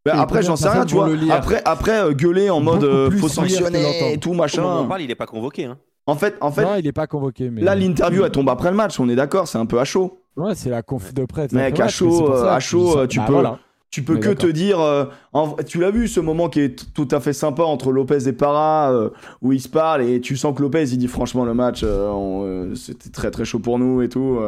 Bah, 0.04 0.20
après, 0.20 0.42
j'en 0.42 0.56
sais 0.56 0.68
rien, 0.68 0.84
tu 0.84 0.94
vois. 0.94 1.08
Après, 1.30 1.62
après 1.64 2.00
euh, 2.00 2.12
gueuler 2.12 2.50
en 2.50 2.60
mode 2.60 2.84
euh, 2.84 3.10
faut 3.10 3.28
sanctionner 3.28 4.12
et 4.12 4.18
tout 4.18 4.32
machin. 4.32 4.64
on 4.64 4.88
parle, 4.88 5.02
il 5.02 5.10
est 5.10 5.14
pas 5.16 5.26
convoqué. 5.26 5.66
Hein. 5.66 5.78
En 6.06 6.16
fait, 6.16 6.36
en 6.40 6.50
fait, 6.50 6.64
Non, 6.64 6.76
il 6.76 6.86
est 6.86 6.92
pas 6.92 7.06
convoqué. 7.06 7.50
Mais... 7.50 7.60
là, 7.60 7.74
l'interview 7.74 8.24
elle 8.24 8.32
tombe 8.32 8.48
après 8.48 8.70
le 8.70 8.76
match. 8.76 8.98
On 8.98 9.08
est 9.08 9.14
d'accord, 9.14 9.46
c'est 9.46 9.58
un 9.58 9.66
peu 9.66 9.78
à 9.78 9.84
chaud. 9.84 10.18
Ouais, 10.36 10.54
c'est 10.54 10.70
la 10.70 10.82
conf 10.82 11.12
de 11.12 11.24
presse. 11.24 11.52
Mec, 11.52 11.78
à 11.78 11.88
chaud, 11.88 12.32
euh, 12.32 12.48
à 12.48 12.58
chaud, 12.60 12.98
euh, 12.98 13.06
tu 13.06 13.18
Bah, 13.18 13.26
peux- 13.26 13.32
voilà. 13.34 13.58
Tu 13.90 14.02
peux 14.04 14.14
Mais 14.14 14.20
que 14.20 14.28
te 14.30 14.46
dire. 14.46 14.78
euh, 14.80 15.06
en- 15.32 15.54
tu 15.66 15.80
l'as 15.80 15.90
vu 15.90 16.06
ce 16.06 16.20
moment 16.20 16.48
qui 16.48 16.60
est 16.60 16.92
tout 16.94 17.08
à 17.10 17.18
fait 17.20 17.32
sympa 17.32 17.64
entre 17.64 17.90
Lopez 17.90 18.28
et 18.28 18.32
Para, 18.32 18.92
euh, 18.92 19.10
où 19.42 19.52
ils 19.52 19.60
se 19.60 19.68
parlent 19.68 20.02
et 20.02 20.20
tu 20.20 20.36
sens 20.36 20.54
que 20.56 20.62
Lopez 20.62 20.84
il 20.92 20.98
dit 20.98 21.08
franchement 21.08 21.44
le 21.44 21.54
match, 21.54 21.80
euh, 21.82 22.74
c'était 22.76 23.10
très 23.10 23.30
très 23.32 23.44
chaud 23.44 23.58
pour 23.58 23.78
nous 23.80 24.00
et 24.02 24.08
tout. 24.08 24.38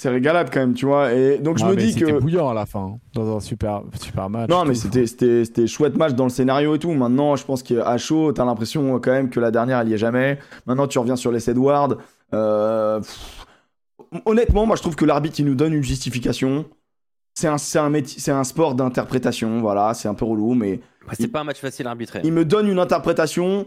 c'est 0.00 0.10
régalade 0.10 0.48
quand 0.52 0.60
même, 0.60 0.74
tu 0.74 0.86
vois. 0.86 1.12
Et 1.12 1.38
donc 1.38 1.58
je 1.58 1.64
me 1.64 1.74
dis 1.74 1.92
c'était 1.92 2.12
que. 2.12 2.20
bouillant 2.20 2.48
à 2.50 2.54
la 2.54 2.66
fin, 2.66 2.80
hein, 2.80 2.98
dans 3.14 3.36
un 3.36 3.40
super, 3.40 3.82
super 4.00 4.28
match. 4.30 4.48
Non, 4.50 4.64
mais 4.64 4.74
c'était, 4.74 5.06
c'était, 5.06 5.44
c'était 5.44 5.66
chouette 5.66 5.96
match 5.96 6.12
dans 6.12 6.24
le 6.24 6.30
scénario 6.30 6.74
et 6.76 6.78
tout. 6.78 6.92
Maintenant, 6.92 7.34
je 7.34 7.44
pense 7.44 7.62
qu'à 7.64 7.96
chaud, 7.98 8.30
t'as 8.32 8.44
l'impression 8.44 9.00
quand 9.00 9.10
même 9.10 9.28
que 9.30 9.40
la 9.40 9.50
dernière, 9.50 9.80
elle 9.80 9.88
y 9.88 9.94
est 9.94 9.98
jamais. 9.98 10.38
Maintenant, 10.66 10.86
tu 10.86 10.98
reviens 11.00 11.16
sur 11.16 11.32
les 11.32 11.50
Edward. 11.50 11.98
Euh, 12.34 13.00
pff, 13.00 13.46
honnêtement, 14.24 14.66
moi, 14.66 14.76
je 14.76 14.82
trouve 14.82 14.94
que 14.96 15.04
l'arbitre, 15.04 15.40
il 15.40 15.46
nous 15.46 15.54
donne 15.56 15.72
une 15.72 15.82
justification. 15.82 16.66
C'est 17.38 17.46
un, 17.46 17.56
un, 17.84 17.90
métier, 17.90 18.32
un 18.32 18.42
sport 18.42 18.74
d'interprétation, 18.74 19.60
voilà, 19.60 19.94
c'est 19.94 20.08
un 20.08 20.14
peu 20.14 20.24
relou, 20.24 20.54
mais 20.54 20.80
c'est 21.12 21.28
pas 21.28 21.40
un 21.42 21.44
match 21.44 21.60
facile 21.60 21.86
à 21.86 21.90
arbitrer. 21.90 22.20
il 22.24 22.32
me 22.32 22.44
donne 22.44 22.66
une 22.66 22.80
interprétation 22.80 23.66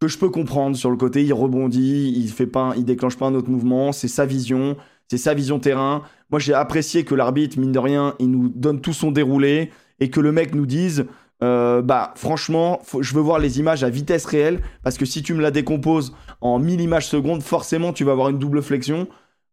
que 0.00 0.08
je 0.08 0.16
peux 0.16 0.30
comprendre 0.30 0.74
sur 0.74 0.90
le 0.90 0.96
côté. 0.96 1.22
Il 1.22 1.34
rebondit, 1.34 2.14
il 2.16 2.30
fait 2.30 2.46
pas, 2.46 2.72
il 2.78 2.86
déclenche 2.86 3.18
pas 3.18 3.26
un 3.26 3.34
autre 3.34 3.50
mouvement. 3.50 3.92
C'est 3.92 4.08
sa 4.08 4.24
vision, 4.24 4.76
c'est 5.10 5.18
sa 5.18 5.34
vision 5.34 5.58
terrain. 5.58 6.02
Moi, 6.30 6.40
j'ai 6.40 6.54
apprécié 6.54 7.04
que 7.04 7.14
l'arbitre, 7.14 7.58
mine 7.58 7.72
de 7.72 7.78
rien, 7.78 8.14
il 8.20 8.30
nous 8.30 8.48
donne 8.48 8.80
tout 8.80 8.94
son 8.94 9.10
déroulé 9.10 9.70
et 10.00 10.08
que 10.08 10.20
le 10.20 10.32
mec 10.32 10.54
nous 10.54 10.66
dise. 10.66 11.04
euh, 11.42 11.82
bah 11.82 12.14
franchement, 12.16 12.80
faut- 12.84 13.02
je 13.02 13.14
veux 13.14 13.20
voir 13.20 13.38
les 13.38 13.60
images 13.60 13.84
à 13.84 13.90
vitesse 13.90 14.24
réelle 14.24 14.60
parce 14.82 14.96
que 14.98 15.04
si 15.04 15.22
tu 15.22 15.34
me 15.34 15.40
la 15.42 15.50
décomposes 15.52 16.12
en 16.40 16.58
1000 16.58 16.80
images 16.80 17.06
secondes, 17.06 17.42
forcément 17.42 17.92
tu 17.92 18.02
vas 18.02 18.10
avoir 18.12 18.30
une 18.30 18.38
double 18.38 18.60
flexion, 18.62 19.06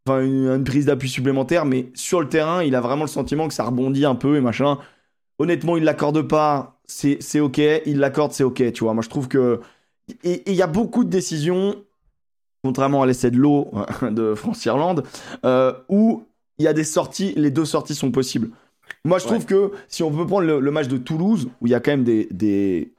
enfin 0.06 0.22
une, 0.22 0.48
une 0.48 0.64
prise 0.64 0.86
d'appui 0.86 1.08
supplémentaire, 1.08 1.64
mais 1.64 1.90
sur 1.94 2.20
le 2.20 2.28
terrain, 2.28 2.62
il 2.62 2.74
a 2.74 2.80
vraiment 2.80 3.02
le 3.04 3.08
sentiment 3.08 3.48
que 3.48 3.54
ça 3.54 3.64
rebondit 3.64 4.04
un 4.04 4.14
peu 4.14 4.36
et 4.36 4.40
machin. 4.40 4.78
Honnêtement, 5.38 5.76
il 5.76 5.84
l'accorde 5.84 6.22
pas, 6.22 6.80
c'est 6.86 7.40
ok, 7.40 7.58
il 7.86 7.98
l'accorde, 7.98 8.32
c'est 8.32 8.44
ok, 8.44 8.72
tu 8.72 8.84
vois. 8.84 8.94
Moi 8.94 9.02
je 9.02 9.08
trouve 9.10 9.28
que 9.28 9.60
et 10.24 10.50
il 10.50 10.56
y 10.56 10.62
a 10.62 10.68
beaucoup 10.68 11.04
de 11.04 11.10
décisions, 11.10 11.76
contrairement 12.64 13.02
à 13.02 13.06
l'essai 13.06 13.30
de 13.30 13.36
l'eau 13.38 13.70
de 14.02 14.34
France-Irlande, 14.34 15.04
euh, 15.44 15.72
où 15.88 16.24
il 16.58 16.64
y 16.64 16.68
a 16.68 16.72
des 16.72 16.84
sorties, 16.84 17.34
les 17.36 17.50
deux 17.50 17.64
sorties 17.64 17.94
sont 17.94 18.10
possibles. 18.10 18.50
Moi, 19.04 19.18
je 19.18 19.26
trouve 19.26 19.46
que 19.46 19.72
si 19.88 20.02
on 20.02 20.10
peut 20.12 20.26
prendre 20.26 20.46
le, 20.46 20.60
le 20.60 20.70
match 20.70 20.88
de 20.88 20.96
Toulouse, 20.96 21.48
où 21.60 21.66
il 21.66 21.70
y 21.70 21.74
a 21.74 21.80
quand 21.80 21.90
même 21.92 22.04
des, 22.04 22.28
des- 22.30 22.92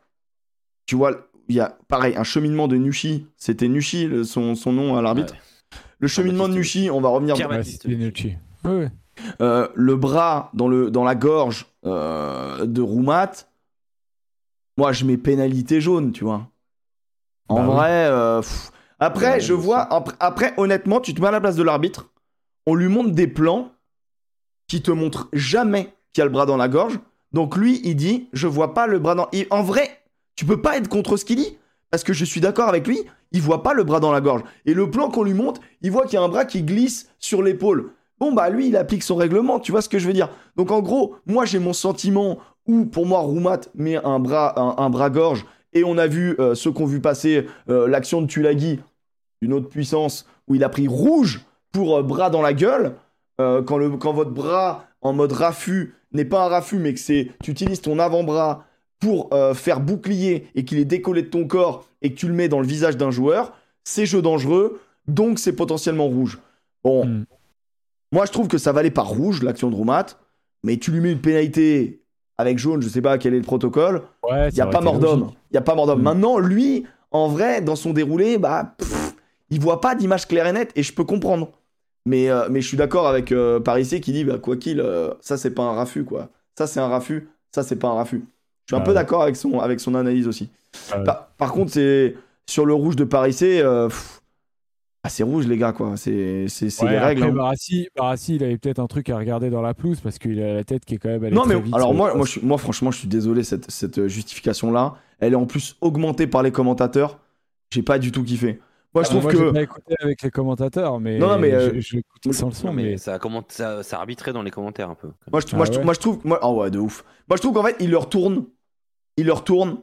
Tu 0.86 0.96
vois, 0.96 1.28
il 1.50 1.56
y 1.56 1.60
a 1.60 1.78
pareil, 1.88 2.16
un 2.16 2.24
cheminement 2.24 2.68
de 2.68 2.78
Nushi. 2.78 3.28
C'était 3.38 3.68
Nushi, 3.68 4.26
son, 4.26 4.56
son 4.56 4.74
nom 4.74 4.96
à 4.98 5.02
l'arbitre. 5.02 5.36
Le 6.00 6.08
cheminement 6.08 6.48
de 6.48 6.54
Nushi, 6.54 6.90
on 6.92 7.02
va 7.02 7.10
revenir. 7.10 7.36
Pierre 7.36 7.50
Baptiste. 7.50 7.88
Euh, 9.42 9.68
le 9.74 9.96
bras 9.96 10.52
dans, 10.54 10.68
le, 10.68 10.92
dans 10.92 11.04
la 11.04 11.16
gorge 11.16 11.66
euh, 11.86 12.66
de 12.68 12.82
Roumat, 12.82 13.32
moi 14.78 14.92
je 14.92 15.06
mets 15.06 15.18
pénalité 15.18 15.82
jaune, 15.82 16.12
tu 16.12 16.24
vois. 16.24 16.48
En 17.50 17.56
Bah 17.56 17.62
oui. 17.68 17.76
vrai, 17.76 18.06
euh, 18.12 18.42
pff. 18.42 18.72
après, 19.00 19.32
Ouais, 19.34 19.40
je 19.40 19.54
vois, 19.54 19.92
après, 19.92 20.16
après, 20.20 20.54
honnêtement, 20.58 21.00
tu 21.00 21.14
te 21.16 21.22
mets 21.22 21.28
à 21.28 21.32
la 21.32 21.42
place 21.42 21.56
de 21.56 21.64
l'arbitre, 21.64 22.10
on 22.68 22.76
lui 22.76 22.90
montre 22.90 23.10
des 23.12 23.28
plans 23.28 23.72
qui 24.68 24.82
te 24.84 24.92
montrent 24.92 25.30
jamais 25.34 25.94
qu'il 26.14 26.22
y 26.22 26.22
a 26.22 26.26
le 26.26 26.32
bras 26.32 26.46
dans 26.46 26.58
la 26.58 26.68
gorge. 26.68 27.00
Donc 27.34 27.56
lui, 27.58 27.82
il 27.84 27.96
dit, 27.96 28.30
je 28.34 28.46
vois 28.48 28.74
pas 28.76 28.86
le 28.86 29.00
bras 29.00 29.16
dans. 29.16 29.30
il- 29.32 29.48
En 29.50 29.64
vrai, 29.64 29.90
tu 30.36 30.46
peux 30.46 30.62
pas 30.62 30.78
être 30.78 30.90
contre 30.90 31.18
ce 31.18 31.26
qu'il 31.26 31.38
dit, 31.38 31.58
parce 31.90 32.04
que 32.04 32.14
je 32.14 32.24
suis 32.26 32.42
d'accord 32.42 32.70
avec 32.70 32.86
lui, 32.86 33.00
il 33.32 33.42
voit 33.42 33.64
pas 33.64 33.74
le 33.74 33.84
bras 33.84 34.00
dans 34.00 34.12
la 34.12 34.22
gorge. 34.22 34.44
Et 34.66 34.74
le 34.74 34.90
plan 34.90 35.10
qu'on 35.10 35.24
lui 35.24 35.34
montre, 35.34 35.62
il 35.82 35.92
voit 35.92 36.06
qu'il 36.06 36.14
y 36.14 36.18
a 36.18 36.24
un 36.24 36.30
bras 36.30 36.46
qui 36.46 36.64
glisse 36.64 37.10
sur 37.20 37.42
l'épaule. 37.42 37.92
Bon, 38.20 38.34
bah 38.34 38.50
lui, 38.50 38.68
il 38.68 38.76
applique 38.76 39.04
son 39.04 39.16
règlement, 39.16 39.60
tu 39.60 39.72
vois 39.72 39.82
ce 39.82 39.90
que 39.90 40.00
je 40.00 40.08
veux 40.08 40.14
dire. 40.14 40.30
Donc 40.56 40.72
en 40.72 40.82
gros, 40.82 41.16
moi 41.26 41.46
j'ai 41.46 41.60
mon 41.60 41.74
sentiment 41.74 42.40
où 42.68 42.86
pour 42.86 43.06
moi 43.06 43.20
Roumat 43.20 43.62
met 43.76 43.98
un 44.04 44.20
bras, 44.20 44.60
un, 44.60 44.84
un 44.84 44.90
bras-gorge, 44.90 45.46
et 45.74 45.84
on 45.84 45.98
a 45.98 46.08
vu 46.08 46.36
euh, 46.40 46.56
ceux 46.56 46.72
qui 46.72 46.82
ont 46.82 46.86
vu 46.86 47.00
passer 47.00 47.46
euh, 47.70 47.88
l'action 47.88 48.22
de 48.22 48.28
Tulagi, 48.28 48.80
d'une 49.42 49.54
autre 49.54 49.70
puissance, 49.70 50.28
où 50.48 50.56
il 50.56 50.64
a 50.64 50.70
pris 50.70 50.88
rouge 50.88 51.42
pour 51.72 51.98
euh, 51.98 52.04
bras 52.04 52.30
dans 52.30 52.42
la 52.42 52.54
gueule. 52.54 52.94
Quand, 53.40 53.78
le, 53.78 53.92
quand 53.98 54.14
votre 54.14 54.32
bras 54.32 54.86
en 55.04 55.14
mode 55.14 55.32
raffut 55.32 55.94
n'est 56.12 56.26
pas 56.26 56.46
un 56.46 56.48
raffut, 56.48 56.80
mais 56.80 56.96
que 56.96 57.00
c'est 57.00 57.34
tu 57.44 57.52
utilises 57.52 57.82
ton 57.82 58.00
avant-bras 58.00 58.66
pour 59.00 59.30
euh, 59.34 59.54
faire 59.54 59.80
bouclier 59.80 60.48
et 60.56 60.66
qu'il 60.66 60.80
est 60.80 60.86
décollé 60.86 61.22
de 61.22 61.28
ton 61.30 61.46
corps 61.46 61.86
et 62.02 62.12
que 62.12 62.16
tu 62.18 62.28
le 62.28 62.34
mets 62.34 62.48
dans 62.50 62.60
le 62.60 62.68
visage 62.68 62.98
d'un 62.98 63.12
joueur, 63.12 63.54
c'est 63.84 64.06
jeu 64.06 64.22
dangereux, 64.22 64.82
donc 65.08 65.40
c'est 65.40 65.54
potentiellement 65.54 66.08
rouge. 66.08 66.40
Bon, 66.84 67.06
Mm. 67.06 67.26
moi 68.12 68.26
je 68.26 68.32
trouve 68.32 68.48
que 68.48 68.58
ça 68.58 68.72
valait 68.72 68.92
pas 68.92 69.02
rouge 69.04 69.44
l'action 69.44 69.70
de 69.70 69.76
Roumat, 69.76 70.06
mais 70.64 70.78
tu 70.78 70.92
lui 70.92 71.00
mets 71.00 71.12
une 71.12 71.22
pénalité 71.22 72.02
avec 72.38 72.58
jaune, 72.60 72.82
je 72.82 72.90
sais 72.90 73.02
pas 73.02 73.18
quel 73.18 73.34
est 73.34 73.38
le 73.40 73.44
protocole, 73.44 74.04
Ouais, 74.24 74.50
il 74.50 74.56
y 74.58 74.62
a 74.62 74.66
ça 74.66 74.70
pas 74.70 74.82
mort 74.82 75.00
d'homme. 75.00 75.32
Il 75.52 75.56
y 75.56 75.58
a 75.58 75.62
pas 75.62 75.76
mort 75.76 75.88
d'homme. 75.88 76.02
Maintenant, 76.04 76.38
lui, 76.38 76.86
en 77.12 77.28
vrai, 77.30 77.62
dans 77.62 77.76
son 77.76 77.94
déroulé, 77.94 78.38
bah, 78.38 78.76
pff, 78.78 79.16
il 79.50 79.60
voit 79.60 79.82
pas 79.82 79.96
d'image 79.96 80.28
claire 80.28 80.46
et 80.46 80.54
nette, 80.54 80.72
et 80.76 80.84
je 80.84 80.94
peux 80.94 81.04
comprendre. 81.04 81.52
Mais, 82.06 82.30
euh, 82.30 82.48
mais 82.50 82.62
je 82.62 82.68
suis 82.68 82.78
d'accord 82.78 83.08
avec 83.08 83.32
euh, 83.32 83.60
Parissé 83.60 84.02
qui 84.02 84.12
dit, 84.12 84.24
bah, 84.24 84.38
quoi 84.38 84.56
qu'il, 84.56 84.80
euh, 84.80 85.14
ça, 85.20 85.36
c'est 85.38 85.52
pas 85.52 85.64
un 85.64 85.74
raffut, 85.74 86.04
quoi. 86.04 86.30
Ça, 86.58 86.68
c'est 86.68 86.80
un 86.80 86.88
raffut, 86.88 87.28
ça, 87.52 87.64
c'est 87.64 87.76
pas 87.76 87.88
un 87.88 87.94
raffut. 87.96 88.24
Je 88.68 88.76
suis 88.76 88.76
un 88.76 88.84
Ah 88.84 88.86
peu 88.86 88.94
d'accord 88.94 89.24
avec 89.24 89.38
son, 89.38 89.60
avec 89.60 89.80
son 89.80 89.96
analyse 89.96 90.28
aussi. 90.28 90.50
Ah 90.92 90.98
ouais. 90.98 91.04
Par, 91.06 91.28
par 91.38 91.54
contre, 91.54 91.72
c'est 91.72 92.16
sur 92.46 92.66
le 92.66 92.74
rouge 92.74 92.98
de 92.98 93.06
Parissé, 93.06 93.62
euh, 93.62 93.88
pff, 93.88 94.22
ah, 95.04 95.10
c'est 95.10 95.24
rouge, 95.24 95.48
les 95.48 95.58
gars, 95.58 95.72
quoi. 95.72 95.96
C'est 95.96 96.50
c'est- 96.50 96.70
c'est 96.70 96.84
Ouais, 96.84 96.92
les 96.92 97.00
règles. 97.00 97.22
après, 97.24 97.32
hein. 97.32 97.36
Barassi, 97.38 97.88
Barassi, 97.96 98.36
il 98.36 98.44
avait 98.44 98.58
peut-être 98.58 98.80
un 98.80 98.88
truc 98.88 99.10
à 99.10 99.18
regarder 99.18 99.50
dans 99.50 99.62
la 99.62 99.74
pelouse 99.74 100.02
parce 100.02 100.20
qu'il 100.20 100.42
a 100.42 100.54
la 100.54 100.64
tête 100.66 100.84
qui 100.84 100.96
est 100.96 100.98
quand 100.98 101.08
même 101.08 101.24
allée 101.24 101.34
Non, 101.36 101.44
très 101.44 101.56
mais 101.56 101.62
vite 101.62 101.74
alors 101.74 101.94
moi, 101.94 102.14
moi, 102.14 102.26
je 102.26 102.40
franchement, 102.58 102.92
je 102.92 103.00
suis 103.00 103.08
désolé, 103.08 103.44
cette, 103.44 103.72
cette 103.72 104.08
justification-là, 104.08 104.96
elle 105.20 105.32
est 105.32 105.38
en 105.38 105.46
plus 105.46 105.78
augmentée 105.80 106.28
par 106.28 106.44
les 106.44 106.52
commentateurs. 106.52 107.20
J'ai 107.72 107.84
pas 107.84 108.00
du 108.00 108.12
tout 108.12 108.24
kiffé. 108.24 108.60
Moi, 108.94 109.04
je 109.04 109.08
Ah, 109.08 109.12
trouve 109.12 109.24
moi, 109.24 109.32
que. 109.32 109.38
j'ai 109.38 109.54
pas 109.54 109.62
écouté 109.62 109.96
avec 110.02 110.22
les 110.22 110.32
commentateurs, 110.32 111.00
mais, 111.00 111.20
Non, 111.20 111.28
non, 111.28 111.38
mais, 111.40 111.52
euh, 111.54 111.80
je, 111.80 112.00
je 112.26 112.32
sans 112.32 112.48
le 112.48 112.54
son. 112.54 112.74
Mais, 112.74 112.84
mais 112.84 112.98
ça, 112.98 113.20
commente, 113.20 113.52
ça, 113.52 113.84
ça 113.84 114.00
arbitrait 114.00 114.34
dans 114.34 114.42
les 114.44 114.52
commentaires 114.52 114.90
un 114.90 114.96
peu. 114.96 115.10
Moi, 115.32 115.40
je, 115.42 115.48
Ah 115.54 115.56
moi, 115.58 115.66
je, 115.72 115.80
moi, 115.80 115.94
je 115.94 116.00
trouve. 116.00 116.20
Moi, 116.26 116.40
ah 116.42 116.52
ouais, 116.52 116.72
de 116.72 116.80
ouf. 116.80 117.06
Moi, 117.30 117.38
je 117.38 117.42
trouve 117.42 117.54
qu'en 117.54 117.64
fait, 117.64 117.76
il 117.80 117.92
leur 117.92 118.10
tourne. 118.10 118.46
Il 119.18 119.26
leur 119.26 119.44
tourne. 119.44 119.78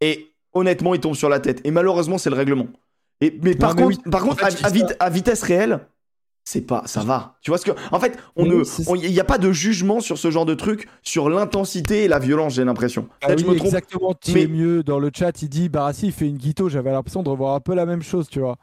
Et 0.00 0.28
honnêtement, 0.52 0.94
il 0.94 1.00
tombe 1.00 1.14
sur 1.14 1.28
la 1.28 1.40
tête. 1.40 1.60
Et 1.64 1.70
malheureusement, 1.70 2.18
c'est 2.18 2.30
le 2.30 2.36
règlement. 2.36 2.66
Et, 3.20 3.38
mais 3.42 3.54
par 3.54 3.74
mais 3.74 3.82
contre, 3.82 3.98
oui. 4.04 4.10
par 4.10 4.22
contre 4.22 4.42
En 4.44 4.46
à, 4.46 4.50
fait, 4.50 4.64
à 4.64 4.68
c'est 4.68 4.74
vit- 4.74 4.84
à 5.00 5.10
vitesse 5.10 5.42
réelle, 5.42 5.80
c'est 6.44 6.60
pas. 6.60 6.82
Ça 6.86 7.02
va. 7.02 7.36
Tu 7.42 7.50
vois 7.50 7.58
ce 7.58 7.64
que. 7.64 7.70
En 7.90 7.98
fait, 7.98 8.16
on 8.36 8.44
Oui, 8.44 8.58
ne. 8.58 8.64
c'est- 8.64 8.88
on- 8.88 8.94
Il 8.94 9.10
n'y 9.10 9.20
a 9.20 9.24
pas 9.24 9.38
de 9.38 9.50
jugement 9.52 10.00
sur 10.00 10.18
ce 10.18 10.30
genre 10.30 10.44
de 10.46 10.54
truc, 10.54 10.86
sur 11.02 11.28
l'intensité 11.30 12.04
et 12.04 12.08
la 12.08 12.18
violence, 12.18 12.54
j'ai 12.54 12.64
l'impression. 12.64 13.08
Ah 13.22 13.28
oui, 13.36 13.44
je 13.46 13.52
exactement. 13.64 14.14
Tu 14.14 14.32
mais- 14.32 14.46
mieux 14.46 14.82
dans 14.82 14.98
le 14.98 15.10
chat. 15.14 15.40
Il 15.42 15.48
dit 15.48 15.68
Barassi, 15.68 16.06
il 16.06 16.12
fait 16.12 16.28
une 16.28 16.36
guito. 16.36 16.68
J'avais 16.68 16.92
l'impression 16.92 17.22
de 17.22 17.28
revoir 17.30 17.54
un 17.54 17.60
peu 17.60 17.74
la 17.74 17.86
même 17.86 18.02
chose, 18.02 18.28
tu 18.28 18.40
vois. 18.40 18.56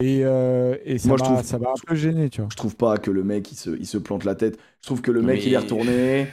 Et, 0.00 0.20
euh, 0.24 0.76
et 0.84 0.96
ça 0.98 1.08
Moi, 1.08 1.16
je 1.18 1.22
m'a 1.24 1.28
trouve- 1.28 1.44
ça 1.44 1.58
m'a 1.58 1.68
un 1.70 1.74
peu 1.86 1.94
gêné, 1.96 2.30
tu 2.30 2.40
vois. 2.40 2.48
Je 2.50 2.56
trouve 2.56 2.76
pas 2.76 2.96
que 2.98 3.10
le 3.10 3.24
mec 3.24 3.50
il 3.52 3.56
se, 3.56 3.70
il 3.70 3.86
se 3.86 3.98
plante 3.98 4.24
la 4.24 4.34
tête. 4.36 4.56
Je 4.80 4.86
trouve 4.86 5.00
que 5.02 5.10
le 5.10 5.22
mec 5.22 5.40
Mais- 5.40 5.46
il 5.46 5.52
est 5.52 5.58
retourné 5.58 6.28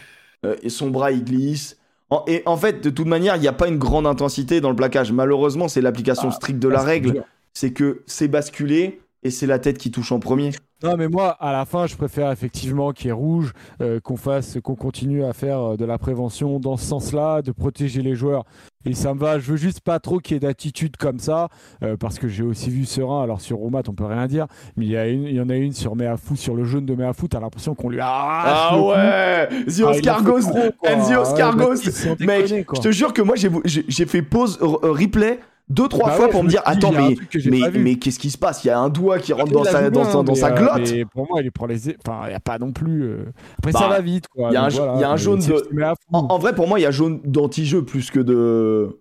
euh, 0.46 0.56
et 0.64 0.70
son 0.70 0.90
bras 0.92 1.12
il 1.12 1.24
glisse. 1.26 1.78
En- 2.10 2.24
et 2.28 2.44
en 2.46 2.58
fait, 2.58 2.82
de 2.84 2.90
toute 2.90 3.08
manière, 3.08 3.36
il 3.36 3.42
n'y 3.42 3.48
a 3.48 3.54
pas 3.54 3.68
une 3.68 3.78
grande 3.78 4.06
intensité 4.06 4.62
dans 4.62 4.70
le 4.70 4.76
plaquage. 4.76 5.12
Malheureusement, 5.12 5.68
c'est 5.68 5.82
l'application 5.82 6.30
stricte 6.32 6.60
de 6.60 6.68
la 6.68 6.78
Ah, 6.80 6.82
c'est 6.82 6.88
règle. 6.88 7.24
C'est 7.54 7.72
que 7.72 8.04
c'est 8.06 8.28
basculé 8.28 9.00
et 9.24 9.32
c'est 9.32 9.48
la 9.48 9.60
tête 9.60 9.78
qui 9.78 9.90
touche 9.92 10.12
en 10.12 10.20
premier. 10.20 10.52
Non, 10.86 10.98
mais 10.98 11.08
moi, 11.08 11.30
à 11.40 11.52
la 11.52 11.66
fin, 11.66 11.88
je 11.88 11.96
préfère 11.96 12.32
effectivement 12.32 12.92
qu'il 12.92 13.08
y 13.08 13.10
ait 13.10 13.14
rouge, 13.14 13.52
euh, 13.82 14.00
qu'on 14.00 14.18
fasse, 14.18 14.58
qu'on 14.64 14.76
continue 14.76 15.24
à 15.24 15.34
faire 15.34 15.60
euh, 15.60 15.78
de 15.78 15.86
la 15.86 15.98
prévention 15.98 16.60
dans 16.60 16.78
ce 16.78 16.86
sens-là, 16.86 17.42
de 17.42 17.52
protéger 17.52 18.02
les 18.02 18.16
joueurs. 18.16 18.44
Et 18.88 18.94
ça 18.94 19.14
me 19.16 19.20
va. 19.20 19.40
Je 19.40 19.50
veux 19.52 19.58
juste 19.58 19.82
pas 19.82 20.00
trop 20.00 20.20
qu'il 20.20 20.36
y 20.36 20.38
ait 20.38 20.40
d'attitude 20.42 20.96
comme 20.98 21.18
ça, 21.18 21.48
euh, 21.84 21.98
parce 21.98 22.20
que 22.20 22.28
j'ai 22.28 22.44
aussi 22.44 22.70
vu 22.70 22.86
Serein. 22.86 23.24
Alors 23.24 23.42
sur 23.42 23.58
Romat, 23.58 23.82
on 23.88 23.94
peut 23.94 24.06
rien 24.06 24.28
dire, 24.28 24.46
mais 24.78 24.86
il 24.86 24.92
y, 24.92 24.98
a 24.98 25.08
une- 25.08 25.24
il 25.24 25.34
y 25.34 25.42
en 25.42 25.50
a 25.50 25.56
une 25.56 25.72
sur 25.74 25.94
sur 26.36 26.54
le 26.56 26.64
jaune 26.66 26.86
de 26.86 26.94
Meafou. 26.94 27.28
T'as 27.28 27.40
l'impression 27.40 27.74
qu'on 27.74 27.90
lui 27.90 28.00
arrache. 28.00 28.74
le 28.74 28.78
cou. 28.78 28.90
ouais 28.92 29.66
The 29.66 29.82
Ah, 29.86 29.90
Oscargos. 29.90 30.48
And 30.88 31.02
the 31.10 31.18
Oscargos 31.18 32.16
Mec, 32.20 32.48
je 32.48 32.80
te 32.82 32.92
jure 32.92 33.12
que 33.14 33.24
moi 33.24 33.36
j'ai 33.38 34.06
fait 34.06 34.22
pause 34.22 34.60
replay 34.62 35.40
deux 35.68 35.88
trois 35.88 36.10
Bah 36.10 36.16
fois 36.16 36.26
ouais, 36.26 36.32
pour 36.32 36.44
me 36.44 36.50
dire 36.50 36.62
attends 36.66 36.92
y 36.94 37.18
mais 37.50 37.70
mais, 37.74 37.96
qu'est-ce 37.96 38.20
qui 38.20 38.30
se 38.30 38.38
passe? 38.38 38.64
Il 38.64 38.68
y 38.68 38.70
a 38.70 38.80
un 38.80 38.90
doigt 38.90 39.18
qui 39.20 39.34
rentre 39.34 39.48
Il 39.52 39.54
dans 39.54 39.64
sa, 39.64 39.90
dans 39.90 40.02
bien, 40.02 40.12
sa, 40.12 40.18
dans 40.22 40.24
mais, 40.24 40.36
sa 40.36 40.52
euh, 40.54 40.56
glotte. 40.56 41.10
pour 41.12 41.28
moi, 41.28 41.42
il 41.42 41.52
prend 41.52 41.66
les. 41.66 41.96
Enfin, 42.06 42.22
il 42.26 42.30
n'y 42.30 42.36
a 42.36 42.40
pas 42.40 42.60
non 42.60 42.72
plus. 42.72 43.04
euh, 43.04 43.26
Après, 43.58 43.72
Bah, 43.72 43.80
ça 43.80 43.88
va 43.88 44.00
vite, 44.02 44.28
quoi. 44.28 44.50
il 44.52 44.54
y 44.54 44.58
a 44.58 44.64
un 44.64 44.70
voilà, 44.70 45.02
y 45.02 45.04
a 45.04 45.16
jaune 45.18 45.40
de-. 45.40 45.68
En, 46.14 46.20
en 46.30 46.38
vrai, 46.38 46.54
pour 46.54 46.68
moi, 46.68 46.80
il 46.80 46.84
y 46.84 46.86
a 46.86 46.92
jaune 46.92 47.20
d'anti-jeu 47.24 47.84
plus 47.84 48.12
que 48.12 48.20
de 48.20 49.00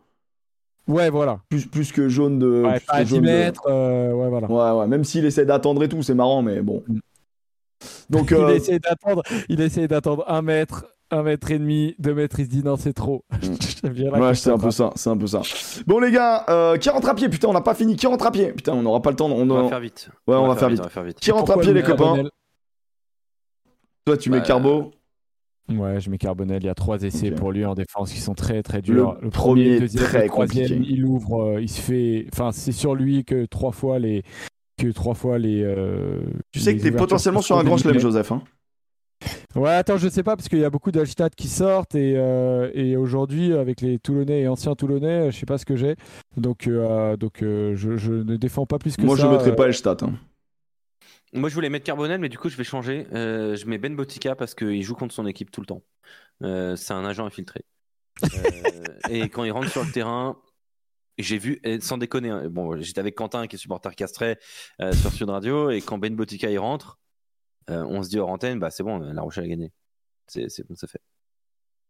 Ouais, 0.88 1.10
voilà. 1.10 1.40
plus, 1.50 1.66
plus 1.66 1.92
que 1.92 2.08
jaune 2.08 2.38
de. 2.38 2.62
Ouais, 2.62 2.78
plus 2.78 2.86
que 2.86 2.92
à 2.92 3.04
10 3.04 3.10
jaune 3.10 3.20
de- 3.20 3.26
mètres. 3.26 3.62
euh, 3.68 4.12
ouais, 4.12 4.28
voilà. 4.30 4.50
Ouais, 4.50 4.80
ouais, 4.80 4.86
même 4.86 5.04
s'il 5.04 5.24
essaie 5.26 5.44
d'attendre 5.46 5.82
et 5.82 5.88
tout, 5.88 6.02
c'est 6.02 6.14
marrant, 6.14 6.40
mais 6.42 6.60
bon. 6.62 6.82
Mm. 6.88 6.98
Donc, 8.10 8.30
Il 8.38 8.50
essaie 8.56 8.78
d'attendre, 8.78 9.22
il 9.50 9.60
essaie 9.60 9.86
d'attendre 9.88 10.24
un 10.28 10.40
mètre, 10.42 10.86
un 11.14 11.22
mètre 11.22 11.50
et 11.50 11.58
demi, 11.58 11.94
deux 11.98 12.14
mètres. 12.14 12.38
Il 12.40 12.44
se 12.46 12.50
dit 12.50 12.62
non, 12.62 12.76
c'est 12.76 12.92
trop. 12.92 13.24
La 13.82 14.18
ouais, 14.18 14.34
c'est 14.34 14.50
un 14.50 14.58
peu 14.58 14.70
ça, 14.70 14.90
c'est 14.96 15.10
un 15.10 15.16
peu 15.16 15.26
ça. 15.26 15.42
Bon, 15.86 15.98
les 16.00 16.10
gars, 16.10 16.44
euh, 16.48 16.76
qui 16.76 16.88
rentre 16.90 17.08
à 17.08 17.14
pied? 17.14 17.28
Putain, 17.28 17.48
on 17.48 17.52
n'a 17.52 17.60
pas 17.60 17.74
fini. 17.74 17.96
Qui 17.96 18.06
rentre 18.06 18.26
à 18.26 18.30
pied? 18.32 18.52
Putain, 18.52 18.72
on 18.74 18.82
n'aura 18.82 19.00
pas 19.02 19.10
le 19.10 19.16
temps. 19.16 19.26
On, 19.30 19.48
On 19.48 19.62
va 19.62 19.68
faire 19.68 19.80
vite. 19.80 20.08
Ouais, 20.26 20.36
on 20.36 20.46
va 20.46 20.56
faire 20.56 20.68
vite. 20.70 20.80
On 20.80 20.84
va 20.84 20.88
faire 20.90 21.04
vite. 21.04 21.20
Qui 21.20 21.30
rentre 21.30 21.52
à 21.52 21.58
pied, 21.58 21.72
le 21.72 21.80
les 21.80 21.82
copains? 21.86 22.22
Toi, 24.06 24.16
tu 24.18 24.30
mets 24.30 24.38
Bah, 24.40 24.44
Carbo? 24.44 24.90
Ouais, 25.70 25.98
je 25.98 26.10
mets 26.10 26.18
Carbonel. 26.18 26.62
Il 26.62 26.66
y 26.66 26.68
a 26.68 26.74
trois 26.74 27.02
essais 27.02 27.30
pour 27.30 27.50
lui 27.50 27.64
en 27.64 27.74
défense 27.74 28.12
qui 28.12 28.20
sont 28.20 28.34
très 28.34 28.62
très 28.62 28.82
durs. 28.82 29.16
Le 29.22 29.30
premier, 29.30 29.76
très 29.86 30.24
le 30.24 30.28
troisième, 30.28 30.68
compliqué. 30.68 30.92
il 30.92 31.04
ouvre, 31.06 31.42
euh, 31.54 31.62
il 31.62 31.70
se 31.70 31.80
fait. 31.80 32.26
Enfin, 32.34 32.52
c'est 32.52 32.72
sur 32.72 32.94
lui 32.94 33.24
que 33.24 33.46
trois 33.46 33.72
fois 33.72 33.98
les 33.98 34.24
que 34.76 34.88
trois 34.88 35.14
fois 35.14 35.38
les. 35.38 35.62
euh, 35.64 36.20
Tu 36.52 36.60
sais 36.60 36.72
les 36.72 36.78
que 36.78 36.82
t'es 36.82 36.90
potentiellement 36.92 37.40
sur 37.40 37.56
un 37.58 37.64
grand 37.64 37.78
chelem. 37.78 37.98
Joseph. 37.98 38.30
Hein. 38.30 38.42
Ouais, 39.54 39.70
attends, 39.70 39.96
je 39.96 40.08
sais 40.08 40.22
pas 40.22 40.36
parce 40.36 40.48
qu'il 40.48 40.58
y 40.58 40.64
a 40.64 40.70
beaucoup 40.70 40.90
d'Alstat 40.90 41.30
qui 41.30 41.48
sortent 41.48 41.94
et, 41.94 42.14
euh, 42.16 42.70
et 42.74 42.96
aujourd'hui 42.96 43.52
avec 43.54 43.80
les 43.80 43.98
Toulonnais 43.98 44.42
et 44.42 44.48
anciens 44.48 44.74
Toulonnais, 44.74 45.30
je 45.30 45.38
sais 45.38 45.46
pas 45.46 45.58
ce 45.58 45.64
que 45.64 45.76
j'ai. 45.76 45.96
Donc 46.36 46.66
euh, 46.66 47.16
donc 47.16 47.42
euh, 47.42 47.74
je, 47.76 47.96
je 47.96 48.12
ne 48.12 48.36
défends 48.36 48.66
pas 48.66 48.78
plus 48.78 48.96
que 48.96 49.02
Moi, 49.02 49.16
ça. 49.16 49.22
je 49.24 49.28
mettrai 49.28 49.50
euh, 49.50 49.54
pas 49.54 49.66
Elstad. 49.66 50.02
Hein. 50.02 50.14
Moi, 51.32 51.48
je 51.48 51.54
voulais 51.54 51.68
mettre 51.68 51.84
Carbonel, 51.84 52.20
mais 52.20 52.28
du 52.28 52.38
coup, 52.38 52.48
je 52.48 52.56
vais 52.56 52.62
changer. 52.64 53.08
Euh, 53.12 53.56
je 53.56 53.66
mets 53.66 53.78
Ben 53.78 53.96
Botica 53.96 54.36
parce 54.36 54.54
qu'il 54.54 54.82
joue 54.82 54.94
contre 54.94 55.12
son 55.14 55.26
équipe 55.26 55.50
tout 55.50 55.60
le 55.60 55.66
temps. 55.66 55.82
Euh, 56.42 56.76
c'est 56.76 56.92
un 56.92 57.04
agent 57.04 57.26
infiltré. 57.26 57.64
Euh, 58.22 58.28
et 59.10 59.28
quand 59.28 59.42
il 59.42 59.50
rentre 59.50 59.68
sur 59.68 59.82
le 59.82 59.90
terrain, 59.90 60.36
j'ai 61.18 61.38
vu, 61.38 61.60
sans 61.80 61.98
déconner, 61.98 62.30
hein, 62.30 62.48
bon, 62.48 62.80
j'étais 62.80 63.00
avec 63.00 63.16
Quentin 63.16 63.48
qui 63.48 63.56
est 63.56 63.58
supporter 63.58 63.96
castré 63.96 64.38
euh, 64.80 64.92
sur 64.92 65.12
Sud 65.12 65.28
Radio, 65.28 65.70
et 65.70 65.80
quand 65.80 65.98
Ben 65.98 66.14
Botica 66.14 66.50
il 66.50 66.58
rentre, 66.58 66.98
euh, 66.98 67.03
on 67.68 68.02
se 68.02 68.08
dit 68.10 68.18
hors 68.18 68.28
antenne, 68.30 68.58
bah 68.58 68.70
c'est 68.70 68.82
bon, 68.82 68.98
La 68.98 69.22
Rochelle 69.22 69.44
a 69.44 69.48
gagné. 69.48 69.72
C'est 70.26 70.48
c'est 70.48 70.66
bon, 70.66 70.74
c'est 70.76 70.88
fait. 70.90 71.00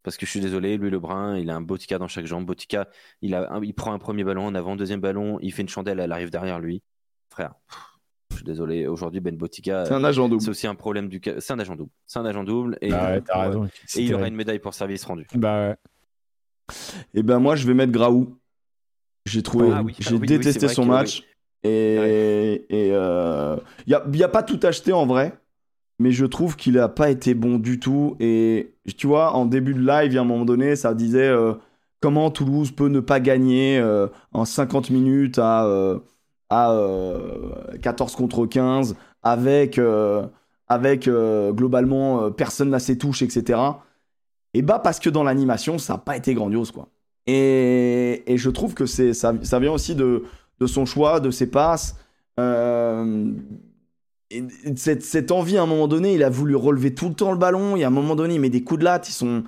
Parce 0.02 0.16
que 0.18 0.26
je 0.26 0.30
suis 0.30 0.40
désolé, 0.40 0.76
lui 0.76 0.90
Lebrun, 0.90 1.38
il 1.38 1.48
a 1.50 1.56
un 1.56 1.60
Botica 1.62 1.98
dans 1.98 2.08
chaque 2.08 2.26
jambe. 2.26 2.44
Botica, 2.44 2.88
il, 3.22 3.34
a 3.34 3.50
un- 3.52 3.62
il 3.62 3.72
prend 3.74 3.92
un 3.94 3.98
premier 3.98 4.22
ballon 4.24 4.44
en 4.46 4.54
avant, 4.54 4.76
deuxième 4.76 5.00
ballon, 5.00 5.38
il 5.40 5.50
fait 5.52 5.62
une 5.62 5.68
chandelle, 5.68 5.98
elle 5.98 6.12
arrive 6.12 6.30
derrière 6.30 6.58
lui. 6.60 6.82
Frère, 7.30 7.54
je 8.30 8.36
suis 8.36 8.44
désolé, 8.44 8.86
aujourd'hui 8.86 9.20
Ben 9.20 9.34
Botica, 9.36 9.86
C'est 9.86 9.94
un 9.94 10.04
agent 10.04 10.28
double. 10.28 10.42
c'est 10.42 10.50
aussi 10.50 10.66
un 10.66 10.74
problème 10.74 11.08
du. 11.08 11.20
C'est 11.38 11.52
un 11.52 11.58
agent 11.58 11.74
double. 11.76 11.90
C'est 12.06 12.18
un 12.18 12.26
agent 12.26 12.44
double. 12.44 12.76
Et, 12.82 12.90
Bah 12.90 13.12
ouais, 13.12 13.20
t'as 13.22 13.38
ouais. 13.40 13.46
raison. 13.46 13.64
Et 13.64 13.70
c'est 13.86 14.02
il 14.04 14.14
aura 14.14 14.28
une 14.28 14.34
médaille 14.36 14.58
pour 14.58 14.74
service 14.74 15.04
rendu. 15.04 15.26
Bah 15.34 15.68
ouais. 15.70 15.76
Et 17.14 17.22
ben, 17.22 17.38
moi, 17.38 17.56
je 17.56 17.66
vais 17.66 17.74
mettre 17.74 17.92
Graou. 17.92 18.36
J'ai 19.26 19.42
trouvé. 19.42 19.70
Ah 19.72 19.82
oui, 19.82 19.94
ah 19.98 20.02
J'ai 20.02 20.16
oui, 20.16 20.26
détesté 20.26 20.68
son 20.68 20.84
match. 20.84 21.24
Et 21.62 22.66
il 22.68 22.88
y, 23.86 23.94
a, 23.94 24.02
y 24.12 24.22
a 24.22 24.28
pas 24.28 24.42
tout 24.42 24.60
acheté 24.62 24.92
en 24.92 25.06
vrai, 25.06 25.32
mais 26.04 26.12
je 26.12 26.26
trouve 26.26 26.54
qu'il 26.54 26.78
a 26.78 26.90
pas 26.90 27.08
été 27.08 27.32
bon 27.32 27.56
du 27.56 27.80
tout. 27.80 28.14
Et 28.20 28.74
tu 28.98 29.06
vois, 29.06 29.32
en 29.32 29.46
début 29.46 29.72
de 29.72 29.80
live, 29.80 30.12
il 30.12 30.14
y 30.16 30.18
a 30.18 30.20
un 30.20 30.24
moment 30.24 30.44
donné, 30.44 30.76
ça 30.76 30.92
disait 30.92 31.28
euh, 31.28 31.54
comment 32.02 32.30
Toulouse 32.30 32.72
peut 32.72 32.88
ne 32.88 33.00
pas 33.00 33.20
gagner 33.20 33.78
euh, 33.78 34.08
en 34.34 34.44
50 34.44 34.90
minutes 34.90 35.38
à, 35.38 35.64
euh, 35.64 35.98
à 36.50 36.72
euh, 36.72 37.52
14 37.80 38.16
contre 38.16 38.44
15 38.44 38.96
avec, 39.22 39.80
avec 40.68 41.08
globalement 41.08 42.30
personne 42.32 42.68
n'a 42.68 42.80
ses 42.80 42.98
touches, 42.98 43.22
etc. 43.22 43.58
Et 44.52 44.60
bah 44.60 44.78
parce 44.78 45.00
que 45.00 45.08
dans 45.08 45.22
l'animation, 45.22 45.78
ça 45.78 45.94
n'a 45.94 45.98
pas 46.00 46.18
été 46.18 46.34
grandiose, 46.34 46.70
quoi. 46.70 46.88
Et, 47.26 48.30
et 48.30 48.36
je 48.36 48.50
trouve 48.50 48.74
que 48.74 48.84
ça, 48.84 49.32
vient 49.32 49.72
aussi 49.72 49.94
de, 49.94 50.24
de 50.60 50.66
son 50.66 50.84
choix, 50.84 51.20
de 51.20 51.30
ses 51.30 51.50
passes. 51.50 51.96
Cette, 54.76 55.02
cette 55.02 55.30
envie, 55.32 55.56
à 55.56 55.62
un 55.62 55.66
moment 55.66 55.88
donné, 55.88 56.14
il 56.14 56.22
a 56.24 56.30
voulu 56.30 56.56
relever 56.56 56.94
tout 56.94 57.08
le 57.08 57.14
temps 57.14 57.32
le 57.32 57.38
ballon. 57.38 57.76
Et 57.76 57.84
à 57.84 57.88
un 57.88 57.90
moment 57.90 58.16
donné, 58.16 58.34
il 58.34 58.40
met 58.40 58.50
des 58.50 58.62
coups 58.64 58.80
de 58.80 58.84
latte. 58.84 59.08
Ils 59.08 59.12
sont, 59.12 59.44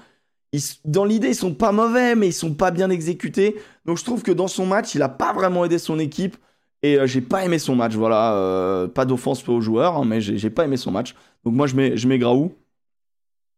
dans 0.85 1.05
l'idée, 1.05 1.29
ils 1.29 1.35
sont 1.35 1.55
pas 1.55 1.73
mauvais, 1.73 2.15
mais 2.15 2.29
ils 2.29 2.33
sont 2.33 2.55
pas 2.55 2.71
bien 2.71 2.91
exécutés. 2.91 3.57
Donc 3.85 3.99
je 3.99 4.05
trouve 4.05 4.23
que 4.23 4.33
dans 4.33 4.49
son 4.49 4.67
match, 4.67 4.95
il 4.95 5.03
a 5.03 5.09
pas 5.09 5.33
vraiment 5.33 5.65
aidé 5.65 5.79
son 5.79 5.99
équipe. 5.99 6.37
Et 6.83 6.99
euh, 6.99 7.07
j'ai 7.07 7.21
pas 7.21 7.45
aimé 7.45 7.59
son 7.59 7.75
match. 7.77 7.95
Voilà, 7.95 8.35
Euh, 8.35 8.89
pas 8.89 9.05
d'offense 9.05 9.47
aux 9.49 9.61
joueurs, 9.61 9.97
hein, 9.97 10.05
mais 10.07 10.21
j'ai 10.21 10.39
j'ai 10.39 10.51
pas 10.51 10.65
aimé 10.65 10.77
son 10.77 10.91
match. 10.93 11.15
Donc 11.45 11.55
moi, 11.55 11.67
je 11.67 11.75
mets, 11.77 11.97
je 11.97 12.09
mets 12.09 12.19
Graou. 12.19 12.53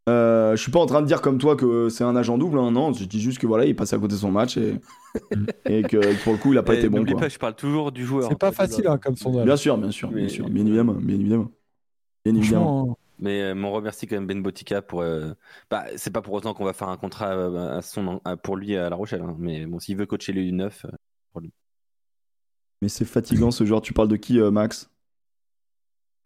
Euh, 0.09 0.57
je 0.57 0.63
suis 0.63 0.71
pas 0.73 0.79
en 0.81 0.87
train 0.87 1.03
de 1.03 1.07
dire 1.07 1.21
comme 1.21 1.39
toi 1.39 1.55
que 1.55 1.89
c'est 1.89 2.05
un 2.05 2.17
agent 2.17 2.39
double, 2.39 2.59
hein, 2.59 2.71
non. 2.71 2.93
Je 2.93 3.05
dis 3.05 3.21
juste 3.21 3.39
que 3.39 3.47
voilà, 3.47 3.65
il 3.67 3.77
passe 3.77 3.93
à 3.93 3.99
côté 3.99 4.15
de 4.15 4.19
son 4.21 4.31
match 4.31 4.57
et, 4.57 4.75
et 5.67 5.83
que 5.83 6.23
pour 6.25 6.33
le 6.33 6.39
coup, 6.39 6.53
il 6.53 6.59
a 6.59 6.63
pas 6.63 6.75
Et 6.75 6.79
été 6.79 6.89
bon. 6.89 6.99
N'oublie 6.99 7.13
quoi. 7.13 7.23
pas, 7.23 7.29
je 7.29 7.39
parle 7.39 7.55
toujours 7.55 7.93
du 7.93 8.05
joueur. 8.07 8.29
C'est 8.29 8.39
pas 8.39 8.53
facile 8.53 8.87
hein, 8.87 8.99
comme 8.99 9.17
sondage. 9.17 9.45
Bien 9.45 9.57
sûr, 9.57 9.77
bien 9.77 9.91
sûr, 9.91 10.09
bien 10.11 10.23
Mais- 10.23 10.29
sûr, 10.29 10.49
bien 10.49 10.65
évidemment, 10.67 10.95
bien 10.95 11.17
évidemment. 11.17 11.51
Bien 12.25 12.35
évidemment. 12.35 12.65
Franchement, 12.79 12.99
Mais 13.21 13.43
euh, 13.43 13.55
on 13.55 13.73
remercie 13.73 14.07
quand 14.07 14.17
même 14.17 14.27
Ben 14.27 14.43
Botica 14.43 14.81
pour. 14.83 15.03
euh, 15.03 15.33
Bah, 15.71 15.85
c'est 15.97 16.13
pas 16.13 16.23
pour 16.23 16.35
autant 16.35 16.55
qu'on 16.55 16.65
va 16.65 16.73
faire 16.73 16.89
un 16.89 16.97
contrat 16.97 17.31
euh, 17.37 17.79
à 17.79 17.83
son, 17.83 18.21
à- 18.25 18.37
pour 18.37 18.57
lui 18.57 18.77
à 18.77 18.89
La 18.91 18.97
Rochelle. 18.97 19.23
hein. 19.23 19.37
Mais 19.39 19.67
bon, 19.67 19.79
s'il 19.79 19.97
veut 19.97 20.07
coacher 20.07 20.33
les 20.33 20.51
U9, 20.51 20.85
euh, 20.87 21.41
Mais 22.81 22.89
c'est 22.89 23.05
fatigant 23.05 23.51
ce 23.51 23.65
genre. 23.65 23.83
Tu 23.83 23.93
parles 23.93 24.09
de 24.09 24.17
qui, 24.17 24.41
euh, 24.41 24.51
Max? 24.51 24.89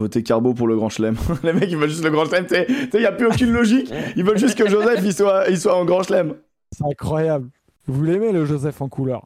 Voter 0.03 0.21
Carbo 0.21 0.53
pour 0.53 0.67
le 0.67 0.75
Grand 0.75 0.89
Chelem. 0.89 1.15
Les 1.43 1.53
mecs, 1.53 1.71
ils 1.71 1.77
veulent 1.77 1.89
juste 1.89 2.03
le 2.03 2.09
Grand 2.11 2.25
Chelem. 2.25 2.45
Il 2.93 2.99
n'y 2.99 3.05
a 3.05 3.11
plus 3.13 3.27
aucune 3.27 3.51
logique. 3.53 3.89
Ils 4.17 4.23
veulent 4.25 4.37
juste 4.37 4.57
que 4.57 4.67
Joseph 4.69 4.99
il 5.03 5.13
soit, 5.13 5.45
il 5.49 5.57
soit 5.57 5.75
en 5.77 5.85
Grand 5.85 6.03
Chelem. 6.03 6.35
c'est 6.71 6.83
incroyable. 6.85 7.49
Vous 7.87 8.03
l'aimez 8.03 8.33
le 8.33 8.43
Joseph 8.45 8.81
en 8.81 8.89
couleur? 8.89 9.25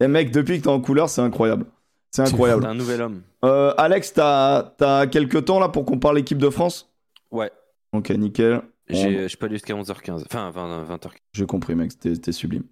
Et 0.00 0.06
mec, 0.06 0.30
depuis 0.30 0.58
que 0.58 0.62
t'es 0.64 0.68
en 0.68 0.80
couleur, 0.80 1.08
c'est 1.08 1.20
incroyable. 1.22 1.66
C'est 2.12 2.22
T'es 2.22 2.28
incroyable. 2.30 2.66
un 2.66 2.74
nouvel 2.74 3.02
homme. 3.02 3.22
Euh, 3.44 3.74
Alex, 3.78 4.12
t'as 4.12 4.72
as 4.80 5.06
quelques 5.08 5.44
temps 5.46 5.58
là 5.58 5.68
pour 5.68 5.84
qu'on 5.84 5.98
parle 5.98 6.18
équipe 6.18 6.38
de 6.38 6.50
France? 6.50 6.92
Ouais. 7.32 7.50
Ok, 7.92 8.10
nickel. 8.10 8.62
J'ai- 8.88 9.28
Je 9.28 9.36
peux 9.36 9.46
aller 9.46 9.56
jusqu'à 9.56 9.74
11h15. 9.74 10.24
Enfin, 10.26 10.50
20, 10.50 10.84
20h15. 10.84 11.10
J'ai 11.32 11.46
compris, 11.46 11.74
mec, 11.74 11.90
c'était 12.00 12.32
sublime. 12.32 12.62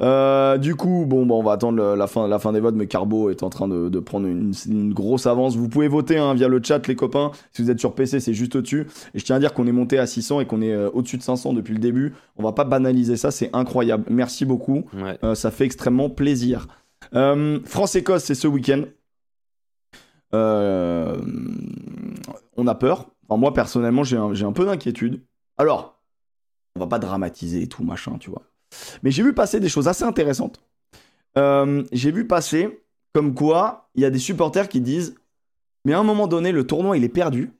Euh, 0.00 0.58
du 0.58 0.74
coup, 0.74 1.04
bon, 1.06 1.26
bah, 1.26 1.34
on 1.34 1.42
va 1.42 1.52
attendre 1.52 1.76
le- 1.78 1.94
la, 1.94 2.06
fin, 2.06 2.28
la 2.28 2.38
fin 2.38 2.52
des 2.52 2.60
votes, 2.60 2.74
mais 2.74 2.86
Carbo 2.86 3.30
est 3.30 3.42
en 3.42 3.50
train 3.50 3.68
de, 3.68 3.88
de 3.88 3.98
prendre 4.00 4.26
une, 4.26 4.52
une 4.68 4.92
grosse 4.94 5.26
avance. 5.26 5.56
Vous 5.56 5.68
pouvez 5.68 5.88
voter 5.88 6.18
hein, 6.18 6.34
via 6.34 6.48
le 6.48 6.60
chat, 6.62 6.86
les 6.88 6.96
copains. 6.96 7.30
Si 7.52 7.62
vous 7.62 7.70
êtes 7.70 7.80
sur 7.80 7.94
PC, 7.94 8.20
c'est 8.20 8.34
juste 8.34 8.56
au-dessus. 8.56 8.86
Et 9.14 9.18
je 9.18 9.24
tiens 9.24 9.36
à 9.36 9.38
dire 9.38 9.52
qu'on 9.54 9.66
est 9.66 9.72
monté 9.72 9.98
à 9.98 10.06
600 10.06 10.40
et 10.40 10.46
qu'on 10.46 10.62
est 10.62 10.72
euh, 10.72 10.90
au-dessus 10.92 11.16
de 11.18 11.22
500 11.22 11.52
depuis 11.52 11.74
le 11.74 11.80
début. 11.80 12.14
On 12.36 12.42
va 12.42 12.52
pas 12.52 12.64
banaliser 12.64 13.16
ça, 13.16 13.30
c'est 13.30 13.50
incroyable. 13.54 14.04
Merci 14.10 14.44
beaucoup. 14.44 14.84
Ouais. 14.94 15.18
Euh, 15.24 15.34
ça 15.34 15.50
fait 15.50 15.64
extrêmement 15.64 16.10
plaisir. 16.10 16.66
France-Écosse, 17.12 18.24
c'est 18.24 18.34
ce 18.34 18.48
week-end. 18.48 18.82
On 22.56 22.66
a 22.66 22.74
peur. 22.74 23.06
Enfin, 23.28 23.38
moi, 23.40 23.52
personnellement, 23.54 24.02
j'ai 24.04 24.16
un, 24.16 24.34
j'ai 24.34 24.44
un 24.44 24.52
peu 24.52 24.64
d'inquiétude. 24.64 25.22
Alors, 25.58 26.00
on 26.76 26.80
va 26.80 26.86
pas 26.86 26.98
dramatiser 26.98 27.62
et 27.62 27.66
tout, 27.68 27.84
machin, 27.84 28.16
tu 28.18 28.30
vois. 28.30 28.42
Mais 29.02 29.10
j'ai 29.10 29.22
vu 29.22 29.32
passer 29.32 29.60
des 29.60 29.68
choses 29.68 29.88
assez 29.88 30.04
intéressantes. 30.04 30.60
Euh, 31.36 31.84
j'ai 31.92 32.10
vu 32.10 32.26
passer 32.26 32.82
comme 33.12 33.34
quoi 33.34 33.88
il 33.94 34.02
y 34.02 34.04
a 34.04 34.10
des 34.10 34.18
supporters 34.18 34.68
qui 34.68 34.80
disent 34.80 35.14
Mais 35.84 35.92
à 35.92 35.98
un 35.98 36.04
moment 36.04 36.26
donné, 36.26 36.52
le 36.52 36.66
tournoi, 36.66 36.96
il 36.96 37.04
est 37.04 37.08
perdu. 37.08 37.52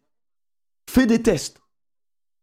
Fais 0.88 1.06
des 1.06 1.22
tests. 1.22 1.60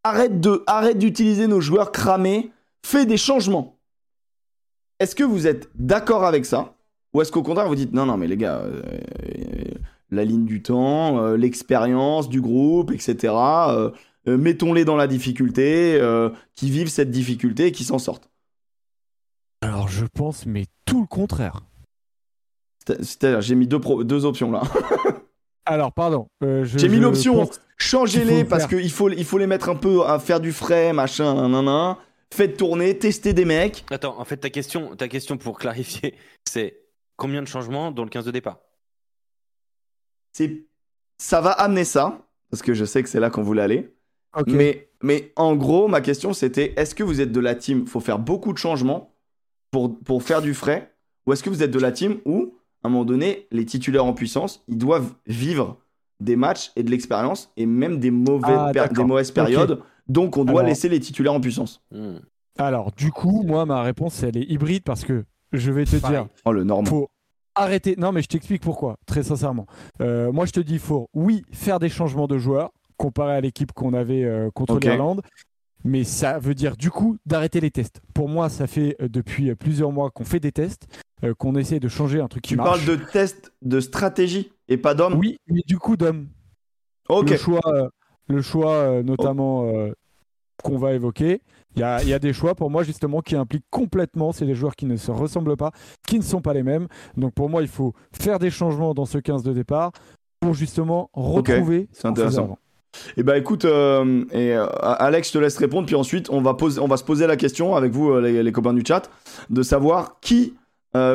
Arrête 0.03 0.39
de, 0.39 0.63
arrête 0.67 0.97
d'utiliser 0.97 1.47
nos 1.47 1.61
joueurs 1.61 1.91
cramés. 1.91 2.51
Fais 2.85 3.05
des 3.05 3.17
changements. 3.17 3.79
Est-ce 4.99 5.15
que 5.15 5.23
vous 5.23 5.47
êtes 5.47 5.69
d'accord 5.75 6.25
avec 6.25 6.45
ça? 6.45 6.75
Ou 7.13 7.21
est-ce 7.21 7.31
qu'au 7.31 7.43
contraire, 7.43 7.67
vous 7.67 7.75
dites 7.75 7.93
Non, 7.93 8.05
non, 8.05 8.17
mais 8.17 8.27
les 8.27 8.37
gars, 8.37 8.59
euh, 8.59 8.81
la 10.11 10.25
ligne 10.25 10.45
du 10.45 10.61
temps, 10.61 11.19
euh, 11.19 11.37
l'expérience 11.37 12.29
du 12.29 12.41
groupe, 12.41 12.91
etc. 12.91 13.33
Mettons-les 14.25 14.85
dans 14.85 14.95
la 14.95 15.07
difficulté, 15.07 15.99
qui 16.55 16.69
vivent 16.69 16.87
cette 16.87 17.11
difficulté 17.11 17.67
et 17.67 17.71
qui 17.73 17.83
s'en 17.83 17.99
sortent. 17.99 18.32
Alors 19.63 19.87
je 19.87 20.05
pense, 20.05 20.45
mais 20.45 20.65
tout 20.85 21.01
le 21.01 21.07
contraire. 21.07 21.61
C'est- 22.85 23.01
C'est-à-dire, 23.03 23.41
j'ai 23.41 23.55
mis 23.55 23.67
deux, 23.67 23.79
pro- 23.79 24.03
deux 24.03 24.25
options 24.25 24.51
là. 24.51 24.61
Alors, 25.65 25.93
pardon. 25.93 26.27
euh, 26.43 26.65
je- 26.65 26.77
J'ai 26.77 26.89
mis 26.89 26.97
je 26.97 27.01
l'option 27.01 27.49
changez-les 27.77 28.43
parce 28.43 28.67
qu'il 28.67 28.91
faut, 28.91 29.09
il 29.09 29.23
faut 29.23 29.37
les 29.37 29.47
mettre 29.47 29.69
un 29.69 29.75
peu 29.75 30.05
à 30.05 30.19
faire 30.19 30.41
du 30.41 30.51
frais, 30.51 30.91
machin, 30.91 31.33
nanana. 31.35 31.97
Faites 32.33 32.57
tourner, 32.57 32.97
testez 32.99 33.33
des 33.33 33.45
mecs. 33.45 33.85
Attends, 33.89 34.19
en 34.19 34.25
fait, 34.25 34.37
ta 34.37 34.49
question, 34.49 34.95
ta 34.97 35.07
question 35.07 35.37
pour 35.37 35.57
clarifier, 35.57 36.15
c'est 36.49 36.81
combien 37.15 37.41
de 37.41 37.47
changements 37.47 37.91
dans 37.91 38.03
le 38.03 38.09
15 38.09 38.25
de 38.25 38.31
départ? 38.31 38.59
C'est, 40.33 40.65
ça 41.17 41.39
va 41.41 41.51
amener 41.51 41.85
ça 41.85 42.27
parce 42.49 42.61
que 42.61 42.73
je 42.73 42.83
sais 42.85 43.01
que 43.01 43.07
c'est 43.09 43.19
là 43.19 43.29
qu'on 43.29 43.43
voulait 43.43 43.61
aller. 43.61 43.93
Mais, 44.47 44.89
mais 45.01 45.31
en 45.35 45.55
gros, 45.55 45.87
ma 45.87 46.01
question 46.01 46.33
c'était 46.33 46.73
est-ce 46.75 46.95
que 46.95 47.03
vous 47.03 47.21
êtes 47.21 47.31
de 47.31 47.39
la 47.39 47.53
team? 47.55 47.85
Faut 47.87 47.99
faire 47.99 48.17
beaucoup 48.19 48.51
de 48.51 48.57
changements 48.57 49.12
pour, 49.73 49.99
pour 49.99 50.21
faire 50.23 50.41
du 50.41 50.53
frais 50.53 50.93
Ou 51.25 51.33
est-ce 51.33 51.43
que 51.43 51.49
vous 51.49 51.63
êtes 51.63 51.71
de 51.71 51.79
la 51.79 51.91
team 51.91 52.17
où, 52.25 52.53
à 52.83 52.87
un 52.87 52.91
moment 52.91 53.03
donné, 53.05 53.47
les 53.51 53.65
titulaires 53.65 54.05
en 54.05 54.13
puissance, 54.13 54.63
ils 54.67 54.77
doivent 54.77 55.11
vivre 55.25 55.77
des 56.19 56.35
matchs 56.35 56.71
et 56.75 56.83
de 56.83 56.91
l'expérience 56.91 57.51
et 57.57 57.65
même 57.65 57.99
des, 57.99 58.11
mauvais 58.11 58.53
Ah, 58.55 58.71
des 58.87 59.03
mauvaises 59.03 59.31
périodes 59.31 59.81
Donc 60.07 60.37
on 60.37 60.45
doit 60.45 60.59
Alors- 60.61 60.69
laisser 60.69 60.87
les 60.89 60.99
titulaires 60.99 61.33
en 61.33 61.41
puissance. 61.41 61.81
Hmm. 61.91 62.17
Alors, 62.59 62.91
du 62.91 63.11
coup, 63.11 63.41
moi, 63.43 63.65
ma 63.65 63.81
réponse, 63.81 64.21
elle 64.21 64.37
est 64.37 64.43
hybride 64.47 64.83
parce 64.83 65.03
que 65.03 65.25
je 65.51 65.71
vais 65.71 65.85
te 65.85 65.95
Pareil. 65.95 66.17
dire, 66.19 66.27
Oh 66.45 66.51
le 66.51 66.63
normand. 66.63 66.85
faut 66.87 67.09
arrêter. 67.55 67.95
Non, 67.97 68.11
mais 68.11 68.21
je 68.21 68.27
t'explique 68.27 68.61
pourquoi, 68.61 68.97
très 69.07 69.23
sincèrement. 69.23 69.65
Euh, 70.01 70.31
moi, 70.31 70.45
je 70.45 70.51
te 70.51 70.59
dis, 70.59 70.77
faut, 70.77 71.09
oui, 71.15 71.43
faire 71.51 71.79
des 71.79 71.89
changements 71.89 72.27
de 72.27 72.37
joueurs 72.37 72.69
comparé 72.97 73.33
à 73.33 73.41
l'équipe 73.41 73.71
qu'on 73.71 73.93
avait 73.95 74.23
euh, 74.23 74.51
contre 74.51 74.77
l'Irlande. 74.77 75.23
Mais 75.83 76.03
ça 76.03 76.39
veut 76.39 76.55
dire, 76.55 76.77
du 76.77 76.89
coup, 76.89 77.17
d'arrêter 77.25 77.59
les 77.59 77.71
tests. 77.71 78.01
Pour 78.13 78.29
moi, 78.29 78.49
ça 78.49 78.67
fait 78.67 78.95
euh, 79.01 79.09
depuis 79.09 79.49
euh, 79.49 79.55
plusieurs 79.55 79.91
mois 79.91 80.09
qu'on 80.11 80.23
fait 80.23 80.39
des 80.39 80.51
tests, 80.53 80.87
euh, 81.23 81.33
qu'on 81.33 81.55
essaie 81.55 81.79
de 81.79 81.87
changer 81.89 82.21
un 82.21 82.27
truc 82.27 82.43
qui 82.43 82.49
Tu 82.51 82.55
marche. 82.55 82.85
parles 82.85 82.97
de 82.99 83.03
test 83.11 83.53
de 83.61 83.79
stratégie 83.81 84.51
et 84.69 84.77
pas 84.77 84.93
d'homme 84.95 85.15
Oui, 85.15 85.37
mais 85.47 85.61
du 85.67 85.77
coup, 85.77 85.97
d'homme. 85.97 86.29
Ok. 87.09 87.31
Le 87.31 87.37
choix, 87.37 87.89
le 88.27 88.41
choix 88.41 89.03
notamment 89.03 89.65
euh, 89.67 89.91
qu'on 90.63 90.77
va 90.77 90.93
évoquer, 90.93 91.41
il 91.75 91.81
y 91.81 91.83
a, 91.83 92.01
il 92.01 92.07
y 92.07 92.13
a 92.13 92.19
des 92.19 92.31
choix 92.31 92.55
pour 92.55 92.69
moi 92.69 92.83
justement 92.83 93.21
qui 93.21 93.35
impliquent 93.35 93.65
complètement, 93.69 94.31
c'est 94.31 94.45
des 94.45 94.55
joueurs 94.55 94.75
qui 94.75 94.85
ne 94.85 94.95
se 94.95 95.11
ressemblent 95.11 95.57
pas, 95.57 95.71
qui 96.07 96.17
ne 96.17 96.23
sont 96.23 96.39
pas 96.41 96.53
les 96.53 96.63
mêmes. 96.63 96.87
Donc 97.17 97.33
pour 97.33 97.49
moi, 97.49 97.61
il 97.61 97.67
faut 97.67 97.93
faire 98.13 98.39
des 98.39 98.49
changements 98.51 98.93
dans 98.93 99.05
ce 99.05 99.17
15 99.17 99.43
de 99.43 99.51
départ 99.51 99.91
pour 100.39 100.53
justement 100.53 101.09
retrouver. 101.13 101.89
c'est 101.91 102.07
intéressant. 102.07 102.57
Eh 103.17 103.23
ben 103.23 103.35
écoute, 103.35 103.65
euh, 103.65 104.23
et, 104.31 104.55
euh, 104.55 104.65
Alex, 104.81 105.29
je 105.29 105.33
te 105.33 105.37
laisse 105.37 105.57
répondre, 105.57 105.85
puis 105.85 105.95
ensuite 105.95 106.29
on 106.29 106.41
va, 106.41 106.53
poser, 106.53 106.79
on 106.79 106.87
va 106.87 106.97
se 106.97 107.03
poser 107.03 107.27
la 107.27 107.35
question 107.35 107.75
avec 107.75 107.91
vous, 107.91 108.11
euh, 108.11 108.41
les, 108.41 108.51
copains 108.51 108.73
du 108.73 108.83
chat, 108.85 109.09
de 109.49 109.61
savoir 109.63 110.17
qui, 110.21 110.53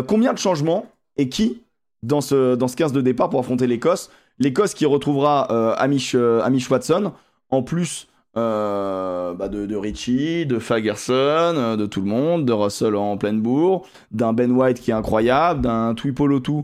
combien 0.09 0.33
de 0.33 0.39
changements 0.39 0.87
et 1.17 1.29
qui 1.29 1.63
dans 2.03 2.21
ce, 2.21 2.57
dans 2.57 2.69
ce 2.69 2.77
15 2.77 2.93
de 2.93 3.01
départ 3.01 3.31
pour 3.31 3.41
affronter 3.41 3.67
l'Écosse. 3.67 4.11
L'Écosse 4.41 4.75
qui 4.75 4.87
retrouvera 4.87 5.75
Amish, 5.75 6.15
Amish 6.15 6.69
Watson, 6.71 7.13
en 7.51 7.63
plus 7.63 8.09
bah, 8.35 9.49
de, 9.49 9.77
Richie, 9.77 10.47
de 10.47 10.59
Fagerson, 10.59 11.77
de 11.77 11.87
tout 11.87 12.01
le 12.01 12.09
monde, 12.09 12.45
de 12.45 12.53
Russell 12.53 12.97
en 12.97 13.17
pleine 13.17 13.41
bourre, 13.41 13.87
d'un 14.11 14.33
Ben 14.33 14.51
White 14.51 14.81
qui 14.81 14.91
est 14.91 14.95
incroyable, 14.95 15.61
d'un 15.61 15.95
Tuipolotu 15.95 16.63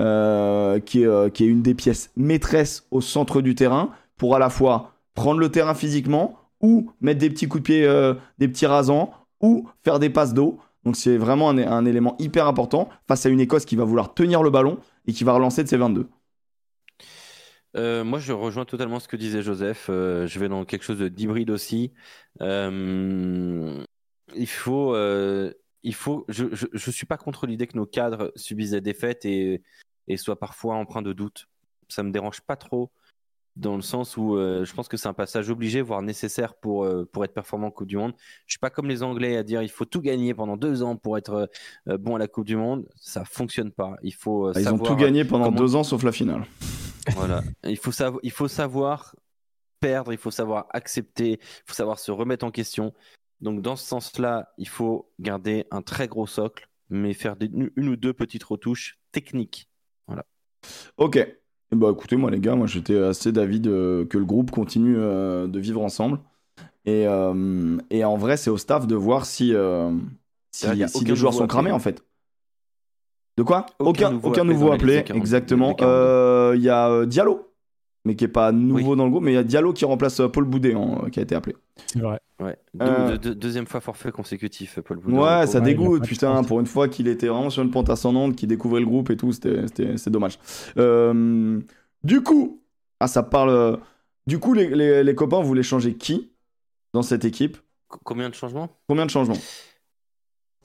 euh, 0.00 0.80
qui, 0.80 1.04
qui 1.34 1.44
est 1.44 1.48
une 1.48 1.62
des 1.62 1.74
pièces 1.74 2.10
maîtresses 2.16 2.86
au 2.90 3.02
centre 3.02 3.42
du 3.42 3.54
terrain 3.54 3.90
pour 4.16 4.36
à 4.36 4.38
la 4.38 4.50
fois 4.50 4.92
prendre 5.14 5.40
le 5.40 5.50
terrain 5.50 5.74
physiquement 5.74 6.38
ou 6.60 6.90
mettre 7.00 7.20
des 7.20 7.30
petits 7.30 7.48
coups 7.48 7.62
de 7.62 7.64
pied, 7.64 7.84
euh, 7.84 8.14
des 8.38 8.48
petits 8.48 8.66
rasants 8.66 9.12
ou 9.40 9.68
faire 9.82 9.98
des 9.98 10.10
passes 10.10 10.34
d'eau. 10.34 10.58
Donc 10.84 10.96
c'est 10.96 11.16
vraiment 11.16 11.50
un, 11.50 11.84
élément 11.86 12.16
hyper 12.18 12.46
important 12.46 12.88
face 13.08 13.24
à 13.26 13.28
une 13.30 13.40
Écosse 13.40 13.64
qui 13.64 13.76
va 13.76 13.84
vouloir 13.84 14.14
tenir 14.14 14.42
le 14.42 14.50
ballon 14.50 14.78
et 15.06 15.12
qui 15.12 15.24
va 15.24 15.32
relancer 15.32 15.62
de 15.62 15.68
ses 15.68 15.76
22. 15.76 16.08
Euh, 17.76 18.04
moi, 18.04 18.20
je 18.20 18.32
rejoins 18.32 18.64
totalement 18.64 19.00
ce 19.00 19.08
que 19.08 19.16
disait 19.16 19.42
Joseph. 19.42 19.86
Euh, 19.88 20.26
je 20.26 20.38
vais 20.38 20.48
dans 20.48 20.64
quelque 20.64 20.84
chose 20.84 20.98
de- 20.98 21.08
d'hybride 21.08 21.50
aussi. 21.50 21.92
Euh, 22.40 23.82
il 24.36 24.46
faut, 24.46 24.94
il 25.82 25.94
faut. 25.94 26.24
Je, 26.28 26.46
je, 26.52 26.66
je 26.72 26.90
suis 26.90 27.06
pas 27.06 27.16
contre 27.16 27.46
l'idée 27.46 27.66
que 27.66 27.76
nos 27.76 27.86
cadres 27.86 28.32
subissent 28.36 28.70
des 28.70 28.80
défaites 28.80 29.24
et, 29.24 29.62
et 30.08 30.16
soient 30.16 30.38
parfois 30.38 30.76
empreints 30.76 31.02
de 31.02 31.12
doute. 31.12 31.46
Ça 31.88 32.02
me 32.02 32.10
dérange 32.10 32.40
pas 32.42 32.56
trop, 32.56 32.90
dans 33.56 33.76
le 33.76 33.82
sens 33.82 34.16
où 34.16 34.36
euh, 34.36 34.64
je 34.64 34.74
pense 34.74 34.88
que 34.88 34.96
c'est 34.96 35.06
un 35.08 35.12
passage 35.14 35.48
obligé, 35.50 35.80
voire 35.80 36.02
nécessaire 36.02 36.54
pour 36.54 36.84
euh, 36.84 37.04
pour 37.12 37.24
être 37.24 37.34
performant 37.34 37.68
en 37.68 37.70
Coupe 37.70 37.86
du 37.86 37.96
Monde. 37.96 38.12
Je 38.46 38.52
suis 38.54 38.58
pas 38.58 38.70
comme 38.70 38.88
les 38.88 39.02
Anglais 39.02 39.36
à 39.36 39.42
dire 39.44 39.62
il 39.62 39.68
faut 39.70 39.84
tout 39.84 40.00
gagner 40.00 40.34
pendant 40.34 40.56
deux 40.56 40.82
ans 40.82 40.96
pour 40.96 41.16
être 41.18 41.48
euh, 41.88 41.98
bon 41.98 42.16
à 42.16 42.18
la 42.18 42.26
Coupe 42.28 42.46
du 42.46 42.56
Monde. 42.56 42.88
Ça 42.96 43.24
fonctionne 43.24 43.70
pas. 43.70 43.96
Il 44.02 44.14
faut. 44.14 44.48
euh, 44.48 44.52
Ils 44.56 44.68
ont 44.72 44.78
tout 44.78 44.96
gagné 44.96 45.24
pendant 45.24 45.44
comment- 45.46 45.56
deux 45.58 45.76
ans 45.76 45.84
sauf 45.84 46.02
la 46.02 46.12
finale. 46.12 46.44
voilà. 47.14 47.42
Il 47.64 47.76
faut, 47.76 47.92
savoir, 47.92 48.20
il 48.24 48.30
faut 48.32 48.48
savoir 48.48 49.14
perdre, 49.78 50.12
il 50.12 50.18
faut 50.18 50.30
savoir 50.30 50.66
accepter, 50.70 51.32
il 51.32 51.62
faut 51.66 51.74
savoir 51.74 51.98
se 51.98 52.10
remettre 52.10 52.44
en 52.46 52.50
question. 52.50 52.92
Donc, 53.40 53.60
dans 53.60 53.76
ce 53.76 53.84
sens-là, 53.86 54.48
il 54.56 54.68
faut 54.68 55.10
garder 55.20 55.66
un 55.70 55.82
très 55.82 56.08
gros 56.08 56.26
socle, 56.26 56.66
mais 56.88 57.12
faire 57.12 57.36
des- 57.36 57.50
une 57.52 57.88
ou 57.88 57.96
deux 57.96 58.14
petites 58.14 58.44
retouches 58.44 58.98
techniques. 59.12 59.68
Ok. 60.96 61.18
Bah 61.72 61.88
écoutez, 61.92 62.16
moi 62.16 62.30
les 62.30 62.38
gars, 62.38 62.54
moi 62.54 62.66
j'étais 62.66 62.96
assez 62.96 63.32
d'avis 63.32 63.58
de- 63.60 64.06
que 64.08 64.16
le 64.18 64.24
groupe 64.24 64.50
continue 64.52 64.96
euh, 64.96 65.46
de 65.48 65.58
vivre 65.58 65.82
ensemble. 65.82 66.20
Et, 66.86 67.06
euh, 67.08 67.78
et 67.90 68.04
en 68.04 68.16
vrai, 68.16 68.36
c'est 68.36 68.50
au 68.50 68.58
staff 68.58 68.86
de 68.86 68.94
voir 68.96 69.26
si, 69.26 69.54
euh, 69.54 69.90
si, 70.52 70.66
vrai 70.66 71.04
les 71.10 71.16
joueurs 71.16 71.34
sont 71.34 71.44
appelé. 71.44 71.48
cramés 71.48 71.72
en 71.72 71.78
fait. 71.80 72.04
De 73.36 73.42
quoi? 73.42 73.66
Aucun 73.78 73.90
Aucun, 73.90 74.10
nouveau 74.10 74.28
aucun 74.28 74.42
appelé 74.42 74.54
nouveau 74.54 74.72
appelé, 74.72 75.02
40, 75.04 75.20
exactement. 75.22 75.68
les 75.70 75.76
42. 75.76 76.06
Euh, 76.06 76.52
Il 76.56 76.62
y 76.62 76.68
a 76.68 76.88
euh, 76.90 77.06
Diallo, 77.06 77.53
mais 78.04 78.16
qui 78.16 78.24
est 78.24 78.28
pas 78.28 78.52
nouveau 78.52 78.96
dans 78.96 79.04
le 79.04 79.10
groupe, 79.10 79.24
mais 79.24 79.32
il 79.32 79.34
y 79.34 79.38
a 79.38 79.42
Diallo 79.44 79.72
qui 79.72 79.84
remplace 79.84 80.20
euh, 80.20 80.28
Paul 80.28 80.44
Boudet 80.44 80.74
hein, 80.74 81.06
qui 81.10 81.20
a 81.20 81.22
été 81.22 81.34
appelé. 81.34 81.56
C'est 81.86 82.00
vrai. 82.00 82.20
Ouais. 82.40 82.56
Deux- 82.74 82.84
Euh. 82.86 83.08
deux- 83.12 83.18
deux- 83.18 83.34
deuxième 83.34 83.66
fois 83.66 83.80
forfait 83.80 84.12
consécutif, 84.12 84.78
Paul 84.84 84.98
Boudin. 84.98 85.16
Ouais, 85.18 85.46
ça. 85.46 85.58
Ouais, 85.60 85.64
dégoûte, 85.64 86.04
putain, 86.04 86.42
pour 86.44 86.60
une 86.60 86.66
fois 86.66 86.88
qu'il 86.88 87.08
était 87.08 87.28
vraiment 87.28 87.50
sur 87.50 87.62
une 87.62 87.70
pente 87.70 87.88
ascendante, 87.90 88.36
qu'il 88.36 88.48
découvrait 88.48 88.80
le 88.80 88.86
groupe 88.86 89.10
et 89.10 89.16
tout, 89.16 89.32
c'était, 89.32 89.66
c'était- 89.66 89.96
c'est 89.96 90.10
dommage. 90.10 90.38
Euh, 90.76 91.60
du 92.02 92.22
coup, 92.22 92.60
ah, 93.00 93.06
ça 93.08 93.22
parle. 93.22 93.50
euh, 93.50 93.76
Du 94.26 94.38
coup, 94.38 94.54
les, 94.54 94.68
les, 94.68 95.04
les 95.04 95.14
copains 95.14 95.40
voulaient 95.42 95.62
changer 95.62 95.94
qui 95.94 96.30
dans 96.94 97.02
cette 97.02 97.24
équipe? 97.26 97.56
C- 97.56 97.98
Combien 98.04 98.28
de 98.30 98.34
changements? 98.34 98.70
Combien 98.88 99.04
de 99.06 99.10
changements? 99.10 99.36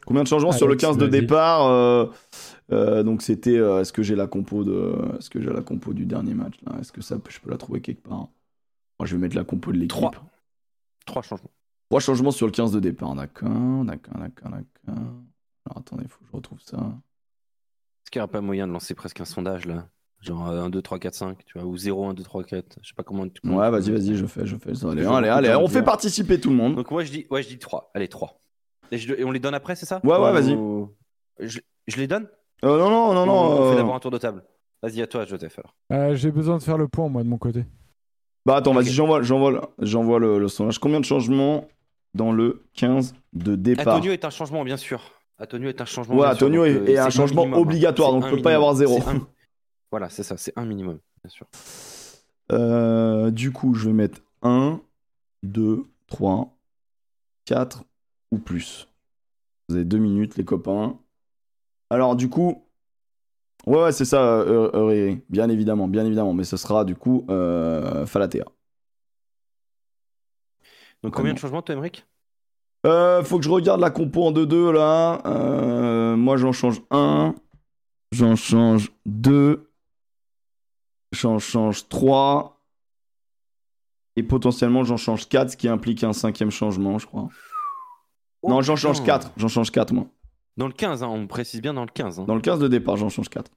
Combien 0.06 0.24
de 0.24 0.28
changements 0.30 0.52
sur 0.54 0.66
le 0.68 0.72
Alex, 0.74 0.86
15 0.86 0.98
de 0.98 1.08
départ 1.08 1.68
euh, 1.68 2.06
euh, 2.72 3.04
Donc 3.04 3.22
c'était. 3.22 3.58
euh, 3.58 3.82
est-ce 3.82 3.94
que 3.94 4.04
j'ai 4.04 4.16
la 4.16 4.28
compo 4.28 4.64
de. 4.64 4.96
Est-ce 5.18 5.30
que 5.30 5.42
j'ai 5.42 5.52
la 5.52 5.62
compo 5.62 5.94
du 5.94 6.06
dernier 6.06 6.34
match 6.34 6.56
là? 6.66 6.78
Est-ce 6.80 6.92
que 6.92 7.02
ça, 7.02 7.18
je 7.30 7.40
peux 7.40 7.50
la 7.50 7.58
trouver 7.58 7.82
quelque 7.82 8.04
part? 8.08 8.28
Moi, 9.00 9.06
je 9.06 9.16
vais 9.16 9.22
mettre 9.22 9.36
la 9.36 9.44
compo 9.44 9.72
de 9.72 9.78
l'équipe. 9.78 9.90
Trois. 9.90 10.12
Trois 11.06 11.22
changements. 11.22 11.52
Trois 11.90 12.00
changements 12.02 12.32
sur 12.32 12.46
le 12.46 12.52
15 12.52 12.72
de 12.72 12.80
départ, 12.80 13.16
d'accord, 13.16 13.50
d'accord, 13.84 14.14
d'accord, 14.20 14.50
d'accord. 14.52 15.04
Alors 15.66 15.78
attendez, 15.78 16.04
il 16.04 16.10
faut 16.10 16.20
que 16.20 16.26
je 16.28 16.36
retrouve 16.36 16.60
ça. 16.62 16.78
Est-ce 16.78 18.12
qu'il 18.12 18.20
n'y 18.22 18.24
a 18.24 18.28
pas 18.28 18.42
moyen 18.42 18.68
de 18.68 18.72
lancer 18.74 18.94
presque 18.94 19.20
un 19.22 19.26
sondage 19.26 19.66
là? 19.66 19.88
Genre 20.22 20.50
euh, 20.50 20.64
1, 20.66 20.70
2, 20.70 20.82
3, 20.82 21.00
4, 21.00 21.14
5, 21.16 21.46
tu 21.46 21.58
vois, 21.58 21.66
ou 21.68 21.78
0, 21.78 22.06
1, 22.08 22.14
2, 22.14 22.24
3, 22.24 22.44
4. 22.44 22.78
Je 22.82 22.90
sais 22.90 22.94
pas 22.94 23.04
comment. 23.04 23.28
tu- 23.28 23.40
Ouais, 23.48 23.70
vas-y, 23.72 23.90
vas-y, 23.92 24.16
je 24.16 24.26
fais, 24.26 24.46
je 24.46 24.58
fais. 24.58 24.72
Allez, 24.86 25.06
allez, 25.06 25.30
allez, 25.30 25.56
on 25.56 25.68
fait 25.68 25.82
participer 25.84 26.40
tout 26.40 26.50
le 26.50 26.56
monde. 26.58 26.76
Donc 26.76 26.92
moi 26.92 27.04
je 27.04 27.12
dis, 27.12 27.26
ouais, 27.32 27.42
je 27.42 27.48
dis 27.48 27.58
3. 27.60 27.90
Allez, 27.94 28.08
3. 28.10 28.40
Et, 28.92 28.98
je- 28.98 29.14
et 29.14 29.24
on 29.24 29.32
les 29.32 29.40
donne 29.40 29.54
après, 29.54 29.76
c'est 29.76 29.86
ça? 29.86 30.02
Ouais, 30.04 30.12
ouais, 30.18 30.32
vas-y. 30.34 30.54
Ou- 30.56 30.94
Je, 31.40 31.60
je 31.88 31.98
les 31.98 32.08
donne? 32.08 32.28
Euh, 32.64 32.78
non, 32.78 32.90
non, 32.90 33.14
non, 33.14 33.26
non. 33.26 33.34
On 33.34 33.62
euh, 33.66 33.72
fait 33.72 33.78
d'abord 33.78 33.96
un 33.96 34.00
tour 34.00 34.12
de 34.12 34.18
table. 34.18 34.44
Vas-y, 34.82 35.02
à 35.02 35.08
toi, 35.08 35.26
Joseph. 35.26 35.60
Alors. 35.60 35.76
Euh, 35.92 36.16
J'ai 36.16 36.32
besoin 36.32 36.58
de 36.58 36.64
faire 36.64 36.78
le 36.78 36.88
point, 36.88 37.10
moi, 37.10 37.24
de 37.24 37.28
mon 37.28 37.38
côté. 37.38 37.66
Bah 38.46 38.56
attends, 38.56 38.74
vas-y, 38.74 38.86
j'envoie, 38.90 39.22
j'envoie, 39.22 39.52
le- 39.52 39.62
j'envoie 39.80 40.18
le, 40.20 40.40
le 40.40 40.48
sondage. 40.48 40.80
Combien 40.80 41.00
de 41.00 41.06
changements 41.06 41.68
dans 42.14 42.32
le 42.32 42.64
15 42.74 43.14
de 43.34 43.56
départ 43.56 43.96
Antonio 43.96 44.12
est 44.14 44.26
un 44.26 44.30
changement, 44.30 44.64
bien 44.64 44.78
sûr. 44.78 45.02
Antonio 45.40 45.70
est 45.70 45.82
un 45.82 45.86
changement. 45.86 46.16
Ouais, 46.16 46.26
sûr, 46.28 46.32
Antonio 46.36 46.66
est- 46.66 46.76
euh, 46.76 46.88
est 46.88 46.98
un 46.98 47.10
changement 47.10 47.44
minimum, 47.44 47.62
obligatoire, 47.62 48.12
donc 48.12 48.24
un 48.24 48.28
on 48.28 48.36
peut 48.38 48.42
pas 48.42 48.52
y 48.52 48.56
avoir 48.56 48.74
zéro. 48.76 49.00
C'est 49.02 49.10
un- 49.10 49.28
Voilà, 49.92 50.10
c'est 50.10 50.24
ça, 50.24 50.38
c'est 50.38 50.54
un 50.58 50.66
minimum, 50.66 51.00
bien 51.24 51.30
sûr. 51.30 51.46
Euh, 52.52 53.30
du 53.32 53.52
coup, 53.52 53.74
je 53.76 53.88
vais 53.88 53.94
mettre 53.94 54.22
1, 54.42 54.80
2, 55.44 55.86
3, 56.08 56.56
4 57.46 57.84
ou 58.32 58.40
plus. 58.40 58.88
Vous 59.68 59.76
avez 59.76 59.86
deux 59.86 59.98
minutes, 60.00 60.38
les 60.38 60.46
copains. 60.46 60.98
Alors, 61.90 62.16
du 62.16 62.30
coup. 62.30 62.64
Ouais, 63.66 63.84
ouais, 63.84 63.92
c'est 63.92 64.06
ça, 64.06 64.22
euh, 64.24 64.70
euh, 64.74 64.86
Riri. 64.86 65.22
bien 65.30 65.50
évidemment, 65.50 65.88
bien 65.88 66.06
évidemment. 66.06 66.34
Mais 66.34 66.44
ce 66.46 66.58
sera, 66.58 66.86
du 66.86 66.96
coup, 66.96 67.26
euh, 67.30 68.06
Falatea. 68.06 68.46
Donc 71.04 71.14
combien 71.14 71.34
de 71.34 71.40
changements, 71.40 71.62
toi, 71.62 71.74
Emmerich 71.74 72.06
Euh, 72.86 73.24
faut 73.24 73.38
que 73.38 73.46
je 73.46 73.50
regarde 73.50 73.80
la 73.80 73.90
compo 73.90 74.26
en 74.26 74.32
2-2 74.32 74.72
là. 74.72 75.22
Euh, 75.26 76.16
moi 76.18 76.36
j'en 76.38 76.52
change 76.52 76.82
1. 76.92 77.36
J'en 78.12 78.36
change 78.36 78.92
2. 79.06 79.72
J'en 81.14 81.40
change 81.40 81.88
3. 81.88 82.58
Et 84.18 84.24
potentiellement 84.24 84.84
j'en 84.84 84.98
change 84.98 85.30
4, 85.30 85.52
ce 85.52 85.58
qui 85.58 85.70
implique 85.70 86.04
un 86.04 86.12
cinquième 86.12 86.52
changement, 86.52 87.00
je 87.00 87.08
crois. 87.08 87.30
non, 88.46 88.62
j'en 88.62 88.76
change. 88.76 89.02
4. 89.04 89.32
J'en 89.38 89.48
change 89.48 89.72
4 89.72 89.94
moi. 89.94 90.08
Dans 90.60 90.68
le 90.68 90.74
15, 90.74 91.02
hein, 91.04 91.08
on 91.08 91.26
précise 91.26 91.62
bien 91.62 91.74
dans 91.74 91.86
le 91.86 91.90
15. 91.92 92.20
Hein. 92.20 92.26
Dans 92.28 92.36
le 92.36 92.42
15 92.42 92.60
de 92.60 92.68
départ, 92.68 92.98
j'en 92.98 93.08
change 93.10 93.30
4. 93.30 93.50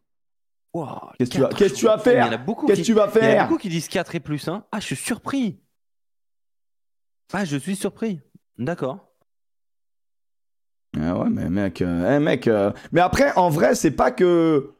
Wow, 0.73 0.87
Qu'est-ce 1.19 1.31
que 1.31 1.35
tu 1.35 1.41
vas- 1.43 1.49
tu 1.49 1.85
vas 1.85 1.99
faire 1.99 2.27
Il 2.27 2.27
y 2.29 2.31
en 2.31 2.33
a 2.33 2.39
beaucoup 2.39 2.67
Qu'est-ce 2.67 2.81
que 2.81 2.83
qui- 2.85 2.93
tu 2.93 2.95
vas 2.95 3.07
Il 3.13 3.21
y 3.21 3.25
en 3.25 3.29
a 3.29 3.31
faire 3.33 3.49
beaucoup 3.49 3.61
qui 3.61 3.69
disent 3.69 3.89
4 3.89 4.15
et 4.15 4.21
plus. 4.21 4.47
Hein. 4.49 4.65
Ah, 4.73 4.79
je 4.81 4.87
suis 4.87 4.97
surpris. 4.97 5.59
Ah, 7.33 7.45
je 7.45 7.57
suis 7.57 7.77
surpris. 7.77 8.21
D'accord. 8.57 8.99
Ah 10.99 11.19
ouais, 11.19 11.29
mais 11.31 11.49
mec, 11.49 11.83
euh, 11.83 12.17
eh, 12.17 12.21
mec. 12.21 12.47
euh, 12.47 12.71
Mais 12.93 13.01
après, 13.01 13.33
en 13.37 13.49
vrai, 13.49 13.75
c'est 13.75 13.91
pas 13.91 14.11
que. 14.11 14.75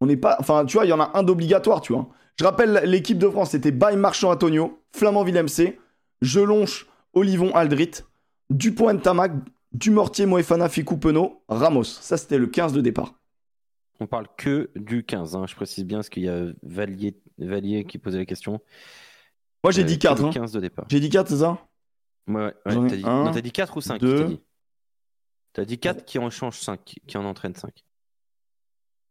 On 0.00 0.06
n'est 0.06 0.16
pas. 0.16 0.36
Enfin, 0.40 0.64
tu 0.64 0.76
vois, 0.76 0.86
il 0.86 0.88
y 0.88 0.92
en 0.92 1.00
a 1.00 1.10
un 1.16 1.22
d'obligatoire, 1.22 1.82
tu 1.82 1.92
vois. 1.92 2.08
Je 2.38 2.44
rappelle, 2.44 2.80
l'équipe 2.84 3.18
de 3.18 3.28
France, 3.28 3.50
c'était 3.50 3.70
Baye 3.70 3.96
Marchand 3.96 4.30
Antonio, 4.30 4.82
Flamand 4.92 5.22
Villemc, 5.24 5.46
Gelonche, 6.22 6.86
Olivon 7.12 7.54
Aldrit, 7.54 7.90
Dupont 8.48 8.96
Tamac, 8.98 9.32
Dumortier 9.72 10.26
Moefana 10.26 10.68
Ficou 10.68 10.96
Penaud, 10.96 11.42
Ramos. 11.48 11.84
Ça, 11.84 12.16
c'était 12.16 12.38
le 12.38 12.46
15 12.46 12.72
de 12.72 12.80
départ. 12.80 13.14
On 14.00 14.06
parle 14.06 14.26
que 14.36 14.70
du 14.76 15.04
15. 15.04 15.36
hein. 15.36 15.46
Je 15.46 15.54
précise 15.54 15.84
bien 15.84 15.98
parce 15.98 16.08
qu'il 16.08 16.24
y 16.24 16.28
a 16.28 16.46
Valier, 16.62 17.16
Valier 17.38 17.84
qui 17.84 17.98
posait 17.98 18.18
la 18.18 18.24
question. 18.24 18.60
Moi, 19.62 19.70
j'ai 19.72 19.82
Euh, 19.82 19.84
dit 19.84 19.98
que 19.98 20.02
4. 20.02 20.22
le 20.22 20.28
Hein. 20.28 20.30
15 20.32 20.52
de 20.52 20.60
départ. 20.60 20.86
J'ai 20.88 21.00
dit 21.00 21.10
4, 21.10 21.28
c'est 21.28 21.36
ça? 21.38 21.58
Ouais, 22.26 22.36
ouais, 22.44 22.52
t'as 22.64 22.96
dit... 22.96 23.02
un, 23.04 23.24
non, 23.24 23.30
t'as 23.30 23.40
dit 23.40 23.52
4 23.52 23.76
ou 23.76 23.80
5 23.80 24.00
deux. 24.00 24.18
T'as 24.18 24.28
dit, 24.28 24.40
T'as 25.52 25.64
dit 25.64 25.78
4 25.78 26.04
qui 26.04 26.18
en 26.18 26.30
change 26.30 26.58
5, 26.60 26.96
qui 27.06 27.18
en 27.18 27.24
entraîne 27.24 27.54
5. 27.54 27.84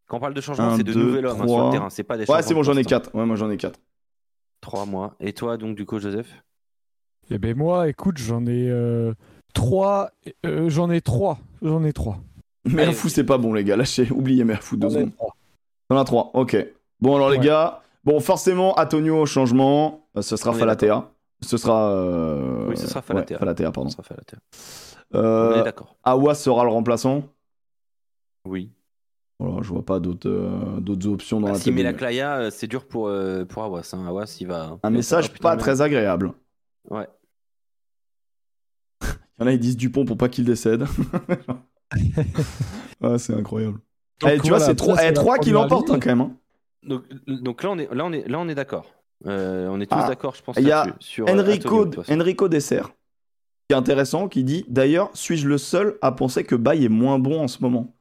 Quand 0.07 0.17
on 0.17 0.19
parle 0.19 0.33
de 0.33 0.41
changement, 0.41 0.75
c'est 0.75 0.83
de 0.83 0.93
nouvel 0.93 1.25
homme 1.27 1.41
hein, 1.41 1.47
sur 1.47 1.65
le 1.65 1.71
terrain, 1.71 1.89
c'est 1.89 2.03
pas 2.03 2.17
des 2.17 2.29
Ouais, 2.29 2.41
c'est 2.41 2.53
bon, 2.53 2.63
j'en 2.63 2.75
ai 2.75 2.83
4. 2.83 3.13
Ouais, 3.13 3.25
moi, 3.25 3.35
j'en 3.35 3.49
ai 3.51 3.57
4. 3.57 3.79
3 4.61 4.85
mois. 4.85 5.15
Et 5.19 5.33
toi, 5.33 5.57
donc, 5.57 5.75
du 5.75 5.85
coup, 5.85 5.99
Joseph? 5.99 6.27
Eh 7.29 7.37
ben 7.37 7.55
moi, 7.55 7.87
écoute, 7.89 8.17
j'en 8.17 8.45
ai 8.47 8.69
euh, 8.69 9.13
trois. 9.53 10.11
euh, 10.45 10.69
j'en 10.69 10.89
ai 10.89 11.01
trois. 11.01 11.39
J'en 11.61 11.83
ai 11.83 11.93
trois. 11.93 12.19
Mais 12.65 12.83
Allez. 12.83 12.93
fou, 12.93 13.09
c'est 13.09 13.23
pas 13.23 13.37
bon, 13.37 13.53
les 13.53 13.63
gars. 13.63 13.75
Lâchez, 13.77 14.09
oubliez 14.11 14.43
Merfou 14.43 14.75
deux 14.77 14.89
J'en 14.89 14.95
ai 14.95 14.99
secondes. 15.01 15.15
trois. 15.15 15.35
T'en 15.89 15.97
as 15.97 16.03
3, 16.03 16.31
ok. 16.35 16.67
Bon, 17.01 17.15
alors, 17.15 17.29
les 17.31 17.39
gars. 17.39 17.81
Bon, 18.03 18.19
forcément, 18.19 18.77
Antonio 18.79 19.21
au 19.21 19.25
changement. 19.25 20.05
Ce 20.21 20.35
sera 20.37 20.51
On 20.51 20.53
Falatea. 20.53 21.09
Ce 21.41 21.57
sera. 21.57 21.89
euh, 21.91 22.67
Oui, 22.69 22.77
ce 22.77 22.85
sera 22.87 22.99
ouais, 22.99 23.05
Falatea. 23.05 23.37
Falatea, 23.39 23.71
pardon. 23.71 23.89
On 25.13 25.53
est 25.53 25.63
d'accord. 25.63 25.95
Awas 26.03 26.35
sera 26.35 26.63
le 26.63 26.69
remplaçant. 26.69 27.23
Oui. 28.45 28.71
Voilà, 29.39 29.61
je 29.61 29.69
vois 29.69 29.85
pas 29.85 29.99
d'autres 29.99 30.29
euh, 30.29 30.79
d'autres 30.81 31.07
options 31.07 31.39
dans 31.39 31.47
Bah, 31.47 31.53
la 31.65 31.71
met 31.71 31.77
de- 31.79 31.83
la 31.83 31.93
Claya, 31.93 32.37
euh, 32.39 32.49
c'est 32.51 32.67
dur 32.67 32.85
pour, 32.85 33.07
euh, 33.07 33.45
pour 33.45 33.63
Awas. 33.63 33.89
Hein. 33.93 34.05
Awas, 34.05 34.37
il 34.41 34.47
va. 34.47 34.77
Un 34.83 34.89
message 34.89 35.33
pas 35.33 35.55
très 35.55 35.81
agréable. 35.81 36.33
Ouais. 36.89 37.07
Il 39.39 39.43
y 39.43 39.45
en 39.45 39.47
a, 39.47 39.53
ils 39.53 39.59
disent 39.59 39.77
Dupont 39.77 40.05
pour 40.05 40.17
pas 40.17 40.27
qu'il 40.29 40.43
décède. 40.45 40.85
ah, 43.01 43.17
c'est 43.17 43.33
incroyable. 43.33 43.79
Donc, 44.19 44.31
Eh, 44.31 44.35
tu 44.39 44.49
vois, 44.49 44.57
voilà, 44.57 44.65
c'est 44.65 44.75
trois, 44.75 45.37
eh, 45.37 45.39
qui 45.39 45.51
l'emportent 45.51 45.89
hein, 45.91 45.99
quand 45.99 46.09
même. 46.09 46.21
hein. 46.21 46.35
Donc, 46.83 47.03
donc 47.27 47.63
là, 47.63 47.71
on 47.71 47.77
est, 47.77 47.93
là, 47.93 48.05
on 48.05 48.11
est, 48.11 48.27
là, 48.27 48.39
on 48.39 48.47
est 48.49 48.55
d'accord. 48.55 48.93
Euh, 49.25 49.67
on 49.69 49.79
est 49.81 49.85
tous 49.85 49.97
Ah. 49.97 50.07
d'accord, 50.07 50.35
je 50.35 50.41
pense. 50.43 50.57
Il 50.57 50.65
y 50.67 50.71
a 50.71 50.95
sur, 50.99 51.27
euh, 51.27 51.31
Enrico, 51.33 51.67
Antonio, 51.67 51.85
de 51.85 51.95
toute 51.95 52.05
façon. 52.05 52.19
Enrico 52.19 52.47
Dessert, 52.47 52.89
qui 52.89 53.73
est 53.73 53.75
intéressant, 53.75 54.27
qui 54.29 54.43
dit 54.43 54.65
D'ailleurs, 54.69 55.09
suis-je 55.13 55.47
le 55.47 55.57
seul 55.57 55.97
à 56.01 56.11
penser 56.11 56.43
que 56.43 56.55
Baye 56.55 56.85
est 56.85 56.89
moins 56.89 57.19
bon 57.19 57.41
en 57.41 57.47
ce 57.47 57.61
moment? 57.61 57.95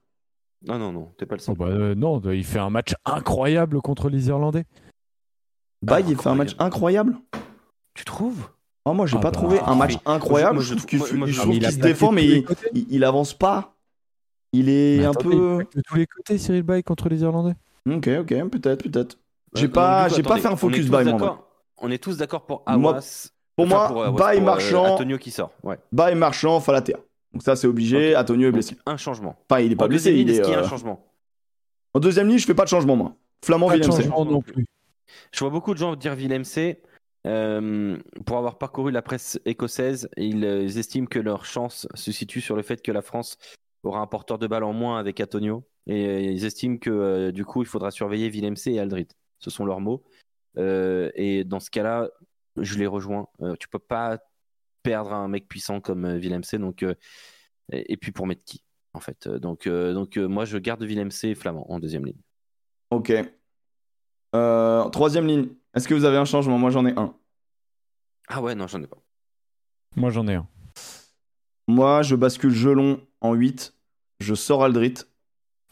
Non, 0.66 0.78
non, 0.78 0.92
non, 0.92 1.12
t'es 1.18 1.26
pas 1.26 1.36
le 1.36 1.40
Oh 1.42 1.44
seul. 1.46 1.56
bah, 1.56 1.66
euh, 1.66 1.94
non, 1.94 2.20
il 2.32 2.44
fait 2.44 2.58
un 2.58 2.70
match 2.70 2.94
incroyable 3.04 3.80
contre 3.80 4.08
les 4.08 4.28
Irlandais. 4.28 4.64
Baye, 5.82 6.04
il 6.08 6.16
fait 6.16 6.28
un 6.28 6.34
match 6.34 6.54
incroyable 6.58 7.16
Tu 7.94 8.04
trouves? 8.04 8.48
Oh, 8.90 8.94
moi, 8.94 9.06
j'ai 9.06 9.16
Ah 9.16 9.20
pas 9.20 9.30
bah, 9.30 9.32
trouvé 9.32 9.60
un 9.60 9.74
match 9.74 9.94
incroyable. 10.06 10.54
Moi, 10.54 10.62
je 10.64 10.74
trouve 10.74 10.86
qu'il 10.86 10.98
moi- 10.98 11.08
se- 11.28 11.66
Ah, 11.66 11.72
défend, 11.82 12.10
mais 12.12 12.24
il, 12.24 12.46
il- 12.74 12.86
il 12.90 13.04
avance 13.04 13.34
pas. 13.34 13.74
Il 14.52 14.70
est 14.70 14.98
Mais 15.00 15.04
un 15.04 15.10
attendez, 15.10 15.36
peu. 15.36 15.58
De 15.74 15.82
tous 15.86 15.94
les 15.96 16.06
côtés, 16.06 16.38
Cyril 16.38 16.62
Bay 16.62 16.82
contre 16.82 17.08
les 17.10 17.20
Irlandais. 17.20 17.54
Ok, 17.86 18.08
ok, 18.20 18.48
peut-être, 18.50 18.82
peut-être. 18.90 19.18
J'ai 19.54 19.66
Euh, 19.66 19.68
pas, 19.68 20.08
j'ai 20.08 20.22
pas 20.22 20.38
fait 20.38 20.46
un 20.48 20.52
on 20.52 20.54
est 20.54 20.56
focus 20.56 20.88
moi. 20.90 21.04
d'accord- 21.04 21.44
On 21.80 21.90
est 21.90 22.02
tous 22.02 22.16
d'accord 22.16 22.46
pour 22.46 22.62
Moi, 22.66 22.92
Awas. 22.92 23.28
Pour 23.56 23.66
enfin, 23.66 23.92
moi, 23.92 24.10
Baye 24.12 24.38
pour, 24.38 24.48
euh, 24.48 24.50
marchand, 24.52 24.94
Antonio 24.94 25.18
qui 25.18 25.30
sort. 25.30 25.50
Ouais. 25.62 25.78
Baye 25.92 26.14
marchand, 26.14 26.60
Falatea. 26.60 26.96
Donc 27.32 27.42
ça, 27.42 27.56
c'est 27.56 27.66
obligé. 27.66 28.16
Antonio 28.16 28.44
est 28.48 28.52
Donc, 28.52 28.54
blessé. 28.54 28.76
un 28.86 28.96
changement. 28.96 29.36
Enfin, 29.50 29.60
il 29.60 29.72
est 29.72 29.76
pas 29.76 29.84
En 29.84 29.88
blessé. 29.88 30.10
deuxième 30.10 30.14
Il 30.14 30.18
ligne, 30.26 30.28
est, 30.28 30.32
est-ce 30.38 30.42
qu'il 30.42 30.52
y 30.52 30.56
a 30.56 30.60
euh, 30.60 30.64
un 30.64 30.68
changement? 30.68 31.04
En 31.94 32.00
deuxième 32.00 32.28
ligne, 32.28 32.38
je 32.38 32.46
fais 32.46 32.54
pas 32.54 32.64
de 32.64 32.68
changement, 32.68 32.96
moi. 32.96 33.14
Flamand 33.44 33.68
Pas 33.68 33.78
de 33.78 33.82
changement 33.82 34.24
non 34.24 34.40
plus. 34.42 34.66
Je 35.32 35.40
vois 35.40 35.50
beaucoup 35.50 35.72
de 35.74 35.78
gens 35.78 35.94
dire 35.94 36.14
Villemc. 36.14 36.42
Euh, 37.26 37.98
pour 38.26 38.38
avoir 38.38 38.58
parcouru 38.58 38.92
la 38.92 39.02
presse 39.02 39.40
écossaise, 39.44 40.08
ils, 40.16 40.44
euh, 40.44 40.62
ils 40.62 40.78
estiment 40.78 41.06
que 41.06 41.18
leur 41.18 41.44
chance 41.44 41.86
se 41.94 42.12
situe 42.12 42.40
sur 42.40 42.56
le 42.56 42.62
fait 42.62 42.80
que 42.80 42.92
la 42.92 43.02
France 43.02 43.36
aura 43.82 44.00
un 44.00 44.06
porteur 44.06 44.38
de 44.38 44.46
balle 44.46 44.64
en 44.64 44.72
moins 44.72 44.98
avec 44.98 45.20
Antonio. 45.20 45.66
Et 45.86 46.06
euh, 46.06 46.20
ils 46.20 46.44
estiment 46.44 46.78
que 46.78 47.30
du 47.30 47.44
coup, 47.44 47.62
il 47.62 47.66
faudra 47.68 47.90
surveiller 47.90 48.28
Villemc 48.28 48.66
et 48.66 48.78
Aldrit. 48.78 49.08
Ce 49.38 49.50
sont 49.50 49.64
leurs 49.64 49.80
mots. 49.80 50.04
Et 50.56 51.44
dans 51.44 51.60
ce 51.60 51.70
cas-là, 51.70 52.10
je 52.56 52.78
les 52.78 52.88
rejoins. 52.88 53.28
Tu 53.60 53.68
peux 53.68 53.78
pas 53.78 54.18
perdre 54.82 55.12
un 55.12 55.28
mec 55.28 55.46
puissant 55.46 55.80
comme 55.80 56.16
Villemc. 56.16 56.56
Donc, 56.58 56.84
et, 57.70 57.96
puis 57.96 58.10
pour 58.10 58.26
mettre 58.26 58.42
qui 58.44 58.64
en 58.92 58.98
fait. 58.98 59.28
Donc, 59.28 59.68
donc 59.68 60.16
moi, 60.16 60.44
je 60.44 60.58
garde 60.58 60.82
Villemc 60.82 61.10
et 61.22 61.36
Flamand 61.36 61.70
en 61.70 61.78
deuxième 61.78 62.06
ligne. 62.06 62.20
Ok. 62.90 63.12
Troisième 64.32 65.28
ligne. 65.28 65.48
Est-ce 65.74 65.86
que 65.88 65.94
vous 65.94 66.04
avez 66.04 66.16
un 66.16 66.24
changement? 66.24 66.58
Moi, 66.58 66.70
j'en 66.70 66.86
ai 66.86 66.92
un. 66.96 67.14
Ah 68.28 68.40
ouais, 68.42 68.54
non, 68.54 68.66
j'en 68.66 68.82
ai 68.82 68.86
pas. 68.86 68.98
Moi, 69.96 70.10
j'en 70.10 70.26
ai 70.28 70.34
un. 70.34 70.46
Moi, 71.66 72.02
je 72.02 72.16
bascule 72.16 72.52
Gelon 72.52 73.00
en 73.20 73.34
8. 73.34 73.74
Je 74.20 74.34
sors 74.34 74.64
Aldrit 74.64 74.94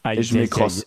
Aïe, 0.03 0.19
et 0.19 0.23
je 0.23 0.35
mets 0.35 0.41
aïe, 0.41 0.49
Cross. 0.49 0.85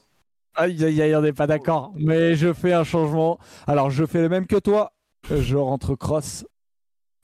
Aïe, 0.55 0.85
aïe, 0.85 1.03
aïe, 1.03 1.15
on 1.15 1.21
n'est 1.21 1.33
pas 1.33 1.47
d'accord. 1.47 1.93
Mais 1.97 2.35
je 2.35 2.53
fais 2.53 2.73
un 2.73 2.85
changement. 2.85 3.39
Alors, 3.67 3.91
je 3.91 4.07
fais 4.07 4.23
le 4.23 4.29
même 4.29 4.47
que 4.47 4.57
toi. 4.57 4.93
Je 5.31 5.57
rentre 5.57 5.95
Cross. 5.95 6.47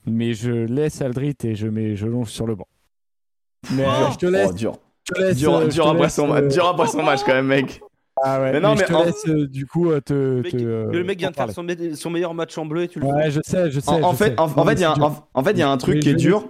Mais 0.05 0.33
je 0.33 0.51
laisse 0.51 1.01
Aldrit 1.01 1.35
et 1.43 1.55
je 1.55 1.67
mets 1.67 1.95
je 1.95 2.07
longe 2.07 2.29
sur 2.29 2.47
le 2.47 2.55
banc. 2.55 2.67
Mais 3.71 3.85
euh, 3.85 4.11
je 4.11 4.17
te 4.17 4.25
laisse. 4.25 4.49
Oh, 4.51 4.53
dur. 4.53 4.79
je 5.03 5.13
te 5.13 5.19
laisse, 5.21 5.37
Dur, 5.37 5.55
euh, 5.55 5.65
je 5.65 5.71
dur 5.71 5.83
te 5.85 5.89
après 5.89 6.03
laisse, 6.03 6.15
son, 6.15 6.33
euh, 6.33 6.47
dur 6.47 6.67
après 6.67 6.87
son 6.87 7.03
match, 7.03 7.21
quand 7.25 7.33
même, 7.33 7.47
mec. 7.47 7.81
Ah 8.23 8.41
ouais, 8.41 8.51
Mais 8.51 8.59
non, 8.59 8.69
mais, 8.69 8.75
mais 8.75 8.81
je 8.81 8.87
te 8.87 8.93
en- 8.93 9.03
laisse 9.05 9.27
euh, 9.27 9.47
du 9.47 9.65
coup 9.65 9.89
euh, 9.91 10.01
te. 10.01 10.13
Le 10.13 10.41
mec, 10.41 10.51
te, 10.51 10.57
euh, 10.63 10.91
le 10.91 11.03
mec 11.03 11.19
vient 11.19 11.29
de 11.29 11.35
faire 11.35 11.51
son, 11.51 11.63
me- 11.63 11.93
son 11.95 12.09
meilleur 12.09 12.33
match 12.33 12.57
en 12.57 12.65
bleu 12.65 12.83
et 12.83 12.87
tu 12.87 12.99
le. 12.99 13.05
Ouais, 13.05 13.29
je 13.31 13.41
sais, 13.45 13.69
je 13.71 13.79
sais. 13.79 13.89
En, 13.89 14.01
en 14.01 14.11
je 14.11 14.17
fait, 14.17 14.29
sais. 14.31 14.39
en, 14.39 14.47
fait, 14.65 14.73
il 14.73 14.79
y 14.81 14.83
a 14.83 14.91
un- 14.91 14.93
c'est 14.93 14.99
dur. 14.99 15.05
en- 15.07 15.27
en 15.39 15.43
fait, 15.43 15.51
il 15.51 15.59
y 15.59 15.61
a 15.63 15.69
un 15.69 15.77
truc 15.77 15.99
qui 15.99 16.09
est 16.09 16.15
dur. 16.15 16.49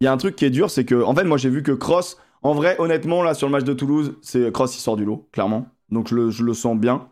Il 0.00 0.04
y 0.04 0.06
a 0.06 0.12
un 0.12 0.16
truc 0.16 0.36
qui 0.36 0.44
est 0.44 0.50
dur, 0.50 0.70
c'est 0.70 0.84
que, 0.84 1.02
en 1.02 1.14
fait, 1.14 1.24
moi, 1.24 1.38
j'ai 1.38 1.50
vu 1.50 1.62
que 1.64 1.72
Cross, 1.72 2.18
en 2.42 2.54
vrai, 2.54 2.76
honnêtement, 2.78 3.22
là, 3.22 3.34
sur 3.34 3.48
le 3.48 3.52
match 3.52 3.64
de 3.64 3.72
Toulouse, 3.72 4.14
c'est 4.22 4.52
Cross, 4.52 4.76
il 4.76 4.80
sort 4.80 4.96
du 4.96 5.04
lot, 5.04 5.28
clairement. 5.32 5.66
Donc, 5.90 6.08
je 6.08 6.14
le, 6.14 6.30
je 6.30 6.44
le 6.44 6.54
sens 6.54 6.76
bien. 6.78 7.08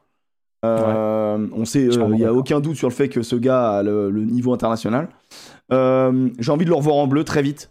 Euh, 0.65 1.47
On 1.53 1.65
sait, 1.65 1.87
euh, 1.87 2.11
il 2.15 2.21
y 2.21 2.25
a 2.25 2.33
aucun 2.33 2.61
doute 2.61 2.77
sur 2.77 2.89
le 2.89 2.95
fait 2.95 3.09
que 3.09 3.23
ce 3.23 3.37
gars 3.37 3.79
a 3.79 3.83
le, 3.83 4.11
le 4.11 4.25
niveau 4.25 4.53
international. 4.53 5.09
Euh, 5.73 6.29
j'ai 6.39 6.53
envie 6.53 6.65
de 6.65 6.71
le 6.71 6.77
revoir 6.77 6.97
en 6.97 7.07
bleu 7.07 7.25
très 7.25 7.43
vite, 7.43 7.71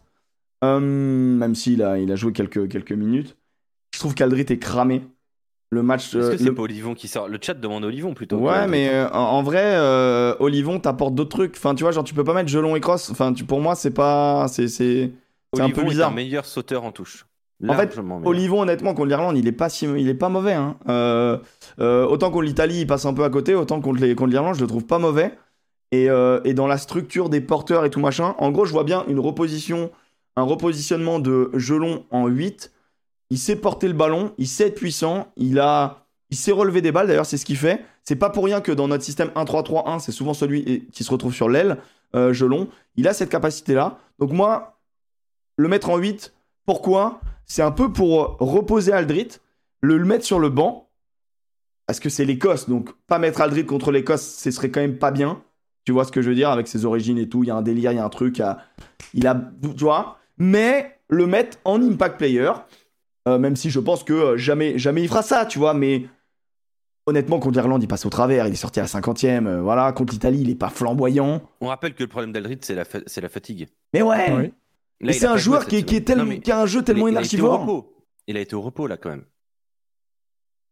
Euh, 0.63 0.79
même 0.79 1.55
s'il 1.55 1.83
a, 1.83 1.97
il 1.99 2.11
a 2.11 2.15
joué 2.15 2.31
quelques, 2.31 2.67
quelques 2.69 2.91
minutes. 2.93 3.37
Je 3.93 3.99
trouve 3.99 4.15
qu'Aldrit 4.15 4.45
est 4.49 4.59
cramé. 4.59 5.01
Le 5.75 5.83
match. 5.83 6.07
Est-ce 6.07 6.17
euh, 6.17 6.31
que 6.31 6.37
c'est 6.37 6.43
le- 6.45 6.55
pas 6.55 6.63
Olivon 6.63 6.95
qui 6.95 7.07
sort 7.07 7.27
Le 7.27 7.37
chat 7.41 7.53
demande 7.53 7.85
Olivon 7.85 8.13
plutôt. 8.15 8.37
Ouais, 8.37 8.65
mais 8.67 8.89
euh, 8.89 9.07
en, 9.11 9.43
vrai, 9.43 9.61
euh, 9.63 10.35
Olivon 10.39 10.79
t'apporte 10.79 11.13
d'autres 11.13 11.29
trucs. 11.37 11.55
Enfin, 11.57 11.75
tu 11.75 11.83
vois, 11.83 11.91
genre, 11.91 12.03
tu 12.03 12.13
peux 12.15 12.23
pas 12.23 12.33
mettre 12.33 12.49
Gelon 12.49 12.75
et 12.75 12.79
Cross. 12.81 13.11
Enfin, 13.11 13.31
tu, 13.33 13.43
pour 13.43 13.61
moi, 13.61 13.75
c'est 13.75 13.91
pas. 13.91 14.47
C'est 14.47 14.67
c'est- 14.67 15.11
c'est 15.53 15.61
un 15.61 15.65
Olivon 15.65 15.81
peu 15.81 15.87
est 15.87 15.89
bizarre. 15.91 16.11
un 16.11 16.15
meilleur 16.15 16.45
sauteur 16.45 16.83
en 16.83 16.91
touche. 16.91 17.25
En 17.67 17.73
fait. 17.73 17.97
Olivon, 18.25 18.61
honnêtement, 18.63 18.93
contre 18.93 19.07
l'Irlande, 19.07 19.37
il 19.37 19.47
est 19.47 19.51
pas 19.53 19.69
si, 19.69 19.85
il 19.85 20.09
est 20.09 20.13
pas 20.13 20.27
mauvais. 20.29 20.53
Hein. 20.53 20.75
Autant 21.79 22.31
contre 22.31 22.41
l'Italie, 22.43 22.81
il 22.81 22.87
passe 22.87 23.05
un 23.05 23.13
peu 23.13 23.23
à 23.23 23.29
côté. 23.29 23.55
Autant 23.55 23.79
contre 23.81 24.01
les, 24.01 24.15
contre 24.15 24.31
l'Irlande, 24.31 24.55
je 24.55 24.61
le 24.61 24.67
trouve 24.67 24.85
pas 24.85 24.99
mauvais. 24.99 25.31
Et, 25.91 26.07
et 26.43 26.53
dans 26.53 26.67
la 26.67 26.77
structure 26.77 27.29
des 27.29 27.41
porteurs 27.41 27.85
et 27.85 27.89
tout 27.89 27.99
machin, 27.99 28.35
en 28.39 28.51
gros, 28.51 28.65
je 28.65 28.71
vois 28.71 28.83
bien 28.83 29.05
une 29.07 29.19
reposition, 29.19 29.91
un 30.35 30.43
repositionnement 30.43 31.19
de 31.19 31.49
Gelon 31.53 32.03
en 32.11 32.27
8. 32.27 32.71
Il 33.29 33.39
sait 33.39 33.55
porter 33.55 33.87
le 33.87 33.93
ballon, 33.93 34.33
il 34.37 34.47
sait 34.47 34.67
être 34.67 34.75
puissant, 34.75 35.31
il 35.35 35.59
a, 35.59 36.05
il 36.29 36.37
sait 36.37 36.51
relever 36.51 36.81
des 36.81 36.91
balles. 36.91 37.07
D'ailleurs, 37.07 37.25
c'est 37.25 37.37
ce 37.37 37.45
qu'il 37.45 37.57
fait. 37.57 37.83
C'est 38.03 38.15
pas 38.15 38.29
pour 38.29 38.45
rien 38.45 38.61
que 38.61 38.71
dans 38.71 38.87
notre 38.87 39.03
système 39.03 39.29
1-3-3-1, 39.29 39.99
c'est 39.99 40.11
souvent 40.11 40.33
celui 40.33 40.87
qui 40.91 41.03
se 41.03 41.11
retrouve 41.11 41.33
sur 41.33 41.49
l'aile, 41.49 41.77
euh, 42.15 42.33
Gelon. 42.33 42.67
Il 42.95 43.07
a 43.07 43.13
cette 43.13 43.29
capacité-là. 43.29 43.97
Donc 44.19 44.31
moi, 44.31 44.79
le 45.57 45.67
mettre 45.67 45.89
en 45.89 45.97
8, 45.97 46.33
pourquoi? 46.65 47.19
C'est 47.45 47.61
un 47.61 47.71
peu 47.71 47.91
pour 47.91 48.37
reposer 48.39 48.91
Aldrit, 48.91 49.39
le, 49.81 50.03
mettre 50.03 50.25
sur 50.25 50.39
le 50.39 50.49
banc, 50.49 50.89
parce 51.85 51.99
que 51.99 52.09
c'est 52.09 52.25
l'Écosse, 52.25 52.67
donc 52.67 52.91
pas 53.07 53.19
mettre 53.19 53.41
Aldrit 53.41 53.65
contre 53.65 53.91
l'Écosse, 53.91 54.25
ce 54.37 54.51
serait 54.51 54.69
quand 54.69 54.81
même 54.81 54.97
pas 54.97 55.11
bien. 55.11 55.41
Tu 55.83 55.91
vois 55.91 56.03
ce 56.05 56.11
que 56.11 56.23
je 56.23 56.29
veux 56.29 56.35
dire 56.35 56.49
avec 56.49 56.67
ses 56.67 56.85
origines 56.85 57.19
et 57.19 57.29
tout, 57.29 57.43
il 57.43 57.47
y 57.47 57.51
a 57.51 57.55
un 57.55 57.61
délire, 57.61 57.91
il 57.91 57.95
y 57.95 57.99
a 57.99 58.05
un 58.05 58.09
truc, 58.09 58.39
a, 58.39 58.59
il 59.13 59.27
a, 59.27 59.35
tu 59.61 59.83
vois? 59.83 60.17
Mais 60.37 60.99
le 61.07 61.27
mettre 61.27 61.59
en 61.63 61.81
impact 61.81 62.17
player, 62.17 62.51
euh, 63.27 63.37
même 63.39 63.55
si 63.55 63.69
je 63.69 63.79
pense 63.79 64.03
que 64.03 64.13
euh, 64.13 64.37
jamais, 64.37 64.77
jamais 64.77 65.01
il 65.03 65.07
fera 65.07 65.21
ça, 65.23 65.45
tu 65.45 65.59
vois, 65.59 65.73
mais 65.73 66.05
honnêtement 67.07 67.39
contre 67.39 67.59
l'Irlande 67.59 67.83
il 67.83 67.87
passe 67.87 68.05
au 68.05 68.09
travers, 68.09 68.47
il 68.47 68.53
est 68.53 68.57
sorti 68.57 68.79
à 68.79 68.83
la 68.83 68.87
50e, 68.89 69.47
euh, 69.47 69.61
voilà, 69.61 69.91
contre 69.91 70.13
l'Italie 70.13 70.41
il 70.41 70.49
est 70.49 70.55
pas 70.55 70.69
flamboyant. 70.69 71.41
On 71.61 71.67
rappelle 71.67 71.93
que 71.93 72.03
le 72.03 72.09
problème 72.09 72.31
d'Aldrit, 72.31 72.57
c'est 72.61 72.75
la, 72.75 72.85
fa- 72.85 72.99
c'est 73.05 73.21
la 73.21 73.29
fatigue. 73.29 73.67
Mais 73.93 74.01
ouais, 74.01 74.31
Oui. 74.35 74.43
Là, 74.43 74.51
mais 75.01 75.11
il 75.15 75.19
c'est 75.19 75.25
un 75.27 75.35
joueur 75.37 75.65
qui, 75.67 75.77
est- 75.77 75.83
qui, 75.83 76.03
tellement- 76.03 76.23
Non, 76.23 76.29
mais 76.29 76.39
qui 76.39 76.51
a 76.51 76.59
un 76.61 76.65
jeu 76.65 76.81
tellement 76.81 77.07
il 77.07 77.17
a- 77.17 77.21
il 77.21 77.23
a 77.23 77.25
été 77.25 77.35
au 77.35 77.39
énergivore. 77.45 77.61
repos. 77.61 77.93
Il 78.27 78.37
a 78.37 78.39
été 78.39 78.55
au 78.55 78.61
repos 78.61 78.87
là 78.87 78.97
quand 78.97 79.09
même. 79.09 79.25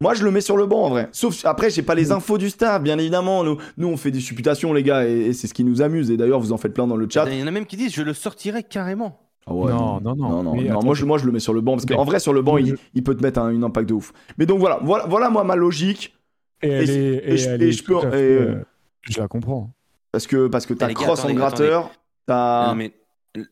Moi, 0.01 0.13
je 0.15 0.23
le 0.25 0.31
mets 0.31 0.41
sur 0.41 0.57
le 0.57 0.65
banc 0.65 0.83
en 0.83 0.89
vrai. 0.89 1.07
Sauf 1.13 1.45
après, 1.45 1.69
j'ai 1.69 1.81
pas 1.83 1.95
les 1.95 2.11
infos 2.11 2.37
du 2.37 2.49
staff, 2.49 2.81
bien 2.81 2.97
évidemment. 2.97 3.43
Nous, 3.43 3.57
nous 3.77 3.87
on 3.87 3.95
fait 3.95 4.11
des 4.11 4.19
supputations, 4.19 4.73
les 4.73 4.83
gars, 4.83 5.07
et, 5.07 5.27
et 5.27 5.33
c'est 5.33 5.47
ce 5.47 5.53
qui 5.53 5.63
nous 5.63 5.81
amuse. 5.81 6.11
Et 6.11 6.17
d'ailleurs, 6.17 6.39
vous 6.41 6.51
en 6.51 6.57
faites 6.57 6.73
plein 6.73 6.87
dans 6.87 6.97
le 6.97 7.07
chat. 7.09 7.25
Il 7.29 7.39
y 7.39 7.43
en 7.43 7.47
a 7.47 7.51
même 7.51 7.65
qui 7.65 7.77
disent 7.77 7.93
je 7.93 8.01
le 8.01 8.13
sortirai 8.13 8.63
carrément. 8.63 9.22
Ah 9.45 9.53
ouais, 9.53 9.71
Non, 9.71 9.99
non, 9.99 10.15
non. 10.15 10.29
non, 10.29 10.43
non, 10.43 10.53
Mais 10.55 10.63
non, 10.63 10.69
attends, 10.77 10.85
moi, 10.85 10.95
je, 10.95 11.05
moi, 11.05 11.17
je 11.17 11.25
le 11.25 11.31
mets 11.33 11.39
sur 11.39 11.53
le 11.53 11.61
banc 11.61 11.73
parce 11.73 11.85
qu'en 11.85 12.05
vrai, 12.05 12.19
sur 12.19 12.31
le 12.33 12.41
banc, 12.41 12.57
il, 12.57 12.67
Je- 12.67 12.75
il 12.93 13.03
peut 13.03 13.15
te 13.15 13.21
mettre 13.21 13.39
un, 13.39 13.49
une 13.49 13.63
impact 13.63 13.89
de 13.89 13.93
ouf. 13.93 14.13
Mais 14.37 14.45
donc 14.45 14.59
voilà, 14.59 14.79
voilà, 14.81 15.05
voilà 15.07 15.29
moi 15.29 15.43
ma 15.43 15.55
logique. 15.55 16.15
Et 16.61 16.69
elle 16.69 16.89
et- 16.89 16.93
est, 16.93 17.31
et 17.33 17.37
je- 17.37 17.49
elle 17.49 17.63
et 17.63 17.67
est 17.67 17.71
je 17.73 17.83
peux- 17.83 17.97
euh, 17.97 18.03
euh, 18.13 18.63
je 19.01 19.19
la 19.19 19.27
comprends. 19.27 19.71
Parce 20.13 20.27
que, 20.27 20.47
parce 20.47 20.65
que 20.65 20.73
t'as 20.73 20.93
Cross 20.93 21.19
en 21.19 21.23
attendez, 21.23 21.33
gratteur, 21.33 21.91
t'as. 22.25 22.67
Non, 22.69 22.75
mais 22.75 22.93
euh, 23.37 23.43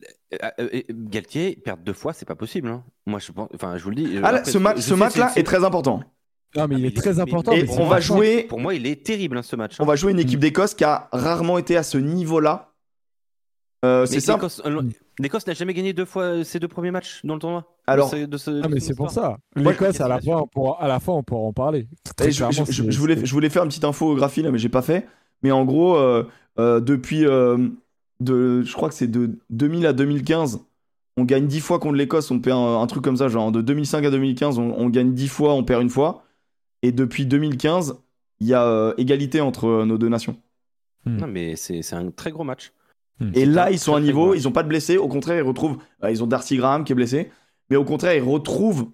Galtier 0.90 1.56
perdre 1.56 1.82
deux 1.84 1.92
fois, 1.92 2.12
c'est 2.12 2.24
pas 2.26 2.36
possible. 2.36 2.68
hein. 2.68 2.82
Moi, 3.06 3.18
je 3.18 3.32
pense. 3.32 3.48
Enfin, 3.54 3.76
je 3.76 3.84
vous 3.84 3.90
le 3.90 3.96
dis. 3.96 4.18
Ah, 4.22 4.28
après, 4.28 4.50
ce, 4.50 4.58
ma- 4.58 4.76
ce 4.80 4.94
match-là 4.94 5.28
c'est- 5.34 5.40
est 5.40 5.44
très 5.44 5.64
important. 5.64 6.00
Non, 6.54 6.66
mais 6.68 6.74
Ah, 6.76 6.78
il 6.78 6.86
est 6.86 6.96
très 6.96 7.14
mais- 7.14 7.20
important. 7.20 7.52
et 7.52 7.66
on 7.78 7.86
va 7.86 8.00
jouer, 8.00 8.44
Pour 8.44 8.60
moi, 8.60 8.74
il 8.74 8.86
est 8.86 9.04
terrible 9.04 9.36
hein, 9.38 9.42
ce 9.42 9.56
match. 9.56 9.76
on 9.80 9.84
va 9.86 9.96
jouer 9.96 10.12
une 10.12 10.18
équipe 10.20 10.38
d'Écosse 10.40 10.74
qui 10.74 10.84
a 10.84 11.08
rarement 11.12 11.58
été 11.58 11.76
à 11.76 11.82
ce 11.82 11.98
niveau-là. 11.98 12.71
Euh, 13.84 14.06
c'est 14.06 14.20
simple. 14.20 14.44
l'Écosse- 15.18 15.42
euh, 15.44 15.50
n'a 15.50 15.54
jamais 15.54 15.74
gagné 15.74 15.92
deux 15.92 16.04
fois 16.04 16.44
ses 16.44 16.60
deux 16.60 16.68
premiers 16.68 16.90
matchs 16.92 17.20
dans 17.24 17.34
le 17.34 17.40
tournoi. 17.40 17.64
Alors- 17.86 18.10
De 18.10 18.16
ce- 18.16 18.26
de 18.26 18.36
ce- 18.36 18.60
Ah, 18.62 18.68
mais 18.68 18.80
c'est 18.80 18.94
pour 18.94 19.10
ça. 19.10 19.38
L'Écosse, 19.56 20.00
à 20.00 20.08
la 20.08 20.20
fin, 20.20 20.36
on 20.36 20.46
pourra, 20.46 20.80
à 20.82 20.86
la 20.88 21.00
fin, 21.00 21.12
on 21.12 21.22
pourra 21.24 21.40
en 21.48 21.52
parler. 21.52 21.88
Et 22.28 22.32
je, 22.92 22.98
voulais, 22.98 23.24
je 23.26 23.32
voulais 23.32 23.48
faire 23.50 23.62
une 23.64 23.68
petite 23.68 23.84
infographie 23.84 24.42
là, 24.42 24.50
mais 24.52 24.58
j'ai 24.58 24.68
pas 24.68 24.82
fait. 24.82 25.06
Mais 25.42 25.50
en 25.50 25.64
gros, 25.64 25.96
euh, 25.96 26.24
euh, 26.60 26.78
depuis, 26.80 27.26
euh, 27.26 27.58
de, 28.20 28.62
je 28.62 28.72
crois 28.74 28.88
que 28.88 28.94
c'est 28.94 29.10
de 29.10 29.38
2000 29.50 29.84
à 29.86 29.92
2015, 29.92 30.60
on 31.16 31.24
gagne 31.24 31.46
10 31.48 31.60
fois 31.60 31.80
contre 31.80 31.96
l'Écosse, 31.96 32.30
on 32.30 32.38
perd 32.38 32.58
un, 32.58 32.80
un 32.80 32.86
truc 32.86 33.02
comme 33.02 33.16
ça, 33.16 33.26
genre 33.28 33.50
de 33.50 33.60
2005 33.60 34.04
à 34.04 34.10
2015, 34.10 34.58
on, 34.60 34.72
on 34.78 34.88
gagne 34.90 35.12
10 35.12 35.26
fois, 35.28 35.54
on 35.54 35.64
perd 35.64 35.82
une 35.82 35.90
fois. 35.90 36.22
Et 36.82 36.92
depuis 36.92 37.26
2015, 37.26 37.96
il 38.40 38.46
y 38.46 38.54
a 38.54 38.64
euh, 38.64 38.94
égalité 38.96 39.40
entre 39.40 39.66
euh, 39.66 39.84
nos 39.84 39.98
deux 39.98 40.08
nations. 40.08 40.36
Non, 41.04 41.26
mais 41.26 41.56
c'est 41.56 41.82
c'est 41.82 41.96
un 41.96 42.10
très 42.12 42.30
gros 42.30 42.44
match. 42.44 42.72
Et 43.34 43.40
C'est 43.40 43.46
là, 43.46 43.70
ils 43.70 43.78
sont 43.78 43.94
à 43.94 44.00
niveau, 44.00 44.34
ils 44.34 44.46
ont 44.48 44.52
pas 44.52 44.62
de 44.62 44.68
blessés. 44.68 44.96
Au 44.98 45.08
contraire, 45.08 45.36
ils 45.38 45.46
retrouvent. 45.46 45.78
euh, 46.04 46.10
ils 46.10 46.22
ont 46.22 46.26
Darcy 46.26 46.56
Graham 46.56 46.84
qui 46.84 46.92
est 46.92 46.94
blessé. 46.96 47.30
Mais 47.70 47.76
au 47.76 47.84
contraire, 47.84 48.14
ils 48.14 48.22
retrouvent 48.22 48.88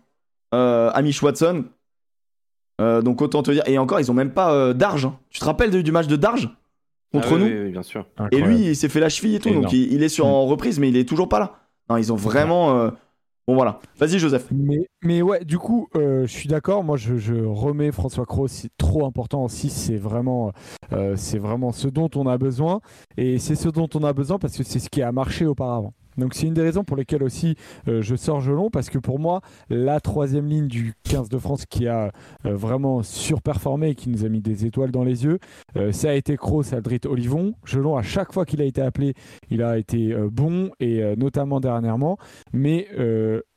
euh, 0.55 0.90
Amish 0.94 1.22
Watson. 1.22 1.64
Euh, 2.80 3.02
donc 3.02 3.20
autant 3.22 3.42
te 3.42 3.50
dire. 3.50 3.62
Et 3.66 3.78
encore, 3.78 3.98
ils 4.00 4.10
ont 4.10 4.14
même 4.14 4.32
pas 4.32 4.52
euh, 4.52 4.72
Darge. 4.72 5.06
hein. 5.06 5.18
Tu 5.30 5.40
te 5.40 5.44
rappelles 5.44 5.82
du 5.82 5.92
match 5.92 6.06
de 6.06 6.16
Darge 6.16 6.48
contre 7.12 7.28
Ah 7.32 7.34
oui, 7.34 7.40
nous? 7.40 7.46
oui, 7.46 7.59
oui, 7.64 7.70
bien 7.72 7.82
sûr. 7.82 8.00
Et 8.00 8.22
Incroyable. 8.22 8.52
lui, 8.52 8.66
il 8.68 8.76
s'est 8.76 8.88
fait 8.88 9.00
la 9.00 9.09
cheville 9.09 9.34
et 9.34 9.40
tout. 9.40 9.50
Donc 9.52 9.72
il, 9.72 9.92
il 9.92 10.02
est 10.02 10.09
sur 10.09 10.26
Mm. 10.26 10.30
en 10.30 10.46
reprise, 10.46 10.78
mais 10.78 10.88
il 10.88 10.96
est 10.96 11.09
toujours 11.09 11.28
pas 11.28 11.40
là. 11.40 11.59
Non, 11.90 11.96
ils 11.96 12.12
ont 12.12 12.16
vraiment. 12.16 12.90
Bon, 13.48 13.54
voilà. 13.54 13.80
Vas-y, 13.98 14.18
Joseph. 14.18 14.46
Mais, 14.52 14.90
mais 15.02 15.22
ouais, 15.22 15.42
du 15.42 15.56
coup, 15.56 15.88
euh, 15.96 16.26
je 16.26 16.30
suis 16.30 16.50
d'accord. 16.50 16.84
Moi, 16.84 16.98
je, 16.98 17.46
remets 17.46 17.92
François 17.92 18.26
Cross. 18.26 18.52
C'est 18.52 18.76
trop 18.76 19.06
important 19.06 19.42
aussi. 19.42 19.70
C'est 19.70 19.96
vraiment, 19.96 20.52
euh, 20.92 21.14
c'est 21.16 21.38
vraiment 21.38 21.72
ce 21.72 21.88
dont 21.88 22.10
on 22.14 22.26
a 22.26 22.36
besoin. 22.36 22.82
Et 23.16 23.38
c'est 23.38 23.54
ce 23.54 23.70
dont 23.70 23.88
on 23.94 24.04
a 24.04 24.12
besoin 24.12 24.38
parce 24.38 24.54
que 24.54 24.64
c'est 24.64 24.78
ce 24.78 24.90
qui 24.90 25.00
a 25.00 25.12
marché 25.12 25.46
auparavant. 25.46 25.94
Donc, 26.19 26.35
c'est 26.35 26.47
une 26.47 26.55
des 26.55 26.62
raisons 26.62 26.85
pour 26.85 26.97
lesquelles 26.97 27.23
aussi 27.23 27.55
euh, 27.86 28.03
je 28.03 28.16
sors 28.16 28.40
Gelon 28.40 28.70
parce 28.70 28.90
que 28.90 28.99
pour 28.99 29.19
moi, 29.19 29.40
la 29.70 30.01
troisième 30.01 30.47
ligne 30.47 30.66
du 30.66 30.95
15 31.05 31.28
de 31.28 31.39
France 31.39 31.65
qui 31.66 31.86
a 31.86 32.12
euh, 32.45 32.55
vraiment 32.55 33.03
surperformé 33.03 33.90
et 33.90 33.95
qui 33.95 34.11
nous 34.11 34.24
a 34.24 34.28
mis 34.28 34.40
des 34.40 34.66
étoiles 34.66 34.90
dans 34.90 35.05
les 35.05 35.24
yeux, 35.24 35.39
euh, 35.77 35.93
ça 35.93 36.11
a 36.11 36.15
été 36.15 36.36
Kroos, 36.36 36.74
Aldrit, 36.74 37.01
Olivon. 37.07 37.55
Gelon, 37.65 37.97
à 37.97 38.03
chaque 38.03 38.32
fois 38.32 38.45
qu'il 38.45 38.61
a 38.61 38.65
été 38.65 38.82
appelé, 38.82 39.15
il 39.51 39.62
a 39.62 39.78
été 39.78 40.15
bon 40.31 40.70
et 40.81 41.03
notamment 41.16 41.61
dernièrement. 41.61 42.19
Mais 42.53 42.89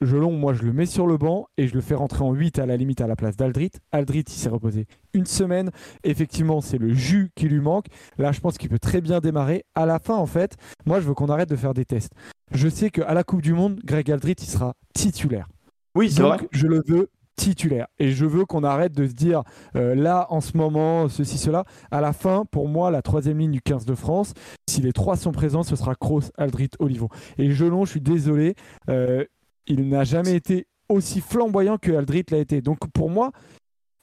Gelon, 0.02 0.32
moi, 0.32 0.54
je 0.54 0.64
le 0.64 0.74
mets 0.74 0.86
sur 0.86 1.08
le 1.08 1.18
banc 1.18 1.48
et 1.58 1.68
je 1.68 1.74
le 1.74 1.82
fais 1.82 1.96
rentrer 1.96 2.24
en 2.24 2.34
8 2.34 2.60
à 2.60 2.66
la 2.66 2.78
limite 2.78 3.02
à 3.02 3.08
la 3.08 3.16
place 3.16 3.36
d'Aldrit. 3.36 3.72
Aldrit, 3.92 4.24
il 4.28 4.34
s'est 4.34 4.50
reposé 4.50 4.86
une 5.14 5.26
semaine. 5.26 5.72
Effectivement, 6.04 6.62
c'est 6.62 6.78
le 6.78 6.94
jus 6.94 7.32
qui 7.36 7.48
lui 7.48 7.60
manque. 7.60 7.86
Là, 8.18 8.32
je 8.32 8.40
pense 8.40 8.58
qu'il 8.58 8.70
peut 8.70 8.80
très 8.80 9.02
bien 9.02 9.20
démarrer. 9.20 9.64
À 9.76 9.86
la 9.86 10.00
fin, 10.00 10.16
en 10.16 10.26
fait, 10.26 10.56
moi, 10.86 11.00
je 11.00 11.08
veux 11.08 11.14
qu'on 11.14 11.30
arrête 11.30 11.50
de 11.50 11.56
faire 11.56 11.74
des 11.74 11.86
tests. 11.86 12.14
Je 12.52 12.68
sais 12.68 12.90
qu'à 12.90 13.14
la 13.14 13.24
Coupe 13.24 13.42
du 13.42 13.54
Monde, 13.54 13.80
Greg 13.84 14.12
Aldrit, 14.12 14.36
il 14.40 14.48
sera 14.48 14.76
titulaire. 14.94 15.48
Oui, 15.96 16.12
c'est 16.12 16.22
vrai. 16.22 16.38
Donc, 16.38 16.48
je 16.52 16.68
le 16.68 16.82
veux 16.86 17.10
titulaire. 17.36 17.88
Et 17.98 18.12
je 18.12 18.26
veux 18.26 18.46
qu'on 18.46 18.64
arrête 18.64 18.94
de 18.94 19.08
se 19.08 19.14
dire, 19.14 19.44
euh, 19.76 19.96
là, 19.96 20.28
en 20.30 20.42
ce 20.42 20.56
moment, 20.56 21.10
ceci, 21.10 21.38
cela. 21.38 21.66
À 21.90 22.02
la 22.02 22.14
fin, 22.14 22.46
pour 22.46 22.68
moi, 22.68 22.92
la 22.92 23.02
troisième 23.02 23.40
ligne 23.40 23.52
du 23.52 23.62
15 23.62 23.86
de 23.86 23.96
France, 23.96 24.34
si 24.70 24.82
les 24.82 24.94
trois 24.94 25.18
sont 25.18 25.32
présents, 25.32 25.64
ce 25.64 25.76
sera 25.76 25.96
Kroos, 25.96 26.32
Aldrit, 26.38 26.70
Olivon. 26.80 27.10
Et 27.38 27.52
Gelon, 27.52 27.86
je 27.86 27.92
suis 27.92 28.02
désolé, 28.02 28.56
euh, 28.90 29.26
il 29.66 29.88
n'a 29.90 30.04
jamais 30.04 30.36
été 30.36 30.68
aussi 30.90 31.22
flamboyant 31.22 31.78
que 31.78 31.92
Aldrit 31.92 32.26
l'a 32.30 32.38
été. 32.38 32.62
Donc, 32.62 32.80
pour 32.94 33.10
moi, 33.10 33.32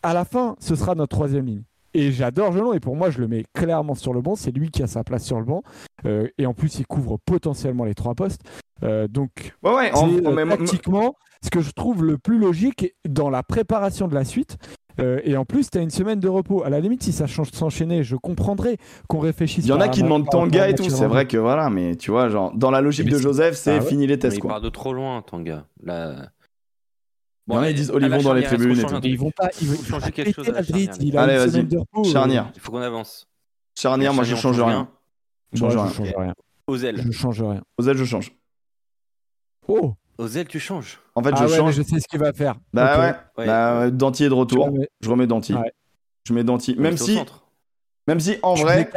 à 0.02 0.14
la 0.14 0.24
fin, 0.24 0.56
ce 0.60 0.74
sera 0.74 0.94
notre 0.94 1.16
troisième 1.16 1.46
ligne. 1.46 1.62
Et 1.94 2.12
j'adore 2.12 2.52
Gelon, 2.52 2.74
et 2.74 2.80
pour 2.80 2.96
moi, 2.96 3.10
je 3.10 3.18
le 3.18 3.28
mets 3.28 3.44
clairement 3.54 3.94
sur 3.94 4.12
le 4.12 4.20
banc. 4.20 4.36
C'est 4.36 4.50
lui 4.50 4.70
qui 4.70 4.82
a 4.82 4.86
sa 4.86 5.04
place 5.04 5.24
sur 5.24 5.38
le 5.38 5.44
banc. 5.46 5.62
Euh, 6.04 6.28
et 6.36 6.46
en 6.46 6.52
plus, 6.54 6.78
il 6.78 6.86
couvre 6.86 7.18
potentiellement 7.24 7.84
les 7.84 7.94
trois 7.94 8.14
postes. 8.14 8.42
Euh, 8.82 9.08
donc, 9.08 9.54
Ouais, 9.62 9.74
ouais. 9.74 9.90
en- 9.94 10.08
euh, 10.08 10.30
même- 10.32 10.50
tactiquement 10.50 11.16
ce 11.42 11.50
que 11.50 11.60
je 11.60 11.70
trouve 11.70 12.04
le 12.04 12.18
plus 12.18 12.38
logique 12.38 12.94
dans 13.08 13.30
la 13.30 13.42
préparation 13.42 14.06
de 14.06 14.14
la 14.14 14.24
suite. 14.24 14.58
Euh, 15.00 15.20
et 15.24 15.36
en 15.36 15.44
plus, 15.44 15.70
tu 15.70 15.78
as 15.78 15.80
une 15.80 15.90
semaine 15.90 16.20
de 16.20 16.28
repos. 16.28 16.62
À 16.62 16.68
la 16.70 16.80
limite, 16.80 17.02
si 17.04 17.12
ça 17.12 17.26
change 17.26 17.50
de 17.52 17.56
s'enchaîner, 17.56 18.02
je 18.02 18.16
comprendrais 18.16 18.76
qu'on 19.08 19.20
réfléchisse. 19.20 19.64
Il 19.64 19.68
y 19.68 19.72
en 19.72 19.80
a 19.80 19.88
qui 19.88 20.02
demandent 20.02 20.28
Tanga 20.28 20.68
et 20.68 20.74
tout. 20.74 20.90
C'est 20.90 21.06
vrai 21.06 21.26
que 21.26 21.36
voilà, 21.38 21.70
mais 21.70 21.96
tu 21.96 22.10
vois, 22.10 22.28
genre, 22.28 22.52
dans 22.54 22.70
la 22.70 22.80
logique 22.80 23.06
Mais 23.06 23.12
de 23.12 23.18
Joseph, 23.18 23.54
c'est 23.56 23.76
Ah 23.76 23.78
ouais. 23.78 23.86
fini 23.86 24.06
les 24.06 24.14
Mais 24.14 24.18
tests, 24.18 24.36
il 24.36 24.40
quoi. 24.40 24.50
part 24.50 24.60
de 24.60 24.68
trop 24.68 24.92
loin, 24.92 25.22
Tanga. 25.22 25.64
Là... 25.82 26.14
Il 26.16 26.37
en 27.56 27.58
a, 27.60 27.70
ils 27.70 27.74
disent 27.76 27.90
Olivon 27.90 28.22
dans 28.22 28.34
les 28.34 28.42
tribunes 28.42 28.78
et 28.78 29.08
ils 29.08 29.18
vont 29.18 29.30
pas. 29.30 29.48
Ils 29.60 29.66
Il 29.66 29.70
vont 29.70 29.76
faut 29.76 29.84
changer 30.00 30.12
quelque 30.12 30.34
chose 30.34 30.48
à 30.48 30.52
la 30.52 30.58
Aldrit, 30.58 30.84
charnière. 30.86 31.06
il 31.08 31.16
a 31.16 31.22
Allez, 31.22 31.36
vas-y. 31.46 31.60
euh, 31.74 32.04
Charnière. 32.12 32.50
Il 32.54 32.60
faut 32.60 32.70
qu'on 32.72 32.80
avance. 32.82 33.26
Charnière, 33.76 34.12
moi 34.14 34.24
je 34.24 34.34
change 34.36 34.60
rien. 34.60 34.88
Je 35.52 35.58
change 35.60 35.72
je 35.72 35.78
rien. 35.78 35.90
change 35.90 36.12
rien. 36.16 36.34
Ozel. 36.66 37.02
Je 37.06 37.10
change 37.12 37.42
rien. 37.42 37.62
Ozel, 37.78 37.96
je 37.96 38.04
change. 38.04 38.32
Oh 39.66 39.94
Ozel, 40.18 40.46
tu 40.48 40.58
changes. 40.58 40.98
En 41.14 41.22
fait, 41.22 41.30
Ah 41.32 41.36
je 41.38 41.42
ouais, 41.44 41.50
mais 41.50 41.56
change. 41.56 41.74
je 41.74 41.82
sais 41.82 42.00
ce 42.00 42.08
qu'il 42.08 42.18
va 42.18 42.32
faire. 42.32 42.56
Bah 42.72 42.98
ouais. 42.98 43.14
Ouais. 43.38 43.46
Bah, 43.46 43.82
euh, 43.82 43.90
Danty 43.90 44.24
est 44.24 44.28
de 44.28 44.34
retour. 44.34 44.66
Je 44.66 44.70
remets- 44.72 44.88
Je 45.00 45.10
remets 45.10 45.26
Danty. 45.28 45.54
Ouais. 45.54 45.72
Je 46.26 46.32
mets 46.34 46.42
Danty. 46.44 46.74
Même 46.76 46.96
si, 46.96 47.18
même 48.08 48.18
si 48.20 48.36
en 48.42 48.56
Je 48.56 48.62
vrai, 48.62 48.90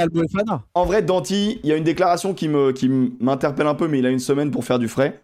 en 0.74 0.86
vrai, 0.86 1.02
Danty, 1.04 1.60
il 1.64 1.70
y 1.70 1.72
a 1.72 1.76
une 1.78 1.84
déclaration 1.84 2.34
qui 2.34 2.48
me, 2.48 2.72
qui 2.72 2.90
m'interpelle 2.90 3.68
un 3.68 3.76
peu, 3.76 3.88
mais 3.88 4.00
il 4.00 4.06
a 4.06 4.10
une 4.10 4.20
semaine 4.20 4.50
pour 4.52 4.66
faire 4.66 4.80
du 4.80 4.88
frais. 4.88 5.22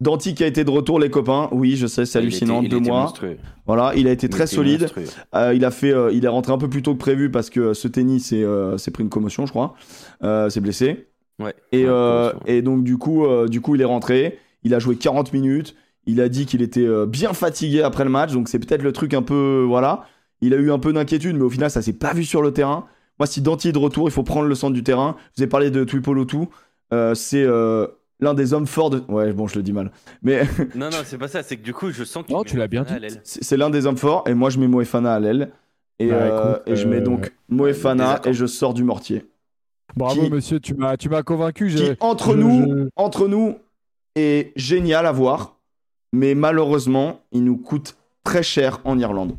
Danty 0.00 0.34
qui 0.34 0.42
a 0.44 0.46
été 0.46 0.64
de 0.64 0.70
retour, 0.70 0.98
les 0.98 1.08
copains. 1.08 1.48
Oui, 1.52 1.76
je 1.76 1.86
sais, 1.86 2.04
c'est 2.04 2.18
Il 2.18 2.22
hallucinant. 2.22 2.60
était- 2.60 2.68
Deux 2.70 2.80
mois. 2.80 3.02
monstrueux. 3.02 3.36
Voilà, 3.66 3.92
il 3.96 4.08
a 4.08 4.10
été 4.12 4.26
Il 4.26 4.30
très 4.30 4.46
solide. 4.46 4.88
Euh, 5.34 5.54
il 5.54 5.64
a 5.64 5.70
fait, 5.70 5.92
euh, 5.92 6.10
il 6.12 6.24
est 6.24 6.28
rentré 6.28 6.52
un 6.52 6.58
peu 6.58 6.68
plus 6.68 6.82
tôt 6.82 6.92
que 6.94 6.98
prévu 6.98 7.30
parce 7.30 7.48
que 7.48 7.60
euh, 7.60 7.74
ce 7.74 7.88
tennis 7.88 8.26
s'est 8.26 8.42
euh, 8.42 8.76
pris 8.92 9.02
une 9.02 9.08
commotion, 9.08 9.46
je 9.46 9.52
crois. 9.52 9.74
S'est 10.50 10.60
blessé. 10.60 11.06
Ouais. 11.38 11.54
Et, 11.72 11.86
Ouais, 11.88 12.30
et 12.46 12.62
donc 12.62 12.84
du 12.84 12.96
coup, 12.98 13.24
du 13.48 13.60
coup, 13.60 13.74
il 13.76 13.80
est 13.80 13.84
rentré. 13.86 14.38
Il 14.64 14.74
a 14.74 14.78
joué 14.78 14.96
40 14.96 15.32
minutes. 15.32 15.74
Il 16.06 16.20
a 16.20 16.28
dit 16.28 16.44
qu'il 16.44 16.60
était 16.60 16.86
bien 17.06 17.32
fatigué 17.32 17.82
après 17.82 18.04
le 18.04 18.10
match. 18.10 18.32
Donc 18.32 18.48
c'est 18.48 18.58
peut-être 18.58 18.82
le 18.82 18.92
truc 18.92 19.14
un 19.14 19.22
peu, 19.22 19.64
voilà. 19.66 20.04
il 20.42 20.52
a 20.54 20.56
eu 20.58 20.70
un 20.70 20.78
peu 20.78 20.92
d'inquiétude, 20.92 21.36
mais 21.36 21.42
au 21.44 21.50
final, 21.50 21.70
ça 21.70 21.80
s'est 21.82 21.94
pas 21.94 22.12
vu 22.12 22.24
sur 22.24 22.42
le 22.42 22.52
terrain. 22.52 22.84
Moi, 23.18 23.26
si 23.26 23.40
Danti 23.40 23.68
est 23.68 23.72
de 23.72 23.78
retour, 23.78 24.08
il 24.08 24.12
faut 24.12 24.22
prendre 24.24 24.46
le 24.48 24.54
centre 24.54 24.74
du 24.74 24.82
terrain. 24.82 25.16
Vous 25.36 25.42
avez 25.42 25.48
parlé 25.48 25.70
de 25.70 25.84
Twipolotu. 25.84 26.38
C'est 27.14 27.46
l'un 28.24 28.34
des 28.34 28.52
hommes 28.52 28.66
forts 28.66 28.90
de. 28.90 29.02
Ouais, 29.08 29.32
bon, 29.32 29.46
je 29.46 29.54
le 29.56 29.62
dis 29.62 29.72
mal. 29.72 29.92
Mais 30.22 30.42
Non, 30.74 30.90
non, 30.90 30.98
c'est 31.04 31.18
pas 31.18 31.28
ça. 31.28 31.42
C'est 31.44 31.56
que 31.56 31.62
du 31.62 31.72
coup, 31.72 31.90
je 31.92 32.02
sens 32.02 32.24
que 32.26 32.32
Non, 32.32 32.42
tu 32.42 32.56
l'as 32.56 32.66
bien 32.66 32.82
dit. 32.82 32.94
c'est 33.22 33.56
l'un 33.56 33.70
des 33.70 33.86
hommes 33.86 33.96
forts. 33.96 34.24
Et 34.26 34.34
moi, 34.34 34.50
je 34.50 34.58
mets 34.58 34.66
Moefana 34.68 35.14
à 35.14 35.20
l'aile. 35.20 35.52
Et, 36.00 36.08
Bah, 36.08 36.14
euh, 36.16 36.50
écoute, 36.56 36.62
et 36.66 36.76
je 36.76 36.88
mets 36.88 36.96
euh, 36.96 37.00
donc 37.02 37.32
Moefana 37.48 38.04
désaccord. 38.04 38.26
et 38.30 38.34
je 38.34 38.46
sors 38.46 38.74
du 38.74 38.82
mortier. 38.82 39.24
Bravo, 39.96 40.22
Qui- 40.22 40.30
monsieur, 40.30 40.58
tu 40.58 40.74
m'as, 40.74 40.96
tu 40.96 41.08
m'as 41.08 41.22
convaincu. 41.22 41.68
Qui, 41.72 41.92
entre 42.00 42.32
je- 42.32 42.36
nous, 42.38 42.68
je- 42.68 42.88
entre 42.96 43.28
nous, 43.28 43.58
est 44.16 44.52
génial 44.56 45.06
à 45.06 45.12
voir. 45.12 45.56
Mais 46.12 46.34
malheureusement, 46.34 47.20
il 47.32 47.44
nous 47.44 47.56
coûte 47.56 47.96
très 48.24 48.42
cher 48.42 48.80
en 48.84 48.98
Irlande. 48.98 49.36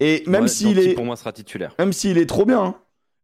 Et 0.00 0.22
même 0.26 0.48
s'il 0.48 0.78
est. 0.78 0.94
Pour 0.94 1.04
moi, 1.04 1.16
sera 1.16 1.32
titulaire. 1.32 1.74
Même 1.78 1.92
s'il 1.92 2.18
est 2.18 2.26
trop 2.26 2.44
bien. 2.44 2.62
hein. 2.62 2.74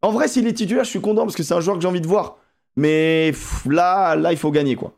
En 0.01 0.11
vrai, 0.11 0.27
s'il 0.27 0.47
est 0.47 0.53
titulaire, 0.53 0.83
je 0.83 0.89
suis 0.89 1.01
content 1.01 1.23
parce 1.23 1.35
que 1.35 1.43
c'est 1.43 1.53
un 1.53 1.59
joueur 1.59 1.75
que 1.75 1.81
j'ai 1.81 1.87
envie 1.87 2.01
de 2.01 2.07
voir. 2.07 2.37
Mais 2.75 3.31
pff, 3.31 3.65
là, 3.65 4.15
là, 4.15 4.31
il 4.31 4.37
faut 4.37 4.51
gagner 4.51 4.75
quoi. 4.75 4.93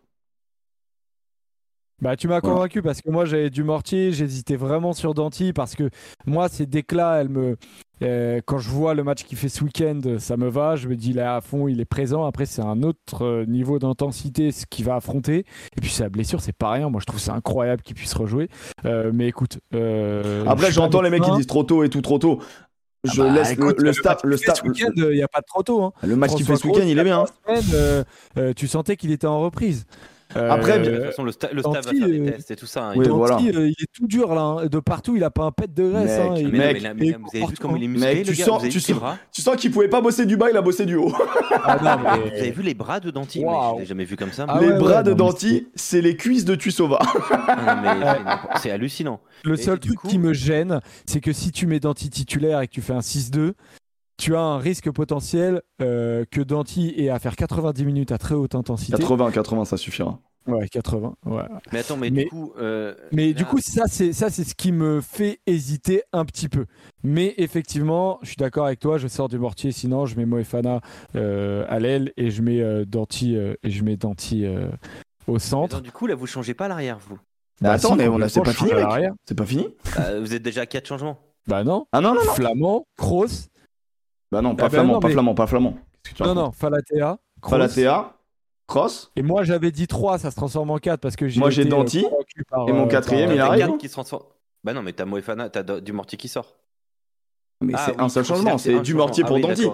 Bah, 2.03 2.17
tu 2.17 2.27
m'as 2.27 2.41
convaincu 2.41 2.81
parce 2.81 3.01
que 3.01 3.09
moi 3.09 3.23
j'avais 3.23 3.49
du 3.49 3.63
mortier, 3.63 4.11
j'hésitais 4.11 4.57
vraiment 4.57 4.91
sur 4.91 5.13
Danti 5.13 5.53
parce 5.53 5.73
que 5.73 5.89
moi 6.25 6.49
ces 6.49 6.65
déclats, 6.65 7.21
elle 7.21 7.29
me, 7.29 7.55
euh, 8.01 8.41
quand 8.45 8.57
je 8.57 8.69
vois 8.69 8.93
le 8.93 9.05
match 9.05 9.23
qu'il 9.23 9.37
fait 9.37 9.47
ce 9.47 9.63
week-end, 9.63 10.01
ça 10.19 10.35
me 10.35 10.49
va. 10.49 10.75
Je 10.75 10.89
me 10.89 10.97
dis 10.97 11.13
là 11.13 11.37
à 11.37 11.41
fond, 11.41 11.69
il 11.69 11.79
est 11.79 11.85
présent. 11.85 12.25
Après 12.25 12.45
c'est 12.45 12.61
un 12.61 12.83
autre 12.83 13.23
euh, 13.23 13.45
niveau 13.45 13.79
d'intensité 13.79 14.51
ce 14.51 14.65
qu'il 14.65 14.83
va 14.83 14.95
affronter. 14.95 15.45
Et 15.77 15.81
puis 15.81 15.91
sa 15.91 16.09
blessure, 16.09 16.41
c'est 16.41 16.51
pas 16.51 16.71
rien. 16.71 16.89
Moi 16.89 16.99
je 16.99 17.05
trouve 17.05 17.21
c'est 17.21 17.31
incroyable 17.31 17.81
qu'il 17.83 17.95
puisse 17.95 18.13
rejouer. 18.15 18.49
Euh, 18.83 19.11
mais 19.13 19.29
écoute, 19.29 19.59
euh, 19.73 20.43
je 20.43 20.49
Après, 20.49 20.73
j'entends 20.73 21.01
les 21.01 21.09
mecs 21.09 21.23
qui 21.23 21.31
disent 21.31 21.47
trop 21.47 21.63
tôt 21.63 21.85
et 21.85 21.89
tout 21.89 22.01
trop 22.01 22.19
tôt. 22.19 22.41
Je 23.03 23.21
Ah 23.21 23.25
bah, 23.25 23.29
laisse 23.33 23.51
écoute, 23.51 23.77
le, 23.79 23.83
le 23.83 23.89
match 23.89 23.97
staff. 23.99 24.19
Le 24.23 24.37
staff. 24.37 24.63
week-end, 24.63 24.91
il 24.95 25.09
n'y 25.09 25.21
a 25.23 25.27
pas 25.27 25.41
de 25.41 25.45
trop 25.45 25.61
tôt. 25.63 25.83
hein. 25.83 25.91
Le 26.03 26.15
match 26.15 26.35
qu'il 26.35 26.45
fait 26.45 26.55
ce 26.55 26.67
week-end, 26.67 26.85
il 26.85 26.97
est 26.97 27.03
bien. 27.03 27.21
hein. 27.21 27.25
Semaine, 27.59 27.63
euh, 27.73 28.03
euh, 28.37 28.53
tu 28.55 28.67
sentais 28.67 28.95
qu'il 28.95 29.11
était 29.11 29.27
en 29.27 29.41
reprise. 29.41 29.85
Euh, 30.35 30.49
Après, 30.51 30.79
De 30.79 30.89
toute 30.95 31.05
façon, 31.05 31.23
le, 31.23 31.31
sta- 31.31 31.51
le 31.53 31.61
staff 31.61 31.85
va 31.85 31.91
faire 31.91 32.07
des 32.07 32.19
euh, 32.19 32.31
tests 32.31 32.51
et 32.51 32.55
tout 32.55 32.65
ça. 32.65 32.85
hein. 32.89 32.93
Oui, 32.95 33.07
voilà. 33.07 33.35
Euh, 33.37 33.41
il 33.69 33.75
est 33.83 33.87
tout 33.93 34.07
dur 34.07 34.33
là. 34.33 34.41
hein. 34.41 34.65
De 34.65 34.79
partout, 34.79 35.15
il 35.15 35.23
a 35.23 35.29
pas 35.29 35.43
un 35.43 35.51
pet 35.51 35.71
de 35.73 35.89
graisse. 35.89 36.17
Mec, 36.19 36.29
hein. 36.31 36.35
Il- 36.37 36.47
Mec, 36.49 36.53
mais 36.53 36.79
là, 36.79 36.93
mais 36.93 37.05
là, 37.11 37.17
vous 37.21 37.29
avez 37.37 37.45
vu 37.45 37.53
comment 37.59 37.75
il 37.75 37.83
est 37.83 37.87
musclé, 37.87 38.15
Mec, 38.15 38.25
tu 38.25 38.33
gars 38.33 38.45
sens- 38.45 38.63
tu 38.63 38.79
sens- 38.79 39.01
Tu 39.31 39.41
sens 39.41 39.55
qu'il 39.55 39.71
pouvait 39.71 39.87
pas 39.89 40.01
bosser 40.01 40.25
du 40.25 40.37
bas, 40.37 40.47
il 40.49 40.57
a 40.57 40.61
bossé 40.61 40.85
du 40.85 40.95
haut. 40.95 41.11
Ah, 41.63 41.77
non, 41.81 42.03
mais- 42.03 42.19
Vous 42.33 42.39
avez 42.39 42.51
vu 42.51 42.61
les 42.63 42.73
bras 42.73 42.99
de 42.99 43.11
Danti 43.11 43.39
Mais 43.39 43.45
Waouh. 43.45 43.75
Je 43.75 43.79
l'ai 43.81 43.85
jamais 43.87 44.05
vu 44.05 44.15
comme 44.15 44.31
ça. 44.31 44.45
Ah 44.47 44.59
les 44.59 44.67
ouais, 44.69 44.77
bras 44.79 44.97
ouais, 44.97 45.03
de 45.03 45.13
Danti, 45.13 45.67
c'est 45.75 46.01
les 46.01 46.15
cuisses 46.15 46.45
de 46.45 46.55
Tussova. 46.55 46.99
Ah, 47.01 48.57
c'est 48.61 48.71
hallucinant. 48.71 49.19
Le 49.43 49.53
Et 49.53 49.57
seul 49.57 49.79
truc 49.79 49.95
coup- 49.95 50.07
qui 50.07 50.17
me 50.19 50.33
gêne, 50.33 50.79
c'est 51.05 51.19
que 51.21 51.33
si 51.33 51.51
tu 51.51 51.67
mets 51.67 51.79
Danti 51.79 52.09
titulaire 52.09 52.61
et 52.61 52.67
que 52.67 52.73
tu 52.73 52.81
fais 52.81 52.93
un 52.93 53.01
6-2, 53.01 53.53
tu 54.17 54.35
as 54.35 54.41
un 54.41 54.57
risque 54.57 54.91
potentiel 54.91 55.61
euh, 55.81 56.25
que 56.29 56.41
Danti 56.41 56.93
ait 56.97 57.09
à 57.09 57.19
faire 57.19 57.35
90 57.35 57.85
minutes 57.85 58.11
à 58.11 58.17
très 58.17 58.35
haute 58.35 58.55
intensité. 58.55 58.97
80, 58.97 59.31
80, 59.31 59.65
ça 59.65 59.77
suffira. 59.77 60.19
Ouais, 60.45 60.67
80. 60.67 61.15
Ouais. 61.25 61.41
Mais 61.71 61.79
attends, 61.79 61.95
mais, 61.95 62.09
Mais- 62.09 62.23
du 62.25 62.29
coup. 62.29 62.51
euh, 62.59 62.93
Mais 63.13 63.27
là- 63.27 63.33
du 63.33 63.45
coup, 63.45 63.59
ça 63.61 63.83
c'est 63.87 64.11
ça 64.11 64.29
c'est 64.29 64.43
ce 64.43 64.55
qui 64.55 64.73
me 64.73 64.99
fait 64.99 65.39
hésiter 65.47 66.03
un 66.11 66.25
petit 66.25 66.49
peu. 66.49 66.65
Mais 67.01 67.33
effectivement, 67.37 68.19
je 68.23 68.27
suis 68.27 68.35
d'accord 68.35 68.65
avec 68.65 68.79
toi. 68.79 68.97
Je 68.97 69.07
sors 69.07 69.29
du 69.29 69.39
mortier, 69.39 69.71
sinon 69.71 70.05
je 70.05 70.17
mets 70.17 70.25
Moefana 70.25 70.81
euh, 71.15 71.65
à 71.69 71.79
l'aile 71.79 72.11
et 72.17 72.29
je 72.29 72.41
mets 72.41 72.59
euh, 72.61 72.83
Danti 72.85 73.37
euh, 73.37 73.53
et 73.63 73.69
je 73.71 73.83
mets 73.85 73.95
Danti 73.95 74.45
euh, 74.45 74.67
au 75.27 75.33
mais 75.33 75.39
centre. 75.39 75.75
attends, 75.77 75.83
du 75.83 75.93
coup, 75.93 76.07
là, 76.07 76.15
vous 76.15 76.27
changez 76.27 76.53
pas 76.53 76.67
l'arrière, 76.67 76.99
vous. 77.07 77.17
Mais 77.61 77.69
Bah, 77.69 77.73
attends, 77.75 77.91
si, 77.91 77.95
mais 77.95 78.09
on 78.09 78.19
a- 78.19 78.27
c'est 78.27 78.41
pas 78.41 78.51
fini. 78.51 78.71
C'est 79.25 79.35
pas 79.37 79.45
fini 79.45 79.69
Euh, 79.99 80.19
vous 80.19 80.33
êtes 80.33 80.43
déjà 80.43 80.61
à 80.61 80.65
4 80.65 80.85
changements. 80.87 81.19
Bah 81.47 81.63
non. 81.63 81.85
Ah 81.93 82.01
non, 82.01 82.13
non, 82.15 82.23
non. 82.25 82.33
Flamand, 82.33 82.85
Kroos. 82.97 83.47
Bah 84.33 84.41
non, 84.41 84.55
pas 84.55 84.63
Ah 84.65 84.69
bah 84.69 84.69
flamand, 84.71 84.93
non, 84.93 84.99
pas 84.99 85.07
mais- 85.07 85.13
flamand, 85.13 85.35
pas 85.35 85.47
flamand. 85.47 85.77
Que 86.17 86.23
Non, 86.23 86.33
non, 86.35 86.51
Falatea. 86.51 87.17
Kroos. 87.41 87.51
Falatea, 87.51 88.13
Cross. 88.67 89.11
Et 89.15 89.21
moi 89.21 89.43
j'avais 89.43 89.71
dit 89.71 89.87
3, 89.87 90.17
ça 90.17 90.31
se 90.31 90.35
transforme 90.35 90.71
en 90.71 90.77
4 90.79 90.99
parce 90.99 91.15
que 91.15 91.27
j'ai 91.27 91.39
Moi, 91.39 91.49
j'ai 91.49 91.63
euh, 91.63 91.69
Danti, 91.69 92.05
par, 92.49 92.67
et 92.67 92.73
mon 92.73 92.85
euh, 92.85 92.87
quatrième, 92.87 93.27
par- 93.27 93.35
il 93.35 93.61
arrive, 93.61 93.77
qui 93.77 93.87
se 93.87 93.93
transforment. 93.93 94.25
Bah 94.63 94.73
non, 94.73 94.81
mais 94.81 94.93
t'as 94.93 95.05
Moefana, 95.05 95.49
t'as 95.49 95.61
do- 95.63 95.79
du 95.81 95.91
mortier 95.93 96.17
qui 96.17 96.27
sort. 96.29 96.55
Mais 97.61 97.73
Ah 97.75 97.83
c'est 97.85 97.91
oui, 97.91 97.97
un 97.99 98.09
seul 98.09 98.23
changement, 98.25 98.57
c'est 98.57 98.73
un 98.73 98.79
du 98.81 98.91
changement. 98.91 98.97
mortier 99.05 99.23
Ah 99.23 99.27
pour 99.27 99.35
oui, 99.37 99.41
Danti. 99.43 99.67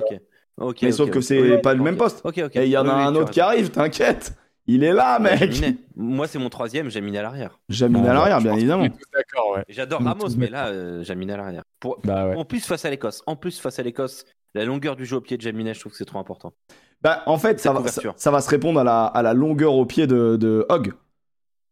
Mais 0.81 0.91
sauf 0.91 1.09
que 1.09 1.21
c'est 1.21 1.59
pas 1.59 1.73
le 1.73 1.81
même 1.83 1.95
poste. 1.97 2.21
Ok, 2.25 2.41
ok. 2.45 2.55
Et 2.57 2.65
il 2.65 2.69
y 2.71 2.77
en 2.77 2.87
a 2.87 2.95
oui, 2.95 3.01
un 3.03 3.15
autre 3.15 3.31
qui 3.31 3.39
arrive, 3.41 3.69
t'inquiète. 3.69 4.33
Il 4.67 4.83
est 4.83 4.93
là, 4.93 5.17
mec. 5.19 5.51
Jaminet. 5.51 5.77
Moi, 5.95 6.27
c'est 6.27 6.37
mon 6.37 6.49
troisième, 6.49 6.89
Jaminet 6.89 7.17
à 7.19 7.21
l'arrière. 7.23 7.59
Jamine 7.69 8.03
Ah, 8.05 8.11
à 8.11 8.13
l'arrière, 8.13 8.39
bien 8.39 8.51
qu'on 8.51 8.57
évidemment. 8.57 8.83
D'accord, 9.13 9.53
ouais. 9.55 9.63
J'adore 9.69 10.01
Ramos, 10.03 10.29
mais 10.37 10.47
là, 10.47 10.67
euh, 10.67 11.03
Jaminet 11.03 11.33
à 11.33 11.37
l'arrière. 11.37 11.63
Pour... 11.79 11.99
Bah 12.03 12.27
ouais. 12.27 12.35
En 12.35 12.45
plus, 12.45 12.63
face 12.65 12.85
à 12.85 12.89
l'Écosse. 12.91 13.23
En 13.25 13.35
plus, 13.35 13.59
face 13.59 13.79
à 13.79 13.83
l'Écosse, 13.83 14.25
la 14.55 14.65
longueur 14.65 14.95
du 14.95 15.05
jeu 15.05 15.17
au 15.17 15.21
pied 15.21 15.37
de 15.37 15.41
Jaminet, 15.41 15.73
je 15.73 15.79
trouve 15.79 15.91
que 15.91 15.97
c'est 15.97 16.05
trop 16.05 16.19
important. 16.19 16.53
Bah, 17.01 17.23
en 17.27 17.37
fait, 17.37 17.59
ça 17.59 17.71
va, 17.71 17.77
ça, 17.79 17.83
couverture. 17.89 18.13
ça 18.17 18.31
va 18.31 18.41
se 18.41 18.49
répondre 18.49 18.79
à 18.79 18.83
la, 18.83 19.05
à 19.05 19.21
la 19.21 19.33
longueur 19.33 19.73
au 19.75 19.85
pied 19.85 20.05
de, 20.07 20.35
de 20.35 20.65
Hogg. 20.69 20.93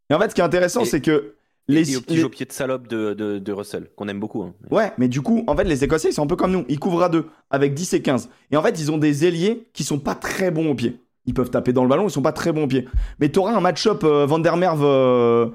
Et 0.09 0.13
en 0.13 0.19
fait, 0.19 0.29
ce 0.29 0.35
qui 0.35 0.41
est 0.41 0.43
intéressant, 0.45 0.85
c'est 0.85 1.01
que 1.01 1.33
les, 1.67 1.91
Et 1.91 1.97
au 1.97 2.01
petit 2.01 2.13
les- 2.13 2.19
jeu 2.21 2.27
au 2.27 2.29
pied 2.29 2.45
de 2.45 2.51
salope 2.53 2.87
de, 2.87 3.13
de, 3.13 3.39
de 3.39 3.51
Russell, 3.51 3.89
qu'on 3.97 4.07
aime 4.07 4.21
beaucoup. 4.21 4.41
hein. 4.43 4.53
Ouais, 4.71 4.93
mais 4.97 5.09
du 5.09 5.21
coup, 5.21 5.43
en 5.47 5.55
fait, 5.57 5.65
les 5.65 5.83
Écossais, 5.83 6.09
ils 6.09 6.13
sont 6.13 6.23
un 6.23 6.27
peu 6.27 6.37
comme 6.37 6.51
nous. 6.53 6.63
Ils 6.69 6.79
couvrent 6.79 7.03
à 7.03 7.09
deux, 7.09 7.25
avec 7.49 7.73
10 7.73 7.93
et 7.95 8.01
15. 8.01 8.29
Et 8.51 8.55
en 8.57 8.61
fait, 8.63 8.79
ils 8.79 8.89
ont 8.89 8.97
des 8.97 9.25
ailiers 9.25 9.67
qui 9.73 9.83
sont 9.83 9.99
pas 9.99 10.15
très 10.15 10.49
bons 10.49 10.69
au 10.71 10.75
pied. 10.75 11.01
Ils 11.25 11.33
peuvent 11.33 11.49
taper 11.49 11.73
dans 11.73 11.83
le 11.83 11.89
ballon, 11.89 12.07
ils 12.07 12.11
sont 12.11 12.21
pas 12.21 12.31
très 12.31 12.53
bons 12.53 12.63
au 12.63 12.67
pied. 12.67 12.87
Mais 13.19 13.27
t'auras 13.27 13.51
un 13.53 13.59
match-up 13.59 14.05
euh, 14.05 14.25
Van 14.25 14.39
der 14.39 14.55
euh, 14.81 15.49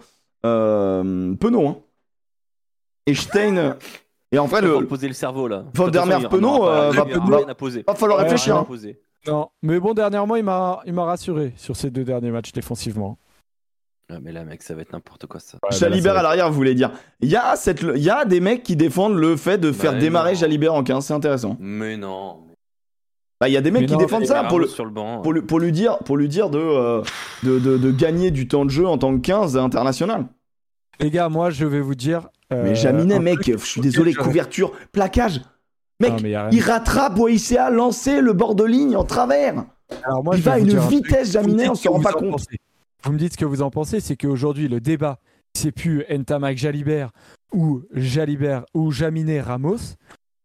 euh, 0.44 1.34
Penaud. 1.36 1.66
Hein. 1.68 1.78
Et 3.06 3.14
Stein. 3.14 3.78
Et 4.32 4.38
en 4.38 4.46
vrai, 4.46 4.60
Il 4.62 4.68
faut 4.68 4.80
le, 4.80 4.86
poser 4.86 5.08
le 5.08 5.14
cerveau 5.14 5.46
là. 5.46 5.64
Van 5.74 5.88
der 5.88 6.06
y 6.06 6.08
va- 6.08 7.94
falloir 7.94 8.18
réfléchir. 8.20 8.56
Hein. 8.56 8.66
Non, 9.26 9.48
mais 9.62 9.78
bon, 9.78 9.94
dernièrement, 9.94 10.36
il 10.36 10.42
m'a, 10.44 10.80
il 10.86 10.92
m'a 10.94 11.04
rassuré 11.04 11.52
sur 11.56 11.76
ces 11.76 11.90
deux 11.90 12.02
derniers 12.04 12.30
matchs 12.30 12.52
défensivement. 12.52 13.18
Ah, 14.10 14.16
mais 14.20 14.32
là, 14.32 14.44
mec, 14.44 14.62
ça 14.62 14.74
va 14.74 14.82
être 14.82 14.92
n'importe 14.92 15.26
quoi 15.26 15.38
ça. 15.38 15.58
Ouais, 15.62 15.76
Jalibert 15.76 16.16
à 16.16 16.22
l'arrière, 16.22 16.48
vous 16.48 16.56
voulez 16.56 16.74
dire. 16.74 16.90
Il 17.20 17.30
y, 17.30 17.36
a 17.36 17.54
cette- 17.56 17.82
il 17.82 18.02
y 18.02 18.10
a 18.10 18.24
des 18.24 18.40
mecs 18.40 18.62
qui 18.62 18.74
défendent 18.74 19.16
le 19.16 19.36
fait 19.36 19.58
de 19.58 19.70
faire 19.70 19.92
Bah, 19.92 19.98
démarrer 19.98 20.32
non. 20.32 20.38
Jalibert 20.38 20.74
en 20.74 20.82
15, 20.82 21.06
c'est 21.06 21.14
intéressant. 21.14 21.56
Mais 21.60 21.96
non. 21.96 22.38
Bah, 23.40 23.48
il 23.48 23.52
y 23.52 23.56
a 23.56 23.60
des 23.60 23.70
mecs 23.70 23.82
Mais 23.82 23.86
qui 23.86 23.92
non, 23.94 23.98
défendent 23.98 24.26
ça 24.26 24.36
Ramos 24.38 24.48
pour 24.48 24.58
le, 24.60 24.66
sur 24.66 24.84
le 24.84 24.90
banc. 24.90 25.20
pour, 25.22 25.32
lui, 25.32 25.42
pour 25.42 25.60
lui 25.60 25.72
dire, 25.72 25.98
pour 26.00 26.16
lui 26.16 26.28
dire 26.28 26.50
de, 26.50 26.58
euh, 26.58 27.02
de, 27.42 27.58
de, 27.58 27.76
de 27.78 27.90
gagner 27.90 28.30
du 28.30 28.48
temps 28.48 28.64
de 28.64 28.70
jeu 28.70 28.86
en 28.86 28.98
tant 28.98 29.12
que 29.14 29.20
15 29.20 29.56
international. 29.56 30.26
Les 31.00 31.10
gars, 31.10 31.28
moi, 31.28 31.50
je 31.50 31.64
vais 31.64 31.80
vous 31.80 31.94
dire. 31.94 32.28
Euh, 32.52 32.62
Mais 32.64 32.74
Jaminet, 32.74 33.14
un 33.16 33.20
mec, 33.20 33.40
truc 33.40 33.58
je 33.58 33.64
suis 33.64 33.80
désolé, 33.80 34.14
couverture, 34.14 34.72
plaquage. 34.92 35.40
Mec, 36.00 36.22
Non, 36.22 36.48
il 36.50 36.60
rattrape 36.62 37.14
Boïcea 37.14 37.70
lancé 37.70 38.20
le 38.20 38.32
bord 38.32 38.54
de 38.54 38.64
ligne 38.64 38.96
en 38.96 39.04
travers. 39.04 39.64
Alors 40.04 40.24
moi, 40.24 40.36
il 40.36 40.42
va 40.42 40.52
à 40.54 40.58
vous 40.58 40.64
une 40.70 40.78
vitesse, 40.78 41.32
Jaminet, 41.32 41.62
dites 41.64 41.70
on 41.70 41.74
ce 41.74 41.82
se 41.82 41.88
que 41.88 41.92
rend 41.92 41.98
vous 41.98 42.02
pas 42.04 42.10
en 42.16 42.18
compte. 42.20 42.30
pensez. 42.32 42.56
Vous 43.04 43.12
me 43.12 43.18
dites 43.18 43.32
ce 43.34 43.38
que 43.38 43.44
vous 43.44 43.62
en 43.62 43.70
pensez, 43.70 44.00
c'est 44.00 44.16
qu'aujourd'hui, 44.16 44.68
le 44.68 44.80
débat, 44.80 45.18
c'est 45.54 45.70
plus 45.72 46.04
Ntamak 46.08 46.56
Jalibert 46.56 47.10
ou 47.52 47.82
Jalibert 47.92 48.64
ou 48.74 48.90
Jaminet 48.90 49.40
Ramos. 49.40 49.76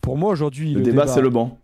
Pour 0.02 0.18
moi, 0.18 0.32
aujourd'hui, 0.32 0.74
Le 0.74 0.82
débat, 0.82 1.08
c'est 1.08 1.22
le 1.22 1.30
banc. 1.30 1.58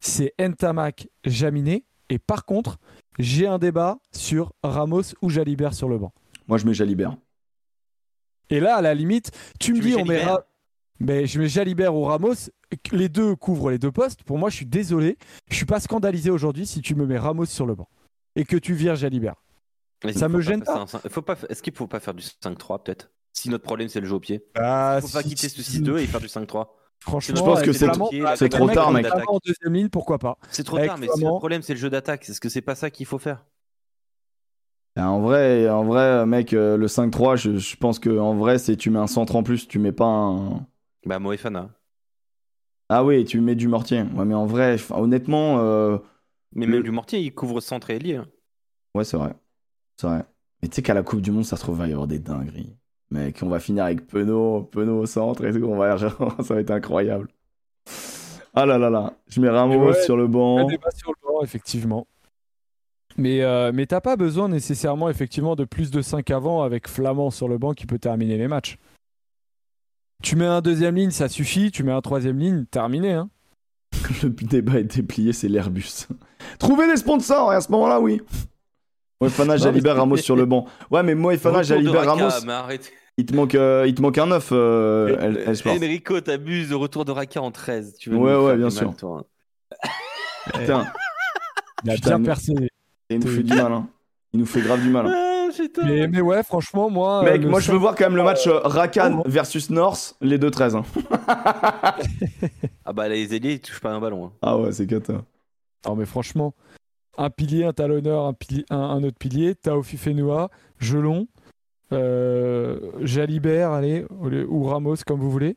c'est 0.00 0.32
Ntamak 0.40 1.08
Jaminet. 1.24 1.84
Et 2.10 2.18
par 2.18 2.44
contre, 2.46 2.78
j'ai 3.18 3.46
un 3.46 3.58
débat 3.58 3.98
sur 4.12 4.52
Ramos 4.62 5.02
ou 5.22 5.28
Jalibert 5.28 5.74
sur 5.74 5.88
le 5.88 5.98
banc. 5.98 6.12
Moi, 6.48 6.56
je 6.58 6.64
mets 6.66 6.72
Jalibert. 6.74 7.16
Et 8.50 8.60
là, 8.60 8.76
à 8.76 8.82
la 8.82 8.94
limite, 8.94 9.30
tu 9.60 9.74
me 9.74 9.80
dis, 9.80 9.94
on 9.94 10.04
met 10.04 10.16
Jalibert 10.16 10.32
Ra- 10.34 10.44
mais 11.00 11.26
je 11.26 11.38
mets 11.40 11.48
Jalibert 11.48 11.94
ou 11.94 12.04
Ramos. 12.04 12.34
Les 12.92 13.08
deux 13.08 13.34
couvrent 13.36 13.70
les 13.70 13.78
deux 13.78 13.92
postes. 13.92 14.22
Pour 14.24 14.38
moi, 14.38 14.50
je 14.50 14.56
suis 14.56 14.66
désolé. 14.66 15.16
Je 15.50 15.54
suis 15.56 15.64
pas 15.66 15.80
scandalisé 15.80 16.30
aujourd'hui 16.30 16.66
si 16.66 16.80
tu 16.80 16.94
me 16.94 17.06
mets 17.06 17.18
Ramos 17.18 17.46
sur 17.46 17.66
le 17.66 17.74
banc 17.74 17.88
et 18.36 18.44
que 18.44 18.56
tu 18.56 18.74
vires 18.74 18.96
Jalibert. 18.96 19.36
Mais 20.04 20.12
ça 20.12 20.28
me 20.28 20.40
gêne 20.40 20.62
pas. 20.62 20.86
faut 21.10 21.22
pas. 21.22 21.36
Est-ce 21.48 21.62
qu'il 21.62 21.74
faut 21.74 21.86
pas 21.86 22.00
faire 22.00 22.14
du 22.14 22.22
5-3 22.22 22.82
peut-être? 22.82 23.10
Si 23.32 23.48
notre 23.50 23.64
problème 23.64 23.88
c'est 23.88 24.00
le 24.00 24.06
jeu 24.06 24.14
au 24.14 24.20
pied. 24.20 24.44
Ah, 24.56 24.98
faut 25.00 25.08
pas 25.08 25.22
si- 25.22 25.28
quitter 25.30 25.48
ce 25.48 25.62
si- 25.62 25.78
6-2 25.78 25.98
et 25.98 26.06
faire 26.06 26.20
du 26.20 26.28
5-3. 26.28 26.74
Franchement, 27.00 27.36
Je 27.36 27.42
pense 27.42 27.62
que 27.62 27.72
c'est 27.72 27.86
trop- 27.88 28.68
tard, 28.68 28.90
mec. 28.92 29.06
En 29.28 29.38
deuxième 29.44 29.72
ligne, 29.74 29.88
pourquoi 29.88 30.18
pas 30.18 30.36
C'est 30.50 30.64
trop 30.64 30.76
Avec 30.78 30.88
tard, 30.88 30.98
mais 30.98 31.06
si 31.14 31.20
le 31.20 31.26
problème 31.38 31.62
c'est 31.62 31.74
le 31.74 31.78
jeu 31.78 31.90
d'attaque, 31.90 32.28
est-ce 32.28 32.40
que 32.40 32.48
c'est 32.48 32.60
pas 32.60 32.74
ça 32.74 32.90
qu'il 32.90 33.06
faut 33.06 33.18
faire 33.18 33.44
En 34.98 35.20
vrai, 35.20 35.68
en 35.70 35.84
vrai, 35.84 36.26
mec, 36.26 36.52
euh, 36.52 36.76
le 36.76 36.88
5-3, 36.88 37.36
je, 37.36 37.56
je 37.58 37.76
pense 37.76 37.98
que 37.98 38.18
en 38.18 38.34
vrai, 38.34 38.58
c'est 38.58 38.76
tu 38.76 38.90
mets 38.90 38.98
un 38.98 39.06
centre 39.06 39.36
en 39.36 39.42
plus, 39.42 39.68
tu 39.68 39.78
mets 39.78 39.92
pas 39.92 40.06
un. 40.06 40.66
Bah 41.06 41.18
Moefana. 41.18 41.70
Ah 42.88 43.04
oui, 43.04 43.24
tu 43.24 43.40
mets 43.40 43.54
du 43.54 43.68
mortier. 43.68 44.02
Ouais, 44.02 44.24
mais 44.24 44.34
en 44.34 44.46
vrai, 44.46 44.76
honnêtement, 44.90 45.58
euh, 45.60 45.98
Mais 46.54 46.66
Le- 46.66 46.72
même 46.72 46.82
du 46.82 46.90
mortier, 46.90 47.20
il 47.20 47.32
couvre 47.34 47.60
centre 47.60 47.90
et 47.90 47.96
ailier. 47.96 48.16
hein. 48.16 48.26
ouais, 48.94 49.04
c'est 49.04 49.16
vrai. 49.18 49.34
C'est 49.96 50.06
vrai. 50.06 50.24
Mais 50.62 50.68
tu 50.68 50.76
sais 50.76 50.82
qu'à 50.82 50.94
la 50.94 51.02
Coupe 51.02 51.20
du 51.20 51.30
Monde, 51.30 51.44
ça 51.44 51.56
se 51.56 51.62
trouve, 51.62 51.76
il 51.76 51.78
va 51.80 51.88
y 51.88 51.92
avoir 51.92 52.06
des 52.08 52.18
dingueries. 52.18 52.74
Mec, 53.10 53.38
on 53.42 53.48
va 53.48 53.60
finir 53.60 53.84
avec 53.84 54.06
Penaud, 54.06 54.62
Penaud 54.64 55.00
au 55.02 55.06
centre 55.06 55.44
et 55.44 55.52
tout. 55.52 55.64
On 55.66 55.76
va... 55.76 55.96
ça 55.98 56.08
va 56.54 56.60
être 56.60 56.70
incroyable. 56.70 57.28
Ah 58.54 58.66
là 58.66 58.78
là 58.78 58.90
là. 58.90 59.12
Je 59.28 59.40
mets 59.40 59.48
Ramos 59.50 59.88
Ouais, 59.88 59.94
sur 59.94 60.16
le 60.16 60.26
banc. 60.26 60.66
débat 60.66 60.90
sur 60.90 61.10
le 61.10 61.16
banc, 61.28 61.42
effectivement. 61.42 62.06
Mais, 63.18 63.42
euh, 63.42 63.72
mais 63.74 63.86
t'as 63.86 64.00
pas 64.00 64.16
besoin 64.16 64.48
nécessairement 64.48 65.08
effectivement 65.10 65.56
de 65.56 65.64
plus 65.64 65.90
de 65.90 66.00
5 66.00 66.30
avant 66.30 66.62
avec 66.62 66.86
Flamand 66.88 67.30
sur 67.30 67.48
le 67.48 67.58
banc 67.58 67.72
qui 67.74 67.84
peut 67.86 67.98
terminer 67.98 68.38
les 68.38 68.46
matchs. 68.48 68.76
Tu 70.22 70.36
mets 70.36 70.46
un 70.46 70.60
deuxième 70.60 70.94
ligne, 70.94 71.10
ça 71.10 71.28
suffit. 71.28 71.70
Tu 71.70 71.82
mets 71.82 71.92
un 71.92 72.00
troisième 72.00 72.38
ligne, 72.38 72.64
terminé. 72.64 73.12
Hein. 73.12 73.28
Le 74.22 74.28
débat 74.30 74.78
est 74.78 74.84
déplié, 74.84 75.32
c'est 75.32 75.48
l'Airbus. 75.48 76.06
Trouver 76.58 76.86
des 76.86 76.96
sponsors, 76.96 77.52
et 77.52 77.56
à 77.56 77.60
ce 77.60 77.70
moment-là, 77.72 78.00
oui. 78.00 78.20
Moefana, 79.20 79.56
Jalibert, 79.56 79.96
Ramos 79.96 80.18
sur 80.18 80.36
le 80.36 80.46
banc. 80.46 80.66
Ouais, 80.92 81.02
mais 81.02 81.16
Moefana, 81.16 81.62
Jalibert, 81.64 82.04
Ramos, 82.06 82.44
mais 82.46 82.52
arrête. 82.52 82.92
il 83.16 83.26
te 83.26 83.34
manque, 83.34 83.56
euh, 83.56 83.84
il 83.88 83.94
te 83.94 84.00
manque 84.02 84.16
un 84.18 84.26
9, 84.26 84.50
euh, 84.52 85.16
El- 85.18 85.38
El. 85.38 85.82
Enrico, 85.82 86.20
t'abuses. 86.20 86.72
Retour 86.72 87.04
de 87.04 87.10
Raka 87.10 87.42
en 87.42 87.50
13. 87.50 87.96
Tu 87.98 88.10
veux 88.10 88.16
Ouais, 88.16 88.36
ouais, 88.36 88.56
bien 88.56 88.70
sûr. 88.70 88.86
mal, 88.88 88.96
toi, 88.96 89.24
hein. 89.72 89.88
Putain, 90.54 90.86
Il 91.84 91.90
a 91.90 91.96
bien 91.96 92.22
percé. 92.22 92.54
Il 93.10 93.18
nous 93.20 93.26
fait 93.28 93.42
du 93.42 93.54
mal, 93.54 93.72
hein. 93.72 93.86
Il 94.34 94.40
nous 94.40 94.46
fait 94.46 94.60
grave 94.60 94.82
du 94.82 94.90
mal. 94.90 95.06
hein. 95.06 95.12
Ah. 95.14 95.28
Mais, 95.84 96.06
mais 96.08 96.20
ouais, 96.20 96.42
franchement, 96.42 96.90
moi. 96.90 97.22
Mec, 97.24 97.40
euh, 97.40 97.44
le 97.44 97.48
moi 97.50 97.60
je 97.60 97.72
veux 97.72 97.78
voir 97.78 97.94
quand 97.94 98.04
même 98.04 98.16
le 98.16 98.22
match 98.22 98.46
euh, 98.46 98.58
Rakan 98.64 99.20
Oh. 99.20 99.22
versus 99.26 99.70
North, 99.70 100.14
les 100.20 100.36
deux 100.36 100.50
13. 100.50 100.76
hein. 100.76 100.82
Ah 102.84 102.92
bah 102.92 103.08
les 103.08 103.34
ailiers, 103.34 103.54
ils 103.54 103.60
touchent 103.60 103.80
pas 103.80 103.92
un 103.92 104.00
ballon. 104.00 104.26
hein. 104.26 104.32
Ah 104.42 104.58
ouais, 104.58 104.72
c'est 104.72 104.86
cata. 104.86 105.24
Non, 105.86 105.96
mais 105.96 106.04
franchement, 106.04 106.54
un 107.16 107.30
pilier, 107.30 107.64
un 107.64 107.72
talonneur, 107.72 108.26
un, 108.26 108.34
pilier, 108.34 108.64
un, 108.70 108.76
un 108.78 109.02
autre 109.04 109.16
pilier, 109.18 109.54
Taofi 109.54 109.96
Fenua, 109.96 110.50
Gelon, 110.78 111.26
euh, 111.92 112.78
Jalibert, 113.00 113.70
allez, 113.72 114.04
ou 114.10 114.64
Ramos, 114.64 114.96
comme 115.06 115.20
vous 115.20 115.30
voulez, 115.30 115.56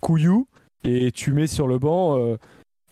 Couillou, 0.00 0.48
et 0.82 1.12
tu 1.12 1.32
mets 1.32 1.46
sur 1.46 1.68
le 1.68 1.78
banc. 1.78 2.18
euh, 2.18 2.36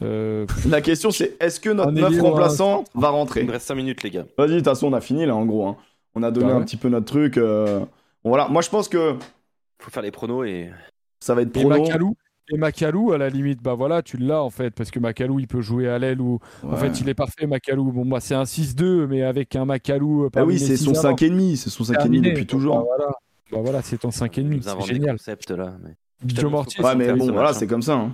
euh, 0.03 0.47
La 0.69 0.81
question 0.81 1.11
c'est 1.11 1.37
est-ce 1.41 1.61
que 1.61 1.71
notre 1.71 1.89
Un 1.91 1.93
9 1.93 2.11
ailier 2.11 2.21
ou 2.21 2.27
un 2.27 2.31
remplaçant 2.31 2.85
va 2.95 3.09
Il 3.09 3.11
rentrer 3.13 3.43
me 3.45 3.53
reste 3.53 3.67
5 3.69 3.75
minutes, 3.75 4.03
les 4.03 4.11
gars. 4.11 4.25
Vas-y, 4.39 4.51
de 4.51 4.57
toute 4.57 4.65
façon, 4.65 4.89
on 4.89 4.93
a 4.93 5.01
fini 5.01 5.27
là 5.27 5.35
en 5.37 5.45
gros. 5.47 5.67
hein. 5.67 5.77
On 6.15 6.23
a 6.23 6.31
donné 6.31 6.49
Bah 6.49 6.57
un 6.57 6.63
petit 6.63 6.77
peu 6.77 6.89
notre 6.89 7.07
truc. 7.07 7.37
euh, 7.39 7.81
bon, 7.81 7.89
voilà, 8.31 8.49
moi 8.49 8.61
je 8.63 8.69
pense 8.71 8.89
que 8.89 9.15
Faut 9.79 9.91
faire 9.91 10.03
les 10.03 10.11
pronos 10.11 10.45
et. 10.47 10.71
ça 11.21 11.35
va 11.35 11.43
être 11.43 11.57
et 11.57 11.61
prono. 11.61 11.83
Macalou. 11.83 12.15
Et 12.53 12.59
Macalou, 12.59 13.13
à 13.13 13.19
la 13.19 13.31
limite, 13.31 13.63
bah 13.63 13.75
voilà, 13.75 14.03
tu 14.03 14.17
l'as 14.19 14.43
en 14.43 14.51
fait, 14.51 14.73
parce 14.73 14.91
que 14.91 14.99
Macalou, 14.99 15.39
il 15.39 15.47
peut 15.47 15.61
jouer 15.61 15.89
à 15.89 15.99
l'aile 15.99 16.21
ou. 16.21 16.39
En 16.65 16.71
Ouais. 16.73 16.77
fait, 16.77 17.01
il 17.01 17.09
est 17.09 17.15
parfait, 17.15 17.47
Macalou. 17.47 17.93
Bon, 17.93 18.05
bah, 18.05 18.19
c'est 18.21 18.35
un 18.35 18.43
6-2, 18.45 19.07
mais 19.07 19.23
avec 19.23 19.55
un 19.57 19.65
Macalou. 19.65 20.29
Ah 20.35 20.45
oui, 20.45 20.59
c'est 20.59 20.77
son 20.77 20.91
avant. 20.91 21.15
5,5, 21.15 21.57
c'est 21.57 21.71
son 21.71 21.85
5,5 21.85 21.93
Terminé. 21.99 22.29
depuis 22.31 22.45
Bah, 22.45 22.51
toujours. 22.51 22.81
voilà. 22.85 23.11
Bah 23.53 23.59
voilà, 23.63 23.81
c'est 23.83 23.97
ton 23.99 24.11
5,5, 24.11 24.57
Vous 24.57 24.63
c'est 24.87 24.93
génial. 24.95 25.13
concepts 25.17 25.51
là. 25.53 25.73
Mais... 25.85 25.91
Joe 26.27 26.51
Mortier, 26.51 26.85
Ouais, 26.85 26.95
mais 26.97 27.13
bon, 27.15 27.31
voilà, 27.33 27.53
c'est 27.53 27.65
hein. 27.65 27.69
comme 27.69 27.83
ça. 27.83 27.95
hein. 27.95 28.13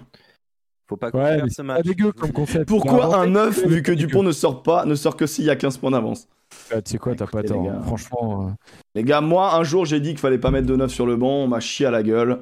Faut 0.88 0.96
pas 0.96 1.10
Ouais, 1.10 1.36
faire 1.36 1.44
mais 1.44 1.50
ce 1.50 1.62
match. 1.62 1.76
pas 1.78 1.82
dégueu 1.88 2.12
comme 2.12 2.32
concept. 2.32 2.66
Pourquoi 2.66 3.14
a 3.14 3.18
un 3.20 3.34
inventé 3.34 3.60
9 3.60 3.62
que 3.62 3.68
vu 3.68 3.82
que 3.82 3.92
Dupont 3.92 4.22
ne 4.22 4.32
sort 4.32 4.62
pas, 4.62 4.84
ne 4.86 4.94
sort 4.94 5.16
que 5.16 5.26
s'il 5.26 5.44
y 5.44 5.50
a 5.50 5.56
15 5.56 5.76
points 5.78 5.90
d'avance 5.90 6.28
Ah, 6.72 6.80
tu 6.80 6.92
sais 6.92 6.98
quoi, 6.98 7.14
t'as 7.14 7.26
pas 7.26 7.42
tort. 7.42 7.62
les 7.62 7.68
hein. 7.68 7.74
gars. 7.74 7.82
Franchement, 7.82 8.46
euh, 8.48 8.50
Les 8.94 9.04
gars, 9.04 9.20
moi, 9.20 9.54
un 9.54 9.64
jour, 9.64 9.84
j'ai 9.84 10.00
dit 10.00 10.10
qu'il 10.10 10.18
fallait 10.18 10.38
pas 10.38 10.50
mettre 10.50 10.66
de 10.66 10.76
9 10.76 10.90
sur 10.90 11.04
le 11.06 11.16
banc, 11.16 11.44
on 11.44 11.48
m'a 11.48 11.60
chié 11.60 11.84
à 11.86 11.90
la 11.90 12.02
gueule. 12.02 12.38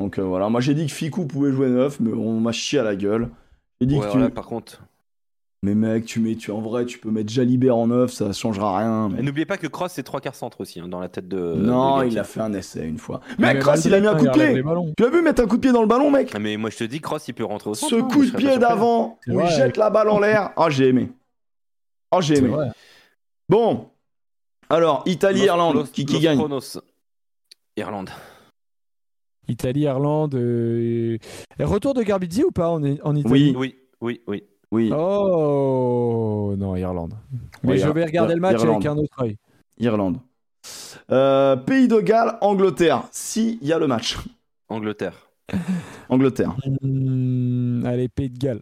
Donc 0.00 0.18
euh, 0.18 0.22
voilà, 0.22 0.48
moi 0.48 0.60
j'ai 0.60 0.74
dit 0.74 0.86
que 0.86 0.92
Fikou 0.92 1.26
pouvait 1.26 1.52
jouer 1.52 1.68
9, 1.68 2.00
mais 2.00 2.12
on 2.12 2.40
m'a 2.40 2.50
chié 2.52 2.78
à 2.78 2.82
la 2.82 2.96
gueule. 2.96 3.28
J'ai 3.80 3.86
dit 3.86 3.98
Ouais, 3.98 4.06
que 4.06 4.26
tu... 4.26 4.30
par 4.32 4.46
contre. 4.46 4.82
Mais 5.64 5.76
mec, 5.76 6.06
tu 6.06 6.18
mets, 6.18 6.34
tu 6.34 6.50
en 6.50 6.60
vrai, 6.60 6.86
tu 6.86 6.98
peux 6.98 7.10
mettre 7.12 7.32
Jalibert 7.32 7.76
en 7.76 7.86
9, 7.86 8.10
ça 8.12 8.32
changera 8.32 8.78
rien. 8.78 9.08
mais- 9.08 9.20
Et 9.20 9.22
N'oubliez 9.22 9.46
pas 9.46 9.56
que 9.58 9.68
Cross 9.68 9.92
c'est 9.92 10.02
trois 10.02 10.20
quarts 10.20 10.34
centre 10.34 10.60
aussi 10.60 10.80
hein, 10.80 10.88
dans 10.88 10.98
la 10.98 11.08
tête 11.08 11.28
de. 11.28 11.38
non, 11.54 12.00
de 12.00 12.06
il 12.06 12.18
a 12.18 12.24
fait 12.24 12.40
un 12.40 12.52
essai 12.52 12.84
une 12.84 12.98
fois. 12.98 13.20
mais 13.38 13.54
Mec, 13.54 13.62
Cross, 13.62 13.84
il 13.84 13.94
a 13.94 14.00
mis 14.00 14.08
un 14.08 14.16
coup 14.16 14.24
de 14.26 14.30
pied. 14.32 14.60
Tu 14.96 15.02
l'as 15.04 15.10
vu 15.10 15.22
mettre 15.22 15.40
un 15.42 15.46
coup 15.46 15.54
de 15.56 15.60
pied 15.60 15.70
dans 15.70 15.82
le 15.82 15.86
ballon, 15.86 16.10
mec 16.10 16.32
Ah, 16.34 16.40
Mais 16.40 16.56
moi 16.56 16.68
je 16.70 16.78
te 16.78 16.84
dis, 16.84 17.00
Cross 17.00 17.28
il 17.28 17.34
peut 17.34 17.44
rentrer 17.44 17.70
au 17.70 17.74
centre. 17.74 17.90
Ce 17.90 18.00
hein, 18.00 18.08
coup 18.10 18.24
de 18.26 18.32
pied 18.36 18.58
d'avant, 18.58 19.18
où 19.28 19.40
il 19.40 19.46
jette 19.50 19.76
la 19.76 19.88
balle 19.90 20.08
en 20.08 20.18
l'air. 20.18 20.50
Oh, 20.56 20.66
j'ai 20.68 20.88
aimé. 20.88 21.10
Oh, 22.10 22.20
j'ai 22.20 22.38
aimé. 22.38 22.48
vrai. 22.48 22.68
Bon. 23.48 23.88
Alors, 24.68 25.02
Italie-Irlande, 25.06 25.74
Los- 25.76 25.84
qui, 25.92 26.04
qui 26.06 26.14
Los 26.14 26.20
gagne. 26.20 26.40
Irlande. 27.76 28.10
Italie, 29.46 29.82
Irlande. 29.82 30.34
euh, 30.34 31.18
et 31.58 31.64
retour 31.64 31.94
de 31.94 32.02
Garbizzi 32.02 32.42
ou 32.42 32.50
pas 32.50 32.68
en, 32.70 32.82
en. 32.82 33.14
Italie? 33.14 33.54
Oui, 33.56 33.56
oui, 33.56 33.74
oui. 34.00 34.20
Oui, 34.26 34.44
Oh 34.72 36.54
non, 36.58 36.76
Irlande. 36.76 37.14
Mais 37.62 37.70
Ouais, 37.72 37.78
je 37.78 37.88
vais 37.88 38.04
regarder 38.04 38.32
Ir- 38.32 38.36
le 38.36 38.40
match 38.40 38.60
Irlande. 38.60 38.76
avec 38.76 38.86
un 38.86 38.96
autre 38.98 39.22
œil. 39.22 39.36
Irlande. 39.78 40.18
Euh, 41.10 41.56
Pays 41.56 41.88
de 41.88 42.00
Galles, 42.00 42.38
Angleterre. 42.40 43.04
Si, 43.10 43.58
il 43.60 43.68
y 43.68 43.72
a 43.72 43.78
le 43.78 43.86
match. 43.86 44.16
Angleterre. 44.68 45.28
Angleterre. 46.08 46.56
Hmm, 46.82 47.84
allez, 47.84 48.08
Pays 48.08 48.30
de 48.30 48.38
Galles. 48.38 48.60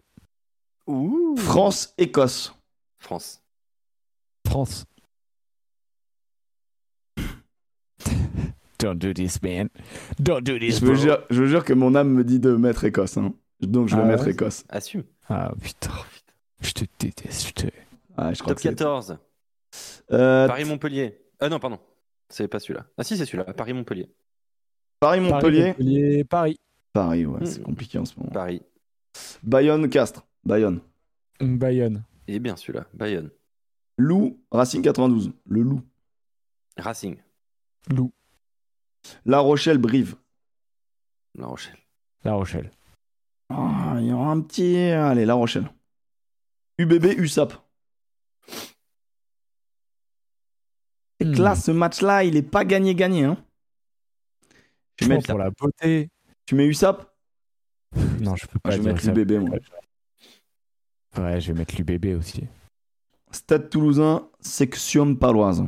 Ouh. 0.87 1.35
France, 1.37 1.93
Écosse. 1.97 2.53
France. 2.99 3.41
France. 4.47 4.85
Don't 8.79 8.95
do 8.97 9.13
this, 9.13 9.41
man. 9.43 9.69
Don't 10.19 10.41
do 10.41 10.57
this, 10.57 10.79
Je 10.79 10.85
bro. 10.85 10.95
jure, 10.95 11.19
je 11.29 11.45
jure 11.45 11.63
que 11.63 11.73
mon 11.73 11.93
âme 11.93 12.09
me 12.09 12.23
dit 12.23 12.39
de 12.39 12.55
mettre 12.55 12.83
Écosse. 12.83 13.15
hein. 13.17 13.33
Donc 13.61 13.89
je 13.89 13.95
vais 13.95 14.01
Ah 14.01 14.05
mettre 14.05 14.23
ouais 14.25 14.31
Écosse. 14.31 14.63
Assume. 14.69 15.03
Ah 15.33 15.51
putain, 15.61 15.91
je 16.59 16.71
te 16.73 16.85
déteste. 16.99 17.47
Je 17.47 17.53
te... 17.53 17.67
Ah, 18.17 18.33
je 18.33 18.39
crois 18.39 18.49
Top 18.53 18.57
que 18.57 18.61
c'est- 18.63 18.69
14. 18.69 19.17
Euh, 20.11 20.47
Paris-Montpellier. 20.47 21.21
Ah 21.39 21.47
non, 21.49 21.59
pardon. 21.59 21.79
C'est 22.29 22.47
pas 22.47 22.59
celui-là. 22.59 22.85
Ah 22.97 23.03
si, 23.03 23.15
c'est 23.17 23.25
celui-là. 23.25 23.53
Paris-Montpellier. 23.53 24.09
Paris-Montpellier. 24.99 25.61
Paris, 25.73 25.73
Montpellier, 25.79 26.23
Paris. 26.25 26.59
Paris, 26.93 27.25
ouais, 27.25 27.45
c'est 27.45 27.59
Hmm. 27.59 27.63
compliqué 27.63 27.97
en 27.97 28.05
ce 28.05 28.19
moment. 28.19 28.31
Paris. 28.31 28.61
Bayonne-Castres. 29.43 30.25
Bayonne. 30.43 30.81
Bayonne. 31.39 32.03
Il 32.27 32.35
est 32.35 32.39
bien 32.39 32.55
celui-là. 32.55 32.85
Bayonne. 32.93 33.29
Loup, 33.97 34.39
Racing 34.51 34.81
92. 34.81 35.31
Le 35.47 35.61
Loup. 35.61 35.81
Racing. 36.77 37.17
Loup. 37.89 38.11
La 39.25 39.39
Rochelle, 39.39 39.77
Brive. 39.77 40.15
La 41.35 41.47
Rochelle. 41.47 41.77
La 42.23 42.33
Rochelle. 42.33 42.69
Ah, 43.53 43.97
il 43.99 44.07
y 44.07 44.11
aura 44.13 44.31
un 44.31 44.41
petit. 44.41 44.77
Allez, 44.77 45.25
La 45.25 45.33
Rochelle. 45.33 45.69
UBB, 46.77 47.17
USAP. 47.17 47.53
Hmm. 51.23 51.33
classe, 51.33 51.65
ce 51.65 51.71
match-là, 51.71 52.23
il 52.23 52.35
est 52.35 52.41
pas 52.41 52.65
gagné-gagné. 52.65 53.25
Hein. 53.25 53.37
Tu, 54.95 55.05
mets, 55.07 55.15
Franchement, 55.15 55.33
pour 55.33 55.39
la 55.39 55.51
beauté. 55.51 56.09
tu 56.45 56.55
mets 56.55 56.65
USAP 56.65 57.05
Non, 58.19 58.35
je 58.35 58.47
peux 58.47 58.59
Ah, 58.63 58.69
pas 58.69 58.71
Je 58.71 58.81
vais 58.81 58.93
mettre 58.93 59.07
l'UBB, 59.07 59.31
moi. 59.47 59.57
Ouais, 61.17 61.39
je 61.41 61.51
vais 61.51 61.59
mettre 61.59 61.75
l'UBB 61.77 62.17
aussi. 62.17 62.47
Stade 63.31 63.69
Toulousain, 63.69 64.29
section 64.39 65.15
paloise. 65.15 65.63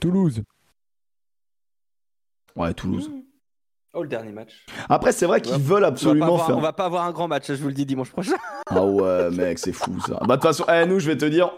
Toulouse. 0.00 0.42
Ouais, 2.54 2.72
Toulouse. 2.74 3.10
Oh, 3.94 4.02
le 4.02 4.08
dernier 4.08 4.32
match. 4.32 4.64
Après, 4.88 5.12
c'est 5.12 5.26
vrai 5.26 5.40
qu'ils 5.42 5.52
Ouais. 5.52 5.58
veulent 5.60 5.84
On 5.84 5.88
absolument 5.88 6.26
avoir, 6.26 6.46
faire. 6.46 6.56
on 6.56 6.60
va 6.60 6.72
pas 6.72 6.86
avoir 6.86 7.04
un 7.04 7.12
grand 7.12 7.28
match, 7.28 7.48
je 7.48 7.54
vous 7.54 7.68
le 7.68 7.74
dis 7.74 7.84
dimanche 7.86 8.10
prochain. 8.10 8.36
Ah 8.70 8.84
ouais, 8.86 9.30
mec, 9.30 9.58
c'est 9.58 9.72
fou 9.72 10.00
ça. 10.00 10.14
Bah, 10.20 10.28
de 10.28 10.32
toute 10.40 10.42
façon, 10.44 10.64
eh, 10.72 10.86
nous, 10.86 10.98
je 10.98 11.06
vais 11.10 11.16
te 11.18 11.26
dire, 11.26 11.50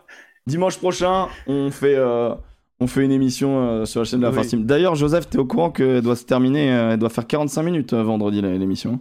dimanche 0.49 0.79
prochain, 0.79 1.29
on 1.47 1.71
fait, 1.71 1.95
euh, 1.95 2.35
on 2.81 2.89
fait 2.89 3.05
une 3.05 3.13
émission 3.13 3.61
euh, 3.61 3.85
sur 3.85 4.01
la 4.01 4.05
chaîne 4.05 4.19
de 4.21 4.27
la 4.27 4.33
Oui. 4.33 4.45
Team. 4.45 4.65
D'ailleurs, 4.67 4.97
Joseph, 4.97 5.29
t'es 5.31 5.39
au 5.39 5.45
courant 5.47 5.71
qu'elle 5.71 6.03
doit 6.03 6.17
se 6.17 6.25
terminer, 6.25 6.73
euh, 6.75 6.93
elle 6.93 6.99
doit 6.99 7.11
faire 7.11 7.27
45 7.29 7.63
minutes 7.63 7.93
euh, 7.93 8.03
vendredi, 8.03 8.43
l'émission 8.43 8.99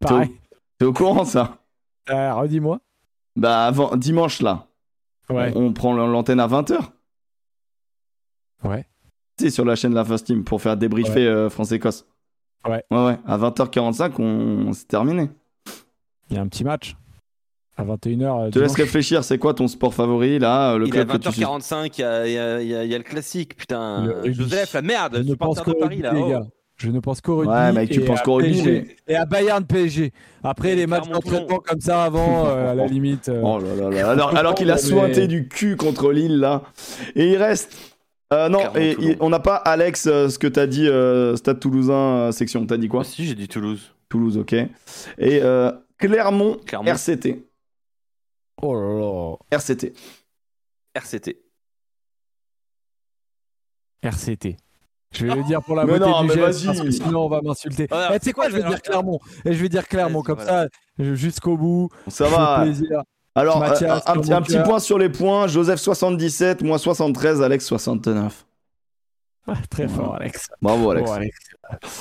Pareil. 0.00 0.30
T'es 0.78 0.84
au 0.84 0.92
courant, 0.92 1.24
ça? 1.24 1.56
Euh, 2.10 2.34
Redis-moi. 2.34 2.78
Bah, 3.36 3.64
avant, 3.66 3.96
dimanche, 3.96 4.42
là, 4.42 4.66
Ouais. 5.30 5.52
on, 5.56 5.66
on 5.66 5.72
prend 5.72 5.94
l'antenne 5.94 6.40
à 6.40 6.46
20h. 6.46 6.78
Ouais. 8.64 8.84
Sais, 9.40 9.50
sur 9.50 9.64
la 9.64 9.74
chaîne 9.76 9.90
de 9.90 9.96
la 9.96 10.04
First 10.04 10.26
Team 10.26 10.44
pour 10.44 10.60
faire 10.62 10.76
débriefer 10.76 11.26
euh, 11.26 11.48
France-Écosse. 11.50 12.06
Ouais. 12.68 12.84
Ouais, 12.90 13.04
ouais. 13.06 13.18
À 13.26 13.38
20h45, 13.38 14.12
on... 14.18 14.72
c'est 14.72 14.86
terminé. 14.88 15.30
Il 16.30 16.36
y 16.36 16.38
a 16.38 16.42
un 16.42 16.46
petit 16.48 16.64
match. 16.64 16.94
À 17.76 17.84
21h. 17.84 18.46
Je 18.46 18.50
te 18.50 18.58
laisse 18.58 18.74
réfléchir, 18.74 19.24
c'est 19.24 19.38
quoi 19.38 19.54
ton 19.54 19.66
sport 19.66 19.94
favori, 19.94 20.38
là, 20.38 20.76
le 20.76 20.86
Il 20.86 20.94
est 20.94 21.00
à 21.00 21.04
club 21.06 21.18
que 21.18 21.28
tu 21.28 21.32
suis? 21.32 21.42
20h45, 21.42 21.92
il 21.96 22.00
y 22.00 22.04
a, 22.38 22.60
y 22.62 22.66
y 22.66 22.88
y 22.92 22.96
le 22.98 23.02
classique, 23.02 23.56
putain. 23.56 24.04
Le. 24.24 24.32
Joseph, 24.32 24.74
la 24.74 24.82
merde, 24.82 25.16
Je 25.24 25.30
ne 25.30 25.34
pense 25.34 25.60
qu'au 25.60 25.72
rugby, 25.80 26.02
là. 26.02 26.12
les 26.12 26.20
oh. 26.20 26.40
Je 26.76 26.90
ne 26.90 27.00
pense 27.00 27.20
qu'au 27.22 27.36
rugby. 27.38 27.52
Ouais, 27.52 27.72
mec, 27.72 27.90
tu 27.90 28.00
et 28.00 28.04
penses 28.04 28.20
à 28.20 28.22
qu'au 28.22 28.34
rugby, 28.34 28.52
PSG, 28.62 28.96
Et 29.08 29.16
à 29.16 29.24
Bayern 29.24 29.64
PSG. 29.64 30.12
Après, 30.42 30.74
les 30.74 30.86
matchs 30.86 31.08
d'entraînement 31.08 31.58
comme 31.58 31.80
ça 31.80 32.04
avant, 32.04 32.46
euh, 32.48 32.72
à 32.72 32.74
la 32.74 32.86
limite. 32.86 33.28
euh, 33.30 33.40
Oh 33.44 33.58
là 33.58 33.74
là 33.74 33.90
là. 33.90 34.10
Alors, 34.10 34.36
alors 34.36 34.54
qu'il 34.54 34.70
a 34.70 34.74
Mais- 34.76 34.80
sointé 34.80 35.26
du 35.26 35.48
cul 35.48 35.76
contre 35.76 36.12
Lille, 36.12 36.38
là. 36.38 36.62
Et 37.16 37.30
il 37.30 37.36
reste. 37.36 37.89
Euh, 38.32 38.48
non, 38.48 38.72
et, 38.76 39.16
on 39.20 39.28
n'a 39.28 39.40
pas, 39.40 39.56
Alex, 39.56 40.06
euh, 40.06 40.28
ce 40.28 40.38
que 40.38 40.46
t'as 40.46 40.68
dit, 40.68 40.86
euh, 40.86 41.34
Stade 41.36 41.58
Toulousain, 41.58 42.28
euh, 42.28 42.32
section. 42.32 42.64
T'as 42.64 42.76
dit 42.76 42.86
quoi? 42.88 43.00
Ah, 43.00 43.04
si, 43.04 43.26
j'ai 43.26 43.34
dit 43.34 43.48
Toulouse. 43.48 43.92
Toulouse, 44.08 44.36
ok. 44.38 44.52
Et 44.52 44.68
euh, 45.42 45.72
Clermont, 45.98 46.58
Clermont. 46.64 46.90
RCT. 46.90 47.44
Oh 48.62 48.74
là 48.74 49.36
RCT. 49.58 49.94
RCT. 50.94 51.36
là. 54.02 54.10
RCT. 54.10 54.56
Je 55.12 55.26
vais 55.26 55.34
le 55.34 55.42
dire 55.42 55.60
pour 55.62 55.74
la 55.74 55.84
Mais 55.84 55.98
beauté 55.98 56.08
non, 56.10 56.22
du 56.22 56.28
mais 56.28 56.34
geste, 56.34 56.66
parce 56.66 56.80
que 56.82 56.90
sinon 56.92 57.24
on 57.24 57.28
va 57.28 57.40
m'insulter. 57.42 57.88
Voilà, 57.90 58.14
Eh, 58.14 58.20
tu 58.20 58.26
sais 58.26 58.32
quoi, 58.32 58.48
je 58.48 58.56
vais 58.56 58.62
dire 58.62 58.80
Clermont. 58.80 59.18
Et 59.44 59.52
je 59.54 59.60
vais 59.62 59.68
dire 59.68 59.88
Clermont, 59.88 60.22
comme 60.22 60.36
voilà. 60.38 60.68
ça, 60.98 61.14
jusqu'au 61.14 61.56
bout. 61.56 61.88
Ça 62.06 62.28
va. 62.28 62.62
plaisir. 62.62 63.02
Alors, 63.40 63.58
Mathias, 63.60 64.02
euh, 64.08 64.12
un, 64.12 64.42
petit- 64.42 64.56
un 64.56 64.62
point 64.62 64.78
sur 64.78 64.98
les 64.98 65.08
points. 65.08 65.46
Joseph 65.46 65.80
77, 65.80 66.62
moi 66.62 66.78
73, 66.78 67.42
Alex 67.42 67.64
69. 67.66 68.46
Très 69.70 69.86
Voilà. 69.86 70.04
fort, 70.04 70.14
Alex. 70.20 70.46
Bravo 70.62 70.90
Alex. 70.90 71.10
Oh, 71.10 71.14
Alex. 71.14 71.38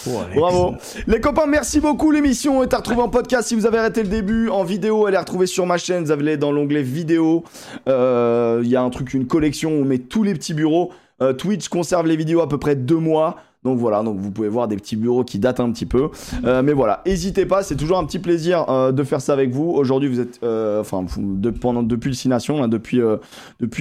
Oh, 0.07 0.19
Alex. 0.23 0.35
Bravo. 0.39 0.75
Les 1.07 1.19
copains, 1.19 1.47
merci 1.47 1.79
beaucoup. 1.79 2.11
L'émission 2.11 2.61
est 2.61 2.73
à 2.73 2.77
retrouver 2.77 3.01
en 3.01 3.09
podcast. 3.09 3.47
Si 3.47 3.55
vous 3.55 3.65
avez 3.65 3.79
arrêté 3.79 4.03
le 4.03 4.09
début, 4.09 4.49
en 4.49 4.63
vidéo, 4.63 5.07
elle 5.07 5.15
est 5.15 5.19
retrouvée 5.19 5.47
sur 5.47 5.65
ma 5.65 5.77
chaîne. 5.79 6.03
Vous 6.03 6.11
avez 6.11 6.37
dans 6.37 6.51
l'onglet 6.51 6.83
vidéo. 6.83 7.43
Euh, 7.87 8.59
Il 8.63 8.69
y 8.69 8.75
a 8.75 8.81
un 8.81 8.89
truc, 8.91 9.13
une 9.15 9.25
collection 9.25 9.71
où 9.71 9.81
on 9.81 9.85
met 9.85 9.97
tous 9.99 10.21
les 10.23 10.33
petits 10.33 10.53
bureaux. 10.53 10.91
Euh, 11.21 11.33
Twitch 11.33 11.69
conserve 11.69 12.05
les 12.05 12.15
vidéos 12.15 12.41
à 12.41 12.47
peu 12.49 12.57
près 12.59 12.75
deux 12.75 12.97
mois. 12.97 13.37
Donc 13.63 13.77
voilà, 13.77 14.03
donc 14.03 14.17
vous 14.19 14.31
pouvez 14.31 14.47
voir 14.47 14.69
des 14.69 14.77
petits 14.77 14.95
bureaux 14.95 15.25
qui 15.25 15.37
datent 15.37 15.59
un 15.59 15.69
petit 15.71 15.85
peu. 15.85 16.09
Euh, 16.45 16.63
mais 16.63 16.71
voilà, 16.71 17.01
n'hésitez 17.05 17.45
pas, 17.45 17.61
c'est 17.61 17.75
toujours 17.75 17.97
un 17.97 18.05
petit 18.05 18.19
plaisir 18.19 18.69
euh, 18.69 18.93
de 18.93 19.03
faire 19.03 19.19
ça 19.19 19.33
avec 19.33 19.51
vous. 19.51 19.69
Aujourd'hui, 19.69 20.07
vous 20.07 20.21
êtes, 20.21 20.39
euh, 20.43 20.79
enfin, 20.79 21.05
depuis 21.17 22.09
le 22.09 22.15
6 22.15 22.29
Nations, 22.29 22.61
là, 22.61 22.69
depuis, 22.69 23.01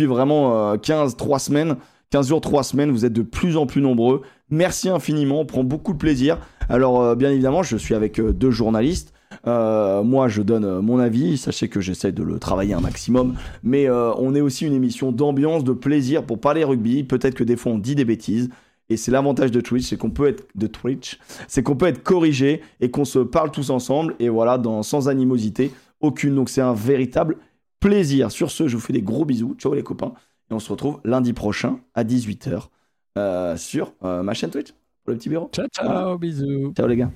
vraiment 0.07 0.73
euh, 0.73 0.77
15, 0.79 1.17
3 1.17 1.39
semaines, 1.39 1.77
15 2.11 2.29
jours, 2.29 2.41
3 2.41 2.65
semaines, 2.65 2.91
vous 2.91 3.05
êtes 3.05 3.13
de 3.13 3.23
plus 3.23 3.57
en 3.57 3.67
plus 3.67 3.81
nombreux. 3.81 4.23
Merci 4.51 4.89
infiniment, 4.89 5.41
on 5.41 5.47
prend 5.47 5.63
beaucoup 5.63 5.93
de 5.93 5.99
plaisir. 5.99 6.39
Alors, 6.69 7.15
bien 7.15 7.31
évidemment, 7.31 7.63
je 7.63 7.77
suis 7.77 7.95
avec 7.95 8.21
deux 8.21 8.51
journalistes. 8.51 9.13
Moi, 9.47 10.27
je 10.29 10.43
donne 10.43 10.81
mon 10.81 10.99
avis. 10.99 11.39
Sachez 11.39 11.69
que 11.69 11.81
j'essaie 11.81 12.13
de 12.13 12.23
le 12.23 12.39
travailler 12.39 12.75
un 12.75 12.81
maximum. 12.81 13.35
Mais 13.63 13.89
on 13.91 14.35
est 14.35 14.41
aussi 14.41 14.67
une 14.67 14.73
émission 14.73 15.13
d'ambiance, 15.13 15.65
de 15.65 15.73
plaisir 15.73 16.25
pour 16.25 16.41
parler 16.41 16.65
rugby. 16.65 17.05
Peut-être 17.05 17.35
que 17.35 17.45
des 17.45 17.57
fois, 17.57 17.73
on 17.73 17.79
dit 17.79 17.95
des 17.95 18.05
bêtises. 18.05 18.51
Et 18.91 18.97
c'est 18.97 19.11
l'avantage 19.11 19.51
de 19.51 19.61
Twitch, 19.61 19.87
c'est 19.87 19.97
qu'on 19.97 20.11
peut 20.11 20.29
être 20.29 20.47
de 20.55 20.67
Twitch, 20.67 21.19
c'est 21.47 21.63
qu'on 21.63 21.77
peut 21.77 21.87
être 21.87 22.03
corrigé 22.03 22.63
et 22.81 22.91
qu'on 22.91 23.05
se 23.05 23.19
parle 23.19 23.51
tous 23.51 23.71
ensemble. 23.71 24.15
Et 24.19 24.29
voilà, 24.29 24.59
dans, 24.59 24.83
sans 24.83 25.09
animosité 25.09 25.73
aucune. 26.01 26.35
Donc 26.35 26.49
c'est 26.49 26.63
un 26.63 26.75
véritable 26.75 27.37
plaisir. 27.81 28.31
Sur 28.31 28.51
ce, 28.51 28.67
je 28.67 28.77
vous 28.77 28.83
fais 28.83 28.93
des 28.93 29.03
gros 29.03 29.25
bisous. 29.25 29.55
Ciao 29.59 29.75
les 29.75 29.83
copains. 29.83 30.15
Et 30.51 30.55
on 30.55 30.59
se 30.59 30.71
retrouve 30.71 31.01
lundi 31.05 31.33
prochain 31.33 31.81
à 31.95 32.05
18h 32.05 32.69
sur 33.57 33.93
euh, 34.05 34.23
ma 34.23 34.33
chaîne 34.33 34.51
Twitch 34.51 34.73
pour 35.05 35.13
le 35.13 35.17
petit 35.17 35.29
bureau. 35.29 35.51
Ciao, 35.53 35.67
ciao, 35.69 36.17
bisous. 36.19 36.73
Ciao 36.75 36.87
les 36.87 36.97
gars. 36.97 37.11